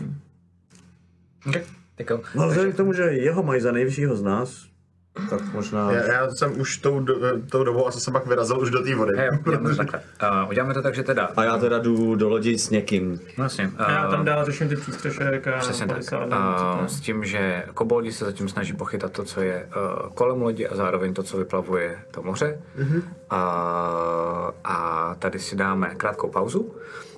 Okay. 1.48 1.62
Tak 1.96 2.10
jo. 2.10 2.20
No 2.34 2.42
ale 2.42 2.50
vzhledem 2.50 2.72
k 2.72 2.76
tomu, 2.76 2.92
že 2.92 3.02
jeho 3.02 3.42
mají 3.42 3.60
za 3.60 3.72
nejvyššího 3.72 4.16
z 4.16 4.22
nás, 4.22 4.66
tak 5.30 5.52
možná... 5.52 5.92
Já, 5.92 6.12
já 6.12 6.30
jsem 6.30 6.60
už 6.60 6.78
tou, 6.78 7.00
do, 7.00 7.14
tou 7.50 7.64
dobou 7.64 7.86
asi 7.86 8.00
jsem 8.00 8.12
pak 8.12 8.26
vyrazil 8.26 8.60
už 8.60 8.70
do 8.70 8.82
té 8.82 8.94
vody. 8.94 9.12
Jo, 9.16 9.38
uděláme 9.46 9.70
to 9.76 9.76
takhle. 9.76 10.00
Uh, 10.42 10.48
uděláme 10.48 10.74
to 10.74 10.82
tak, 10.82 10.94
že 10.94 11.02
teda... 11.02 11.30
A 11.36 11.44
já 11.44 11.58
teda 11.58 11.78
jdu 11.78 12.14
do 12.14 12.28
lodi 12.28 12.58
s 12.58 12.70
někým. 12.70 13.20
No 13.38 13.44
jasně. 13.44 13.70
A 13.76 13.90
já 13.90 14.06
eh, 14.06 14.10
tam 14.10 14.24
dál 14.24 14.44
řeším 14.44 14.68
ty 14.68 14.76
přístřešek 14.76 15.48
a 15.48 15.58
Přesně 15.58 15.86
tak. 15.86 15.98
to 16.10 16.88
s 16.88 17.00
tím, 17.00 17.24
že 17.24 17.64
koboldi 17.74 18.12
se 18.12 18.24
zatím 18.24 18.48
snaží 18.48 18.72
pochytat 18.72 19.12
to, 19.12 19.24
co 19.24 19.40
je 19.40 19.68
uh, 19.76 20.12
kolem 20.14 20.42
lodi 20.42 20.66
a 20.66 20.76
zároveň 20.76 21.14
to, 21.14 21.22
co 21.22 21.36
vyplavuje 21.36 21.98
to 22.10 22.22
moře. 22.22 22.58
Mm-hmm. 22.78 23.02
A, 23.30 23.40
a 24.64 25.14
tady 25.18 25.38
si 25.38 25.56
dáme 25.56 25.94
krátkou 25.94 26.28
pauzu. 26.28 26.74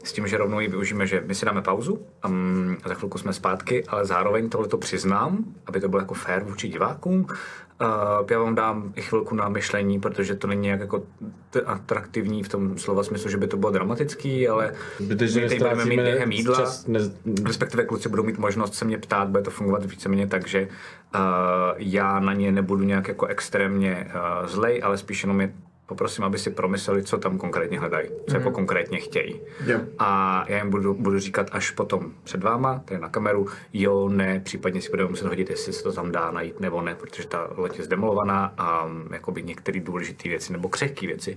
S 0.07 0.13
tím, 0.13 0.27
že 0.27 0.39
rovnou 0.39 0.61
ji 0.61 0.69
využijeme, 0.69 1.07
že 1.07 1.23
my 1.27 1.35
si 1.35 1.47
dáme 1.47 1.63
pauzu 1.63 1.99
um, 2.27 2.77
a 2.83 2.89
za 2.89 2.95
chvilku 2.95 3.19
jsme 3.19 3.33
zpátky, 3.33 3.85
ale 3.89 4.07
zároveň 4.07 4.49
tohle 4.49 4.69
to 4.69 4.79
přiznám, 4.79 5.45
aby 5.67 5.81
to 5.81 5.89
bylo 5.89 6.03
jako 6.03 6.15
fair 6.15 6.43
vůči 6.43 6.69
divákům. 6.69 7.27
Uh, 7.81 8.27
já 8.31 8.39
vám 8.39 8.55
dám 8.55 8.93
i 8.97 9.03
chvilku 9.03 9.35
na 9.35 9.49
myšlení, 9.49 10.01
protože 10.01 10.35
to 10.35 10.47
není 10.47 10.63
nějak 10.63 10.81
jako 10.81 11.03
t- 11.51 11.61
atraktivní 11.61 12.43
v 12.43 12.49
tom 12.49 12.79
slova 12.79 13.03
smyslu, 13.03 13.31
že 13.31 13.37
by 13.37 13.47
to 13.47 13.57
bylo 13.57 13.73
dramatický, 13.73 14.49
ale 14.49 14.73
Zbytečně 14.99 15.41
my 15.41 15.49
tady 15.49 15.59
budeme 15.59 15.85
mít 15.85 16.01
během 16.01 16.33
jídla 16.33 16.57
čas, 16.57 16.87
ne, 16.87 17.01
respektive 17.45 17.85
kluci 17.85 18.09
budou 18.09 18.23
mít 18.23 18.39
možnost 18.39 18.75
se 18.75 18.85
mě 18.85 18.99
ptát, 18.99 19.29
bude 19.29 19.43
to 19.43 19.51
fungovat 19.51 19.85
víceméně 19.85 20.27
tak, 20.27 20.49
že 20.49 20.69
uh, 21.15 21.21
já 21.77 22.21
na 22.21 22.33
ně 22.33 22.53
nebudu 22.53 22.85
nějak 22.85 23.09
jako 23.09 23.27
extrémně 23.27 24.11
uh, 24.15 24.47
zlej, 24.49 24.81
ale 24.85 24.99
spíš 24.99 25.23
jenom 25.23 25.41
je 25.41 25.53
poprosím, 25.87 26.25
aby 26.25 26.39
si 26.39 26.51
promysleli, 26.51 27.03
co 27.03 27.19
tam 27.19 27.39
konkrétně 27.39 27.79
hledají, 27.79 28.09
co 28.29 28.37
jako 28.37 28.51
konkrétně 28.51 29.01
chtějí. 29.01 29.41
Jo. 29.67 29.81
A 29.99 30.45
já 30.49 30.59
jim 30.59 30.71
budu, 30.71 30.95
budu 30.95 31.19
říkat 31.19 31.49
až 31.53 31.71
potom 31.71 32.13
před 32.25 32.43
váma, 32.43 32.83
tady 32.85 33.01
na 33.01 33.09
kameru, 33.09 33.47
jo, 33.73 34.09
ne, 34.09 34.41
případně 34.41 34.83
si 34.83 34.91
budeme 34.91 35.11
muset 35.11 35.27
hodit, 35.27 35.51
jestli 35.51 35.73
se 35.73 35.83
to 35.83 35.93
tam 35.93 36.13
dá 36.13 36.31
najít 36.31 36.61
nebo 36.61 36.83
ne, 36.83 36.95
protože 36.95 37.29
ta 37.29 37.49
loď 37.57 37.79
je 37.79 37.85
zdemolovaná 37.85 38.55
a 38.59 38.85
um, 38.85 39.09
jakoby 39.13 39.43
některé 39.43 39.81
důležité 39.81 40.29
věci 40.29 40.53
nebo 40.53 40.69
křehké 40.69 41.07
věci 41.07 41.37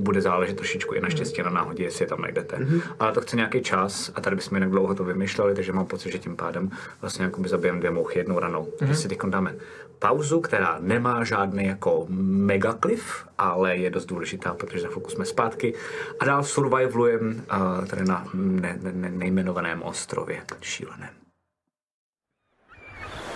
bude 0.00 0.20
záležet 0.20 0.56
trošičku 0.56 0.94
i 0.94 1.00
na 1.00 1.08
štěstí 1.08 1.42
na 1.42 1.50
náhodě, 1.50 1.84
jestli 1.84 2.04
je 2.04 2.08
tam 2.08 2.20
najdete. 2.20 2.66
Ale 3.00 3.12
to 3.12 3.20
chce 3.20 3.36
nějaký 3.36 3.60
čas 3.60 4.12
a 4.14 4.20
tady 4.20 4.36
bychom 4.36 4.56
jinak 4.56 4.70
dlouho 4.70 4.94
to 4.94 5.04
vymýšleli, 5.04 5.54
takže 5.54 5.72
mám 5.72 5.86
pocit, 5.86 6.12
že 6.12 6.18
tím 6.18 6.36
pádem 6.36 6.70
vlastně 7.00 7.24
jakoby 7.24 7.48
zabijeme 7.48 7.78
dvě 7.78 7.90
mouchy 7.90 8.18
jednou 8.18 8.38
ranou. 8.38 8.68
Takže 8.78 8.94
si 8.94 9.08
teď 9.08 9.18
dáme 9.28 9.54
pauzu, 9.98 10.40
která 10.40 10.76
nemá 10.80 11.24
žádný 11.24 11.66
jako 11.66 12.06
megacliff, 12.08 13.24
ale 13.42 13.76
je 13.76 13.90
dost 13.90 14.06
důležitá, 14.06 14.54
protože 14.54 14.80
za 14.80 14.88
chvilku 14.88 15.10
jsme 15.10 15.24
zpátky 15.24 15.74
a 16.20 16.24
dál 16.24 16.44
survivalujeme 16.44 17.34
uh, 17.34 17.86
tady 17.86 18.04
na 18.04 18.24
ne, 18.34 18.78
ne, 18.82 18.92
ne, 18.92 19.10
nejmenovaném 19.10 19.82
ostrově 19.82 20.42
šíleném. 20.60 21.10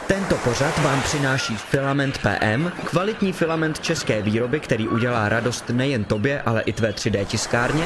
Tento 0.07 0.37
pořad 0.37 0.79
vám 0.79 1.03
přináší 1.03 1.57
Filament 1.57 2.19
PM, 2.19 2.71
kvalitní 2.85 3.33
filament 3.33 3.81
české 3.81 4.23
výroby, 4.23 4.61
který 4.61 4.89
udělá 4.89 5.29
radost 5.29 5.71
nejen 5.71 6.05
tobě, 6.05 6.43
ale 6.43 6.63
i 6.63 6.73
tvé 6.73 6.91
3D 6.91 7.25
tiskárně. 7.25 7.85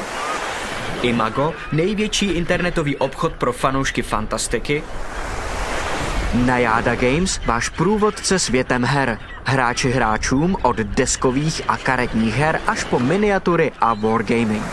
Imago, 1.01 1.53
největší 1.71 2.25
internetový 2.25 2.97
obchod 2.97 3.33
pro 3.33 3.53
fanoušky 3.53 4.01
fantastiky. 4.01 4.83
Najada 6.33 6.95
Games, 6.95 7.39
váš 7.45 7.69
průvodce 7.69 8.39
světem 8.39 8.83
her. 8.83 9.17
Hráči 9.45 9.91
hráčům 9.91 10.57
od 10.61 10.75
deskových 10.75 11.61
a 11.67 11.77
karetních 11.77 12.35
her 12.35 12.61
až 12.67 12.83
po 12.83 12.99
miniatury 12.99 13.71
a 13.81 13.93
wargaming. 13.93 14.65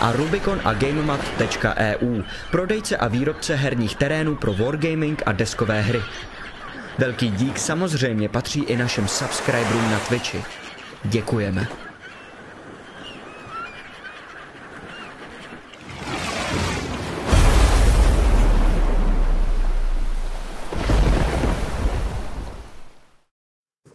A 0.00 0.12
Rubicon 0.12 0.60
a 0.64 0.72
GameMat.eu, 0.72 2.22
prodejce 2.50 2.96
a 2.96 3.08
výrobce 3.08 3.54
herních 3.54 3.96
terénů 3.96 4.36
pro 4.36 4.54
wargaming 4.54 5.22
a 5.26 5.32
deskové 5.32 5.80
hry. 5.80 6.02
Velký 6.98 7.30
dík 7.30 7.58
samozřejmě 7.58 8.28
patří 8.28 8.60
i 8.62 8.76
našim 8.76 9.08
subscriberům 9.08 9.90
na 9.90 9.98
Twitchi. 9.98 10.44
Děkujeme. 11.04 11.66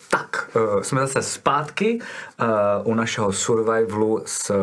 Tak, 0.09 0.36
uh, 0.55 0.81
jsme 0.81 1.01
zase 1.01 1.21
zpátky 1.21 1.99
uh, 2.41 2.47
u 2.83 2.93
našeho 2.95 3.33
survivalu 3.33 4.21
s 4.25 4.49
uh, 4.49 4.55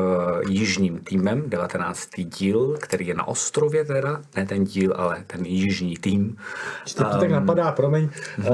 jižním 0.49 0.99
týmem, 0.99 1.43
19. 1.51 2.09
díl, 2.17 2.77
který 2.81 3.07
je 3.07 3.15
na 3.15 3.29
ostrově 3.29 3.85
teda, 3.85 4.21
ne 4.37 4.47
ten 4.47 4.65
díl, 4.65 4.95
ale 4.97 5.25
ten 5.27 5.45
jižní 5.47 5.97
tým. 5.97 6.37
Teď 6.85 6.95
to 6.95 7.05
tak 7.05 7.31
napadá, 7.31 7.73
promiň. 7.73 8.09
Uh, 8.39 8.47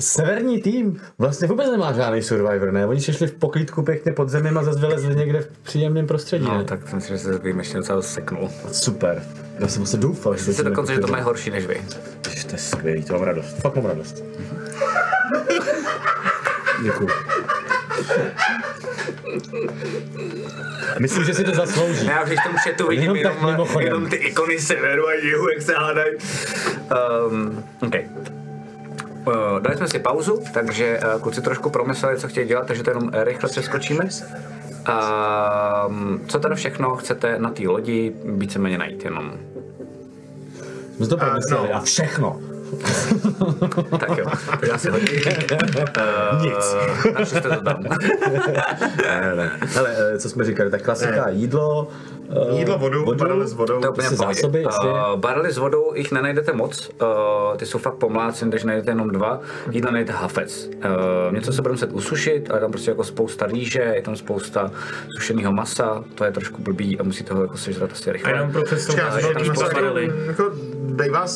severní 0.00 0.62
tým 0.62 1.00
vlastně 1.18 1.48
vůbec 1.48 1.70
nemá 1.70 1.92
žádný 1.92 2.22
survivor, 2.22 2.72
ne? 2.72 2.86
Oni 2.86 3.00
se 3.00 3.12
šli 3.12 3.26
v 3.26 3.34
poklídku 3.34 3.82
pěkně 3.82 4.12
pod 4.12 4.28
zemím 4.28 4.58
a 4.58 4.62
zase 4.64 4.78
vylezli 4.80 5.16
někde 5.16 5.40
v 5.40 5.48
příjemném 5.62 6.06
prostředí, 6.06 6.44
No, 6.44 6.58
ne? 6.58 6.64
tak 6.64 6.92
myslím, 6.92 7.16
že 7.16 7.22
se 7.22 7.38
výjimečně 7.38 7.76
docela 7.76 8.02
seknul. 8.02 8.50
Super. 8.72 9.22
Já 9.58 9.68
jsem 9.68 9.86
se 9.86 9.96
doufal, 9.96 10.36
že 10.36 10.52
si 10.52 10.64
dokonce, 10.64 10.94
že 10.94 11.00
to 11.00 11.16
je 11.16 11.22
horší 11.22 11.50
než 11.50 11.66
vy. 11.66 11.82
Ježiš, 12.28 12.44
to 12.44 12.52
je 12.52 12.58
skvělý, 12.58 13.04
to 13.04 13.12
mám 13.12 13.22
radost. 13.22 13.56
Fakt 13.60 13.76
mám 13.76 13.86
radost. 13.86 14.24
Děkuju. 16.82 17.08
Myslím, 20.98 21.24
že 21.24 21.34
si 21.34 21.44
to 21.44 21.54
zaslouží. 21.54 22.06
Já 22.06 22.22
už 22.22 22.30
v 22.30 22.42
tom 22.42 22.56
chatu 22.56 22.86
vidím 22.86 23.02
Jenom 23.02 23.16
jenom, 23.16 23.50
mimochodem. 23.50 23.86
jenom 23.86 24.06
ty 24.06 24.16
ikony 24.16 24.58
severu 24.58 25.08
a 25.08 25.12
jihu, 25.14 25.48
jak 25.48 25.62
se 25.62 25.74
hádají. 25.74 26.14
Um, 27.30 27.64
okay. 27.86 28.04
Uh, 29.26 29.60
dali 29.60 29.76
jsme 29.76 29.88
si 29.88 29.98
pauzu, 29.98 30.42
takže 30.54 31.00
uh, 31.14 31.20
kluci 31.20 31.42
trošku 31.42 31.70
promysleli, 31.70 32.18
co 32.18 32.28
chtějí 32.28 32.48
dělat, 32.48 32.66
takže 32.66 32.82
to 32.82 32.90
jenom 32.90 33.10
eh, 33.12 33.24
rychle 33.24 33.50
přeskočíme. 33.50 34.08
Um, 35.88 36.20
co 36.26 36.38
teda 36.38 36.54
všechno 36.54 36.96
chcete 36.96 37.38
na 37.38 37.50
té 37.50 37.68
lodi 37.68 38.12
víceméně 38.24 38.78
najít 38.78 39.04
jenom? 39.04 39.32
Jsme 40.96 41.06
to 41.06 41.16
promysleli 41.16 41.68
no. 41.68 41.74
a 41.74 41.80
všechno. 41.80 42.40
Tak 44.00 44.18
jo, 44.18 44.26
tak 44.50 44.62
já 44.68 44.78
si 44.78 44.90
hodím. 44.90 45.08
Uh, 45.96 46.42
Nic. 46.42 46.76
Na 47.14 47.24
co 47.24 47.36
jste 47.36 47.40
to 47.40 47.60
tam? 47.60 47.82
ne, 49.02 49.34
ne. 49.36 49.50
Hele, 49.60 49.96
eh, 50.14 50.18
co 50.18 50.28
jsme 50.28 50.44
říkali, 50.44 50.70
tak 50.70 50.82
klasika, 50.82 51.28
jídlo, 51.28 51.88
eh, 52.30 52.54
Jídlo, 52.58 52.78
vodu, 52.78 53.14
barely 53.14 53.46
s 53.46 53.52
vodou. 53.52 53.80
To 53.80 53.86
je 53.86 53.90
úplně 53.90 54.08
pohodě. 54.10 54.34
zásoby. 54.34 54.64
Uh, 54.64 55.16
barely 55.16 55.52
s 55.52 55.58
vodou 55.58 55.92
jich 55.94 56.12
nenajdete 56.12 56.52
moc, 56.52 56.90
uh, 57.02 57.56
ty 57.56 57.66
jsou 57.66 57.78
fakt 57.78 57.94
pomlácen, 57.94 58.50
takže 58.50 58.66
najdete 58.66 58.90
jenom 58.90 59.08
dva. 59.10 59.40
Jídla 59.70 59.90
najdete 59.90 60.12
hafec. 60.18 60.68
Uh, 61.28 61.34
něco 61.34 61.52
se 61.52 61.62
bude 61.62 61.72
muset 61.72 61.92
usušit, 61.92 62.50
ale 62.50 62.58
je 62.58 62.60
tam 62.60 62.70
prostě 62.70 62.90
jako 62.90 63.04
spousta 63.04 63.46
rýže, 63.46 63.80
je 63.80 64.02
tam 64.02 64.16
spousta 64.16 64.70
sušeného 65.16 65.52
masa, 65.52 66.04
to 66.14 66.24
je 66.24 66.32
trošku 66.32 66.62
blbý 66.62 66.98
a 67.00 67.02
musíte 67.02 67.34
ho 67.34 67.42
jako 67.42 67.56
sežrat 67.56 67.90
asi 67.92 68.10
A 68.10 68.12
rychle. 68.12 68.32
jenom 68.32 68.52
pro 68.52 68.62
představu, 68.62 68.98
že 69.20 69.26
to 69.44 69.98
jako 70.26 70.50
dejvá 70.82 71.26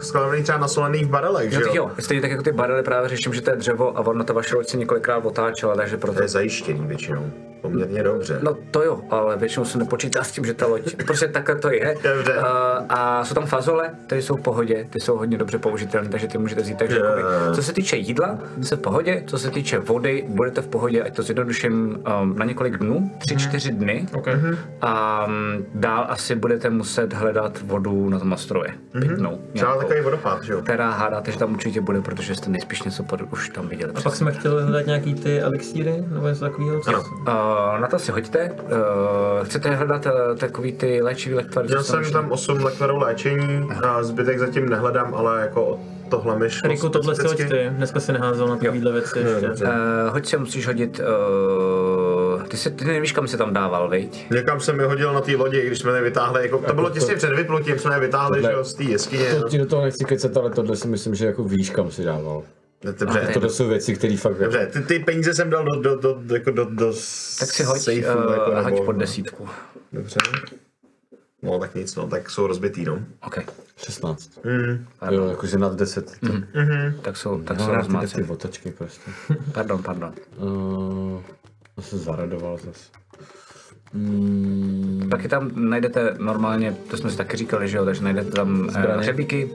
skladaný 0.00 0.42
třeba 0.42 0.58
na 0.58 0.68
solených 0.68 1.06
barelech, 1.06 1.50
že 1.52 1.58
No, 1.58 1.64
tak 1.66 1.74
jo? 1.74 1.84
jo, 1.84 1.90
stejně 1.98 2.20
tak 2.22 2.30
jako 2.30 2.42
ty 2.42 2.52
barely 2.52 2.82
právě 2.82 3.08
řeším, 3.08 3.34
že 3.34 3.40
to 3.40 3.50
je 3.50 3.56
dřevo 3.56 3.98
a 3.98 4.00
ono 4.00 4.24
ta 4.24 4.32
vaše 4.32 4.56
loď 4.56 4.68
se 4.68 4.76
několikrát 4.76 5.24
otáčela, 5.26 5.74
takže 5.74 5.96
proto 5.96 6.16
To 6.16 6.22
je 6.22 6.28
zajištěný 6.28 6.86
většinou. 6.86 7.30
Poměrně 7.72 8.02
dobře. 8.02 8.38
No 8.42 8.56
to 8.70 8.82
jo, 8.82 9.00
ale 9.10 9.36
většinou 9.36 9.64
se 9.64 9.78
nepočítá 9.78 10.24
s 10.24 10.32
tím, 10.32 10.44
že 10.44 10.54
ta 10.54 10.66
loď, 10.66 10.96
prostě 11.06 11.28
takhle 11.28 11.56
to 11.56 11.70
je. 11.72 11.96
Dobře. 12.16 12.34
Uh, 12.38 12.44
a 12.88 13.24
jsou 13.24 13.34
tam 13.34 13.46
fazole, 13.46 13.90
ty 14.06 14.22
jsou 14.22 14.36
v 14.36 14.40
pohodě, 14.42 14.86
ty 14.90 15.00
jsou 15.00 15.16
hodně 15.16 15.38
dobře 15.38 15.58
použitelné, 15.58 16.08
takže 16.08 16.28
ty 16.28 16.38
můžete 16.38 16.60
vzít. 16.62 16.78
Takže 16.78 16.96
jakoby, 16.98 17.22
co 17.54 17.62
se 17.62 17.72
týče 17.72 17.96
jídla, 17.96 18.38
jste 18.62 18.76
v 18.76 18.80
pohodě, 18.80 19.22
co 19.26 19.38
se 19.38 19.50
týče 19.50 19.78
vody, 19.78 20.24
budete 20.28 20.60
v 20.62 20.66
pohodě, 20.68 21.02
ať 21.02 21.16
to 21.16 21.22
zjednoduším 21.22 21.98
um, 22.22 22.38
na 22.38 22.44
několik 22.44 22.76
dnů, 22.78 23.10
tři, 23.18 23.36
čtyři 23.36 23.72
dny. 23.72 24.06
Okay. 24.14 24.34
A 24.80 25.24
um, 25.26 25.64
dál 25.74 26.06
asi 26.08 26.34
budete 26.34 26.70
muset 26.70 27.12
hledat 27.12 27.58
vodu 27.62 28.08
na 28.08 28.18
tom 28.18 28.32
ostrově, 28.32 28.70
pitnou. 29.00 29.38
Třeba 29.52 29.70
nějakou, 29.72 29.80
takový 29.80 30.00
vodopád, 30.00 30.42
že 30.44 30.52
jo? 30.52 30.60
která 30.62 30.90
hádáte, 30.90 31.32
že 31.32 31.38
tam 31.38 31.52
určitě 31.52 31.80
bude, 31.80 32.00
protože 32.00 32.34
jste 32.34 32.50
nejspíš 32.50 32.82
něco 32.82 33.02
pod, 33.02 33.20
už 33.32 33.48
tam 33.48 33.68
viděli. 33.68 33.92
A 33.96 34.00
pak 34.00 34.14
jsme 34.16 34.32
chtěli 34.32 34.62
hledat 34.62 34.86
nějaký 34.86 35.14
ty 35.14 35.40
elixíry, 35.40 36.04
nebo 36.08 36.28
něco 36.28 36.44
takového? 36.44 36.80
co- 36.80 36.92
Uh, 36.92 37.28
na 37.80 37.88
to 37.88 37.98
si 37.98 38.12
hoďte. 38.12 38.50
Uh, 38.52 39.44
chcete 39.44 39.70
hledat 39.74 40.06
uh, 40.06 40.12
takový 40.38 40.72
ty 40.72 41.02
léčivý 41.02 41.34
lektvary? 41.34 41.68
Měl 41.68 41.82
jsou 41.82 41.92
jsem 41.92 42.12
tam 42.12 42.30
8 42.32 42.64
lekvarů 42.64 42.98
léčení 42.98 43.68
a 43.84 44.02
zbytek 44.02 44.38
zatím 44.38 44.68
nehledám, 44.68 45.14
ale 45.14 45.40
jako 45.40 45.80
tohle 46.08 46.38
mi 46.38 46.50
šlo 46.50 46.70
Riku, 46.70 46.88
tohle 46.88 47.14
si 47.14 47.22
hoď 47.22 47.30
specificky. 47.30 47.68
ty. 47.68 47.76
Dneska 47.76 48.00
si 48.00 48.12
neházel 48.12 48.48
na 48.48 48.56
takovýhle 48.56 48.92
věci 48.92 49.18
ještě. 49.18 49.64
Uh, 49.64 49.70
hoď 50.08 50.26
si 50.26 50.36
musíš 50.36 50.66
hodit, 50.66 51.00
uh, 52.36 52.42
ty, 52.42 52.56
si, 52.56 52.70
ty 52.70 52.84
nevíš, 52.84 53.12
kam 53.12 53.28
si 53.28 53.36
tam 53.36 53.52
dával, 53.52 53.88
viď? 53.88 54.30
Někam 54.30 54.60
jsem 54.60 54.80
je 54.80 54.86
hodil 54.86 55.12
na 55.12 55.20
té 55.20 55.36
lodi, 55.36 55.66
když 55.66 55.78
jsme 55.78 55.92
je 55.92 56.02
vytáhli, 56.02 56.42
jako, 56.42 56.58
to 56.58 56.74
bylo 56.74 56.90
těsně 56.90 57.14
před 57.14 57.34
vyplutím, 57.34 57.78
jsme 57.78 57.94
je 57.94 58.00
vytáhli, 58.00 58.36
Tohle- 58.40 58.50
že 58.52 58.56
jo, 58.56 58.64
z 58.64 58.74
té 58.74 58.84
jeskyně. 58.84 59.24
To 59.40 59.48
ti 59.48 59.58
do 59.58 59.66
toho 59.66 59.82
nechci 59.82 60.04
kecat, 60.04 60.36
ale 60.36 60.50
tohle 60.50 60.76
si 60.76 60.88
myslím, 60.88 61.14
že 61.14 61.26
jako 61.26 61.44
víš, 61.44 61.70
kam 61.70 61.90
si 61.90 62.04
dával. 62.04 62.42
Dobře, 62.82 63.30
Tohle 63.34 63.50
jsou 63.50 63.68
věci, 63.68 63.94
které 63.94 64.16
fakt... 64.16 64.38
dobře, 64.38 64.66
ty, 64.72 64.80
ty 64.80 64.98
peníze 64.98 65.34
jsem 65.34 65.50
dal 65.50 65.64
do, 65.64 65.96
do, 65.96 66.14
do, 66.14 66.34
jako 66.34 66.50
do, 66.50 66.64
do 66.64 66.92
Tak 67.38 67.50
si 67.52 67.62
hoď, 67.64 67.80
safeu, 67.80 67.98
uh, 68.26 68.32
jako, 68.32 68.50
hoď 68.54 68.64
nebo- 68.72 68.84
pod 68.84 68.92
desítku. 68.92 69.48
Dobře. 69.92 70.20
No 71.42 71.58
tak 71.58 71.74
nic, 71.74 71.94
no, 71.94 72.08
tak 72.08 72.30
jsou 72.30 72.46
rozbitý, 72.46 72.84
no. 72.84 72.98
OK, 73.26 73.38
16. 73.76 74.44
Mm. 74.44 74.86
Jo, 75.10 75.24
jakože 75.28 75.58
nad 75.58 75.76
10. 75.76 76.22
Mm. 76.22 76.44
tak 77.02 77.16
jsou, 77.16 77.42
tak 77.42 77.58
No, 77.58 77.64
jsou 77.64 77.72
rád 77.72 77.86
ty, 78.00 78.14
ty 78.14 78.22
otočky 78.22 78.70
prostě. 78.70 79.10
Pardon, 79.52 79.82
pardon. 79.82 80.14
Uh, 80.36 81.20
to 81.74 81.82
se 81.82 81.98
zaradoval 81.98 82.58
zase. 82.58 83.01
Mm, 83.94 85.08
Taky 85.10 85.28
tam 85.28 85.50
najdete 85.54 86.14
normálně, 86.18 86.76
to 86.90 86.96
jsme 86.96 87.10
si 87.10 87.16
taky 87.16 87.36
říkali, 87.36 87.68
že 87.68 87.76
jo, 87.76 87.84
takže 87.84 88.04
najdete 88.04 88.30
tam 88.30 88.60
uh, 88.68 88.74
hřebíky, 88.98 89.50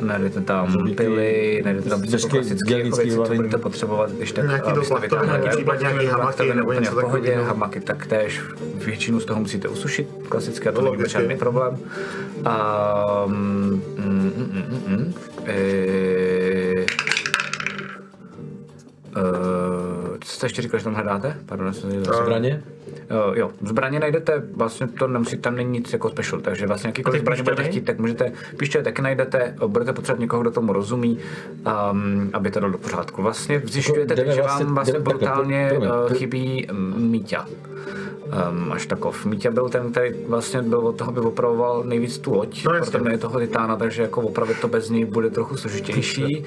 najdete 0.00 0.40
tam 0.40 0.88
pily, 0.96 1.62
najdete 1.64 1.88
tam 1.88 2.02
Těžký 2.02 2.30
klasické 2.30 2.78
jako 2.78 2.96
věci, 2.96 3.16
co 3.16 3.34
budete 3.34 3.58
potřebovat, 3.58 4.10
když 4.10 4.32
tak 4.32 4.46
Nějaký 4.46 4.70
vytáhli 5.00 5.26
nějaký 5.26 5.42
ven. 5.46 5.56
případně 5.56 5.88
nějaký 5.88 6.06
hamaky 6.06 6.54
nebo 6.54 6.62
úplně 6.62 6.80
něco 6.80 6.96
v 6.96 7.00
pohodě, 7.00 7.34
hamaky 7.34 7.80
taktéž, 7.80 8.40
většinu 8.74 9.20
z 9.20 9.24
toho 9.24 9.40
musíte 9.40 9.68
usušit, 9.68 10.08
klasicky, 10.28 10.68
a 10.68 10.72
to 10.72 10.82
není 10.82 11.02
žádný 11.08 11.36
problém. 11.36 11.78
A, 12.44 13.24
mm, 13.26 13.82
mm, 13.98 14.32
mm, 14.36 14.64
mm, 14.68 14.96
mm, 14.96 15.14
eh, 15.46 16.84
eh, 19.16 20.18
jste 20.24 20.46
ještě 20.46 20.62
říkal, 20.62 20.80
že 20.80 20.84
tam 20.84 20.94
hledáte? 20.94 21.36
Pardon, 21.46 21.74
jsem 21.74 22.04
Zbraně? 22.04 22.62
Uh, 23.10 23.38
jo, 23.38 23.50
zbraně 23.62 24.00
najdete, 24.00 24.42
vlastně 24.56 24.86
to 24.88 25.08
nemusí, 25.08 25.36
tam 25.36 25.56
není 25.56 25.70
nic 25.70 25.92
jako 25.92 26.08
special, 26.10 26.40
takže 26.40 26.66
vlastně 26.66 26.88
jakýkoliv 26.88 27.20
zbraně 27.20 27.42
budete 27.42 27.64
chtít, 27.64 27.80
tak 27.80 27.98
můžete, 27.98 28.32
píště 28.56 28.82
taky 28.82 29.02
najdete, 29.02 29.54
budete 29.66 29.92
potřebovat 29.92 30.20
někoho, 30.20 30.42
kdo 30.42 30.50
tomu 30.50 30.72
rozumí, 30.72 31.18
um, 31.92 32.30
aby 32.32 32.50
to 32.50 32.60
dalo 32.60 32.72
do 32.72 32.78
pořádku. 32.78 33.22
Vlastně 33.22 33.62
zjišťujete, 33.64 34.16
že 34.16 34.24
vlastně- 34.42 34.64
vám 34.64 34.74
vlastně 34.74 34.94
takhle, 34.94 35.14
brutálně 35.14 35.72
uh, 35.78 36.12
chybí 36.12 36.66
mm, 36.72 37.10
Míťa. 37.10 37.46
Um, 38.50 38.72
až 38.72 38.86
takov. 38.86 39.26
Míťa 39.26 39.50
byl 39.50 39.68
ten, 39.68 39.90
který 39.90 40.10
vlastně 40.28 40.62
byl 40.62 40.78
od 40.78 40.96
toho, 40.96 41.10
aby 41.10 41.20
opravoval 41.20 41.84
nejvíc 41.84 42.18
tu 42.18 42.34
loď, 42.34 42.64
No, 42.64 42.72
protože 42.72 43.10
je 43.10 43.18
toho 43.18 43.40
titána, 43.40 43.76
takže 43.76 44.02
jako 44.02 44.20
opravit 44.20 44.60
to 44.60 44.68
bez 44.68 44.90
něj 44.90 45.04
bude 45.04 45.30
trochu 45.30 45.56
složitější 45.56 46.44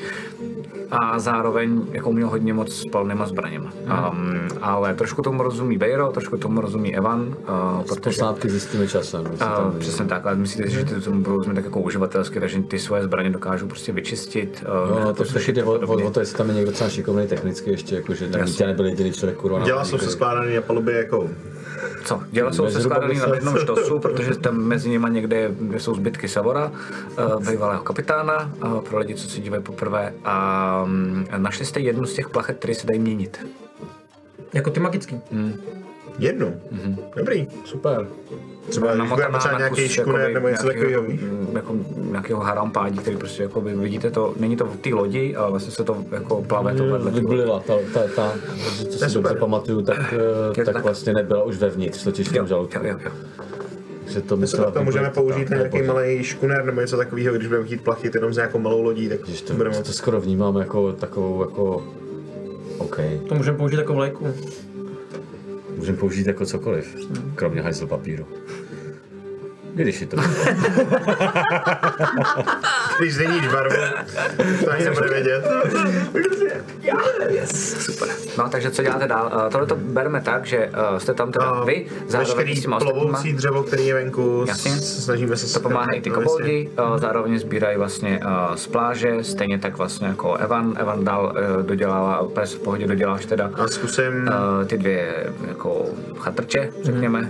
a 0.99 1.19
zároveň 1.19 1.81
jako 1.91 2.09
uměl 2.09 2.29
hodně 2.29 2.53
moc 2.53 2.73
s 2.73 2.85
palnýma 2.85 3.25
zbraněma. 3.25 3.71
Um, 4.11 4.47
ale 4.61 4.93
trošku 4.95 5.21
tomu 5.21 5.43
rozumí 5.43 5.77
Vejro, 5.77 6.11
trošku 6.11 6.37
tomu 6.37 6.61
rozumí 6.61 6.95
Evan, 6.95 7.21
uh, 7.21 7.83
protože 7.83 7.99
Posádky 8.01 8.49
zjistíme 8.49 8.87
časem. 8.87 9.21
Uh, 9.21 9.37
tam- 9.37 9.75
přesně 9.79 10.05
tak, 10.05 10.25
ale 10.25 10.35
myslíte 10.35 10.69
si, 10.69 10.75
že 10.75 10.85
ty 10.85 11.01
tomu 11.01 11.21
budou 11.21 11.37
rozumět 11.37 11.55
tak 11.55 11.65
jako 11.65 11.79
uživatelsky, 11.79 12.39
takže 12.39 12.61
ty 12.61 12.79
svoje 12.79 13.03
zbraně 13.03 13.29
dokážou 13.29 13.67
prostě 13.67 13.91
vyčistit. 13.91 14.65
Uh, 14.89 15.03
No, 15.03 15.13
to 15.13 15.23
jde 15.23 15.61
a 15.61 15.65
o, 15.65 15.71
o, 16.07 16.11
to, 16.11 16.19
jestli 16.19 16.37
tam 16.37 16.49
je 16.49 16.55
někdo 16.55 16.71
třeba 16.71 16.89
šikovný 16.89 17.27
technicky 17.27 17.71
ještě, 17.71 17.95
jako, 17.95 18.13
že 18.13 18.27
tam 18.27 18.47
nebyl 18.67 18.85
jediný 18.85 19.11
člověk, 19.11 19.37
kurva. 19.37 19.59
Děla 19.59 19.85
jsou 19.85 19.97
se 19.97 20.09
skládaný 20.09 20.55
na 20.55 20.61
palubě 20.61 20.97
jako 20.97 21.29
Co? 22.05 22.21
Děla 22.31 22.51
jsou 22.51 22.69
se 22.69 22.81
skládaný 22.81 23.19
na 23.19 23.35
jednom 23.35 23.57
štosu, 23.57 23.99
protože 23.99 24.35
tam 24.35 24.57
mezi 24.57 24.89
nimi 24.89 25.07
někde 25.09 25.51
kde 25.59 25.79
jsou 25.79 25.95
zbytky 25.95 26.27
Savora, 26.27 26.71
uh, 27.35 27.45
bývalého 27.49 27.83
kapitána, 27.83 28.51
uh, 28.65 28.81
pro 28.81 28.97
lidi, 28.99 29.15
co 29.15 29.29
se 29.29 29.41
dívají 29.41 29.63
poprvé. 29.63 30.13
A 30.25 30.82
um, 30.83 31.25
našli 31.37 31.65
jste 31.65 31.79
jednu 31.79 32.05
z 32.05 32.13
těch 32.13 32.29
plachet, 32.29 32.57
které 32.57 32.75
se 32.75 32.87
dají 32.87 32.99
měnit. 32.99 33.45
Jako 34.53 34.69
ty 34.69 34.79
magický. 34.79 35.21
jednu. 36.19 36.61
Dobrý. 37.15 37.47
Super. 37.65 38.07
Třeba 38.69 38.87
budeme 38.87 39.09
potřebovat 39.09 39.57
nějaký 39.57 39.89
škuner 39.89 40.33
nebo 40.33 40.49
něco 40.49 40.67
takového. 40.67 41.03
víš? 41.03 41.21
jako 41.53 41.75
nějakého 41.95 42.41
harampádí, 42.41 42.97
který 42.97 43.17
prostě 43.17 43.43
jako 43.43 43.61
vy 43.61 43.75
vidíte 43.75 44.11
to, 44.11 44.33
není 44.39 44.57
to 44.57 44.65
v 44.65 44.77
té 44.77 44.89
lodi, 44.89 45.35
ale 45.35 45.49
vlastně 45.49 45.71
se 45.71 45.83
to 45.83 46.05
jako 46.11 46.41
plave 46.41 46.73
to 46.75 46.83
vedle. 46.83 46.97
té 46.99 47.05
lodi. 47.05 47.19
Vyblila 47.19 47.59
ta, 47.59 47.73
ta, 47.93 48.01
ta, 48.15 48.33
co 48.89 48.99
si 48.99 49.09
super. 49.09 49.13
dobře 49.13 49.39
pamatuju, 49.39 49.81
tak, 49.81 50.13
eh, 50.59 50.65
tak 50.65 50.73
tak? 50.73 50.83
vlastně 50.83 51.13
nebyla 51.13 51.43
už 51.43 51.57
vevnitř, 51.57 52.03
totiž 52.03 52.29
v 52.29 52.33
tom 52.33 52.47
žaludku. 52.47 52.77
Jo, 52.77 52.83
jo, 52.85 52.97
jo. 53.05 53.11
Že 54.13 54.21
to 54.21 54.27
Co 54.27 54.37
myslela, 54.37 54.71
to 54.71 54.83
můžeme 54.83 55.09
to- 55.09 55.13
použít 55.21 55.49
na 55.49 55.57
nějaký 55.57 55.81
malý 55.81 56.23
škuner 56.23 56.65
nebo 56.65 56.81
něco 56.81 56.97
takového, 56.97 57.35
když 57.35 57.47
budeme 57.47 57.65
chtít 57.65 57.81
plachit 57.81 58.15
jenom 58.15 58.33
s 58.33 58.35
nějakou 58.35 58.59
malou 58.59 58.81
lodí, 58.81 59.09
tak 59.09 59.19
Ježiš, 59.19 59.41
to, 59.41 59.53
budeme 59.53 59.75
to, 59.75 59.83
to 59.83 59.93
skoro 59.93 60.21
vnímám 60.21 60.57
jako 60.57 60.93
takovou 60.93 61.41
jako 61.43 61.87
OK. 62.77 62.99
To 63.29 63.35
můžeme 63.35 63.57
použít 63.57 63.77
jako 63.77 63.93
vlajku. 63.93 64.27
Můžeme 65.77 65.97
použít 65.97 66.27
jako 66.27 66.45
cokoliv, 66.45 66.95
kromě 67.35 67.61
hajzl 67.61 67.87
papíru. 67.87 68.25
Když 69.73 70.01
je 70.01 70.07
to. 70.07 70.17
Když 72.99 73.13
změníš 73.15 73.47
barvu, 73.47 73.75
to 74.65 74.71
ani 74.71 74.85
nebude 74.85 75.09
vědět. 75.09 75.45
Super. 77.55 78.09
No, 78.37 78.49
takže 78.49 78.71
co 78.71 78.83
děláte 78.83 79.07
dál? 79.07 79.31
Uh, 79.35 79.51
tohle 79.51 79.67
to 79.67 79.75
bereme 79.75 80.21
tak, 80.21 80.45
že 80.45 80.69
uh, 80.91 80.97
jste 80.97 81.13
tam 81.13 81.31
teda 81.31 81.45
A 81.45 81.63
vy, 81.63 81.85
zároveň 82.07 82.55
s 82.55 82.61
těma 82.61 82.79
plovoucí 82.79 83.33
dřevo, 83.33 83.63
který 83.63 83.87
je 83.87 83.93
venku, 83.93 84.45
Jasně. 84.47 84.71
snažíme 84.71 85.35
se... 85.37 85.53
To 85.53 85.59
pomáhají 85.59 86.01
ty 86.01 86.09
koboldi, 86.09 86.69
uh, 86.91 86.97
zároveň 86.97 87.39
sbírají 87.39 87.77
vlastně 87.77 88.19
uh, 88.25 88.55
z 88.55 88.67
pláže, 88.67 89.23
stejně 89.23 89.59
tak 89.59 89.77
vlastně 89.77 90.07
jako 90.07 90.35
Evan. 90.35 90.73
Evan 90.77 91.03
dál 91.03 91.33
uh, 91.57 91.65
dodělává, 91.65 92.19
úplně 92.21 92.45
v 92.45 92.59
pohodě 92.59 92.87
doděláš 92.87 93.25
teda 93.25 93.51
A 93.53 93.67
zkusím... 93.67 94.13
uh, 94.27 94.65
ty 94.67 94.77
dvě 94.77 95.33
jako 95.47 95.85
chatrče, 96.19 96.69
řekněme. 96.83 97.21
No, 97.21 97.27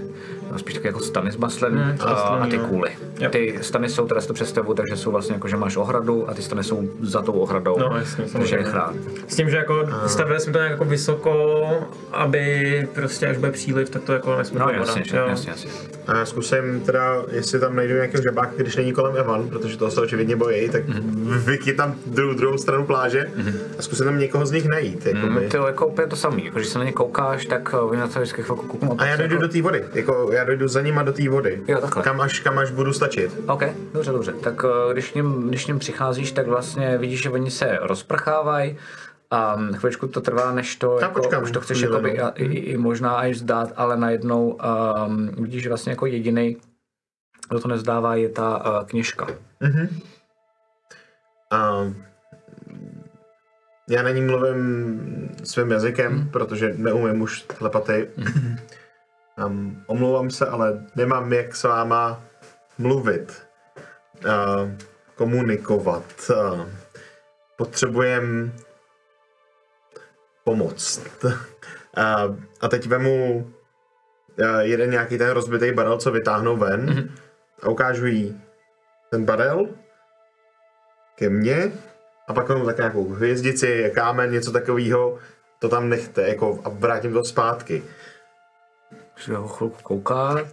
spíš 0.57 0.73
taky 0.75 0.87
jako 0.87 0.99
stany 0.99 1.31
s 1.31 1.37
maslem 1.37 1.73
Mhm, 1.73 1.97
uh, 2.03 2.09
a 2.43 2.47
ty 2.49 2.57
no. 2.57 2.63
kůly. 2.67 2.89
Jo. 3.19 3.29
Ty 3.29 3.57
stany 3.61 3.89
jsou 3.89 4.07
teda 4.07 4.21
si 4.21 4.27
to 4.27 4.33
představu, 4.33 4.73
takže 4.73 4.97
jsou 4.97 5.11
vlastně 5.11 5.33
jako, 5.33 5.47
že 5.47 5.57
máš 5.57 5.77
ohradu 5.77 6.29
a 6.29 6.33
ty 6.33 6.41
stany 6.41 6.63
jsou 6.63 6.83
za 7.01 7.21
tou 7.21 7.31
ohradou. 7.33 7.79
No, 7.79 7.97
jasně, 7.97 8.25
takže 8.33 8.55
je 8.55 8.63
chrán. 8.63 8.93
S 9.27 9.35
tím, 9.35 9.49
že 9.49 9.57
jako 9.57 9.85
stavili 10.07 10.39
jsme 10.39 10.53
to 10.53 10.57
nějak 10.59 10.71
jako 10.71 10.85
vysoko, 10.85 11.63
aby 12.11 12.87
prostě 12.95 13.27
až 13.27 13.37
bude 13.37 13.51
příliv, 13.51 13.89
tak 13.89 14.01
to 14.03 14.13
jako 14.13 14.37
nesmí 14.37 14.59
No 14.59 14.69
jasně, 14.69 15.03
jo. 15.13 15.25
jasně, 15.27 15.49
jasně. 15.51 15.71
A 16.07 16.17
já 16.17 16.25
zkusím 16.25 16.81
teda, 16.85 17.15
jestli 17.31 17.59
tam 17.59 17.75
najdu 17.75 17.93
nějakého 17.93 18.23
žabáka, 18.23 18.51
když 18.57 18.75
není 18.75 18.93
kolem 18.93 19.17
Evan, 19.17 19.49
protože 19.49 19.77
toho 19.77 19.91
se 19.91 20.01
očividně 20.01 20.35
bojí, 20.35 20.69
tak 20.69 20.87
Mhm. 20.87 21.37
vyky 21.45 21.73
tam 21.73 21.95
druhou, 22.05 22.33
druhou 22.33 22.57
stranu 22.57 22.85
pláže 22.85 23.25
a 23.79 23.81
zkusím 23.81 24.05
tam 24.05 24.19
někoho 24.19 24.45
z 24.45 24.51
nich 24.51 24.65
najít. 24.65 25.05
Mm, 25.05 25.15
Jakoby. 25.21 25.47
to 25.47 25.57
je 25.57 25.63
jako 25.65 25.87
úplně 25.87 26.07
to 26.07 26.15
samé, 26.15 26.41
jako, 26.41 26.55
když 26.59 26.67
se 26.69 26.79
na 26.79 26.85
ně 26.85 26.91
koukáš, 26.91 27.45
tak 27.45 27.73
uh, 27.73 27.89
oni 27.91 27.99
na 27.99 28.07
to 28.07 28.19
vždycky 28.19 28.43
chvilku 28.43 28.67
kouknou. 28.67 28.95
A 28.97 29.05
já 29.05 29.15
dojdu 29.17 29.37
do 29.37 29.47
té 29.47 29.61
vody, 29.61 29.83
jako 29.93 30.29
já 30.33 30.42
dojdu 30.43 30.67
za 30.67 30.81
nima 30.81 31.03
do 31.03 31.13
té 31.13 31.29
vody. 31.29 31.63
Jo, 31.67 31.81
takhle. 31.81 32.03
Kam 32.03 32.21
až, 32.21 32.39
kam 32.39 32.57
až 32.57 32.71
budu 32.71 32.93
stačit. 32.93 33.39
OK, 33.47 33.63
dobře, 33.93 34.11
dobře. 34.11 34.33
Tak 34.33 34.65
eh, 34.65 34.93
když 34.93 35.11
k 35.11 35.15
ním, 35.15 35.47
když 35.49 35.65
k 35.65 35.67
ním 35.67 35.79
přicházíš, 35.79 36.31
tak 36.31 36.47
vlastně 36.47 36.97
vidíš, 36.97 37.21
že 37.21 37.29
oni 37.29 37.51
se 37.51 37.79
rozprchávají. 37.81 38.77
A 39.31 39.57
chvíličku 39.75 40.07
to 40.07 40.21
trvá, 40.21 40.51
než 40.51 40.75
to, 40.75 40.95
Já 40.99 41.07
jako, 41.07 41.21
počkám 41.21 41.43
už 41.43 41.51
to 41.51 41.61
chceš 41.61 41.81
jakoby, 41.81 42.17
no. 42.17 42.25
a, 42.25 42.29
i, 42.29 42.45
i, 42.45 42.77
možná 42.77 43.15
až 43.15 43.37
zdát, 43.37 43.73
ale 43.75 43.97
najednou 43.97 44.59
um, 45.07 45.27
vidíš, 45.27 45.63
že 45.63 45.69
vlastně 45.69 45.91
jako 45.91 46.05
jediný, 46.05 46.57
kdo 47.49 47.59
to 47.59 47.67
nezdává, 47.67 48.15
je 48.15 48.29
ta 48.29 48.79
uh, 48.79 48.87
kněžka. 48.87 49.27
A 51.51 51.91
já 53.89 54.03
na 54.03 54.09
ní 54.09 54.21
mluvím 54.21 55.29
svým 55.43 55.71
jazykem, 55.71 56.29
protože 56.31 56.73
neumím 56.77 57.21
už 57.21 57.41
telepatii. 57.41 58.07
Um, 59.37 59.83
omlouvám 59.87 60.29
se, 60.29 60.45
ale 60.45 60.85
nemám 60.95 61.33
jak 61.33 61.55
s 61.55 61.63
váma 61.63 62.21
mluvit, 62.77 63.47
uh, 64.25 64.71
komunikovat. 65.15 66.03
Uh, 66.29 66.65
potřebujem 67.57 68.53
pomoc. 70.43 71.01
uh, 71.23 71.33
a 72.61 72.67
teď 72.69 72.87
vemu 72.87 73.35
uh, 74.39 74.59
jeden 74.59 74.89
nějaký 74.91 75.17
ten 75.17 75.29
rozbitý 75.29 75.71
barel, 75.71 75.97
co 75.97 76.11
vytáhnou 76.11 76.57
ven 76.57 77.09
a 77.63 77.69
ukážu 77.69 78.05
jí 78.05 78.41
ten 79.09 79.25
barel 79.25 79.67
ke 81.15 81.29
mně 81.29 81.71
a 82.27 82.33
pak 82.33 82.49
mám 82.49 82.65
tak 82.65 82.77
nějakou 82.77 83.09
hvězdici, 83.09 83.91
kámen, 83.95 84.31
něco 84.31 84.51
takového, 84.51 85.17
to 85.59 85.69
tam 85.69 85.89
nechte 85.89 86.27
jako, 86.27 86.59
a 86.63 86.69
vrátím 86.69 87.13
to 87.13 87.23
zpátky. 87.23 87.83
Že 89.17 89.35
ho 89.35 89.47
chvilku 89.47 89.77
kouká. 89.83 90.45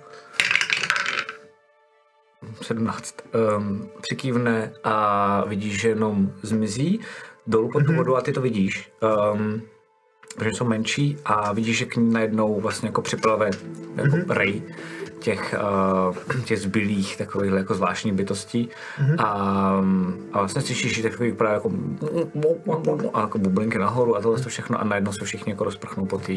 17. 2.63 3.15
Um, 3.57 3.91
přikývne 4.01 4.73
a 4.85 5.45
vidíš, 5.45 5.81
že 5.81 5.89
jenom 5.89 6.33
zmizí 6.43 7.01
dolů 7.47 7.69
pod 7.73 7.87
tu 7.87 7.93
vodu 7.93 8.17
a 8.17 8.21
ty 8.21 8.33
to 8.33 8.41
vidíš. 8.41 8.93
Um, 9.33 9.63
protože 10.37 10.51
jsou 10.51 10.65
menší 10.65 11.17
a 11.25 11.53
vidíš, 11.53 11.79
že 11.79 11.85
k 11.87 11.97
ní 11.97 12.13
najednou 12.13 12.61
vlastně 12.61 12.89
jako 12.89 13.03
připlave 13.03 13.51
jako 13.97 14.35
rej 14.35 14.63
těch, 15.21 15.55
uh, 16.09 16.43
těch 16.45 16.61
zbylých 16.61 17.17
takových 17.17 17.53
jako 17.53 17.75
zvláštních 17.75 18.15
bytostí. 18.15 18.69
A, 19.19 19.27
a 20.33 20.39
vlastně 20.39 20.63
slyšíš, 20.63 21.03
takový 21.03 21.33
právě 21.33 21.55
jako 21.55 21.71
a 23.15 23.21
jako 23.21 23.39
bublinky 23.39 23.79
nahoru 23.79 24.17
a 24.17 24.21
tohle 24.21 24.41
to 24.41 24.49
všechno 24.49 24.81
a 24.81 24.85
najednou 24.85 25.13
se 25.13 25.25
všichni 25.25 25.53
jako 25.53 25.65
rozprchnou 25.65 26.07
po 26.07 26.19
té 26.19 26.33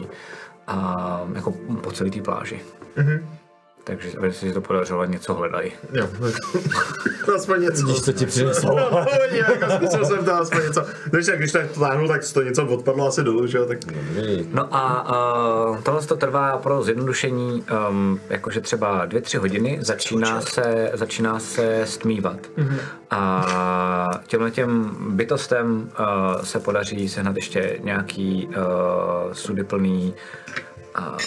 a 0.67 1.21
jako 1.35 1.53
po 1.81 1.91
celé 1.91 2.09
té 2.09 2.21
pláži. 2.21 2.59
Takže 3.85 4.09
aby 4.17 4.33
si 4.33 4.53
to 4.53 4.61
podařilo, 4.61 5.05
něco 5.05 5.33
hledají. 5.33 5.71
Jo, 5.93 6.07
aspoň 7.35 7.61
něco. 7.61 7.85
Vidíš, 7.85 8.01
co 8.01 8.13
ti 8.13 8.25
přineslo. 8.25 8.75
No, 8.75 8.89
no, 8.91 9.05
jako 9.37 9.71
zkusil 9.75 10.05
jsem 10.05 10.25
to 10.25 10.33
aspoň 10.33 10.63
něco. 10.63 10.85
Když, 11.05 11.25
když 11.25 11.51
tak 11.51 11.71
to 11.71 11.79
táhnu, 11.79 12.07
tak 12.07 12.21
to 12.33 12.43
něco 12.43 12.65
odpadlo 12.65 13.07
asi 13.07 13.23
dolů, 13.23 13.47
že 13.47 13.57
jo, 13.57 13.65
tak... 13.65 13.77
No 14.53 14.67
a 14.71 15.09
uh, 15.69 15.81
tohle 15.81 16.01
to 16.01 16.15
trvá 16.15 16.57
pro 16.57 16.83
zjednodušení 16.83 17.63
um, 17.89 18.19
jakože 18.29 18.61
třeba 18.61 19.05
dvě, 19.05 19.21
tři 19.21 19.37
hodiny, 19.37 19.77
začíná 19.81 20.41
se, 20.41 20.91
začíná 20.93 21.39
se 21.39 21.81
stmívat. 21.85 22.39
Mm-hmm. 22.57 22.79
A 23.11 24.21
těmhle 24.27 24.51
těm 24.51 24.95
bytostem 25.09 25.91
uh, 25.99 26.41
se 26.41 26.59
podaří 26.59 27.09
sehnat 27.09 27.35
ještě 27.35 27.79
nějaký 27.83 28.47
uh, 28.47 29.33
sudy 29.33 29.63
plný 29.63 30.13
uh, 30.99 31.17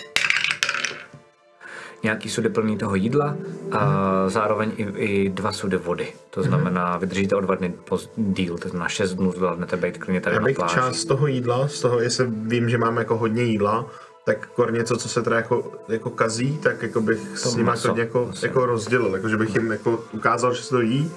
nějaký 2.07 2.31
sudy 2.31 2.49
plný 2.49 2.79
toho 2.79 2.95
jídla 2.95 3.37
a 3.73 3.81
zároveň 4.29 4.73
i, 4.77 4.83
i 4.97 5.29
dva 5.29 5.53
sudy 5.53 5.77
vody. 5.77 6.13
To 6.31 6.43
znamená, 6.43 6.97
vydržíte 6.97 7.37
o 7.37 7.41
dva 7.41 7.55
dny 7.55 7.75
poz, 7.85 8.11
díl, 8.17 8.59
to 8.59 8.69
znamená 8.69 8.89
šest 8.89 9.15
dnů 9.15 9.33
zvládnete 9.33 9.77
být 9.77 9.99
klidně 9.99 10.21
tady 10.21 10.35
Já 10.37 10.41
na 10.41 10.45
bych 10.45 10.57
pláži. 10.57 10.75
část 10.75 11.05
toho 11.05 11.27
jídla, 11.27 11.69
z 11.69 11.81
toho, 11.81 12.01
jestli 12.01 12.27
vím, 12.31 12.69
že 12.71 12.79
máme 12.79 13.01
jako 13.01 13.17
hodně 13.17 13.43
jídla, 13.43 13.87
tak 14.25 14.47
kor 14.47 14.73
něco, 14.73 14.97
co 14.97 15.09
se 15.09 15.23
teda 15.23 15.37
jako, 15.37 15.73
jako 15.89 16.11
kazí, 16.11 16.59
tak 16.63 16.83
jako 16.83 17.01
bych 17.01 17.39
s 17.39 17.55
nimi 17.55 17.71
to 17.83 17.97
jako, 17.99 18.27
maso. 18.27 18.47
jako 18.47 18.67
rozdělil, 18.67 19.15
jako 19.15 19.29
že 19.29 19.37
bych 19.37 19.55
jim 19.55 19.71
jako 19.71 20.05
ukázal, 20.13 20.55
že 20.55 20.63
se 20.63 20.71
to 20.71 20.81
jí 20.81 21.11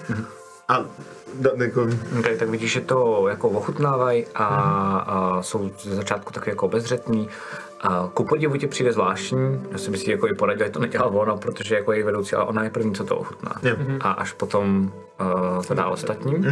A 0.69 0.85
da, 1.33 1.51
jako, 1.57 1.87
Okay, 2.19 2.37
tak 2.37 2.49
vidíš, 2.49 2.71
že 2.71 2.81
to 2.81 3.25
jako 3.29 3.49
ochutnávají 3.49 4.25
a, 4.35 4.45
a 4.45 5.41
jsou 5.41 5.69
ze 5.81 5.95
začátku 5.95 6.33
taky 6.33 6.49
jako 6.49 6.65
obezřetní. 6.65 7.29
A 7.81 8.09
ku 8.13 8.23
podivu 8.25 8.57
ti 8.57 8.67
přijde 8.67 8.93
zvláštní, 8.93 9.61
já 9.71 9.77
si 9.77 9.91
myslím, 9.91 10.11
jako 10.11 10.27
i 10.27 10.35
poradil, 10.35 10.65
že 10.65 10.71
to 10.71 10.79
nedělá 10.79 11.05
ono, 11.05 11.37
protože 11.37 11.75
jako 11.75 11.91
je 11.91 12.03
vedoucí, 12.03 12.35
ale 12.35 12.45
ona 12.45 12.63
je 12.63 12.69
první, 12.69 12.95
co 12.95 13.03
to 13.03 13.17
ochutná. 13.17 13.51
Jo. 13.63 13.75
A 13.99 14.11
až 14.11 14.33
potom 14.33 14.91
uh, 15.21 15.63
to 15.63 15.73
dá 15.73 15.87
ostatním. 15.87 16.45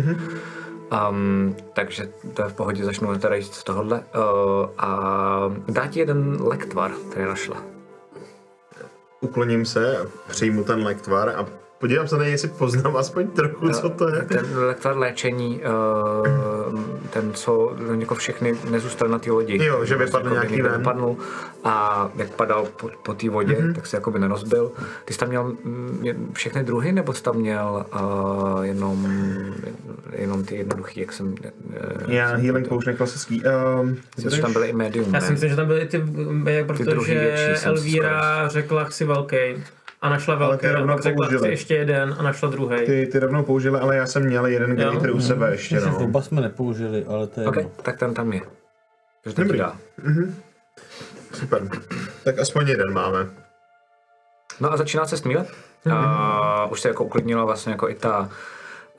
Um, 1.10 1.56
takže 1.74 2.10
to 2.34 2.42
je 2.42 2.50
v 2.50 2.54
pohodě, 2.54 2.86
začnu 2.86 3.18
teda 3.18 3.36
jíst 3.36 3.54
z 3.54 3.64
tohohle. 3.64 4.00
Uh, 4.00 4.70
a 4.78 5.52
dá 5.68 5.88
ti 5.88 6.00
jeden 6.00 6.38
lektvar, 6.42 6.92
který 7.12 7.26
našla. 7.26 7.58
ukloním 9.22 9.66
se 9.66 10.08
přijmu 10.28 10.64
ten 10.64 10.84
lektvar 10.84 11.30
a 11.30 11.46
podívám 11.80 12.08
se 12.08 12.18
na 12.18 12.24
něj, 12.24 12.32
jestli 12.32 12.48
poznám 12.48 12.96
aspoň 12.98 13.28
trochu, 13.28 13.70
co 13.70 13.90
to 13.90 14.10
je. 14.16 14.22
Ten 14.22 14.46
lektvar 14.56 14.98
léčení, 14.98 15.62
uh, 15.62 16.80
ten, 17.10 17.34
co 17.34 17.76
jako 18.00 18.16
všechny 18.16 18.56
nezůstal 18.70 19.08
na 19.08 19.20
té 19.20 19.32
lodi. 19.32 19.66
Jo, 19.66 19.86
že 19.86 19.96
Prostě 19.96 20.06
vypadl 20.06 20.26
jakoby 20.36 20.48
nějaký 20.52 20.62
ven. 20.70 20.78
Vypadnul 20.78 21.18
a 21.64 22.10
jak 22.16 22.30
padal 22.30 22.66
po, 22.82 22.90
po 23.04 23.14
té 23.14 23.30
vodě, 23.30 23.54
Mhm. 23.54 23.68
mm-hmm. 23.70 23.76
tak 23.76 23.88
se 23.88 23.98
jakoby 23.98 24.20
nerozbil. 24.20 24.72
Ty 25.06 25.14
jsi 25.14 25.20
tam 25.20 25.30
měl 25.30 25.44
mm, 25.44 26.32
všechny 26.34 26.64
druhy, 26.64 26.92
nebo 26.92 27.14
jsi 27.14 27.24
tam 27.24 27.36
měl 27.36 27.86
uh, 28.02 28.62
jenom, 28.62 29.08
jenom 30.12 30.44
ty 30.44 30.56
jednoduchý, 30.56 31.00
jak 31.00 31.14
jsem... 31.14 31.28
Uh, 31.28 31.36
Já 32.08 32.36
healing 32.36 32.68
potion 32.68 32.96
klasický. 32.96 33.44
Um, 33.82 33.98
Myslím, 34.16 34.36
že 34.36 34.42
tam 34.42 34.54
byly 34.54 34.68
i 34.68 34.74
medium, 34.74 35.06
Já 35.06 35.12
ne? 35.12 35.22
si 35.22 35.32
myslím, 35.32 35.50
že 35.50 35.56
tam 35.56 35.68
byly 35.68 35.86
ty, 35.86 36.04
protože 36.68 37.20
větší 37.20 37.56
jsem 37.62 37.70
Elvíra 37.72 38.48
řekla 38.48 38.84
chci 38.84 39.06
velký 39.06 39.38
a 40.02 40.10
našla 40.10 40.36
Ale 40.36 40.48
velký 40.48 40.68
rovnou 40.68 40.94
pak 40.94 41.04
řekla 41.04 41.26
použili. 41.26 41.40
chci 41.40 41.50
ještě 41.50 41.76
jeden 41.76 42.16
a 42.20 42.24
našla 42.24 42.50
druhý. 42.50 42.86
ty, 42.86 43.10
ty 43.12 43.20
rovnou 43.20 43.44
použili, 43.44 43.80
ale 43.80 43.96
já 43.96 44.06
jsem 44.06 44.24
měl 44.26 44.46
jeden 44.46 44.80
Jo. 44.80 44.90
glitter 44.92 45.12
u 45.12 45.22
sebe 45.22 45.52
ještě, 45.52 45.80
no. 45.80 45.98
oba 46.00 46.22
jsme 46.22 46.42
nepoužili, 46.42 47.06
ale 47.06 47.28
to 47.28 47.42
je 47.42 47.48
OK, 47.48 47.56
jedno. 47.56 47.72
tak 47.82 47.98
ten 48.00 48.14
tam 48.14 48.34
je. 48.34 48.42
Takže 49.24 49.44
Dobrý. 49.44 49.58
dá. 49.60 49.76
Super. 51.34 51.62
Tak 52.24 52.40
aspoň 52.40 52.68
jeden 52.68 52.94
máme. 52.94 53.28
No 54.60 54.72
a 54.74 54.78
začíná 54.78 55.06
se 55.06 55.18
stmívat. 55.18 55.48
A 55.92 56.66
už 56.66 56.82
se 56.82 56.88
jako 56.88 57.04
uklidnila 57.04 57.46
vlastně 57.46 57.72
jako 57.72 57.90
i 57.90 57.96
ta, 57.96 58.30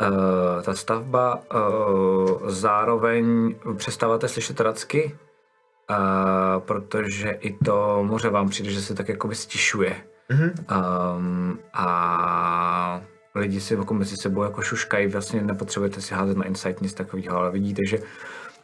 uh, 0.00 0.62
ta 0.62 0.74
stavba. 0.74 1.38
Uh, 1.54 2.48
zároveň 2.48 3.54
přestáváte 3.76 4.28
slyšet 4.28 4.60
racky, 4.60 5.16
uh, 5.90 5.96
protože 6.62 7.30
i 7.30 7.52
to 7.64 7.98
moře 8.02 8.30
vám 8.30 8.48
přijde, 8.48 8.70
že 8.70 8.82
se 8.82 8.94
tak 8.94 9.08
jako 9.08 9.28
vystišuje. 10.30 10.50
Um, 11.16 11.58
a 11.72 13.00
lidi 13.34 13.60
si 13.60 13.74
jako 13.74 13.94
mezi 13.94 14.16
sebou 14.16 14.42
jako 14.42 14.62
šuškají, 14.62 15.06
vlastně 15.06 15.42
nepotřebujete 15.42 16.00
si 16.00 16.14
házet 16.14 16.36
na 16.36 16.44
insight 16.44 16.82
nic 16.82 16.94
takového, 16.94 17.36
ale 17.36 17.50
vidíte, 17.50 17.86
že 17.86 17.98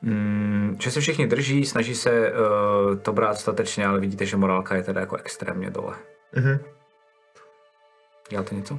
Mm, 0.07 0.77
že 0.81 0.91
se 0.91 1.01
všichni 1.01 1.27
drží, 1.27 1.65
snaží 1.65 1.95
se 1.95 2.33
uh, 2.33 2.97
to 2.97 3.13
brát 3.13 3.39
statečně, 3.39 3.87
ale 3.87 4.01
vidíte, 4.01 4.27
že 4.27 4.37
morálka 4.37 4.77
je 4.77 4.83
teda 4.83 5.01
jako 5.01 5.17
extrémně 5.17 5.71
dole. 5.71 5.95
Mhm. 6.37 6.59
Děláte 8.31 8.55
něco? 8.55 8.79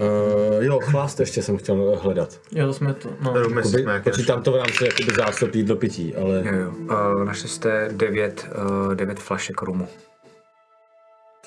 Uh, 0.00 0.64
jo, 0.64 0.80
chlást 0.80 1.20
ještě 1.20 1.42
jsem 1.42 1.56
chtěl 1.56 1.98
hledat. 2.02 2.40
Jo, 2.52 2.66
to 2.66 2.72
jsme 2.72 2.94
to, 2.94 3.08
no. 3.20 3.32
To 3.32 3.48
my 3.48 3.56
Jakoby, 3.56 3.82
jsme 3.82 4.00
počítám 4.00 4.42
to 4.42 4.52
v 4.52 4.56
rámci 4.56 4.84
jakoby 4.84 5.14
zásob 5.16 5.54
jídlo 5.54 5.76
pití, 5.76 6.16
ale 6.16 6.42
Jo, 6.46 6.54
jo. 6.54 6.70
Uh, 6.70 7.24
našli 7.24 7.48
jste 7.48 7.88
devět, 7.92 8.48
uh, 8.86 8.94
devět 8.94 9.18
flašek 9.18 9.62
rumu. 9.62 9.88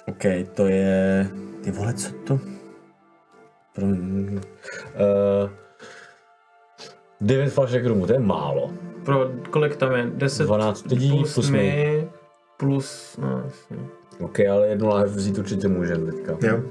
OK, 0.08 0.24
to 0.54 0.68
je... 0.68 1.28
Ty 1.64 1.72
vole, 1.72 1.94
co 1.94 2.14
to? 2.14 2.40
Promiň. 3.76 4.36
Uh, 4.36 4.42
9 7.22 7.50
flašek 7.50 7.86
rumu, 7.86 8.08
to 8.08 8.14
je 8.14 8.20
málo. 8.20 8.72
Pro 9.06 9.32
kolik 9.50 9.76
tam 9.76 9.96
je? 9.96 10.12
10 10.14 10.44
12 10.44 10.86
lidí 10.86 11.10
plus, 11.10 11.34
plus 11.34 11.50
my, 11.50 12.08
plus, 12.58 13.18
no 13.22 13.44
jasně. 13.46 13.78
OK, 14.20 14.40
ale 14.40 14.68
jednu 14.68 14.88
láhev 14.88 15.10
vzít 15.10 15.38
určitě 15.38 15.68
můžeme 15.68 16.12
teďka. 16.12 16.38
Jo, 16.48 16.64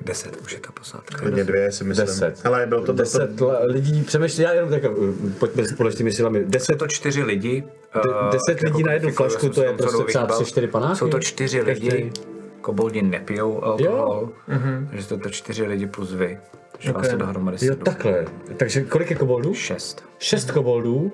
Deset 0.00 0.36
už 0.44 0.52
je 0.52 0.58
ta 0.60 0.72
posádka. 0.72 1.18
klidně 1.18 1.44
dvě 1.44 1.72
si 1.72 1.84
myslím. 1.84 2.06
Deset. 2.06 2.46
Ale 2.46 2.66
bylo 2.66 2.84
to 2.84 2.92
deset. 2.92 3.18
10 3.30 3.40
la- 3.40 3.58
lidí, 3.64 4.02
přemýšlím, 4.02 4.44
já 4.46 4.52
jenom 4.52 4.70
tak, 4.70 4.82
uh, 4.98 5.14
pojďme 5.38 5.64
společnými 5.68 6.12
silami. 6.12 6.44
10 6.44 6.72
Jsou 6.72 6.78
to 6.78 6.86
čtyři 6.86 7.22
lidi. 7.22 7.64
De- 8.04 8.10
uh, 8.10 8.30
deset 8.32 8.60
lidí 8.60 8.82
na 8.82 8.92
jednu 8.92 9.12
kvalifikuje, 9.12 9.50
flašku, 9.50 9.54
to 9.54 9.62
je 9.62 9.72
prostě 9.72 10.04
třeba 10.04 10.26
tři, 10.26 10.44
čtyři 10.44 10.66
panáky? 10.66 10.96
Jsou 10.98 11.08
to 11.08 11.18
čtyři 11.20 11.60
Každý. 11.60 11.88
lidi. 11.90 12.12
Koboldi 12.60 13.02
nepijou 13.02 13.64
alkohol, 13.64 14.28
Mhm. 14.48 14.86
takže 14.90 15.04
jsou 15.04 15.16
to 15.18 15.30
čtyři 15.30 15.62
lidi 15.66 15.86
plus 15.86 16.12
vy. 16.12 16.38
Takže 16.72 16.90
Ok. 16.90 16.96
vás 16.96 17.08
dohromady 17.14 17.56
Jo, 17.66 17.74
takhle. 17.76 18.24
Takže 18.56 18.82
kolik 18.84 19.10
je 19.10 19.16
koboldů? 19.16 19.54
Šest. 19.54 20.04
Šest 20.18 20.50
koboldů, 20.50 21.12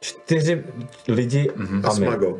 čtyři 0.00 0.64
lidi 1.08 1.50
Mhm. 1.56 1.82
a 1.84 1.88
A 1.88 1.92
my. 1.92 1.96
smago. 2.06 2.38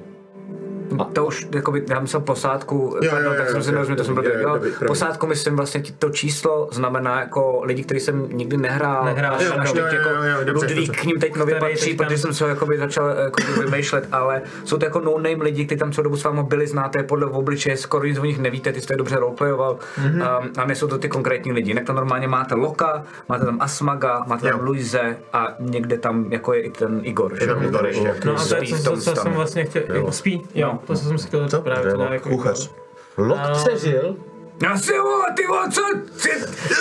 To 1.12 1.27
už, 1.27 1.47
jakoby, 1.55 1.83
já 1.91 2.01
myslel 2.01 2.23
posádku, 2.23 2.97
jo, 3.02 3.10
pardon, 3.10 3.33
jo, 3.33 3.39
tak 3.39 3.47
jsem 3.49 3.57
jo, 3.57 3.62
si 3.62 3.73
nerozuměl, 3.73 3.97
to 3.97 4.05
jsem 4.05 4.17
jo, 4.17 4.23
byl 4.23 4.33
jo, 4.33 4.39
jo, 4.41 4.55
dobrý. 4.55 4.70
Posádku 4.86 5.27
myslím 5.27 5.57
vlastně 5.57 5.83
to 5.99 6.10
číslo 6.10 6.69
znamená 6.73 7.20
jako 7.20 7.60
lidi, 7.65 7.83
který 7.85 8.01
jsem 8.01 8.28
nikdy 8.33 8.57
nehrál. 8.57 9.05
Nehrál, 9.05 9.35
až, 9.35 9.44
jo, 9.44 9.52
až 9.59 9.69
jo, 9.69 9.75
teď 9.75 9.83
jo, 9.93 9.99
jako 9.99 10.09
jo, 10.09 10.23
jo, 10.47 10.52
Ludvík 10.55 10.97
k 11.01 11.05
ním 11.05 11.20
teď 11.20 11.36
nově 11.36 11.55
patří, 11.55 11.94
protože 11.94 12.19
jsem 12.19 12.35
se 12.35 12.44
ho 12.44 12.51
jakoby 12.51 12.78
začal 12.78 13.09
jako 13.09 13.60
vymýšlet, 13.60 14.09
ale 14.12 14.43
jsou 14.65 14.77
to 14.78 14.85
jako 14.85 15.01
no-name 15.01 15.44
lidi, 15.44 15.67
kteří 15.67 15.78
tam 15.78 15.93
celou 15.93 16.02
dobu 16.05 16.17
s 16.17 16.25
vámi 16.25 16.43
byli, 16.43 16.67
znáte 16.67 16.99
je 16.99 17.02
podle 17.02 17.27
obličeje, 17.27 17.77
skoro 17.77 18.05
nic 18.07 18.19
o 18.19 18.25
nich 18.25 18.39
nevíte, 18.39 18.73
ty 18.73 18.81
jste 18.81 18.93
je 18.94 18.99
dobře 18.99 19.17
roleplayoval 19.17 19.78
Mhm. 19.99 20.15
um, 20.15 20.51
a 20.57 20.65
nejsou 20.67 20.86
to 20.86 20.99
ty 20.99 21.09
konkrétní 21.09 21.52
lidi. 21.52 21.70
Jinak 21.70 21.85
to 21.85 21.93
normálně 21.93 22.28
máte 22.28 22.55
Loka, 22.55 23.05
máte 23.28 23.44
tam 23.44 23.57
Asmaga, 23.60 24.25
máte 24.27 24.49
tam 24.49 24.59
Jo. 24.60 24.65
Luise 24.67 25.17
a 25.33 25.55
někde 25.59 25.99
tam 25.99 26.33
jako 26.33 26.55
je 26.55 26.60
i 26.62 26.70
ten 26.70 27.01
Igor. 27.02 27.33
že? 27.41 27.47
tam 27.47 27.65
Igor 27.65 27.86
ještě. 27.86 28.15
No 28.25 28.33
a 28.41 28.44
to 28.44 28.55
je 28.57 28.67
co, 28.78 28.97
co 28.97 29.17
jsem 29.17 29.33
vlastně 29.33 29.65
chtěl, 29.65 29.83
jako 29.94 30.12
spí, 30.12 30.43
jo, 30.55 30.78
to 30.86 30.97
jsem 30.97 31.18
si 31.18 31.26
chtěl 31.26 31.49
Co? 31.49 31.60
právě 31.60 31.92
teda 31.92 32.15
jako 32.15 32.28
Kuchař. 32.28 32.70
Lok 33.17 33.39
přežil, 33.52 34.17
Já 34.62 34.78
si 34.78 34.92
vole, 34.99 35.25
ty 35.36 35.47
vole, 35.47 35.68
co? 35.70 35.81
Ty, 36.23 36.31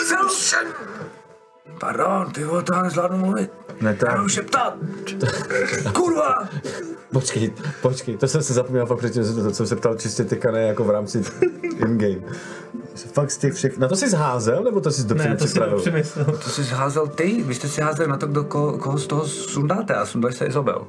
cel... 0.08 0.66
Pardon, 1.80 2.32
ty 2.32 2.44
vole, 2.44 2.64
to 2.64 2.74
já 2.76 2.84
nezvládnu 2.84 3.18
mluvit. 3.18 3.52
Ne, 3.82 3.94
to- 3.96 4.06
Já 4.06 4.18
jdu 4.18 4.28
šeptat. 4.30 4.74
Kurva! 5.94 6.50
Počkej, 7.14 7.54
počkej, 7.82 8.18
to 8.18 8.28
jsem 8.28 8.44
se 8.44 8.54
zapomněl 8.54 8.86
fakt 8.86 8.98
předtím, 8.98 9.24
že 9.24 9.34
to, 9.34 9.44
to 9.44 9.54
jsem 9.54 9.68
se 9.68 9.76
ptal 9.76 9.96
čistě 9.96 10.24
teďka 10.24 10.52
ne 10.52 10.62
jako 10.68 10.84
v 10.84 10.90
rámci 10.90 11.24
in-game. 11.64 12.22
Fakt 13.14 13.32
z 13.32 13.38
těch 13.38 13.54
všech, 13.54 13.78
na 13.78 13.88
to 13.88 13.96
jsi 13.96 14.10
zházel, 14.10 14.64
nebo 14.64 14.82
to 14.82 14.92
jsi 14.92 15.04
dopředu 15.04 15.30
Ne, 15.30 15.36
to 15.36 15.42
jsem 15.44 15.48
připravil? 15.52 15.80
přemyslel. 15.80 16.26
To 16.26 16.50
jsi 16.50 16.64
zházel 16.64 17.08
ty, 17.08 17.44
vy 17.44 17.56
jste 17.56 17.68
si 17.68 17.82
házeli 17.82 18.10
na 18.10 18.18
to, 18.18 18.28
kdo, 18.28 18.44
ko, 18.44 18.78
koho 18.78 18.98
z 18.98 19.08
toho 19.08 19.28
sundáte 19.28 19.94
a 19.96 20.06
sundali 20.06 20.34
se 20.34 20.46
Izobel. 20.46 20.88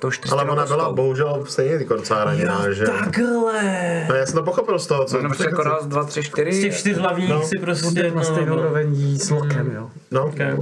To 0.00 0.08
už 0.08 0.20
Ale 0.32 0.44
ona 0.44 0.66
byla 0.66 0.92
bohužel 0.92 1.44
stejně 1.48 1.78
ty 1.78 1.84
docela 1.84 2.24
raněná, 2.24 2.72
že? 2.72 2.84
Takhle. 2.84 4.06
No 4.08 4.14
já 4.14 4.26
jsem 4.26 4.34
to 4.34 4.42
pochopil 4.42 4.78
z 4.78 4.86
toho, 4.86 5.04
co... 5.04 5.22
No, 5.22 5.28
prostě 5.28 5.44
jako 5.44 5.62
raz, 5.62 5.86
dva, 5.86 6.04
tři, 6.04 6.22
čtyři. 6.22 6.52
Z 6.52 6.60
těch 6.60 6.78
čtyř 6.78 6.98
hlavních 6.98 7.28
No. 7.30 7.42
si 7.42 7.58
prostě, 7.58 8.10
Na 8.10 8.22
stejnou 8.24 8.54
no, 8.56 8.60
úroveň 8.62 8.94
jí 8.94 9.18
s 9.18 9.30
Lokem, 9.30 9.72
jo. 9.72 9.90
No, 10.10 10.26
okay. 10.26 10.56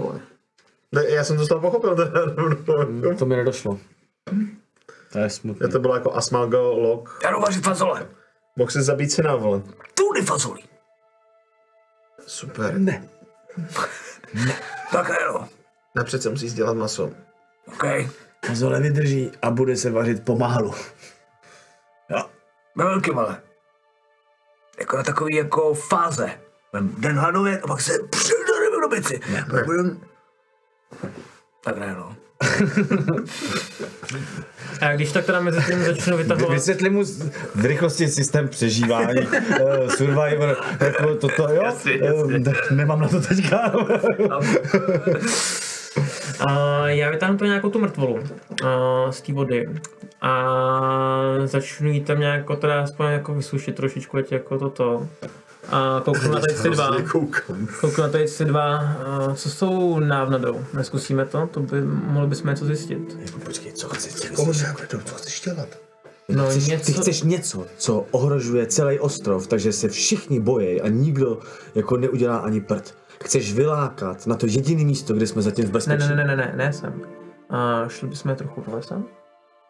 ne, 0.92 1.04
já 1.08 1.24
jsem 1.24 1.36
to 1.36 1.44
z 1.44 1.48
toho 1.48 1.60
pochopil. 1.60 1.96
teda. 1.96 2.10
To 3.18 3.26
mi 3.26 3.36
nedošlo. 3.36 3.78
To 5.12 5.18
je 5.18 5.30
smutné. 5.30 5.66
Já 5.66 5.72
to 5.72 5.78
bylo 5.78 5.94
jako 5.94 6.14
Asmago, 6.14 6.72
Lok. 6.72 7.20
Já 7.24 7.30
jdu 7.30 7.40
vařit 7.40 7.64
fazole. 7.64 8.06
Mohl 8.56 8.70
si 8.70 8.82
zabít 8.82 9.12
syna, 9.12 9.36
vole. 9.36 9.62
Tudy 9.94 10.22
fazolí. 10.22 10.64
Super. 12.26 12.78
Ne. 12.78 13.08
Tak 14.92 15.12
jo. 15.26 15.44
Napřed 15.96 16.22
se 16.22 16.30
musí 16.30 16.50
dělat 16.50 16.76
maso. 16.76 17.10
OK. 17.66 17.84
Fazole 18.46 18.80
vydrží 18.80 19.32
a 19.42 19.50
bude 19.50 19.76
se 19.76 19.90
vařit 19.90 20.24
pomalu. 20.24 20.74
Jo. 22.10 22.22
Ve 22.76 22.84
velkým 22.84 23.18
ale. 23.18 23.40
Jako 24.80 24.96
na 24.96 25.02
takový 25.02 25.36
jako 25.36 25.74
fáze. 25.74 26.30
Vem 26.72 26.94
Den 26.98 27.18
hladově 27.18 27.60
a 27.60 27.66
pak 27.66 27.80
se 27.80 27.92
přidareme 28.10 28.80
do 28.82 28.88
bici. 28.88 29.20
Pak 29.50 29.64
budem... 29.64 30.00
Tak 31.64 31.78
ne, 31.78 31.94
no. 31.94 32.16
A 34.80 34.92
když 34.94 35.12
tak 35.12 35.26
teda 35.26 35.40
mezi 35.40 35.60
tím 35.66 35.84
začnu 35.84 36.16
vytahovat, 36.16 36.54
Vysvětli 36.54 36.90
mu 36.90 37.04
v 37.54 37.64
rychlosti 37.64 38.08
systém 38.08 38.48
přežívání, 38.48 39.26
uh, 39.26 39.88
Survivor, 39.96 40.56
jako 40.80 41.14
toto, 41.14 41.48
jo? 41.48 41.62
Jasně, 41.62 41.92
jasně. 41.92 42.42
Eh, 42.46 42.74
nemám 42.74 43.00
na 43.00 43.08
to 43.08 43.20
teďka. 43.20 43.72
a 46.46 46.88
já 46.88 47.10
vytáhnu 47.10 47.38
to 47.38 47.44
nějakou 47.44 47.70
tu 47.70 47.78
mrtvolu 47.78 48.18
a, 48.64 49.12
z 49.12 49.20
té 49.20 49.32
vody 49.32 49.68
a 50.20 50.32
začnu 51.44 51.90
jí 51.90 52.00
tam 52.00 52.20
nějak 52.20 52.46
teda 52.60 52.82
aspoň 52.82 53.06
jako 53.06 53.34
vysušit 53.34 53.76
trošičku, 53.76 54.16
ať 54.16 54.32
jako 54.32 54.58
toto. 54.58 55.08
A 55.70 56.02
kouknu 56.04 56.32
na 56.32 56.40
tady 56.40 56.54
ty 56.62 56.70
dva, 56.70 56.90
kouknu 57.12 58.02
na 58.02 58.08
tady 58.08 58.26
ty 58.38 58.44
dva, 58.44 58.76
a 58.76 59.34
co 59.34 59.50
s 59.50 59.58
tou 59.58 59.98
návnadou? 59.98 60.64
Neskusíme 60.74 61.24
to? 61.26 61.46
To 61.50 61.60
by, 61.60 61.80
mohli 61.82 62.28
bychom 62.28 62.50
něco 62.50 62.64
zjistit. 62.64 63.16
Jako 63.20 63.38
počkej, 63.38 63.72
co 63.72 63.88
chceš? 63.88 64.24
Jako, 64.30 64.52
co 65.04 65.14
chceš 65.14 65.40
dělat? 65.40 65.68
No 66.28 66.46
chceš, 66.46 66.66
něco- 66.66 66.86
Ty 66.86 66.92
chceš 66.92 67.22
něco, 67.22 67.66
co 67.78 68.06
ohrožuje 68.10 68.66
celý 68.66 68.98
ostrov, 68.98 69.46
takže 69.46 69.72
se 69.72 69.88
všichni 69.88 70.40
bojí 70.40 70.80
a 70.80 70.88
nikdo 70.88 71.38
jako 71.74 71.96
neudělá 71.96 72.36
ani 72.36 72.60
prd. 72.60 72.94
Chceš 73.24 73.54
vylákat 73.54 74.26
na 74.26 74.36
to 74.36 74.46
jediné 74.46 74.84
místo, 74.84 75.14
kde 75.14 75.26
jsme 75.26 75.42
zatím 75.42 75.64
v 75.64 75.68
Ne, 75.68 75.72
bezpečí. 75.72 76.08
ne, 76.08 76.16
ne, 76.16 76.24
ne, 76.24 76.36
ne, 76.36 76.52
ne, 76.56 76.72
sem. 76.72 77.02
A 77.50 77.88
šli 77.88 78.08
bychom 78.08 78.34
trochu 78.34 78.60
do 78.66 78.76
lesa. 78.76 79.02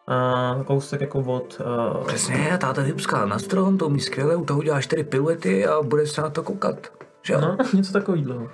A 0.07 0.59
kousek 0.67 1.01
jako 1.01 1.19
od... 1.19 1.61
Uh, 1.99 2.05
Přesně, 2.07 2.57
táta 2.61 2.81
vypská 2.81 3.25
na 3.25 3.39
strom, 3.39 3.77
to 3.77 3.87
umí 3.87 3.99
skvěle, 3.99 4.35
u 4.35 4.45
toho 4.45 4.59
uděláš 4.59 4.83
čtyři 4.85 5.03
piluety 5.03 5.67
a 5.67 5.81
budeš 5.81 6.11
se 6.11 6.21
na 6.21 6.29
to 6.29 6.43
koukat. 6.43 6.87
Že 7.21 7.33
jo? 7.33 7.41
no, 7.41 7.57
něco 7.73 7.93
takového. 7.93 8.49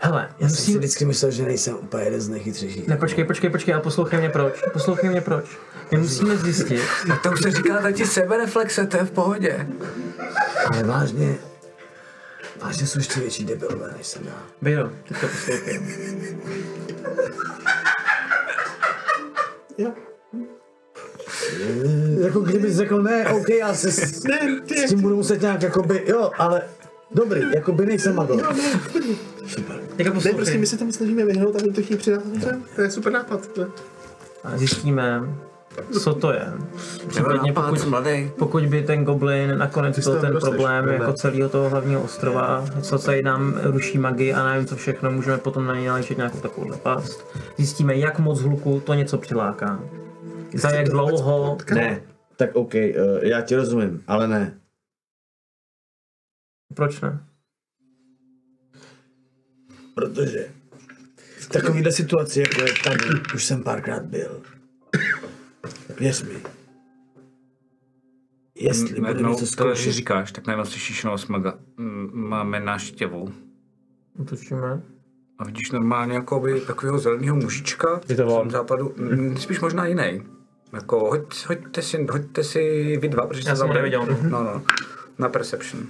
Hele, 0.00 0.28
Já 0.38 0.48
jsem 0.48 0.56
si 0.64 0.78
vždycky 0.78 1.04
myslel, 1.04 1.30
že 1.30 1.42
nejsem 1.42 1.74
úplně 1.74 2.04
jeden 2.04 2.20
z 2.20 2.28
nejchytřejších. 2.28 2.86
Ne, 2.86 2.96
počkej, 2.96 3.24
počkej, 3.24 3.50
počkej, 3.50 3.74
a 3.74 3.80
poslouchej 3.80 4.18
mě 4.18 4.28
proč. 4.30 4.62
Poslouchej 4.72 5.10
mě 5.10 5.20
proč. 5.20 5.44
My 5.90 5.98
musíme 5.98 6.36
zjistit, 6.36 6.82
Tak 7.08 7.22
to 7.22 7.32
už 7.32 7.42
se 7.42 7.50
říká 7.50 7.82
tati 7.82 8.06
sebereflexe, 8.06 8.86
to 8.86 8.96
je 8.96 9.04
v 9.04 9.10
pohodě. 9.10 9.66
Ale 10.66 10.82
vážně, 10.82 11.34
vážně 12.62 12.86
jsou 12.86 12.98
ještě 12.98 13.20
větší 13.20 13.44
debilové, 13.44 13.94
než 13.98 14.06
jsem 14.06 14.26
já. 14.26 14.42
Biro, 14.62 14.90
teďka 15.08 15.26
poslouchej. 15.26 15.80
Jako 22.20 22.40
kdybys 22.40 22.76
řekl 22.76 23.02
ne, 23.02 23.28
OK, 23.28 23.48
já 23.48 23.74
se 23.74 23.92
s, 23.92 24.22
s 24.86 24.88
tím 24.88 25.00
budu 25.00 25.16
muset 25.16 25.40
nějak 25.40 25.62
jakoby, 25.62 26.04
jo, 26.06 26.30
ale 26.38 26.62
dobrý, 27.14 27.40
jakoby 27.54 27.86
nejsem 27.86 28.14
magor. 28.14 28.54
Teďka 29.96 30.12
Ne, 30.24 30.32
prostě 30.32 30.58
my 30.58 30.66
se 30.66 30.76
tomu 30.78 30.92
snažíme 30.92 31.24
vyhnout 31.24 31.56
a 31.56 31.58
oni 31.58 31.72
to 31.72 31.82
chtějí 31.82 31.98
přidat. 31.98 32.26
Dobře, 32.26 32.58
To 32.76 32.82
je 32.82 32.90
super 32.90 33.12
nápad. 33.12 33.56
Ne? 33.56 33.66
A 34.44 34.56
zjistíme, 34.58 35.22
co 36.02 36.14
to 36.14 36.32
je. 36.32 36.52
Případně 37.08 37.52
pokud, 37.52 37.88
pokud 38.38 38.66
by 38.66 38.82
ten 38.82 39.04
goblin 39.04 39.58
nakonec 39.58 39.96
Ty 39.96 40.02
byl 40.02 40.20
ten 40.20 40.32
tam 40.32 40.40
problém 40.40 40.86
ne? 40.86 40.92
jako 40.92 41.12
celého 41.12 41.48
toho 41.48 41.70
hlavního 41.70 42.02
ostrova, 42.02 42.64
co 42.82 42.98
tady 42.98 43.22
nám 43.22 43.60
ruší 43.62 43.98
magii 43.98 44.32
a 44.34 44.44
nevím 44.46 44.66
co 44.66 44.76
všechno, 44.76 45.10
můžeme 45.10 45.38
potom 45.38 45.66
na 45.66 45.74
něj 45.74 45.86
nalečit 45.86 46.16
nějakou 46.16 46.38
takovou 46.38 46.76
past. 46.82 47.26
Zjistíme, 47.56 47.96
jak 47.96 48.18
moc 48.18 48.40
hluku 48.40 48.80
to 48.80 48.94
něco 48.94 49.18
přiláká. 49.18 49.80
Za 50.54 50.70
jak 50.70 50.88
dlouho, 50.88 51.58
Ne, 51.74 52.00
tak 52.36 52.50
OK, 52.56 52.74
uh, 52.74 52.80
já 53.22 53.40
ti 53.40 53.56
rozumím, 53.56 54.02
ale 54.06 54.28
ne. 54.28 54.54
Proč 56.78 57.00
ne? 57.00 57.24
Protože 59.94 60.48
v 61.38 61.48
takovéhle 61.48 61.92
situaci, 61.92 62.40
jako 62.40 62.60
je 62.60 62.72
tady, 62.84 63.04
už 63.34 63.44
jsem 63.44 63.62
párkrát 63.62 64.02
byl. 64.02 64.42
Věř 65.98 66.22
mi. 66.22 66.42
Jestli 68.54 69.00
Najednou 69.00 69.30
něco 69.30 69.38
to, 69.38 69.44
když 69.44 69.50
zkoušet, 69.50 69.92
říkáš, 69.92 70.32
tak 70.32 70.46
najednou 70.46 70.64
slyšíš 70.64 71.04
nového 71.04 71.18
smaga. 71.18 71.58
Mm, 71.76 72.10
Máme 72.12 72.60
návštěvu. 72.60 73.32
Utočíme. 74.18 74.82
A 75.38 75.44
vidíš 75.44 75.70
normálně 75.70 76.14
jako 76.14 76.40
by 76.40 76.60
takového 76.60 76.98
zeleného 76.98 77.36
mužička. 77.36 78.00
Je 78.08 78.16
to 78.16 78.26
on. 78.26 78.50
z 78.50 78.52
západu. 78.52 78.94
Spíš 79.36 79.60
možná 79.60 79.86
jiný. 79.86 80.22
Jako, 80.72 81.00
hoď, 81.00 81.46
hoďte, 81.46 81.82
si, 81.82 82.06
hoďte 82.10 82.44
si 82.44 82.96
vy 82.96 83.08
dva, 83.08 83.26
protože 83.26 83.48
Já 83.48 83.56
jsem 83.56 83.68
ho 83.68 83.74
neviděl. 83.74 84.06
No, 84.22 84.44
no. 84.44 84.62
Na 85.18 85.28
perception. 85.28 85.86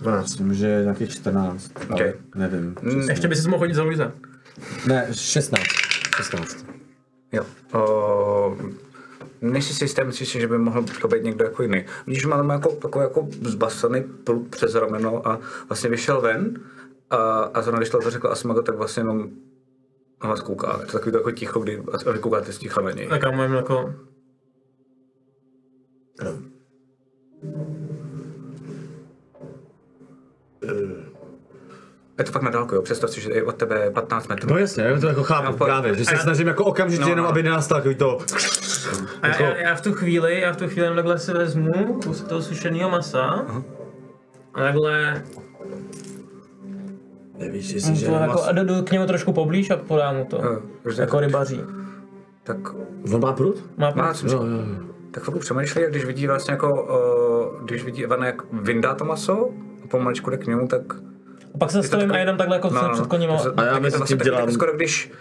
12. 0.00 0.30
Myslím, 0.30 0.54
že 0.54 0.66
je 0.66 0.82
nějakých 0.82 1.10
14. 1.10 1.72
Ok. 1.90 2.00
Ale 2.00 2.14
nevím. 2.34 2.74
přesně. 2.74 3.12
Ještě 3.12 3.28
by 3.28 3.36
si 3.36 3.48
mohl 3.48 3.58
chodit 3.58 3.74
za 3.74 3.82
Luisa. 3.82 4.12
Ne, 4.86 5.08
16. 5.12 5.62
16. 6.16 6.66
Jo. 7.32 7.44
O, 7.72 8.56
nejsi 9.40 9.74
si 9.74 9.84
jistý, 9.84 10.04
myslíš 10.04 10.28
si, 10.28 10.40
že 10.40 10.48
by 10.48 10.58
mohl 10.58 10.84
to 11.00 11.08
být 11.08 11.24
někdo 11.24 11.44
jako 11.44 11.62
jiný. 11.62 11.84
Vidíš, 12.06 12.22
že 12.22 12.28
máme 12.28 12.54
jako, 12.54 12.72
takový 12.72 13.02
jako 13.02 13.28
zbasaný 13.42 14.02
prut 14.24 14.48
přes 14.48 14.74
rameno 14.74 15.28
a 15.28 15.40
vlastně 15.68 15.90
vyšel 15.90 16.20
ven 16.20 16.60
a, 17.10 17.16
a 17.26 17.62
zrovna 17.62 17.78
když 17.78 17.90
to 17.90 18.10
řekl 18.10 18.28
Asmago, 18.28 18.62
tak 18.62 18.76
vlastně 18.76 19.00
jenom 19.00 19.30
na 20.22 20.30
vás 20.30 20.40
kouká. 20.40 20.78
Je 20.80 20.86
to 20.86 20.92
takový 20.92 21.12
to 21.12 21.18
jako 21.18 21.30
ticho, 21.30 21.60
kdy 21.60 21.82
vy 22.12 22.18
koukáte 22.18 22.52
sticha 22.52 22.80
na 22.80 22.90
něj. 22.90 23.08
Tak 23.08 23.22
já 23.22 23.30
můžeme 23.30 23.56
jako... 23.56 23.94
Je 32.18 32.24
to 32.24 32.32
fakt 32.32 32.42
na 32.42 32.50
dálku, 32.50 32.74
jo. 32.74 32.82
Představ 32.82 33.10
si, 33.10 33.20
že 33.20 33.32
je 33.32 33.42
od 33.44 33.56
tebe 33.56 33.90
15 33.90 34.28
metrů. 34.28 34.50
No 34.50 34.58
jasně, 34.58 34.82
já 34.84 35.00
to 35.00 35.06
jako 35.06 35.22
chápu 35.22 35.42
pohodě. 35.52 35.64
právě, 35.64 35.94
že 35.94 36.04
se 36.04 36.14
já- 36.14 36.20
snažím 36.20 36.46
jako 36.46 36.64
okamžitě 36.64 37.02
No, 37.02 37.08
jenom, 37.08 37.22
no. 37.24 37.30
aby 37.30 37.42
nenastal 37.42 37.78
takový 37.78 37.94
to... 37.94 38.18
A 39.22 39.26
Jako- 39.28 39.42
já, 39.42 39.56
já, 39.56 39.74
v 39.74 39.80
tu 39.80 39.92
chvíli, 39.92 40.40
já 40.40 40.52
v 40.52 40.56
tu 40.56 40.64
chvíli 40.68 40.80
jenom 40.82 40.96
takhle 40.96 41.18
si 41.18 41.32
vezmu 41.32 42.00
kus 42.04 42.20
toho 42.22 42.42
sušeného 42.42 42.90
masa. 42.90 43.22
A 44.54 44.60
takhle 44.60 45.22
nevíš, 47.38 47.72
jestli 47.72 47.96
že 47.96 48.06
to 48.06 48.12
jako, 48.12 48.26
mas... 48.32 48.48
a 48.48 48.52
jdu, 48.52 48.82
k 48.82 48.90
němu 48.90 49.06
trošku 49.06 49.32
poblíž 49.32 49.70
a 49.70 49.76
podám 49.76 50.16
mu 50.16 50.24
to. 50.24 50.36
Jo, 50.36 50.60
že- 50.92 51.02
jako 51.02 51.20
rybaří. 51.20 51.60
Tak 52.42 52.56
On 53.14 53.20
má 53.20 53.32
prut? 53.32 53.64
Má 53.76 53.90
má, 53.90 54.02
prut? 54.06 54.16
jsem 54.16 54.28
říkal, 54.28 54.46
tak 55.10 55.22
chvilku 55.22 55.38
přemýšlí 55.40 55.84
a 55.84 55.88
když 55.88 56.04
vidí 56.04 56.26
vlastně 56.26 56.52
jako, 56.52 56.84
uh, 57.58 57.64
když 57.64 57.84
vidí 57.84 58.02
Ivana, 58.02 58.26
jak 58.26 58.42
vyndá 58.52 58.94
to 58.94 59.04
maso 59.04 59.50
a 59.84 59.88
pomaličku 59.88 60.30
jde 60.30 60.36
k 60.36 60.46
němu, 60.46 60.68
tak 60.68 60.80
pak 61.58 61.70
se 61.70 61.82
stavím 61.82 62.12
a 62.12 62.18
jenom 62.18 62.36
takhle 62.36 62.56
jako 62.56 62.70
no, 62.70 62.90
před 62.92 63.06
koněma. 63.06 63.36
A 63.56 63.64
já 63.64 63.74
je 63.74 63.80
mezi 63.80 63.92
to 63.94 63.98
vlastně 63.98 64.16
tím 64.16 64.24
dělám- 64.24 64.44
tak 64.44 64.54
skoro 64.54 64.72
když 64.72 65.12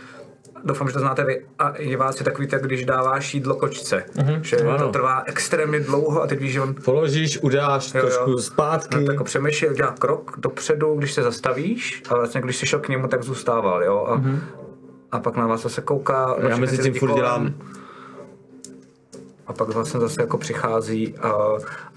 Doufám, 0.63 0.87
že 0.87 0.93
to 0.93 0.99
znáte 0.99 1.23
vy. 1.23 1.45
A 1.59 1.73
diváci 1.83 2.23
takový 2.23 2.47
tak, 2.47 2.63
když 2.63 2.85
dáváš 2.85 3.33
jídlo 3.33 3.55
kočce. 3.55 4.03
Mhm. 4.17 4.43
Že 4.43 4.57
to 4.57 4.69
Ano. 4.69 4.89
trvá 4.91 5.23
extrémně 5.25 5.79
dlouho 5.79 6.21
a 6.23 6.27
teď 6.27 6.39
víš, 6.39 6.51
že 6.53 6.61
on 6.61 6.75
Položíš, 6.85 7.39
udáš 7.41 7.93
Jo, 7.93 8.01
jo. 8.01 8.01
trošku 8.07 8.37
zpátky. 8.37 8.95
No, 8.95 9.05
tak 9.05 9.13
jako 9.13 9.23
přemýšlel, 9.23 9.71
udělá 9.71 9.91
krok 9.99 10.35
dopředu, 10.37 10.95
když 10.95 11.13
se 11.13 11.23
zastavíš, 11.23 12.03
a 12.09 12.15
vlastně 12.15 12.41
když 12.41 12.57
jsi 12.57 12.65
šel 12.65 12.79
k 12.79 12.89
němu, 12.89 13.07
tak 13.07 13.23
zůstával, 13.23 13.83
jo. 13.83 14.05
A, 14.09 14.15
Mhm. 14.15 14.41
a 15.11 15.19
pak 15.19 15.35
na 15.37 15.47
vás 15.47 15.61
zase 15.63 15.81
kouká. 15.81 16.35
Já 16.49 16.57
mezi 16.57 16.77
ty 16.77 16.83
tím 16.83 16.93
furt 16.93 17.13
dělám. 17.15 17.53
A 19.47 19.53
pak 19.53 19.69
vlastně 19.69 19.99
zase 19.99 20.21
jako 20.21 20.37
přichází 20.37 21.17
a, 21.17 21.29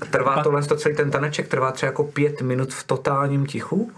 a 0.00 0.04
trvá 0.10 0.42
tohle, 0.42 0.62
to 0.62 0.76
celý 0.76 0.96
ten 0.96 1.10
taneček 1.10 1.48
trvá 1.48 1.72
třeba 1.72 1.88
jako 1.90 2.04
pět 2.04 2.42
minut 2.42 2.72
v 2.74 2.84
totálním 2.84 3.46
tichu. 3.46 3.92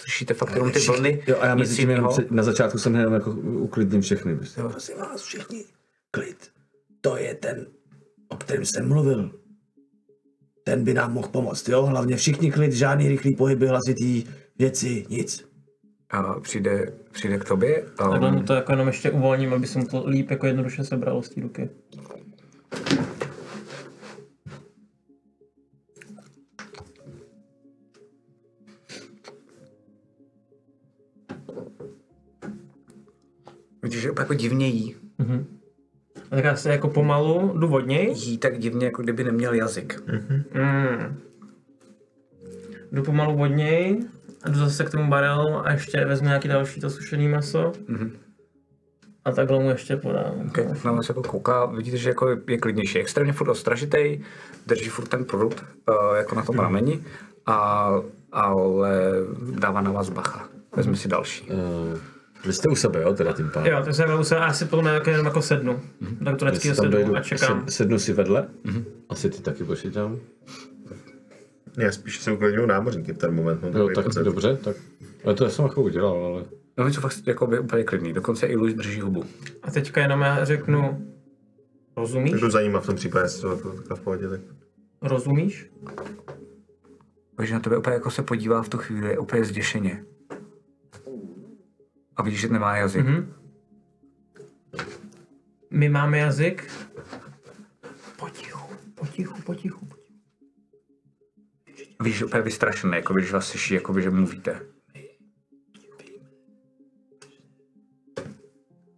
Slyšíte 0.00 0.34
fakt 0.34 0.54
jenom 0.54 0.70
ty 0.70 0.78
vlny, 0.80 1.22
Jo, 1.26 1.36
a 1.40 1.46
já 1.46 1.54
mezi 1.54 1.70
nic 1.70 1.78
tím 1.80 1.90
jenom 1.90 2.10
na 2.30 2.42
začátku 2.42 2.78
jsem 2.78 2.94
jenom 2.94 3.14
jako 3.14 3.30
uklidním 3.40 4.00
všechny. 4.00 4.36
prostě. 4.36 4.60
Prosím 4.62 4.98
vás 4.98 5.22
všichni, 5.22 5.64
klid. 6.10 6.50
To 7.00 7.16
je 7.16 7.34
ten, 7.34 7.66
o 8.28 8.36
kterém 8.36 8.64
jsem 8.64 8.88
mluvil. 8.88 9.30
Ten 10.64 10.84
by 10.84 10.94
nám 10.94 11.12
mohl 11.12 11.28
pomoct, 11.28 11.68
jo? 11.68 11.82
Hlavně 11.82 12.16
všichni 12.16 12.52
klid, 12.52 12.72
žádný 12.72 13.08
rychlý 13.08 13.36
pohyby, 13.36 13.66
hlasitý 13.66 14.24
věci, 14.58 15.06
nic. 15.08 15.48
A 16.10 16.40
přijde, 16.40 16.92
přijde 17.12 17.38
k 17.38 17.44
tobě. 17.44 17.84
A, 17.98 18.08
Takhle 18.10 18.30
mu 18.32 18.42
to 18.42 18.52
jako 18.54 18.72
jenom 18.72 18.86
ještě 18.86 19.10
uvolním, 19.10 19.52
aby 19.54 19.66
se 19.66 19.78
mu 19.78 19.86
to 19.86 20.04
líp 20.08 20.30
jako 20.30 20.46
jednoduše 20.46 20.84
sebralo 20.84 21.22
z 21.22 21.28
té 21.28 21.40
ruky. 21.40 21.68
Vidíš, 33.94 34.02
že 34.02 34.08
jako 34.18 34.34
divně 34.34 34.66
jí. 34.68 34.96
A 36.30 36.34
tak 36.36 36.44
já 36.44 36.56
se 36.56 36.70
jako 36.70 36.88
pomalu 36.88 37.58
jdu 37.58 37.74
od 37.74 37.86
něj. 37.86 38.12
Jí 38.16 38.38
tak 38.38 38.58
divně, 38.58 38.86
jako 38.86 39.02
kdyby 39.02 39.24
neměl 39.24 39.54
jazyk. 39.54 40.02
Mm. 40.54 41.16
Jdu 42.92 43.02
pomalu 43.02 43.40
od 43.40 43.46
něj 43.46 44.00
a 44.42 44.48
jdu 44.48 44.58
zase 44.58 44.84
k 44.84 44.90
tomu 44.90 45.10
barelu 45.10 45.66
a 45.66 45.72
ještě 45.72 46.04
vezmu 46.04 46.26
nějaký 46.26 46.48
další 46.48 46.80
to 46.80 46.90
sušený 46.90 47.28
maso. 47.28 47.72
A 49.24 49.32
takhle 49.32 49.58
mu 49.60 49.70
ještě 49.70 49.96
podám. 49.96 50.46
Okay. 50.48 50.66
Na 50.84 50.92
vás 50.92 51.08
jako 51.08 51.22
kouká, 51.22 51.66
vidíte, 51.66 51.96
že 51.96 52.08
jako 52.08 52.28
je, 52.28 52.38
je 52.46 52.58
klidnější. 52.58 52.98
Extrémně 52.98 53.32
furt 53.32 53.48
ostražitej, 53.48 54.20
drží 54.66 54.88
furt 54.88 55.08
ten 55.08 55.24
prut, 55.24 55.64
uh, 55.88 56.16
jako 56.16 56.34
na 56.34 56.42
tom 56.42 56.58
rameni, 56.58 57.02
a, 57.46 57.90
ale 58.32 59.12
dává 59.58 59.80
na 59.80 59.92
vás 59.92 60.08
bacha. 60.08 60.48
Vezme 60.76 60.96
si 60.96 61.08
další. 61.08 61.50
Uh, 61.50 61.98
vy 62.46 62.52
jste 62.52 62.68
u 62.68 62.76
sebe, 62.76 63.02
jo, 63.02 63.14
teda 63.14 63.32
tím 63.32 63.50
pádem. 63.54 63.72
Jo, 63.72 63.82
tak 63.84 63.94
jsem 63.94 64.24
se 64.24 64.36
asi 64.36 64.64
podle 64.64 64.82
mě 64.82 64.92
jako 64.92 65.10
jenom 65.10 65.26
jako 65.26 65.42
sednu. 65.42 65.80
Tak 66.24 66.36
to 66.36 66.44
vždycky 66.44 66.68
Jestli 66.68 66.82
tam 66.82 66.92
sednu 66.92 67.04
dojdu, 67.04 67.16
a 67.16 67.20
čekám. 67.20 67.60
sed- 67.60 67.70
sednu 67.70 67.98
si 67.98 68.12
vedle. 68.12 68.48
Asi 69.08 69.30
ty 69.30 69.42
taky 69.42 69.64
počítám. 69.64 70.18
Já 71.78 71.92
spíš 71.92 72.20
jsem 72.20 72.34
uklidňuju 72.34 72.66
námořníky 72.66 73.12
v 73.12 73.18
ten 73.18 73.34
moment. 73.34 73.60
Takový 73.60 73.94
tak 73.94 74.24
dobře, 74.24 74.58
tak. 74.64 74.76
Ale 75.24 75.34
to 75.34 75.44
já 75.44 75.50
jsem 75.50 75.64
jako 75.64 75.82
udělal, 75.82 76.24
ale... 76.24 76.44
No, 76.76 76.88
jsou 76.88 77.00
fakt 77.00 77.26
jako 77.26 77.46
by 77.46 77.58
úplně 77.58 77.84
klidný, 77.84 78.12
dokonce 78.12 78.46
i 78.46 78.56
Luis 78.56 78.74
drží 78.74 79.00
hubu. 79.00 79.24
A 79.62 79.70
teďka 79.70 80.00
jenom 80.00 80.20
já 80.20 80.44
řeknu, 80.44 81.12
rozumíš? 81.96 82.30
Tak 82.30 82.40
jdu 82.40 82.50
za 82.50 82.62
ním 82.62 82.76
a 82.76 82.80
v 82.80 82.86
tom 82.86 82.96
případě 82.96 83.24
jestli 83.24 83.42
to 83.42 83.56
takhle 83.56 83.96
v 83.96 84.00
pohodě. 84.00 84.28
Tak. 84.28 84.40
Rozumíš? 85.02 85.70
Takže 87.36 87.54
na 87.54 87.60
tebe 87.60 87.78
úplně 87.78 87.94
jako 87.94 88.10
se 88.10 88.22
podívá 88.22 88.62
v 88.62 88.68
tu 88.68 88.78
chvíli 88.78 89.18
úplně 89.18 89.44
zděšeně. 89.44 90.04
A 92.16 92.22
vidíš, 92.22 92.40
že 92.40 92.48
nemá 92.48 92.76
jazyk. 92.76 93.06
Mm-hmm. 93.06 93.26
My 95.70 95.88
máme 95.88 96.18
jazyk. 96.18 96.70
Potichu, 98.16 98.74
potichu, 98.94 99.42
potichu. 99.42 99.88
Víš, 102.02 102.18
že 102.18 102.24
úplně 102.24 102.42
vystrašený, 102.42 102.92
jako 102.96 103.14
když 103.14 103.32
vás 103.32 103.48
slyší, 103.48 103.74
jako 103.74 104.00
že 104.00 104.10
mluvíte. 104.10 104.60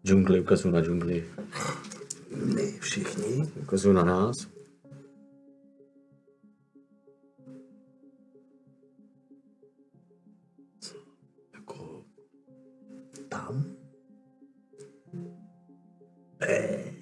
Džungli, 0.07 0.41
ukazuju 0.41 0.73
na 0.75 0.83
džungli. 0.83 1.25
My 2.31 2.79
všichni. 2.81 3.47
Ukazuju 3.63 3.95
na 3.95 4.05
nás. 4.05 4.47
Jako 11.55 12.05
tam? 13.29 13.65
Eh. 16.41 16.93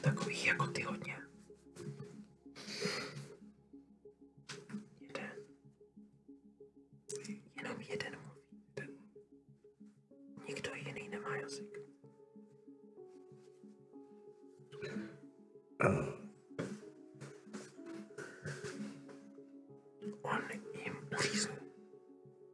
Takových 0.00 0.46
jako 0.46 0.66
ty 0.66 0.85
On 20.22 20.42
jim 20.84 20.94
uřízl 21.18 21.50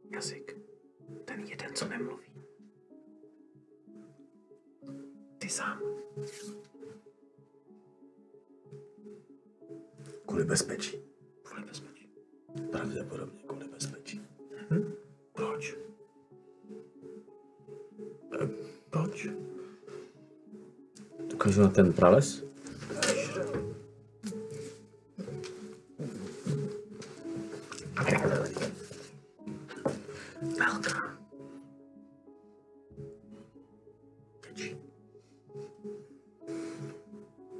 jazyk. 0.09 0.57
Ten 1.25 1.43
jeden, 1.43 1.75
co 1.75 1.87
nemluví. 1.87 2.27
Ty 5.37 5.49
sám. 5.49 5.81
Kvůli 10.25 10.45
bezpečí. 10.45 10.97
Kvůli 11.43 11.63
bezpečí. 11.63 12.09
Pravděpodobně 12.71 13.43
kvůli 13.43 13.67
bezpečí. 13.67 14.21
Proč? 15.33 15.75
Proč? 18.89 19.27
Ukazuju 21.33 21.67
na 21.67 21.73
ten 21.73 21.93
prales. 21.93 22.52
Velká. 27.95 28.33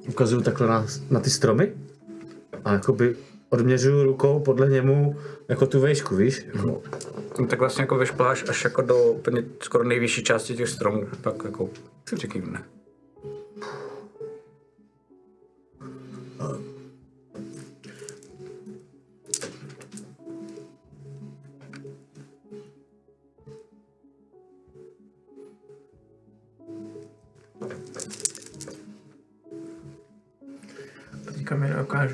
Ukazuju 0.10 0.42
takhle 0.42 0.68
na, 0.68 0.86
na 1.10 1.20
ty 1.20 1.30
stromy. 1.30 1.74
A 2.66 2.74
jakoby 2.74 3.16
odměřuju 3.50 4.03
rukou 4.03 4.40
podle 4.40 4.70
němu 4.70 5.20
jako 5.48 5.66
tu 5.66 5.80
vejšku, 5.80 6.16
víš? 6.16 6.45
Jako, 6.53 6.82
No, 7.40 7.48
tak 7.48 7.60
vlastně 7.60 7.82
jako 7.82 7.98
vyšpláš 7.98 8.45
až 8.50 8.64
jako 8.64 8.82
do 8.82 9.03
úplně 9.03 9.44
skoro 9.62 9.84
nejvyšší 9.84 10.24
části 10.24 10.56
těch 10.56 10.70
stromů. 10.70 11.08
Tak 11.22 11.44
jako 11.44 11.70
řekni 12.14 12.42
ne. 12.52 12.64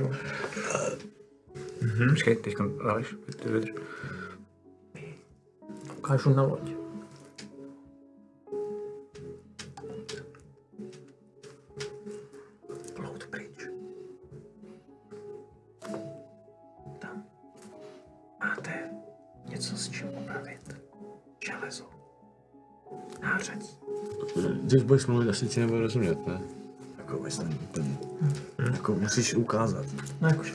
Mi 0.03 0.09
neukážu. 0.09 0.11
Hmm. 1.81 2.09
Počkej, 2.09 2.35
teď 2.35 2.55
dáš, 2.83 3.15
ty 3.43 3.49
vydrž. 3.49 3.73
Ukážu 5.97 6.33
na 6.33 6.43
loď. 6.43 6.71
Plout 12.95 13.25
pryč. 13.29 13.67
Tam. 16.99 17.23
Máte 18.39 18.89
něco 19.45 19.77
s 19.77 19.89
čím 19.89 20.07
upravit. 20.07 20.75
Železo. 21.45 21.89
Nářadí. 23.21 23.69
když 24.63 24.83
budeš 24.83 25.05
mluvit, 25.05 25.29
asi 25.29 25.47
ti 25.47 25.59
nebudu 25.59 25.81
rozumět, 25.81 26.27
ne? 26.27 26.41
Jako 26.97 27.19
myslím 27.19 27.59
úplně. 27.63 27.97
Jako 28.71 28.95
musíš 28.95 29.33
ukázat. 29.33 29.85
No 30.21 30.27
jakože 30.27 30.53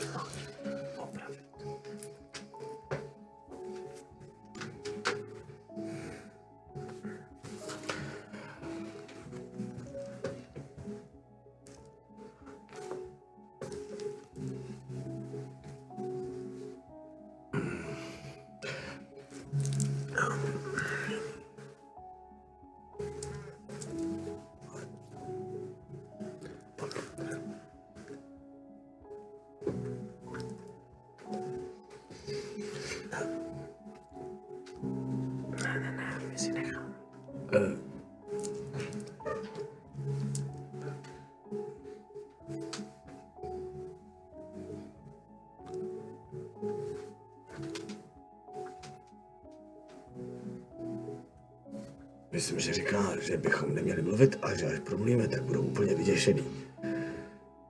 Myslím, 52.35 52.61
že 52.61 52.73
říká, 52.73 52.99
že 53.21 53.37
bychom 53.37 53.75
neměli 53.75 54.03
mluvit 54.03 54.39
a 54.43 54.55
že 54.55 54.67
až 54.67 54.79
promluvíme, 54.79 55.29
tak 55.29 55.43
budou 55.43 55.63
úplně 55.63 55.95
vyděšený. 55.95 56.45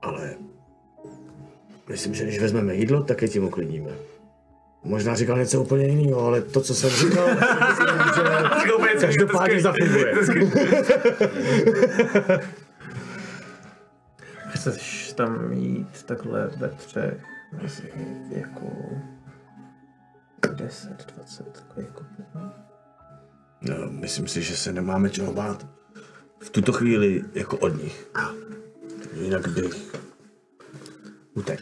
Ale 0.03 0.35
myslím, 1.89 2.15
že 2.15 2.25
když 2.25 2.41
vezmeme 2.41 2.75
jídlo, 2.75 3.03
tak 3.03 3.23
je 3.23 3.29
tím 3.29 3.45
uklidníme. 3.45 3.91
Možná 4.85 5.15
říkal 5.15 5.39
něco 5.39 5.63
úplně 5.63 5.87
jiného, 5.87 6.21
ale 6.21 6.43
to, 6.43 6.61
co 6.61 6.75
jsem 6.75 6.91
říkal, 6.91 7.29
myslím, 7.29 9.01
že 9.01 9.07
každopádně 9.07 9.61
zafunguje. 9.61 10.15
Chceš 14.49 15.13
tam 15.13 15.53
jít 15.53 16.03
takhle 16.03 16.51
ve 16.57 16.69
třech, 16.69 17.15
jako 18.31 18.67
10, 20.55 21.13
20, 21.15 21.53
takový 21.53 21.87
jako 21.87 22.05
No, 23.69 23.91
myslím 23.91 24.29
si, 24.29 24.43
že 24.43 24.57
se 24.57 24.73
nemáme 24.73 25.11
čeho 25.11 25.33
bát. 25.33 25.67
V 26.41 26.51
tuto 26.51 26.73
chvíli 26.73 27.25
jako 27.35 27.59
od 27.59 27.69
nich. 27.83 28.07
Jinak 29.21 29.49
bych 29.49 29.95
utek. 31.35 31.61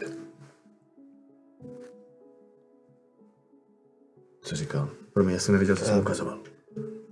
Co 4.41 4.57
říkal? 4.57 4.91
Promiň, 5.13 5.35
já 5.35 5.41
jsem 5.41 5.53
neviděl, 5.53 5.77
co 5.77 5.85
jsem 5.85 5.99
ukázal. 5.99 6.27
ukazoval. 6.27 6.39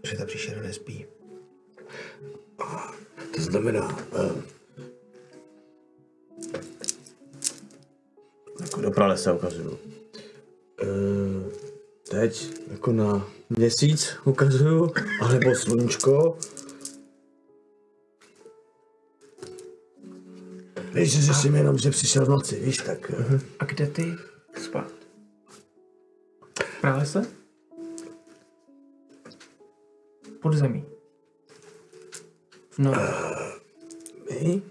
Že 0.05 0.17
ta 0.17 0.25
příšera 0.25 0.62
nespí. 0.62 1.07
To 3.36 3.43
znamená, 3.43 3.97
uh, 4.12 4.43
Jako 8.60 8.81
do 8.81 8.91
pralesa 8.91 9.33
ukazuju. 9.33 9.78
Uh, 10.83 11.52
teď 12.10 12.50
jako 12.70 12.92
na 12.92 13.26
měsíc 13.50 14.16
ukazuju, 14.24 14.92
alebo 15.20 15.55
sluníčko. 15.55 16.39
víš, 20.94 21.12
že 21.12 21.22
řeším 21.22 21.55
jenom, 21.55 21.78
že 21.78 21.90
přišel 21.90 22.26
v 22.26 22.28
noci, 22.28 22.60
víš, 22.60 22.76
tak 22.76 23.10
uh, 23.10 23.40
A 23.58 23.64
kde 23.64 23.86
ty 23.86 24.14
spát? 24.62 24.92
V 26.64 26.80
pralese? 26.80 27.26
Pod 30.42 30.55
zemí. 30.55 30.84
V 32.70 32.78
noci. 32.78 33.00
my 34.30 34.62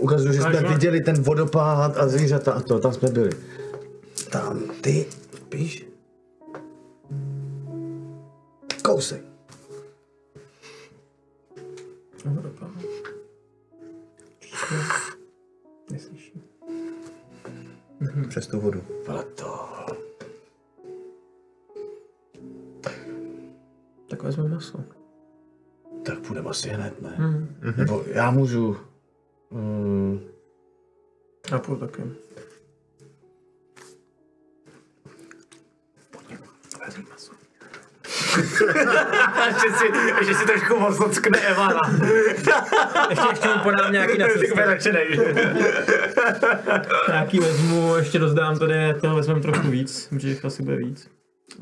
ukazuju, 0.00 0.32
že 0.32 0.42
jsme 0.42 0.62
viděli 0.62 1.00
ten 1.00 1.22
vodopád 1.22 1.96
a 1.96 2.08
zvířata 2.08 2.52
a 2.52 2.60
to, 2.60 2.78
tam 2.78 2.92
jsme 2.92 3.08
byli. 3.10 3.30
Tam 4.30 4.62
ty 4.80 5.06
spíš? 5.36 5.86
Kousek. 8.82 9.22
Vodopád. 12.24 12.70
Neslyším. 15.90 16.42
Přes 18.28 18.46
tu 18.46 18.60
vodu. 18.60 18.82
Ale 19.08 19.24
to... 19.24 19.66
Tak 24.08 24.22
vezmeme 24.22 24.48
maso. 24.48 24.84
Tak 26.02 26.18
půjdeme 26.18 26.50
asi 26.50 26.68
hned, 26.68 27.02
ne? 27.02 27.46
Nebo 27.76 28.04
já 28.06 28.30
můžu... 28.30 28.76
A 31.52 31.58
půl 31.58 31.76
taky. 31.76 32.02
Ještě 39.46 39.72
si, 39.78 39.84
ještě 40.18 40.34
si 40.34 40.46
trošku 40.46 40.78
moc 40.78 40.98
lockne 40.98 41.40
Evana. 41.40 41.80
Ještě, 43.08 43.22
ještě 43.30 43.48
mu 43.48 43.62
podám 43.62 43.92
nějaký 43.92 44.18
na. 44.18 44.26
Nějaký 47.08 47.38
vezmu, 47.38 47.96
ještě 47.96 48.18
rozdám 48.18 48.58
tady, 48.58 48.94
toho 49.00 49.16
vezmeme 49.16 49.40
trochu 49.40 49.68
víc, 49.68 50.08
že 50.16 50.28
jich 50.28 50.44
asi 50.44 50.62
bude 50.62 50.76
víc. 50.76 51.10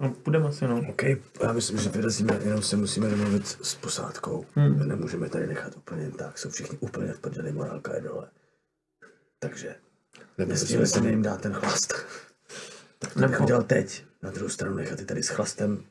A 0.01 0.09
půjdeme 0.09 0.49
asi, 0.49 0.69
no. 0.69 0.83
OK, 0.89 1.03
já 1.43 1.53
myslím, 1.53 1.79
že 1.79 1.89
vyrazíme, 1.91 2.39
jenom 2.45 2.63
se 2.63 2.77
musíme 2.77 3.09
domluvit 3.09 3.47
s 3.47 3.75
posádkou. 3.75 4.47
Hmm. 4.55 4.89
Nemůžeme 4.89 5.29
tady 5.29 5.47
nechat 5.47 5.77
úplně 5.77 6.11
tak, 6.11 6.39
jsou 6.39 6.51
všichni 6.51 6.79
úplně 6.81 7.13
v 7.13 7.19
prdeli, 7.21 7.53
morálka 7.53 7.95
je 7.95 8.01
dole. 8.01 8.27
Takže 9.49 9.75
nesmíme 10.47 10.87
se 10.87 11.09
jim 11.09 11.23
dát 11.23 11.41
ten 11.41 11.53
chlast. 11.53 11.95
Tak 12.99 13.13
to 13.13 13.21
bych 13.21 13.31
Nebo- 13.31 13.45
udělal 13.45 13.63
teď. 13.63 14.05
Na 14.23 14.31
druhou 14.31 14.49
stranu 14.49 14.77
nechat 14.77 14.99
je 15.01 15.07
tady 15.07 15.23
s 15.23 15.29
chlastem, 15.29 15.85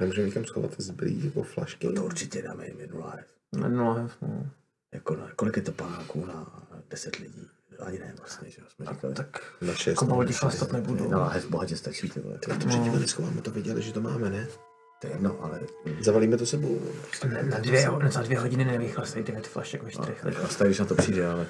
Nemůžeme 0.00 0.26
někam 0.28 0.44
schovat 0.44 0.70
zbrý 0.78 1.22
nebo 1.24 1.42
flašky? 1.42 1.88
to 1.92 2.04
určitě 2.04 2.42
dáme 2.42 2.66
jim 2.66 2.80
jednu 2.80 3.00
láhev. 3.00 3.26
Jednu 3.62 3.88
lahev, 3.88 4.12
no. 4.22 4.46
Jako 4.92 5.16
na, 5.16 5.30
kolik 5.36 5.56
je 5.56 5.62
to 5.62 5.72
panáků 5.72 6.26
na 6.26 6.62
10 6.90 7.16
lidí? 7.16 7.46
Ani 7.78 7.98
ne 7.98 8.14
vlastně, 8.18 8.50
že 8.50 8.60
jo, 8.60 8.66
jsme 8.74 8.86
říkali. 8.94 9.14
Tak 9.14 9.40
Na 9.60 9.74
šest. 9.74 9.86
Jako 9.86 10.06
pohodě 10.06 10.32
chlastat 10.32 10.72
nebudu. 10.72 11.02
jedna 11.04 11.18
láhev 11.18 11.48
bohatě 11.50 11.76
stačí, 11.76 12.10
ty 12.10 12.20
vole. 12.20 12.38
To 12.38 12.50
předtím 12.58 13.00
neschováme, 13.00 13.42
to 13.42 13.50
věděli, 13.50 13.82
že 13.82 13.92
to 13.92 14.00
máme, 14.00 14.30
ne? 14.30 14.48
To 15.00 15.06
je 15.06 15.12
jedno, 15.12 15.44
ale 15.44 15.60
Zavalíme 16.00 16.36
to 16.36 16.46
sebou. 16.46 16.80
no. 17.24 17.42
Na 17.42 17.58
dvě, 17.58 17.88
za 18.10 18.22
dvě 18.22 18.38
hodiny 18.38 18.64
nevychlastejte 18.64 19.32
ty 19.32 19.48
flašek 19.48 19.82
ve 19.82 19.90
čtyřech 19.90 20.24
lidech. 20.24 20.38
chlasta, 20.40 20.64
když 20.64 20.78
na 20.78 20.84
to 20.84 20.94
přijde, 20.94 21.26
ale... 21.26 21.46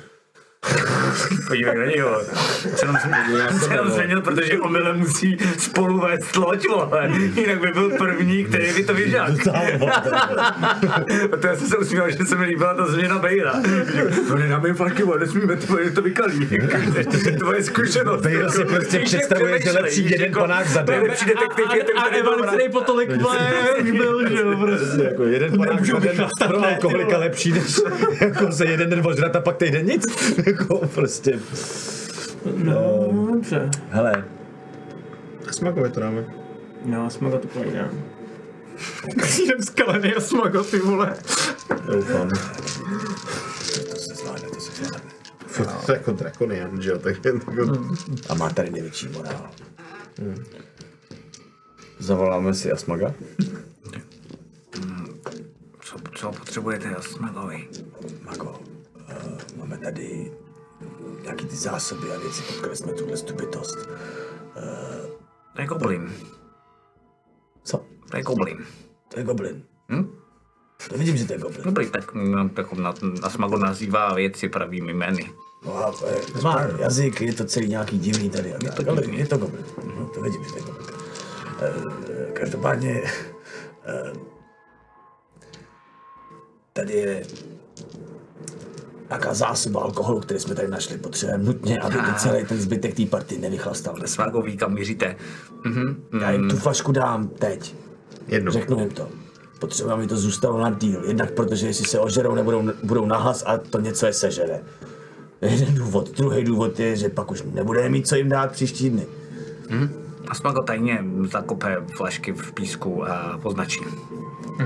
Podívej 1.48 1.78
na 1.78 1.84
něho. 1.84 2.20
Se 2.76 2.86
nám, 2.86 2.98
se 3.58 3.76
nám 3.76 3.90
změnil, 3.90 4.20
protože 4.20 4.58
omylem 4.58 4.98
musí 4.98 5.38
spolu 5.58 6.00
vést 6.00 6.36
loď, 6.36 6.68
vole. 6.68 7.10
Jinak 7.34 7.60
by 7.60 7.72
byl 7.72 7.90
první, 7.90 8.44
který 8.44 8.72
by 8.72 8.84
to 8.84 8.94
vyžal. 8.94 9.26
to 11.40 11.46
já 11.46 11.56
jsem 11.56 11.68
se 11.68 11.76
usmíval, 11.76 12.10
že 12.10 12.26
se 12.26 12.36
mi 12.36 12.44
líbila 12.44 12.74
ta 12.74 12.86
změna 12.86 13.18
Bejra. 13.18 13.52
No 14.28 14.36
nedáme 14.36 14.68
jim 14.68 14.76
flaky, 14.76 15.02
vole, 15.02 15.20
nesmíme, 15.20 15.56
to 15.56 15.78
je 15.78 15.90
to 15.90 16.02
vykalí. 16.02 16.48
to 17.38 17.54
je 17.54 17.62
zkušenost. 17.62 18.22
Bejra 18.22 18.48
si 18.48 18.64
prostě 18.64 18.98
představuje, 18.98 19.62
že 19.62 19.70
lepší 19.70 20.04
jeden 20.04 20.26
jako 20.26 20.40
panák 20.40 20.68
za 20.68 20.82
den. 20.82 20.98
Nejlepší 20.98 21.24
detektiv 21.24 21.66
je 21.74 21.84
ten, 21.84 21.98
A 21.98 22.02
který 22.02 22.22
byl 22.22 22.46
který 22.46 22.68
po 22.68 22.80
tolik 22.80 23.10
už 23.10 23.16
byl, 23.90 24.28
že 24.28 24.40
jo, 24.40 24.56
prostě. 24.56 25.02
Jako 25.02 25.24
jeden 25.24 25.58
panák 25.58 25.84
za 25.84 25.98
den 25.98 26.26
pro 26.48 26.64
alkoholika 26.64 27.18
lepší, 27.18 27.52
než 27.52 27.76
jako 28.20 28.52
se 28.52 28.66
jeden 28.66 28.90
den 28.90 29.06
ožrat 29.06 29.36
a 29.36 29.40
pak 29.40 29.56
týden 29.56 29.86
nic. 29.86 30.06
Jako 30.46 30.86
prostě. 30.94 31.40
No, 32.56 33.08
dobře. 33.32 33.70
Hele, 33.90 34.24
A 35.48 35.52
smakově 35.52 35.90
to 35.90 36.00
dáme. 36.00 36.24
No, 36.84 37.10
smago 37.10 37.38
to 37.38 37.48
povídám. 37.48 37.90
Jdem 39.44 39.62
skalený 39.62 40.14
a 40.14 40.20
smago, 40.20 40.64
ty 40.64 40.78
vole. 40.78 41.16
doufám. 41.86 42.28
to 43.90 43.96
se 43.96 44.14
zvládne, 44.14 44.48
to 44.48 44.60
se 44.60 44.84
zvládne. 44.84 45.10
To 45.86 45.92
je 45.92 45.98
jako 45.98 46.12
drakonian, 46.12 46.82
že 46.82 46.90
jo? 46.90 46.98
Tak 46.98 47.24
jen 47.24 47.40
jako... 47.50 47.88
A 48.28 48.34
má 48.34 48.50
tady 48.50 48.70
největší 48.70 49.08
morál. 49.08 49.50
Zavoláme 51.98 52.54
si 52.54 52.72
Asmaga. 52.72 53.14
Co, 55.80 55.96
co 56.14 56.32
potřebujete, 56.32 56.94
Asmagovi? 56.94 57.68
Mako, 58.22 58.50
uh, 58.50 58.75
máme 59.56 59.78
tady 59.78 60.32
nějaký 61.22 61.46
ty 61.46 61.56
zásoby 61.56 62.12
a 62.12 62.18
věci, 62.18 62.42
potkali 62.42 62.76
jsme 62.76 62.92
tuhle 62.92 63.16
tu 63.16 63.34
bytost. 63.34 63.88
To 65.54 65.62
je 65.62 65.66
goblin. 65.66 66.12
Co? 67.64 67.84
To 68.10 68.16
je 68.16 68.22
goblin. 68.22 68.66
To 69.08 69.18
je 69.18 69.24
goblin. 69.24 69.62
Hm? 69.88 70.16
To 70.88 70.98
vidím, 70.98 71.16
že 71.16 71.24
to 71.24 71.32
je 71.32 71.38
goblin. 71.38 71.62
Dobrý, 71.64 71.90
tak 71.90 72.14
no, 72.14 72.48
tak 72.48 72.72
na, 72.72 72.94
Asmago 73.22 73.58
nazývá 73.58 74.14
věci 74.14 74.48
pravými 74.48 74.94
jmény. 74.94 75.32
No 75.66 75.76
a 75.76 75.94
eh, 76.06 76.42
má 76.42 76.60
jazyk, 76.78 77.20
je 77.20 77.32
to 77.32 77.44
celý 77.44 77.68
nějaký 77.68 77.98
divný 77.98 78.30
tady. 78.30 78.54
A 78.54 78.58
tak, 78.58 78.88
ale 78.88 79.06
je 79.06 79.26
to 79.26 79.38
goblin. 79.38 79.64
No, 79.98 80.06
to 80.14 80.20
vidím, 80.20 80.44
že 80.44 80.50
to 80.50 80.56
je 80.56 80.62
goblin. 80.64 80.86
Eh, 81.60 82.32
Každopádně 82.32 83.02
eh, 83.84 84.12
tady 86.72 86.92
je 86.92 87.26
nějaká 89.08 89.34
zásoba 89.34 89.80
alkoholu, 89.80 90.20
který 90.20 90.40
jsme 90.40 90.54
tady 90.54 90.68
našli. 90.68 90.98
Potřebujeme 90.98 91.44
nutně, 91.44 91.78
aby 91.78 91.94
to 91.94 92.12
celý 92.16 92.44
ten 92.44 92.60
zbytek 92.60 92.94
té 92.94 93.06
party 93.06 93.38
nevychlastal. 93.38 93.94
Asmago 94.04 94.42
ví, 94.42 94.56
kam 94.56 94.74
míříte. 94.74 95.16
Mhm. 95.64 96.02
Já 96.20 96.30
jim 96.30 96.50
tu 96.50 96.56
flašku 96.56 96.92
dám 96.92 97.28
teď. 97.28 97.74
Jednu. 98.28 98.52
Řeknu 98.52 98.80
jim 98.80 98.90
to. 98.90 99.08
Potřebuji, 99.58 99.90
aby 99.90 100.06
to 100.06 100.16
zůstalo 100.16 100.60
na 100.60 100.70
díl. 100.70 101.04
Jednak 101.06 101.30
protože 101.30 101.66
jestli 101.66 101.84
se 101.84 101.98
ožerou, 101.98 102.34
nebudou, 102.34 102.62
budou 102.82 103.06
nahlas 103.06 103.44
a 103.46 103.58
to 103.58 103.80
něco 103.80 104.06
je 104.06 104.12
sežere. 104.12 104.60
Jeden 105.40 105.74
důvod. 105.74 106.16
Druhý 106.16 106.44
důvod 106.44 106.80
je, 106.80 106.96
že 106.96 107.08
pak 107.08 107.30
už 107.30 107.42
nebudeme 107.52 107.88
mít 107.88 108.08
co 108.08 108.16
jim 108.16 108.28
dát 108.28 108.52
příští 108.52 108.90
dny. 108.90 109.06
Asmago 110.28 110.62
tajně 110.62 111.04
zakope 111.30 111.76
flašky 111.96 112.32
v 112.32 112.52
písku 112.52 113.08
a 113.08 113.38
poznačí. 113.42 113.80
A, 113.84 114.62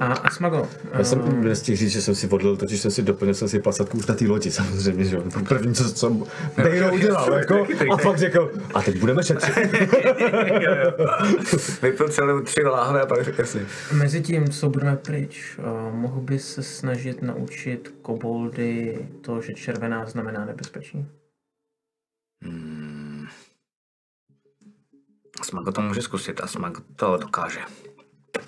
a 0.00 0.30
smago. 0.30 0.68
Já 0.92 1.04
jsem 1.04 1.42
nestihl 1.44 1.76
říct, 1.76 1.90
že 1.90 2.02
jsem 2.02 2.14
si 2.14 2.28
odlil, 2.28 2.56
totiž 2.56 2.80
jsem 2.80 2.90
si 2.90 3.02
doplnil 3.02 3.34
jsem 3.34 3.48
si 3.48 3.58
pasatku 3.58 3.98
už 3.98 4.06
na 4.06 4.14
té 4.14 4.26
lodi, 4.26 4.50
samozřejmě, 4.50 5.04
že 5.04 5.16
jo. 5.16 5.22
To 5.22 5.40
první, 5.40 5.74
co, 5.74 5.92
co 5.92 6.26
Bejro 6.56 6.94
udělal, 6.94 7.32
jako, 7.32 7.66
a 7.92 7.96
pak 7.96 8.18
řekl, 8.18 8.52
a 8.74 8.82
teď 8.82 8.98
budeme 8.98 9.22
šetřit. 9.22 9.54
Vypil 11.82 12.08
celou 12.08 12.40
tři 12.40 12.62
láhve 12.62 13.02
a 13.02 13.06
pak 13.06 13.24
řekl 13.24 13.44
si. 13.44 13.66
Mezi 13.92 14.20
tím, 14.20 14.50
co 14.50 14.68
budeme 14.68 14.96
pryč, 14.96 15.58
uh, 15.58 15.94
mohl 15.94 16.20
by 16.20 16.38
se 16.38 16.62
snažit 16.62 17.22
naučit 17.22 17.94
koboldy 18.02 18.98
to, 19.20 19.40
že 19.40 19.54
červená 19.54 20.06
znamená 20.06 20.44
nebezpečí? 20.44 21.06
Asmago 25.40 25.72
to 25.72 25.80
může 25.80 26.02
zkusit, 26.02 26.40
Asmago 26.40 26.80
to 26.96 27.16
dokáže. 27.16 27.60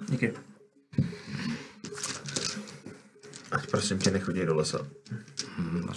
Díky. 0.08 0.32
Ať 3.50 3.66
prosím 3.70 3.98
tě 3.98 4.10
nechodí 4.10 4.44
do 4.46 4.54
lesa. 4.54 4.86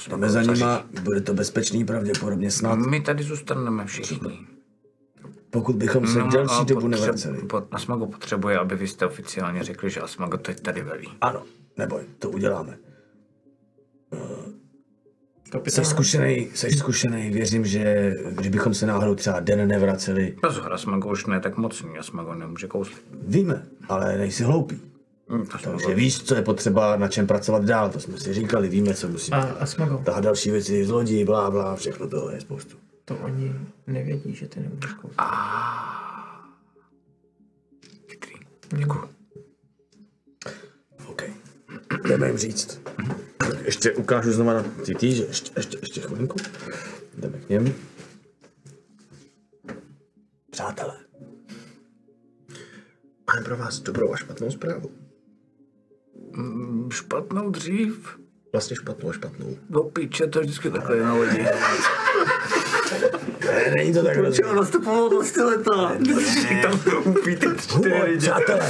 Jdeme 0.10 0.30
za 0.30 0.42
nima, 0.42 0.86
bude 1.04 1.22
to 1.22 1.34
bezpečný 1.34 1.86
pravděpodobně 1.86 2.52
snad. 2.52 2.76
My 2.76 3.02
tady 3.02 3.24
zůstaneme 3.24 3.86
všichni. 3.86 4.40
Pokud 5.50 5.76
bychom 5.76 6.08
se 6.08 6.20
No, 6.20 6.28
delší 6.28 6.66
dobu 6.66 6.88
nevraceli. 6.88 7.38
pot- 7.38 7.68
Asmago 7.72 8.06
potřebuje, 8.08 8.58
aby 8.58 8.76
vy 8.76 8.88
jste 8.88 9.06
oficiálně 9.06 9.64
řekli, 9.64 9.90
že 9.90 10.02
Asmago 10.02 10.38
teď 10.38 10.60
tady 10.60 10.82
velí. 10.82 11.08
Ano, 11.22 11.44
neboj, 11.78 12.04
to 12.20 12.30
uděláme. 12.30 12.78
Kapitán. 15.52 15.86
Jsi 15.86 15.90
zkušený, 15.92 16.50
jsi 16.54 16.72
zkušený, 16.72 17.30
věřím, 17.30 17.66
že 17.66 18.14
kdybychom 18.32 18.74
se 18.74 18.86
náhodou 18.86 19.16
třeba 19.16 19.40
den 19.40 19.68
nevraceli, 19.68 20.36
Pozor, 20.42 20.74
Asmago 20.74 21.10
už 21.12 21.26
ne 21.26 21.40
tak 21.40 21.58
mocný, 21.58 21.98
Asmago 21.98 22.34
nemůže 22.36 22.68
kouslit. 22.68 23.04
víme, 23.28 23.66
ale 23.90 24.18
nejsi 24.18 24.44
hloupý. 24.44 24.82
Hm, 25.34 25.46
Asmago, 25.52 25.78
Takže 25.78 25.96
víš, 25.96 26.24
co 26.24 26.36
je 26.36 26.42
potřeba, 26.42 26.96
na 26.96 27.08
čem 27.08 27.28
pracovat 27.28 27.66
dál, 27.66 27.90
to 27.90 28.00
jsme 28.00 28.18
si 28.20 28.34
říkali, 28.34 28.68
víme, 28.70 28.94
co 28.94 29.08
musíme. 29.08 29.38
A, 29.38 29.42
a 29.42 29.66
smago, 29.66 30.02
Ta 30.06 30.20
další 30.20 30.52
věci 30.52 30.86
z 30.86 30.90
lodí, 30.90 31.24
blá, 31.26 31.52
blá, 31.52 31.76
všechno 31.76 32.08
toho 32.10 32.30
je 32.32 32.42
spoustu. 32.42 32.78
to 33.06 33.16
oni 33.18 33.56
nevědí, 33.88 34.36
že 34.36 34.48
ty 34.48 34.60
nemůžeš 34.60 34.94
kousnout. 34.94 35.28
chytrý. 38.10 38.34
Děkuju. 38.78 39.04
OK. 41.08 41.24
Jdeme 42.08 42.28
jim 42.28 42.38
říct. 42.38 42.82
Ještě 43.66 43.92
ukážu 43.92 44.32
znova 44.32 44.54
na 44.54 44.64
ty 44.86 44.96
tý, 44.96 45.16
že 45.16 45.24
ještě, 45.24 45.52
ještě, 45.58 45.78
ještě 45.82 46.02
chvilinku. 46.02 46.38
Jdeme 47.18 47.38
k 47.40 47.50
něm. 47.50 47.74
Přátelé, 50.52 50.94
Máme 53.28 53.46
pro 53.46 53.58
vás 53.58 53.80
dobrou 53.80 54.14
a 54.14 54.18
špatnou 54.18 54.52
zprávu. 54.52 54.92
Mm, 56.36 56.90
špatnou 56.92 57.50
dřív. 57.50 58.10
Vlastně 58.54 58.76
špatnou, 58.76 59.12
špatnou. 59.12 59.58
Do 59.70 59.84
piče, 59.84 60.28
to 60.28 60.40
je 60.40 60.44
vždycky 60.44 60.70
takhle 60.72 61.00
na 61.00 61.14
lidi. 61.14 61.46
Ne, 63.46 63.72
není 63.76 63.94
to 63.94 64.04
tak 64.04 64.18
hrozný. 64.18 64.38
Čeho 64.38 64.66
to 64.66 64.80
pomohlo 64.80 65.24
z 65.24 65.36
leta? 65.36 65.92
Tam 66.62 66.80
upíte 67.06 67.48
Humor, 67.72 68.08
přátelé, 68.18 68.70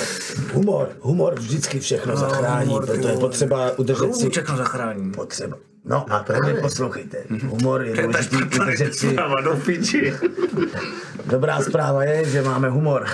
humor, 0.54 0.90
humor 1.00 1.34
vždycky 1.40 1.80
všechno 1.80 2.16
zachrání, 2.18 2.68
humor, 2.68 2.86
proto 2.86 3.08
je 3.08 3.18
potřeba 3.18 3.72
udržet 3.78 4.16
si 4.16 4.30
Všechno 4.30 4.58
zachrání. 4.58 5.12
potřeba. 5.12 5.58
No 5.86 6.14
a 6.14 6.20
právě 6.24 6.54
poslouchejte. 6.62 7.18
Humor 7.48 7.82
je 7.84 8.02
důležitý 8.04 8.36
udržet 8.62 8.96
si. 8.96 9.16
do 9.44 9.56
piči. 9.66 10.14
Dobrá 11.26 11.62
zpráva 11.62 12.04
je, 12.04 12.26
že 12.26 12.42
máme 12.42 12.70
humor. 12.70 13.06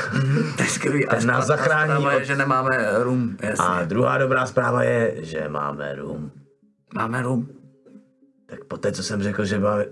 To 0.57 0.63
je 0.63 0.69
skvělý. 0.69 1.05
Ten 1.09 1.25
nás 1.27 1.45
zachrání 1.45 1.91
Zpráva 1.91 2.11
je, 2.11 2.17
od- 2.17 2.23
že 2.23 2.35
nemáme 2.35 2.89
rum. 3.03 3.37
Jasně. 3.43 3.65
A 3.65 3.83
druhá 3.85 4.17
dobrá 4.17 4.45
zpráva 4.45 4.83
je, 4.83 5.15
že 5.19 5.45
máme 5.49 5.95
rum. 5.95 6.31
Máme 6.95 7.21
rum. 7.21 7.49
Tak 8.45 8.63
po 8.65 8.77
té, 8.77 8.91
co 8.91 9.03
jsem 9.03 9.23
řekl, 9.23 9.45
že 9.45 9.59
máme... 9.59 9.85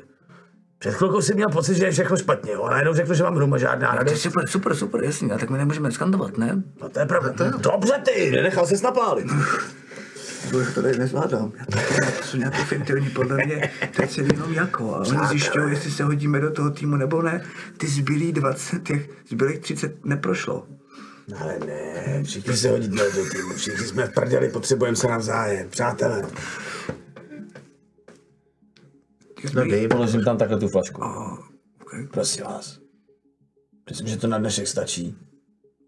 Před 0.80 0.94
chvilkou 0.94 1.22
jsem 1.22 1.36
měl 1.36 1.50
pocit, 1.50 1.76
že 1.76 1.86
je 1.86 1.92
všechno 1.92 2.18
špatně, 2.18 2.52
jo? 2.52 2.64
a 2.64 2.70
najednou 2.70 2.94
řekl, 2.94 3.14
že 3.14 3.24
mám 3.24 3.38
rum 3.38 3.54
a 3.54 3.58
žádná 3.58 3.88
To 3.88 3.94
je 3.94 3.98
radost. 3.98 4.22
super, 4.22 4.48
super, 4.48 4.76
super, 4.76 5.04
jasně. 5.04 5.34
A 5.34 5.38
tak 5.38 5.50
my 5.50 5.58
nemůžeme 5.58 5.92
skandovat, 5.92 6.38
ne? 6.38 6.64
No 6.82 6.90
to 6.90 7.00
je 7.00 7.06
pravda. 7.06 7.32
Dobře 7.58 7.94
ty, 8.06 8.32
nenechal 8.32 8.68
ses 8.68 8.82
napálit. 8.82 9.26
To 10.52 10.66
to 10.74 10.82
tady 10.82 10.98
nezvládám. 10.98 11.52
Já 11.60 11.66
to, 11.66 11.72
to 12.18 12.24
jsou 12.24 12.38
nějaké 12.38 12.64
fiktivní, 12.66 13.10
podle 13.10 13.46
mě 13.46 13.72
teď 13.96 14.12
se 14.12 14.22
jenom 14.22 14.54
jako. 14.54 14.96
A 14.96 15.00
oni 15.00 15.28
zjišťují, 15.28 15.70
jestli 15.70 15.92
se 15.92 16.04
hodíme 16.04 16.40
do 16.40 16.52
toho 16.52 16.72
týmu 16.72 16.96
nebo 16.96 17.22
ne. 17.22 17.44
Ty 17.78 17.88
zbylých 17.88 18.34
20, 18.34 18.84
těch 18.84 19.10
zbylých 19.30 19.60
30 19.60 20.06
neprošlo. 20.06 20.68
Ale 21.40 21.60
ne, 21.60 22.24
všichni 22.24 22.58
se 22.58 22.70
hodí 22.70 22.88
do 22.88 23.30
týmu, 23.32 23.54
všichni 23.56 23.86
jsme 23.86 24.08
v 24.08 24.14
prdeli, 24.14 24.50
potřebujeme 24.50 24.98
se 24.98 25.08
navzájem, 25.08 25.70
přátelé. 25.70 26.24
No 29.54 29.66
dej, 29.66 29.88
Položím 29.88 30.24
tam 30.24 30.38
takhle 30.38 30.60
tu 30.60 30.68
flašku. 30.68 31.02
Okay. 31.82 32.08
Prosím 32.08 32.44
vás. 32.44 32.80
Myslím, 33.90 34.08
že 34.08 34.18
to 34.18 34.28
na 34.28 34.38
dnešek 34.38 34.68
stačí. 34.68 35.27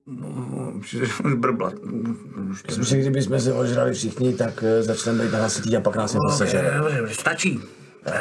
Brblat. 1.36 1.74
Myslím, 2.78 3.02
že 3.02 3.10
kdybychom 3.10 3.40
se 3.40 3.54
ožrali 3.54 3.94
všichni, 3.94 4.34
tak 4.34 4.64
eh, 4.64 4.84
začneme 4.84 5.24
být 5.24 5.34
hlasitý 5.34 5.78
a 5.78 5.82
pak 5.82 5.96
nás 5.96 6.18
sežere. 6.38 6.74
Stačí. 7.12 7.60
To 8.04 8.12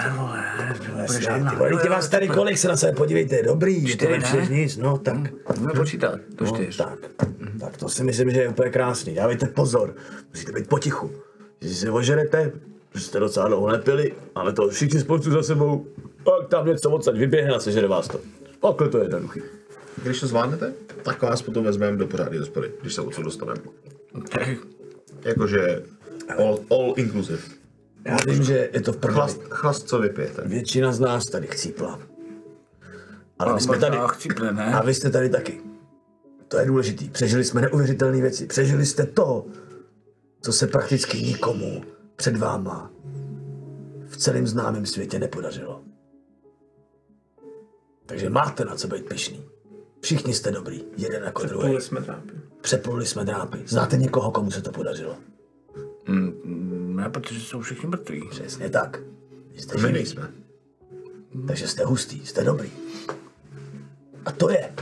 bude 0.93 1.03
Jasně, 1.03 1.21
žádná. 1.21 1.51
ty 1.51 1.57
vole, 1.57 1.83
ty 1.83 1.89
vás 1.89 2.09
tady 2.09 2.29
kolik 2.29 2.59
se 2.59 2.69
na 2.69 2.77
sebe 2.77 2.93
podívejte, 2.93 3.37
je 3.37 3.43
dobrý, 3.43 3.83
je 3.85 3.89
Čtyři, 3.97 4.37
než 4.37 4.49
nic, 4.49 4.77
no 4.77 4.99
tak. 4.99 5.17
Můžeme 5.49 5.73
počítat. 5.77 6.15
To 6.37 6.45
No, 6.45 6.51
čtyř. 6.51 6.77
tak, 6.77 6.99
tak 7.61 7.77
to 7.77 7.89
si 7.89 8.05
myslím, 8.05 8.31
že 8.31 8.41
je 8.41 8.49
úplně 8.49 8.71
krásný. 8.71 9.15
Dávejte 9.15 9.47
pozor, 9.47 9.95
musíte 10.31 10.53
být 10.53 10.69
potichu. 10.69 11.11
Když 11.59 11.77
se 11.77 11.91
ožerete, 11.91 12.53
že 12.95 13.01
jste 13.01 13.19
docela 13.21 13.49
dlouho 13.49 13.73
nepili, 13.73 14.13
máme 14.35 14.53
to 14.53 14.69
všichni 14.69 15.01
spolu 15.01 15.23
za 15.23 15.43
sebou, 15.43 15.87
pak 16.25 16.49
tam 16.49 16.67
něco 16.67 16.91
odsaď 16.91 17.17
vyběhne 17.17 17.55
a 17.55 17.59
sežere 17.61 17.89
vás 17.89 18.09
to. 18.09 18.21
Takhle 18.63 18.89
to 18.89 18.99
je 18.99 19.05
jednoduchý. 19.05 19.41
Když 20.03 20.21
to 20.21 20.27
zvládnete, 20.27 20.73
tak 21.03 21.23
vás 21.23 21.43
potom 21.43 21.65
vezmeme 21.65 21.97
do 21.97 22.07
pořádné 22.07 22.39
hospody, 22.39 22.73
když 22.81 22.95
se 22.95 23.01
odsud 23.01 23.23
dostaneme. 23.23 23.61
Okay. 24.15 24.57
Jakože 25.25 25.83
all, 26.39 26.59
all 26.71 26.95
inclusive. 26.97 27.39
Já 28.05 28.17
vím, 28.27 28.43
že 28.43 28.69
je 28.73 28.81
to 28.81 28.93
v 28.93 28.97
prdeli. 28.97 29.15
Chlast, 29.15 29.43
chlast, 29.51 29.89
co 29.89 29.99
vypijete. 29.99 30.43
Většina 30.47 30.93
z 30.93 31.01
nás 31.01 31.25
tady 31.25 31.47
chcípla. 31.47 32.01
Ale 33.39 33.55
my 33.55 33.61
jsme 33.61 33.79
tady, 33.79 33.97
Možná 33.97 34.09
chcípne, 34.09 34.53
ne? 34.53 34.75
a 34.75 34.83
vy 34.83 34.95
jste 34.95 35.11
tady 35.11 35.29
taky. 35.31 35.61
To 36.49 36.59
je 36.59 36.67
důležitý. 36.67 37.09
Přežili 37.09 37.45
jsme 37.45 37.61
neuvěřitelné 37.61 38.21
věci. 38.21 38.47
Přežili 38.47 38.87
jste 38.87 39.07
to, 39.07 39.47
co 40.41 40.53
se 40.53 40.67
prakticky 40.67 41.23
nikomu 41.23 41.83
před 42.17 42.37
váma 42.37 42.91
v 44.09 44.17
celém 44.17 44.47
známém 44.47 44.87
světě 44.87 45.19
nepodařilo. 45.19 45.83
Takže 48.07 48.31
máte 48.31 48.65
na 48.65 48.77
co 48.77 48.89
být 48.89 49.09
pišný. 49.09 49.45
Všichni 50.01 50.35
jste 50.35 50.51
dobrý, 50.51 50.85
jeden 50.97 51.23
jako 51.25 51.43
druhý. 51.47 51.69
Půli 51.69 51.83
jsme 51.83 52.01
trápí. 52.03 52.31
Přepluli 52.61 53.07
jsme 53.07 53.25
drápy. 53.25 53.59
Znáte 53.67 53.97
někoho, 53.97 54.31
komu 54.31 54.51
se 54.51 54.63
to 54.63 54.73
podařilo? 54.73 55.17
Ne, 56.45 57.11
protože 57.11 57.41
jsou 57.41 57.61
všichni 57.61 57.89
mrtví. 57.89 58.23
Přesně 58.31 58.71
tak. 58.71 58.99
Jste 59.57 59.79
My 59.79 59.93
nejsme. 59.93 60.29
Takže 61.47 61.69
jste 61.69 61.85
hustý, 61.85 62.27
jste 62.27 62.45
dobrý. 62.45 62.71
A 64.25 64.33
to 64.33 64.51
je. 64.51 64.73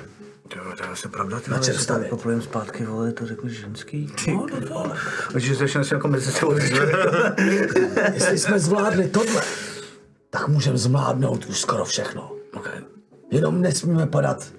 To, 0.49 0.59
to 0.77 0.83
je 0.83 0.89
asi 0.89 1.09
pravda, 1.09 1.41
ty 1.41 1.51
Na 1.51 1.57
vole, 1.57 1.67
čem 1.67 1.75
že 1.75 1.81
stavět? 1.81 2.09
tam 2.09 2.19
poplujeme 2.19 2.43
zpátky, 2.43 2.85
vole, 2.85 3.13
to 3.13 3.27
řekneš 3.27 3.53
ženský. 3.53 4.13
No, 4.29 4.47
no, 4.53 4.61
no. 4.71 4.93
Takže 5.33 5.55
začneme 5.55 5.85
si 5.85 5.95
jako 5.95 6.09
mezi 6.09 6.33
sebou 6.33 6.53
Jestli 8.15 8.39
jsme 8.39 8.59
zvládli 8.59 9.09
tohle, 9.09 9.43
tak 10.31 10.49
můžeme 10.49 10.79
zvládnout 10.79 11.47
už 11.47 11.61
skoro 11.61 11.85
všechno. 11.85 12.33
okay. 12.55 12.81
Jenom 13.31 13.61
nesmíme 13.61 14.07
padat 14.07 14.53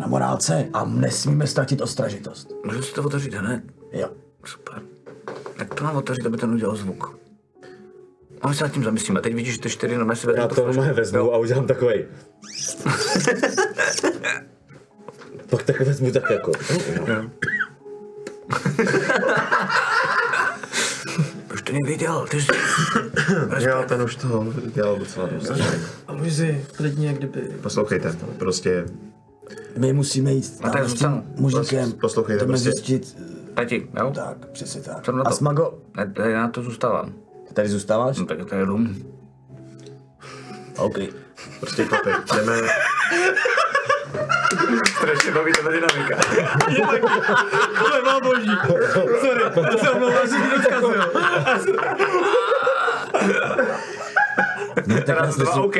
na 0.00 0.06
morálce 0.06 0.68
a 0.72 0.84
nesmíme 0.84 1.46
ztratit 1.46 1.80
ostražitost. 1.80 2.52
Můžu 2.64 2.82
si 2.82 2.94
to 2.94 3.02
otevřít 3.02 3.34
hned? 3.34 3.62
Jo. 3.92 4.08
Super. 4.44 4.82
Tak 5.56 5.74
to 5.74 5.84
mám 5.84 5.96
otevřít, 5.96 6.26
aby 6.26 6.36
ten 6.36 6.50
udělal 6.50 6.76
zvuk. 6.76 7.18
A 8.42 8.48
my 8.48 8.54
se 8.54 8.64
nad 8.64 8.72
tím 8.72 8.84
zamyslíme. 8.84 9.20
Teď 9.20 9.34
vidíš, 9.34 9.54
že 9.54 9.60
ty 9.60 9.70
čtyři 9.70 9.98
na 9.98 10.14
sebe. 10.14 10.34
Já 10.36 10.48
to 10.48 10.66
normálně 10.66 10.92
vezmu 10.92 11.34
a 11.34 11.38
udělám 11.38 11.66
takovej. 11.66 12.06
Pak 15.50 15.62
tak 15.62 15.80
vezmu 15.80 16.12
tak 16.12 16.30
jako. 16.30 16.52
Už 21.54 21.62
to 21.62 21.72
někdy 21.72 21.96
dělal. 21.96 22.26
Ty 22.26 22.40
jsi... 22.40 22.46
Jo, 23.68 23.84
ten 23.88 24.02
už 24.02 24.16
to 24.16 24.52
dělal 24.74 24.98
docela 24.98 25.26
dost. 25.26 25.50
A 26.06 26.12
Luizi, 26.12 26.64
klidně, 26.76 27.12
kdyby... 27.12 27.40
Poslouchejte, 27.40 28.16
prostě 28.38 28.84
My 29.78 29.92
musíme 29.92 30.32
jít 30.32 30.60
A 30.62 30.70
tak 30.70 30.80
tam 30.82 30.90
s 30.90 30.94
tím 30.94 31.22
mužikem. 31.36 31.92
Poslouchejte, 31.92 32.40
Jdeme 32.40 32.52
prostě- 32.52 32.72
zjistit. 32.72 33.16
Tati, 33.54 33.88
jo? 34.00 34.12
Tak, 34.14 34.36
přesně 34.52 34.80
tak. 34.80 35.04
Jsem 35.04 35.16
na 35.16 35.24
to. 35.24 35.28
Asmago, 35.28 35.74
Ne, 35.96 36.12
tady 36.16 36.34
na 36.34 36.48
to 36.48 36.62
zůstávám. 36.62 37.12
Ty 37.48 37.54
tady 37.54 37.68
zůstáváš? 37.68 38.18
No, 38.18 38.26
tak 38.26 38.44
to 38.48 38.54
je 38.54 38.64
rum. 38.64 38.96
OK. 40.76 40.98
prostě 41.60 41.84
chlapi, 41.84 42.10
jdeme, 42.36 42.52
Strašně 44.96 45.30
baví 45.32 45.52
ta 45.52 45.70
dynamika. 45.70 46.16
To 47.78 48.02
bylo 48.02 48.20
boží. 48.20 48.50
Sorry, 49.20 49.42
to 49.72 49.78
se 49.78 49.90
omlouvám, 49.90 50.26
že 50.28 50.36
ti 50.36 50.80
to 50.80 50.92
zkazil. 54.70 55.02
Teraz 55.06 55.36
dva, 55.36 55.54
OK. 55.62 55.76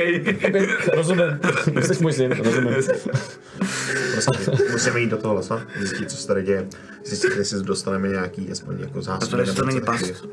Rozumím. 0.94 1.40
Jsi 1.80 2.02
můj 2.02 2.12
syn, 2.12 2.32
rozumím. 2.32 2.74
prostě 4.12 4.50
musíme 4.72 5.00
jít 5.00 5.10
do 5.10 5.16
toho 5.16 5.34
lesa, 5.34 5.62
zjistit, 5.78 6.10
co 6.10 6.16
se 6.16 6.26
tady 6.26 6.42
děje, 6.42 6.68
zjistit, 7.04 7.36
jestli 7.36 7.58
se 7.58 7.64
dostaneme 7.64 8.08
nějaký, 8.08 8.50
aspoň 8.52 8.80
jako 8.80 9.02
zásoby. 9.02 9.30
to, 9.30 9.40
jestli 9.40 9.56
to 9.56 9.64
není 9.64 9.80
past. 9.80 10.24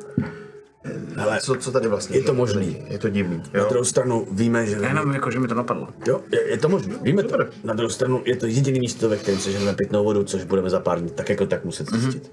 Hele, 1.15 1.39
Co, 1.41 1.55
co 1.55 1.71
tady 1.71 1.87
vlastně 1.87 2.17
Je 2.17 2.23
to 2.23 2.33
možný. 2.33 2.85
Je 2.87 2.99
to 2.99 3.09
divný, 3.09 3.37
na 3.37 3.59
jo. 3.59 3.65
druhou 3.69 3.85
stranu 3.85 4.27
víme, 4.31 4.65
že... 4.65 4.75
Jenom 4.75 5.11
jako, 5.11 5.31
že 5.31 5.39
mi 5.39 5.47
to 5.47 5.55
napadlo. 5.55 5.87
Jo, 6.07 6.21
je, 6.31 6.49
je 6.49 6.57
to 6.57 6.69
možné, 6.69 6.95
víme 7.01 7.23
to. 7.23 7.37
Na 7.63 7.73
druhou 7.73 7.89
stranu 7.89 8.21
je 8.25 8.35
to 8.35 8.45
jediný 8.45 8.79
místo, 8.79 9.09
ve 9.09 9.17
kterém 9.17 9.39
seženeme 9.39 9.73
pitnou 9.73 10.03
vodu, 10.03 10.23
což 10.23 10.43
budeme 10.43 10.69
za 10.69 10.79
pár 10.79 10.99
dní 10.99 11.09
tak 11.09 11.29
jako 11.29 11.45
tak 11.45 11.65
muset 11.65 11.89
zjistit. 11.91 12.31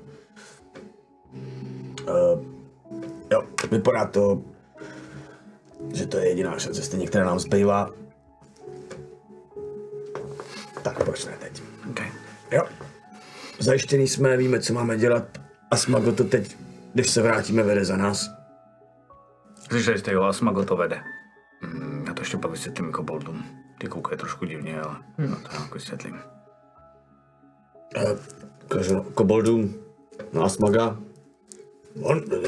Uh, 2.08 2.44
jo, 3.32 3.42
vypadá 3.70 4.06
to, 4.06 4.42
že 5.94 6.06
to 6.06 6.16
je 6.18 6.28
jediná 6.28 6.58
šance, 6.58 6.82
stejně, 6.82 7.06
která 7.06 7.24
nám 7.24 7.38
zbývá. 7.38 7.90
Tak 10.82 11.04
proč 11.04 11.24
ne 11.26 11.32
teď? 11.40 11.62
Okay. 11.90 12.06
Jo. 12.50 12.62
Zajištěný 13.58 14.08
jsme, 14.08 14.36
víme, 14.36 14.60
co 14.60 14.72
máme 14.74 14.96
dělat. 14.98 15.24
A 15.70 15.76
Smago 15.76 16.12
to 16.12 16.24
teď, 16.24 16.56
když 16.94 17.10
se 17.10 17.22
vrátíme, 17.22 17.62
vede 17.62 17.84
za 17.84 17.96
nás. 17.96 18.30
Slyšeli 19.68 19.98
jste, 19.98 20.12
jo, 20.12 20.22
a 20.22 20.32
Smago 20.32 20.64
to 20.64 20.76
vede. 20.76 21.00
Mm, 21.62 22.04
já 22.08 22.14
to 22.14 22.22
ještě 22.22 22.36
pak 22.36 22.50
vysvětlím 22.50 22.92
koboldům. 22.92 23.44
Ty 23.78 23.86
koukají 23.86 24.18
trošku 24.18 24.44
divně, 24.44 24.80
ale 24.80 24.96
no 25.18 25.36
to 25.36 25.56
jako 25.62 25.74
vysvětlím. 25.74 26.18
Kažu, 28.68 29.02
koboldům, 29.02 29.74
no 30.32 30.44
a 30.44 30.48
Smaga. 30.48 30.98
On, 32.02 32.22
ten, 32.22 32.40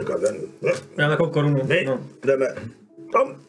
Já 0.98 1.08
takovou 1.08 1.30
korunu. 1.30 1.60
my 1.64 1.84
No. 1.84 2.00
jdeme 2.24 2.46
tam, 3.12 3.42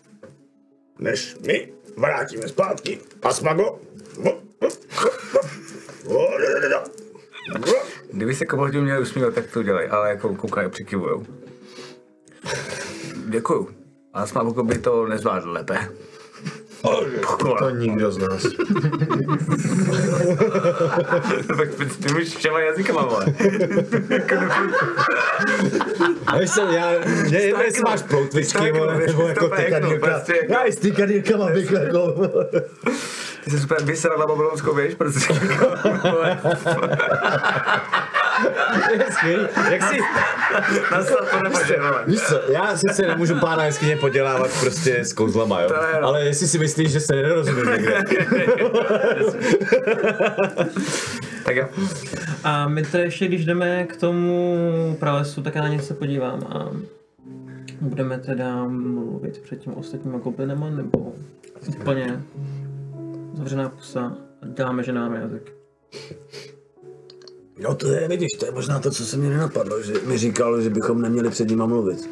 než 1.00 1.38
my 1.48 1.74
vrátíme 1.98 2.48
zpátky. 2.48 3.00
A 3.22 3.34
Smago. 3.34 3.80
Kdyby 8.14 8.36
se 8.36 8.46
koboldi 8.46 8.82
měli 8.82 9.02
usmívat, 9.02 9.34
tak 9.34 9.52
to 9.52 9.60
udělej, 9.60 9.88
ale 9.92 10.10
jako 10.10 10.36
koukají, 10.36 10.70
přikivujou. 10.70 11.26
Děkuju. 13.30 13.70
A 14.14 14.28
Smago 14.28 14.64
by 14.64 14.78
to 14.78 15.08
nezvládl 15.08 15.52
lépe. 15.52 15.90
To 17.60 17.70
nikdo 17.70 18.12
z 18.12 18.18
nás. 18.18 18.44
tak 21.58 21.70
ty 22.02 22.10
mluvíš 22.10 22.36
všema 22.36 22.60
jazykama, 22.60 23.02
vole. 23.06 23.26
A 26.28 26.38
víš 26.38 26.52
co, 26.52 26.62
já, 26.62 26.92
mě 27.28 27.38
jedno, 27.38 27.64
jestli 27.64 27.82
máš 27.82 28.02
ploutvičky, 28.02 28.72
vole, 28.72 28.98
nebo 29.08 29.28
jako 29.28 29.48
peknu, 29.50 29.66
tykadýlka. 29.66 30.08
prostě 30.08 30.36
jako- 30.36 30.54
Já 30.54 30.64
i 30.64 30.72
s 30.72 30.78
tykadýlkama 30.78 31.46
bych 31.46 31.72
jako... 31.72 32.14
Ty 33.44 33.52
jsi 33.52 33.60
super 33.60 33.84
vysral 33.84 34.18
na 34.18 34.26
babylonskou 34.28 34.76
věž, 34.76 34.96
prostě. 34.96 35.34
Je 35.34 35.40
skvělý. 39.12 39.48
Jak 39.72 39.84
si, 39.84 40.00
Nastat 40.92 41.30
to 41.30 41.40
víš 42.08 42.22
co, 42.22 42.42
já 42.52 42.78
sice 42.78 43.08
nemůžu 43.08 43.40
pána 43.40 43.66
jeskyně 43.66 43.98
podělávat 43.98 44.52
prostě 44.60 45.06
s 45.06 45.14
kouzlama, 45.14 45.62
jo. 45.62 45.70
No. 46.02 46.08
Ale 46.08 46.26
jestli 46.26 46.48
si 46.48 46.60
myslíš, 46.60 46.92
že 46.92 47.00
se 47.00 47.16
nerozumím 47.16 47.66
někde. 47.66 48.04
Tak 51.46 51.56
jo. 51.56 51.68
A 52.44 52.68
my 52.68 52.84
to 52.84 52.98
ještě, 52.98 53.28
když 53.28 53.46
jdeme 53.46 53.84
k 53.84 53.98
tomu 53.98 54.98
pralesu, 55.00 55.42
tak 55.42 55.56
já 55.56 55.62
na 55.62 55.68
ně 55.68 55.80
se 55.80 55.94
podívám 55.94 56.40
a 56.50 56.72
budeme 57.82 58.18
teda 58.18 58.66
mluvit 58.68 59.38
před 59.42 59.60
tím 59.60 59.74
ostatníma 59.74 60.18
goblinema, 60.18 60.70
nebo 60.70 61.14
úplně 61.80 62.22
zavřená 63.34 63.70
pusa 63.70 64.18
a 64.42 64.46
dáme, 64.46 64.84
že 64.84 64.94
nám 64.94 65.14
jazyk. 65.16 65.52
No 67.60 67.76
to 67.76 67.88
je, 67.88 68.08
vidíš, 68.08 68.32
to 68.40 68.46
je 68.46 68.52
možná 68.52 68.80
to, 68.80 68.92
co 68.92 69.06
se 69.06 69.18
mi 69.18 69.30
nenapadlo, 69.30 69.82
že 69.84 69.94
mi 70.08 70.18
říkal, 70.18 70.62
že 70.62 70.70
bychom 70.70 71.02
neměli 71.02 71.30
před 71.30 71.50
nima 71.50 71.66
mluvit. 71.66 72.10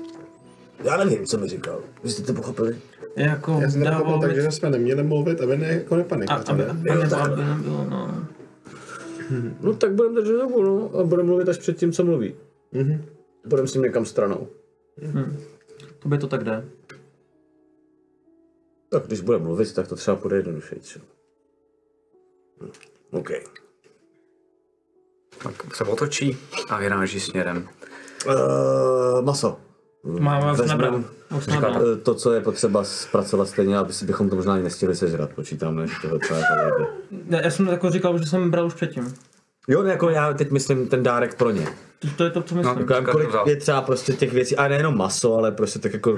Já 0.83 0.97
nevím, 0.97 1.25
co 1.25 1.37
mi 1.37 1.47
říkal. 1.47 1.81
Vy 2.03 2.09
jste 2.09 2.23
to 2.23 2.33
pochopili? 2.33 2.77
Jako 3.15 3.59
Já 3.61 3.69
jsem 3.69 3.81
to 3.81 3.85
dával 3.85 4.03
pochopil 4.03 4.27
tak, 4.29 4.41
že 4.41 4.51
jsme 4.51 4.69
neměli 4.69 5.03
mluvit, 5.03 5.41
aby 5.41 5.57
ne, 5.57 5.67
jako 5.67 5.93
a, 5.93 5.97
nepanikovat. 5.97 6.49
aby, 6.49 6.63
ne? 6.63 6.69
aby, 6.69 6.91
aby 7.15 7.43
nebylo, 7.43 7.85
no. 7.89 8.27
No 9.61 9.73
tak 9.73 9.93
budeme 9.93 10.21
držet 10.21 10.37
dobu, 10.37 10.63
no. 10.63 10.99
A 10.99 11.03
budeme 11.03 11.27
mluvit 11.27 11.49
až 11.49 11.57
před 11.57 11.77
tím, 11.77 11.91
co 11.91 12.03
mluví. 12.03 12.35
Mhm. 12.71 13.05
Budeme 13.45 13.67
s 13.67 13.73
ním 13.73 13.83
někam 13.83 14.05
stranou. 14.05 14.47
To 15.99 16.09
by 16.09 16.17
to 16.17 16.27
tak 16.27 16.43
jde. 16.43 16.65
Tak 18.89 19.07
když 19.07 19.21
bude 19.21 19.37
mluvit, 19.37 19.73
tak 19.73 19.87
to 19.87 19.95
třeba 19.95 20.17
půjde 20.17 20.35
jednodušeji. 20.35 20.81
co? 20.81 20.99
OK. 23.11 23.29
Tak 25.43 25.75
se 25.75 25.83
otočí 25.83 26.37
a 26.69 26.77
vyráží 26.79 27.19
směrem. 27.19 27.67
Uh, 28.27 29.21
maso. 29.25 29.57
Vezmem- 30.03 31.03
nabrat. 31.49 31.81
Eh, 31.93 31.95
To, 31.95 32.15
co 32.15 32.33
je 32.33 32.41
potřeba 32.41 32.83
zpracovat 32.83 33.47
stejně, 33.47 33.77
aby 33.77 33.93
si 33.93 34.05
bychom 34.05 34.29
to 34.29 34.35
možná 34.35 34.53
ani 34.53 34.63
nestihli 34.63 34.95
sežrat, 34.95 35.29
počítám, 35.33 35.75
než 35.75 35.91
toho 36.01 36.19
třeba 36.19 36.39
jako 36.39 36.55
jde. 36.79 36.87
Já, 37.29 37.41
já 37.41 37.51
jsem 37.51 37.67
jako 37.67 37.89
říkal, 37.89 38.17
že 38.19 38.25
jsem 38.25 38.51
bral 38.51 38.65
už 38.65 38.73
předtím. 38.73 39.13
Jo, 39.67 39.83
ne, 39.83 39.89
jako 39.91 40.09
já 40.09 40.33
teď 40.33 40.51
myslím 40.51 40.87
ten 40.87 41.03
dárek 41.03 41.35
pro 41.35 41.51
ně. 41.51 41.67
To, 41.99 42.07
to 42.17 42.23
je 42.23 42.29
to, 42.29 42.41
co 42.41 42.55
myslím. 42.55 42.79
Jako, 42.79 42.93
já 42.93 42.99
vím, 42.99 43.09
kolik 43.09 43.29
je 43.45 43.55
třeba 43.55 43.81
prostě 43.81 44.13
těch 44.13 44.33
věcí, 44.33 44.55
a 44.55 44.67
nejenom 44.67 44.97
maso, 44.97 45.35
ale 45.37 45.51
prostě 45.51 45.79
tak 45.79 45.93
jako, 45.93 46.17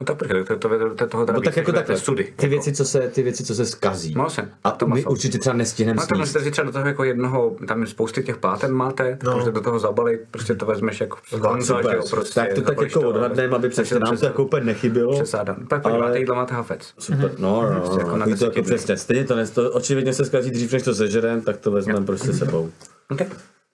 No 0.00 0.06
tak 0.06 0.16
počkej, 0.16 0.44
to, 0.44 0.56
to, 0.56 0.68
to, 0.68 0.94
to, 0.94 1.06
toho 1.06 1.26
teda 1.26 1.36
no 1.38 1.42
tak 1.42 1.56
jako 1.56 1.72
takhle. 1.72 1.96
Sudy. 1.96 2.32
ty 2.36 2.48
věci, 2.48 2.72
co 2.72 2.84
se, 2.84 3.00
ty 3.08 3.22
věci, 3.22 3.44
co 3.44 3.54
se 3.54 3.66
zkazí. 3.66 4.14
No, 4.14 4.30
se. 4.30 4.50
A 4.64 4.70
to 4.70 4.86
my 4.86 4.94
maso. 4.94 5.10
určitě 5.10 5.38
třeba 5.38 5.56
nestihneme 5.56 5.96
No 5.96 6.02
to 6.02 6.06
sníst. 6.14 6.18
můžete 6.20 6.40
si 6.44 6.50
třeba 6.50 6.66
do 6.66 6.72
toho 6.72 6.86
jako 6.86 7.04
jednoho, 7.04 7.56
tam 7.68 7.80
je 7.80 7.86
spousty 7.86 8.22
těch 8.22 8.36
pláten 8.36 8.72
máte, 8.72 9.18
no. 9.22 9.32
můžete 9.32 9.50
do 9.50 9.60
toho 9.60 9.78
zabalit, 9.78 10.20
prostě 10.30 10.54
to 10.54 10.66
vezmeš 10.66 11.00
jako 11.00 11.18
z 11.28 11.32
Honza, 11.32 11.76
že 11.76 11.82
Super, 11.82 11.96
jo, 11.96 12.02
prostě. 12.10 12.34
tak 12.40 12.52
to 12.52 12.60
tak 12.62 12.80
jako 12.80 13.00
odhadneme, 13.08 13.56
aby 13.56 13.68
přesně 13.68 13.98
nám 13.98 14.16
to 14.16 14.24
jako 14.26 14.44
úplně 14.44 14.64
nechybělo. 14.64 15.14
Přes 15.14 15.30
záda. 15.30 15.56
Pak 15.68 15.86
Ale- 15.86 15.98
máte 15.98 16.18
jídlo, 16.18 16.34
máte 16.34 16.54
hafec. 16.54 16.94
Super, 16.98 17.32
no, 17.38 17.62
no, 17.62 17.74
no, 17.74 17.80
Prostě 17.80 17.98
jako 17.98 18.10
no, 18.10 18.16
na 18.16 18.26
no 18.26 18.36
to 18.36 18.44
jako 18.44 18.62
přesně, 18.62 18.96
stejně 18.96 19.24
to, 19.24 19.34
to 19.54 19.70
očividně 19.70 20.12
se 20.14 20.24
zkazí 20.24 20.50
dřív, 20.50 20.72
než 20.72 20.82
to 20.82 20.94
sežerem, 20.94 21.40
tak 21.40 21.56
to 21.56 21.70
vezmeme 21.70 22.06
prostě 22.06 22.32
sebou. 22.32 22.70
OK, 23.10 23.18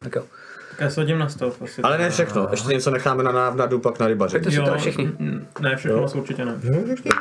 tak 0.02 0.14
jo. 0.16 0.22
Tak 0.74 0.80
já 0.80 0.90
se 0.90 1.00
hodím 1.00 1.18
na 1.18 1.28
stov 1.28 1.62
asi. 1.62 1.82
Ale 1.82 1.98
ne 1.98 2.10
všechno, 2.10 2.48
ještě 2.50 2.68
něco 2.68 2.90
necháme 2.90 3.22
na 3.22 3.32
návnadu, 3.32 3.78
pak 3.78 3.98
na 3.98 4.06
rybaře. 4.06 4.40
To 4.40 4.50
si 4.50 4.56
Jo, 4.56 4.64
to 4.64 4.78
všichni. 4.78 5.12
Ne, 5.60 5.76
všechno 5.76 6.00
moc 6.00 6.14
určitě 6.14 6.44
ne. 6.44 6.60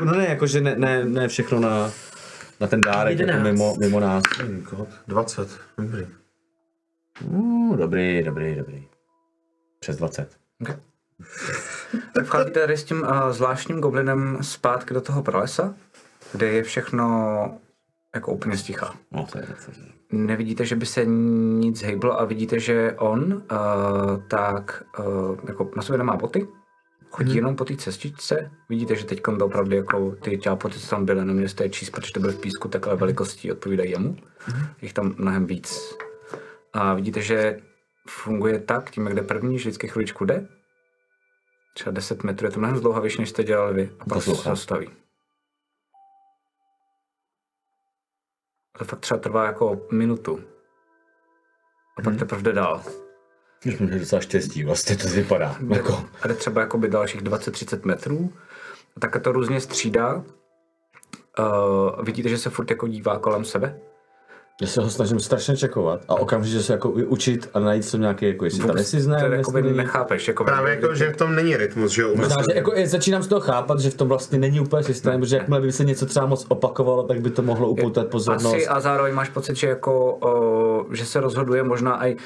No 0.06 0.12
ne, 0.12 0.28
jakože 0.28 0.62
ne, 0.62 0.76
ne, 0.76 1.06
ne 1.06 1.28
všechno 1.28 1.60
na, 1.60 1.92
na 2.60 2.68
ten 2.68 2.82
dárek, 2.82 3.20
jako 3.20 3.40
mimo, 3.40 3.76
mimo 3.80 4.00
nás. 4.00 4.24
God, 4.70 4.90
20. 5.08 5.60
Dobrý. 5.78 6.08
Uh, 7.26 7.78
dobrý, 7.78 8.24
dobrý, 8.24 8.56
dobrý. 8.56 8.84
Přes 9.80 9.98
20. 9.98 10.30
Tak 12.14 12.26
vcházíte 12.26 12.60
tady 12.60 12.78
s 12.78 12.84
tím 12.84 13.02
uh, 13.02 13.32
zvláštním 13.32 13.80
goblinem 13.82 14.38
zpátky 14.42 14.94
do 14.94 15.02
toho 15.02 15.24
pralesa, 15.24 15.74
kde 16.32 16.48
je 16.48 16.64
všechno 16.64 17.58
jako 18.16 18.32
úplně 18.32 18.58
sticha. 18.58 18.96
No, 19.12 19.28
to 19.32 19.38
je 19.38 19.46
docela. 19.50 19.93
Nevidíte, 20.14 20.66
že 20.66 20.76
by 20.76 20.86
se 20.86 21.06
nic 21.06 21.82
hejblo 21.82 22.20
a 22.20 22.26
vidíte, 22.26 22.60
že 22.60 22.96
on 23.00 23.34
uh, 23.34 23.40
tak 24.28 24.84
uh, 25.00 25.38
jako 25.48 25.72
na 25.76 25.82
sobě 25.82 25.98
nemá 25.98 26.16
boty, 26.16 26.48
chodí 27.10 27.30
hmm. 27.30 27.38
jenom 27.38 27.56
po 27.56 27.66
té 27.66 27.76
cestičce. 27.76 28.52
Vidíte, 28.70 28.96
že 28.96 29.06
teď 29.06 29.22
to 29.22 29.46
opravdu 29.46 29.76
jako 29.76 30.12
ty 30.12 30.38
čápoty, 30.38 30.80
co 30.80 30.90
tam 30.90 31.06
byly, 31.06 31.50
jste 31.50 31.64
je 31.64 31.70
číst, 31.70 31.90
protože 31.90 32.14
to 32.14 32.20
byly 32.20 32.34
v 32.34 32.42
písku, 32.42 32.68
takhle 32.68 32.96
velikostí 32.96 33.52
odpovídají 33.52 33.92
jemu. 33.92 34.16
Jich 34.82 34.94
tam 34.94 35.16
mnohem 35.18 35.46
víc. 35.46 35.96
A 36.74 36.94
vidíte, 36.94 37.22
že 37.22 37.60
funguje 38.08 38.60
tak, 38.60 38.92
tím, 38.92 39.06
kde 39.06 39.22
první, 39.22 39.60
že 39.60 39.70
vždycky 39.70 39.88
chviličku 39.88 40.26
jde, 40.26 40.48
třeba 41.74 41.92
10 41.92 42.24
metrů, 42.24 42.48
je 42.48 42.52
to 42.52 42.60
mnohem 42.60 42.78
zdlouhavější, 42.78 43.22
než 43.22 43.30
jste 43.30 43.44
dělali 43.44 43.74
vy. 43.74 43.90
A 44.00 44.06
pak 44.06 44.24
se 44.24 44.32
Poslouchám. 44.32 45.03
To 48.78 48.86
fakt 48.86 49.00
třeba 49.00 49.20
trvá 49.20 49.46
jako 49.46 49.88
minutu. 49.92 50.40
A 51.98 52.02
pak 52.02 52.16
teprve 52.18 52.42
jde 52.42 52.54
dál. 52.54 52.84
Jsme 53.62 53.86
měli 53.86 54.00
docela 54.00 54.22
štěstí, 54.22 54.64
vlastně 54.64 54.98
to 54.98 55.08
vypadá. 55.08 55.56
Jako, 55.74 56.06
A 56.22 56.28
jde 56.28 56.34
třeba 56.34 56.62
jako 56.62 56.78
by 56.78 56.88
dalších 56.88 57.22
20-30 57.22 57.86
metrů. 57.86 58.34
A 58.98 59.00
takhle 59.00 59.22
to 59.22 59.32
různě 59.32 59.62
střídá. 59.62 60.24
Uh, 61.40 62.04
vidíte, 62.04 62.30
že 62.30 62.38
se 62.38 62.50
furt 62.50 62.70
jako 62.70 62.88
dívá 62.88 63.20
kolem 63.20 63.46
sebe. 63.46 63.80
Já 64.64 64.68
se 64.68 64.82
ho 64.82 64.90
snažím 64.90 65.20
strašně 65.20 65.58
čekovat 65.58 66.02
a 66.08 66.16
okamžitě 66.16 66.64
se 66.64 66.74
jako 66.74 66.90
učit 66.90 67.50
a 67.54 67.60
najít 67.60 67.86
si 67.86 68.00
nějaký, 68.00 68.26
jako 68.26 68.46
jestli 68.46 68.68
tam 68.68 68.78
jestli 68.78 69.02
znám, 69.02 69.32
jako 69.32 69.52
by 69.52 69.62
nechápeš. 69.62 70.28
Jako 70.28 70.44
Právě 70.44 70.76
jako, 70.76 70.96
že 70.96 71.10
v 71.10 71.18
tom 71.18 71.36
není 71.36 71.58
rytmus, 71.58 71.92
že 71.92 72.02
jo? 72.02 72.14
Možná, 72.16 72.36
že 72.50 72.56
jako, 72.56 72.74
je, 72.74 72.88
začínám 72.88 73.24
z 73.24 73.28
toho 73.28 73.42
chápat, 73.42 73.80
že 73.80 73.90
v 73.90 73.94
tom 73.94 74.08
vlastně 74.08 74.40
není 74.40 74.60
úplně 74.60 74.84
systém, 74.84 75.20
protože 75.20 75.36
jakmile 75.36 75.62
by 75.62 75.72
se 75.72 75.86
něco 75.86 76.06
třeba 76.06 76.26
moc 76.26 76.46
opakovalo, 76.50 77.04
tak 77.04 77.22
by 77.22 77.30
to 77.30 77.42
mohlo 77.42 77.70
upoutat 77.70 78.08
pozornost. 78.08 78.56
Asi 78.56 78.68
a 78.68 78.80
zároveň 78.80 79.14
máš 79.14 79.30
pocit, 79.30 79.56
že 79.56 79.68
jako, 79.68 80.16
uh, 80.86 80.94
že 80.94 81.06
se 81.06 81.20
rozhoduje 81.20 81.64
možná 81.64 82.08
i, 82.08 82.18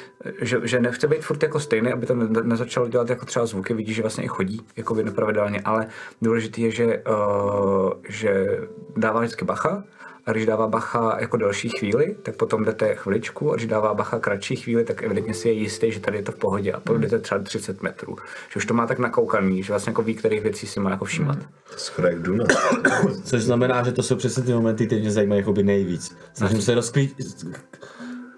že, 0.41 0.57
že 0.63 0.79
nechce 0.79 1.07
být 1.07 1.21
furt 1.21 1.43
jako 1.43 1.59
stejný, 1.59 1.93
aby 1.93 2.05
to 2.05 2.15
ne, 2.15 2.43
nezačalo 2.43 2.87
dělat 2.87 3.09
jako 3.09 3.25
třeba 3.25 3.45
zvuky, 3.45 3.73
vidíš, 3.73 3.95
že 3.95 4.01
vlastně 4.01 4.23
i 4.23 4.27
chodí 4.27 4.61
jako 4.75 4.95
by 4.95 5.03
nepravidelně, 5.03 5.61
ale 5.65 5.87
důležitý 6.21 6.61
je, 6.61 6.71
že, 6.71 6.85
uh, 6.85 7.91
že 8.09 8.59
dává 8.97 9.19
vždycky 9.19 9.45
bacha, 9.45 9.83
a 10.27 10.31
když 10.31 10.45
dává 10.45 10.67
bacha 10.67 11.17
jako 11.19 11.37
delší 11.37 11.69
chvíli, 11.69 12.15
tak 12.23 12.35
potom 12.35 12.65
jdete 12.65 12.95
chviličku 12.95 13.51
a 13.51 13.55
když 13.55 13.67
dává 13.67 13.93
bacha 13.93 14.19
kratší 14.19 14.55
chvíli, 14.55 14.83
tak 14.83 15.03
evidentně 15.03 15.33
si 15.33 15.47
je 15.47 15.53
jistý, 15.53 15.91
že 15.91 15.99
tady 15.99 16.17
je 16.17 16.23
to 16.23 16.31
v 16.31 16.35
pohodě 16.35 16.73
a 16.73 16.79
potom 16.79 17.01
jdete 17.01 17.19
třeba 17.19 17.41
30 17.41 17.83
metrů. 17.83 18.15
Že 18.49 18.57
už 18.57 18.65
to 18.65 18.73
má 18.73 18.87
tak 18.87 18.99
nakoukaný, 18.99 19.63
že 19.63 19.73
vlastně 19.73 19.89
jako 19.89 20.01
ví, 20.01 20.15
kterých 20.15 20.43
věcí 20.43 20.67
si 20.67 20.79
má 20.79 20.89
jako 20.89 21.05
všímat. 21.05 21.37
Skoro 21.77 22.07
jak 22.07 22.21
Duna. 22.21 22.45
Což 23.23 23.43
znamená, 23.43 23.83
že 23.83 23.91
to 23.91 24.03
jsou 24.03 24.15
přesně 24.15 24.43
ty 24.43 24.53
momenty, 24.53 24.85
které 24.85 25.01
mě 25.01 25.11
zajímají 25.11 25.39
jakoby 25.39 25.63
nejvíc. 25.63 26.17
Snažím 26.33 26.61
se 26.61 26.75
rozklít, 26.75 27.15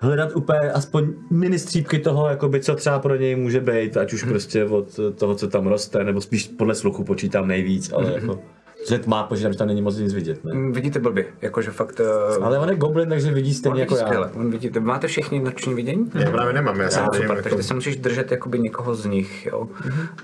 hledat 0.02 0.36
úplně 0.36 0.72
aspoň 0.72 1.14
mini 1.30 1.60
střípky 1.60 2.00
toho, 2.00 2.30
jakoby, 2.30 2.60
co 2.60 2.76
třeba 2.76 3.00
pro 3.00 3.16
něj 3.16 3.36
může 3.36 3.60
být, 3.60 3.98
ať 3.98 4.14
už 4.14 4.24
prostě 4.24 4.66
od 4.66 5.00
toho, 5.16 5.36
co 5.36 5.48
tam 5.48 5.68
roste, 5.68 6.04
nebo 6.04 6.22
spíš 6.22 6.48
podle 6.48 6.76
sluchu 6.76 7.04
počítám 7.04 7.48
nejvíc, 7.48 7.92
ale 7.94 8.14
jako, 8.14 8.40
že 8.88 9.00
tmá, 9.00 9.24
počítám, 9.24 9.52
že 9.52 9.58
tam 9.58 9.68
není 9.68 9.82
moc 9.82 9.98
nic 9.98 10.14
vidět. 10.14 10.44
Ne? 10.46 10.54
Mm, 10.54 10.72
Vidíte 10.72 11.00
blbě, 11.00 11.26
jakože 11.42 11.72
fakt... 11.72 12.00
Uh, 12.38 12.46
Ale 12.46 12.60
on 12.60 12.70
je 12.70 12.76
goblin, 12.76 13.10
takže 13.10 13.32
vidí 13.32 13.54
stejně 13.54 13.82
jako 13.82 13.96
já. 13.98 14.06
Skvěle. 14.06 14.32
On 14.36 14.52
vidíte, 14.52 14.80
máte 14.80 15.08
všichni 15.08 15.40
noční 15.40 15.74
vidění? 15.74 16.12
Já 16.16 16.32
právě 16.32 16.54
nemám, 16.54 16.80
já 16.80 16.90
jsem 16.90 17.04
Já, 17.04 17.10
tady 17.10 17.24
super, 17.24 17.38
jako... 17.38 17.50
takže 17.50 17.64
se 17.64 17.74
musíš 17.74 17.98
držet 17.98 18.32
jakoby 18.32 18.60
někoho 18.60 18.96
z 18.96 19.06
nich, 19.06 19.46
jo. 19.46 19.68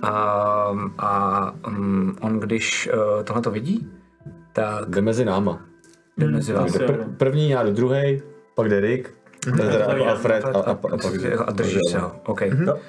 A, 0.01 0.11
a 0.97 1.51
um, 1.67 2.15
on 2.21 2.39
když 2.39 2.89
uh, 2.93 3.23
tohle 3.23 3.41
to 3.41 3.51
vidí, 3.51 3.87
tak 4.53 4.89
Jde 4.89 5.01
mezi 5.01 5.25
náma. 5.25 5.61
jde 6.17 6.27
mezi 6.27 6.53
vás. 6.53 6.73
Jde 6.73 6.85
pr- 6.87 7.15
první, 7.17 7.49
já 7.49 7.63
jdu 7.63 7.71
druhý, 7.73 8.21
pak 8.55 8.69
jde 8.69 8.79
Rick, 8.79 9.09
teda 9.51 9.73
já- 9.73 10.09
Alfred 10.11 10.45
a, 10.45 10.47
a, 10.47 10.51
a, 10.61 10.71
a 10.71 10.75
pak 10.75 10.93
a 11.47 11.51
držíš 11.51 11.79
se 11.91 11.99
ho, 11.99 12.15
OK. 12.25 12.41
Jo. 12.41 12.79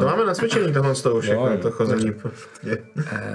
To 0.00 0.06
máme 0.06 0.24
nacvičený 0.26 0.72
tohle 0.72 0.94
z 0.94 1.02
toho 1.02 1.20
všechno, 1.20 1.46
Jo, 1.50 1.58
to 1.58 1.70
chození. 1.70 2.12
po- 2.12 2.30
je. 2.62 2.78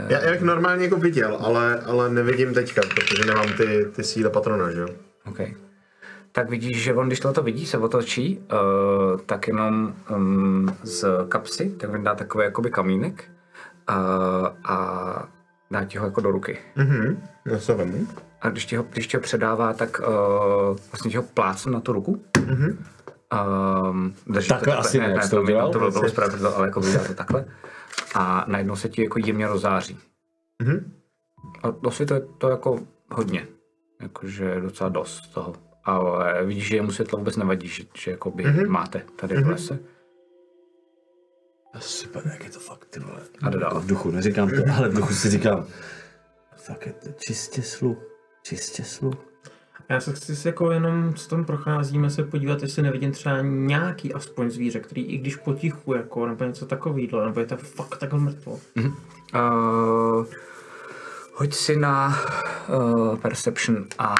Já, 0.07 0.19
já 0.25 0.31
bych 0.31 0.41
normálně 0.41 0.83
jako 0.83 0.95
viděl, 0.95 1.37
ale, 1.41 1.79
ale 1.85 2.09
nevidím 2.09 2.53
teďka, 2.53 2.81
protože 2.95 3.25
nemám 3.25 3.47
ty, 3.57 3.85
ty 3.95 4.03
síle 4.03 4.29
patrona, 4.29 4.71
že 4.71 4.79
jo? 4.81 4.87
OK. 5.25 5.39
Tak 6.31 6.49
vidíš, 6.49 6.83
že 6.83 6.93
on, 6.93 7.07
když 7.07 7.19
tohle 7.19 7.43
vidí, 7.43 7.65
se 7.65 7.77
otočí, 7.77 8.39
uh, 9.13 9.19
tak 9.25 9.47
jenom 9.47 9.93
um, 10.15 10.75
z 10.83 11.05
kapsy, 11.29 11.69
tak 11.69 11.89
vyndá 11.89 12.15
takový 12.15 12.43
jakoby 12.43 12.69
kamínek 12.71 13.23
uh, 13.89 13.95
a 14.63 15.27
dá 15.71 15.83
ti 15.85 15.97
ho 15.97 16.05
jako 16.05 16.21
do 16.21 16.31
ruky. 16.31 16.57
Mhm, 16.75 17.23
já 17.45 17.59
se 17.59 17.73
vemu. 17.73 18.07
A 18.45 18.49
když 18.49 18.65
ti 18.65 18.75
ho, 18.75 18.85
když 18.89 19.07
ti 19.07 19.17
ho 19.17 19.21
předává, 19.21 19.73
tak 19.73 19.99
uh, 19.99 20.77
vlastně 20.91 21.11
ti 21.11 21.17
ho 21.17 21.23
plácne 21.23 21.71
na 21.71 21.79
tu 21.79 21.93
ruku. 21.93 22.21
Mm-hmm. 22.33 22.77
Um, 23.89 24.15
Takhle 24.33 24.73
to 24.73 24.79
asi 24.79 24.99
ne, 24.99 25.21
jsi 25.21 25.29
to 25.29 25.35
to, 25.35 25.41
udělal? 25.41 25.71
to 25.71 25.79
bylo 25.79 25.91
bylo 25.91 26.09
správně, 26.09 26.47
ale 26.47 26.67
jako 26.67 26.81
to 26.81 27.13
takhle. 27.13 27.45
A 28.15 28.45
najednou 28.47 28.75
se 28.75 28.89
ti 28.89 29.03
jako 29.03 29.19
jemně 29.25 29.47
rozáří. 29.47 29.99
Mhm. 30.61 30.91
A 31.63 31.67
osvětluje 31.83 32.21
to 32.37 32.49
jako 32.49 32.79
hodně. 33.11 33.47
Jakože 34.01 34.61
docela 34.61 34.89
dost 34.89 35.33
toho. 35.33 35.53
Ale 35.83 36.45
vidíš, 36.45 36.67
že 36.67 36.75
jemu 36.75 36.91
světlo 36.91 37.19
vůbec 37.19 37.37
nevadí, 37.37 37.67
že, 37.67 37.83
že 37.93 38.11
jakoby 38.11 38.45
mm-hmm. 38.45 38.67
máte 38.69 39.01
tady 39.15 39.43
v 39.43 39.47
lese. 39.47 39.79
Super, 41.79 42.23
jak 42.33 42.43
je 42.43 42.49
to 42.49 42.59
fakt, 42.59 42.85
ty 42.85 42.99
vole. 42.99 43.21
A. 43.41 43.49
Jako 43.49 43.79
v 43.79 43.87
duchu, 43.87 44.11
neříkám 44.11 44.49
to, 44.49 44.55
ale 44.77 44.89
v 44.89 44.95
duchu 44.95 45.13
si 45.13 45.29
říkám, 45.29 45.65
fakt 46.55 46.85
je 46.85 46.93
to 46.93 47.09
čistě 47.11 47.61
sluch, 47.61 48.14
čistě 48.45 48.83
sluch. 48.83 49.15
Já 49.89 50.01
se 50.01 50.13
chci 50.13 50.35
si 50.35 50.47
jako 50.47 50.71
jenom, 50.71 51.13
co 51.13 51.29
tam 51.29 51.45
procházíme, 51.45 52.09
se 52.09 52.23
podívat, 52.23 52.61
jestli 52.61 52.83
nevidím 52.83 53.11
třeba 53.11 53.41
nějaký 53.41 54.13
aspoň 54.13 54.49
zvíře, 54.49 54.79
který 54.79 55.05
i 55.05 55.17
když 55.17 55.35
potichu, 55.35 55.93
jako, 55.93 56.27
nebo 56.27 56.45
něco 56.45 56.65
takového, 56.65 57.25
nebo 57.25 57.39
je 57.39 57.45
to 57.45 57.57
fakt 57.57 57.97
takhle 57.97 58.19
mrtvo. 58.19 58.59
Uh, 58.75 60.25
hoď 61.33 61.53
si 61.53 61.75
na 61.75 62.19
uh, 62.67 63.17
Perception 63.17 63.85
a 63.99 64.15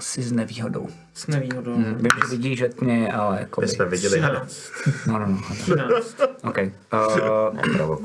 si 0.00 0.22
s 0.22 0.32
nevýhodou. 0.32 0.88
S 1.14 1.26
nevýhodou. 1.26 1.74
Hmm. 1.74 1.94
Vím, 1.94 2.08
že 2.22 2.30
vidíš 2.30 2.58
že 2.58 2.68
tmě, 2.68 3.12
ale 3.12 3.40
jako... 3.40 3.60
My 3.60 3.68
jsme 3.68 3.84
viděli. 3.84 4.18
13. 4.18 4.72
No, 5.06 5.18
no, 5.18 5.26
no. 5.26 5.40
13. 5.62 6.20
OK. 6.44 6.58
Uh, 6.92 7.98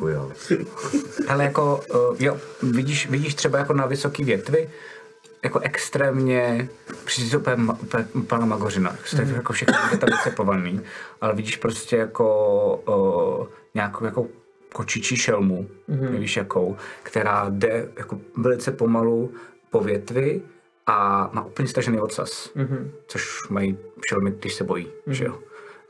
ale 1.28 1.44
jako, 1.44 1.84
uh, 1.96 2.16
jo, 2.20 2.38
vidíš, 2.64 3.10
vidíš 3.10 3.36
třeba 3.36 3.60
jako 3.60 3.74
na 3.74 3.86
vysoký 3.86 4.24
větvi, 4.24 4.70
jako 5.44 5.60
extrémně, 5.60 6.70
úplně 7.36 8.08
úplná 8.14 8.46
magořina. 8.46 8.96
Jste 9.06 9.26
mm. 9.26 9.36
jako 9.36 9.54
všechno 9.54 9.76
vycepovaný, 10.06 10.82
ale 11.22 11.36
vidíš 11.36 11.58
prostě 11.58 11.98
jako 11.98 12.76
uh, 12.76 13.48
nějakou 13.74 14.06
jako 14.06 14.28
kočičí 14.74 15.16
šelmu, 15.18 15.68
mm. 15.88 16.12
nevíš 16.12 16.38
jakou, 16.38 16.78
která 17.04 17.46
jde 17.50 17.90
jako 17.98 18.20
velice 18.38 18.72
pomalu 18.72 19.34
po 19.70 19.80
větvi 19.80 20.42
a 20.88 21.30
má 21.34 21.46
úplně 21.46 21.68
stažený 21.68 22.00
ocas, 22.00 22.54
mm. 22.56 22.92
což 23.08 23.50
mají 23.50 23.78
šelmy, 24.10 24.32
když 24.32 24.54
se 24.54 24.64
bojí, 24.64 24.88
mm. 25.06 25.14
že 25.14 25.26
jo. 25.26 25.40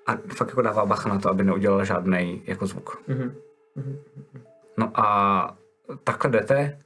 A 0.07 0.17
fakt 0.27 0.47
jako 0.47 0.61
dává 0.61 0.85
bacha 0.85 1.09
na 1.09 1.19
to, 1.19 1.29
aby 1.29 1.43
neudělala 1.43 1.83
žádný 1.83 2.43
jako 2.45 2.67
zvuk. 2.67 3.01
Mhm. 3.07 3.35
No 4.77 4.91
a 4.93 5.57
takhle 6.03 6.31
jdete 6.31 6.79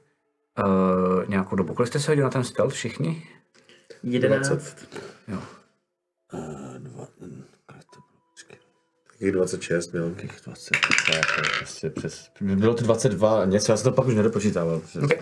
uh, 0.58 1.28
nějakou 1.28 1.56
dobu. 1.56 1.74
Kolik 1.74 1.88
jste 1.88 2.00
se 2.00 2.10
hodili 2.10 2.24
na 2.24 2.30
ten 2.30 2.44
stealth 2.44 2.74
všichni? 2.74 3.28
11. 4.02 4.50
Jo. 5.28 5.38
Taky 9.18 9.32
26 9.32 9.92
měl. 9.92 10.10
20, 10.44 10.76
prostě 11.58 11.90
přes, 11.90 12.30
bylo 12.40 12.74
to 12.74 12.84
22 12.84 13.44
něco, 13.44 13.72
já 13.72 13.76
jsem 13.76 13.90
to 13.90 13.96
pak 13.96 14.06
už 14.06 14.14
nedopočítával. 14.14 14.80
Okay. 15.04 15.18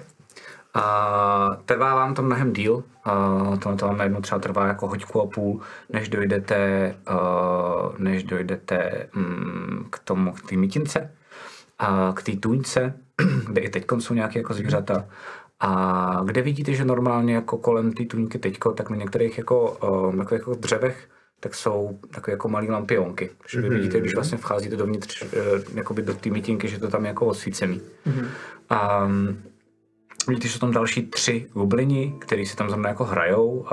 A 0.74 1.60
trvá 1.64 1.94
vám 1.94 2.14
to 2.14 2.22
mnohem 2.22 2.52
díl. 2.52 2.84
Uh, 3.06 3.58
tohle 3.58 3.78
to 3.78 3.86
vám 3.86 3.96
najednou 3.96 4.20
třeba 4.20 4.38
trvá 4.38 4.66
jako 4.66 4.88
hoďku 4.88 5.22
a 5.22 5.26
půl, 5.26 5.60
než 5.92 6.08
dojdete, 6.08 6.94
uh, 7.10 7.98
než 7.98 8.22
dojdete 8.22 9.08
um, 9.16 9.88
k 9.90 9.98
tomu, 9.98 10.32
k 10.32 10.48
té 10.48 10.56
mítince, 10.56 11.12
a 11.78 12.12
k 12.16 12.22
té 12.22 12.32
tůňce, 12.36 12.94
kde 13.48 13.60
i 13.60 13.68
teď 13.68 13.84
jsou 13.98 14.14
nějaké 14.14 14.38
jako 14.38 14.54
zvířata. 14.54 15.06
A 15.60 16.20
kde 16.24 16.42
vidíte, 16.42 16.72
že 16.72 16.84
normálně 16.84 17.34
jako 17.34 17.58
kolem 17.58 17.92
té 17.92 18.04
tůňky 18.04 18.38
teďko, 18.38 18.72
tak 18.72 18.90
na 18.90 18.96
některých 18.96 19.38
jako, 19.38 19.76
takových 20.18 20.32
jako 20.40 20.54
dřevech, 20.54 21.08
tak 21.40 21.54
jsou 21.54 21.98
takové 22.10 22.32
jako 22.32 22.48
malé 22.48 22.66
lampionky. 22.66 23.30
Takže 23.42 23.60
vy 23.60 23.68
vidíte, 23.68 24.00
když 24.00 24.14
vlastně 24.14 24.38
vcházíte 24.38 24.76
dovnitř, 24.76 25.22
uh, 25.22 25.28
jakoby 25.74 26.02
do 26.02 26.14
té 26.14 26.30
mítinky, 26.30 26.68
že 26.68 26.78
to 26.78 26.88
tam 26.88 27.04
je 27.04 27.08
jako 27.08 27.26
osvícený. 27.26 27.80
Um, 29.06 29.38
Vidíte, 30.28 30.48
že 30.48 30.54
jsou 30.54 30.58
tam 30.58 30.72
další 30.72 31.02
tři 31.06 31.46
goblini, 31.52 32.14
kteří 32.18 32.46
si 32.46 32.56
tam 32.56 32.68
zrovna 32.68 32.88
jako 32.88 33.04
hrajou. 33.04 33.66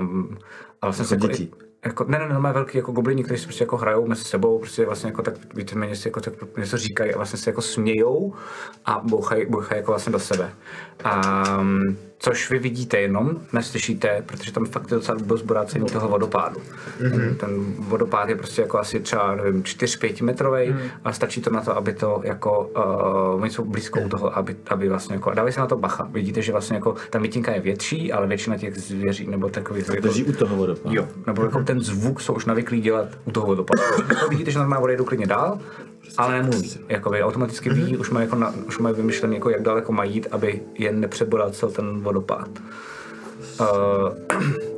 Um, 0.00 0.38
a 0.82 0.86
vlastně 0.86 1.04
se 1.04 1.14
Jako 1.14 1.26
jako, 1.26 1.36
děti? 1.36 1.50
jako, 1.50 1.69
ne, 2.08 2.18
ne, 2.18 2.28
ne, 2.28 2.38
má 2.38 2.52
velký 2.52 2.78
jako 2.78 2.92
goblini, 2.92 3.24
kteří 3.24 3.40
si 3.40 3.46
prostě 3.46 3.64
jako 3.64 3.76
hrajou 3.76 4.06
mezi 4.06 4.24
sebou, 4.24 4.58
prostě 4.58 4.86
vlastně 4.86 5.08
jako 5.08 5.22
tak 5.22 5.54
víceméně 5.54 5.96
si 5.96 6.08
jako 6.08 6.20
tak 6.20 6.34
něco 6.56 6.76
říkají 6.78 7.14
a 7.14 7.16
vlastně 7.16 7.38
se 7.38 7.50
jako 7.50 7.62
smějou 7.62 8.34
a 8.84 9.00
bouchají, 9.00 9.46
bouchají 9.46 9.78
jako 9.78 9.92
vlastně 9.92 10.12
do 10.12 10.18
sebe. 10.18 10.52
Um, 11.04 11.96
což 12.22 12.50
vy 12.50 12.58
vidíte 12.58 13.00
jenom, 13.00 13.40
neslyšíte, 13.52 14.22
protože 14.26 14.52
tam 14.52 14.64
fakt 14.64 14.90
je 14.90 14.94
docela 14.94 15.18
dost 15.24 15.42
borácení 15.42 15.86
toho 15.86 16.08
vodopádu. 16.08 16.60
Mm-hmm. 17.00 17.10
Ten, 17.10 17.34
ten 17.34 17.74
vodopád 17.78 18.28
je 18.28 18.36
prostě 18.36 18.62
jako 18.62 18.78
asi 18.78 19.00
třeba, 19.00 19.34
nevím, 19.34 19.62
4-5 19.62 20.24
metrový, 20.24 20.70
mm. 20.70 20.78
ale 21.04 21.14
stačí 21.14 21.40
to 21.40 21.50
na 21.50 21.60
to, 21.60 21.76
aby 21.76 21.92
to 21.92 22.20
jako, 22.24 22.70
uh, 23.34 23.42
oni 23.42 23.50
jsou 23.50 23.64
blízko 23.64 24.00
u 24.00 24.08
toho, 24.08 24.36
aby, 24.36 24.56
aby 24.66 24.88
vlastně 24.88 25.14
jako, 25.14 25.30
dávají 25.30 25.52
se 25.52 25.60
na 25.60 25.66
to 25.66 25.76
bacha. 25.76 26.08
Vidíte, 26.12 26.42
že 26.42 26.52
vlastně 26.52 26.76
jako 26.76 26.94
ta 27.10 27.18
mytinka 27.18 27.52
je 27.52 27.60
větší, 27.60 28.12
ale 28.12 28.26
většina 28.26 28.58
těch 28.58 28.78
zvěří 28.78 29.26
nebo 29.26 29.48
takových 29.48 29.88
jako, 29.88 30.00
Drží 30.00 30.24
u 30.24 30.32
toho 30.32 30.56
vodopádu. 30.56 30.96
Jo, 30.96 31.08
nebo 31.26 31.42
jako 31.42 31.62
ten 31.62 31.80
zvuk 31.80 32.20
jsou 32.20 32.34
už 32.34 32.44
navyklí 32.44 32.80
dělat 32.80 33.08
u 33.24 33.30
toho 33.30 33.46
vodopádu. 33.46 33.82
Vidíte, 34.28 34.50
že 34.50 34.58
normálně 34.58 34.84
odejdu 34.84 35.04
klidně 35.04 35.26
dál, 35.26 35.58
ale 36.16 36.42
nemluví. 36.42 36.70
Jakoby 36.88 37.22
automaticky 37.22 37.70
ví, 37.70 37.96
už 37.96 38.10
mají, 38.10 38.26
jako 38.26 38.36
na, 38.36 38.54
už 38.66 38.78
mají 38.78 38.94
vymyšlený, 38.94 39.34
jako 39.34 39.50
jak 39.50 39.62
daleko 39.62 39.92
mají 39.92 40.14
jít, 40.14 40.26
aby 40.30 40.62
jen 40.78 41.00
nepřeboral 41.00 41.50
cel 41.50 41.70
ten 41.70 42.00
vodopád. 42.00 42.48
Uh, 43.60 43.66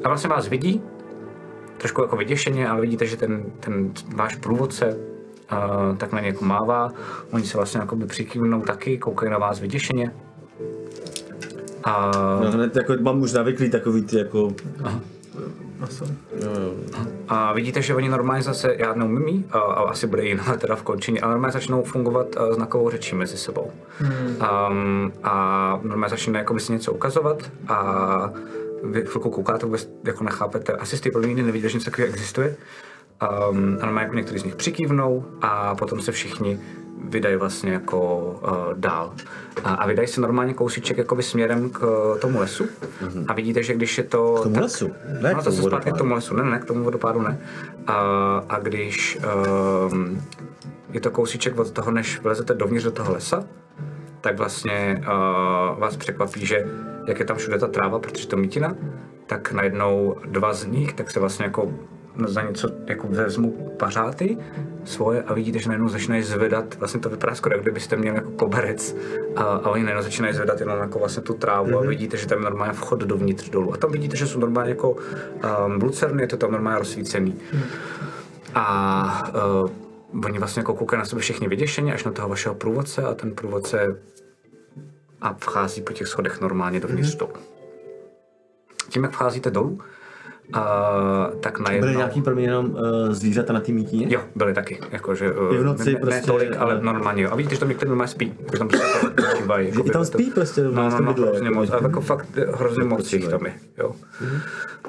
a 0.05 0.09
vlastně 0.09 0.31
vás 0.31 0.49
vidí, 0.49 0.83
trošku 1.79 2.03
jako 2.03 2.17
vyděšeně, 2.17 2.69
ale 2.69 2.81
vidíte, 2.81 3.07
že 3.07 3.17
ten, 3.17 3.45
ten 3.61 3.93
váš 4.15 4.37
průvodce 4.37 4.97
uh, 5.53 5.97
tak 5.97 6.13
na 6.13 6.21
ně 6.21 6.27
jako 6.27 6.45
mává. 6.45 6.93
Oni 7.31 7.45
se 7.45 7.57
vlastně 7.57 7.81
jako 7.81 7.97
přikývnou 7.97 8.61
taky, 8.61 8.99
koukají 8.99 9.33
na 9.33 9.39
vás 9.39 9.61
vyděšeně. 9.61 10.15
A 11.85 12.11
No 12.43 12.51
hned 12.51 12.77
jako 12.77 12.95
mám 13.01 13.23
už 13.23 13.33
navyklý 13.33 13.71
takový 13.71 14.03
ty 14.03 14.19
jako... 14.19 14.53
A 17.29 17.53
vidíte, 17.53 17.83
že 17.83 17.95
oni 17.95 18.09
normálně 18.09 18.43
zase, 18.43 18.75
já 18.79 18.95
neumím 18.95 19.29
jí, 19.29 19.45
a, 19.51 19.59
a 19.59 19.91
asi 19.91 20.07
bude 20.07 20.25
jiná 20.25 20.57
teda 20.59 20.77
v 20.77 20.83
končině, 20.83 21.21
ale 21.21 21.33
normálně 21.33 21.53
začnou 21.53 21.83
fungovat 21.83 22.27
uh, 22.37 22.55
znakovou 22.55 22.91
řečí 22.91 23.15
mezi 23.15 23.37
sebou. 23.37 23.73
Hmm. 23.99 24.37
Um, 24.71 25.13
a 25.23 25.81
normálně 25.83 26.11
začínají 26.11 26.41
jako 26.41 26.55
by 26.55 26.61
si 26.61 26.73
něco 26.73 26.93
ukazovat 26.93 27.51
a 27.69 28.33
vy 28.83 29.03
chvilku 29.07 29.31
koukáte, 29.31 29.67
vůbec 29.67 29.91
jako 30.05 30.25
nechápete, 30.25 30.73
asi 30.73 30.97
jste 30.97 31.11
první 31.11 31.29
nikdy 31.29 31.43
neviděli, 31.43 31.71
že 31.71 31.79
něco 31.79 31.91
takového 31.91 32.13
existuje. 32.13 32.57
Um, 33.51 33.79
a 33.81 33.87
normálně 33.87 34.05
jako 34.05 34.17
někteří 34.17 34.39
z 34.39 34.45
nich 34.45 34.57
přikývnou 34.57 35.25
a 35.41 35.75
potom 35.75 36.01
se 36.01 36.13
všichni 36.13 36.61
vydají 37.09 37.37
vlastně 37.37 37.73
jako 37.73 38.19
uh, 38.43 38.79
dál. 38.79 39.15
A, 39.65 39.75
a 39.75 39.87
vydají 39.87 40.09
se 40.09 40.21
normálně 40.21 40.55
kousíček 40.55 40.99
jakoby 40.99 41.23
směrem 41.23 41.71
k 41.71 41.83
uh, 41.83 42.19
tomu 42.19 42.41
lesu. 42.41 42.65
Mm-hmm. 42.65 43.25
A 43.29 43.33
vidíte, 43.33 43.63
že 43.63 43.75
když 43.75 43.99
je 43.99 44.05
to... 44.05 44.35
K 44.41 44.43
tomu 44.43 44.55
tak, 44.55 44.63
lesu? 44.63 44.91
Ne 45.21 45.35
no, 45.35 45.43
to 45.43 45.53
se 45.53 45.63
zpátky 45.63 45.93
k 45.93 45.97
tomu 45.97 46.15
lesu. 46.15 46.37
Ne, 46.37 46.43
ne, 46.43 46.59
k 46.59 46.65
tomu 46.65 46.85
vodopádu 46.85 47.23
ne. 47.23 47.41
A, 47.87 47.95
a 48.49 48.59
když 48.59 49.19
um, 49.91 50.23
je 50.93 51.01
to 51.01 51.11
kousíček 51.11 51.59
od 51.59 51.71
toho, 51.71 51.91
než 51.91 52.21
vlezete 52.21 52.55
dovnitř 52.55 52.85
do 52.85 52.91
toho 52.91 53.13
lesa, 53.13 53.45
tak 54.21 54.39
vlastně 54.39 55.01
uh, 55.01 55.81
vás 55.81 55.97
překvapí, 55.97 56.47
že 56.47 56.67
jak 57.09 57.19
je 57.19 57.25
tam 57.25 57.37
všude 57.37 57.59
ta 57.59 57.67
tráva, 57.67 57.99
protože 57.99 58.29
to 58.29 58.37
mítina, 58.37 58.77
tak 59.27 59.53
najednou 59.53 60.17
dva 60.25 60.53
z 60.53 60.67
nich, 60.67 60.93
tak 60.93 61.11
se 61.11 61.21
vlastně 61.21 61.45
jako 61.45 61.73
za 62.27 62.43
něco 62.43 62.69
jako 62.87 63.07
vezmu 63.07 63.51
pařáty 63.77 64.39
svoje 64.85 65.23
a 65.23 65.35
vidíte, 65.35 65.59
že 65.59 65.69
najednou 65.69 65.89
začínají 65.89 66.23
zvedat, 66.23 66.75
vlastně 66.79 67.01
to 67.01 67.09
vypadá 67.09 67.35
skoro, 67.35 67.55
jak 67.55 67.63
kdybyste 67.63 67.97
měli 67.97 68.17
jako 68.17 68.31
koberec 68.31 68.97
a, 69.37 69.43
a 69.43 69.71
oni 69.71 69.83
najednou 69.83 70.03
začínají 70.03 70.35
zvedat 70.35 70.61
jenom 70.61 70.79
jako 70.79 70.99
vlastně 70.99 71.23
tu 71.23 71.35
trávu 71.35 71.71
mm-hmm. 71.71 71.85
a 71.85 71.89
vidíte, 71.89 72.17
že 72.17 72.27
tam 72.27 72.39
je 72.39 72.45
normálně 72.45 72.73
vchod 72.73 73.01
dovnitř 73.01 73.51
dolů 73.51 73.75
a 73.75 73.77
tam 73.77 73.93
vidíte, 73.93 74.17
že 74.17 74.27
jsou 74.27 74.39
normálně 74.39 74.71
jako 74.71 74.91
um, 74.91 75.83
lucerny, 75.83 76.23
je 76.23 76.27
to 76.27 76.37
tam 76.37 76.53
normálně 76.53 76.79
rozsvícený. 76.79 77.39
A 78.55 79.23
uh, 79.63 80.25
oni 80.25 80.39
vlastně 80.39 80.61
jako 80.61 80.75
koukají 80.75 80.99
na 80.99 81.05
sebe 81.05 81.21
všichni 81.21 81.49
vyděšeně 81.49 81.95
až 81.95 82.05
na 82.05 82.13
toho 82.13 82.29
vašeho 82.29 82.55
průvodce 82.55 83.03
a 83.03 83.15
ten 83.15 83.35
průvodce 83.35 83.97
a 85.21 85.35
vchází 85.35 85.83
po 85.83 85.93
těch 85.93 86.09
schodech 86.09 86.41
normálně 86.41 86.81
dovnitř 86.81 87.15
dolů. 87.15 87.33
Tím, 88.89 89.03
jak 89.03 89.13
vcházíte 89.13 89.51
dolů, 89.51 89.81
uh, 90.57 91.41
tak 91.41 91.61
najednou... 91.61 91.87
Byly 91.87 91.97
nějaký 91.97 92.23
pro 92.23 92.35
mě 92.35 92.45
jenom 92.45 92.71
uh, 92.71 92.79
zvířata 93.11 93.53
na 93.53 93.61
té 93.61 93.73
mítině? 93.73 94.07
Jo, 94.11 94.21
byly 94.35 94.55
taky. 94.55 94.79
Jakože, 94.91 95.33
uh, 95.33 95.57
v 95.57 95.65
noci 95.65 95.93
ne, 95.93 95.99
prostě, 96.01 96.21
ne 96.21 96.27
tolik, 96.27 96.57
ale 96.59 96.79
eh, 96.79 96.85
normálně. 96.85 97.23
jo. 97.23 97.29
A 97.33 97.37
vidíte, 97.37 97.55
že 97.55 97.61
tam 97.61 97.69
některé 97.69 97.89
normálně 97.89 98.09
spí. 98.09 98.35
Že 98.53 98.59
tam 98.59 98.69
prostě 98.69 99.07
odpočívají. 99.07 99.73
Že 99.75 99.81
i 99.81 99.91
tam 99.91 100.05
spí 100.05 100.31
prostě, 100.31 100.63
No, 100.63 100.91
no, 100.91 101.01
no, 101.01 101.13
hrozně 101.13 101.47
jako. 101.47 101.55
moc. 101.55 101.71
A 101.71 101.83
jako 101.83 102.01
fakt 102.01 102.29
hrozně 102.55 102.85
moc 102.85 103.13
jich 103.13 103.29
tam 103.29 103.47
je. 103.47 103.53
Jo. 103.79 103.95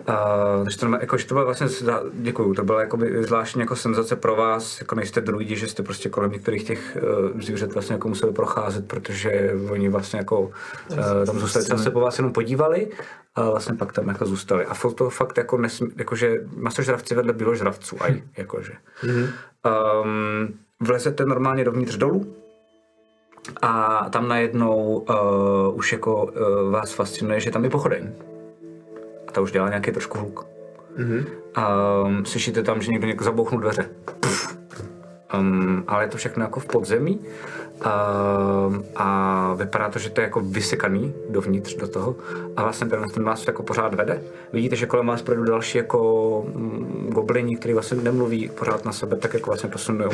Uh, 0.09 0.63
takže 0.63 0.77
to, 0.77 0.87
jako, 1.01 1.17
že 1.17 1.25
to 1.25 1.35
bylo 1.35 1.45
vlastně, 1.45 1.67
děkuju, 2.13 2.53
to 2.53 2.63
byla 2.63 2.81
jakoby 2.81 3.23
zvláštní 3.23 3.61
jako 3.61 3.75
senzace 3.75 4.15
pro 4.15 4.35
vás, 4.35 4.79
jako 4.81 4.95
nejste 4.95 5.21
druidi, 5.21 5.55
že 5.55 5.67
jste 5.67 5.83
prostě 5.83 6.09
kolem 6.09 6.31
některých 6.31 6.63
těch 6.63 6.97
uh, 7.33 7.41
zvířat 7.41 7.73
vlastně 7.73 7.93
jako 7.93 8.07
museli 8.07 8.33
procházet, 8.33 8.87
protože 8.87 9.53
oni 9.69 9.89
vlastně 9.89 10.19
jako 10.19 10.41
uh, 10.41 10.97
tam 11.25 11.39
zůstali, 11.39 11.83
se 11.83 11.91
po 11.91 11.99
vás 11.99 12.17
jenom 12.17 12.33
podívali 12.33 12.87
a 13.35 13.49
vlastně 13.49 13.75
pak 13.75 13.93
tam 13.93 14.07
jako 14.07 14.25
zůstali. 14.25 14.65
A 14.65 14.73
to 14.95 15.09
fakt 15.09 15.37
jako, 15.37 15.57
nesmí, 15.57 15.89
jakože 15.95 16.35
masožravci 16.55 17.15
vedle 17.15 17.33
bíložravců, 17.33 17.97
aj, 18.03 18.21
jakože. 18.37 18.73
Mm-hmm. 19.03 19.29
Um, 20.03 20.59
vlezete 20.79 21.25
normálně 21.25 21.63
dovnitř 21.63 21.97
dolů 21.97 22.35
a 23.61 24.05
tam 24.09 24.27
najednou 24.27 25.05
uh, 25.09 25.77
už 25.77 25.91
jako 25.91 26.23
uh, 26.23 26.71
vás 26.71 26.93
fascinuje, 26.93 27.39
že 27.39 27.51
tam 27.51 27.63
je 27.63 27.69
pochodeň. 27.69 28.11
A 29.27 29.31
ta 29.31 29.41
už 29.41 29.51
dělá 29.51 29.69
nějaký 29.69 29.91
trošku 29.91 30.17
hluk. 30.17 30.45
Mm-hmm. 30.97 31.25
Um, 32.05 32.25
slyšíte 32.25 32.63
tam, 32.63 32.81
že 32.81 32.91
někdo 32.91 33.07
někdo 33.07 33.25
zabouchnul 33.25 33.61
dveře. 33.61 33.89
Um, 35.39 35.83
ale 35.87 36.03
je 36.03 36.07
to 36.07 36.17
všechno 36.17 36.43
jako 36.43 36.59
v 36.59 36.65
podzemí 36.65 37.19
um, 37.85 38.83
a 38.95 39.53
vypadá 39.53 39.89
to, 39.89 39.99
že 39.99 40.09
to 40.09 40.21
je 40.21 40.25
jako 40.25 40.39
vysekaný 40.39 41.13
dovnitř 41.29 41.75
do 41.75 41.87
toho 41.87 42.15
a 42.55 42.63
vlastně 42.63 42.87
ten, 42.87 43.03
ten 43.13 43.23
vás 43.23 43.47
jako 43.47 43.63
pořád 43.63 43.93
vede. 43.93 44.23
Vidíte, 44.53 44.75
že 44.75 44.85
kolem 44.85 45.07
vás 45.07 45.21
projdu 45.21 45.43
další 45.43 45.77
jako 45.77 46.45
mm, 46.53 47.09
goblini, 47.13 47.55
který 47.55 47.73
vlastně 47.73 47.97
nemluví 48.01 48.49
pořád 48.59 48.85
na 48.85 48.91
sebe, 48.91 49.15
tak 49.15 49.33
jako 49.33 49.49
vlastně 49.49 49.69
posunují. 49.69 50.09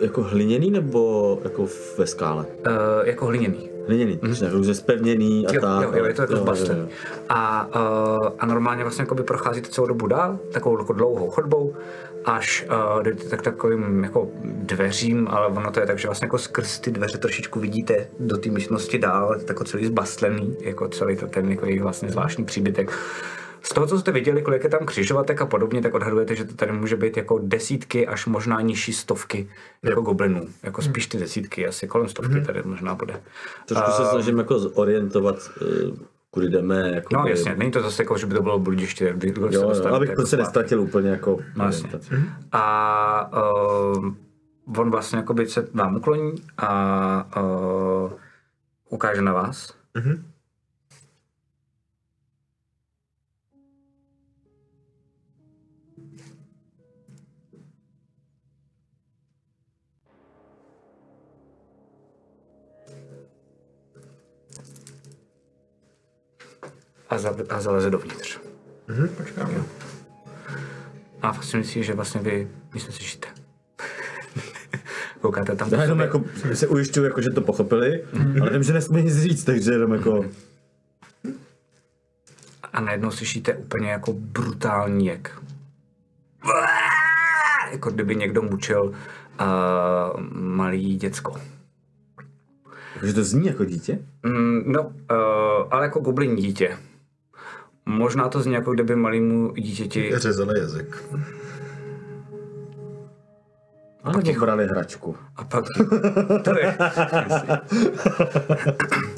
Jako 0.00 0.22
hliněný 0.22 0.70
nebo 0.70 1.38
jako 1.44 1.66
ve 1.98 2.06
skále? 2.06 2.44
Uh, 2.66 2.72
jako 3.04 3.26
hliněný. 3.26 3.70
Hliněný, 3.86 4.16
mm-hmm. 4.16 4.44
jako 4.44 4.62
zespevněný 4.62 5.46
a 5.46 5.54
jo, 5.54 5.60
tak. 5.60 5.82
Jo, 5.82 5.92
jo, 5.94 6.04
je 6.04 6.14
to 6.14 6.22
jako 6.22 6.34
jo. 6.34 6.86
A, 7.28 7.68
uh, 8.20 8.28
a 8.38 8.46
normálně 8.46 8.82
vlastně 8.82 9.02
jakoby 9.02 9.22
procházíte 9.22 9.68
celou 9.68 9.86
dobu 9.86 10.06
dál, 10.06 10.38
takovou 10.52 10.78
jako 10.78 10.92
dlouhou 10.92 11.30
chodbou, 11.30 11.74
až 12.24 12.66
uh, 12.96 13.02
jdete 13.02 13.24
tak 13.24 13.42
takovým 13.42 14.04
jako 14.04 14.28
dveřím, 14.44 15.28
ale 15.30 15.46
ono 15.46 15.70
to 15.70 15.80
je 15.80 15.86
tak, 15.86 15.98
že 15.98 16.08
vlastně 16.08 16.26
jako 16.26 16.38
skrz 16.38 16.78
ty 16.78 16.90
dveře 16.90 17.18
trošičku 17.18 17.60
vidíte 17.60 18.06
do 18.20 18.36
té 18.36 18.50
místnosti 18.50 18.98
dál, 18.98 19.34
je 19.38 19.44
to 19.44 19.52
jako 19.52 19.64
celý 19.64 19.86
zbastlený, 19.86 20.56
jako 20.60 20.88
celý 20.88 21.16
to 21.16 21.26
ten 21.26 21.50
jako 21.50 21.66
jejich 21.66 21.82
vlastně 21.82 22.08
zvláštní 22.08 22.44
příbytek. 22.44 22.92
Z 23.62 23.74
toho, 23.74 23.86
co 23.86 23.98
jste 23.98 24.12
viděli, 24.12 24.42
kolik 24.42 24.64
je 24.64 24.70
tam 24.70 24.86
křižovatek 24.86 25.42
a 25.42 25.46
podobně, 25.46 25.82
tak 25.82 25.94
odhadujete, 25.94 26.36
že 26.36 26.44
to 26.44 26.54
tady 26.54 26.72
může 26.72 26.96
být 26.96 27.16
jako 27.16 27.38
desítky 27.42 28.06
až 28.06 28.26
možná 28.26 28.60
nižší 28.60 28.92
stovky 28.92 29.48
jako 29.82 30.00
goblinů. 30.00 30.46
Jako 30.62 30.82
spíš 30.82 31.06
ty 31.06 31.18
desítky, 31.18 31.66
asi 31.66 31.86
kolem 31.86 32.08
stovky 32.08 32.40
tady 32.40 32.62
možná 32.64 32.94
bude. 32.94 33.20
Trošku 33.66 33.90
se 33.90 34.04
snažím 34.06 34.38
jako 34.38 34.58
zorientovat, 34.58 35.36
eh, 35.62 36.13
kudy 36.34 36.48
jdeme. 36.48 36.90
Jako 36.94 37.16
No 37.16 37.26
jasně, 37.26 37.54
není 37.56 37.70
to 37.70 37.80
zase 37.82 38.02
jako, 38.02 38.18
že 38.18 38.26
by 38.26 38.34
to 38.34 38.42
bylo 38.42 38.58
bludiště, 38.58 39.14
kdo 39.16 39.48
se 39.48 39.54
Jo, 39.54 39.68
dostane 39.68 39.96
abych 39.96 40.08
jako 40.08 40.20
prostě 40.20 40.36
zpátky. 40.36 40.46
nestratil 40.46 40.80
úplně 40.80 41.10
jako 41.10 41.38
No, 41.56 41.64
jasně. 41.64 41.84
orientaci. 41.88 42.14
A 42.52 43.30
uh, 43.96 44.14
on 44.78 44.90
vlastně 44.90 45.16
jakoby 45.18 45.46
se 45.48 45.68
vám 45.74 45.96
ukloní 45.96 46.32
a 46.58 47.42
uh, 47.42 48.12
ukáže 48.90 49.22
na 49.22 49.32
vás. 49.32 49.74
A, 67.14 67.18
za, 67.18 67.34
a 67.48 67.60
zaleze 67.60 67.90
dovnitř. 67.90 68.38
Počkám. 69.16 69.64
A 71.22 71.32
fascinující 71.32 71.72
si, 71.72 71.84
že 71.84 71.94
vlastně 71.94 72.20
vy 72.20 72.48
nic 72.74 72.86
neslyšíte. 72.86 73.28
Koukáte 75.20 75.56
tam 75.56 75.68
Já 75.72 75.82
jenom 75.82 76.00
jako 76.00 76.24
se 76.54 76.66
ujišťuju, 76.66 77.06
jako, 77.06 77.20
že 77.20 77.30
to 77.30 77.40
pochopili, 77.40 78.04
ale 78.40 78.50
vím, 78.50 78.62
že 78.62 78.72
nesmí 78.72 79.02
nic 79.02 79.18
říct, 79.18 79.44
takže 79.44 79.72
jenom 79.72 79.92
jako... 79.92 80.24
a 82.72 82.80
najednou 82.80 83.10
slyšíte 83.10 83.54
úplně 83.54 83.90
jako 83.90 84.12
brutální 84.12 85.06
jek. 85.06 85.42
Jako 87.72 87.90
kdyby 87.90 88.16
někdo 88.16 88.42
mučil 88.42 88.82
uh, 88.84 90.20
malý 90.32 90.96
děcko. 90.96 91.40
Že 93.02 93.12
to 93.12 93.24
zní 93.24 93.46
jako 93.46 93.64
dítě? 93.64 93.98
Mm, 94.22 94.72
no, 94.72 94.82
uh, 94.82 94.92
ale 95.70 95.84
jako 95.84 96.00
goblin 96.00 96.36
dítě. 96.36 96.78
Možná 97.86 98.28
to 98.28 98.42
zní 98.42 98.54
jako 98.54 98.74
kdyby 98.74 98.96
malýmu 98.96 99.52
dítěti... 99.52 100.10
Řezali 100.14 100.60
jazyk. 100.60 101.04
A 104.04 104.12
nebo 104.12 104.40
brali 104.40 104.66
hračku. 104.66 105.16
A 105.36 105.44
pak... 105.44 105.64
To 106.44 106.58
je... 106.58 106.76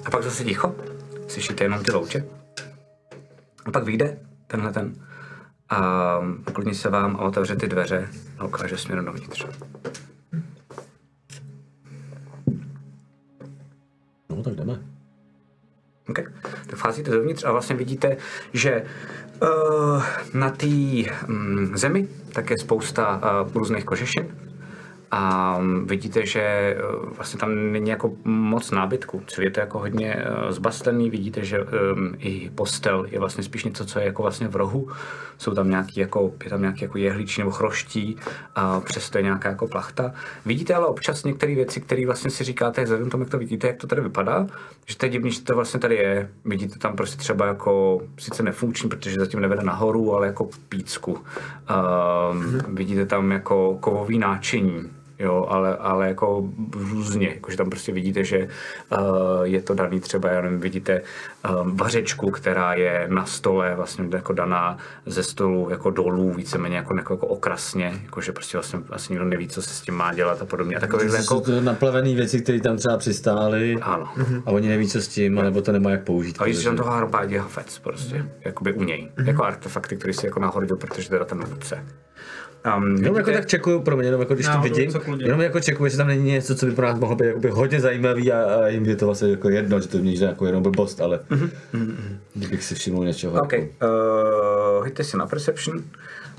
A 0.04 0.10
pak 0.10 0.22
zase 0.22 0.44
ticho. 0.44 0.74
Slyšíte 1.28 1.64
jenom 1.64 1.82
ty 1.82 1.92
louče. 1.92 2.24
A 3.64 3.70
pak 3.70 3.84
vyjde 3.84 4.18
tenhle 4.46 4.72
ten. 4.72 4.94
A 5.68 6.18
ukloní 6.48 6.74
se 6.74 6.90
vám 6.90 7.16
a 7.16 7.18
otevře 7.18 7.56
ty 7.56 7.68
dveře 7.68 8.08
a 8.38 8.44
ukáže 8.44 8.78
směrem 8.78 9.04
dovnitř. 9.04 9.46
No 14.30 14.42
tak 14.42 14.54
jdeme. 14.54 14.95
Okay. 16.08 16.24
Tak 16.66 16.78
vcházíte 16.78 17.10
dovnitř 17.10 17.44
a 17.44 17.52
vlastně 17.52 17.76
vidíte, 17.76 18.16
že 18.52 18.82
uh, 19.42 20.02
na 20.34 20.50
té 20.50 20.66
um, 21.28 21.76
zemi 21.76 22.08
tak 22.32 22.50
je 22.50 22.58
spousta 22.58 23.16
uh, 23.44 23.52
různých 23.54 23.84
kožešin. 23.84 24.26
A 25.10 25.58
vidíte, 25.84 26.26
že 26.26 26.76
uh, 27.04 27.10
vlastně 27.16 27.40
tam 27.40 27.72
není 27.72 27.90
jako 27.90 28.12
moc 28.24 28.70
nábytku. 28.70 29.22
Celý 29.26 29.44
je 29.46 29.50
to 29.50 29.60
jako 29.60 29.78
hodně 29.78 30.16
uh, 30.44 30.50
zbastlený. 30.50 31.10
Vidíte, 31.10 31.44
že 31.44 31.60
um, 31.62 32.14
i 32.18 32.50
postel 32.54 33.06
je 33.10 33.18
vlastně 33.18 33.44
spíš 33.44 33.64
něco, 33.64 33.86
co 33.86 33.98
je 33.98 34.04
jako 34.04 34.22
vlastně 34.22 34.48
v 34.48 34.56
rohu. 34.56 34.88
Jsou 35.38 35.54
tam 35.54 35.70
nějaký 35.70 36.00
jako, 36.00 36.32
je 36.44 36.50
tam 36.50 36.60
nějaký 36.60 36.84
jako 36.84 36.98
jehličí 36.98 37.40
nebo 37.40 37.50
chroští 37.50 38.16
a 38.54 38.80
přesto 38.80 39.18
je 39.18 39.22
nějaká 39.22 39.48
jako 39.48 39.66
plachta. 39.66 40.12
Vidíte 40.46 40.74
ale 40.74 40.86
občas 40.86 41.24
některé 41.24 41.54
věci, 41.54 41.80
které 41.80 42.06
vlastně 42.06 42.30
si 42.30 42.44
říkáte, 42.44 42.84
vzhledem 42.84 43.10
tomu, 43.10 43.22
jak 43.22 43.30
to 43.30 43.38
vidíte, 43.38 43.66
jak 43.66 43.76
to 43.76 43.86
tady 43.86 44.02
vypadá, 44.02 44.46
že 44.86 44.96
to 44.96 45.06
je 45.06 45.10
divný, 45.10 45.30
že 45.30 45.42
to 45.42 45.54
vlastně 45.54 45.80
tady 45.80 45.94
je. 45.94 46.30
Vidíte 46.44 46.78
tam 46.78 46.96
prostě 46.96 47.16
třeba 47.16 47.46
jako, 47.46 48.02
sice 48.18 48.42
nefunkční, 48.42 48.88
protože 48.88 49.16
zatím 49.18 49.40
nevede 49.40 49.62
nahoru, 49.62 50.14
ale 50.14 50.26
jako 50.26 50.48
pícku. 50.68 51.18
Um, 52.32 52.58
Vidíte 52.68 53.06
tam 53.06 53.30
jako 53.32 53.78
kovový 53.80 54.18
náčiní, 54.18 54.90
jo, 55.18 55.46
ale, 55.48 55.76
ale 55.76 56.08
jako 56.08 56.48
různě, 56.90 57.28
jakože 57.28 57.56
tam 57.56 57.70
prostě 57.70 57.92
vidíte, 57.92 58.24
že 58.24 58.38
uh, 58.38 58.98
je 59.42 59.62
to 59.62 59.74
daný 59.74 60.00
třeba, 60.00 60.30
já 60.30 60.40
nevím, 60.40 60.60
vidíte 60.60 61.02
um, 61.62 61.76
vařečku, 61.76 62.30
která 62.30 62.74
je 62.74 63.06
na 63.10 63.26
stole 63.26 63.74
vlastně 63.74 64.04
jako 64.12 64.32
daná 64.32 64.78
ze 65.06 65.22
stolu 65.22 65.70
jako 65.70 65.90
dolů, 65.90 66.32
víceméně 66.32 66.76
jako, 66.76 66.96
jako, 66.96 67.12
jako 67.12 67.26
okrasně, 67.26 68.00
jakože 68.04 68.32
prostě 68.32 68.56
vlastně, 68.56 68.78
vlastně 68.78 69.14
nikdo 69.14 69.24
neví, 69.24 69.48
co 69.48 69.62
se 69.62 69.74
s 69.74 69.80
tím 69.80 69.94
má 69.94 70.14
dělat 70.14 70.42
a 70.42 70.44
podobně. 70.44 70.76
A 70.76 70.80
takové 70.80 71.04
jako, 71.04 71.22
jsou 71.22 71.40
to 71.40 71.60
naplavené 71.60 72.14
věci, 72.14 72.40
které 72.40 72.60
tam 72.60 72.76
třeba 72.76 72.96
přistály 72.96 73.76
ano. 73.82 74.08
a 74.46 74.50
oni 74.50 74.68
neví, 74.68 74.88
co 74.88 75.02
s 75.02 75.08
tím, 75.08 75.34
nebo 75.34 75.62
to 75.62 75.72
nemá 75.72 75.90
jak 75.90 76.04
použít. 76.04 76.36
A 76.38 76.48
že 76.48 76.64
tam 76.64 76.76
toho 76.76 76.90
harbádě 76.90 77.38
hafec 77.40 77.78
prostě, 77.78 78.28
jakoby 78.44 78.72
u 78.72 78.82
něj. 78.82 79.12
Jako 79.24 79.44
artefakty, 79.44 79.96
které 79.96 80.12
si 80.12 80.26
jako 80.26 80.40
nahodil, 80.40 80.76
protože 80.76 81.08
teda 81.08 81.24
ten 81.24 81.44
vůdce. 81.44 81.84
Um, 82.76 82.96
Jenom 82.96 83.16
jako 83.16 83.32
tak 83.32 83.46
čekuju, 83.46 83.80
pro 83.80 83.96
mě, 83.96 84.06
jenom 84.06 84.20
jako 84.20 84.34
když 84.34 84.46
to 84.46 84.60
vidím, 84.60 84.90
jenom 85.18 85.40
jako 85.40 85.60
čekuju, 85.60 85.86
jestli 85.86 85.96
tam 85.96 86.06
není 86.06 86.24
něco, 86.24 86.54
co 86.54 86.66
by 86.66 86.72
pro 86.72 86.86
nás 86.86 86.98
mohlo 86.98 87.16
být 87.16 87.26
jakoby 87.26 87.50
hodně 87.50 87.80
zajímavý 87.80 88.32
a, 88.32 88.64
a 88.64 88.68
jim 88.68 88.84
je 88.84 88.96
to 88.96 89.06
vlastně 89.06 89.30
jako 89.30 89.48
jedno, 89.48 89.80
že 89.80 89.88
to 89.88 89.98
mě 89.98 90.24
jako 90.24 90.46
jenom 90.46 90.62
blbost, 90.62 91.00
ale 91.00 91.20
kdybych 92.34 92.64
si 92.64 92.74
všiml 92.74 93.04
něčeho. 93.04 93.42
OK, 93.42 93.52
uh, 93.52 93.58
hoďte 94.80 95.04
si 95.04 95.16
na 95.16 95.26
Perception. 95.26 95.82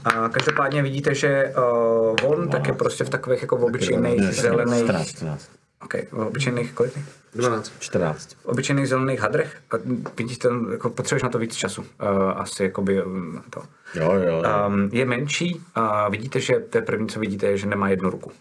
A 0.06 0.30
každopádně 0.30 0.84
vidíte, 0.84 1.16
že 1.16 1.54
uh, 1.58 2.32
on 2.32 2.50
tak 2.50 2.68
je 2.68 2.74
prostě 2.74 3.04
v 3.04 3.10
takových 3.10 3.42
jako 3.42 3.58
obyčejných 3.58 4.34
zelených... 4.34 4.84
14, 4.84 5.08
14. 5.08 5.50
OK, 5.84 5.94
v 6.12 6.20
obyčejných 6.20 6.74
kolik? 6.74 6.94
12. 7.36 7.74
14. 7.80 8.34
V 8.34 8.46
obyčejných 8.46 8.88
zelených 8.88 9.20
hadrech. 9.20 9.58
A 9.72 9.76
vidíte, 10.18 10.50
jako 10.72 10.90
potřebuješ 10.90 11.24
na 11.24 11.30
to 11.30 11.40
víc 11.40 11.56
času. 11.56 11.82
Uh, 11.82 11.88
asi 12.36 12.64
jakoby 12.64 13.04
um, 13.04 13.44
to. 13.50 13.62
Jo, 13.96 14.14
jo. 14.14 14.44
Um, 14.68 14.90
je 14.94 15.06
menší 15.06 15.62
a 15.76 16.10
vidíte, 16.10 16.40
že 16.40 16.60
to 16.60 16.78
je 16.78 16.82
první, 16.82 17.08
co 17.08 17.20
vidíte, 17.20 17.46
je, 17.46 17.58
že 17.58 17.68
nemá 17.68 17.90
jednu 17.90 18.10
ruku. 18.10 18.32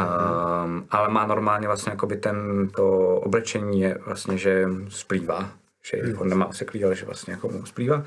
Um, 0.00 0.86
ale 0.90 1.08
má 1.08 1.26
normálně 1.26 1.66
vlastně 1.66 1.90
jakoby 1.90 2.16
ten, 2.16 2.68
to 2.68 2.98
oblečení 3.16 3.80
je 3.80 3.98
vlastně, 4.06 4.38
že 4.38 4.68
splývá. 4.88 5.50
Že 5.82 6.14
on 6.18 6.28
nemá 6.28 6.46
oseklý, 6.46 6.84
ale 6.84 6.96
že 6.96 7.06
vlastně 7.06 7.32
jako 7.32 7.48
mu 7.48 7.66
splývá. 7.66 8.04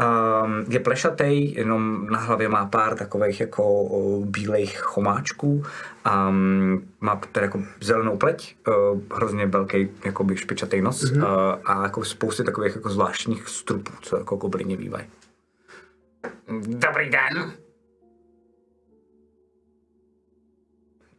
Um, 0.00 0.64
je 0.68 0.80
plešatý, 0.80 1.54
jenom 1.54 2.06
na 2.06 2.18
hlavě 2.18 2.48
má 2.48 2.66
pár 2.66 2.96
takových 2.96 3.40
jako 3.40 3.88
bílejch 4.24 4.78
chomáčků. 4.78 5.62
Um, 6.28 6.88
má 7.00 7.16
tady 7.16 7.46
jako 7.46 7.62
zelenou 7.80 8.16
pleť, 8.16 8.56
uh, 8.68 9.00
hrozně 9.14 9.46
velký 9.46 9.88
jakoby 10.04 10.36
špičatý 10.36 10.80
nos 10.80 11.04
mm-hmm. 11.04 11.22
uh, 11.22 11.62
a 11.64 11.82
jako 11.82 12.04
spousty 12.04 12.44
takových 12.44 12.74
jako 12.74 12.90
zvláštních 12.90 13.48
strupů, 13.48 13.92
co 14.02 14.16
jako 14.16 14.36
goblini 14.36 14.76
bývají. 14.76 15.06
Dobrý 16.66 17.10
den. 17.10 17.52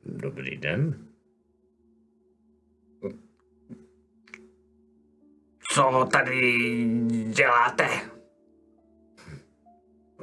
Dobrý 0.05 0.57
den. 0.57 1.05
Co 5.71 6.07
tady 6.11 6.57
děláte? 7.27 8.18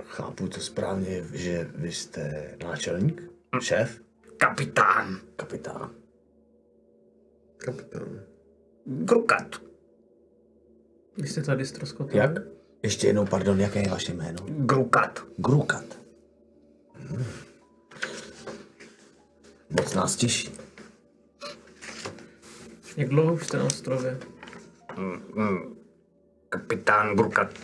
Chápu 0.06 0.48
to 0.48 0.60
správně, 0.60 1.24
že 1.32 1.70
vy 1.74 1.92
jste 1.92 2.54
náčelník? 2.64 3.22
Šéf? 3.60 4.00
Kapitán. 4.36 5.20
Kapitán. 5.36 5.90
Kapitán. 7.58 8.20
Grukat. 8.84 9.56
Vy 11.16 11.28
jste 11.28 11.42
tady 11.42 11.66
ztroskotali? 11.66 12.18
Jak? 12.18 12.32
Ještě 12.82 13.06
jednou, 13.06 13.26
pardon, 13.26 13.60
jaké 13.60 13.82
je 13.82 13.88
vaše 13.88 14.14
jméno? 14.14 14.38
Grukat. 14.48 15.24
Grukat. 15.36 15.84
Hmm. 16.94 17.24
Moc 19.70 19.94
nás 19.94 20.16
těší. 20.16 20.54
Jak 22.96 23.08
dlouho 23.08 23.34
už 23.34 23.46
jste 23.46 23.58
na 23.58 23.64
ostrově? 23.64 24.18
Mm, 24.96 25.76
Kapitán 26.48 27.16
Grukat. 27.16 27.54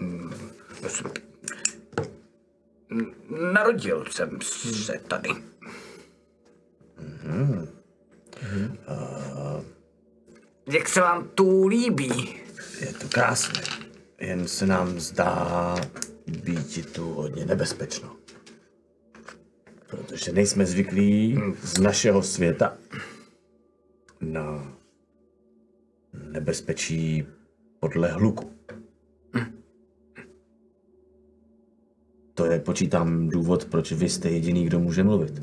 Mm, 0.00 0.32
já 0.82 0.88
jsem- 0.88 1.06
Mm, 1.06 1.25
Narodil 3.52 4.04
jsem 4.10 4.40
se 4.40 5.00
tady. 5.08 5.30
Jak 10.66 10.88
se 10.88 11.00
vám 11.00 11.28
tu 11.28 11.66
líbí? 11.66 12.40
Je 12.80 12.92
to 12.92 13.08
krásné. 13.08 13.62
Jen 14.20 14.48
se 14.48 14.66
nám 14.66 15.00
zdá 15.00 15.76
být 16.26 16.92
tu 16.92 17.12
hodně 17.12 17.46
nebezpečno. 17.46 18.16
Protože 19.86 20.32
nejsme 20.32 20.66
zvyklí 20.66 21.38
z 21.62 21.78
našeho 21.78 22.22
světa 22.22 22.76
na 24.20 24.76
nebezpečí 26.12 27.26
podle 27.80 28.08
hluku. 28.12 28.55
To 32.36 32.44
je, 32.44 32.60
počítám, 32.60 33.28
důvod, 33.28 33.64
proč 33.64 33.92
vy 33.92 34.08
jste 34.08 34.30
jediný, 34.30 34.64
kdo 34.64 34.80
může 34.80 35.04
mluvit. 35.04 35.42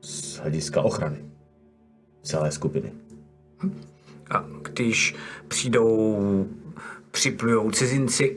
Z 0.00 0.36
hlediska 0.38 0.82
ochrany 0.82 1.24
celé 2.22 2.52
skupiny. 2.52 2.92
A 4.30 4.44
když 4.62 5.14
přijdou, 5.48 6.46
připlujou 7.10 7.70
cizinci, 7.70 8.36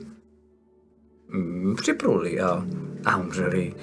mm, 1.29 1.75
připluli 1.75 2.39
a, 2.39 2.65
a 3.05 3.17
umřeli 3.17 3.73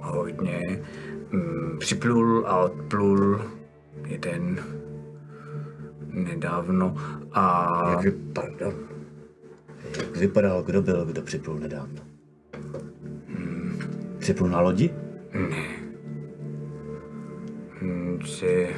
hodně. 0.00 0.82
Mm, 1.30 1.78
Připlul 1.78 2.46
a 2.46 2.64
odplul 2.64 3.40
jeden 4.06 4.64
nedávno 6.06 6.96
a 7.32 7.90
Jak, 7.90 8.04
vy, 8.04 8.10
pardon, 8.32 8.74
jak 9.98 10.16
vypadal, 10.16 10.62
kdo 10.62 10.82
byl, 10.82 11.04
kdo 11.04 11.22
připlul 11.22 11.58
nedávno? 11.58 12.00
Připlul 14.18 14.48
na 14.48 14.60
lodi? 14.60 14.90
mm, 17.82 18.20
si, 18.26 18.68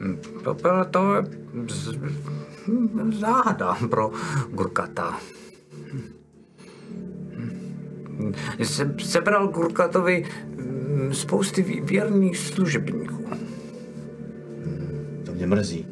mm, 0.00 0.16
to 0.44 0.54
byla 0.54 0.84
to 0.84 1.22
z- 1.68 1.98
záhada 3.20 3.76
pro 3.90 4.10
Gurkata. 4.50 5.18
Mm, 8.08 8.32
Se, 8.62 8.94
sebral 8.98 9.48
Gurkatovi 9.48 10.24
mm, 10.56 11.14
spousty 11.14 11.62
věrných 11.62 12.38
služebníků. 12.38 13.24
To 15.26 15.32
mě 15.32 15.46
mrzí. 15.46 15.86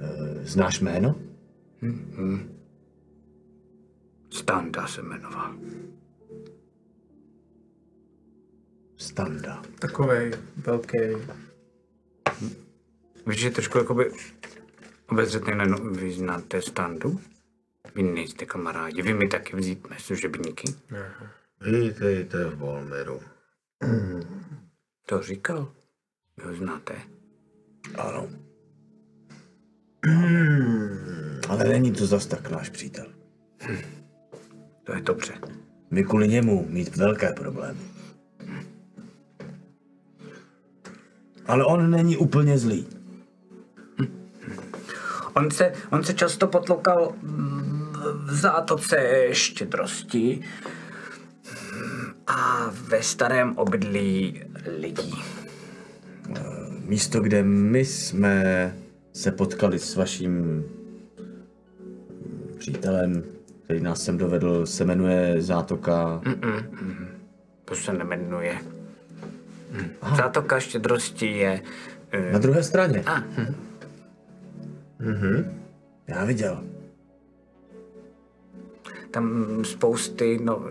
E, 0.00 0.46
Znáš 0.46 0.80
jméno? 0.80 1.14
Standa 4.30 4.86
se 4.86 5.02
jmenoval. 5.02 5.54
Standa. 8.96 9.62
Takovej 9.78 10.32
velký. 10.56 10.98
Víš, 13.26 13.40
že 13.40 13.50
trošku 13.50 13.78
jakoby 13.78 14.10
obezřetně 15.08 15.54
neno, 15.54 15.76
vy 15.76 16.12
znáte 16.12 16.62
Standu? 16.62 17.20
Vy 17.94 18.02
nejste 18.02 18.46
kamarádi, 18.46 19.02
vy 19.02 19.14
mi 19.14 19.28
taky 19.28 19.56
vzít 19.56 19.90
mé 19.90 19.96
služebníky. 19.98 20.74
Vítejte 21.60 22.44
v 22.44 22.56
Bolmeru. 22.56 23.20
To 25.06 25.22
říkal. 25.22 25.72
Vy 26.36 26.44
ho 26.44 26.54
znáte. 26.54 27.00
Ano. 27.98 28.28
Ale 31.48 31.64
není 31.64 31.92
to 31.92 32.06
zas 32.06 32.26
tak 32.26 32.50
náš 32.50 32.68
přítel. 32.68 33.06
To 34.84 34.94
je 34.94 35.00
dobře. 35.00 35.32
My 35.90 36.04
kvůli 36.04 36.28
němu 36.28 36.66
mít 36.68 36.96
velké 36.96 37.32
problémy. 37.32 37.80
Ale 41.46 41.64
on 41.64 41.90
není 41.90 42.16
úplně 42.16 42.58
zlý. 42.58 42.86
On 45.34 45.50
se, 45.50 45.72
on 45.92 46.04
se 46.04 46.14
často 46.14 46.46
potloukal 46.46 47.12
mm, 47.22 47.92
v 48.24 48.34
zátoce 48.34 49.28
štědrosti 49.32 50.40
a 52.26 52.70
ve 52.88 53.02
starém 53.02 53.58
obydlí 53.58 54.42
lidí. 54.78 55.14
Místo, 56.84 57.20
kde 57.20 57.42
my 57.42 57.84
jsme 57.84 58.76
se 59.12 59.30
potkali 59.30 59.78
s 59.78 59.96
vaším 59.96 60.64
přítelem, 62.64 63.22
který 63.64 63.80
nás 63.80 64.04
sem 64.04 64.18
dovedl, 64.18 64.66
se 64.66 64.84
jmenuje 64.84 65.42
Zátoka. 65.42 66.20
To 67.64 67.74
se 67.74 67.92
nemenuje. 67.92 68.58
Hm. 69.72 69.88
Zátoka 70.16 70.60
štědrosti 70.60 71.26
je... 71.26 71.62
eh, 72.12 72.32
Na 72.32 72.38
druhé 72.38 72.62
straně. 72.62 73.02
A, 73.06 73.14
hm. 73.16 73.54
Já 76.08 76.24
viděl. 76.24 76.64
Tam 79.10 79.46
spousty 79.64 80.38
no, 80.42 80.70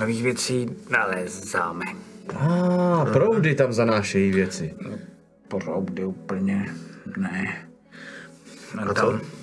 nových 0.00 0.22
věcí 0.22 0.70
nalézáme. 0.90 1.84
A 2.36 2.46
ah, 2.46 3.12
proudy 3.12 3.54
tam 3.54 3.72
zanášejí 3.72 4.30
věci. 4.30 4.74
Proudy 5.48 6.04
úplně 6.04 6.74
ne. 7.16 7.68
A 8.78 8.94
co? 8.94 9.39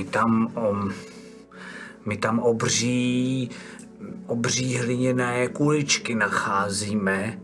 My 0.00 0.04
tam, 0.04 0.52
um, 0.70 0.92
my 2.06 2.16
tam 2.16 2.38
obří, 2.38 3.50
obří 4.26 4.76
hliněné 4.76 5.48
kuličky 5.48 6.14
nacházíme. 6.14 7.38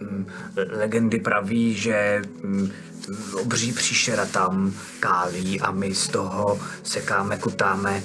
Mm, 0.00 0.26
Legendy 0.70 1.20
praví, 1.20 1.74
že 1.74 2.22
mm, 2.42 2.70
obří 3.42 3.72
příšera 3.72 4.26
tam 4.26 4.74
kálí 5.00 5.60
a 5.60 5.70
my 5.70 5.94
z 5.94 6.08
toho 6.08 6.60
sekáme, 6.82 7.38
kutáme 7.38 8.02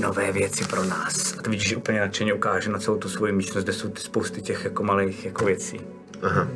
nové 0.00 0.32
věci 0.32 0.64
pro 0.64 0.84
nás. 0.84 1.34
A 1.38 1.42
to 1.42 1.50
vidíš, 1.50 1.68
že 1.68 1.76
úplně 1.76 2.00
nadšeně 2.00 2.34
ukáže 2.34 2.70
na 2.70 2.78
celou 2.78 2.98
tu 2.98 3.08
svoji 3.08 3.32
místnost, 3.32 3.64
kde 3.64 3.72
jsou 3.72 3.88
ty 3.88 4.00
spousty 4.00 4.42
těch 4.42 4.64
jako 4.64 4.82
malých 4.82 5.24
jako 5.24 5.44
věcí. 5.44 5.80
Aha. 6.22 6.48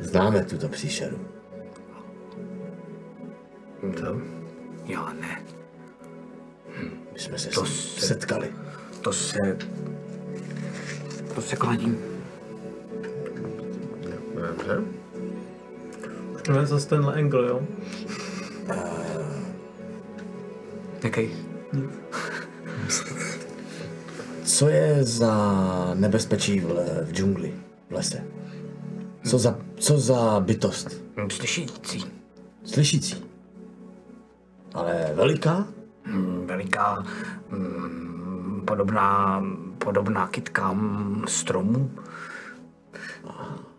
Známe 0.00 0.44
tuto 0.44 0.68
příšeru. 0.68 1.18
To? 4.00 4.37
Já 4.88 5.12
ne. 5.20 5.42
My 7.12 7.18
jsme 7.18 7.38
se 7.38 7.48
To 7.48 7.66
se- 7.66 8.06
setkali. 8.06 8.52
To 9.02 9.12
se... 9.12 9.58
To 11.34 11.42
se 11.42 11.56
klaním. 11.56 11.98
Dobře. 14.48 14.80
To 16.44 16.52
je 16.52 16.66
zase 16.66 16.88
tenhle 16.88 17.14
angle, 17.14 17.48
jo? 17.48 17.62
Jaký? 21.04 21.30
Co 24.44 24.68
je 24.68 25.04
za 25.04 25.94
nebezpečí 25.94 26.60
v, 26.60 26.66
v 27.04 27.12
džungli, 27.12 27.54
v 27.90 27.92
lese? 27.92 28.24
Co 29.28 29.38
za, 29.38 29.58
co 29.76 29.98
za 29.98 30.40
bytost? 30.40 31.02
Slyšící. 31.32 32.04
Slyšící. 32.64 33.27
Ale 34.78 35.10
veliká? 35.14 35.66
Mm, 36.06 36.46
Veliká, 36.46 37.04
mm, 37.50 38.62
podobná, 38.66 39.42
podobná 39.78 40.26
kytkám 40.26 41.24
stromů. 41.28 41.90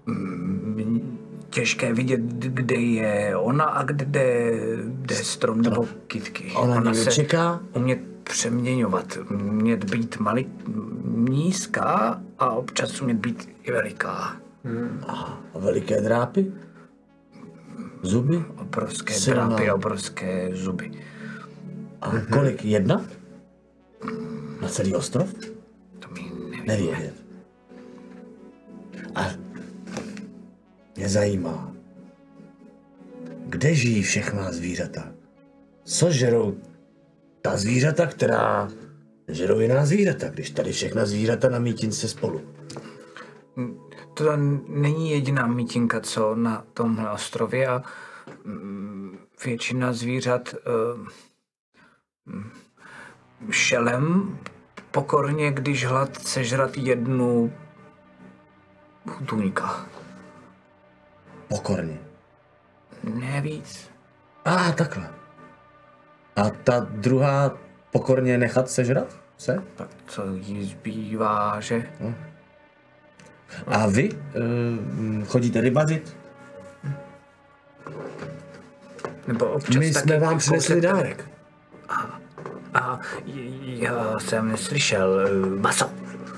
Mm, 0.06 1.16
Těžké 1.50 1.94
vidět, 1.94 2.20
kde 2.30 2.76
je 2.76 3.36
ona 3.38 3.64
a 3.66 3.84
kde, 3.84 4.06
kde 4.06 5.16
je 5.16 5.24
strom 5.24 5.62
nebo 5.62 5.86
kytky. 6.08 6.52
Ona 6.56 6.92
někde 6.92 7.12
čeká? 7.12 7.60
umět 7.74 8.00
přeměňovat, 8.24 9.18
umět 9.32 9.84
být 9.96 10.20
malý, 10.20 10.48
nízká 11.06 12.22
a 12.40 12.50
občas 12.52 13.02
umět 13.02 13.18
být 13.18 13.50
i 13.64 13.72
veliká. 13.72 14.36
A 15.08 15.38
veliké 15.56 16.02
drápy? 16.02 16.52
Zuby? 18.02 18.44
Obrovské 18.58 19.14
Silná. 19.14 19.48
drápy 19.48 19.70
a 19.70 19.76
obrovské 19.76 20.50
zuby. 20.54 20.92
A 22.02 22.12
kolik? 22.34 22.66
Jedna? 22.66 23.06
Na 24.62 24.68
celý 24.70 24.96
ostrov? 24.96 25.34
To 26.00 26.08
mi 26.10 26.22
nevím. 26.22 26.66
Nevědět. 26.68 27.14
A 29.16 29.26
mě 30.96 31.10
zajímá, 31.10 31.74
kde 33.46 33.76
žijí 33.76 34.04
všechna 34.04 34.52
zvířata? 34.52 35.12
Co 35.84 36.12
žerou 36.12 36.58
ta 37.42 37.58
zvířata, 37.58 38.06
která 38.08 38.70
žerou 39.28 39.60
jiná 39.60 39.86
zvířata, 39.86 40.30
když 40.30 40.50
tady 40.50 40.72
všechna 40.72 41.06
zvířata 41.06 41.50
na 41.50 41.60
mítince 41.60 42.08
spolu? 42.08 42.42
To 44.20 44.38
není 44.68 45.12
jediná 45.12 45.48
mítinka, 45.48 46.00
co 46.00 46.36
na 46.36 46.64
tomhle 46.74 47.12
ostrově 47.12 47.68
a 47.68 47.84
mm, 48.44 49.18
většina 49.46 49.94
zvířat 49.94 50.54
uh, 50.54 51.08
šelem 53.52 54.38
pokorně, 54.92 55.52
když 55.52 55.86
hlad 55.86 56.22
sežrat 56.22 56.78
jednu 56.78 57.54
hutůňka. 59.06 59.86
Pokorně. 61.48 62.00
Ne 63.04 63.42
víc. 63.42 63.90
A 64.46 64.56
ah, 64.56 64.72
takhle. 64.72 65.10
A 66.36 66.50
ta 66.50 66.80
druhá 66.80 67.58
pokorně 67.92 68.38
nechat 68.38 68.70
sežrat 68.70 69.18
se? 69.38 69.64
Tak 69.76 69.90
co 70.08 70.24
jí 70.34 70.66
zbývá, 70.66 71.60
že? 71.60 71.90
A 73.68 73.88
vy 73.88 74.10
uh, 74.12 75.26
chodíte 75.26 75.62
rybařit? 75.62 76.16
Nebo 79.28 79.46
občas 79.46 79.76
My 79.76 79.92
taky 79.92 80.08
jsme 80.10 80.20
vám 80.20 80.38
přinesli 80.38 80.82
dárek. 80.82 81.26
A 82.74 83.00
j- 83.26 83.80
já 83.84 84.20
jsem 84.20 84.48
neslyšel 84.52 85.20
eh, 85.28 85.60
maso. 85.60 85.90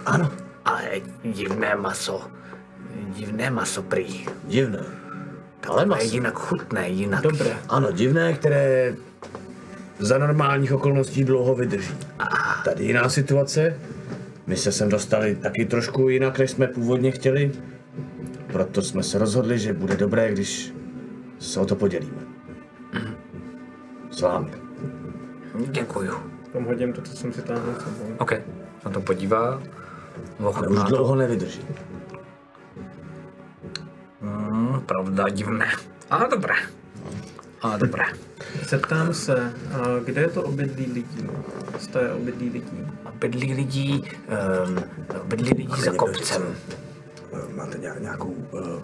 Ano. 0.06 0.32
Ale 0.66 0.84
divné 1.24 1.76
maso. 1.76 2.28
Divné 3.08 3.50
maso 3.50 3.84
prý. 3.84 4.26
Divné. 4.44 4.80
Ale 5.68 5.78
Ale 5.78 5.86
maso. 5.86 6.04
jinak 6.04 6.34
chutné, 6.40 6.90
jinak. 6.90 7.22
Dobré. 7.24 7.58
Ano, 7.70 7.92
divné, 7.92 8.34
které 8.34 8.96
za 10.00 10.18
normálních 10.18 10.74
okolností 10.74 11.24
dlouho 11.24 11.56
vydrží. 11.56 11.94
Tady 12.66 12.84
jiná 12.84 13.10
situace. 13.10 13.76
My 14.48 14.58
se 14.58 14.72
sem 14.72 14.90
dostali 14.90 15.36
taky 15.36 15.66
trošku 15.66 16.10
jinak, 16.10 16.40
než 16.40 16.52
jsme 16.52 16.68
původně 16.68 17.12
chtěli. 17.12 17.52
Proto 18.48 18.82
jsme 18.82 19.04
se 19.04 19.18
rozhodli, 19.18 19.60
že 19.60 19.74
bude 19.74 19.98
dobré, 19.98 20.32
když 20.32 20.74
se 21.40 21.60
o 21.60 21.66
to 21.66 21.76
podělíme. 21.76 22.22
S 24.12 24.22
vámi. 24.22 24.52
Děkuju. 25.68 26.14
Tam 26.54 26.66
hodím 26.66 26.94
to, 26.94 27.02
co 27.02 27.16
jsem 27.16 27.34
si 27.34 27.42
táhnul 27.42 27.76
sebou. 27.76 28.16
OK. 28.18 28.32
Na 28.86 28.92
to 28.92 29.02
podívá. 29.02 29.62
Ale 30.40 30.68
už 30.68 30.84
dlouho 30.84 31.16
nevydrží. 31.16 31.62
Mm, 34.22 34.82
pravda, 34.86 35.30
divné. 35.30 35.68
Ale 36.10 36.28
dobré. 36.32 36.54
Ale 37.62 37.78
dobré. 37.78 38.04
Zeptám 38.70 39.14
se, 39.14 39.54
a 39.74 40.00
kde 40.06 40.22
je 40.22 40.28
to 40.28 40.44
obydlí 40.44 40.86
lidí? 40.94 41.28
Jste 41.80 42.14
obydlí 42.14 42.50
lidí. 42.50 42.88
Bydlí 43.20 43.54
lidí, 43.54 44.04
um, 44.68 44.84
bydlí 45.26 45.54
lidí 45.54 45.82
za 45.82 45.92
kopcem. 45.92 46.44
Eh, 47.34 47.54
Máte 47.56 47.78
nějak, 47.78 48.02
nějakou, 48.02 48.36
uh, 48.52 48.84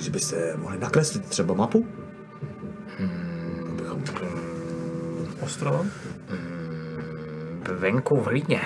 že 0.00 0.10
byste 0.10 0.56
mohli 0.56 0.78
nakreslit 0.78 1.24
třeba 1.24 1.54
mapu? 1.54 1.86
Abychom... 3.90 4.28
Ostrova? 5.40 5.86
Venku 7.72 8.16
v 8.16 8.26
hlíně. 8.26 8.60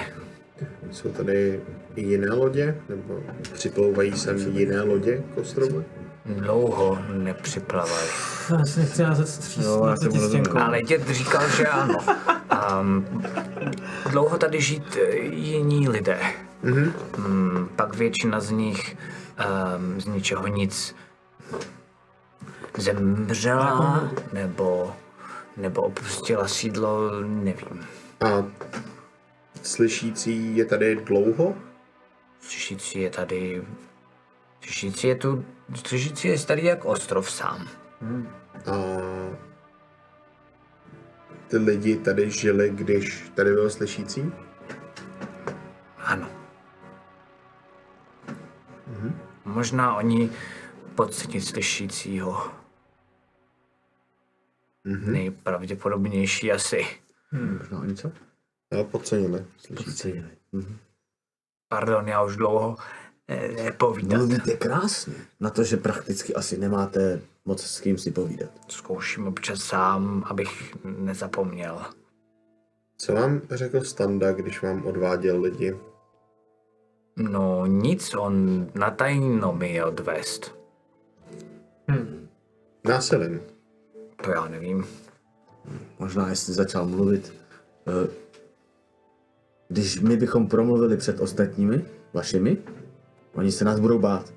Jsou 0.90 1.08
tady 1.08 1.60
i 1.96 2.02
jiné 2.02 2.32
lodě? 2.32 2.76
Nebo 2.88 3.22
připlouvají 3.52 4.12
sem 4.12 4.38
jiné 4.38 4.82
lodě 4.82 5.22
k 5.34 5.38
ostrovu? 5.38 5.84
Dlouho 6.26 6.98
nepřiplavají. 7.12 8.08
Já 8.58 8.64
si 8.64 8.80
nechci 8.80 9.02
házet 9.02 9.56
já 9.56 9.74
rozuměl. 9.74 10.28
stěnkou. 10.28 10.58
Ale 10.58 10.82
děd 10.82 11.08
říkal, 11.08 11.48
že 11.48 11.66
ano. 11.66 11.98
Um, 12.80 13.24
dlouho 14.10 14.38
tady 14.38 14.60
žít 14.60 14.96
eh, 15.02 15.16
jiní 15.18 15.88
lidé. 15.88 16.20
Mm, 16.62 17.68
pak 17.76 17.96
většina 17.96 18.40
z 18.40 18.50
nich 18.50 18.96
um, 19.76 20.00
z 20.00 20.06
ničeho 20.06 20.46
nic 20.46 20.96
zemřela 22.78 24.10
nebo, 24.32 24.96
nebo 25.56 25.82
opustila 25.82 26.48
sídlo, 26.48 27.20
nevím. 27.20 27.86
A 28.20 28.44
slyšící 29.62 30.56
je 30.56 30.64
tady 30.64 30.96
dlouho? 30.96 31.54
Slyšící 32.40 33.00
je 33.00 33.10
tady... 33.10 33.64
Slyšící 34.60 35.06
je 35.06 35.14
tu... 35.14 35.44
Slyšící 35.74 36.28
je 36.28 36.38
tady 36.38 36.64
jak 36.64 36.84
ostrov 36.84 37.30
sám. 37.30 37.68
A 38.66 38.72
ty 41.48 41.56
lidi 41.56 41.96
tady 41.96 42.30
žili, 42.30 42.70
když 42.70 43.32
tady 43.34 43.52
byl 43.52 43.70
slyšící? 43.70 44.32
Ano. 45.98 46.28
Možná 49.44 49.94
oni 49.96 50.30
pocití 50.94 51.40
slyšícího. 51.40 52.52
Nejpravděpodobnější 54.84 56.52
asi. 56.52 56.86
Možná 57.58 57.78
o 57.78 57.84
něco? 57.84 58.12
Ale 58.72 58.84
podcenili 58.84 59.46
slyšící. 59.58 60.24
Pardon, 61.68 62.08
já 62.08 62.22
už 62.22 62.36
dlouho 62.36 62.76
eh, 63.30 63.62
nepovídat. 63.64 64.18
Mluvíte 64.18 64.56
krásně. 64.56 65.14
Na 65.40 65.50
to, 65.50 65.64
že 65.64 65.76
prakticky 65.76 66.34
asi 66.34 66.58
nemáte 66.58 67.20
moc 67.44 67.62
s 67.62 67.80
kým 67.80 67.98
si 67.98 68.10
povídat. 68.10 68.50
Zkouším 68.68 69.26
občas 69.26 69.58
sám, 69.62 70.24
abych 70.26 70.74
nezapomněl. 70.84 71.82
Co 72.96 73.12
vám 73.14 73.40
řekl 73.50 73.80
Standa, 73.84 74.32
když 74.32 74.62
vám 74.62 74.86
odváděl 74.86 75.40
lidi? 75.40 75.76
No 77.16 77.66
nic, 77.66 78.14
on 78.14 78.66
natajno 78.74 79.52
mi 79.52 79.72
je 79.72 79.84
odvést. 79.84 80.54
Násilím. 82.84 83.40
To 84.24 84.30
já 84.30 84.48
nevím. 84.48 84.86
Možná, 85.98 86.28
jestli 86.28 86.54
začal 86.54 86.86
mluvit. 86.86 87.34
eh, 87.86 88.08
Když 89.68 90.00
my 90.00 90.16
bychom 90.16 90.48
promluvili 90.48 90.96
před 90.96 91.20
ostatními, 91.20 91.84
vašimi, 92.12 92.56
oni 93.34 93.52
se 93.52 93.64
nás 93.64 93.80
budou 93.80 93.98
bát. 93.98 94.32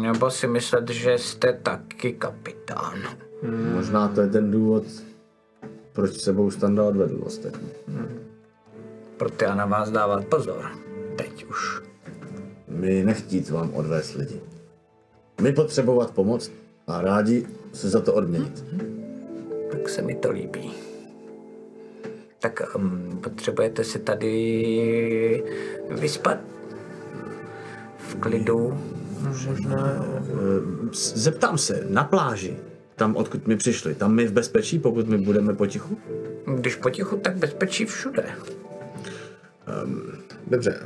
Nebo 0.00 0.30
si 0.30 0.46
myslet, 0.46 0.88
že 0.88 1.18
jste 1.18 1.52
taky 1.52 2.12
kapitán. 2.12 2.98
Možná 3.74 4.08
to 4.08 4.20
je 4.20 4.28
ten 4.28 4.50
důvod, 4.50 4.84
proč 5.92 6.16
sebou 6.16 6.50
Standa 6.50 6.84
odvedl 6.84 7.20
ostatní. 7.26 7.68
Proto 9.16 9.44
já 9.44 9.54
na 9.54 9.66
vás 9.66 9.90
dávat 9.90 10.24
pozor. 10.24 10.70
Teď 11.16 11.44
už. 11.44 11.82
My 12.68 13.04
nechtít 13.04 13.50
vám 13.50 13.74
odvést 13.74 14.14
lidi. 14.14 14.40
My 15.40 15.52
potřebovat 15.52 16.10
pomoc 16.10 16.52
a 16.86 17.00
rádi 17.00 17.46
se 17.72 17.88
za 17.88 18.00
to 18.00 18.14
odměnit. 18.14 18.64
Tak 19.70 19.88
se 19.88 20.02
mi 20.02 20.14
to 20.14 20.30
líbí. 20.30 20.72
Tak 22.38 22.62
um, 22.76 23.20
potřebujete 23.22 23.84
si 23.84 23.98
tady 23.98 25.44
vyspat 25.90 26.38
v 28.14 28.20
klidu. 28.20 28.78
Možná... 29.48 30.04
S- 30.92 31.16
Zeptám 31.16 31.58
se, 31.58 31.86
na 31.88 32.04
pláži, 32.04 32.56
tam 32.96 33.16
odkud 33.16 33.46
my 33.46 33.56
přišli, 33.56 33.94
tam 33.94 34.14
my 34.14 34.26
v 34.26 34.32
bezpečí, 34.32 34.78
pokud 34.78 35.08
my 35.08 35.18
budeme 35.18 35.54
potichu? 35.54 35.98
Když 36.58 36.74
potichu, 36.76 37.16
tak 37.16 37.36
bezpečí 37.36 37.84
všude. 37.84 38.24
Dobře, 40.46 40.80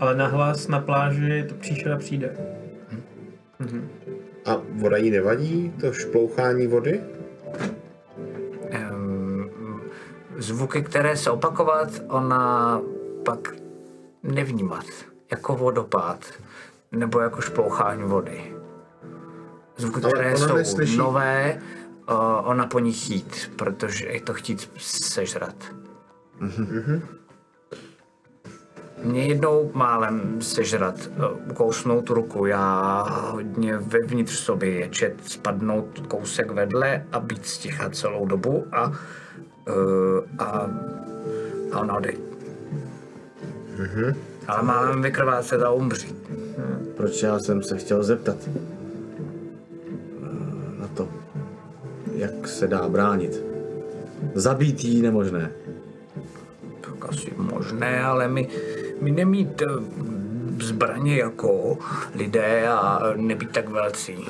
Ale 0.00 0.16
nahlas 0.16 0.68
na 0.68 0.80
pláži 0.80 1.44
to 1.48 1.54
příšera 1.54 1.96
přijde. 1.98 2.36
a 4.44 4.56
voda 4.72 4.96
jí 4.96 5.10
nevadí? 5.10 5.72
To 5.80 5.92
šplouchání 5.92 6.66
vody? 6.66 7.00
Um, 8.92 9.50
zvuky, 10.36 10.82
které 10.82 11.16
se 11.16 11.30
opakovat, 11.30 12.02
ona 12.08 12.80
pak 13.24 13.54
nevnímat. 14.22 14.84
Jako 15.34 15.56
vodopád. 15.56 16.18
Nebo 16.92 17.20
jako 17.20 17.40
šplouchání 17.40 18.02
vody. 18.02 18.54
Zvuky, 19.76 20.00
které 20.00 20.34
ona 20.36 20.48
jsou 20.48 20.56
neslyší. 20.56 20.96
nové, 20.96 21.60
uh, 22.10 22.16
ona 22.44 22.66
po 22.66 22.78
nich 22.78 23.10
jít, 23.10 23.52
protože 23.56 24.06
je 24.06 24.20
to 24.20 24.34
chtít 24.34 24.70
sežrat. 24.78 25.54
mě 29.02 29.26
jednou 29.26 29.70
málem 29.74 30.42
sežrat, 30.42 30.94
ukousnout 31.50 32.10
ruku, 32.10 32.46
já 32.46 33.02
hodně 33.30 33.78
vevnitř 33.78 34.32
sobě 34.32 34.70
je 34.70 34.88
čet 34.88 35.14
spadnout 35.24 36.06
kousek 36.08 36.50
vedle 36.50 37.06
a 37.12 37.20
být 37.20 37.46
sticha 37.46 37.90
celou 37.90 38.26
dobu 38.26 38.66
a, 38.72 38.86
uh, 38.86 38.94
a, 40.38 40.70
a 41.72 41.80
ona 41.80 41.96
odejít. 41.96 42.24
Mhm. 43.78 44.33
Ale 44.48 44.62
málem 44.62 45.02
vykrvácet 45.02 45.62
a 45.62 45.70
umřít. 45.70 46.16
Proč 46.96 47.22
já 47.22 47.38
jsem 47.38 47.62
se 47.62 47.78
chtěl 47.78 48.04
zeptat 48.04 48.36
na 50.80 50.88
to, 50.88 51.08
jak 52.14 52.48
se 52.48 52.66
dá 52.66 52.88
bránit. 52.88 53.42
Zabít 54.34 54.84
jí 54.84 55.02
nemožné. 55.02 55.52
Tak 56.80 57.08
asi 57.08 57.32
možné, 57.36 58.04
ale 58.04 58.28
my, 58.28 58.48
my 59.00 59.10
nemít 59.10 59.62
eh, 59.62 59.66
zbraně 60.60 61.16
jako 61.16 61.78
lidé 62.14 62.68
a 62.68 63.00
nebýt 63.16 63.52
tak 63.52 63.68
velcí. 63.68 64.28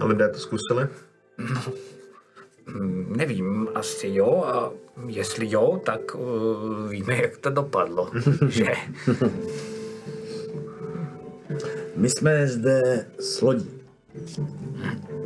A 0.00 0.04
lidé 0.04 0.28
to 0.28 0.38
zkusili? 0.38 0.88
Mm, 1.38 1.56
Nevím, 3.16 3.68
asi 3.74 4.08
jo, 4.10 4.44
a 4.46 4.72
jestli 5.06 5.50
jo, 5.50 5.80
tak 5.84 6.14
uh, 6.14 6.90
víme, 6.90 7.16
jak 7.22 7.36
to 7.36 7.50
dopadlo, 7.50 8.10
že? 8.48 8.72
My 11.96 12.10
jsme 12.10 12.46
zde 12.46 13.06
s 13.18 13.40
lodí. 13.40 13.70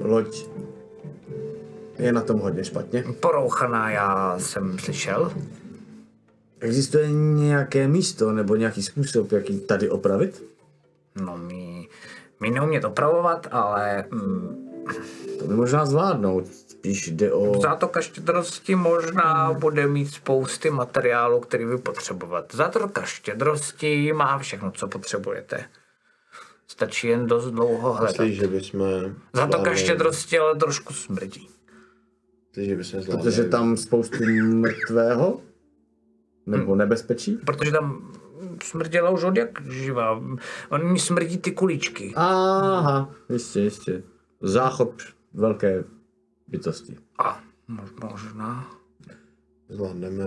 Loď 0.02 0.46
je 1.98 2.12
na 2.12 2.20
tom 2.20 2.40
hodně 2.40 2.64
špatně. 2.64 3.04
Porouchaná 3.20 3.90
já 3.90 4.38
jsem 4.38 4.78
slyšel. 4.78 5.32
Existuje 6.60 7.12
nějaké 7.12 7.88
místo 7.88 8.32
nebo 8.32 8.56
nějaký 8.56 8.82
způsob, 8.82 9.32
jak 9.32 9.50
ji 9.50 9.60
tady 9.60 9.90
opravit? 9.90 10.44
No, 11.24 11.38
my, 11.38 11.88
my 12.40 12.50
neumět 12.50 12.84
opravovat, 12.84 13.46
ale 13.50 14.04
mm, 14.10 14.68
To 15.38 15.44
by 15.46 15.54
možná 15.54 15.86
zvládnout. 15.86 16.44
Spíš 16.82 17.08
jde 17.08 17.32
o... 17.32 17.60
zátoka 17.60 18.00
štědrosti 18.00 18.74
možná 18.74 19.52
bude 19.52 19.86
mít 19.86 20.14
spousty 20.14 20.70
materiálu, 20.70 21.40
který 21.40 21.64
vy 21.64 21.78
potřebovat. 21.78 22.44
Zátoka 22.52 23.02
štědrosti 23.02 24.12
má 24.12 24.38
všechno, 24.38 24.70
co 24.70 24.88
potřebujete. 24.88 25.64
Stačí 26.66 27.06
jen 27.06 27.26
dost 27.26 27.50
dlouho 27.50 27.92
hledat. 27.92 28.18
Myslíš, 28.18 28.38
že 28.38 28.46
bychom... 28.46 28.80
Zátoka 29.32 29.62
zvládli- 29.62 29.76
štědrosti 29.76 30.38
ale 30.38 30.56
trošku 30.56 30.94
smrdí. 30.94 31.48
Myslíš, 32.48 32.68
že 32.68 32.76
bychom 32.76 33.00
zvládli... 33.00 33.22
Protože 33.22 33.44
tam 33.44 33.76
spoustu 33.76 34.24
mrtvého? 34.42 35.40
Nebo 36.46 36.74
nebezpečí? 36.74 37.36
Protože 37.46 37.70
tam 37.70 38.12
smrděla 38.62 39.10
už 39.10 39.24
od 39.24 39.36
jak 39.36 39.72
živá. 39.72 40.22
On 40.68 40.92
mi 40.92 40.98
smrdí 40.98 41.38
ty 41.38 41.52
kuličky. 41.52 42.12
Aha, 42.16 43.14
jistě, 43.30 43.60
jistě. 43.60 44.02
Záchod 44.40 45.02
velké 45.34 45.84
bytosti. 46.52 46.96
A 47.18 47.40
mož- 47.68 48.10
možná. 48.10 48.70
Zvládneme 49.68 50.24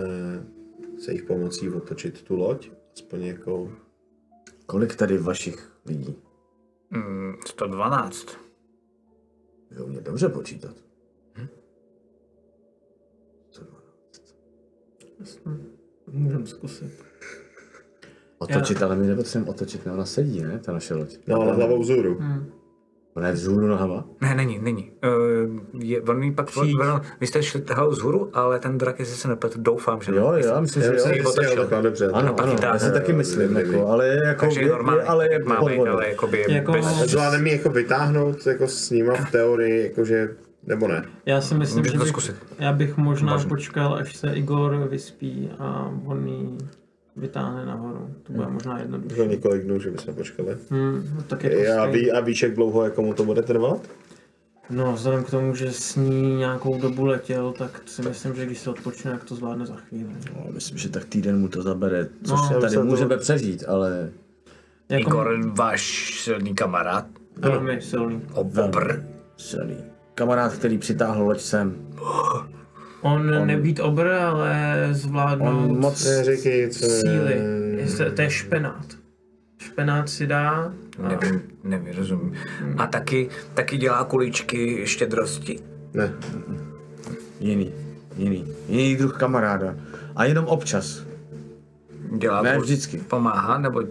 se 0.98 1.12
jich 1.12 1.22
pomocí 1.22 1.70
otočit 1.70 2.22
tu 2.22 2.36
loď? 2.36 2.70
Aspoň 2.94 3.22
jako... 3.22 3.72
Kolik 4.66 4.96
tady 4.96 5.18
vašich 5.18 5.72
lidí? 5.86 6.16
Mm, 6.90 7.34
112. 7.46 8.26
Vy 9.70 9.82
umíte 9.82 10.00
dobře 10.00 10.28
počítat. 10.28 10.76
Můžeme 16.06 16.46
zkusit. 16.46 17.04
Otočit, 18.38 18.82
ale 18.82 18.96
my 18.96 19.06
nepotřebujeme 19.06 19.50
otočit, 19.50 19.86
ne? 19.86 19.92
Ona 19.92 20.04
sedí, 20.04 20.42
ne? 20.42 20.58
Ta 20.58 20.72
naše 20.72 20.94
loď. 20.94 21.18
No, 21.26 21.40
ale 21.40 21.52
hlavou 21.52 21.80
vzhůru. 21.80 22.18
Ona 23.16 23.26
je 23.26 23.32
vzhůru 23.32 23.66
nohama. 23.66 24.04
Ne, 24.20 24.34
není, 24.34 24.58
není. 24.58 24.90
Uh, 25.04 25.82
je, 25.82 26.00
on 26.02 26.18
mi 26.18 26.32
pak, 26.32 26.46
on, 26.56 27.00
vy 27.20 27.26
jste 27.26 27.42
šli 27.42 27.60
tahal 27.60 27.90
vzhůru, 27.90 28.30
ale 28.32 28.58
ten 28.58 28.78
drak, 28.78 28.98
jestli 28.98 29.16
se 29.16 29.28
nepletu, 29.28 29.60
doufám, 29.62 30.02
že 30.02 30.12
Jo, 30.14 30.32
ne. 30.32 30.40
já 30.46 30.60
myslím, 30.60 30.82
že 30.82 30.88
Já 30.88 31.12
jo. 31.44 31.56
takhle 31.56 31.82
dobře. 31.82 32.06
Ano, 32.12 32.40
ano, 32.40 32.56
já 32.62 32.78
si 32.78 32.92
taky 32.92 33.12
myslím, 33.12 33.56
jako, 33.56 33.86
ale 33.88 34.08
jako, 34.08 34.40
Takže 34.40 34.60
je 34.60 34.68
normální, 34.68 35.00
ale 35.02 35.32
je 35.32 35.38
má 35.44 35.64
být, 35.64 35.76
vodou. 35.76 35.92
ale 35.92 36.08
jakoby 36.08 36.44
Jako- 36.48 36.72
bez... 36.72 36.84
Zvládneme 36.86 37.48
ji 37.48 37.56
jako 37.56 37.70
vytáhnout 37.70 38.46
jako 38.46 38.66
s 38.68 38.90
nima 38.90 39.14
v 39.14 39.30
teorii, 39.30 39.82
jakože... 39.82 40.28
Nebo 40.66 40.88
ne? 40.88 41.04
Já 41.26 41.40
si 41.40 41.54
myslím, 41.54 41.78
Můžete 41.78 41.92
že 41.92 41.98
to 41.98 42.04
bych, 42.04 42.08
zkusit. 42.12 42.36
já 42.58 42.72
bych 42.72 42.96
možná 42.96 43.32
Možná. 43.32 43.48
počkal, 43.48 43.94
až 43.94 44.16
se 44.16 44.32
Igor 44.32 44.88
vyspí 44.90 45.50
a 45.58 45.92
on 46.04 46.56
vytáhne 47.16 47.66
nahoru. 47.66 48.10
To 48.22 48.32
bude 48.32 48.46
možná 48.48 48.78
jednodušší. 48.78 49.16
Za 49.16 49.24
několik 49.24 49.62
dnů, 49.64 49.80
že 49.80 49.90
bychom 49.90 50.14
počkali. 50.14 50.56
Hmm, 50.70 51.10
no, 51.16 51.22
tak 51.22 51.44
jako 51.44 51.80
A, 51.82 51.86
ví, 51.86 52.12
a 52.12 52.20
víš, 52.20 52.42
jak 52.42 52.54
dlouho 52.54 52.84
jako 52.84 53.02
mu 53.02 53.14
to 53.14 53.24
bude 53.24 53.42
trvat? 53.42 53.80
No, 54.70 54.92
vzhledem 54.92 55.24
k 55.24 55.30
tomu, 55.30 55.54
že 55.54 55.72
s 55.72 55.96
ní 55.96 56.36
nějakou 56.36 56.80
dobu 56.80 57.04
letěl, 57.04 57.52
tak 57.52 57.82
si 57.86 58.02
myslím, 58.02 58.34
že 58.34 58.46
když 58.46 58.58
se 58.58 58.70
odpočne, 58.70 59.10
jak 59.10 59.24
to 59.24 59.34
zvládne 59.34 59.66
za 59.66 59.76
chvíli. 59.76 60.10
No, 60.36 60.44
myslím, 60.52 60.78
že 60.78 60.88
tak 60.88 61.04
týden 61.04 61.40
mu 61.40 61.48
to 61.48 61.62
zabere, 61.62 62.08
což 62.24 62.40
No, 62.40 62.48
tady 62.48 62.62
myslím, 62.62 62.80
to- 62.80 62.86
můžeme 62.86 63.16
přežít, 63.16 63.64
ale 63.68 64.10
Jako 64.88 65.00
Igor, 65.10 65.50
váš 65.50 66.14
silný 66.24 66.54
kamarád, 66.54 67.06
velmi 67.36 67.80
silný. 67.82 68.22
obr. 68.34 69.02
silný. 69.36 69.76
Kamarád, 70.14 70.52
který 70.54 70.78
přitáhl 70.78 71.22
loď 71.24 71.40
sem. 71.40 71.76
On, 73.00 73.34
on 73.34 73.46
nebýt 73.46 73.80
obr, 73.80 74.08
ale 74.08 74.88
zvládnout 74.90 75.70
On 75.70 75.80
moc... 75.80 76.04
Neříkej, 76.04 76.70
co... 76.70 76.86
síly. 76.86 77.40
Je, 77.76 78.10
to 78.10 78.22
je 78.22 78.30
špenát. 78.30 78.86
Špenát 79.58 80.08
si 80.08 80.26
dá. 80.26 80.72
A 81.02 81.08
Nevím, 81.08 81.42
nevím, 81.64 81.94
rozumím. 81.96 82.34
A 82.76 82.86
taky, 82.86 83.28
taky 83.54 83.76
dělá 83.76 84.04
kuličky 84.04 84.86
štědrosti. 84.86 85.58
Ne. 85.94 86.12
Jiný, 87.40 87.72
jiný, 88.16 88.46
jiný 88.68 88.96
druh 88.96 89.18
kamaráda. 89.18 89.74
A 90.16 90.24
jenom 90.24 90.44
občas. 90.46 91.02
Dělá 92.18 92.42
Ne 92.42 92.58
vždycky. 92.58 92.98
Pomáhá 92.98 93.58
nebo 93.58 93.82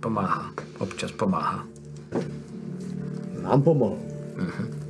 pomáhá? 0.00 0.52
Občas 0.78 1.12
pomáhá. 1.12 1.66
Nám 3.42 3.62
pomohl. 3.62 3.98
Uh, 4.40 4.83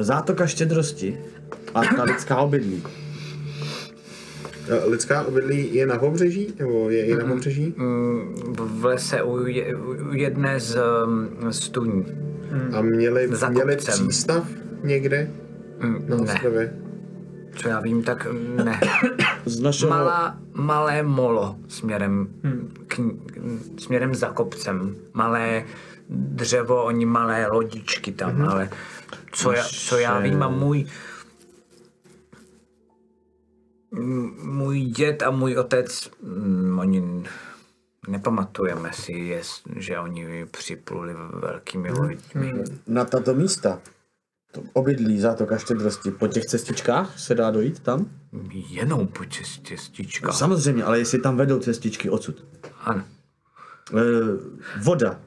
zátoka 0.00 0.46
štědrosti 0.46 1.18
a 1.74 1.80
ta 1.96 2.02
lidská 2.04 2.36
obydlí. 2.36 2.82
A 4.82 4.86
Lidská 4.88 5.22
obydlí 5.22 5.74
je 5.74 5.86
na 5.86 5.98
pobřeží? 5.98 6.54
Nebo 6.58 6.90
je 6.90 7.04
i 7.06 7.14
na 7.16 7.24
pobřeží? 7.24 7.74
Mm, 7.76 8.34
v 8.56 8.84
lese 8.84 9.22
u, 9.22 9.46
je, 9.46 9.76
u 9.76 10.14
jedné 10.14 10.60
z, 10.60 10.78
z 11.50 11.68
tuní. 11.68 12.06
A 12.72 12.80
měli, 12.82 13.28
Za 13.32 13.48
měli 13.48 13.74
kopcem. 13.76 14.08
přístav 14.08 14.48
někde 14.82 15.30
Mm, 15.80 16.04
na 16.08 16.16
ne, 16.16 16.22
ostrově? 16.22 16.72
co 17.56 17.68
já 17.68 17.80
vím, 17.80 18.02
tak 18.02 18.26
ne. 18.64 18.80
Z 19.46 19.60
našeho... 19.60 19.90
Malá, 19.90 20.38
malé 20.54 21.02
molo 21.02 21.56
směrem, 21.68 22.28
k, 22.86 23.00
směrem 23.78 24.14
za 24.14 24.28
kopcem. 24.28 24.94
Malé 25.12 25.64
dřevo, 26.08 26.84
oni 26.84 27.06
malé 27.06 27.46
lodičky 27.46 28.12
tam, 28.12 28.42
ale 28.48 28.68
co 29.34 29.52
já, 29.52 29.64
co 29.64 29.98
já 29.98 30.18
vím 30.18 30.42
a 30.42 30.48
můj 30.48 30.86
můj 34.42 34.80
děd 34.80 35.22
a 35.22 35.30
můj 35.30 35.58
otec, 35.58 36.10
mm, 36.22 36.78
oni 36.78 37.24
nepamatujeme 38.08 38.90
si, 38.92 39.40
že 39.76 39.98
oni 39.98 40.46
připluli 40.46 41.14
velkými 41.32 41.90
loďmi. 41.90 42.52
Na 42.86 43.04
tato 43.04 43.34
místa, 43.34 43.80
to 44.52 44.62
obydlí 44.72 45.20
zátoka 45.20 45.58
štědrosti, 45.58 46.10
po 46.10 46.28
těch 46.28 46.44
cestičkách 46.44 47.18
se 47.18 47.34
dá 47.34 47.50
dojít 47.50 47.80
tam? 47.80 48.10
Jenom 48.68 49.06
po 49.06 49.24
cestička. 49.64 50.32
Samozřejmě, 50.32 50.84
ale 50.84 50.98
jestli 50.98 51.18
tam 51.18 51.36
vedou 51.36 51.58
cestičky 51.58 52.10
odsud. 52.10 52.44
Ano. 52.80 53.04
E, 53.94 54.02
voda. 54.82 55.20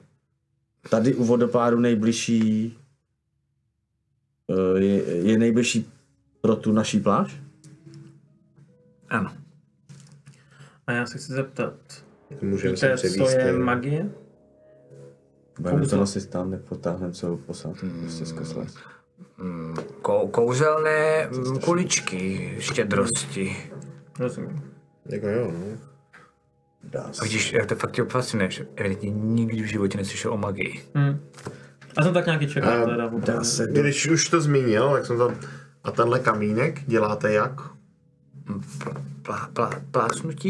Tady 0.89 1.15
u 1.15 1.23
vodopádu 1.23 1.79
nejbližší 1.79 2.77
je, 4.77 5.03
je 5.27 5.37
nejbližší 5.37 5.89
pro 6.41 6.55
tu 6.55 6.71
naší 6.71 6.99
pláž? 6.99 7.41
Ano. 9.09 9.31
A 10.87 10.91
já 10.91 11.05
se 11.05 11.17
chci 11.17 11.33
zeptat, 11.33 11.73
Můžeme 12.41 12.77
se 12.77 12.85
víte, 12.87 12.97
co 12.97 13.07
převíst. 13.07 13.33
je 13.37 13.41
eh, 13.49 13.53
magie? 13.53 14.09
Budeme 15.59 15.87
to 15.87 15.97
nosit 15.97 16.29
tam, 16.29 16.51
nepotáhneme 16.51 17.13
celou 17.13 17.37
posádku, 17.37 17.85
prostě 18.01 18.25
skrz 18.25 18.53
les. 18.55 18.75
Mm, 19.37 19.75
Kou, 20.01 20.27
kouzelné 20.27 21.29
kuličky 21.63 22.53
štědrosti. 22.59 23.57
Rozumím. 24.19 24.61
Jako 25.05 25.27
jo, 25.27 25.51
no. 25.51 25.77
Dá 26.83 27.01
A 27.01 27.13
se. 27.13 27.23
vidíš, 27.23 27.53
jak 27.53 27.65
to 27.65 27.75
fakt 27.75 27.91
tě 27.91 28.03
fascinuje, 28.03 28.51
že 28.51 28.67
evidentně 28.75 29.09
nikdy 29.09 29.61
v 29.61 29.65
životě 29.65 29.97
neslyšel 29.97 30.33
o 30.33 30.37
magii. 30.37 30.81
Hmm. 30.95 31.19
A 31.97 32.03
jsem 32.03 32.13
tak 32.13 32.25
nějaký 32.25 32.47
čekal 32.47 32.83
A 32.83 33.09
teda. 33.09 33.43
Se. 33.43 33.67
Když 33.71 34.07
už 34.07 34.29
to 34.29 34.41
zmínil, 34.41 34.89
tak 34.91 35.05
jsem 35.05 35.17
tam... 35.17 35.35
A 35.83 35.91
tenhle 35.91 36.19
kamínek 36.19 36.83
děláte 36.87 37.33
jak? 37.33 37.61
Plá, 39.21 39.49
plá, 39.53 39.69
plácnutí? 39.91 40.49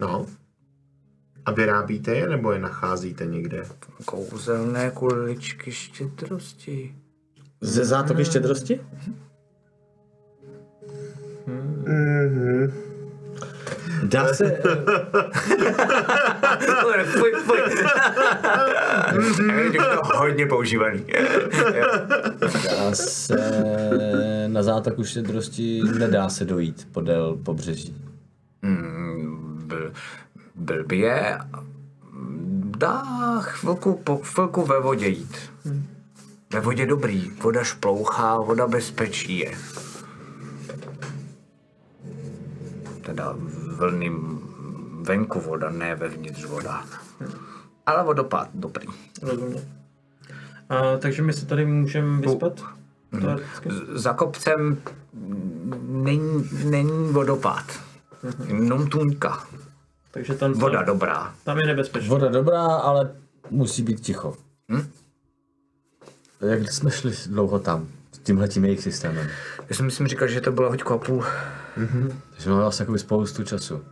No. 0.00 0.26
A 1.46 1.52
vyrábíte 1.52 2.14
je, 2.14 2.28
nebo 2.28 2.52
je 2.52 2.58
nacházíte 2.58 3.26
někde? 3.26 3.64
Kouzelné 4.04 4.90
kuličky 4.90 5.72
štědrosti. 5.72 6.94
Ze 7.60 7.84
zátoky 7.84 8.24
štědrosti? 8.24 8.80
Mhm. 11.46 12.93
Dá 14.02 14.34
se... 14.34 14.44
Pojď, 17.18 17.34
pojď. 17.46 17.62
Je 19.72 19.80
to 19.80 20.18
hodně 20.18 20.46
používaný. 20.46 21.04
Dá 22.70 22.94
se... 22.94 23.36
Na 24.46 24.62
zátoku 24.62 25.04
štědrosti 25.04 25.82
nedá 25.98 26.28
se 26.28 26.44
dojít 26.44 26.88
podél 26.92 27.36
pobřeží. 27.42 27.96
Mm, 28.62 29.64
bl- 29.66 29.92
blbě. 30.54 31.38
Dá 32.78 33.02
chvilku, 33.40 34.00
po 34.04 34.16
chvilku 34.16 34.62
ve 34.62 34.80
vodě 34.80 35.08
jít. 35.08 35.36
Ve 36.52 36.60
vodě 36.60 36.86
dobrý. 36.86 37.30
Voda 37.42 37.64
šplouchá, 37.64 38.38
voda 38.38 38.66
bezpečí 38.66 39.38
je. 39.38 39.52
Teda 43.02 43.36
vlny 43.74 44.12
venku 45.02 45.40
voda, 45.40 45.70
ne 45.70 45.94
vevnitř 45.94 46.44
voda. 46.44 46.84
Ale 47.86 48.04
vodopád 48.04 48.48
dobrý. 48.54 48.86
Rozumím. 49.22 49.60
A, 50.68 50.96
takže 50.96 51.22
my 51.22 51.32
se 51.32 51.46
tady 51.46 51.66
můžeme 51.66 52.20
vyspat? 52.20 52.60
Z- 53.70 54.00
Za 54.02 54.12
kopcem 54.12 54.78
není, 55.88 56.50
není 56.64 57.12
vodopád. 57.12 57.64
Jenom 58.46 58.86
tůňka. 58.88 59.44
Takže 60.10 60.34
tam, 60.34 60.52
Voda 60.52 60.78
tam, 60.78 60.86
dobrá. 60.86 61.34
tam 61.44 61.58
je 61.58 61.66
nebezpečné. 61.66 62.08
Voda 62.08 62.28
dobrá, 62.28 62.66
ale 62.66 63.14
musí 63.50 63.82
být 63.82 64.00
ticho. 64.00 64.34
Hm? 64.72 64.90
Jak 66.40 66.72
jsme 66.72 66.90
šli 66.90 67.12
dlouho 67.26 67.58
tam? 67.58 67.88
S 68.24 68.26
tímhletím 68.26 68.64
jejich 68.64 68.80
systémem. 68.80 69.26
Já 69.70 69.76
jsem 69.76 69.86
myslím 69.86 70.06
říkal, 70.06 70.28
že 70.28 70.40
to 70.40 70.52
bylo 70.52 70.68
hoďku 70.70 70.92
a 70.94 70.98
půl. 70.98 71.24
Takže 72.30 72.50
máme 72.50 72.62
vlastně 72.62 72.82
jakoby 72.82 72.98
spoustu 72.98 73.44
času. 73.44 73.84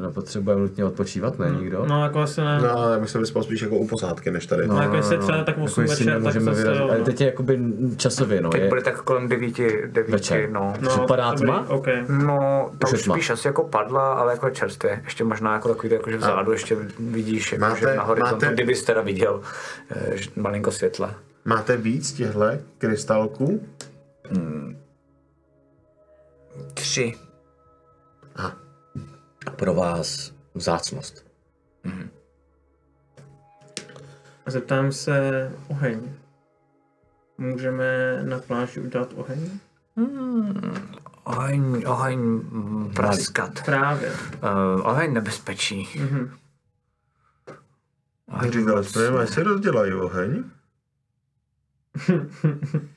No, 0.00 0.12
potřebujeme 0.12 0.62
nutně 0.62 0.84
odpočívat, 0.84 1.38
ne 1.38 1.50
nikdo? 1.50 1.84
No 1.88 2.02
jako 2.02 2.20
asi 2.20 2.40
ne. 2.40 2.58
No, 2.62 2.90
já 2.92 2.98
bych 2.98 3.10
se 3.10 3.18
vyspal 3.18 3.42
spíš 3.42 3.60
jako 3.62 3.76
u 3.76 3.86
posádky, 3.88 4.30
než 4.30 4.46
tady. 4.46 4.66
No, 4.68 4.82
jako 4.82 4.96
jestli 4.96 5.14
je 5.14 5.18
třeba 5.20 5.44
tak 5.44 5.58
8 5.58 5.80
Jako 5.80 5.90
večer, 5.90 6.22
tak 6.22 6.32
zase 6.32 6.40
vyrazit. 6.40 6.80
jo. 6.80 6.88
Ale 6.88 6.98
no. 6.98 7.04
teď 7.04 7.20
je 7.20 7.26
jakoby 7.26 7.58
časově, 7.96 8.40
no. 8.40 8.50
Teď 8.50 8.62
Je, 8.62 8.68
bude 8.68 8.82
tak 8.82 9.02
kolem 9.02 9.28
devíti, 9.28 9.82
devíti 9.86 10.12
Večer. 10.12 10.50
no. 10.50 10.72
Že 10.80 10.88
padá 11.08 11.30
dobrý, 11.30 11.46
tma? 11.46 11.64
OK. 11.68 11.86
No, 12.08 12.70
to 12.78 12.88
Už 12.94 13.00
spíš 13.02 13.30
asi 13.30 13.48
jako 13.48 13.64
padla, 13.64 14.12
ale 14.12 14.32
jako 14.32 14.50
čerstvě. 14.50 15.00
Ještě 15.04 15.24
možná 15.24 15.52
jako 15.52 15.68
takový, 15.68 15.92
jako 15.92 16.10
že 16.10 16.16
vzadu 16.16 16.52
ještě 16.52 16.76
vidíš, 16.98 17.52
jako 17.52 17.64
Máte- 17.64 17.80
že 17.80 17.96
na 17.96 18.02
horizontu, 18.02 18.34
máte- 18.46 18.54
kdybys 18.54 18.84
teda 18.84 19.00
viděl 19.00 19.40
eh, 19.90 20.16
že 20.16 20.30
malinko 20.36 20.70
světla. 20.70 21.14
Máte 21.44 21.76
víc 21.76 22.12
těchto 22.12 22.40
krystalků? 22.78 23.66
Tři. 26.74 27.14
pro 29.56 29.74
vás 29.74 30.32
vzácnost. 30.54 31.26
A 34.46 34.50
zeptám 34.50 34.92
se 34.92 35.52
oheň. 35.68 36.14
Můžeme 37.38 38.20
na 38.22 38.38
pláži 38.38 38.80
udělat 38.80 39.12
oheň? 39.14 39.50
Oheň, 41.24 41.84
oheň 41.86 42.18
mm, 42.18 42.92
praskat. 42.94 43.64
Právě. 43.64 44.10
Uh, 44.12 44.86
oheň 44.86 45.12
nebezpečí. 45.12 45.88
Mhm. 46.00 46.30
Oheň 48.26 48.52
Říkal 48.52 48.82
ne. 48.96 49.18
až 49.18 49.30
se 49.30 49.42
rozdělají 49.42 49.92
oheň. 49.92 50.44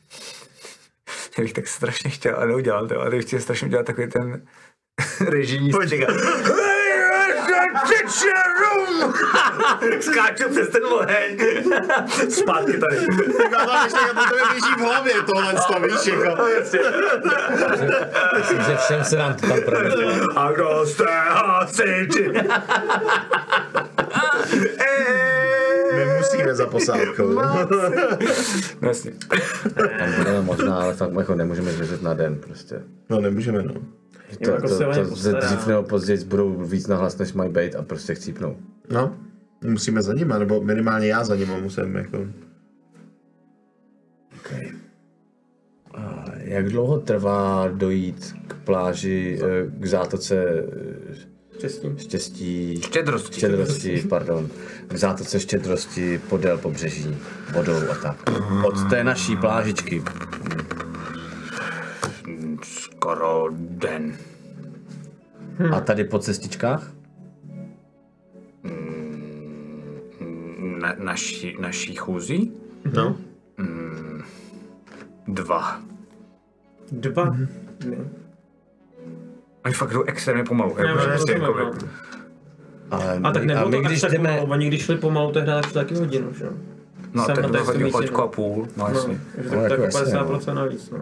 Já 1.38 1.44
bych 1.44 1.54
tak 1.54 1.68
strašně 1.68 2.10
chtěl, 2.10 2.36
a 2.40 2.46
neudělal 2.46 2.88
to, 2.88 3.02
ale 3.02 3.10
bych 3.10 3.26
chtěl 3.26 3.40
strašně 3.40 3.68
udělat 3.68 3.86
takový 3.86 4.08
ten 4.10 4.42
režijní 5.30 5.74
střiga. 5.74 6.08
Skáču 10.00 10.50
přes 10.50 10.70
ten 10.70 10.86
oheň. 10.86 11.38
Zpátky 12.30 12.78
tady. 12.78 12.96
Ještě 13.84 14.00
to 14.14 14.36
běží 14.52 14.74
v 14.78 14.80
hlavě, 14.80 15.14
tohle 15.22 15.54
to 15.54 15.80
víš, 15.80 16.06
jako. 16.06 16.44
Myslím, 18.38 18.62
že 18.62 18.76
všem 18.76 19.04
se 19.04 19.18
nám 19.18 19.34
to 19.34 19.48
tam 19.48 19.62
promítlo. 19.62 20.40
A 20.40 20.52
kdo 20.52 20.86
jste 20.86 21.06
hasiči? 21.10 22.32
Musíme 26.38 26.56
za 26.56 26.66
posádkou. 26.66 27.28
No, 28.82 28.88
Jasně. 28.88 29.12
Tam 30.00 30.14
budeme 30.18 30.42
možná, 30.42 30.76
ale 30.76 30.94
fakt 30.94 31.14
jako 31.20 31.36
nemůžeme 31.36 31.72
zmizet 31.72 32.02
na 32.02 32.14
den 32.14 32.36
prostě. 32.36 32.82
No 33.10 33.22
nemůžeme, 33.22 33.64
no. 33.64 33.74
To, 34.44 34.52
jako 34.52 34.68
to, 34.68 34.76
se 34.78 34.88
o 34.88 34.94
ně 34.94 35.04
to, 35.04 35.10
postará. 35.10 35.40
dřív 35.40 35.68
nebo 35.68 35.84
později 35.84 36.24
budou 36.24 36.54
víc 36.54 36.88
nahlas, 36.88 37.18
než 37.18 37.34
mají 37.34 37.52
být 37.52 37.76
a 37.76 37.82
prostě 37.82 38.16
chcípnou. 38.16 38.58
No, 38.90 39.16
musíme 39.64 40.02
za 40.02 40.14
nima, 40.14 40.38
nebo 40.38 40.62
minimálně 40.62 41.08
já 41.08 41.24
za 41.24 41.36
nima 41.36 41.58
musím, 41.58 41.96
jako. 41.96 42.18
Okay. 44.40 44.72
A 45.94 46.26
jak 46.38 46.70
dlouho 46.70 47.00
trvá 47.00 47.68
dojít 47.68 48.36
k 48.48 48.56
pláži, 48.56 49.40
eh, 49.44 49.72
k 49.80 49.86
zátoce 49.86 50.36
eh, 50.46 51.37
Štěstí. 51.58 51.88
štěstí, 51.98 52.82
Štědrosti. 52.82 53.36
štědrosti, 53.36 54.04
pardon, 54.10 54.50
k 54.88 54.96
zátoce 54.96 55.40
štědrosti 55.40 56.22
podél 56.30 56.58
pobřeží, 56.58 57.18
vodou 57.54 57.90
a 57.92 57.96
tak. 57.96 58.18
Od 58.66 58.90
té 58.90 59.04
naší 59.04 59.36
plážičky. 59.38 60.04
Skoro 62.64 63.48
den. 63.60 64.18
A 65.74 65.82
tady 65.82 66.04
po 66.04 66.20
cestičkách? 66.20 66.92
Na, 70.82 70.96
naší, 70.98 71.58
naší 71.60 71.96
chůzí? 71.96 72.52
No. 72.94 73.18
Dva. 75.28 75.82
Dva 76.92 77.24
Mhm. 77.26 77.48
Oni 79.68 79.74
fakt 79.74 79.94
jdou 79.94 80.04
extrémně 80.04 80.44
pomalu. 80.44 80.76
Já 80.78 80.86
Jako, 80.86 81.00
už 81.00 81.06
prostě, 81.06 81.34
rozumím, 81.34 81.58
jako, 81.60 81.76
no. 81.86 81.90
Ale, 82.92 83.20
A 83.24 83.32
tak 83.32 83.44
nebylo 83.44 83.66
a 83.66 83.70
my, 83.70 83.78
to 83.78 83.84
když 83.84 84.02
tak 84.02 84.12
jdeme, 84.12 84.30
pomalu, 84.30 84.52
oni 84.52 84.68
když 84.68 84.82
šli 84.86 84.98
pomalu, 84.98 85.32
tehdy 85.32 85.52
šli 85.64 85.74
taky 85.74 85.96
hodinu, 85.96 86.34
že 86.34 86.46
jo? 86.46 86.52
no, 87.14 87.26
Sem 87.26 87.36
tak 87.36 87.46
a 87.46 87.48
to 87.48 87.66
jsem 87.66 87.84
víc 87.84 87.94
hoďku 87.94 88.22
a 88.22 88.28
půl. 88.28 88.68
No, 88.78 88.88
No, 88.88 88.94
jasně. 88.94 89.20
No, 89.38 89.44
tak, 89.44 89.54
jako 89.62 89.70
tak 89.70 89.80
jasně, 89.80 90.14
50% 90.14 90.54
navíc, 90.54 90.90
no. 90.92 91.00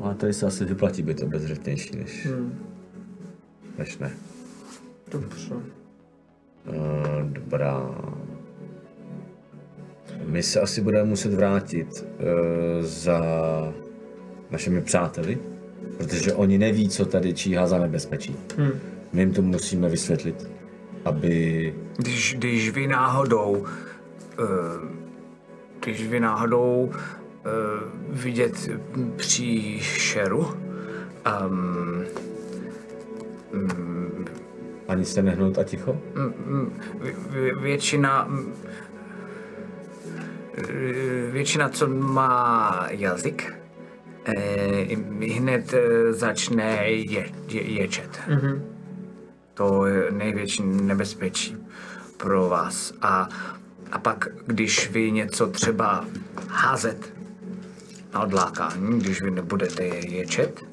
ale 0.00 0.14
tady 0.14 0.32
se 0.32 0.46
asi 0.46 0.64
vyplatí 0.64 1.02
být 1.02 1.22
obezřetnější, 1.22 1.96
než, 1.96 2.26
Hmm. 2.26 2.58
než 3.78 3.98
ne. 3.98 4.10
Dobře. 5.10 5.54
Uh, 5.54 6.74
dobrá. 7.22 7.90
My 10.26 10.42
se 10.42 10.60
asi 10.60 10.80
budeme 10.80 11.04
muset 11.08 11.34
vrátit 11.34 11.88
uh, 12.02 12.26
za 12.80 13.20
našimi 14.50 14.80
přáteli, 14.82 15.38
protože 15.96 16.32
oni 16.34 16.58
neví, 16.58 16.88
co 16.88 17.06
tady 17.06 17.34
číhá 17.34 17.66
za 17.66 17.78
nebezpečí. 17.78 18.36
Hmm. 18.58 18.72
My 19.12 19.22
jim 19.22 19.32
to 19.32 19.42
musíme 19.42 19.88
vysvětlit, 19.88 20.50
aby... 21.04 21.74
Když, 21.96 22.34
když 22.38 22.70
vy 22.70 22.86
náhodou, 22.86 23.50
uh, 24.38 24.46
když 25.80 26.08
vy 26.08 26.20
náhodou 26.20 26.90
uh, 26.92 28.20
vidět 28.22 28.70
příšeru, 29.16 30.46
um, 31.46 32.04
Ani 34.88 35.04
se 35.04 35.22
nehnout 35.22 35.58
a 35.58 35.64
ticho? 35.64 36.00
vě- 37.00 37.14
vě- 37.30 37.60
většina, 37.62 38.24
mm, 38.28 38.52
eh, 40.58 41.30
většina, 41.30 41.68
co 41.68 41.86
má 41.88 42.86
jazyk, 42.90 43.54
hned 45.36 45.74
eh, 45.74 46.12
začne 46.12 46.88
je, 46.90 47.26
je, 47.48 47.62
ječet. 47.62 48.20
Mhm. 48.28 48.64
To 49.54 49.86
je 49.86 50.10
největší 50.10 50.62
nebezpečí 50.62 51.56
pro 52.16 52.48
vás. 52.48 52.92
A, 53.02 53.28
a 53.92 53.98
pak, 53.98 54.28
když 54.46 54.90
vy 54.90 55.12
něco 55.12 55.46
třeba 55.46 56.04
házet 56.48 57.12
na 58.14 58.20
odlákání, 58.20 58.98
když 58.98 59.22
vy 59.22 59.30
nebudete 59.30 59.84
ječet, 59.84 60.64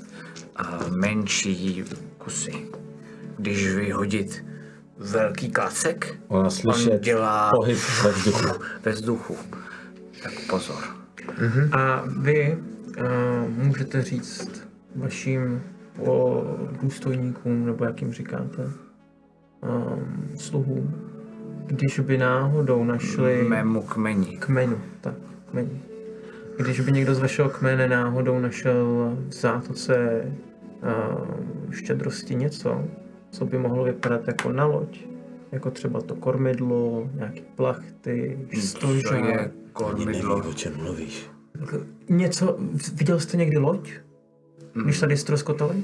a 0.56 0.80
menší 0.90 1.84
kusy. 2.18 2.68
Když 3.38 3.68
vyhodit 3.76 4.46
velký 4.98 5.52
klacek, 5.52 6.16
Ona 6.28 6.50
slyšet 6.50 7.02
dělá 7.02 7.52
pohyb 7.56 7.80
ve 8.04 8.12
vzduchu. 8.12 8.62
ve 8.84 8.92
vzduchu. 8.92 9.38
Tak 10.24 10.34
pozor. 10.50 10.84
A 11.72 12.04
vy 12.08 12.58
můžete 13.48 14.02
říct 14.02 14.68
vašim 14.96 15.62
po 16.06 16.44
důstojníkům, 16.82 17.66
nebo 17.66 17.86
jak 17.86 18.02
jim 18.02 18.14
říkáte, 18.14 18.64
um, 19.62 20.30
sluhům, 20.38 20.94
když 21.66 22.00
by 22.00 22.18
náhodou 22.18 22.84
našli 22.84 23.44
Mému 23.44 23.82
kmeni. 23.82 24.38
kmenu, 24.38 24.78
tak, 25.02 25.16
kmeni. 25.52 25.82
Když 26.58 26.80
by 26.80 26.92
někdo 26.92 27.16
z 27.16 27.20
vašeho 27.20 27.50
kmene 27.50 27.88
náhodou 27.88 28.40
našel 28.40 29.18
v 29.30 29.34
zátoce 29.34 30.22
uh, 30.84 31.72
štědrosti 31.72 32.36
něco, 32.36 32.84
co 33.32 33.46
by 33.46 33.58
mohlo 33.58 33.84
vypadat 33.84 34.28
jako 34.28 34.52
na 34.52 34.66
loď, 34.66 35.00
jako 35.52 35.72
třeba 35.72 36.02
to 36.02 36.16
kormidlo, 36.16 37.10
nějaké 37.14 37.42
plachty, 37.56 38.40
To 38.56 38.62
stožák, 38.62 39.26
je 39.26 39.52
kormidlo. 39.74 40.50
o 40.50 40.54
čem 40.54 40.74
mluvíš. 40.78 41.30
Něco, 42.12 42.58
viděl 42.94 43.20
jste 43.20 43.38
někdy 43.38 43.58
loď? 43.58 43.92
Když 44.84 45.00
tady 45.00 45.18
ztroskotali? 45.18 45.84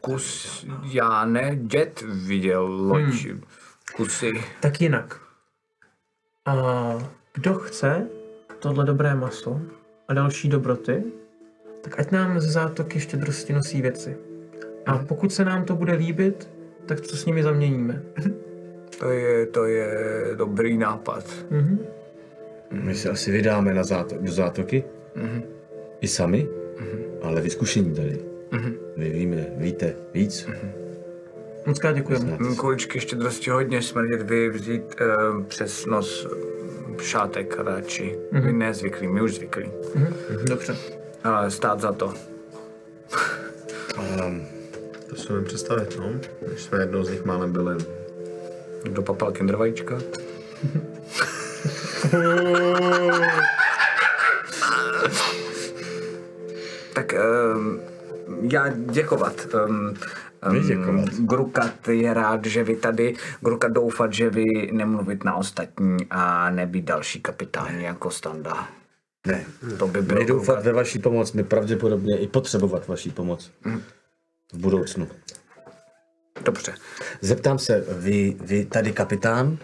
Kus, 0.00 0.66
já 0.82 1.24
ne, 1.24 1.56
děd 1.56 2.04
viděl 2.26 2.62
loď. 2.62 3.26
Kusy. 3.96 4.32
Tak 4.60 4.80
jinak. 4.80 5.20
A 6.46 6.54
kdo 7.34 7.54
chce 7.54 8.08
tohle 8.58 8.84
dobré 8.84 9.14
maso 9.14 9.60
a 10.08 10.14
další 10.14 10.48
dobroty, 10.48 11.04
tak 11.82 12.00
ať 12.00 12.10
nám 12.10 12.40
ze 12.40 12.50
zátoky 12.50 13.00
štědrosti 13.00 13.52
nosí 13.52 13.82
věci. 13.82 14.16
A 14.86 14.98
pokud 14.98 15.32
se 15.32 15.44
nám 15.44 15.64
to 15.64 15.76
bude 15.76 15.92
líbit, 15.92 16.50
tak 16.86 17.00
co 17.00 17.16
s 17.16 17.26
nimi 17.26 17.42
zaměníme. 17.42 18.02
To 18.98 19.10
je, 19.10 19.46
to 19.46 19.64
je 19.64 19.90
dobrý 20.34 20.78
nápad. 20.78 21.24
Mhm. 21.50 21.78
My 22.82 22.94
se 22.94 23.10
asi 23.10 23.30
vydáme 23.32 23.74
na 23.74 23.82
záto- 23.82 24.16
do 24.20 24.32
zátoky. 24.32 24.84
I 26.00 26.08
sami. 26.08 26.48
Ale 27.22 27.40
vyzkušení 27.40 27.94
tady. 27.94 28.18
Vy 28.96 29.10
víme, 29.10 29.46
víte 29.56 29.96
víc. 30.14 30.48
Moc 31.66 31.78
krát 31.78 31.92
děkujeme. 31.92 32.38
Kuličky 32.56 33.00
štědrosti 33.00 33.50
hodně 33.50 33.82
smrdět, 33.82 34.22
vy 34.22 34.50
vzít 34.50 34.82
uh, 35.00 35.42
přes 35.44 35.86
nos 35.86 36.26
eh, 36.26 37.02
šátek 37.02 37.58
radši. 37.58 38.18
Vy 38.32 38.52
nezvyklí, 38.52 39.08
my 39.08 39.22
už 39.22 39.34
zvyklí. 39.34 39.70
Dobře. 40.48 40.76
Ale 41.24 41.50
stát 41.50 41.80
za 41.80 41.92
to. 41.92 42.14
To 45.08 45.16
si 45.16 45.32
umím 45.32 45.44
představit, 45.44 45.96
no. 45.98 46.10
Když 46.46 46.62
jsme 46.62 46.80
jednou 46.80 47.04
z 47.04 47.10
nich 47.10 47.24
málem 47.24 47.52
byli. 47.52 47.76
Do 48.90 49.02
papal 49.02 49.32
kinder 49.32 49.56
vajíčka. 49.56 49.98
tak 56.94 57.14
um, 57.54 57.80
já 58.52 58.68
děkovat. 58.76 59.46
Um, 59.66 59.94
děkovat. 60.66 61.08
Grukat 61.08 61.88
je 61.88 62.14
rád, 62.14 62.46
že 62.46 62.64
vy 62.64 62.76
tady, 62.76 63.14
Grukat 63.40 63.72
doufat, 63.72 64.12
že 64.12 64.30
vy 64.30 64.44
nemluvit 64.72 65.24
na 65.24 65.34
ostatní 65.34 65.96
a 66.10 66.50
nebýt 66.50 66.84
další 66.84 67.20
kapitáni 67.20 67.84
jako 67.84 68.10
Standa. 68.10 68.68
Ne. 69.26 69.44
To 69.78 69.88
by 69.88 70.02
bylo 70.02 70.20
My 70.20 70.26
doufat 70.26 70.64
ve 70.64 70.72
vaší 70.72 70.98
pomoc, 70.98 71.32
my 71.32 71.44
pravděpodobně 71.44 72.18
i 72.18 72.26
potřebovat 72.26 72.88
vaší 72.88 73.10
pomoc. 73.10 73.50
V 74.52 74.58
budoucnu. 74.58 75.08
Dobře. 76.44 76.74
Zeptám 77.20 77.58
se, 77.58 77.84
vy, 77.98 78.36
vy 78.40 78.64
tady 78.64 78.92
kapitán, 78.92 79.58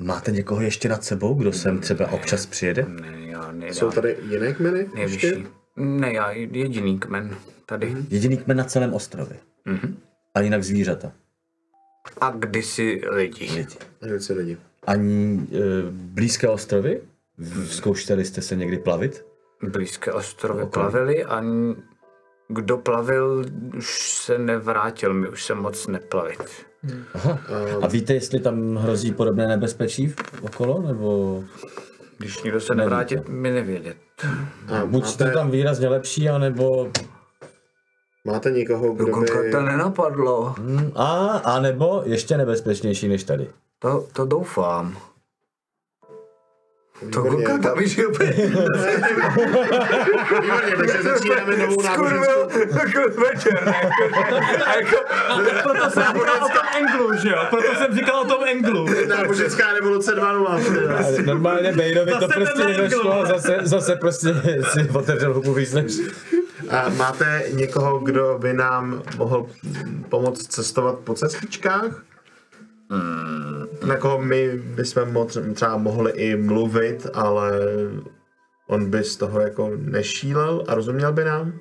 máte 0.00 0.30
někoho 0.30 0.60
ještě 0.60 0.88
nad 0.88 1.04
sebou, 1.04 1.34
kdo 1.34 1.52
sem 1.52 1.78
třeba 1.78 2.10
občas 2.10 2.46
přijede? 2.46 2.86
Ne, 2.88 3.26
já 3.26 3.52
nedám. 3.52 3.74
Jsou 3.74 3.90
tady 3.90 4.16
jiné 4.30 4.52
kmeny? 4.52 4.90
Nejvyšší. 4.94 5.26
Ještě? 5.26 5.46
Ne, 5.76 6.12
já 6.12 6.30
jediný 6.30 6.98
kmen 6.98 7.36
tady. 7.66 7.96
Jediný 8.10 8.36
kmen 8.36 8.56
na 8.56 8.64
celém 8.64 8.94
ostrově. 8.94 9.36
A 10.34 10.40
jinak 10.40 10.64
zvířata. 10.64 11.12
A 12.20 12.30
kdysi 12.30 13.00
lidi. 13.10 13.44
Lidi. 13.44 13.66
Hned 14.02 14.20
se 14.20 14.32
lidi. 14.32 14.56
Ani 14.86 15.40
e, 15.52 15.58
blízké 15.90 16.48
ostrovy? 16.48 17.00
Zkoušeli 17.66 18.24
jste 18.24 18.42
se 18.42 18.56
někdy 18.56 18.78
plavit? 18.78 19.24
Blízké 19.62 20.12
ostrovy 20.12 20.66
plavili 20.66 21.24
a 21.24 21.42
kdo 22.48 22.78
plavil, 22.78 23.44
už 23.76 24.10
se 24.24 24.38
nevrátil, 24.38 25.14
my 25.14 25.28
už 25.28 25.44
se 25.44 25.54
moc 25.54 25.86
neplavit. 25.86 26.50
Aha. 27.14 27.38
A 27.82 27.86
víte, 27.86 28.14
jestli 28.14 28.40
tam 28.40 28.76
hrozí 28.76 29.12
podobné 29.12 29.46
nebezpečí 29.46 30.06
v- 30.08 30.42
okolo, 30.42 30.82
nebo 30.82 31.42
Když 32.18 32.42
nikdo 32.42 32.60
se 32.60 32.74
nevrátil, 32.74 33.22
mi 33.28 33.50
nevědět. 33.50 33.96
A 34.80 34.86
buď 34.86 35.04
máte, 35.04 35.24
to 35.24 35.30
tam 35.38 35.50
výrazně 35.50 35.88
lepší, 35.88 36.28
anebo 36.28 36.88
máte 38.24 38.50
někoho, 38.50 38.92
kdo 38.94 39.06
Dokonce 39.06 39.42
by... 39.42 39.50
to 39.50 39.60
nenapadlo. 39.60 40.54
hm, 40.58 40.90
a, 40.94 41.26
a 41.44 41.60
nebo 41.60 42.02
ještě 42.06 42.36
nebezpečnější 42.36 43.08
než 43.08 43.24
tady. 43.24 43.48
To, 43.78 44.06
to 44.12 44.26
doufám. 44.26 44.98
To 47.00 47.22
Výborně. 47.22 47.44
Gokata 47.44 47.74
víš 47.74 47.98
úplně. 47.98 48.32
Výborně, 50.42 50.76
takže 50.76 51.02
začínáme 51.02 51.56
novou 51.56 51.82
náboženskou... 51.82 52.58
jako 52.78 53.20
večer. 53.20 53.74
jako, 54.76 54.96
Proto 55.62 55.90
jsem 55.90 56.02
říkal 56.14 56.44
o 56.44 56.48
tom 56.48 56.66
Englu, 56.76 57.16
že 57.22 57.28
jo? 57.28 57.46
Proto 57.50 57.74
jsem 57.74 57.94
říkal 57.94 58.20
o 58.20 58.24
tom 58.24 58.44
Englu. 58.44 58.86
Náboženská 59.08 59.72
revoluce 59.72 60.14
2.0. 60.14 60.96
Ale 60.96 61.22
normálně 61.22 61.72
Bejrovi 61.72 62.12
to 62.12 62.28
prostě 62.28 62.62
angle. 62.62 63.14
a 63.22 63.26
zase, 63.26 63.58
zase 63.62 63.96
prostě 63.96 64.34
si 64.72 64.88
otevřel 64.92 65.34
hubu 65.34 65.54
víc 65.54 65.72
než... 65.72 65.92
A 66.70 66.88
máte 66.88 67.44
někoho, 67.52 67.98
kdo 67.98 68.38
by 68.40 68.52
nám 68.52 69.02
mohl 69.16 69.46
pomoct 70.08 70.46
cestovat 70.46 70.98
po 70.98 71.14
cestičkách? 71.14 72.02
Na 73.86 73.96
koho 73.96 74.20
my 74.22 74.58
bychom 74.58 75.12
moc, 75.12 75.38
třeba 75.54 75.76
mohli 75.76 76.12
i 76.12 76.36
mluvit, 76.36 77.06
ale 77.14 77.50
on 78.66 78.90
by 78.90 79.04
z 79.04 79.16
toho 79.16 79.40
jako 79.40 79.70
nešílel 79.76 80.64
a 80.68 80.74
rozuměl 80.74 81.12
by 81.12 81.24
nám? 81.24 81.52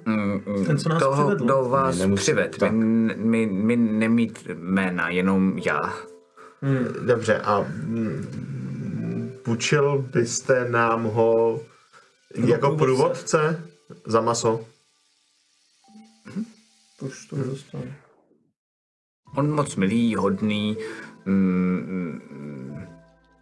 Ten, 0.66 0.78
co 0.78 0.90
nás 0.90 1.00
toho, 1.04 1.24
přivedl. 1.24 1.46
kdo 1.46 1.64
vás 1.70 1.98
nemusí- 2.00 2.22
přived. 2.22 2.58
tak. 2.58 2.72
My, 2.72 3.16
my, 3.16 3.46
my 3.46 3.76
nemít 3.76 4.48
jména, 4.54 5.10
jenom 5.10 5.58
já. 5.58 5.94
Dobře, 7.06 7.38
a 7.38 7.66
půjčil 9.44 10.06
byste 10.14 10.70
nám 10.70 11.04
ho 11.04 11.62
jako 12.36 12.76
průvodce 12.76 13.62
za 14.06 14.22
maso? 14.22 14.66
Už 17.02 17.26
to 17.26 17.36
dostal. 17.36 17.82
On 19.36 19.52
moc 19.52 19.76
milý, 19.76 20.16
hodný, 20.16 20.78
mm, 21.26 22.22
mm, 22.32 22.88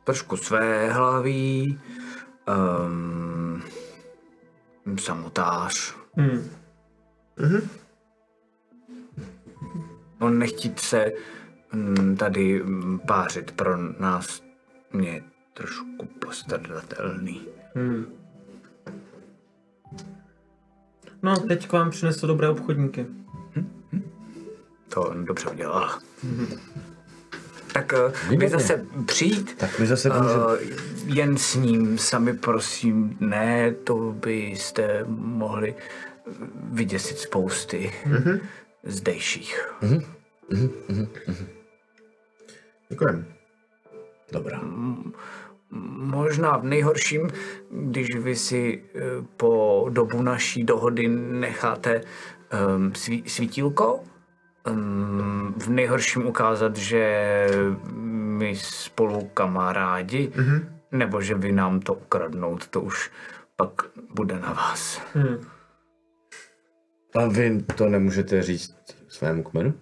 trošku 0.03 0.37
své 0.37 0.93
hlavý, 0.93 1.79
um, 2.85 3.63
samotář. 4.99 5.95
Hmm. 6.17 6.49
On 10.19 10.39
nechtít 10.39 10.79
se 10.79 11.11
mm, 11.73 12.15
tady 12.15 12.63
mm, 12.63 12.99
pářit 12.99 13.51
pro 13.51 13.77
nás 13.77 14.43
mě 14.93 15.23
trošku 15.53 16.05
postradatelný. 16.19 17.41
Hmm. 17.75 18.05
No, 21.23 21.37
teď 21.37 21.67
k 21.67 21.71
vám 21.71 21.89
přinesl 21.89 22.27
dobré 22.27 22.49
obchodníky. 22.49 23.05
To 24.89 25.01
on 25.01 25.25
dobře 25.25 25.49
udělal. 25.49 25.99
Tak 27.73 27.93
uh, 28.29 28.37
vy 28.39 28.49
zase 28.49 28.85
přijít, 29.05 29.57
Tak 29.57 29.79
my 29.79 29.87
zase 29.87 30.09
uh, 30.09 30.15
jen 31.05 31.37
s 31.37 31.55
ním 31.55 31.97
sami 31.97 32.33
prosím, 32.33 33.17
ne, 33.19 33.71
to 33.71 33.95
byste 33.95 35.05
mohli 35.07 35.75
vyděsit 36.71 37.17
spousty 37.17 37.91
zdejších. 38.83 39.69
Děkujem. 42.89 43.25
Dobrá. 44.31 44.61
Možná 45.97 46.57
v 46.57 46.63
nejhorším, 46.63 47.29
když 47.71 48.15
vy 48.15 48.35
si 48.35 48.83
eh, 48.95 48.99
po 49.37 49.85
dobu 49.89 50.21
naší 50.21 50.63
dohody 50.63 51.07
necháte 51.07 52.01
um, 52.75 52.95
sví, 52.95 53.23
svítílko, 53.27 54.03
um, 54.69 55.53
v 55.57 55.69
nejhorším 55.69 56.25
ukázat, 56.25 56.75
že 56.77 57.47
my 58.37 58.55
spolu 58.55 59.29
kamarádi, 59.33 60.31
mm-hmm. 60.35 60.65
nebo 60.91 61.21
že 61.21 61.35
vy 61.35 61.51
nám 61.51 61.79
to 61.79 61.93
ukradnout, 61.93 62.67
to 62.67 62.81
už 62.81 63.11
pak 63.55 63.81
bude 64.13 64.39
na 64.39 64.53
vás. 64.53 65.01
Hmm. 65.13 65.37
A 67.15 67.27
vy 67.27 67.61
to 67.61 67.89
nemůžete 67.89 68.43
říct 68.43 68.75
svému 69.07 69.43
kmenu? 69.43 69.73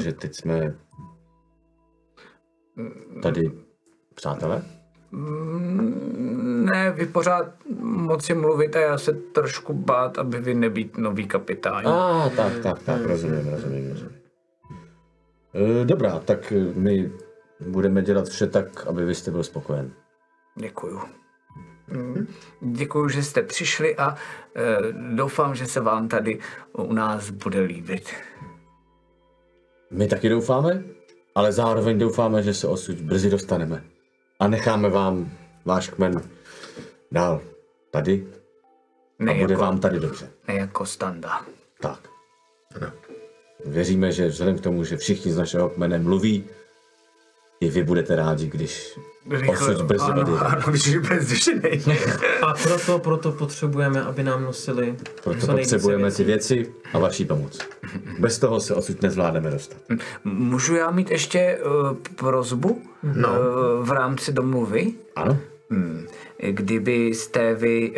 Že 0.00 0.12
teď 0.12 0.34
jsme 0.34 0.74
tady 3.22 3.52
přátelé? 4.14 4.77
Mm, 5.10 6.18
Ne, 6.70 6.90
vy 6.90 7.06
pořád 7.06 7.46
moci 7.80 8.34
mluvit 8.34 8.76
a 8.76 8.80
já 8.80 8.98
se 8.98 9.12
trošku 9.12 9.72
bát, 9.72 10.18
aby 10.18 10.40
vy 10.40 10.54
nebýt 10.54 10.98
nový 10.98 11.26
kapitán. 11.26 11.88
A 11.88 12.24
ah, 12.26 12.36
tak, 12.36 12.58
tak, 12.62 12.82
tak, 12.82 13.04
rozumím, 13.04 13.48
rozumím, 13.48 13.90
rozumím. 13.90 14.18
E, 15.54 15.84
dobrá, 15.84 16.18
tak 16.18 16.52
e, 16.52 16.72
my 16.74 17.12
budeme 17.60 18.02
dělat 18.02 18.28
vše 18.28 18.46
tak, 18.46 18.86
aby 18.86 19.04
vy 19.04 19.14
jste 19.14 19.30
byl 19.30 19.42
spokojen. 19.42 19.90
Děkuju. 20.56 21.00
Mm, 21.88 22.26
Děkuju, 22.60 23.08
že 23.08 23.22
jste 23.22 23.42
přišli 23.42 23.96
a 23.96 24.14
eh, 24.56 24.76
doufám, 25.14 25.54
že 25.54 25.66
se 25.66 25.80
vám 25.80 26.08
tady 26.08 26.38
u 26.72 26.92
nás 26.92 27.30
bude 27.30 27.60
líbit. 27.60 28.10
My 29.90 30.06
taky 30.06 30.28
doufáme, 30.28 30.82
ale 31.34 31.52
zároveň 31.52 31.98
doufáme, 31.98 32.42
že 32.42 32.54
se 32.54 32.66
odsud 32.68 33.00
brzy 33.00 33.30
dostaneme. 33.30 33.84
A 34.38 34.48
necháme 34.48 34.88
vám 34.90 35.30
váš 35.64 35.88
kmen 35.88 36.30
dál 37.12 37.40
tady 37.90 38.26
a 39.20 39.24
Ne 39.24 39.34
bude 39.34 39.52
jako- 39.54 39.62
vám 39.62 39.80
tady 39.80 40.00
dobře. 40.00 40.30
Ne 40.48 40.54
jako 40.54 40.86
standa. 40.86 41.46
Tak. 41.80 42.08
Věříme, 43.64 44.12
že 44.12 44.28
vzhledem 44.28 44.58
k 44.58 44.60
tomu, 44.60 44.84
že 44.84 44.96
všichni 44.96 45.32
z 45.32 45.36
našeho 45.36 45.68
kmene 45.70 45.98
mluví, 45.98 46.44
i 47.60 47.70
vy 47.70 47.82
budete 47.82 48.16
rádi, 48.16 48.46
když 48.46 48.98
ano, 50.00 50.38
ano, 50.40 50.76
že 50.76 51.00
bezděšený. 51.00 51.60
A 52.42 52.54
proto, 52.62 52.98
proto 52.98 53.32
potřebujeme, 53.32 54.02
aby 54.02 54.22
nám 54.22 54.42
nosili 54.44 54.94
Proto 55.24 55.46
potřebujeme 55.46 56.02
věcí. 56.02 56.16
ty 56.16 56.24
věci 56.24 56.72
a 56.92 56.98
vaší 56.98 57.24
pomoc. 57.24 57.58
Bez 58.18 58.38
toho 58.38 58.60
se 58.60 58.74
odsud 58.74 59.02
nezvládneme 59.02 59.50
dostat. 59.50 59.78
Můžu 60.24 60.74
já 60.76 60.90
mít 60.90 61.10
ještě 61.10 61.58
uh, 61.90 61.96
prozbu 62.16 62.82
No. 63.02 63.28
uh, 63.28 63.86
v 63.86 63.90
rámci 63.92 64.32
domluvy? 64.32 64.92
Ano? 65.16 65.38
Hmm. 65.70 66.06
Kdybyste 66.50 67.54
vy, 67.54 67.90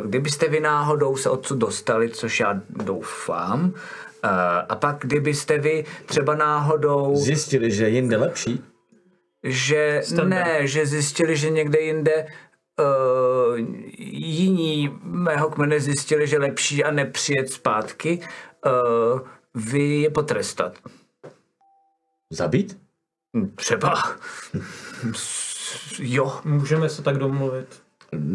uh, 0.00 0.06
kdybyste 0.06 0.48
vy 0.48 0.60
náhodou 0.60 1.16
se 1.16 1.30
odsud 1.30 1.58
dostali, 1.58 2.08
což 2.08 2.40
já 2.40 2.60
doufám, 2.70 3.64
uh, 3.64 3.70
a 4.68 4.76
pak 4.76 4.96
kdybyste 5.00 5.58
vy 5.58 5.84
třeba 6.06 6.34
náhodou, 6.34 7.16
Zjistili, 7.16 7.70
že 7.70 7.84
je 7.84 7.90
jinde 7.90 8.16
lepší? 8.16 8.64
Že 9.42 10.00
Standard. 10.04 10.46
ne, 10.46 10.66
že 10.66 10.86
zjistili, 10.86 11.36
že 11.36 11.50
někde 11.50 11.80
jinde 11.80 12.26
uh, 12.78 13.58
jiní 13.98 14.98
mého 15.02 15.50
kmene 15.50 15.80
zjistili, 15.80 16.26
že 16.26 16.38
lepší 16.38 16.84
a 16.84 16.90
nepřijet 16.90 17.50
zpátky, 17.50 18.20
uh, 18.66 19.20
vy 19.54 19.82
je 19.82 20.10
potrestat. 20.10 20.78
Zabít? 22.30 22.78
Třeba. 23.54 24.16
Jo. 25.98 26.40
Můžeme 26.44 26.88
se 26.88 27.02
tak 27.02 27.18
domluvit. 27.18 27.82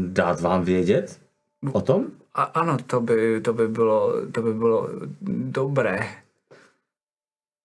Dát 0.08 0.42
vám 0.42 0.64
vědět 0.64 1.20
o 1.72 1.82
tom? 1.82 2.06
A 2.34 2.44
ano, 2.44 2.78
to 2.88 3.02
by, 3.02 3.42
to 3.42 3.54
by 3.54 3.68
bylo, 3.68 4.14
to 4.32 4.42
by 4.42 4.54
bylo 4.54 4.90
dobré. 5.52 6.00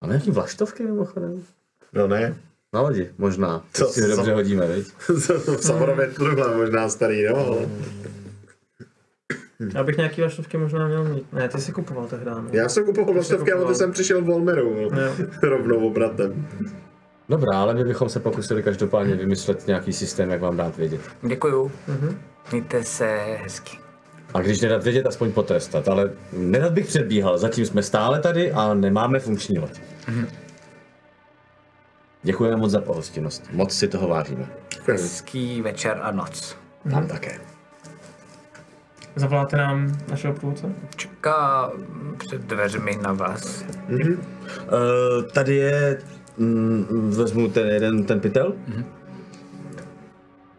Máme 0.01 0.13
nějaký 0.13 0.31
vlaštovky 0.31 0.83
mimochodem? 0.83 1.45
No 1.93 2.09
ne. 2.09 2.37
Na 2.75 2.81
lodi, 2.81 3.11
možná. 3.19 3.65
Co- 3.73 3.85
To 3.87 3.93
si 3.93 4.01
dobře 4.01 4.25
co- 4.25 4.35
hodíme, 4.35 4.67
viď? 4.67 4.87
Samorově 5.61 6.07
truhle 6.07 6.57
možná 6.57 6.89
starý, 6.89 7.25
no. 7.25 7.37
ale- 7.37 7.69
Já 9.75 9.85
bych 9.85 9.97
nějaký 9.97 10.21
vaštovky 10.23 10.57
možná 10.59 10.89
měl 10.89 11.05
mít. 11.05 11.33
Ne, 11.33 11.49
ty 11.49 11.61
jsi 11.61 11.73
kupoval 11.73 12.07
tehdy, 12.07 12.25
ne? 12.25 12.33
Já 12.53 12.69
jsem 12.69 12.85
kupoval 12.85 13.15
vlastovky 13.15 13.53
a 13.53 13.55
kupoval. 13.55 13.73
ty 13.73 13.79
jsem 13.79 13.93
přišel 13.93 14.21
v 14.21 14.25
Volmeru. 14.25 14.77
Jo. 14.81 14.91
Rovnou 15.43 15.87
obratem. 15.87 16.47
Dobrá, 17.29 17.61
ale 17.63 17.75
my 17.75 17.85
bychom 17.85 18.09
se 18.09 18.21
pokusili 18.21 18.63
každopádně 18.63 19.15
vymyslet 19.15 19.67
nějaký 19.67 19.93
systém, 19.93 20.31
jak 20.31 20.41
vám 20.41 20.57
dát 20.57 20.77
vědět. 20.77 21.01
Děkuju. 21.23 21.73
Mhm. 21.89 22.19
Mějte 22.51 22.85
se 22.85 23.17
hezky. 23.43 23.79
A 24.35 24.41
když 24.41 24.61
nedat 24.61 24.85
vědět, 24.85 25.07
aspoň 25.07 25.33
potrestat. 25.33 25.89
Ale 25.89 26.11
nerad 26.33 26.73
bych 26.73 26.87
předbíhal, 26.87 27.39
zatím 27.39 27.67
jsme 27.67 27.83
stále 27.83 28.21
tady 28.21 28.53
a 28.53 28.75
nemáme 28.75 29.19
funkční 29.21 29.59
loď. 29.59 29.81
Děkujeme 32.23 32.57
moc 32.57 32.71
za 32.71 32.81
pohostinnost. 32.81 33.45
Moc 33.53 33.73
si 33.73 33.89
toho 33.89 34.09
vážíme. 34.09 34.47
Hezký 34.87 35.63
večer 35.63 35.99
a 36.03 36.11
noc. 36.11 36.57
Nám 36.85 37.07
také. 37.07 37.39
Zavoláte 39.17 39.57
nám 39.57 39.99
našeho 40.11 40.35
průvodce? 40.35 40.67
Čeká 40.97 41.71
před 42.19 42.41
dveřmi 42.41 42.99
na 43.03 43.13
vás. 43.13 43.65
Uh, 43.91 43.99
tady 45.33 45.57
je, 45.57 45.99
mm, 46.39 47.11
vezmu 47.17 47.49
ten 47.49 47.67
jeden, 47.67 48.05
ten 48.05 48.21
pytel. 48.21 48.53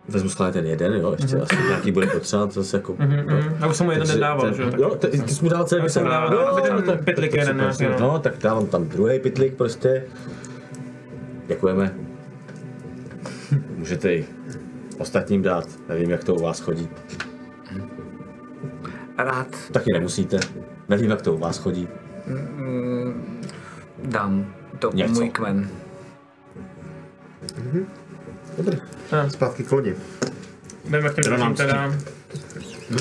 Vezmu 0.08 0.30
schválně 0.30 0.54
ten 0.54 0.66
jeden, 0.66 0.94
jo, 0.94 1.16
ještě 1.22 1.38
asi 1.38 1.56
nějaký 1.68 1.92
bude 1.92 2.08
potřeba, 2.08 2.48
to 2.48 2.54
zase 2.54 2.78
jako... 2.78 2.96
Mhm. 3.00 3.58
Já 3.60 3.68
už 3.68 3.78
jsem 3.78 3.86
mu 3.86 3.92
jeden 3.92 4.08
nedával, 4.08 4.46
ten- 4.46 4.54
že 4.54 4.62
jo? 4.64 4.70
tak- 4.72 4.80
Jo, 4.80 4.96
ty, 4.96 5.08
ty 5.08 5.34
jsi 5.34 5.44
mu 5.44 5.50
dal 5.50 5.64
celý 5.64 5.84
Já 5.84 5.90
jsem 5.90 6.06
dával, 6.06 6.34
Jo, 6.34 6.98
pytlik 7.06 7.34
jeden 7.34 7.58
nějaký, 7.58 7.84
no. 7.84 7.96
No, 8.00 8.20
tak 8.20 8.38
dávám 8.38 8.68
tam 8.68 8.86
druhý 8.88 9.20
pytlik 9.20 9.54
prostě. 9.56 10.06
Děkujeme. 11.48 11.96
Můžete 13.78 14.14
i 14.14 14.26
ostatním 14.98 15.42
dát, 15.42 15.66
nevím, 15.90 16.10
jak 16.10 16.24
to 16.24 16.36
u 16.36 16.42
vás 16.42 16.60
chodí. 16.60 16.90
Rád 19.18 19.48
Taky 19.72 19.94
nemusíte. 19.94 20.40
Nevím, 20.90 21.10
jak 21.10 21.22
to 21.22 21.34
u 21.34 21.38
vás 21.38 21.58
chodí. 21.58 21.88
dám 24.04 24.54
to 24.80 24.92
Něco. 24.94 25.14
můj 25.14 25.30
kmen. 25.30 25.70
Zpátky 29.30 29.64
k 29.64 29.72
lodi. 29.72 29.96
Jdeme 30.90 31.10
k 31.10 31.16
těm 31.16 31.56
teda. 31.56 31.94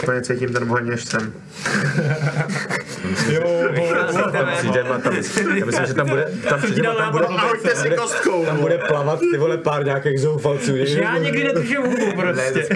Úplně 0.03 0.23
cítím 0.23 0.53
ten 0.53 0.71
oheň, 0.71 0.87
než 0.89 1.05
jsem. 1.05 1.33
Přijdeme 4.59 4.91
a 4.91 4.99
tam, 4.99 5.15
já 5.57 5.67
myslím, 5.67 5.87
že 5.87 5.95
tam 5.95 6.09
bude, 6.09 6.29
tam, 6.49 6.61
přijdeme, 6.61 6.89
a 6.89 6.95
tam 6.95 7.13
bude, 7.13 7.25
A 7.27 7.47
hoďte 7.47 7.75
si 7.77 7.91
kostkou! 7.91 8.45
tam 8.45 8.61
bude 8.61 8.79
plavat 8.79 9.19
ty 9.33 9.39
vole 9.39 9.57
pár 9.59 9.85
nějakých 9.85 10.21
zoufalců. 10.21 10.77
Já 10.77 11.19
někdy 11.19 11.45
nedržím 11.45 11.83
hubu 11.83 12.13
prostě. 12.21 12.67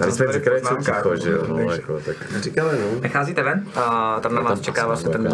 Tady 0.00 0.12
jsme 0.16 0.32
říkali, 0.32 0.60
co 0.62 0.76
ticho, 0.76 1.16
že 1.16 1.30
jo, 1.30 1.44
no, 1.48 1.58
jako, 1.58 2.00
tak. 2.00 2.16
Říkali, 2.40 2.78
no. 2.80 3.00
Vycházíte 3.00 3.42
ven 3.42 3.64
a 3.74 4.18
tam 4.20 4.34
na 4.34 4.40
vás 4.40 4.60
čeká 4.60 4.86
vlastně 4.86 5.10
ten 5.10 5.28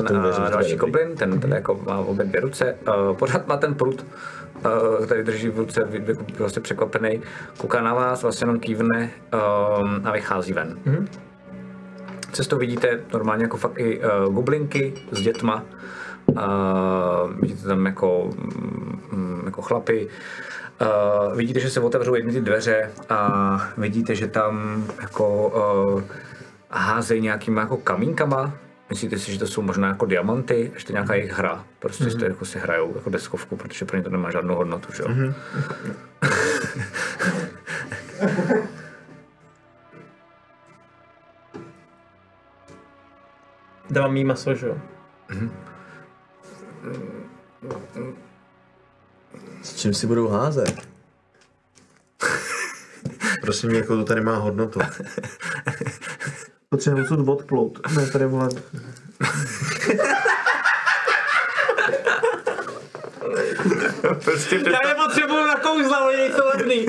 eh, 0.47 0.51
další 0.51 0.77
goblin, 0.77 1.17
ten, 1.17 1.41
ten 1.41 1.53
jako 1.53 1.81
má 1.87 1.99
obě 1.99 2.25
dvě 2.27 2.41
ruce, 2.41 2.75
eh, 2.89 2.93
pořád 3.19 3.47
má 3.47 3.57
ten 3.57 3.75
prut, 3.75 4.07
eh, 4.65 5.07
který 5.07 5.23
drží 5.23 5.49
v 5.49 5.59
ruce, 5.59 5.85
vy- 5.85 6.05
jako 6.09 6.25
prostě 6.37 6.61
překvapený, 6.61 7.21
kouká 7.59 7.83
na 7.83 7.95
vás, 7.95 8.23
vlastně 8.23 8.43
jenom 8.45 8.61
kývne 8.61 9.11
eh, 9.33 9.39
a 10.05 10.13
vychází 10.13 10.53
ven. 10.53 10.78
Cestou 12.33 12.59
vidíte 12.59 13.01
normálně 13.13 13.45
jako 13.45 13.57
fakt 13.57 13.79
i 13.79 14.01
uh, 14.01 14.35
goblinky 14.35 14.95
s 15.11 15.21
dětma. 15.21 15.65
Uh, 16.27 17.41
vidíte 17.41 17.69
tam 17.69 17.87
jako, 17.87 18.31
mm, 19.13 19.43
jako 19.45 19.63
chlapy. 19.63 20.09
Uh, 20.81 21.37
vidíte, 21.37 21.61
že 21.61 21.71
se 21.71 21.81
otevřou 21.81 22.15
jedny 22.15 22.33
ty 22.33 22.41
dveře 22.41 22.91
a 23.09 23.71
vidíte, 23.77 24.15
že 24.15 24.27
tam 24.27 24.85
jako 25.01 25.49
uh, 25.49 26.03
házejí 26.71 27.21
nějakýma 27.21 27.61
jako 27.61 27.77
kamínkama. 27.77 28.55
Myslíte 28.91 29.19
si, 29.19 29.33
že 29.33 29.39
to 29.39 29.47
jsou 29.47 29.63
možná 29.63 29.89
jako 29.89 30.07
diamanty, 30.07 30.71
ještě 30.75 30.93
nějaká 30.93 31.15
jejich 31.15 31.39
hra. 31.39 31.65
Prostě 31.79 32.05
mm-hmm. 32.05 32.29
jako 32.29 32.45
si 32.45 32.59
hrajou 32.59 32.93
jako 32.95 33.11
deskovku, 33.11 33.57
protože 33.57 33.85
pro 33.85 33.97
ně 33.97 34.03
to 34.03 34.11
nemá 34.11 34.31
žádnou 34.31 34.55
hodnotu, 34.55 34.93
že 34.93 35.03
jo. 35.03 35.09
Mm-hmm. 35.09 35.35
Dávám 43.91 44.17
jí 44.17 44.25
maso, 44.25 44.55
že 44.55 44.67
jo? 44.67 44.79
S 49.63 49.77
čím 49.77 49.95
si 49.95 50.07
budou 50.07 50.29
házet? 50.29 50.89
Prosím, 53.41 53.71
jako 53.71 53.97
to 53.97 54.05
tady 54.05 54.21
má 54.21 54.37
hodnotu. 54.37 54.81
Potřebuji 56.69 57.03
odsud 57.03 57.29
odplout. 57.29 57.81
Ne, 57.97 58.07
tady 58.07 58.27
vole. 58.27 58.49
prostě 64.15 64.57
Já 64.57 64.89
nepotřebuju 64.89 65.47
na 65.47 65.57
kouzla, 65.57 66.07
oni 66.07 66.17
nejsou 66.17 66.43
levný. 66.55 66.87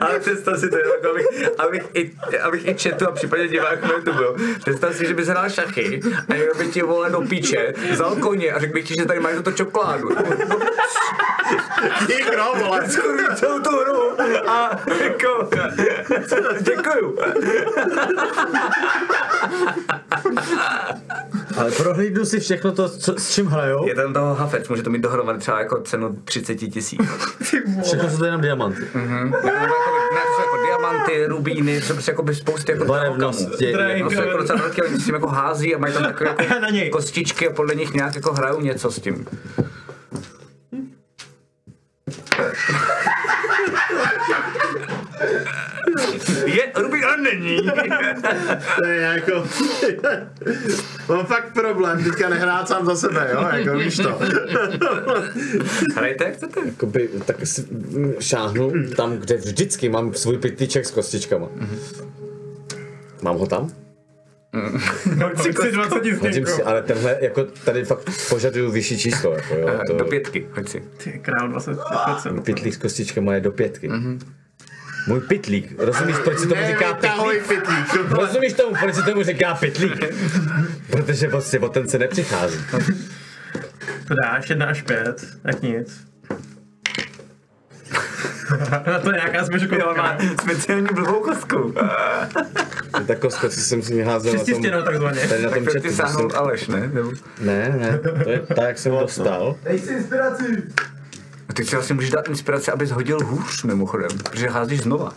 Ale 0.00 0.20
představ 0.20 0.58
si 0.58 0.70
to, 0.70 0.78
jako 0.78 1.10
abych, 1.10 1.26
abych, 1.58 1.82
i, 1.94 2.12
abych 2.42 2.68
i 2.68 2.74
četl 2.74 3.06
a 3.08 3.10
případně 3.10 3.48
diváků 3.48 3.86
na 3.86 3.92
YouTube, 3.92 4.22
jo. 4.22 4.36
Představ 4.58 4.94
si, 4.94 5.06
že 5.06 5.14
bys 5.14 5.28
hrál 5.28 5.50
šachy 5.50 6.00
a 6.28 6.34
někdo 6.34 6.54
by 6.54 6.68
ti 6.68 6.82
vole 6.82 7.10
do 7.10 7.20
píče, 7.20 7.74
vzal 7.90 8.16
koně 8.16 8.52
a 8.52 8.58
řekl 8.60 8.72
bych 8.72 8.88
ti, 8.88 8.94
že 8.98 9.06
tady 9.06 9.20
máš 9.20 9.34
tuto 9.36 9.52
čokoládu. 9.52 10.08
Dík, 12.06 12.36
no, 12.36 12.52
vole. 12.64 12.88
Skurví 12.88 13.24
celou 13.34 13.60
tu 13.60 13.70
hru 13.70 14.20
a 14.50 14.70
jako, 15.04 15.48
děkuju. 16.60 17.18
Ale 21.56 21.68
Ale 21.68 21.76
prohlídnu 21.76 22.24
si 22.24 22.40
všechno 22.40 22.72
to, 22.72 22.88
co, 22.88 23.14
s 23.18 23.34
čím 23.34 23.46
hrajou. 23.46 23.86
Je 23.86 23.94
tam 23.94 24.12
toho 24.12 24.34
hafec, 24.34 24.68
může 24.68 24.82
to 24.82 24.90
mít 24.90 25.02
dohromady 25.02 25.38
třeba 25.38 25.58
jako 25.58 25.80
cenu 25.80 26.07
30 26.24 26.54
tisíc. 26.54 27.00
Všechno 27.82 28.10
jsou 28.10 28.18
to 28.18 28.24
jenom 28.24 28.40
diamanty. 28.40 28.82
Mhm. 28.94 29.32
Jako, 29.32 29.46
ne, 29.46 30.20
to 30.26 30.34
jsou 30.36 30.40
jako 30.42 30.56
diamanty, 30.66 31.26
rubíny, 31.26 31.80
to 31.80 31.86
jsou 31.86 31.92
prostě 31.94 32.10
jako 32.10 32.22
by 32.22 32.34
spousty 32.34 32.72
jako 32.72 32.84
Barevnosti. 32.84 33.72
No, 34.02 34.10
jsou 34.10 34.20
jako 34.22 34.36
docela 34.38 34.58
velký, 34.62 34.82
oni 34.82 34.96
s 35.00 35.04
tím 35.04 35.14
jako 35.14 35.28
hází 35.28 35.74
a 35.74 35.78
mají 35.78 35.94
tam 35.94 36.02
takové 36.02 36.30
jako 36.44 36.60
Na 36.60 36.70
něj. 36.70 36.90
kostičky 36.90 37.48
a 37.48 37.52
podle 37.52 37.74
nich 37.74 37.94
nějak 37.94 38.14
jako 38.14 38.32
hrajou 38.32 38.60
něco 38.60 38.90
s 38.90 39.00
tím. 39.00 39.26
Je 46.44 46.72
rubín, 46.76 47.04
ale 47.04 47.16
není. 47.22 47.58
To 48.76 48.86
je 48.86 49.00
jako... 49.00 49.44
Mám 51.08 51.26
fakt 51.26 51.52
problém 51.54 52.04
teďka 52.04 52.28
nehrát 52.28 52.68
sám 52.68 52.86
za 52.86 52.96
sebe, 52.96 53.28
jo, 53.32 53.48
jako 53.52 53.78
víš 53.78 53.96
to. 53.96 54.18
Hrajte, 55.96 56.24
jak 56.24 56.34
chcete. 56.34 56.60
Jakoby, 56.66 57.08
tak 57.24 57.36
si 57.46 57.66
mm, 57.70 58.14
šáhnu 58.20 58.72
tam, 58.96 59.16
kde 59.16 59.36
vždycky 59.36 59.88
mám 59.88 60.14
svůj 60.14 60.38
pytlíček 60.38 60.86
s 60.86 60.90
kostičkama. 60.90 61.48
Mám 63.22 63.36
ho 63.38 63.46
tam? 63.46 63.70
Hoď 65.24 65.38
si 65.42 65.72
20 65.72 66.20
Hodím 66.20 66.46
si, 66.46 66.62
ale 66.62 66.82
tenhle, 66.82 67.18
jako 67.20 67.44
tady 67.44 67.84
fakt 67.84 68.10
požaduju 68.28 68.70
vyšší 68.70 68.98
číslo. 68.98 69.32
Jako, 69.32 69.54
jo, 69.54 69.68
Do 69.88 69.94
to, 69.94 70.04
pětky, 70.04 70.46
hoď 70.52 70.68
si. 70.68 70.82
Ty 71.04 71.18
král 71.18 71.48
25%. 71.48 72.42
pytlík 72.42 72.74
s 72.74 72.76
kostičkama 72.76 73.34
je 73.34 73.40
do 73.40 73.52
pětky. 73.52 73.90
Můj 75.08 75.20
pytlík, 75.20 75.74
rozumíš, 75.78 76.16
proč 76.24 76.38
se 76.38 76.46
tomu 76.48 76.60
říká 76.66 76.94
pytlík. 76.94 77.42
Rozumíš 78.08 78.52
tomu, 78.52 78.74
proč 78.80 78.94
se 78.94 79.02
tomu 79.02 79.22
říká 79.22 79.54
pytlík? 79.54 80.04
Protože 80.90 81.28
prostě 81.28 81.58
o 81.58 81.68
ten 81.68 81.88
se 81.88 81.98
nepřichází. 81.98 82.58
To 84.08 84.14
dáš 84.22 84.50
1 84.50 84.66
až 84.66 84.82
5, 84.82 85.26
tak 85.42 85.62
nic. 85.62 86.00
Na 88.86 88.98
to 89.02 89.10
je 89.10 89.14
nějaká 89.16 89.38
Jo, 89.38 89.44
směškovka. 89.44 89.92
má 90.02 90.18
speciální 90.42 90.86
blbou 90.94 91.20
kostku. 91.20 91.74
To 92.92 93.00
je 93.00 93.04
ta 93.06 93.14
kostka, 93.14 93.48
co 93.48 93.60
jsem 93.60 93.82
si 93.82 94.02
házel 94.02 94.32
na 94.34 94.44
tom, 94.44 94.84
takzvaně. 94.84 95.20
tady 95.28 95.42
na 95.42 95.48
Tak 95.50 95.58
tom 95.58 95.64
to 95.66 95.70
chatu. 95.72 95.82
ty 95.82 95.90
co 95.90 95.96
sáhnul 95.96 96.32
Aleš, 96.36 96.66
ne? 96.68 96.90
Nebo... 96.94 97.10
Ne, 97.40 97.74
ne, 97.80 97.98
to 98.24 98.30
je 98.30 98.38
tak, 98.38 98.58
jak 98.68 98.78
jsem 98.78 98.92
dostal. 98.92 99.56
Dej 99.64 99.78
si 99.78 99.92
inspiraci. 99.92 100.44
A 101.48 101.52
Ty 101.52 101.64
si 101.64 101.74
vlastně 101.76 101.94
můžeš 101.94 102.10
dát 102.10 102.28
inspiraci, 102.28 102.70
abys 102.70 102.90
hodil 102.90 103.18
hůř 103.24 103.62
mimochodem, 103.64 104.08
protože 104.18 104.48
házíš 104.48 104.80
znova. 104.80 105.12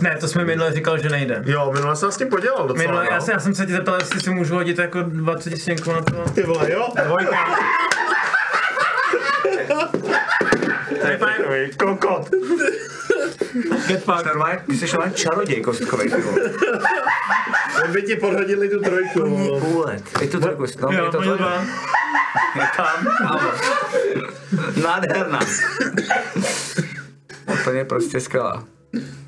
Ne, 0.00 0.16
to 0.20 0.28
jsme 0.28 0.44
minule 0.44 0.72
říkal, 0.72 0.98
že 0.98 1.08
nejde. 1.08 1.42
Jo, 1.46 1.70
minule 1.74 1.96
jsem 1.96 2.12
s 2.12 2.16
tím 2.16 2.28
podělal 2.28 2.68
docela, 2.68 2.88
Minule, 2.90 3.06
já, 3.10 3.14
no. 3.16 3.20
se, 3.20 3.32
já 3.32 3.38
jsem 3.40 3.54
se 3.54 3.66
tě 3.66 3.72
zeptal, 3.72 3.94
jestli 3.98 4.20
si 4.20 4.30
můžu 4.30 4.54
hodit 4.54 4.78
jako 4.78 5.02
20 5.02 5.56
stěnku 5.56 5.92
na 5.92 6.02
to. 6.02 6.30
Ty 6.34 6.42
vole, 6.42 6.72
jo? 6.72 6.88
Dvojka. 7.04 7.58
To 11.00 11.06
je 11.08 11.18
fajn. 11.18 11.42
Kokot. 11.78 12.30
Get 13.86 14.04
fucked. 14.04 14.26
Normálně, 14.26 14.62
ty 14.66 14.76
jsi 14.76 14.86
normálně 14.86 15.14
čaroděj 15.14 15.60
kostkovej, 15.60 16.10
ty 16.10 16.20
vole. 16.22 16.40
Jen 17.82 17.92
by 17.92 18.02
ti 18.02 18.16
podhodili 18.16 18.68
tu 18.68 18.80
trojku. 18.80 19.20
Vůlet. 19.58 20.02
Je 20.20 20.28
to 20.28 20.40
trojku, 20.40 20.64
no, 20.80 20.92
Jo, 20.92 21.04
je 21.04 21.10
to 21.10 21.36
dva. 21.36 21.64
Je 22.56 22.62
tam, 22.76 23.06
ano. 23.28 23.50
Nádherná. 24.82 25.40
Úplně 27.60 27.84
prostě 27.84 28.20
skvělá. 28.20 28.64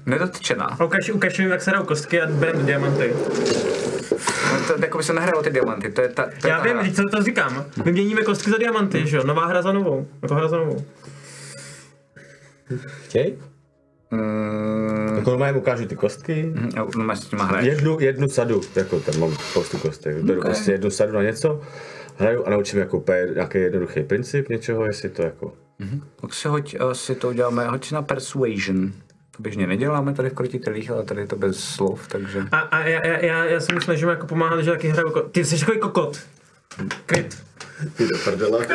Nedotčená. 0.06 0.80
Ukaž, 0.84 1.10
ukaž 1.10 1.38
mi, 1.38 1.44
jak 1.44 1.62
se 1.62 1.70
hrajou 1.70 1.84
kostky 1.86 2.20
a 2.22 2.26
bereme 2.26 2.62
diamanty. 2.62 3.12
No 4.52 4.60
to, 4.66 4.74
jako 4.82 4.98
by 4.98 5.04
se 5.04 5.12
nehrajou 5.12 5.42
ty 5.42 5.50
diamanty, 5.50 5.90
to 5.92 6.00
je 6.00 6.08
ta, 6.08 6.22
to 6.40 6.46
je 6.46 6.50
Já 6.50 6.58
ta 6.58 6.64
vím, 6.64 6.76
hra. 6.76 6.92
co 6.92 7.02
to 7.16 7.22
říkám. 7.22 7.64
My 7.84 7.92
měníme 7.92 8.22
kostky 8.22 8.50
za 8.50 8.56
diamanty, 8.58 9.06
že 9.06 9.16
jo? 9.16 9.22
Nová 9.26 9.46
hra 9.46 9.62
za 9.62 9.72
novou. 9.72 10.08
Jako 10.22 10.34
hra 10.34 10.48
za 10.48 10.56
novou. 10.56 10.84
Chtěj? 13.04 13.38
Mm, 14.10 15.16
Jako 15.16 15.30
normálně 15.30 15.58
ukážu 15.58 15.86
ty 15.86 15.96
kostky. 15.96 16.52
máš 16.96 17.18
s 17.18 17.26
těma 17.26 17.44
hraješ. 17.44 17.66
Jednu, 17.68 17.96
jednu 18.00 18.28
sadu, 18.28 18.60
jako 18.76 19.00
tam 19.00 19.20
mám 19.20 19.32
spoustu 19.34 19.78
kostek. 19.78 20.16
Beru 20.16 20.38
Okay. 20.40 20.50
prostě 20.50 20.72
jednu 20.72 20.90
sadu 20.90 21.12
na 21.12 21.22
něco, 21.22 21.60
hraju 22.16 22.44
a 22.46 22.50
naučím 22.50 22.78
jako 22.78 22.96
úplně 22.96 23.26
nějaký 23.34 23.58
jednoduchý 23.58 24.02
princip 24.02 24.48
něčeho, 24.48 24.86
jestli 24.86 25.08
to 25.08 25.22
jako... 25.22 25.54
Tak 26.20 26.34
si 26.34 26.48
hoď, 26.48 26.76
uh, 26.80 26.92
si 26.92 27.14
to 27.14 27.28
uděláme, 27.28 27.66
hoď 27.66 27.84
si 27.84 27.94
na 27.94 28.02
persuasion. 28.02 28.92
To 29.36 29.42
běžně 29.42 29.66
neděláme 29.66 30.14
tady 30.14 30.30
v 30.30 30.34
krotitelích, 30.34 30.90
ale 30.90 31.04
tady 31.04 31.20
je 31.20 31.26
to 31.26 31.36
bez 31.36 31.60
slov, 31.60 32.08
takže... 32.08 32.44
A, 32.52 32.58
a 32.58 32.78
já, 32.78 33.06
já, 33.06 33.18
já, 33.18 33.44
já 33.44 33.60
se 33.60 33.74
mu 33.74 33.80
snažím 33.80 34.08
jako 34.08 34.26
pomáhat, 34.26 34.62
že 34.62 34.70
taky 34.70 34.88
hraju 34.88 35.28
Ty 35.30 35.44
jsi 35.44 35.60
takový 35.60 35.80
kokot. 35.80 36.20
Kryt. 37.06 37.42
Ty 37.96 38.08
do 38.08 38.18
prdele. 38.24 38.66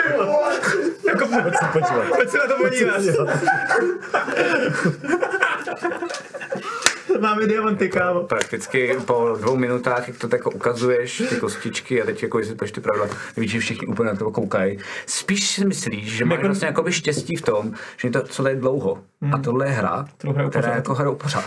Jako 1.07 1.27
pojď 1.27 1.53
se 1.59 1.65
počívat. 1.73 2.07
Pojď 2.15 2.29
se 2.29 2.37
na 2.37 2.47
to 2.47 2.55
podívat. 2.63 3.01
Máme 7.19 7.47
diamanty, 7.47 7.89
kámo. 7.89 8.23
Prakticky 8.23 8.95
po 9.05 9.35
dvou 9.39 9.55
minutách, 9.57 10.07
jak 10.07 10.17
to 10.17 10.27
tak 10.27 10.39
jako 10.39 10.51
ukazuješ, 10.51 11.23
ty 11.29 11.35
kostičky 11.35 12.01
a 12.01 12.05
teď 12.05 12.23
jako 12.23 12.39
jestli 12.39 12.55
poš 12.55 12.71
ty 12.71 12.81
pravidla, 12.81 13.09
víš, 13.37 13.51
že 13.51 13.59
všichni 13.59 13.87
úplně 13.87 14.09
na 14.09 14.15
to 14.15 14.31
koukají. 14.31 14.77
Spíš 15.05 15.49
si 15.49 15.65
myslíš, 15.65 16.11
že 16.11 16.25
máš 16.25 16.37
Jako- 16.37 16.47
vlastně 16.47 16.67
jakoby 16.67 16.91
štěstí 16.91 17.35
v 17.35 17.41
tom, 17.41 17.73
že 17.97 18.07
je 18.07 18.11
to 18.11 18.21
celé 18.21 18.55
dlouho. 18.55 19.03
A 19.33 19.37
tohle 19.37 19.65
je 19.67 19.71
hra, 19.71 20.05
Kterou 20.17 20.33
hrajou 20.33 20.49
která 20.49 20.61
pořád. 20.67 20.75
jako 20.75 20.93
hrajou 20.93 21.15
pořád. 21.15 21.43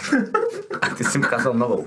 A 0.83 0.89
ty 0.89 1.05
jsi 1.05 1.18
mi 1.18 1.26
ukázal 1.26 1.55
novou. 1.55 1.86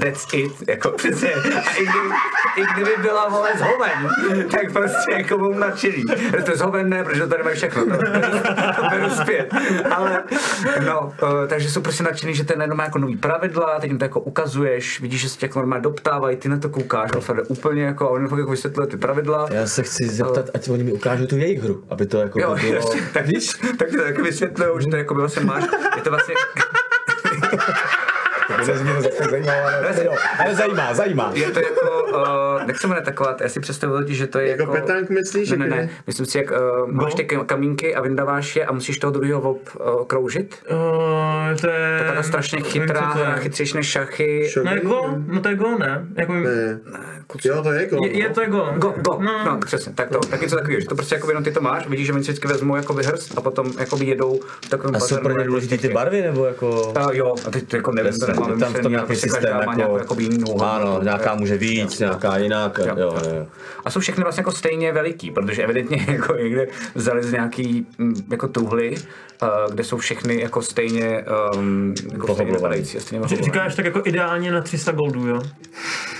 That's 0.00 0.26
it, 0.34 0.52
jako 0.68 0.90
přesně. 0.90 1.34
A 1.34 1.70
i 1.70 1.82
kdyby, 1.82 2.08
i 2.56 2.62
kdyby 2.74 2.90
byla 3.02 3.28
vole 3.28 3.50
z 3.58 3.60
hoven, 3.60 4.08
tak 4.50 4.72
prostě 4.72 5.12
jako 5.12 5.38
budu 5.38 5.58
nadšený. 5.58 6.02
To 6.44 6.50
je 6.50 6.56
z 6.56 6.60
hoven 6.60 6.88
ne, 6.88 7.04
protože 7.04 7.20
to 7.20 7.28
tady 7.28 7.42
mají 7.42 7.56
všechno. 7.56 7.84
To, 7.84 7.90
beru- 7.90 8.74
to 8.76 8.82
beru 8.90 9.10
zpět. 9.10 9.54
Ale 9.90 10.22
no, 10.86 11.00
uh, 11.22 11.28
takže 11.48 11.70
jsou 11.70 11.80
prostě 11.80 12.02
nadšený, 12.02 12.34
že 12.34 12.44
ten 12.44 12.60
jenom 12.60 12.76
má 12.78 12.84
jako 12.84 12.98
nový 12.98 13.16
pravidla, 13.16 13.80
teď 13.80 13.90
jim 13.90 13.98
to 13.98 14.04
jako 14.04 14.20
ukazuješ, 14.20 15.00
vidíš, 15.00 15.20
že 15.20 15.28
se 15.28 15.38
tě 15.38 15.46
jako 15.46 15.58
normálně 15.58 15.82
doptávají, 15.82 16.36
ty 16.36 16.48
na 16.48 16.58
to 16.58 16.68
koukáš, 16.68 17.10
Alfred, 17.14 17.44
úplně 17.48 17.82
jako, 17.82 18.06
a 18.06 18.10
on 18.10 18.28
fakt 18.28 18.38
jako 18.38 18.50
vysvětluje 18.50 18.86
ty 18.86 18.96
pravidla. 18.96 19.48
Já 19.50 19.66
se 19.66 19.82
chci 19.82 20.08
zeptat, 20.08 20.50
ať 20.54 20.68
oni 20.68 20.84
mi 20.84 20.92
ukážou 20.92 21.26
tu 21.26 21.36
jejich 21.36 21.62
hru, 21.62 21.84
aby 21.90 22.06
to 22.06 22.18
jako 22.18 22.40
Jo, 22.40 22.54
by 22.54 22.70
bylo... 22.70 22.90
tak, 23.12 23.24
tak 23.78 23.88
ti 23.90 23.96
to 23.96 24.02
taky 24.02 24.22
vysvětlují, 24.22 24.70
že 24.82 24.86
to 24.90 24.96
jako 24.96 25.15
by 25.16 25.22
vlastně 25.22 25.44
máš, 25.44 25.64
je 25.96 26.02
to 26.02 26.10
To 28.56 28.84
mě 28.84 28.94
to 28.94 29.02
tak 29.18 29.30
zajímalo, 29.30 29.60
ale, 29.62 30.04
jo, 30.04 30.12
ale 30.44 30.54
zajímá, 30.54 30.94
zajímá. 30.94 31.30
je 31.34 31.50
to 31.50 31.58
jako, 31.58 32.04
uh, 32.04 32.66
nechceme 32.66 32.94
netakovat, 32.94 33.40
já 33.40 33.48
si 33.48 33.60
představuji 33.60 33.98
lidi, 33.98 34.14
že 34.14 34.26
to 34.26 34.38
je 34.38 34.48
Jako 34.48 34.62
jako... 34.62 34.72
petánk 34.72 35.10
myslíš? 35.10 35.50
Ne, 35.50 35.56
ne, 35.56 35.64
jako 35.64 35.76
ne, 35.76 35.88
myslím 36.06 36.26
si, 36.26 36.38
jak 36.38 36.50
uh, 36.50 36.56
máš 36.92 37.14
ty 37.14 37.24
kam- 37.24 37.46
kamínky 37.46 37.94
a 37.94 38.00
vyndáváš 38.00 38.56
je 38.56 38.66
a 38.66 38.72
musíš 38.72 38.98
toho 38.98 39.10
druhého 39.10 39.40
ob, 39.40 39.58
uh, 39.98 40.04
kroužit. 40.06 40.54
Uh, 40.70 40.76
to 41.60 41.66
je... 41.66 42.04
To 42.12 42.16
je 42.16 42.22
strašně 42.22 42.60
chytrá 42.60 43.00
hra, 43.00 43.32
chytřejší 43.34 43.76
než 43.76 43.86
šachy. 43.86 44.50
No 44.64 44.70
je 44.74 44.80
go, 44.80 45.14
no 45.26 45.40
to 45.40 45.48
je 45.48 45.54
go, 45.56 45.78
ne? 45.78 46.06
Jako, 46.16 46.32
Ne. 46.32 46.78
Jo, 47.44 47.62
to 47.62 47.72
je 47.72 47.86
go. 47.86 47.98
je, 48.04 48.18
je 48.18 48.28
to 48.30 48.40
je 48.40 48.46
go. 48.46 48.68
Go, 48.76 48.94
go, 48.96 49.18
No. 49.22 49.44
no, 49.44 49.58
přesně, 49.66 49.92
tak 49.92 50.08
to, 50.08 50.18
tak 50.18 50.40
něco 50.42 50.56
takového, 50.56 50.80
že 50.80 50.86
to 50.86 50.94
prostě 50.94 51.14
jako 51.14 51.28
jenom 51.30 51.44
ty 51.44 51.52
to 51.52 51.60
máš, 51.60 51.86
vidíš, 51.88 52.06
že 52.06 52.12
oni 52.12 52.24
si 52.24 52.30
vždycky 52.30 52.48
vezmou 52.48 52.76
jako 52.76 52.92
hrst 52.94 53.38
a 53.38 53.40
potom 53.40 53.72
jako 53.78 53.98
jedou 54.02 54.40
v 54.64 54.68
takovém 54.68 54.96
A 54.96 55.00
jsou 55.00 55.16
pro 55.16 55.38
ně 55.38 55.44
důležitý 55.44 55.78
ty 55.78 55.88
barvy, 55.88 56.22
nebo 56.22 56.44
jako... 56.46 56.82
Uh, 56.82 57.10
jo, 57.12 57.34
a 57.46 57.50
teď 57.50 57.68
to 57.68 57.76
jako 57.76 57.92
nevím, 57.92 58.12
to 58.20 58.26
nemám 58.26 58.45
je 58.50 58.56
tam 58.56 58.72
v 58.72 58.80
tom 58.80 58.92
nějaký 58.92 59.06
prostě 59.06 59.28
systém, 59.28 59.54
má 59.54 59.60
jako, 59.60 59.74
nějakou 59.74 59.98
jako 59.98 60.64
ano, 60.64 61.00
nějaká 61.02 61.34
může 61.34 61.56
víc, 61.56 61.98
nějaká 61.98 62.36
jinak, 62.36 62.78
jo, 62.78 62.94
jo, 62.98 63.18
jo. 63.34 63.46
A 63.84 63.90
jsou 63.90 64.00
všechny 64.00 64.22
vlastně 64.22 64.40
jako 64.40 64.52
stejně 64.52 64.92
veliký, 64.92 65.30
protože 65.30 65.62
evidentně 65.62 66.06
jako 66.12 66.34
někde 66.34 66.66
vzali 66.94 67.22
z 67.22 67.32
nějaký 67.32 67.86
mm, 67.98 68.14
jako 68.30 68.48
tuhly, 68.48 68.94
uh, 69.42 69.48
kde 69.72 69.84
jsou 69.84 69.96
všechny 69.96 70.40
jako 70.40 70.62
stejně, 70.62 71.24
um, 71.54 71.94
jako 72.12 72.34
stejně 72.34 72.52
vypadající. 72.52 72.98
Říkáš 73.40 73.74
tak 73.74 73.84
jako 73.84 74.02
ideálně 74.04 74.52
na 74.52 74.60
300 74.60 74.92
goldů, 74.92 75.26
jo? 75.26 75.42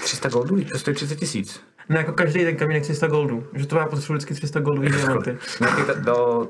300 0.03 0.29
goldů, 0.29 0.65
to 0.65 0.79
stojí 0.79 0.95
30 0.95 1.17
tisíc. 1.17 1.61
Ne, 1.89 1.99
jako 1.99 2.13
každý 2.13 2.45
ten 2.45 2.57
kamínek 2.57 2.83
300 2.83 3.07
goldů. 3.07 3.47
Že 3.55 3.67
to 3.67 3.77
já 3.77 3.87
potřebuji 3.87 4.13
vždycky 4.13 4.35
300 4.35 4.61
goldů 4.61 4.83
diamanty. 4.83 5.39
Nějaký 5.61 5.83
to, 5.83 5.95
to, 6.05 6.49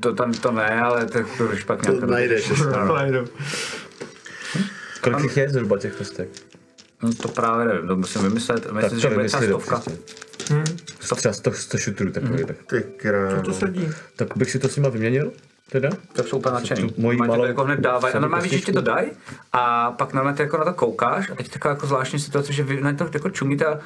to, 0.00 0.12
tam 0.12 0.32
to 0.32 0.52
ne, 0.52 0.80
ale 0.82 1.06
to, 1.06 1.18
to 1.38 1.44
už 1.44 1.64
pak 1.64 1.82
nějak 1.82 2.00
To 2.00 2.06
najdeš. 2.06 2.52
Najdu. 2.94 3.24
Kolik 5.04 5.22
jich 5.22 5.36
je 5.36 5.48
zhruba 5.50 5.78
těch 5.78 5.94
kostek? 5.96 6.28
No, 7.02 7.14
to 7.14 7.28
právě 7.28 7.66
nevím, 7.66 7.88
to 7.88 7.96
musím 7.96 8.22
vymyslet. 8.22 8.72
Myslím, 8.72 8.90
Tak 8.90 8.98
že 8.98 9.08
bude 9.10 9.28
stovka. 9.28 9.80
prostě. 9.80 9.98
Třeba 10.98 11.32
100, 11.32 11.52
100 11.52 11.78
šutrů 11.78 12.10
takových. 12.12 12.44
tak. 12.46 12.56
Ty 12.66 12.82
krávo. 12.96 13.42
To 13.42 13.52
sedí. 13.52 13.88
Tak 14.16 14.28
bych 14.36 14.50
si 14.50 14.58
to 14.58 14.68
s 14.68 14.76
nima 14.76 14.88
vyměnil, 14.88 15.32
teda? 15.70 15.90
Tak 16.12 16.28
jsou 16.28 16.38
úplně 16.38 16.52
nadšený. 16.54 16.94
Normálně 16.96 17.16
ti 17.16 17.18
to 17.22 17.26
malou 17.26 17.44
jako 17.44 17.64
hned 17.64 17.80
dávají. 17.80 18.14
A 18.14 18.18
normálně 18.20 18.42
víš, 18.48 18.52
že 18.60 18.66
ti 18.66 18.72
to 18.72 18.80
dají 18.80 19.10
a 19.52 19.92
pak 19.92 20.12
normálně 20.12 20.36
ty 20.36 20.42
jako 20.42 20.56
na 20.56 20.64
to 20.64 20.72
koukáš 20.72 21.30
a 21.30 21.34
teď 21.34 21.48
taková 21.48 21.74
jako 21.74 21.86
zvláštní 21.86 22.18
situace, 22.18 22.52
že 22.52 22.62
vy 22.62 22.80
na 22.80 22.92
to 22.92 23.08
jako 23.14 23.30
čumíte 23.30 23.64
a 23.66 23.78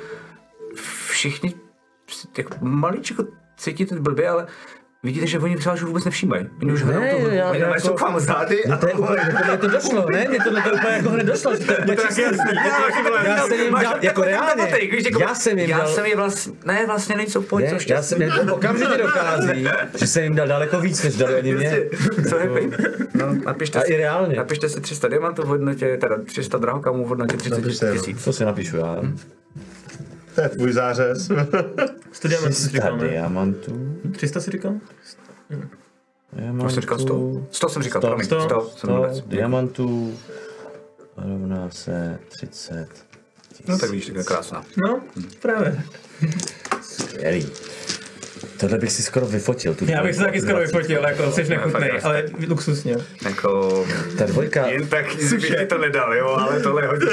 všichni 1.11 1.55
si 2.11 2.29
jako 2.39 2.55
maličko 2.61 3.25
cítíte 3.57 4.01
blbě, 4.01 4.29
ale 4.29 4.47
vidíte, 5.03 5.27
že 5.27 5.39
oni 5.39 5.57
třeba 5.57 5.75
už 5.75 5.83
vůbec 5.83 6.05
nevšímají. 6.05 6.47
Oni 6.63 6.73
už 6.73 6.83
Ne, 6.83 6.93
hrajou 6.93 7.19
tu 7.25 7.31
já- 7.31 7.55
já 7.55 7.71
Oni 7.71 7.81
jsou 7.81 7.87
jako- 7.89 7.99
k 7.99 8.01
vám 8.01 8.21
zády 8.21 8.63
No 8.69 8.75
a 8.75 8.77
to 8.77 8.89
je 8.89 8.95
úplně, 8.95 9.21
to 9.39 9.45
mě 9.49 9.57
to 9.59 9.67
došlo, 9.69 10.07
ne? 10.11 10.27
Mě 10.29 10.39
to, 10.39 10.51
to 10.63 10.71
úplně 10.75 10.93
jako 10.97 11.09
hned 11.11 11.25
došlo, 11.27 11.57
že 11.57 11.65
to 11.67 11.73
je 11.73 11.79
úplně 11.79 11.97
čistý. 12.07 12.23
Já 13.25 13.47
jsem 13.47 13.61
jim 13.61 13.75
dal, 13.83 13.95
jako 14.03 14.23
reálně, 14.23 14.63
já 15.21 15.35
jsem 15.35 15.59
jim 15.59 15.71
já 15.71 15.79
dal, 15.79 15.89
jsem 15.89 16.07
je 16.07 16.17
vlastně, 16.17 16.53
ne, 16.65 16.87
vlastně 16.87 17.17
nejsou 17.17 17.41
ne, 17.41 17.47
jsou 17.81 17.93
já 17.93 18.03
jsem 18.03 18.23
jim 18.23 18.33
okamžitě 18.53 18.97
dochází, 18.99 19.69
že 19.99 20.07
jsem 20.07 20.23
jim 20.23 20.35
dal 20.35 20.47
daleko 20.49 20.81
víc, 20.81 21.03
než 21.03 21.17
dali 21.17 21.35
oni 21.35 21.55
mě. 21.55 21.83
Co 22.31 22.39
happy? 22.39 22.71
No, 23.15 23.35
napište 23.45 23.81
si, 23.87 24.05
napište 24.37 24.69
si 24.69 24.81
300 24.81 25.09
diamantů 25.09 25.43
v 25.43 25.47
hodnotě, 25.47 25.97
teda 26.01 26.17
300 26.27 26.59
drahokamů 26.59 27.05
v 27.05 27.09
hodnotě 27.09 27.37
30 27.37 27.57
Napište, 27.57 27.87
no. 27.87 27.93
tisíc. 27.93 28.25
To 28.25 28.33
si 28.33 28.45
napíšu 28.45 28.77
já. 28.77 28.97
To 30.39 30.43
je 30.43 30.49
tvůj 30.49 30.73
zářez. 30.73 31.31
100 32.13 32.29
diamantů 32.29 32.55
si 32.55 32.69
říkal, 32.69 32.97
ne? 32.97 33.09
diamantů. 33.09 33.97
300 34.13 34.41
si 34.41 34.51
říkal? 34.51 34.75
Už 36.65 36.73
jsem 36.73 36.81
říkal 36.81 36.99
100. 36.99 37.47
100 37.51 37.69
jsem 37.69 37.83
říkal, 37.83 38.01
Sto. 38.01 38.09
promiň, 38.09 38.27
Sto. 38.27 38.41
100 38.41 38.71
jsem 38.77 38.91
vůbec. 38.97 39.17
100 39.19 39.29
diamantů 39.29 40.19
rovná 41.17 41.71
se 41.71 42.19
30. 42.29 42.89
No 43.69 43.79
tak 43.79 43.91
vidíš, 43.91 44.07
tak 44.07 44.17
je 44.17 44.25
krásná. 44.25 44.65
No, 44.77 45.01
právě. 45.43 45.83
Skvělý. 46.83 47.47
Tohle 48.61 48.79
bych 48.79 48.93
si 48.93 49.03
skoro 49.03 49.27
vyfotil. 49.27 49.75
Tu 49.75 49.85
Já 49.89 50.03
bych 50.03 50.15
se 50.15 50.23
taky 50.23 50.41
skoro 50.41 50.59
vyfotil, 50.59 51.03
jako 51.03 51.33
jsi 51.33 51.45
nechutnej, 51.49 51.91
ale 52.03 52.25
luxusně. 52.49 52.97
Jako, 53.25 53.85
Ta 54.19 54.27
dvojka, 54.27 54.67
jen 54.67 54.87
tak 54.87 55.07
bych 55.31 55.47
ti 55.47 55.67
to 55.67 55.79
nedal, 55.79 56.15
jo, 56.15 56.27
ale 56.27 56.61
tohle 56.61 56.83
je 56.83 56.89
hodně 56.89 57.07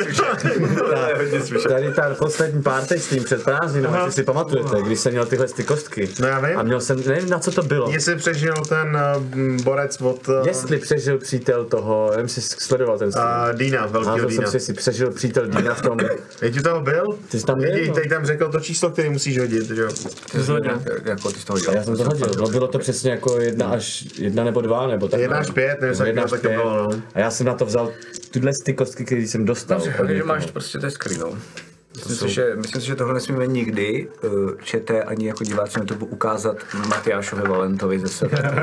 slušet. 1.41 1.67
Tady 1.71 1.93
ta 1.93 2.15
poslední 2.15 2.63
párty 2.63 2.99
s 2.99 3.07
tím 3.07 3.23
před 3.23 3.43
prázdninou, 3.43 3.95
jestli 3.95 4.11
si 4.11 4.23
pamatujete, 4.23 4.81
když 4.81 4.99
jsem 4.99 5.11
měl 5.11 5.25
tyhle 5.25 5.47
ty 5.47 5.63
kostky. 5.63 6.09
No 6.19 6.27
já 6.27 6.39
vím. 6.39 6.57
A 6.59 6.63
měl 6.63 6.81
jsem, 6.81 7.03
nevím 7.07 7.29
na 7.29 7.39
co 7.39 7.51
to 7.51 7.61
bylo. 7.63 7.87
Mně 7.87 7.99
se 7.99 8.15
přežil 8.15 8.53
ten 8.69 8.97
uh, 9.35 9.63
borec 9.63 10.01
od 10.01 10.27
uh, 10.27 10.47
Jestli 10.47 10.77
přežil 10.77 11.17
přítel 11.17 11.65
toho, 11.65 12.07
nevím, 12.09 12.23
jestli 12.23 12.41
jsi 12.41 12.55
sledoval 12.59 12.97
ten 12.97 13.11
stream. 13.11 13.49
uh, 13.49 13.57
Dina, 13.57 13.85
velkýho 13.85 14.11
Házel 14.11 14.29
jsem 14.29 14.45
si, 14.45 14.55
jestli 14.55 14.73
přežil 14.73 15.11
přítel 15.11 15.47
Dina 15.47 15.73
v 15.73 15.81
tom. 15.81 15.97
Teď 16.39 16.59
u 16.59 16.63
toho 16.63 16.81
byl? 16.81 17.05
Ty 17.31 17.39
jsi 17.39 17.45
tam 17.45 17.59
byl? 17.59 17.71
Teď, 17.71 17.87
no. 17.87 17.93
teď 17.93 18.09
tam 18.09 18.25
řekl 18.25 18.51
to 18.51 18.59
číslo, 18.59 18.89
který 18.89 19.09
musíš 19.09 19.39
hodit, 19.39 19.71
jo. 19.71 19.89
Jako 21.15 21.31
ty 21.31 21.39
z 21.39 21.45
toho 21.45 21.57
A 21.57 21.59
dělal. 21.59 21.75
já 21.75 21.83
jsem 21.83 21.97
to 21.97 22.03
hodil. 22.03 22.27
No, 22.41 22.47
bylo 22.47 22.67
to 22.67 22.79
přesně 22.79 23.11
jako 23.11 23.41
jedna 23.41 23.67
až 23.67 24.05
jedna 24.17 24.43
nebo 24.43 24.61
dva, 24.61 24.87
nebo 24.87 25.07
tak. 25.07 25.19
Jedna 25.19 25.37
až 25.37 25.51
pět, 25.51 25.81
nevím, 25.81 25.97
Nebo 25.97 26.03
jak 26.03 26.07
jedna 26.07 26.27
to 26.27 26.35
až 26.35 26.41
pět. 26.41 26.55
bylo, 26.55 26.77
no. 26.77 26.89
A 27.13 27.19
já 27.19 27.31
jsem 27.31 27.47
na 27.47 27.53
to 27.53 27.65
vzal 27.65 27.91
tyhle 28.31 28.51
ty 28.65 28.73
kostky, 28.73 29.05
které 29.05 29.21
jsem 29.21 29.45
dostal. 29.45 29.81
Takže 29.81 30.13
někoho. 30.13 30.27
máš 30.27 30.45
prostě, 30.45 30.79
to 30.79 30.85
je 30.85 30.91
skvělý, 30.91 31.19
no. 31.21 31.37
Myslím 31.95 32.29
si, 32.29 32.35
že, 32.35 32.51
myslím 32.55 32.81
si, 32.81 32.87
že 32.87 32.95
tohle 32.95 33.13
nesmíme 33.13 33.47
nikdy, 33.47 34.07
uh, 34.23 34.51
čete 34.63 35.03
ani 35.03 35.27
jako 35.27 35.43
diváci 35.43 35.79
na 35.79 35.83
YouTube, 35.89 36.05
ukázat 36.05 36.57
Matyášovi 36.87 37.41
Valentovi 37.41 37.99
ze 37.99 38.07
sebe. 38.07 38.37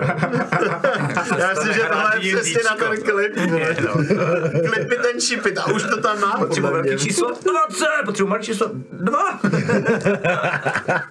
Já 1.38 1.50
myslím, 1.54 1.72
že 1.72 1.80
tohle 1.80 2.12
je 2.20 2.36
přesně 2.36 2.60
na 2.70 2.76
ten 2.76 3.02
klip. 3.02 3.36
vole. 3.50 3.74
Klipy 4.68 4.96
ten 4.96 5.20
šipit 5.20 5.58
a 5.58 5.66
už 5.66 5.82
to 5.82 6.00
tam 6.00 6.20
má. 6.20 6.36
Potřebuji 6.38 6.72
velký 6.72 6.96
číslo 6.96 7.28
20, 7.28 7.86
potřebuji 8.04 8.28
malé 8.28 8.42
číslo 8.42 8.70
2. 8.92 9.40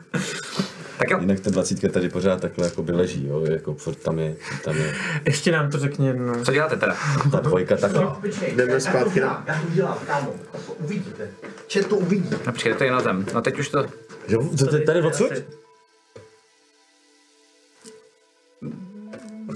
tak 1.02 1.10
jo. 1.10 1.20
Jinak 1.20 1.40
ta 1.40 1.50
dvacítka 1.50 1.88
tady 1.88 2.10
pořád 2.10 2.42
takhle 2.42 2.66
jako 2.66 2.84
by 2.84 2.92
leží, 2.92 3.28
jo, 3.28 3.46
jako 3.46 3.74
furt 3.74 3.96
tam 3.96 4.20
je, 4.20 4.36
tam 4.64 4.78
je. 4.78 4.96
Ještě 5.26 5.52
nám 5.52 5.72
to 5.72 5.80
řekni 5.80 6.08
jednou. 6.08 6.46
Co 6.46 6.52
děláte 6.52 6.78
teda? 6.78 6.96
Ta 7.32 7.40
dvojka 7.40 7.78
takhle. 7.78 8.08
Jdeme 8.56 8.82
zpátky 8.82 9.20
na... 9.20 9.44
Já 9.48 9.62
to 9.62 9.68
udělám, 9.68 9.98
kámo. 10.08 10.34
Uvidíte. 10.80 11.30
Čet 11.68 11.88
to 11.88 11.98
uvidí. 11.98 12.30
No 12.46 12.52
počkej, 12.52 12.74
to 12.74 12.84
je 12.84 12.92
na 12.92 13.00
zem. 13.00 13.26
No 13.34 13.42
teď 13.42 13.60
už 13.60 13.70
to... 13.70 13.86
Jo, 14.28 14.50
to 14.58 14.66
tady, 14.66 14.86
tady 14.86 15.02
odsud? 15.02 15.32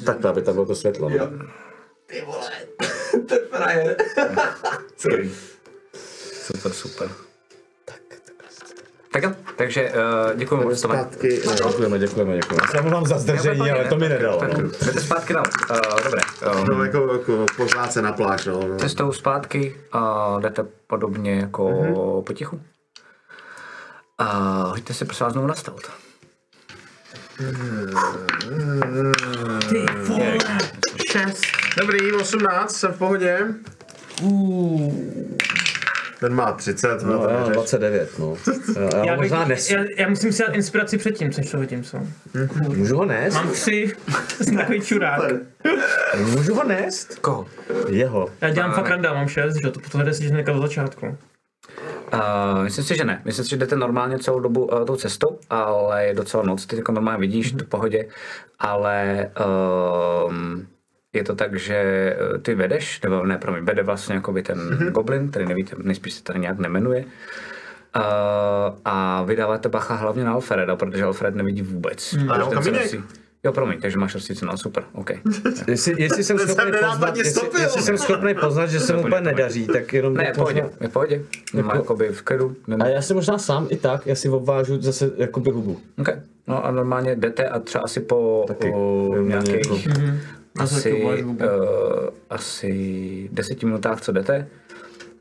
Takhle, 0.05 0.29
aby 0.29 0.41
tam 0.41 0.53
bylo 0.53 0.65
to 0.65 0.75
světlo. 0.75 1.09
No. 1.09 1.29
Ty 2.05 2.21
vole. 2.21 2.51
Ten 3.27 3.39
frajer. 3.49 3.95
Skvělý. 4.97 5.31
Super, 6.31 6.71
super. 6.71 7.24
Tak 9.15 9.23
jo, 9.23 9.31
takže 9.55 9.91
uh, 9.91 10.37
děkuji 10.37 10.55
moc. 10.55 10.81
Tome. 10.81 10.97
Zpátky. 10.97 11.41
Děkujeme, 11.67 11.99
děkujeme, 11.99 12.35
děkujeme. 12.35 12.61
Já 12.63 12.71
se 12.71 12.79
omlouvám 12.79 13.05
za 13.05 13.17
zdržení, 13.17 13.71
ale 13.71 13.85
to 13.85 13.95
mi 13.95 14.09
nedalo. 14.09 14.41
No. 14.43 14.69
Jdete 14.85 15.01
zpátky 15.01 15.33
na... 15.33 15.43
Uh, 15.71 16.03
dobré. 16.03 16.21
Um, 16.55 16.65
No, 16.67 16.83
jako, 16.83 17.13
jako 17.13 17.45
pozvát 17.57 17.95
na 17.95 18.11
pláž, 18.11 18.45
no. 18.45 18.67
no. 18.67 18.77
cestou 18.77 19.11
zpátky 19.11 19.75
a 19.91 20.35
jdete 20.39 20.65
podobně 20.87 21.35
jako 21.35 21.67
mm-hmm. 21.67 22.23
potichu. 22.23 22.61
A 24.17 24.33
hoďte 24.67 24.93
si 24.93 25.05
prosím 25.05 25.23
vás 25.23 25.33
znovu 25.33 25.47
na 25.47 25.55
stealth. 25.55 25.91
Ty 29.69 29.85
vole. 30.03 30.37
Šest. 31.11 31.45
Dobrý, 31.77 32.11
18, 32.11 32.75
jsem 32.75 32.91
v 32.91 32.97
pohodě. 32.97 33.39
Ten 36.19 36.33
má 36.33 36.51
30, 36.51 37.03
no, 37.03 37.13
No, 37.13 37.19
to 37.19 37.29
já 37.29 37.33
mám 37.33 37.39
neřeš. 37.39 37.53
29, 37.53 38.19
no. 38.19 38.35
Já, 38.75 39.05
já, 39.05 39.11
bych, 39.17 39.31
možná 39.31 39.45
nesu. 39.45 39.73
já, 39.73 39.83
já 39.97 40.09
musím 40.09 40.31
si 40.31 40.43
dát 40.43 40.55
inspiraci 40.55 40.97
předtím, 40.97 41.31
než 41.37 41.51
to 41.51 41.57
hodím, 41.57 41.83
co? 41.83 41.99
Můžu 42.67 42.97
ho 42.97 43.05
nést? 43.05 43.33
Mám 43.33 43.49
tři, 43.51 43.93
jsem 44.43 44.57
takový 44.57 44.81
čurák. 44.81 45.21
Můžu 46.17 46.55
ho 46.55 46.63
nést? 46.63 47.19
Koho? 47.19 47.47
Jeho. 47.89 48.29
Já 48.41 48.49
dělám 48.49 48.73
fakt 48.73 48.89
randa, 48.89 49.13
mám 49.13 49.27
šest, 49.27 49.55
že 49.55 49.67
jo, 49.67 49.71
to 49.71 49.79
tohle 49.91 50.13
si 50.13 50.27
hnedka 50.27 50.53
od 50.53 50.61
začátku. 50.61 51.17
Uh, 52.13 52.63
myslím 52.63 52.85
si, 52.85 52.95
že 52.95 53.05
ne. 53.05 53.21
Myslím 53.25 53.45
si, 53.45 53.49
že 53.49 53.57
jdete 53.57 53.75
normálně 53.75 54.19
celou 54.19 54.39
dobu 54.39 54.65
uh, 54.65 54.85
tou 54.85 54.95
cestou, 54.95 55.39
ale 55.49 56.05
je 56.05 56.13
docela 56.13 56.43
noc, 56.43 56.65
ty 56.65 56.75
jako 56.75 56.91
normálně 56.91 57.19
vidíš, 57.19 57.53
mm-hmm. 57.53 57.57
to 57.57 57.65
v 57.65 57.67
pohodě, 57.67 58.07
ale 58.59 59.29
um, 60.27 60.67
je 61.15 61.23
to 61.23 61.35
tak, 61.35 61.59
že 61.59 61.75
eh, 61.75 62.37
ty 62.37 62.55
vedeš, 62.55 63.01
nebo 63.01 63.25
ne, 63.25 63.37
promiň, 63.37 63.63
vede 63.65 63.83
vlastně 63.83 64.15
jakoby 64.15 64.43
ten 64.43 64.57
mm-hmm. 64.57 64.91
goblin, 64.91 65.29
který 65.29 65.45
nevíte, 65.45 65.75
nejspíš 65.83 66.13
se 66.13 66.23
tady 66.23 66.39
nějak 66.39 66.59
nemenuje. 66.59 67.05
Uh, 67.95 68.01
a 68.85 69.23
vydáváte 69.23 69.69
bacha 69.69 69.95
hlavně 69.95 70.23
na 70.23 70.33
Alfreda, 70.33 70.75
protože 70.75 71.03
Alfred 71.03 71.35
nevidí 71.35 71.61
vůbec. 71.61 72.13
Mm. 72.13 72.31
A 72.31 72.37
jo, 72.39 72.47
kamínek? 72.53 72.95
Jo, 73.43 73.51
promiň, 73.53 73.81
takže 73.81 73.97
máš 73.97 74.13
rosici, 74.13 74.45
no 74.45 74.57
super, 74.57 74.83
OK. 74.93 75.11
Jestli, 75.67 76.01
jestli 76.01 76.23
jsem 76.23 76.39
schopný 76.39 76.71
poznat, 76.89 77.17
jestli, 77.17 77.31
stopil. 77.31 77.61
jestli 77.61 77.81
jsem 77.81 77.97
schopný 77.97 78.33
poznat, 78.33 78.65
že 78.65 78.79
se 78.79 78.93
mu 78.93 78.99
úplně 78.99 79.21
nedaří, 79.21 79.67
tak 79.67 79.93
jenom 79.93 80.13
Ne, 80.13 80.33
v 80.33 80.35
pohodě, 80.35 80.69
v 80.87 80.89
pohodě. 80.89 81.21
Má 81.53 81.59
Jako- 81.59 81.77
jakoby 81.77 82.09
v 82.09 82.21
klidu. 82.21 82.55
A 82.79 82.87
já 82.87 83.01
si 83.01 83.13
možná 83.13 83.37
sám 83.37 83.67
i 83.69 83.77
tak, 83.77 84.07
já 84.07 84.15
si 84.15 84.29
obvážu 84.29 84.81
zase 84.81 85.11
jakoby 85.17 85.51
hubu. 85.51 85.79
OK. 85.99 86.09
No 86.47 86.65
a 86.65 86.71
normálně 86.71 87.15
jdete 87.15 87.49
a 87.49 87.59
třeba 87.59 87.83
asi 87.83 87.99
po 87.99 88.45
Taky. 88.47 88.71
o, 88.71 89.09
Normálně 89.15 89.51
nějakých 89.51 89.87
jako- 89.87 90.01
asi, 90.59 91.03
uh, 91.23 91.37
asi 92.29 93.29
deseti 93.31 93.65
minutách, 93.65 94.01
co 94.01 94.11
jdete, 94.11 94.47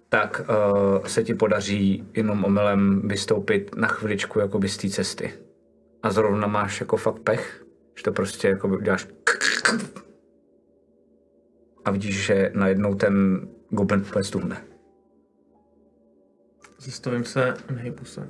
tak 0.08 0.42
uh, 0.48 1.06
se 1.06 1.24
ti 1.24 1.34
podaří 1.34 2.04
jenom 2.14 2.44
omylem 2.44 3.08
vystoupit 3.08 3.76
na 3.76 3.88
chviličku 3.88 4.40
jakoby 4.40 4.68
z 4.68 4.76
té 4.76 4.88
cesty. 4.88 5.32
A 6.02 6.10
zrovna 6.10 6.46
máš 6.46 6.80
jako 6.80 6.96
fakt 6.96 7.18
pech, 7.18 7.64
že 7.96 8.02
to 8.02 8.12
prostě 8.12 8.48
jako 8.48 8.68
uděláš 8.68 9.06
a 11.84 11.90
vidíš, 11.90 12.26
že 12.26 12.52
najednou 12.54 12.94
ten 12.94 13.40
goblin 13.70 14.00
úplně 14.00 14.24
stuhne. 14.24 14.64
Zastavím 16.78 17.24
se 17.24 17.54
nehybu 17.70 18.04
se. 18.04 18.28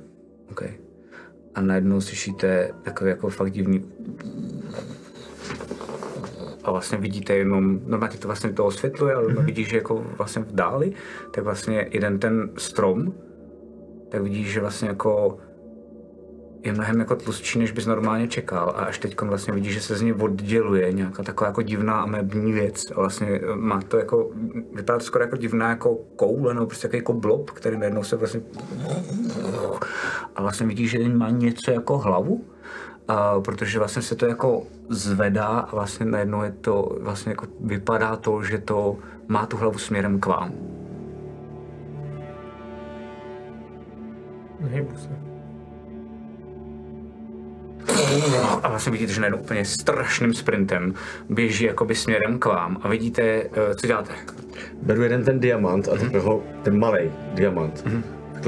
OK. 0.51 0.63
A 1.55 1.61
najednou 1.61 2.01
slyšíte 2.01 2.73
takový 2.83 3.09
jako 3.09 3.29
fakt 3.29 3.51
divný 3.51 3.91
a 6.65 6.71
vlastně 6.71 6.97
vidíte 6.97 7.33
jenom, 7.33 7.79
normálně 7.85 8.17
to 8.17 8.27
vlastně 8.27 8.53
to 8.53 8.65
osvětluje, 8.65 9.15
ale 9.15 9.27
mm-hmm. 9.27 9.45
vidíš, 9.45 9.69
že 9.69 9.77
jako 9.77 10.05
vlastně 10.17 10.41
v 10.41 10.51
dáli, 10.51 10.93
tak 11.31 11.43
vlastně 11.43 11.87
jeden 11.91 12.19
ten 12.19 12.49
strom, 12.57 13.13
tak 14.09 14.21
vidíš, 14.21 14.47
že 14.47 14.59
vlastně 14.61 14.87
jako 14.87 15.37
je 16.63 16.73
mnohem 16.73 16.99
jako 16.99 17.15
tlustší, 17.15 17.59
než 17.59 17.71
bys 17.71 17.85
normálně 17.85 18.27
čekal. 18.27 18.69
A 18.69 18.85
až 18.85 18.99
teď 18.99 19.21
vlastně 19.21 19.53
vidíš, 19.53 19.73
že 19.73 19.81
se 19.81 19.95
z 19.95 20.01
něj 20.01 20.13
odděluje 20.13 20.93
nějaká 20.93 21.23
taková 21.23 21.47
jako 21.47 21.61
divná 21.61 22.01
amební 22.01 22.53
věc. 22.53 22.83
A 22.95 22.99
vlastně 22.99 23.41
má 23.55 23.81
to 23.81 23.97
jako, 23.97 24.31
vypadá 24.75 24.99
to 24.99 25.05
skoro 25.05 25.23
jako 25.23 25.37
divná 25.37 25.69
jako 25.69 25.95
koule 26.15 26.53
nebo 26.53 26.65
prostě 26.65 26.89
jako 26.93 27.13
blob, 27.13 27.51
který 27.51 27.77
najednou 27.77 28.03
se 28.03 28.15
vlastně 28.15 28.41
a 30.35 30.41
vlastně 30.41 30.67
vidíš, 30.67 30.91
že 30.91 31.09
má 31.09 31.29
něco 31.29 31.71
jako 31.71 31.97
hlavu, 31.97 32.45
a 33.07 33.39
protože 33.41 33.79
vlastně 33.79 34.01
se 34.01 34.15
to 34.15 34.25
jako 34.25 34.63
zvedá 34.89 35.47
a 35.47 35.75
vlastně 35.75 36.05
najednou 36.05 36.43
je 36.43 36.51
to, 36.51 36.97
vlastně 37.01 37.31
jako 37.31 37.47
vypadá 37.59 38.15
to, 38.15 38.43
že 38.43 38.57
to 38.57 38.97
má 39.27 39.45
tu 39.45 39.57
hlavu 39.57 39.77
směrem 39.77 40.19
k 40.19 40.25
vám. 40.25 40.51
Nehybu 44.59 44.97
se. 44.97 45.09
A 48.63 48.69
vlastně 48.69 48.91
vidíte, 48.91 49.13
že 49.13 49.21
najednou 49.21 49.39
úplně 49.39 49.65
strašným 49.65 50.33
sprintem 50.33 50.93
běží 51.29 51.65
jakoby 51.65 51.95
směrem 51.95 52.39
k 52.39 52.45
vám 52.45 52.77
a 52.81 52.87
vidíte, 52.87 53.21
eh, 53.21 53.75
co 53.75 53.87
děláte. 53.87 54.13
Beru 54.81 55.03
jeden 55.03 55.23
ten 55.23 55.39
diamant 55.39 55.87
a 55.87 55.97
teprve 55.97 56.19
ho, 56.19 56.43
ten 56.63 56.79
malý 56.79 57.11
diamant, 57.33 57.83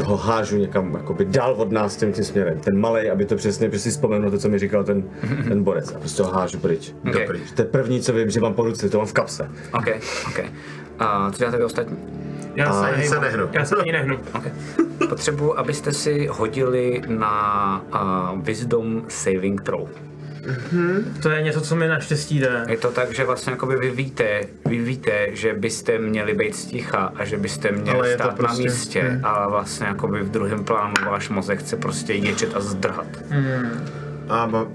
ho 0.03 0.17
hážu 0.17 0.57
někam 0.57 0.93
jakoby 0.93 1.25
dál 1.25 1.53
od 1.57 1.71
nás 1.71 1.95
tím, 1.95 2.13
tím 2.13 2.23
směrem. 2.23 2.59
Ten 2.59 2.79
malej, 2.79 3.11
aby 3.11 3.25
to 3.25 3.35
přesně, 3.35 3.69
přesně 3.69 3.91
si 3.91 3.95
vzpomenu 3.95 4.31
to, 4.31 4.37
co 4.37 4.49
mi 4.49 4.59
říkal 4.59 4.83
ten, 4.83 5.03
ten 5.47 5.63
borec. 5.63 5.91
A 5.91 5.99
prostě 5.99 6.23
ho 6.23 6.31
hážu 6.31 6.59
pryč. 6.59 6.93
Okay. 7.09 7.27
To 7.55 7.61
je 7.61 7.65
první, 7.65 8.01
co 8.01 8.13
vím, 8.13 8.29
že 8.29 8.39
mám 8.39 8.53
po 8.53 8.63
ruce, 8.63 8.89
to 8.89 8.97
mám 8.97 9.07
v 9.07 9.13
kapse. 9.13 9.49
OK, 9.73 9.87
OK. 10.27 10.39
A 10.99 11.31
co 11.31 11.37
děláte 11.37 11.57
vy 11.57 11.63
ostatní? 11.63 11.97
Já 12.55 12.73
se, 12.73 12.91
ani 12.91 13.07
se 13.07 13.19
nehnu. 13.19 13.49
Já 13.51 13.65
se 13.65 13.75
ani 13.75 13.91
nehnu. 13.91 14.19
Okay. 14.35 14.51
Potřebuji, 15.09 15.59
abyste 15.59 15.93
si 15.93 16.27
hodili 16.31 17.01
na 17.07 17.85
uh, 18.33 18.41
Wisdom 18.41 19.03
Saving 19.07 19.61
Throw. 19.61 19.89
To 21.21 21.29
je 21.29 21.41
něco, 21.41 21.61
co 21.61 21.75
mi 21.75 21.87
naštěstí 21.87 22.39
jde. 22.39 22.65
Je 22.69 22.77
to 22.77 22.91
tak, 22.91 23.11
že 23.11 23.25
vlastně 23.25 23.51
jakoby 23.51 23.75
vy 23.75 23.91
víte, 23.91 24.41
vy 24.65 24.77
víte, 24.77 25.27
že 25.31 25.53
byste 25.53 25.97
měli 25.97 26.33
být 26.33 26.55
sticha 26.55 27.13
a 27.15 27.25
že 27.25 27.37
byste 27.37 27.71
měli 27.71 27.97
Ale 27.99 28.13
stát 28.13 28.27
na 28.27 28.35
prostě- 28.35 28.63
místě, 28.63 29.01
hmm. 29.01 29.25
ale 29.25 29.49
vlastně 29.49 29.87
jakoby 29.87 30.21
v 30.21 30.31
druhém 30.31 30.63
plánu 30.63 30.93
váš 31.05 31.29
mozek 31.29 31.59
chce 31.59 31.77
prostě 31.77 32.13
ječet 32.13 32.55
a 32.55 32.59
zdrhat. 32.59 33.07
A 34.29 34.47
ba... 34.47 34.65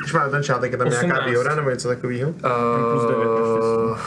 Když 0.00 0.12
máme 0.12 0.30
ten 0.30 0.42
čátek, 0.42 0.72
je 0.72 0.78
tam 0.78 0.86
18. 0.88 1.06
nějaká 1.06 1.26
výhoda 1.26 1.54
nebo 1.54 1.70
něco 1.70 1.88
takového? 1.88 2.30
Uh, 2.30 3.98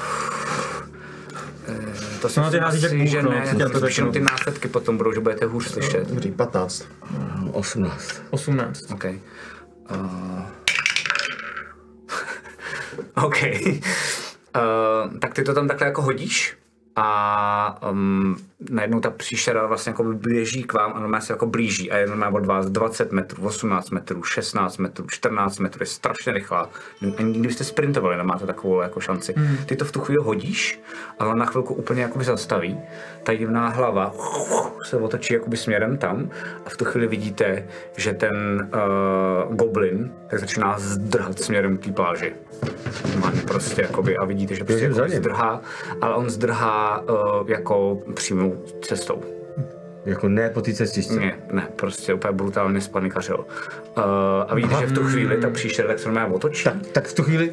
to 2.21 2.29
si 2.29 2.39
No, 2.39 2.51
ty 2.51 2.59
házíš 2.59 2.83
jak 2.83 2.91
myslím, 2.91 3.07
že 3.07 3.21
no, 3.21 3.31
ne, 3.31 3.69
to 3.71 3.79
spíš 3.79 3.97
jenom 3.97 4.13
ty 4.13 4.19
následky 4.19 4.67
potom 4.67 4.97
budou, 4.97 5.13
že 5.13 5.19
budete 5.19 5.45
hůř 5.45 5.67
slyšet. 5.67 6.09
Dobrý, 6.09 6.31
15. 6.31 6.85
18. 7.51 8.21
18. 8.29 8.91
OK. 8.91 9.05
Uh... 9.91 10.41
OK. 13.23 13.43
Uh, 14.55 15.17
tak 15.19 15.33
ty 15.33 15.43
to 15.43 15.53
tam 15.53 15.67
takhle 15.67 15.87
jako 15.87 16.01
hodíš 16.01 16.57
a 16.95 17.89
um, 17.89 18.37
najednou 18.69 18.99
ta 18.99 19.09
příšera 19.09 19.67
vlastně 19.67 19.89
jako 19.89 20.03
běží 20.03 20.63
k 20.63 20.73
vám 20.73 20.93
a 20.95 20.99
normálně 20.99 21.25
se 21.25 21.33
jako 21.33 21.45
blíží 21.45 21.91
a 21.91 21.97
jenom 21.97 22.19
má 22.19 22.29
od 22.29 22.45
vás 22.45 22.69
20 22.69 23.11
metrů, 23.11 23.43
18 23.43 23.89
metrů, 23.89 24.23
16 24.23 24.77
metrů, 24.77 25.05
14 25.09 25.59
metrů, 25.59 25.83
je 25.83 25.85
strašně 25.85 26.33
rychlá. 26.33 26.69
Ani 27.17 27.31
nikdy 27.31 27.47
byste 27.47 27.63
sprintovali, 27.63 28.17
nemáte 28.17 28.45
takovou 28.45 28.81
jako 28.81 28.99
šanci. 28.99 29.35
Ty 29.65 29.75
to 29.75 29.85
v 29.85 29.91
tu 29.91 29.99
chvíli 29.99 30.23
hodíš 30.23 30.81
a 31.19 31.25
on 31.25 31.37
na 31.37 31.45
chvilku 31.45 31.73
úplně 31.73 32.01
jakoby 32.01 32.25
zastaví. 32.25 32.77
Ta 33.23 33.33
divná 33.33 33.69
hlava 33.69 34.13
se 34.85 34.97
otočí 34.97 35.33
jakoby 35.33 35.57
směrem 35.57 35.97
tam 35.97 36.29
a 36.65 36.69
v 36.69 36.77
tu 36.77 36.85
chvíli 36.85 37.07
vidíte, 37.07 37.67
že 37.97 38.13
ten 38.13 38.69
uh, 38.73 39.55
goblin 39.55 40.11
tak 40.27 40.39
začíná 40.39 40.79
zdrhat 40.79 41.39
směrem 41.39 41.77
k 41.77 41.85
té 41.85 41.91
pláži. 41.91 42.33
Normálně 43.11 43.41
prostě 43.41 43.81
jakoby 43.81 44.17
a 44.17 44.25
vidíte, 44.25 44.55
že 44.55 44.63
prostě 44.63 44.85
jako 44.85 45.09
zdrhá, 45.09 45.61
ale 46.01 46.15
on 46.15 46.29
zdrhá 46.29 47.01
uh, 47.01 47.49
jako 47.49 48.01
přímou 48.13 48.52
cestou. 48.81 49.23
Jako 50.05 50.29
ne 50.29 50.49
po 50.49 50.61
té 50.61 50.73
cestičce. 50.73 51.15
Ne, 51.15 51.39
ne, 51.51 51.67
prostě 51.75 52.13
úplně 52.13 52.31
brutálně 52.31 52.81
spanikařil. 52.81 53.37
Uh, 53.37 54.03
a 54.47 54.55
vidíte, 54.55 54.75
že 54.79 54.85
v 54.85 54.93
tu 54.93 55.03
chvíli 55.03 55.37
ta 55.37 55.49
příšera 55.49 55.87
tak 55.87 55.99
se 55.99 56.05
normálně 56.05 56.35
otočí 56.35 56.63
Tak, 56.63 56.73
tak 56.91 57.07
v 57.07 57.13
tu 57.13 57.23
chvíli... 57.23 57.51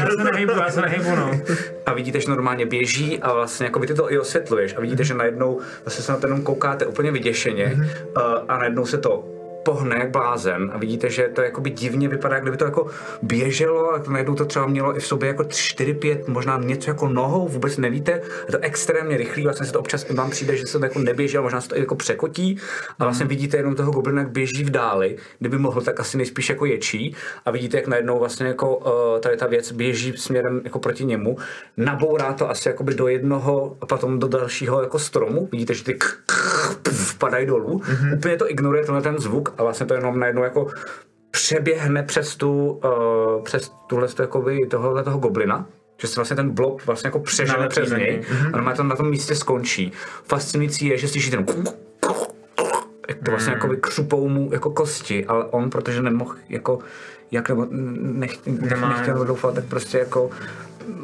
Já 0.00 0.16
se 0.16 0.24
nehybu, 0.32 0.52
já 0.52 0.70
se 0.70 0.80
nehybu, 0.80 1.16
no. 1.16 1.40
a 1.86 1.92
vidíte, 1.92 2.20
že 2.20 2.30
normálně 2.30 2.66
běží 2.66 3.22
a 3.22 3.32
vlastně 3.32 3.66
jako 3.66 3.78
by 3.78 3.86
ty 3.86 3.94
to 3.94 4.12
i 4.12 4.18
osvětluješ 4.18 4.74
a 4.76 4.80
vidíte, 4.80 5.04
že 5.04 5.14
najednou 5.14 5.60
vlastně 5.84 6.04
se 6.04 6.12
na 6.12 6.18
jenom 6.22 6.42
koukáte 6.42 6.86
úplně 6.86 7.10
vyděšeně 7.10 7.74
uh, 7.74 8.22
a 8.48 8.58
najednou 8.58 8.86
se 8.86 8.98
to 8.98 9.33
pohne 9.64 9.96
jak 9.98 10.10
blázen 10.10 10.70
a 10.74 10.78
vidíte, 10.78 11.10
že 11.10 11.28
to 11.28 11.42
jakoby 11.42 11.70
divně 11.70 12.08
vypadá, 12.08 12.40
kdyby 12.40 12.56
to 12.56 12.64
jako 12.64 12.86
běželo 13.22 13.94
a 13.94 14.02
najednou 14.08 14.34
to 14.34 14.44
třeba 14.44 14.66
mělo 14.66 14.96
i 14.96 15.00
v 15.00 15.06
sobě 15.06 15.28
jako 15.28 15.42
4-5, 15.42 16.18
možná 16.26 16.58
něco 16.58 16.90
jako 16.90 17.08
nohou, 17.08 17.48
vůbec 17.48 17.76
nevíte, 17.76 18.12
je 18.46 18.52
to 18.52 18.58
extrémně 18.60 19.16
rychlý, 19.16 19.44
vlastně 19.44 19.66
se 19.66 19.72
to 19.72 19.80
občas 19.80 20.06
i 20.10 20.14
vám 20.14 20.30
přijde, 20.30 20.56
že 20.56 20.66
se 20.66 20.78
to 20.78 20.84
jako 20.84 20.98
neběží, 20.98 21.36
ale 21.36 21.42
možná 21.42 21.60
se 21.60 21.68
to 21.68 21.76
i 21.76 21.80
jako 21.80 21.94
překotí. 21.94 22.58
A 22.98 23.04
vlastně 23.04 23.26
vidíte 23.26 23.56
jenom 23.56 23.74
toho 23.74 23.92
goblina, 23.92 24.22
jak 24.22 24.30
běží 24.30 24.64
v 24.64 24.70
dáli, 24.70 25.16
kdyby 25.38 25.58
mohl, 25.58 25.80
tak 25.80 26.00
asi 26.00 26.16
nejspíš 26.16 26.48
jako 26.48 26.64
ječí. 26.66 27.16
A 27.44 27.50
vidíte, 27.50 27.76
jak 27.76 27.86
najednou 27.86 28.18
vlastně 28.18 28.46
jako 28.46 28.76
uh, 28.76 29.20
tady 29.20 29.36
ta 29.36 29.46
věc 29.46 29.72
běží 29.72 30.12
směrem 30.16 30.60
jako 30.64 30.78
proti 30.78 31.04
němu, 31.04 31.36
nabourá 31.76 32.32
to 32.32 32.50
asi 32.50 32.68
jakoby 32.68 32.94
do 32.94 33.08
jednoho 33.08 33.76
a 33.80 33.86
potom 33.86 34.18
do 34.18 34.28
dalšího 34.28 34.82
jako 34.82 34.98
stromu, 34.98 35.48
vidíte, 35.52 35.74
že 35.74 35.84
ty 35.84 35.94
k- 35.94 36.18
k- 36.26 36.76
pf, 36.82 37.18
padají 37.18 37.46
dolů, 37.46 37.78
mm-hmm. 37.78 38.16
úplně 38.16 38.36
to 38.36 38.50
ignoruje 38.50 38.84
tenhle 38.84 39.02
ten 39.02 39.18
zvuk 39.18 39.53
a 39.58 39.62
vlastně 39.62 39.86
to 39.86 39.94
jenom 39.94 40.20
najednou 40.20 40.42
jako 40.42 40.66
přeběhne 41.30 42.02
přes 42.02 42.36
tu, 42.36 42.80
uh, 42.84 43.44
přes 43.44 43.72
tuhle 43.86 44.08
jakoby 44.18 44.66
tohohle 44.66 45.04
toho 45.04 45.18
goblina, 45.18 45.66
že 46.00 46.08
se 46.08 46.14
vlastně 46.16 46.36
ten 46.36 46.50
blok 46.50 46.86
vlastně 46.86 47.08
jako 47.08 47.20
přežene 47.20 47.68
přes 47.68 47.90
něj 47.90 48.00
něj. 48.00 48.22
a 48.46 48.50
normálně 48.50 48.76
to 48.76 48.82
na 48.82 48.96
tom 48.96 49.10
místě 49.10 49.34
skončí. 49.34 49.92
Fascinující 50.24 50.86
je, 50.86 50.98
že 50.98 51.08
slyšíte 51.08 51.36
ten 51.36 51.64
jak 53.08 53.18
to 53.24 53.30
vlastně 53.30 53.52
jako 53.52 53.68
křupou 53.80 54.28
mu 54.28 54.50
jako 54.52 54.70
kosti, 54.70 55.26
ale 55.26 55.44
on, 55.44 55.70
protože 55.70 56.02
nemohl 56.02 56.34
jako, 56.48 56.78
jak 57.30 57.48
nebo 57.48 57.66
nech, 57.70 58.46
nechtěl 58.46 59.24
doufat, 59.24 59.54
tak 59.54 59.64
prostě 59.64 59.98
jako 59.98 60.30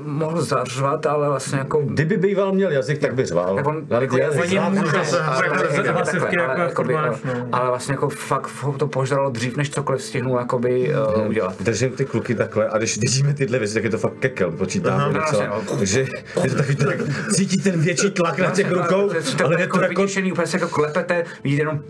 mohl 0.04 0.42
zařvat, 0.42 1.06
ale 1.06 1.28
vlastně 1.28 1.58
jako 1.58 1.80
Kdyby 1.84 2.16
býval 2.16 2.52
měl 2.52 2.70
jazyk, 2.70 2.98
tak 2.98 3.14
by 3.14 3.26
řval. 3.26 3.56
tak 3.56 3.66
on, 3.66 3.86
Ale 3.90 4.04
jako, 4.04 4.18
jazyk 4.18 4.42
oni 4.42 4.58
ale, 4.58 4.76
jako 4.76 6.60
jako 6.60 6.82
no. 6.82 7.66
vlastně 7.66 7.92
jako 7.92 8.08
fakt 8.08 8.50
ho 8.62 8.72
to 8.72 8.88
požralo 8.88 9.30
dřív, 9.30 9.56
než 9.56 9.70
cokoliv 9.70 10.02
stihnul 10.02 10.38
jakoby 10.38 10.94
uh, 11.18 11.28
udělat. 11.28 11.62
Držím 11.62 11.90
ty 11.90 12.04
kluky 12.04 12.34
takhle 12.34 12.68
a 12.68 12.78
když 12.78 12.98
vidíme 12.98 13.34
tyhle 13.34 13.58
věci, 13.58 13.74
tak 13.74 13.84
je 13.84 13.90
to 13.90 13.98
fakt 13.98 14.14
kekel, 14.18 14.50
docela. 14.50 15.08
No, 15.48 15.76
Takže 15.78 16.00
je 16.44 16.50
to 16.50 16.56
takový, 16.56 16.76
tak 16.76 16.98
cítí 17.32 17.56
ten 17.56 17.80
větší 17.80 18.10
tlak 18.10 18.38
na 18.38 18.50
těch 18.50 18.72
rukou, 18.72 19.10
ale 19.44 19.60
je 19.60 19.68
to 19.68 19.80
jako... 19.80 19.88
vyděšený, 19.88 20.32
úplně 20.32 20.46
se 20.46 20.56
jako 20.56 20.68
klepete, 20.68 21.24
vidíte 21.44 21.62
jenom 21.62 21.80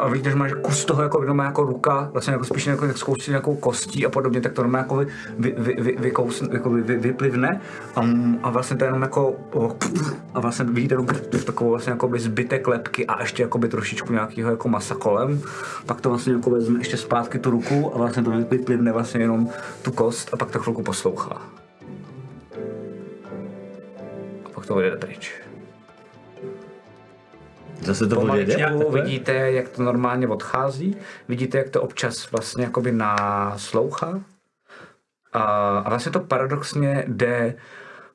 a 0.00 0.08
vidíte, 0.08 0.30
že 0.30 0.36
máš 0.36 0.52
kus 0.62 0.84
toho 0.84 1.02
jako, 1.02 1.22
jenom 1.22 1.38
jako 1.38 1.62
ruka, 1.62 2.08
vlastně 2.12 2.32
jako 2.32 2.44
spíš 2.44 2.66
jako 2.66 2.86
jak 2.86 2.98
zkouší 2.98 3.30
nějakou 3.30 3.56
kostí 3.56 4.06
a 4.06 4.08
podobně, 4.08 4.40
tak 4.40 4.52
to 4.52 4.60
jenom 4.60 4.74
jako 4.74 4.96
vy, 4.96 5.06
vy, 5.38 5.54
vy, 5.58 5.74
vy, 5.78 5.96
vykous, 5.98 6.42
jako 6.52 6.70
vy, 6.70 6.82
vy, 6.82 6.83
vyplivne 6.84 7.60
a, 7.96 8.00
a, 8.42 8.50
vlastně 8.50 8.76
to 8.76 8.84
je 8.84 8.88
jenom 8.88 9.02
jako 9.02 9.36
a 10.34 10.40
vlastně 10.40 10.64
vidíte 10.64 10.94
jenom 10.94 11.06
takovou 11.46 11.70
vlastně 11.70 11.90
jako 11.90 12.08
by 12.08 12.20
zbytek 12.20 12.68
lepky 12.68 13.06
a 13.06 13.20
ještě 13.20 13.42
jako 13.42 13.58
by 13.58 13.68
trošičku 13.68 14.12
nějakého 14.12 14.50
jako 14.50 14.68
masa 14.68 14.94
kolem, 14.94 15.42
pak 15.86 16.00
to 16.00 16.08
vlastně 16.08 16.32
jako 16.32 16.50
vezme 16.50 16.80
ještě 16.80 16.96
zpátky 16.96 17.38
tu 17.38 17.50
ruku 17.50 17.94
a 17.94 17.98
vlastně 17.98 18.22
to 18.22 18.30
vyplivne 18.30 18.92
vlastně 18.92 19.20
jenom 19.20 19.48
tu 19.82 19.92
kost 19.92 20.30
a 20.32 20.36
pak 20.36 20.50
to 20.50 20.58
chvilku 20.58 20.82
poslouchá. 20.82 21.42
A 24.44 24.48
pak 24.54 24.66
to 24.66 24.74
vyjde 24.74 24.96
pryč. 24.96 25.32
Zase 27.84 28.06
to 28.06 28.14
bude 28.14 28.20
Pomaličku 28.20 28.60
takhle? 28.60 29.02
vidíte, 29.02 29.32
jak 29.32 29.68
to 29.68 29.82
normálně 29.82 30.28
odchází, 30.28 30.96
vidíte, 31.28 31.58
jak 31.58 31.70
to 31.70 31.82
občas 31.82 32.30
vlastně 32.30 32.64
jakoby 32.64 32.92
naslouchá. 32.92 34.20
A, 35.34 35.42
a 35.78 35.88
vlastně 35.88 36.12
to 36.12 36.20
paradoxně 36.20 37.04
jde 37.08 37.54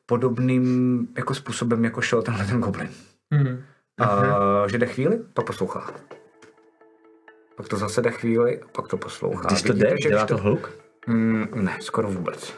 podobným 0.05 1.07
jako 1.17 1.35
způsobem, 1.35 1.83
jako 1.83 2.01
šel 2.01 2.21
tenhle 2.21 2.45
ten 2.45 2.61
goblin. 2.61 2.89
Hmm. 3.31 3.63
A, 3.99 4.67
že 4.67 4.77
jde 4.77 4.85
chvíli, 4.85 5.19
pak 5.33 5.45
poslouchá. 5.45 5.93
Pak 7.55 7.67
to 7.67 7.77
zase 7.77 8.01
jde 8.01 8.11
chvíli, 8.11 8.61
pak 8.71 8.87
to 8.87 8.97
poslouchá. 8.97 9.47
Když 9.47 9.61
to 9.61 9.73
Vidíte, 9.73 9.89
jde, 9.89 9.95
že 10.03 10.09
dělá 10.09 10.25
to 10.25 10.37
hluk? 10.37 10.71
Mm, 11.07 11.45
ne, 11.55 11.77
skoro 11.81 12.07
vůbec. 12.11 12.53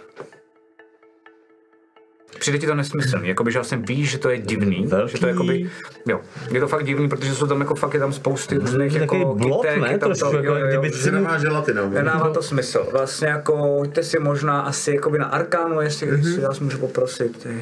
Přijde 2.39 2.59
ti 2.59 2.67
to 2.67 2.75
nesmyslný, 2.75 3.27
jakoby, 3.27 3.51
že 3.51 3.59
vlastně 3.59 3.77
víš, 3.77 4.09
že 4.11 4.17
to 4.17 4.29
je 4.29 4.37
divný, 4.37 4.85
Velký. 4.87 5.11
že 5.11 5.19
to 5.19 5.25
je 5.27 5.31
jakoby, 5.31 5.69
jo, 6.07 6.21
je 6.51 6.59
to 6.59 6.67
fakt 6.67 6.85
divný, 6.85 7.09
protože 7.09 7.35
jsou 7.35 7.47
tam 7.47 7.59
jako 7.61 7.75
fakt 7.75 7.93
je 7.93 7.99
tam 7.99 8.13
spousty 8.13 8.57
různých 8.57 8.93
jako 8.95 9.35
blok, 9.35 9.65
kytek, 9.65 9.81
ne? 9.81 9.91
je 9.91 9.97
tam 9.97 10.09
Trošku, 10.09 10.35
jako 10.35 10.55
kdyby 10.67 10.91
Že 10.97 11.11
nemá 11.11 11.37
želatina. 11.37 11.85
Nedává 11.89 12.29
to 12.29 12.41
smysl. 12.41 12.87
Vlastně 12.91 13.27
jako, 13.27 13.57
hoďte 13.57 14.03
si 14.03 14.19
možná 14.19 14.61
asi 14.61 14.91
jakoby 14.95 15.19
na 15.19 15.25
Arkánu, 15.25 15.81
jestli, 15.81 16.07
Mhm. 16.07 16.15
jestli 16.17 16.41
vás 16.41 16.59
můžu 16.59 16.77
poprosit. 16.77 17.45
Ej. 17.49 17.61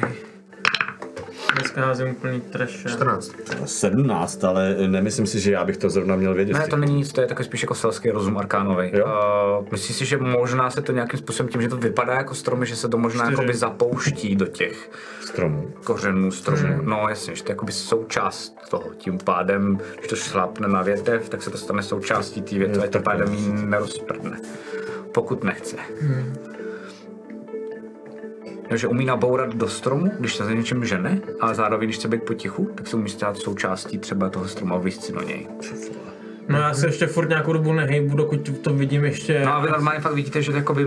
Dneska 1.54 1.86
házím 1.86 2.08
úplný 2.10 2.40
trash. 2.40 2.70
14. 2.70 3.32
17, 3.64 4.44
ale 4.44 4.76
nemyslím 4.86 5.26
si, 5.26 5.40
že 5.40 5.52
já 5.52 5.64
bych 5.64 5.76
to 5.76 5.90
zrovna 5.90 6.16
měl 6.16 6.34
vědět. 6.34 6.52
Ne, 6.52 6.66
to 6.68 6.76
není 6.76 6.94
nic, 6.94 7.12
to 7.12 7.20
je 7.20 7.26
takový 7.26 7.44
spíš 7.46 7.62
jako 7.62 7.74
selský 7.74 8.10
rozum 8.10 8.38
arkánový. 8.38 8.90
Jo. 8.92 9.04
Uh, 9.60 9.66
myslíš 9.72 9.96
si, 9.96 10.04
že 10.06 10.16
možná 10.16 10.70
se 10.70 10.82
to 10.82 10.92
nějakým 10.92 11.18
způsobem 11.18 11.52
tím, 11.52 11.62
že 11.62 11.68
to 11.68 11.76
vypadá 11.76 12.14
jako 12.14 12.34
stromy, 12.34 12.66
že 12.66 12.76
se 12.76 12.88
to 12.88 12.98
možná 12.98 13.30
jakoby 13.30 13.54
zapouští 13.54 14.36
do 14.36 14.46
těch 14.46 14.90
Stromů. 15.20 15.70
kořenů 15.84 16.30
stromu. 16.30 16.82
No 16.82 17.06
jasně, 17.08 17.34
že 17.34 17.42
to 17.42 17.50
je 17.50 17.52
jakoby 17.52 17.72
součást 17.72 18.56
toho. 18.70 18.84
Tím 18.98 19.18
pádem, 19.18 19.78
když 19.98 20.08
to 20.08 20.16
šlápne 20.16 20.68
na 20.68 20.82
větev, 20.82 21.28
tak 21.28 21.42
se 21.42 21.50
to 21.50 21.58
stane 21.58 21.82
součástí 21.82 22.42
té 22.42 22.58
větve, 22.58 22.88
tím 22.88 23.02
pádem 23.02 23.34
ji 23.34 23.52
nerozprdne. 23.52 24.40
Pokud 25.12 25.44
nechce. 25.44 25.76
Takže 28.70 28.88
umí 28.88 29.04
nabourat 29.04 29.54
do 29.54 29.68
stromu, 29.68 30.12
když 30.18 30.36
se 30.36 30.44
za 30.44 30.52
něčím 30.52 30.84
žene, 30.84 31.20
ale 31.40 31.54
zároveň, 31.54 31.88
když 31.88 31.96
chce 31.96 32.08
být 32.08 32.22
potichu, 32.22 32.70
tak 32.74 32.86
se 32.86 32.96
umí 32.96 33.08
stát 33.08 33.36
součástí 33.36 33.98
třeba 33.98 34.28
toho 34.28 34.48
stromu 34.48 34.74
a 34.74 34.78
vysít 34.78 35.04
si 35.04 35.12
do 35.12 35.22
něj. 35.22 35.46
No 36.48 36.58
já 36.58 36.74
se 36.74 36.86
ještě 36.86 37.06
furt 37.06 37.28
nějakou 37.28 37.52
dobu 37.52 37.72
nehejbu, 37.72 38.16
dokud 38.16 38.58
to 38.58 38.74
vidím 38.74 39.04
ještě. 39.04 39.42
No 39.44 39.54
a 39.54 39.60
vy 39.60 39.70
normálně 39.70 40.00
fakt 40.00 40.14
vidíte, 40.14 40.42
že, 40.42 40.52
jakoby, 40.52 40.86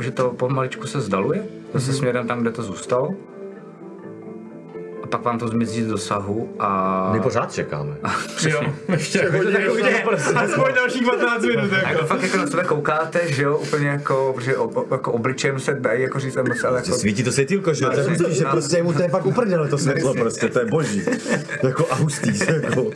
že 0.00 0.10
to 0.10 0.30
pomaličku 0.30 0.86
se 0.86 1.00
zdaluje, 1.00 1.44
zase 1.74 1.92
směrem 1.92 2.26
tam, 2.26 2.40
kde 2.40 2.50
to 2.50 2.62
zůstalo. 2.62 3.14
A 5.06 5.08
pak 5.08 5.24
vám 5.24 5.38
to 5.38 5.48
zmizí 5.48 5.82
z 5.82 5.86
dosahu 5.86 6.48
a... 6.58 7.10
My 7.12 7.20
pořád 7.20 7.52
čekáme. 7.52 7.96
Jo, 8.48 8.60
ještě 8.88 9.18
jako 9.18 9.36
hodně, 9.36 10.04
aspoň 10.34 10.74
dalších 10.74 11.06
15 11.06 11.42
minut. 11.42 11.72
A 11.72 11.76
Jako. 11.76 11.88
jako 11.88 12.06
fakt 12.06 12.22
jako 12.22 12.36
na 12.36 12.46
sebe 12.46 12.64
koukáte, 12.64 13.32
že 13.32 13.42
jo, 13.42 13.56
úplně 13.58 13.88
jako, 13.88 14.32
protože 14.36 14.56
ob, 14.56 14.90
jako 14.90 15.12
obličejem 15.12 15.60
se 15.60 15.74
dají 15.74 16.02
jako 16.02 16.20
říct, 16.20 16.36
ale 16.36 16.76
jako... 16.76 16.92
Svítí 16.92 17.22
to 17.22 17.32
světýlko, 17.32 17.74
že 17.74 17.84
jo? 17.84 17.90
To 17.90 18.00
je 18.00 18.34
že 18.34 18.44
prostě 18.44 18.82
mu 18.82 18.92
to 18.92 19.02
je 19.02 19.08
fakt 19.08 19.26
uprdele 19.26 19.68
to 19.68 19.78
světlo, 19.78 20.14
prostě, 20.14 20.48
to 20.48 20.58
je 20.58 20.66
boží. 20.66 21.02
Jako 21.62 21.86
a 21.90 21.94
hustý, 21.94 22.38
jako. 22.62 22.90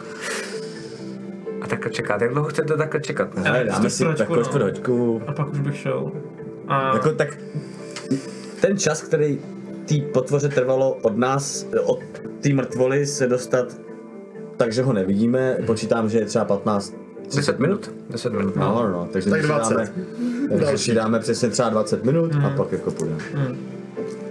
A 1.61 1.67
takhle 1.67 1.91
čekáte, 1.91 2.25
jak 2.25 2.33
dlouho 2.33 2.49
chcete 2.49 2.77
takhle 2.77 3.01
čekat? 3.01 3.29
Ale 3.49 3.65
dáme 3.65 3.91
si 3.91 3.97
čtvrthoďku, 3.97 4.19
takovou 4.19 4.39
no. 4.39 4.45
čtvrthoďku. 4.45 5.23
A 5.27 5.33
pak 5.33 5.53
už 5.53 5.61
bych 5.61 5.77
šel. 5.77 6.13
A 6.69 6.95
Jako 6.95 7.13
tak 7.13 7.39
ten 8.61 8.79
čas, 8.79 9.03
který 9.03 9.39
té 9.91 10.01
potvoře 10.13 10.49
trvalo 10.49 10.93
od 11.03 11.17
nás, 11.19 11.67
od 11.85 12.01
té 12.41 12.49
mrtvoly 12.49 13.07
se 13.07 13.27
dostat, 13.27 13.77
takže 14.57 14.83
ho 14.83 14.93
nevidíme, 14.93 15.59
počítám, 15.67 16.09
že 16.09 16.19
je 16.19 16.25
třeba 16.25 16.45
15 16.45 16.95
10 17.37 17.59
minut? 17.59 17.95
10 18.11 18.33
minut. 18.33 18.57
No, 18.57 18.83
no, 18.83 18.89
no, 18.89 19.09
takže 19.13 19.31
Tak 19.31 19.41
si 19.41 19.47
20. 19.47 19.75
Dáme, 19.75 19.91
takže 20.59 20.79
si 20.79 20.95
dáme 20.95 21.21
přesně 21.21 21.49
třeba 21.49 21.69
20 21.69 22.05
minut 22.05 22.33
a 22.45 22.51
pak 22.51 22.73
jako 22.73 22.91
půjdeme. 22.91 23.19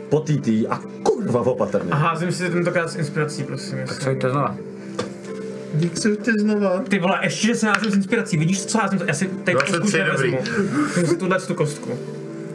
Po 0.09 0.19
TT 0.19 0.47
a 0.69 0.81
kurva 1.03 1.41
opatrně. 1.41 1.91
a 1.91 1.95
házím 1.95 2.31
si 2.31 2.49
tentokrát 2.49 2.91
s 2.91 2.95
inspirací, 2.95 3.43
prosím. 3.43 3.77
Tak 3.87 3.99
co 3.99 4.09
jděte 4.09 4.29
znova? 4.29 4.55
Co 5.93 6.15
ty 6.15 6.31
znova? 6.39 6.79
Ty 6.89 6.99
vole, 6.99 7.19
ještě, 7.23 7.47
že 7.47 7.55
se 7.55 7.67
házím 7.67 7.91
s 7.91 7.95
inspirací. 7.95 8.37
Vidíš, 8.37 8.65
co 8.65 8.77
házím? 8.77 8.99
Já 9.07 9.13
si 9.13 9.27
teď 9.27 9.55
23 9.55 9.79
kostku 9.79 9.97
nevezmu. 9.97 10.37
Vezmu 10.95 11.05
si 11.05 11.17
tuhle 11.17 11.39
tu 11.39 11.53
kostku. 11.55 11.89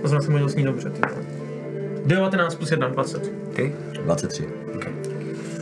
To 0.03 0.09
znamená, 0.09 0.25
jsem 0.25 0.33
hodil 0.33 0.49
s 0.49 0.55
ní 0.55 0.65
dobře. 0.65 0.91
Ty. 0.91 1.01
vole. 1.01 1.24
19 2.05 2.55
plus 2.55 2.71
1, 2.71 2.89
20. 2.89 3.33
Ty? 3.55 3.75
23. 4.03 4.49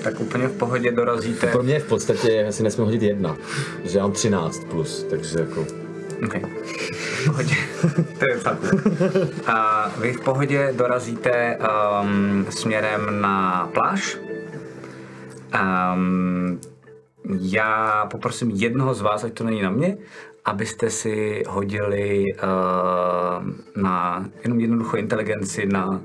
Tak 0.04 0.20
úplně 0.20 0.48
v 0.48 0.58
pohodě 0.58 0.92
dorazíte. 0.92 1.46
Pro 1.46 1.62
mě 1.62 1.80
v 1.80 1.88
podstatě 1.88 2.46
asi 2.48 2.62
nesmím 2.62 2.84
hodit 2.84 3.02
jedna, 3.02 3.36
že 3.84 3.98
já 3.98 4.04
mám 4.04 4.12
13 4.12 4.64
plus, 4.70 5.06
takže 5.10 5.40
jako... 5.40 5.66
Okay. 6.26 6.42
V 6.92 7.24
pohodě. 7.24 7.54
to 8.18 8.30
je 8.30 8.36
fakt. 8.36 8.74
A 9.46 9.88
vy 10.00 10.12
v 10.12 10.20
pohodě 10.20 10.72
dorazíte 10.76 11.58
um, 11.58 12.46
směrem 12.50 13.20
na 13.20 13.68
pláž. 13.74 14.18
Um, 15.94 16.60
já 17.40 18.06
poprosím 18.10 18.50
jednoho 18.50 18.94
z 18.94 19.00
vás, 19.00 19.24
ať 19.24 19.32
to 19.32 19.44
není 19.44 19.62
na 19.62 19.70
mě, 19.70 19.96
abyste 20.44 20.90
si 20.90 21.42
hodili 21.48 22.24
uh, 22.34 22.42
na 23.82 24.26
jenom 24.44 24.60
jednoduchou 24.60 24.96
inteligenci 24.96 25.66
na 25.66 26.00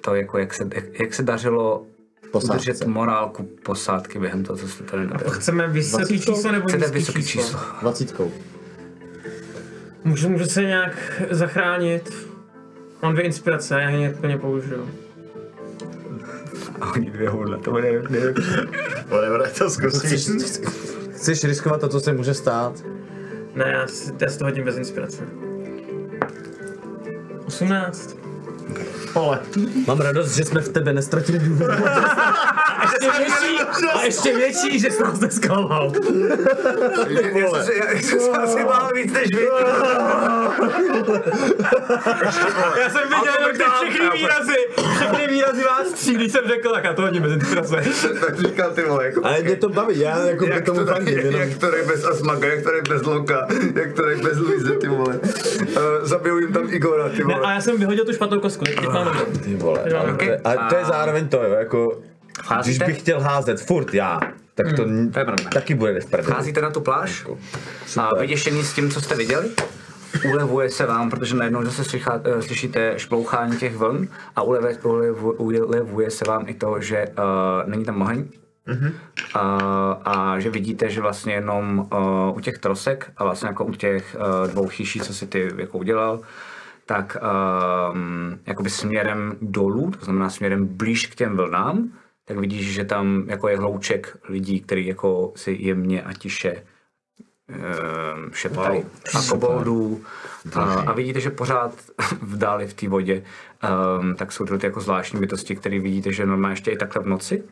to, 0.00 0.14
jako 0.14 0.38
jak, 0.38 0.54
se, 0.54 0.68
jak, 0.74 1.00
jak 1.00 1.14
se 1.14 1.22
dařilo 1.22 1.86
Posádce. 2.30 2.54
udržet 2.54 2.86
morálku 2.86 3.42
posádky 3.62 4.18
během 4.18 4.44
toho, 4.44 4.56
co 4.56 4.68
jste 4.68 4.84
tady 4.84 5.06
nebyli. 5.06 5.30
Chceme 5.30 5.68
vysoký 5.68 6.20
číslo 6.20 6.52
nebo 6.52 6.68
Chcete 6.68 6.90
vysoký 6.90 7.24
číslo. 7.24 7.60
20. 7.80 8.20
Můžu, 10.04 10.28
můžu 10.28 10.44
se 10.44 10.62
nějak 10.62 11.22
zachránit. 11.30 12.28
Mám 13.02 13.12
dvě 13.12 13.24
inspirace, 13.24 13.80
já 13.80 13.90
je 13.90 14.14
úplně 14.14 14.38
použiju. 14.38 14.88
A 16.80 16.92
oni 16.92 17.10
dvě 17.10 17.28
hudle, 17.28 17.58
to 17.58 17.70
bude. 17.70 18.02
Whatever, 19.08 19.50
to 19.58 19.70
zkusíš. 19.70 20.30
Chceš 21.12 21.44
riskovat 21.44 21.80
to, 21.80 21.88
co 21.88 22.00
se 22.00 22.12
může 22.12 22.34
stát? 22.34 22.84
Ne, 23.54 23.64
já 23.72 23.86
si, 23.86 24.12
já 24.20 24.30
si 24.30 24.38
to 24.38 24.44
hodím 24.44 24.64
bez 24.64 24.76
inspirace. 24.76 25.22
18. 27.46 28.23
Ale. 29.14 29.38
Mám 29.86 30.00
radost, 30.00 30.34
že 30.36 30.44
jsme 30.44 30.60
v 30.60 30.68
tebe 30.68 30.92
nestratili 30.92 31.38
důvěru. 31.38 31.72
A 32.78 32.82
ještě 32.92 33.10
větší, 33.18 33.58
a 33.94 34.02
ještě 34.02 34.36
větší, 34.36 34.78
že 34.78 34.90
jsi 34.90 35.02
nás 35.02 35.20
nesklamal. 35.20 35.92
Já 37.34 37.48
jsem 37.50 37.64
se, 37.64 37.74
já 37.74 38.00
jsem 38.00 38.20
se 38.20 38.30
asi 38.30 38.64
bál 38.64 38.90
víc 38.94 39.12
než 39.12 39.26
vy. 39.34 39.46
Já 42.80 42.90
jsem 42.90 43.02
viděl 43.02 43.34
jenom 43.38 43.52
ty 43.56 43.64
všechny 43.82 44.10
výrazy, 44.18 44.54
všechny 44.96 45.26
výrazy 45.28 45.62
vás 45.64 45.92
tří, 45.92 46.14
když 46.14 46.32
jsem 46.32 46.44
řekl, 46.48 46.72
tak 46.72 46.84
já 46.84 46.92
to 46.94 47.02
hodím 47.02 47.22
bez 47.22 47.32
inspirace. 47.32 47.76
Tak 48.20 48.38
říkal 48.38 48.70
ty 48.70 48.82
vole, 48.82 49.04
jako, 49.06 49.24
Ale 49.26 49.42
mě 49.42 49.56
to 49.56 49.68
baví, 49.68 49.98
já 50.00 50.18
jako 50.26 50.44
jak 50.46 50.64
tomu 50.64 50.80
to, 50.84 50.86
fandím, 50.86 51.16
jak, 51.16 51.24
jenom... 51.24 51.40
jak 51.40 51.58
to 51.58 51.70
jde 51.70 51.82
bez 51.82 52.04
Asmaga, 52.04 52.48
jak 52.48 52.62
to 52.64 52.70
jde 52.70 52.82
bez 52.88 53.02
Loka, 53.02 53.46
jak 53.74 53.92
to 53.92 54.02
jde 54.06 54.16
bez 54.16 54.38
Luize, 54.38 54.70
ty 54.74 54.88
vole. 54.88 55.20
Uh, 55.22 55.82
zabijou 56.02 56.38
jim 56.38 56.52
tam 56.52 56.66
Igora, 56.70 57.08
ty 57.08 57.24
Ne, 57.24 57.34
vole. 57.34 57.46
a 57.46 57.52
já 57.52 57.60
jsem 57.60 57.76
vyhodil 57.78 58.04
tu 58.04 58.12
špatnou 58.12 58.40
kostku, 58.56 58.80
teď 58.80 58.88
mám 58.88 59.04
dobrou. 59.04 59.24
Ty 59.44 59.54
vole, 59.54 59.80
ale, 59.82 59.90
dobrou. 59.92 60.16
to 60.16 60.24
je- 60.24 60.38
a 60.38 60.68
to 60.68 60.76
je 60.76 60.84
zároveň 60.84 61.28
to, 61.28 61.42
jo, 61.42 61.52
jako... 61.52 61.98
Když 62.36 62.46
Házíte? 62.50 62.84
bych 62.84 62.98
chtěl 62.98 63.20
házet 63.20 63.60
furt 63.60 63.94
já, 63.94 64.20
tak 64.54 64.66
to, 64.76 64.84
to 64.84 65.18
je 65.18 65.24
pravda. 65.24 65.50
taky 65.52 65.74
bude 65.74 66.00
v 66.00 66.06
prdeli. 66.06 66.32
Házíte 66.34 66.60
na 66.60 66.70
tu 66.70 66.80
pláž 66.80 67.26
a 68.00 68.14
vyděšený 68.20 68.62
s 68.64 68.72
tím, 68.72 68.90
co 68.90 69.00
jste 69.00 69.14
viděli. 69.16 69.48
Ulevuje 70.32 70.70
se 70.70 70.86
vám, 70.86 71.10
protože 71.10 71.34
najednou 71.36 71.64
zase 71.64 71.84
slychá, 71.84 72.20
eh, 72.24 72.42
slyšíte 72.42 72.94
šplouchání 72.96 73.56
těch 73.56 73.76
vln 73.76 74.08
a 74.36 74.42
uleve, 74.42 74.74
ulevu, 74.82 75.32
ulevuje 75.32 76.10
se 76.10 76.24
vám 76.28 76.44
i 76.48 76.54
to, 76.54 76.80
že 76.80 77.06
uh, 77.18 77.70
není 77.70 77.84
tam 77.84 78.02
oheň. 78.02 78.24
Uh, 78.68 79.40
a 80.04 80.34
že 80.38 80.50
vidíte, 80.50 80.90
že 80.90 81.00
vlastně 81.00 81.34
jenom 81.34 81.78
uh, 81.92 82.36
u 82.36 82.40
těch 82.40 82.58
trosek 82.58 83.10
a 83.16 83.24
vlastně 83.24 83.48
jako 83.48 83.64
u 83.64 83.72
těch 83.74 84.16
uh, 84.18 84.50
dvou 84.50 84.68
chyší, 84.68 85.00
co 85.00 85.14
si 85.14 85.26
ty 85.26 85.50
jako 85.56 85.78
udělal, 85.78 86.20
tak 86.86 87.16
um, 87.92 88.38
jakoby 88.46 88.70
směrem 88.70 89.36
dolů, 89.42 89.90
to 89.90 90.04
znamená 90.04 90.30
směrem 90.30 90.66
blíž 90.66 91.06
k 91.06 91.14
těm 91.14 91.36
vlnám, 91.36 91.92
tak 92.24 92.38
vidíš, 92.38 92.72
že 92.74 92.84
tam 92.84 93.24
jako 93.28 93.48
je 93.48 93.58
hlouček 93.58 94.16
lidí, 94.28 94.60
který 94.60 94.86
jako 94.86 95.32
si 95.36 95.56
jemně 95.60 96.02
a 96.02 96.12
tiše 96.12 96.62
um, 97.48 98.32
šeptají. 98.32 98.84
A 99.14 99.28
koboldů. 99.28 100.04
A, 100.54 100.62
a 100.62 100.92
vidíte, 100.92 101.20
že 101.20 101.30
pořád 101.30 101.74
v 102.22 102.38
dáli 102.38 102.66
v 102.66 102.74
té 102.74 102.88
vodě, 102.88 103.22
um, 104.00 104.14
tak 104.14 104.32
jsou 104.32 104.44
to 104.44 104.58
ty 104.58 104.66
jako 104.66 104.80
zvláštní 104.80 105.20
bytosti, 105.20 105.56
které 105.56 105.80
vidíte, 105.80 106.12
že 106.12 106.26
normálně 106.26 106.52
ještě 106.52 106.70
i 106.70 106.76
takhle 106.76 107.02
v 107.02 107.06
noci 107.06 107.44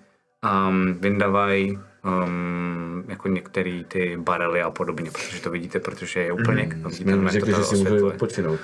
um, 0.69 0.95
vyndávají 1.01 1.79
um, 2.05 3.05
jako 3.09 3.29
některé 3.29 3.83
ty 3.89 4.17
barely 4.17 4.63
a 4.63 4.71
podobně, 4.71 5.11
protože 5.11 5.41
to 5.43 5.51
vidíte, 5.51 5.81
protože 5.81 6.21
je 6.21 6.33
úplně, 6.33 6.63
mm, 6.63 6.83
vidíte, 6.91 7.11
Jenom 7.11 7.25
jak 7.27 7.35
to 7.35 7.41
řekli, 7.41 7.55
že 7.55 7.65
si 7.65 7.77
můžu 7.77 8.07
odpočinout. 8.07 8.61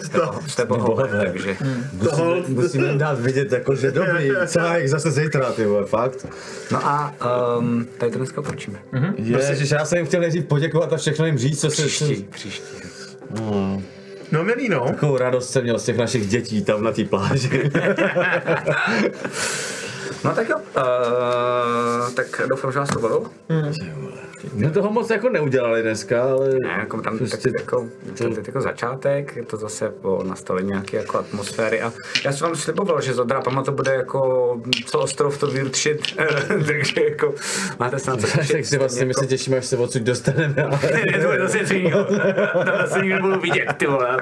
Jste, 0.00 0.18
jste 0.46 0.64
bohové, 0.64 1.08
takže 1.08 1.56
Musíme, 1.92 2.42
musíme 2.48 2.86
jim 2.86 2.98
dát 2.98 3.20
vidět, 3.20 3.52
jako, 3.52 3.74
že 3.74 3.90
dobrý, 3.90 4.30
cajk, 4.46 4.88
zase 4.88 5.10
zítra, 5.10 5.52
ty 5.52 5.64
vole, 5.64 5.86
fakt. 5.86 6.26
No 6.70 6.86
a 6.86 7.14
um, 7.58 7.86
tady 7.98 8.12
to 8.12 8.18
dneska 8.18 8.42
končíme. 8.42 8.78
Prostě, 9.32 9.74
já 9.74 9.84
jsem 9.84 9.98
jim 9.98 10.06
chtěl 10.06 10.20
nejdřív 10.20 10.44
poděkovat 10.44 10.92
a 10.92 10.96
všechno 10.96 11.26
jim 11.26 11.38
říct, 11.38 11.60
co 11.60 11.70
se... 11.70 11.82
Příští, 11.82 12.26
příští. 12.30 12.76
No 14.32 14.44
milý 14.44 14.68
no. 14.68 14.84
Takovou 14.86 15.16
radost 15.16 15.50
jsem 15.50 15.62
měl 15.62 15.78
z 15.78 15.84
těch 15.84 15.96
našich 15.96 16.28
dětí 16.28 16.64
tam 16.64 16.84
na 16.84 16.92
té 16.92 17.04
pláži. 17.04 17.70
No 20.24 20.34
tak 20.34 20.48
jo, 20.48 20.56
uh, 20.58 22.14
tak 22.14 22.40
doufám, 22.48 22.72
že 22.72 22.78
vás 22.78 22.88
to 22.88 23.00
bavilo. 23.00 23.30
My 24.54 24.70
toho 24.70 24.90
moc 24.90 25.10
jako 25.10 25.28
neudělali 25.28 25.82
dneska, 25.82 26.22
ale... 26.22 26.48
Ne, 26.48 26.76
jako 26.78 27.00
tam 27.02 27.18
Prostě 27.18 27.50
tak, 27.50 27.60
jako, 27.60 27.88
to, 28.18 28.34
to, 28.34 28.40
jako 28.46 28.60
začátek, 28.60 29.36
je 29.36 29.44
to 29.44 29.56
zase 29.56 29.92
o 30.02 30.22
nastolení 30.24 30.68
nějaké 30.68 30.96
jako 30.96 31.18
atmosféry 31.18 31.82
a 31.82 31.92
já 32.24 32.32
jsem 32.32 32.46
vám 32.46 32.56
sliboval, 32.56 33.00
že 33.00 33.14
za 33.14 33.24
drápama 33.24 33.62
to 33.62 33.72
bude 33.72 33.94
jako 33.94 34.60
co 34.86 34.98
ostrov 34.98 35.38
to 35.38 35.50
shit, 35.72 36.00
takže 36.66 37.04
jako 37.10 37.34
máte 37.78 37.98
se 37.98 38.10
na 38.10 38.16
co 38.16 38.26
těšit. 38.26 38.52
tak 38.52 38.64
si 38.64 38.78
vlastně 38.78 39.04
my 39.04 39.14
se 39.14 39.26
těšíme, 39.26 39.56
až 39.56 39.66
se 39.66 39.76
odsud 39.76 40.02
dostaneme, 40.02 40.62
ale... 40.62 40.78
Ne, 41.12 41.22
to 41.22 41.32
je 41.32 41.40
zase 41.40 41.58
něco 41.58 41.74
jiného. 41.74 42.04
To 42.04 42.78
zase 42.80 42.98
nikdy 42.98 43.14
nebudu 43.14 43.40
vidět, 43.40 43.66
ty 43.76 43.86
vole. 43.86 44.16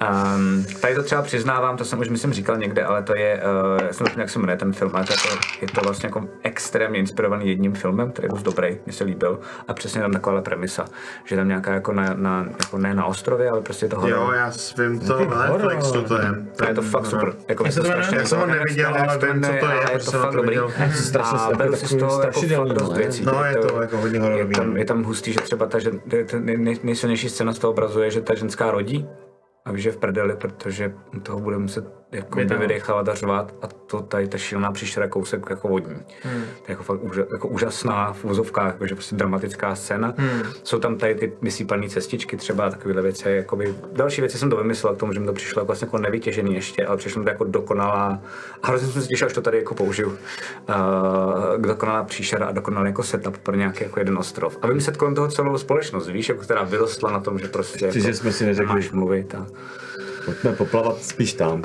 um, 0.00 0.64
tady 0.80 0.94
to 0.94 1.02
třeba 1.02 1.22
přiznávám, 1.22 1.76
to 1.76 1.84
jsem 1.84 1.98
už 1.98 2.08
myslím 2.08 2.32
říkal 2.32 2.56
někde, 2.56 2.84
ale 2.84 3.02
to 3.02 3.16
je, 3.16 3.42
uh, 3.74 3.86
já 3.86 3.92
jsem 3.92 4.06
jak 4.16 4.30
se 4.30 4.38
jmenuje 4.38 4.56
ten 4.56 4.72
film, 4.72 4.90
ale 4.94 5.04
to 5.04 5.12
je, 5.12 5.18
to, 5.18 5.28
je 5.62 5.68
to 5.68 5.80
vlastně 5.80 6.06
jako 6.06 6.28
extrémně 6.42 6.98
inspirovaný 6.98 7.48
jedním 7.48 7.74
filmem, 7.74 8.01
který 8.10 8.26
je 8.26 8.28
dost 8.28 8.42
dobrý, 8.42 8.78
mi 8.86 8.92
se 8.92 9.04
líbil. 9.04 9.40
A 9.68 9.74
přesně 9.74 10.00
tam 10.00 10.12
taková 10.12 10.42
premisa, 10.42 10.84
že 11.24 11.36
tam 11.36 11.48
nějaká 11.48 11.74
jako, 11.74 11.92
na, 11.92 12.14
na, 12.14 12.46
jako 12.60 12.78
ne 12.78 12.94
na 12.94 13.04
ostrově, 13.04 13.50
ale 13.50 13.60
prostě 13.60 13.88
toho. 13.88 14.08
Jo, 14.08 14.30
já 14.34 14.52
vím 14.78 15.00
to, 15.00 15.24
na 15.24 15.46
Netflixu 15.46 16.02
to 16.02 16.18
je. 16.18 16.28
A 16.60 16.68
je 16.68 16.74
to 16.74 16.82
fakt 16.82 17.06
super. 17.06 17.32
Jako 17.48 17.64
Jak 17.64 17.72
se 17.72 17.80
to 17.80 17.88
jmenuje? 17.88 18.08
Já 18.14 18.24
jsem 18.24 18.38
ho 18.38 18.46
neviděl, 18.46 18.94
ale 18.94 19.18
vím, 19.18 19.42
co 19.42 19.48
to 19.48 19.66
je, 19.66 19.92
je 19.92 19.98
to 19.98 20.10
jsem 20.10 20.20
fakt 20.20 20.30
to 20.30 20.36
dobrý. 20.36 20.58
A 20.58 21.56
beru 21.56 21.76
si 21.76 21.86
z 21.86 21.96
toho 21.96 22.22
jako 22.22 22.40
fakt 22.40 22.68
dost 22.68 22.88
no, 22.88 22.96
věcí. 22.96 23.24
No, 23.24 23.44
je 23.44 23.56
to 23.56 23.82
jako 23.82 23.96
hodně 23.96 24.20
tam, 24.56 24.76
je 24.76 24.84
tam 24.84 25.02
hustý, 25.02 25.32
že 25.32 25.40
třeba 25.40 25.66
ta, 25.66 25.78
nejsilnější 26.82 27.28
scéna 27.28 27.52
z 27.52 27.58
toho 27.58 27.70
obrazu 27.70 28.00
je, 28.02 28.10
že 28.10 28.20
ta 28.20 28.34
ženská 28.34 28.70
rodí 28.70 29.08
a 29.64 29.72
víš, 29.72 29.82
že 29.82 29.88
je 29.88 29.92
v 29.92 29.96
prdeli, 29.96 30.36
protože 30.36 30.94
toho 31.22 31.40
bude 31.40 31.58
muset 31.58 32.01
jako 32.12 32.38
by 32.38 32.44
vydechávat 32.44 33.08
a 33.08 33.14
řvat 33.14 33.54
a 33.62 33.66
to 33.66 34.00
tady 34.02 34.28
ta 34.28 34.38
šílená 34.38 34.72
příšera 34.72 35.08
kousek 35.08 35.46
jako 35.50 35.68
vodní. 35.68 35.96
Hmm. 36.22 36.42
To 36.42 36.64
je 36.68 36.72
jako 36.72 36.82
fakt 36.82 37.02
úža, 37.02 37.22
jako 37.32 37.48
úžasná 37.48 38.12
v 38.12 38.24
úzovkách, 38.24 38.66
jakože 38.66 38.94
prostě 38.94 39.16
dramatická 39.16 39.74
scéna. 39.74 40.14
Hmm. 40.16 40.42
Jsou 40.64 40.78
tam 40.78 40.96
tady 40.96 41.14
ty 41.14 41.32
vysípané 41.42 41.88
cestičky 41.88 42.36
třeba, 42.36 42.70
takovéhle 42.70 43.02
věci, 43.02 43.30
jakoby, 43.30 43.74
další 43.92 44.20
věci 44.20 44.38
jsem 44.38 44.50
to 44.50 44.56
vymyslel 44.56 44.94
k 44.94 44.98
tomu, 44.98 45.12
že 45.12 45.20
mi 45.20 45.26
to 45.26 45.32
přišlo 45.32 45.60
jako 45.60 45.66
vlastně 45.66 45.86
jako 45.86 45.98
nevytěžený 45.98 46.54
ještě, 46.54 46.86
ale 46.86 46.96
přišlo 46.96 47.18
mi 47.18 47.24
to 47.24 47.30
jako 47.30 47.44
dokonalá, 47.44 48.22
a 48.62 48.66
hrozně 48.66 48.88
jsem 48.88 49.02
se 49.02 49.08
těšil, 49.08 49.26
až 49.26 49.32
to 49.32 49.42
tady 49.42 49.58
jako 49.58 49.74
použiju, 49.74 50.08
uh, 50.08 50.16
dokonalá 51.58 52.04
příšera 52.04 52.46
a 52.46 52.52
dokonalý 52.52 52.88
jako 52.88 53.02
setup 53.02 53.38
pro 53.38 53.56
nějaký 53.56 53.84
jako 53.84 54.00
jeden 54.00 54.18
ostrov. 54.18 54.58
A 54.62 54.66
vymyslet 54.66 54.96
kolem 54.96 55.14
toho 55.14 55.28
celou 55.28 55.58
společnost, 55.58 56.08
víš, 56.08 56.28
jako 56.28 56.40
která 56.40 56.62
vyrostla 56.62 57.10
na 57.10 57.20
tom, 57.20 57.38
že 57.38 57.48
prostě 57.48 57.86
jako, 57.86 57.98
jsme 57.98 58.32
si 58.32 58.46
neřekli- 58.46 58.74
máš 58.74 58.90
mluvit 58.90 59.34
a... 59.34 59.46
Pojďme 60.24 60.52
poplavat 60.52 61.02
spíš 61.02 61.32
tam. 61.32 61.62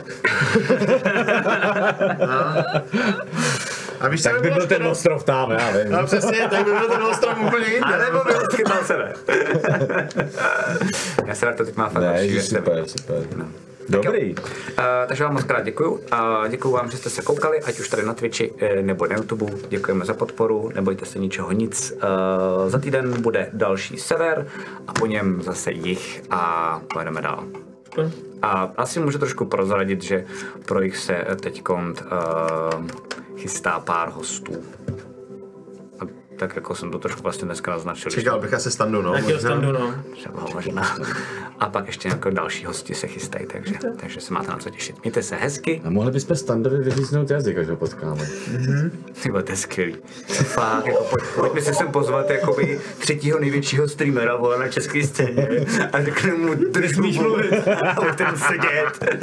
A 4.00 4.08
víš, 4.08 4.22
Tak 4.24 4.42
by 4.42 4.52
byl 4.52 4.68
ten 4.68 4.88
ostrov 4.88 5.24
tam, 5.24 5.52
já 5.52 5.72
vím. 5.72 5.92
No 5.92 6.06
přesně, 6.06 6.48
tak 6.50 6.66
by 6.66 6.72
byl 6.72 6.90
ten 6.90 7.04
ostrov 7.04 7.38
úplně 7.48 7.68
jinde. 7.68 7.86
A 7.86 7.98
nebo 7.98 8.24
byl 8.24 8.40
chytal 8.56 8.84
sebe. 8.84 9.14
Já 11.26 11.36
se 11.36 11.46
rád 11.46 11.56
to 11.56 11.66
teď 11.66 11.76
má 11.76 11.90
fakt 11.90 12.02
Ne, 12.02 12.08
další, 12.08 12.34
ježiš, 12.34 12.50
super, 12.50 12.84
super. 12.88 13.16
Dobrý. 13.90 14.36
Uh, 14.36 14.84
takže 15.08 15.24
vám 15.24 15.34
moc 15.34 15.44
krát 15.44 15.62
děkuju. 15.62 15.92
Uh, 15.92 16.48
děkuju 16.50 16.74
vám, 16.74 16.92
že 16.92 16.98
jste 16.98 17.10
se 17.10 17.22
koukali, 17.22 17.62
ať 17.62 17.80
už 17.80 17.90
tady 17.90 18.04
na 18.04 18.14
Twitchi 18.14 18.54
eh, 18.60 18.82
nebo 18.82 19.08
na 19.08 19.16
YouTube. 19.16 19.54
Děkujeme 19.70 20.06
za 20.06 20.14
podporu, 20.14 20.72
nebojte 20.76 21.06
se 21.06 21.20
ničeho 21.20 21.52
nic. 21.52 21.94
Uh, 21.96 22.70
za 22.70 22.80
týden 22.80 23.22
bude 23.22 23.50
další 23.54 23.98
sever 23.98 24.48
a 24.88 24.94
po 24.94 25.06
něm 25.06 25.42
zase 25.42 25.72
jich 25.72 26.24
a 26.30 26.82
pojedeme 26.94 27.22
dál. 27.22 27.44
A 28.42 28.74
asi 28.78 29.00
můžu 29.00 29.20
trošku 29.20 29.46
prozradit, 29.46 30.04
že 30.04 30.26
pro 30.66 30.82
jich 30.82 30.98
se 30.98 31.26
teď 31.42 31.64
uh, 31.70 31.88
chystá 33.38 33.80
pár 33.80 34.10
hostů. 34.10 34.64
Tak 36.38 36.56
jako 36.56 36.76
jsem 36.76 36.92
to 36.92 37.00
trošku 37.00 37.22
vlastně 37.24 37.46
dneska 37.46 37.72
naznačil. 37.72 38.12
Čekal 38.12 38.40
bych 38.40 38.54
asi 38.54 38.72
standu, 38.72 39.02
no. 39.02 39.14
Možná. 39.22 39.40
standu, 39.40 39.72
no. 39.72 39.94
Třeba 40.14 40.46
možná. 40.54 40.98
A 41.60 41.70
pak 41.70 41.88
ještě 41.88 42.10
jako 42.10 42.30
další 42.30 42.66
hosti 42.66 42.96
se 42.96 43.08
chystají, 43.08 43.46
takže, 43.46 43.74
takže 43.98 44.22
se 44.22 44.34
máte 44.34 44.52
na 44.52 44.58
co 44.58 44.70
těšit. 44.70 44.96
Mějte 45.04 45.24
se 45.24 45.36
hezky, 45.36 45.82
A 45.86 45.90
mohli 45.90 46.12
bychom 46.12 46.36
standardy 46.36 46.78
vyříznout 46.84 47.30
jazyk, 47.32 47.58
až 47.58 47.68
ho 47.68 47.76
potkáme. 47.76 48.28
ty 49.24 49.30
vole, 49.30 49.44
to 49.44 49.52
je 49.52 49.56
skvělý. 49.58 49.96
Fakt, 50.28 50.86
jako, 50.86 51.04
pojď, 51.04 51.24
pojďme 51.36 51.62
se 51.62 51.74
sem 51.74 51.88
pozvat 51.88 52.30
jakoby 52.30 52.80
třetího 53.00 53.40
největšího 53.40 53.88
streamera 53.88 54.36
vole, 54.36 54.60
na 54.60 54.68
české 54.68 55.04
scéně 55.08 55.66
a 55.94 56.04
řekne 56.04 56.34
mu, 56.34 56.56
ty 56.56 56.80
nesmíš 56.80 57.18
mluvit 57.20 57.54
a 57.68 57.94
bude 58.02 58.14
tam 58.14 58.38
sedět. 58.38 59.20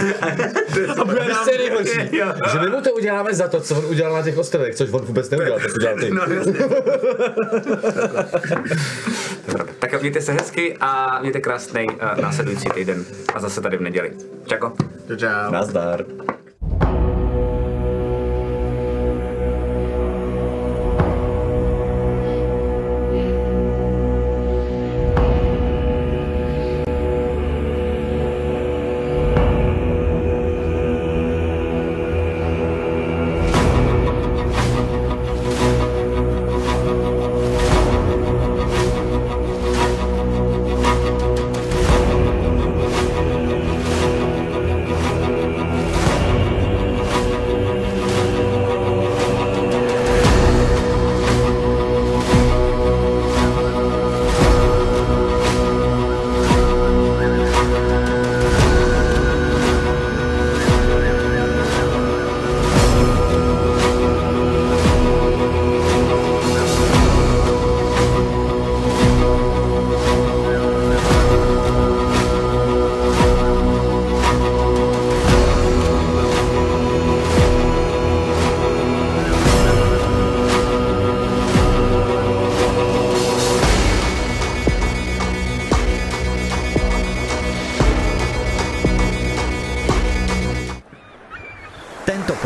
A 1.01 1.05
bude 1.05 1.29
nám 1.29 1.47
nejhorší, 1.47 2.11
že 2.53 2.59
my 2.61 2.69
mu 2.71 2.81
to 2.81 2.93
uděláme 2.95 3.35
za 3.35 3.49
to, 3.49 3.61
co 3.61 3.75
on 3.79 3.85
udělal 3.87 4.13
na 4.13 4.23
těch 4.23 4.39
ostrovech, 4.39 4.75
což 4.75 4.91
on 4.93 5.01
vůbec 5.05 5.31
neudělal, 5.31 5.61
to 5.61 5.75
udělal 5.75 5.97
ty. 5.99 6.11
No, 6.11 6.23
jasně. 6.35 6.55
Tak 9.79 10.01
mějte 10.01 10.21
se 10.21 10.33
hezky 10.33 10.77
a 10.81 11.21
mějte 11.21 11.41
krásný 11.41 11.87
uh, 11.87 12.21
následující 12.23 12.69
týden 12.69 13.05
a 13.35 13.41
zase 13.41 13.61
tady 13.61 13.77
v 13.77 13.81
neděli. 13.81 14.13
Čako. 14.47 14.73
Čau, 15.09 15.17
čau. 15.17 15.51
Nazdar. 15.51 16.05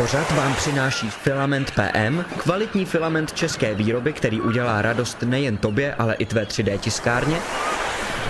Pořad 0.09 0.31
vám 0.31 0.55
přináší 0.55 1.09
Filament 1.09 1.71
PM, 1.71 2.19
kvalitní 2.37 2.85
filament 2.85 3.33
české 3.33 3.75
výroby, 3.75 4.13
který 4.13 4.41
udělá 4.41 4.81
radost 4.81 5.21
nejen 5.21 5.57
tobě, 5.57 5.93
ale 5.93 6.15
i 6.15 6.25
tvé 6.25 6.43
3D 6.43 6.77
tiskárně. 6.77 7.37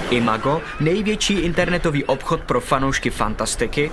Imago, 0.09 0.61
největší 0.80 1.33
internetový 1.33 2.03
obchod 2.03 2.41
pro 2.41 2.61
fanoušky 2.61 3.09
fantastiky. 3.09 3.91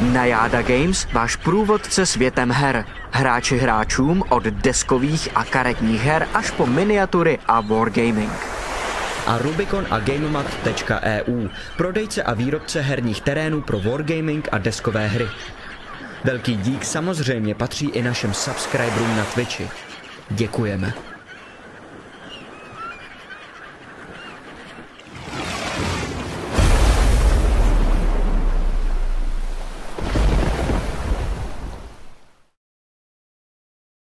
Najada 0.00 0.62
Games, 0.62 1.06
váš 1.12 1.36
průvodce 1.36 2.06
světem 2.06 2.50
her. 2.50 2.84
Hráči 3.10 3.58
hráčům 3.58 4.24
od 4.28 4.42
deskových 4.42 5.28
a 5.34 5.44
karetních 5.44 6.02
her 6.02 6.28
až 6.34 6.50
po 6.50 6.66
miniatury 6.66 7.38
a 7.46 7.60
wargaming 7.60 8.32
a 9.26 9.38
Rubicon 9.38 9.86
a 9.90 9.98
Gamemat.eu, 9.98 11.48
prodejce 11.76 12.22
a 12.22 12.34
výrobce 12.34 12.80
herních 12.80 13.20
terénů 13.20 13.62
pro 13.62 13.80
wargaming 13.80 14.48
a 14.52 14.58
deskové 14.58 15.06
hry. 15.06 15.28
Velký 16.24 16.56
dík 16.56 16.84
samozřejmě 16.84 17.54
patří 17.54 17.88
i 17.88 18.02
našim 18.02 18.34
subscriberům 18.34 19.16
na 19.16 19.24
Twitchi. 19.24 19.68
Děkujeme. 20.30 21.07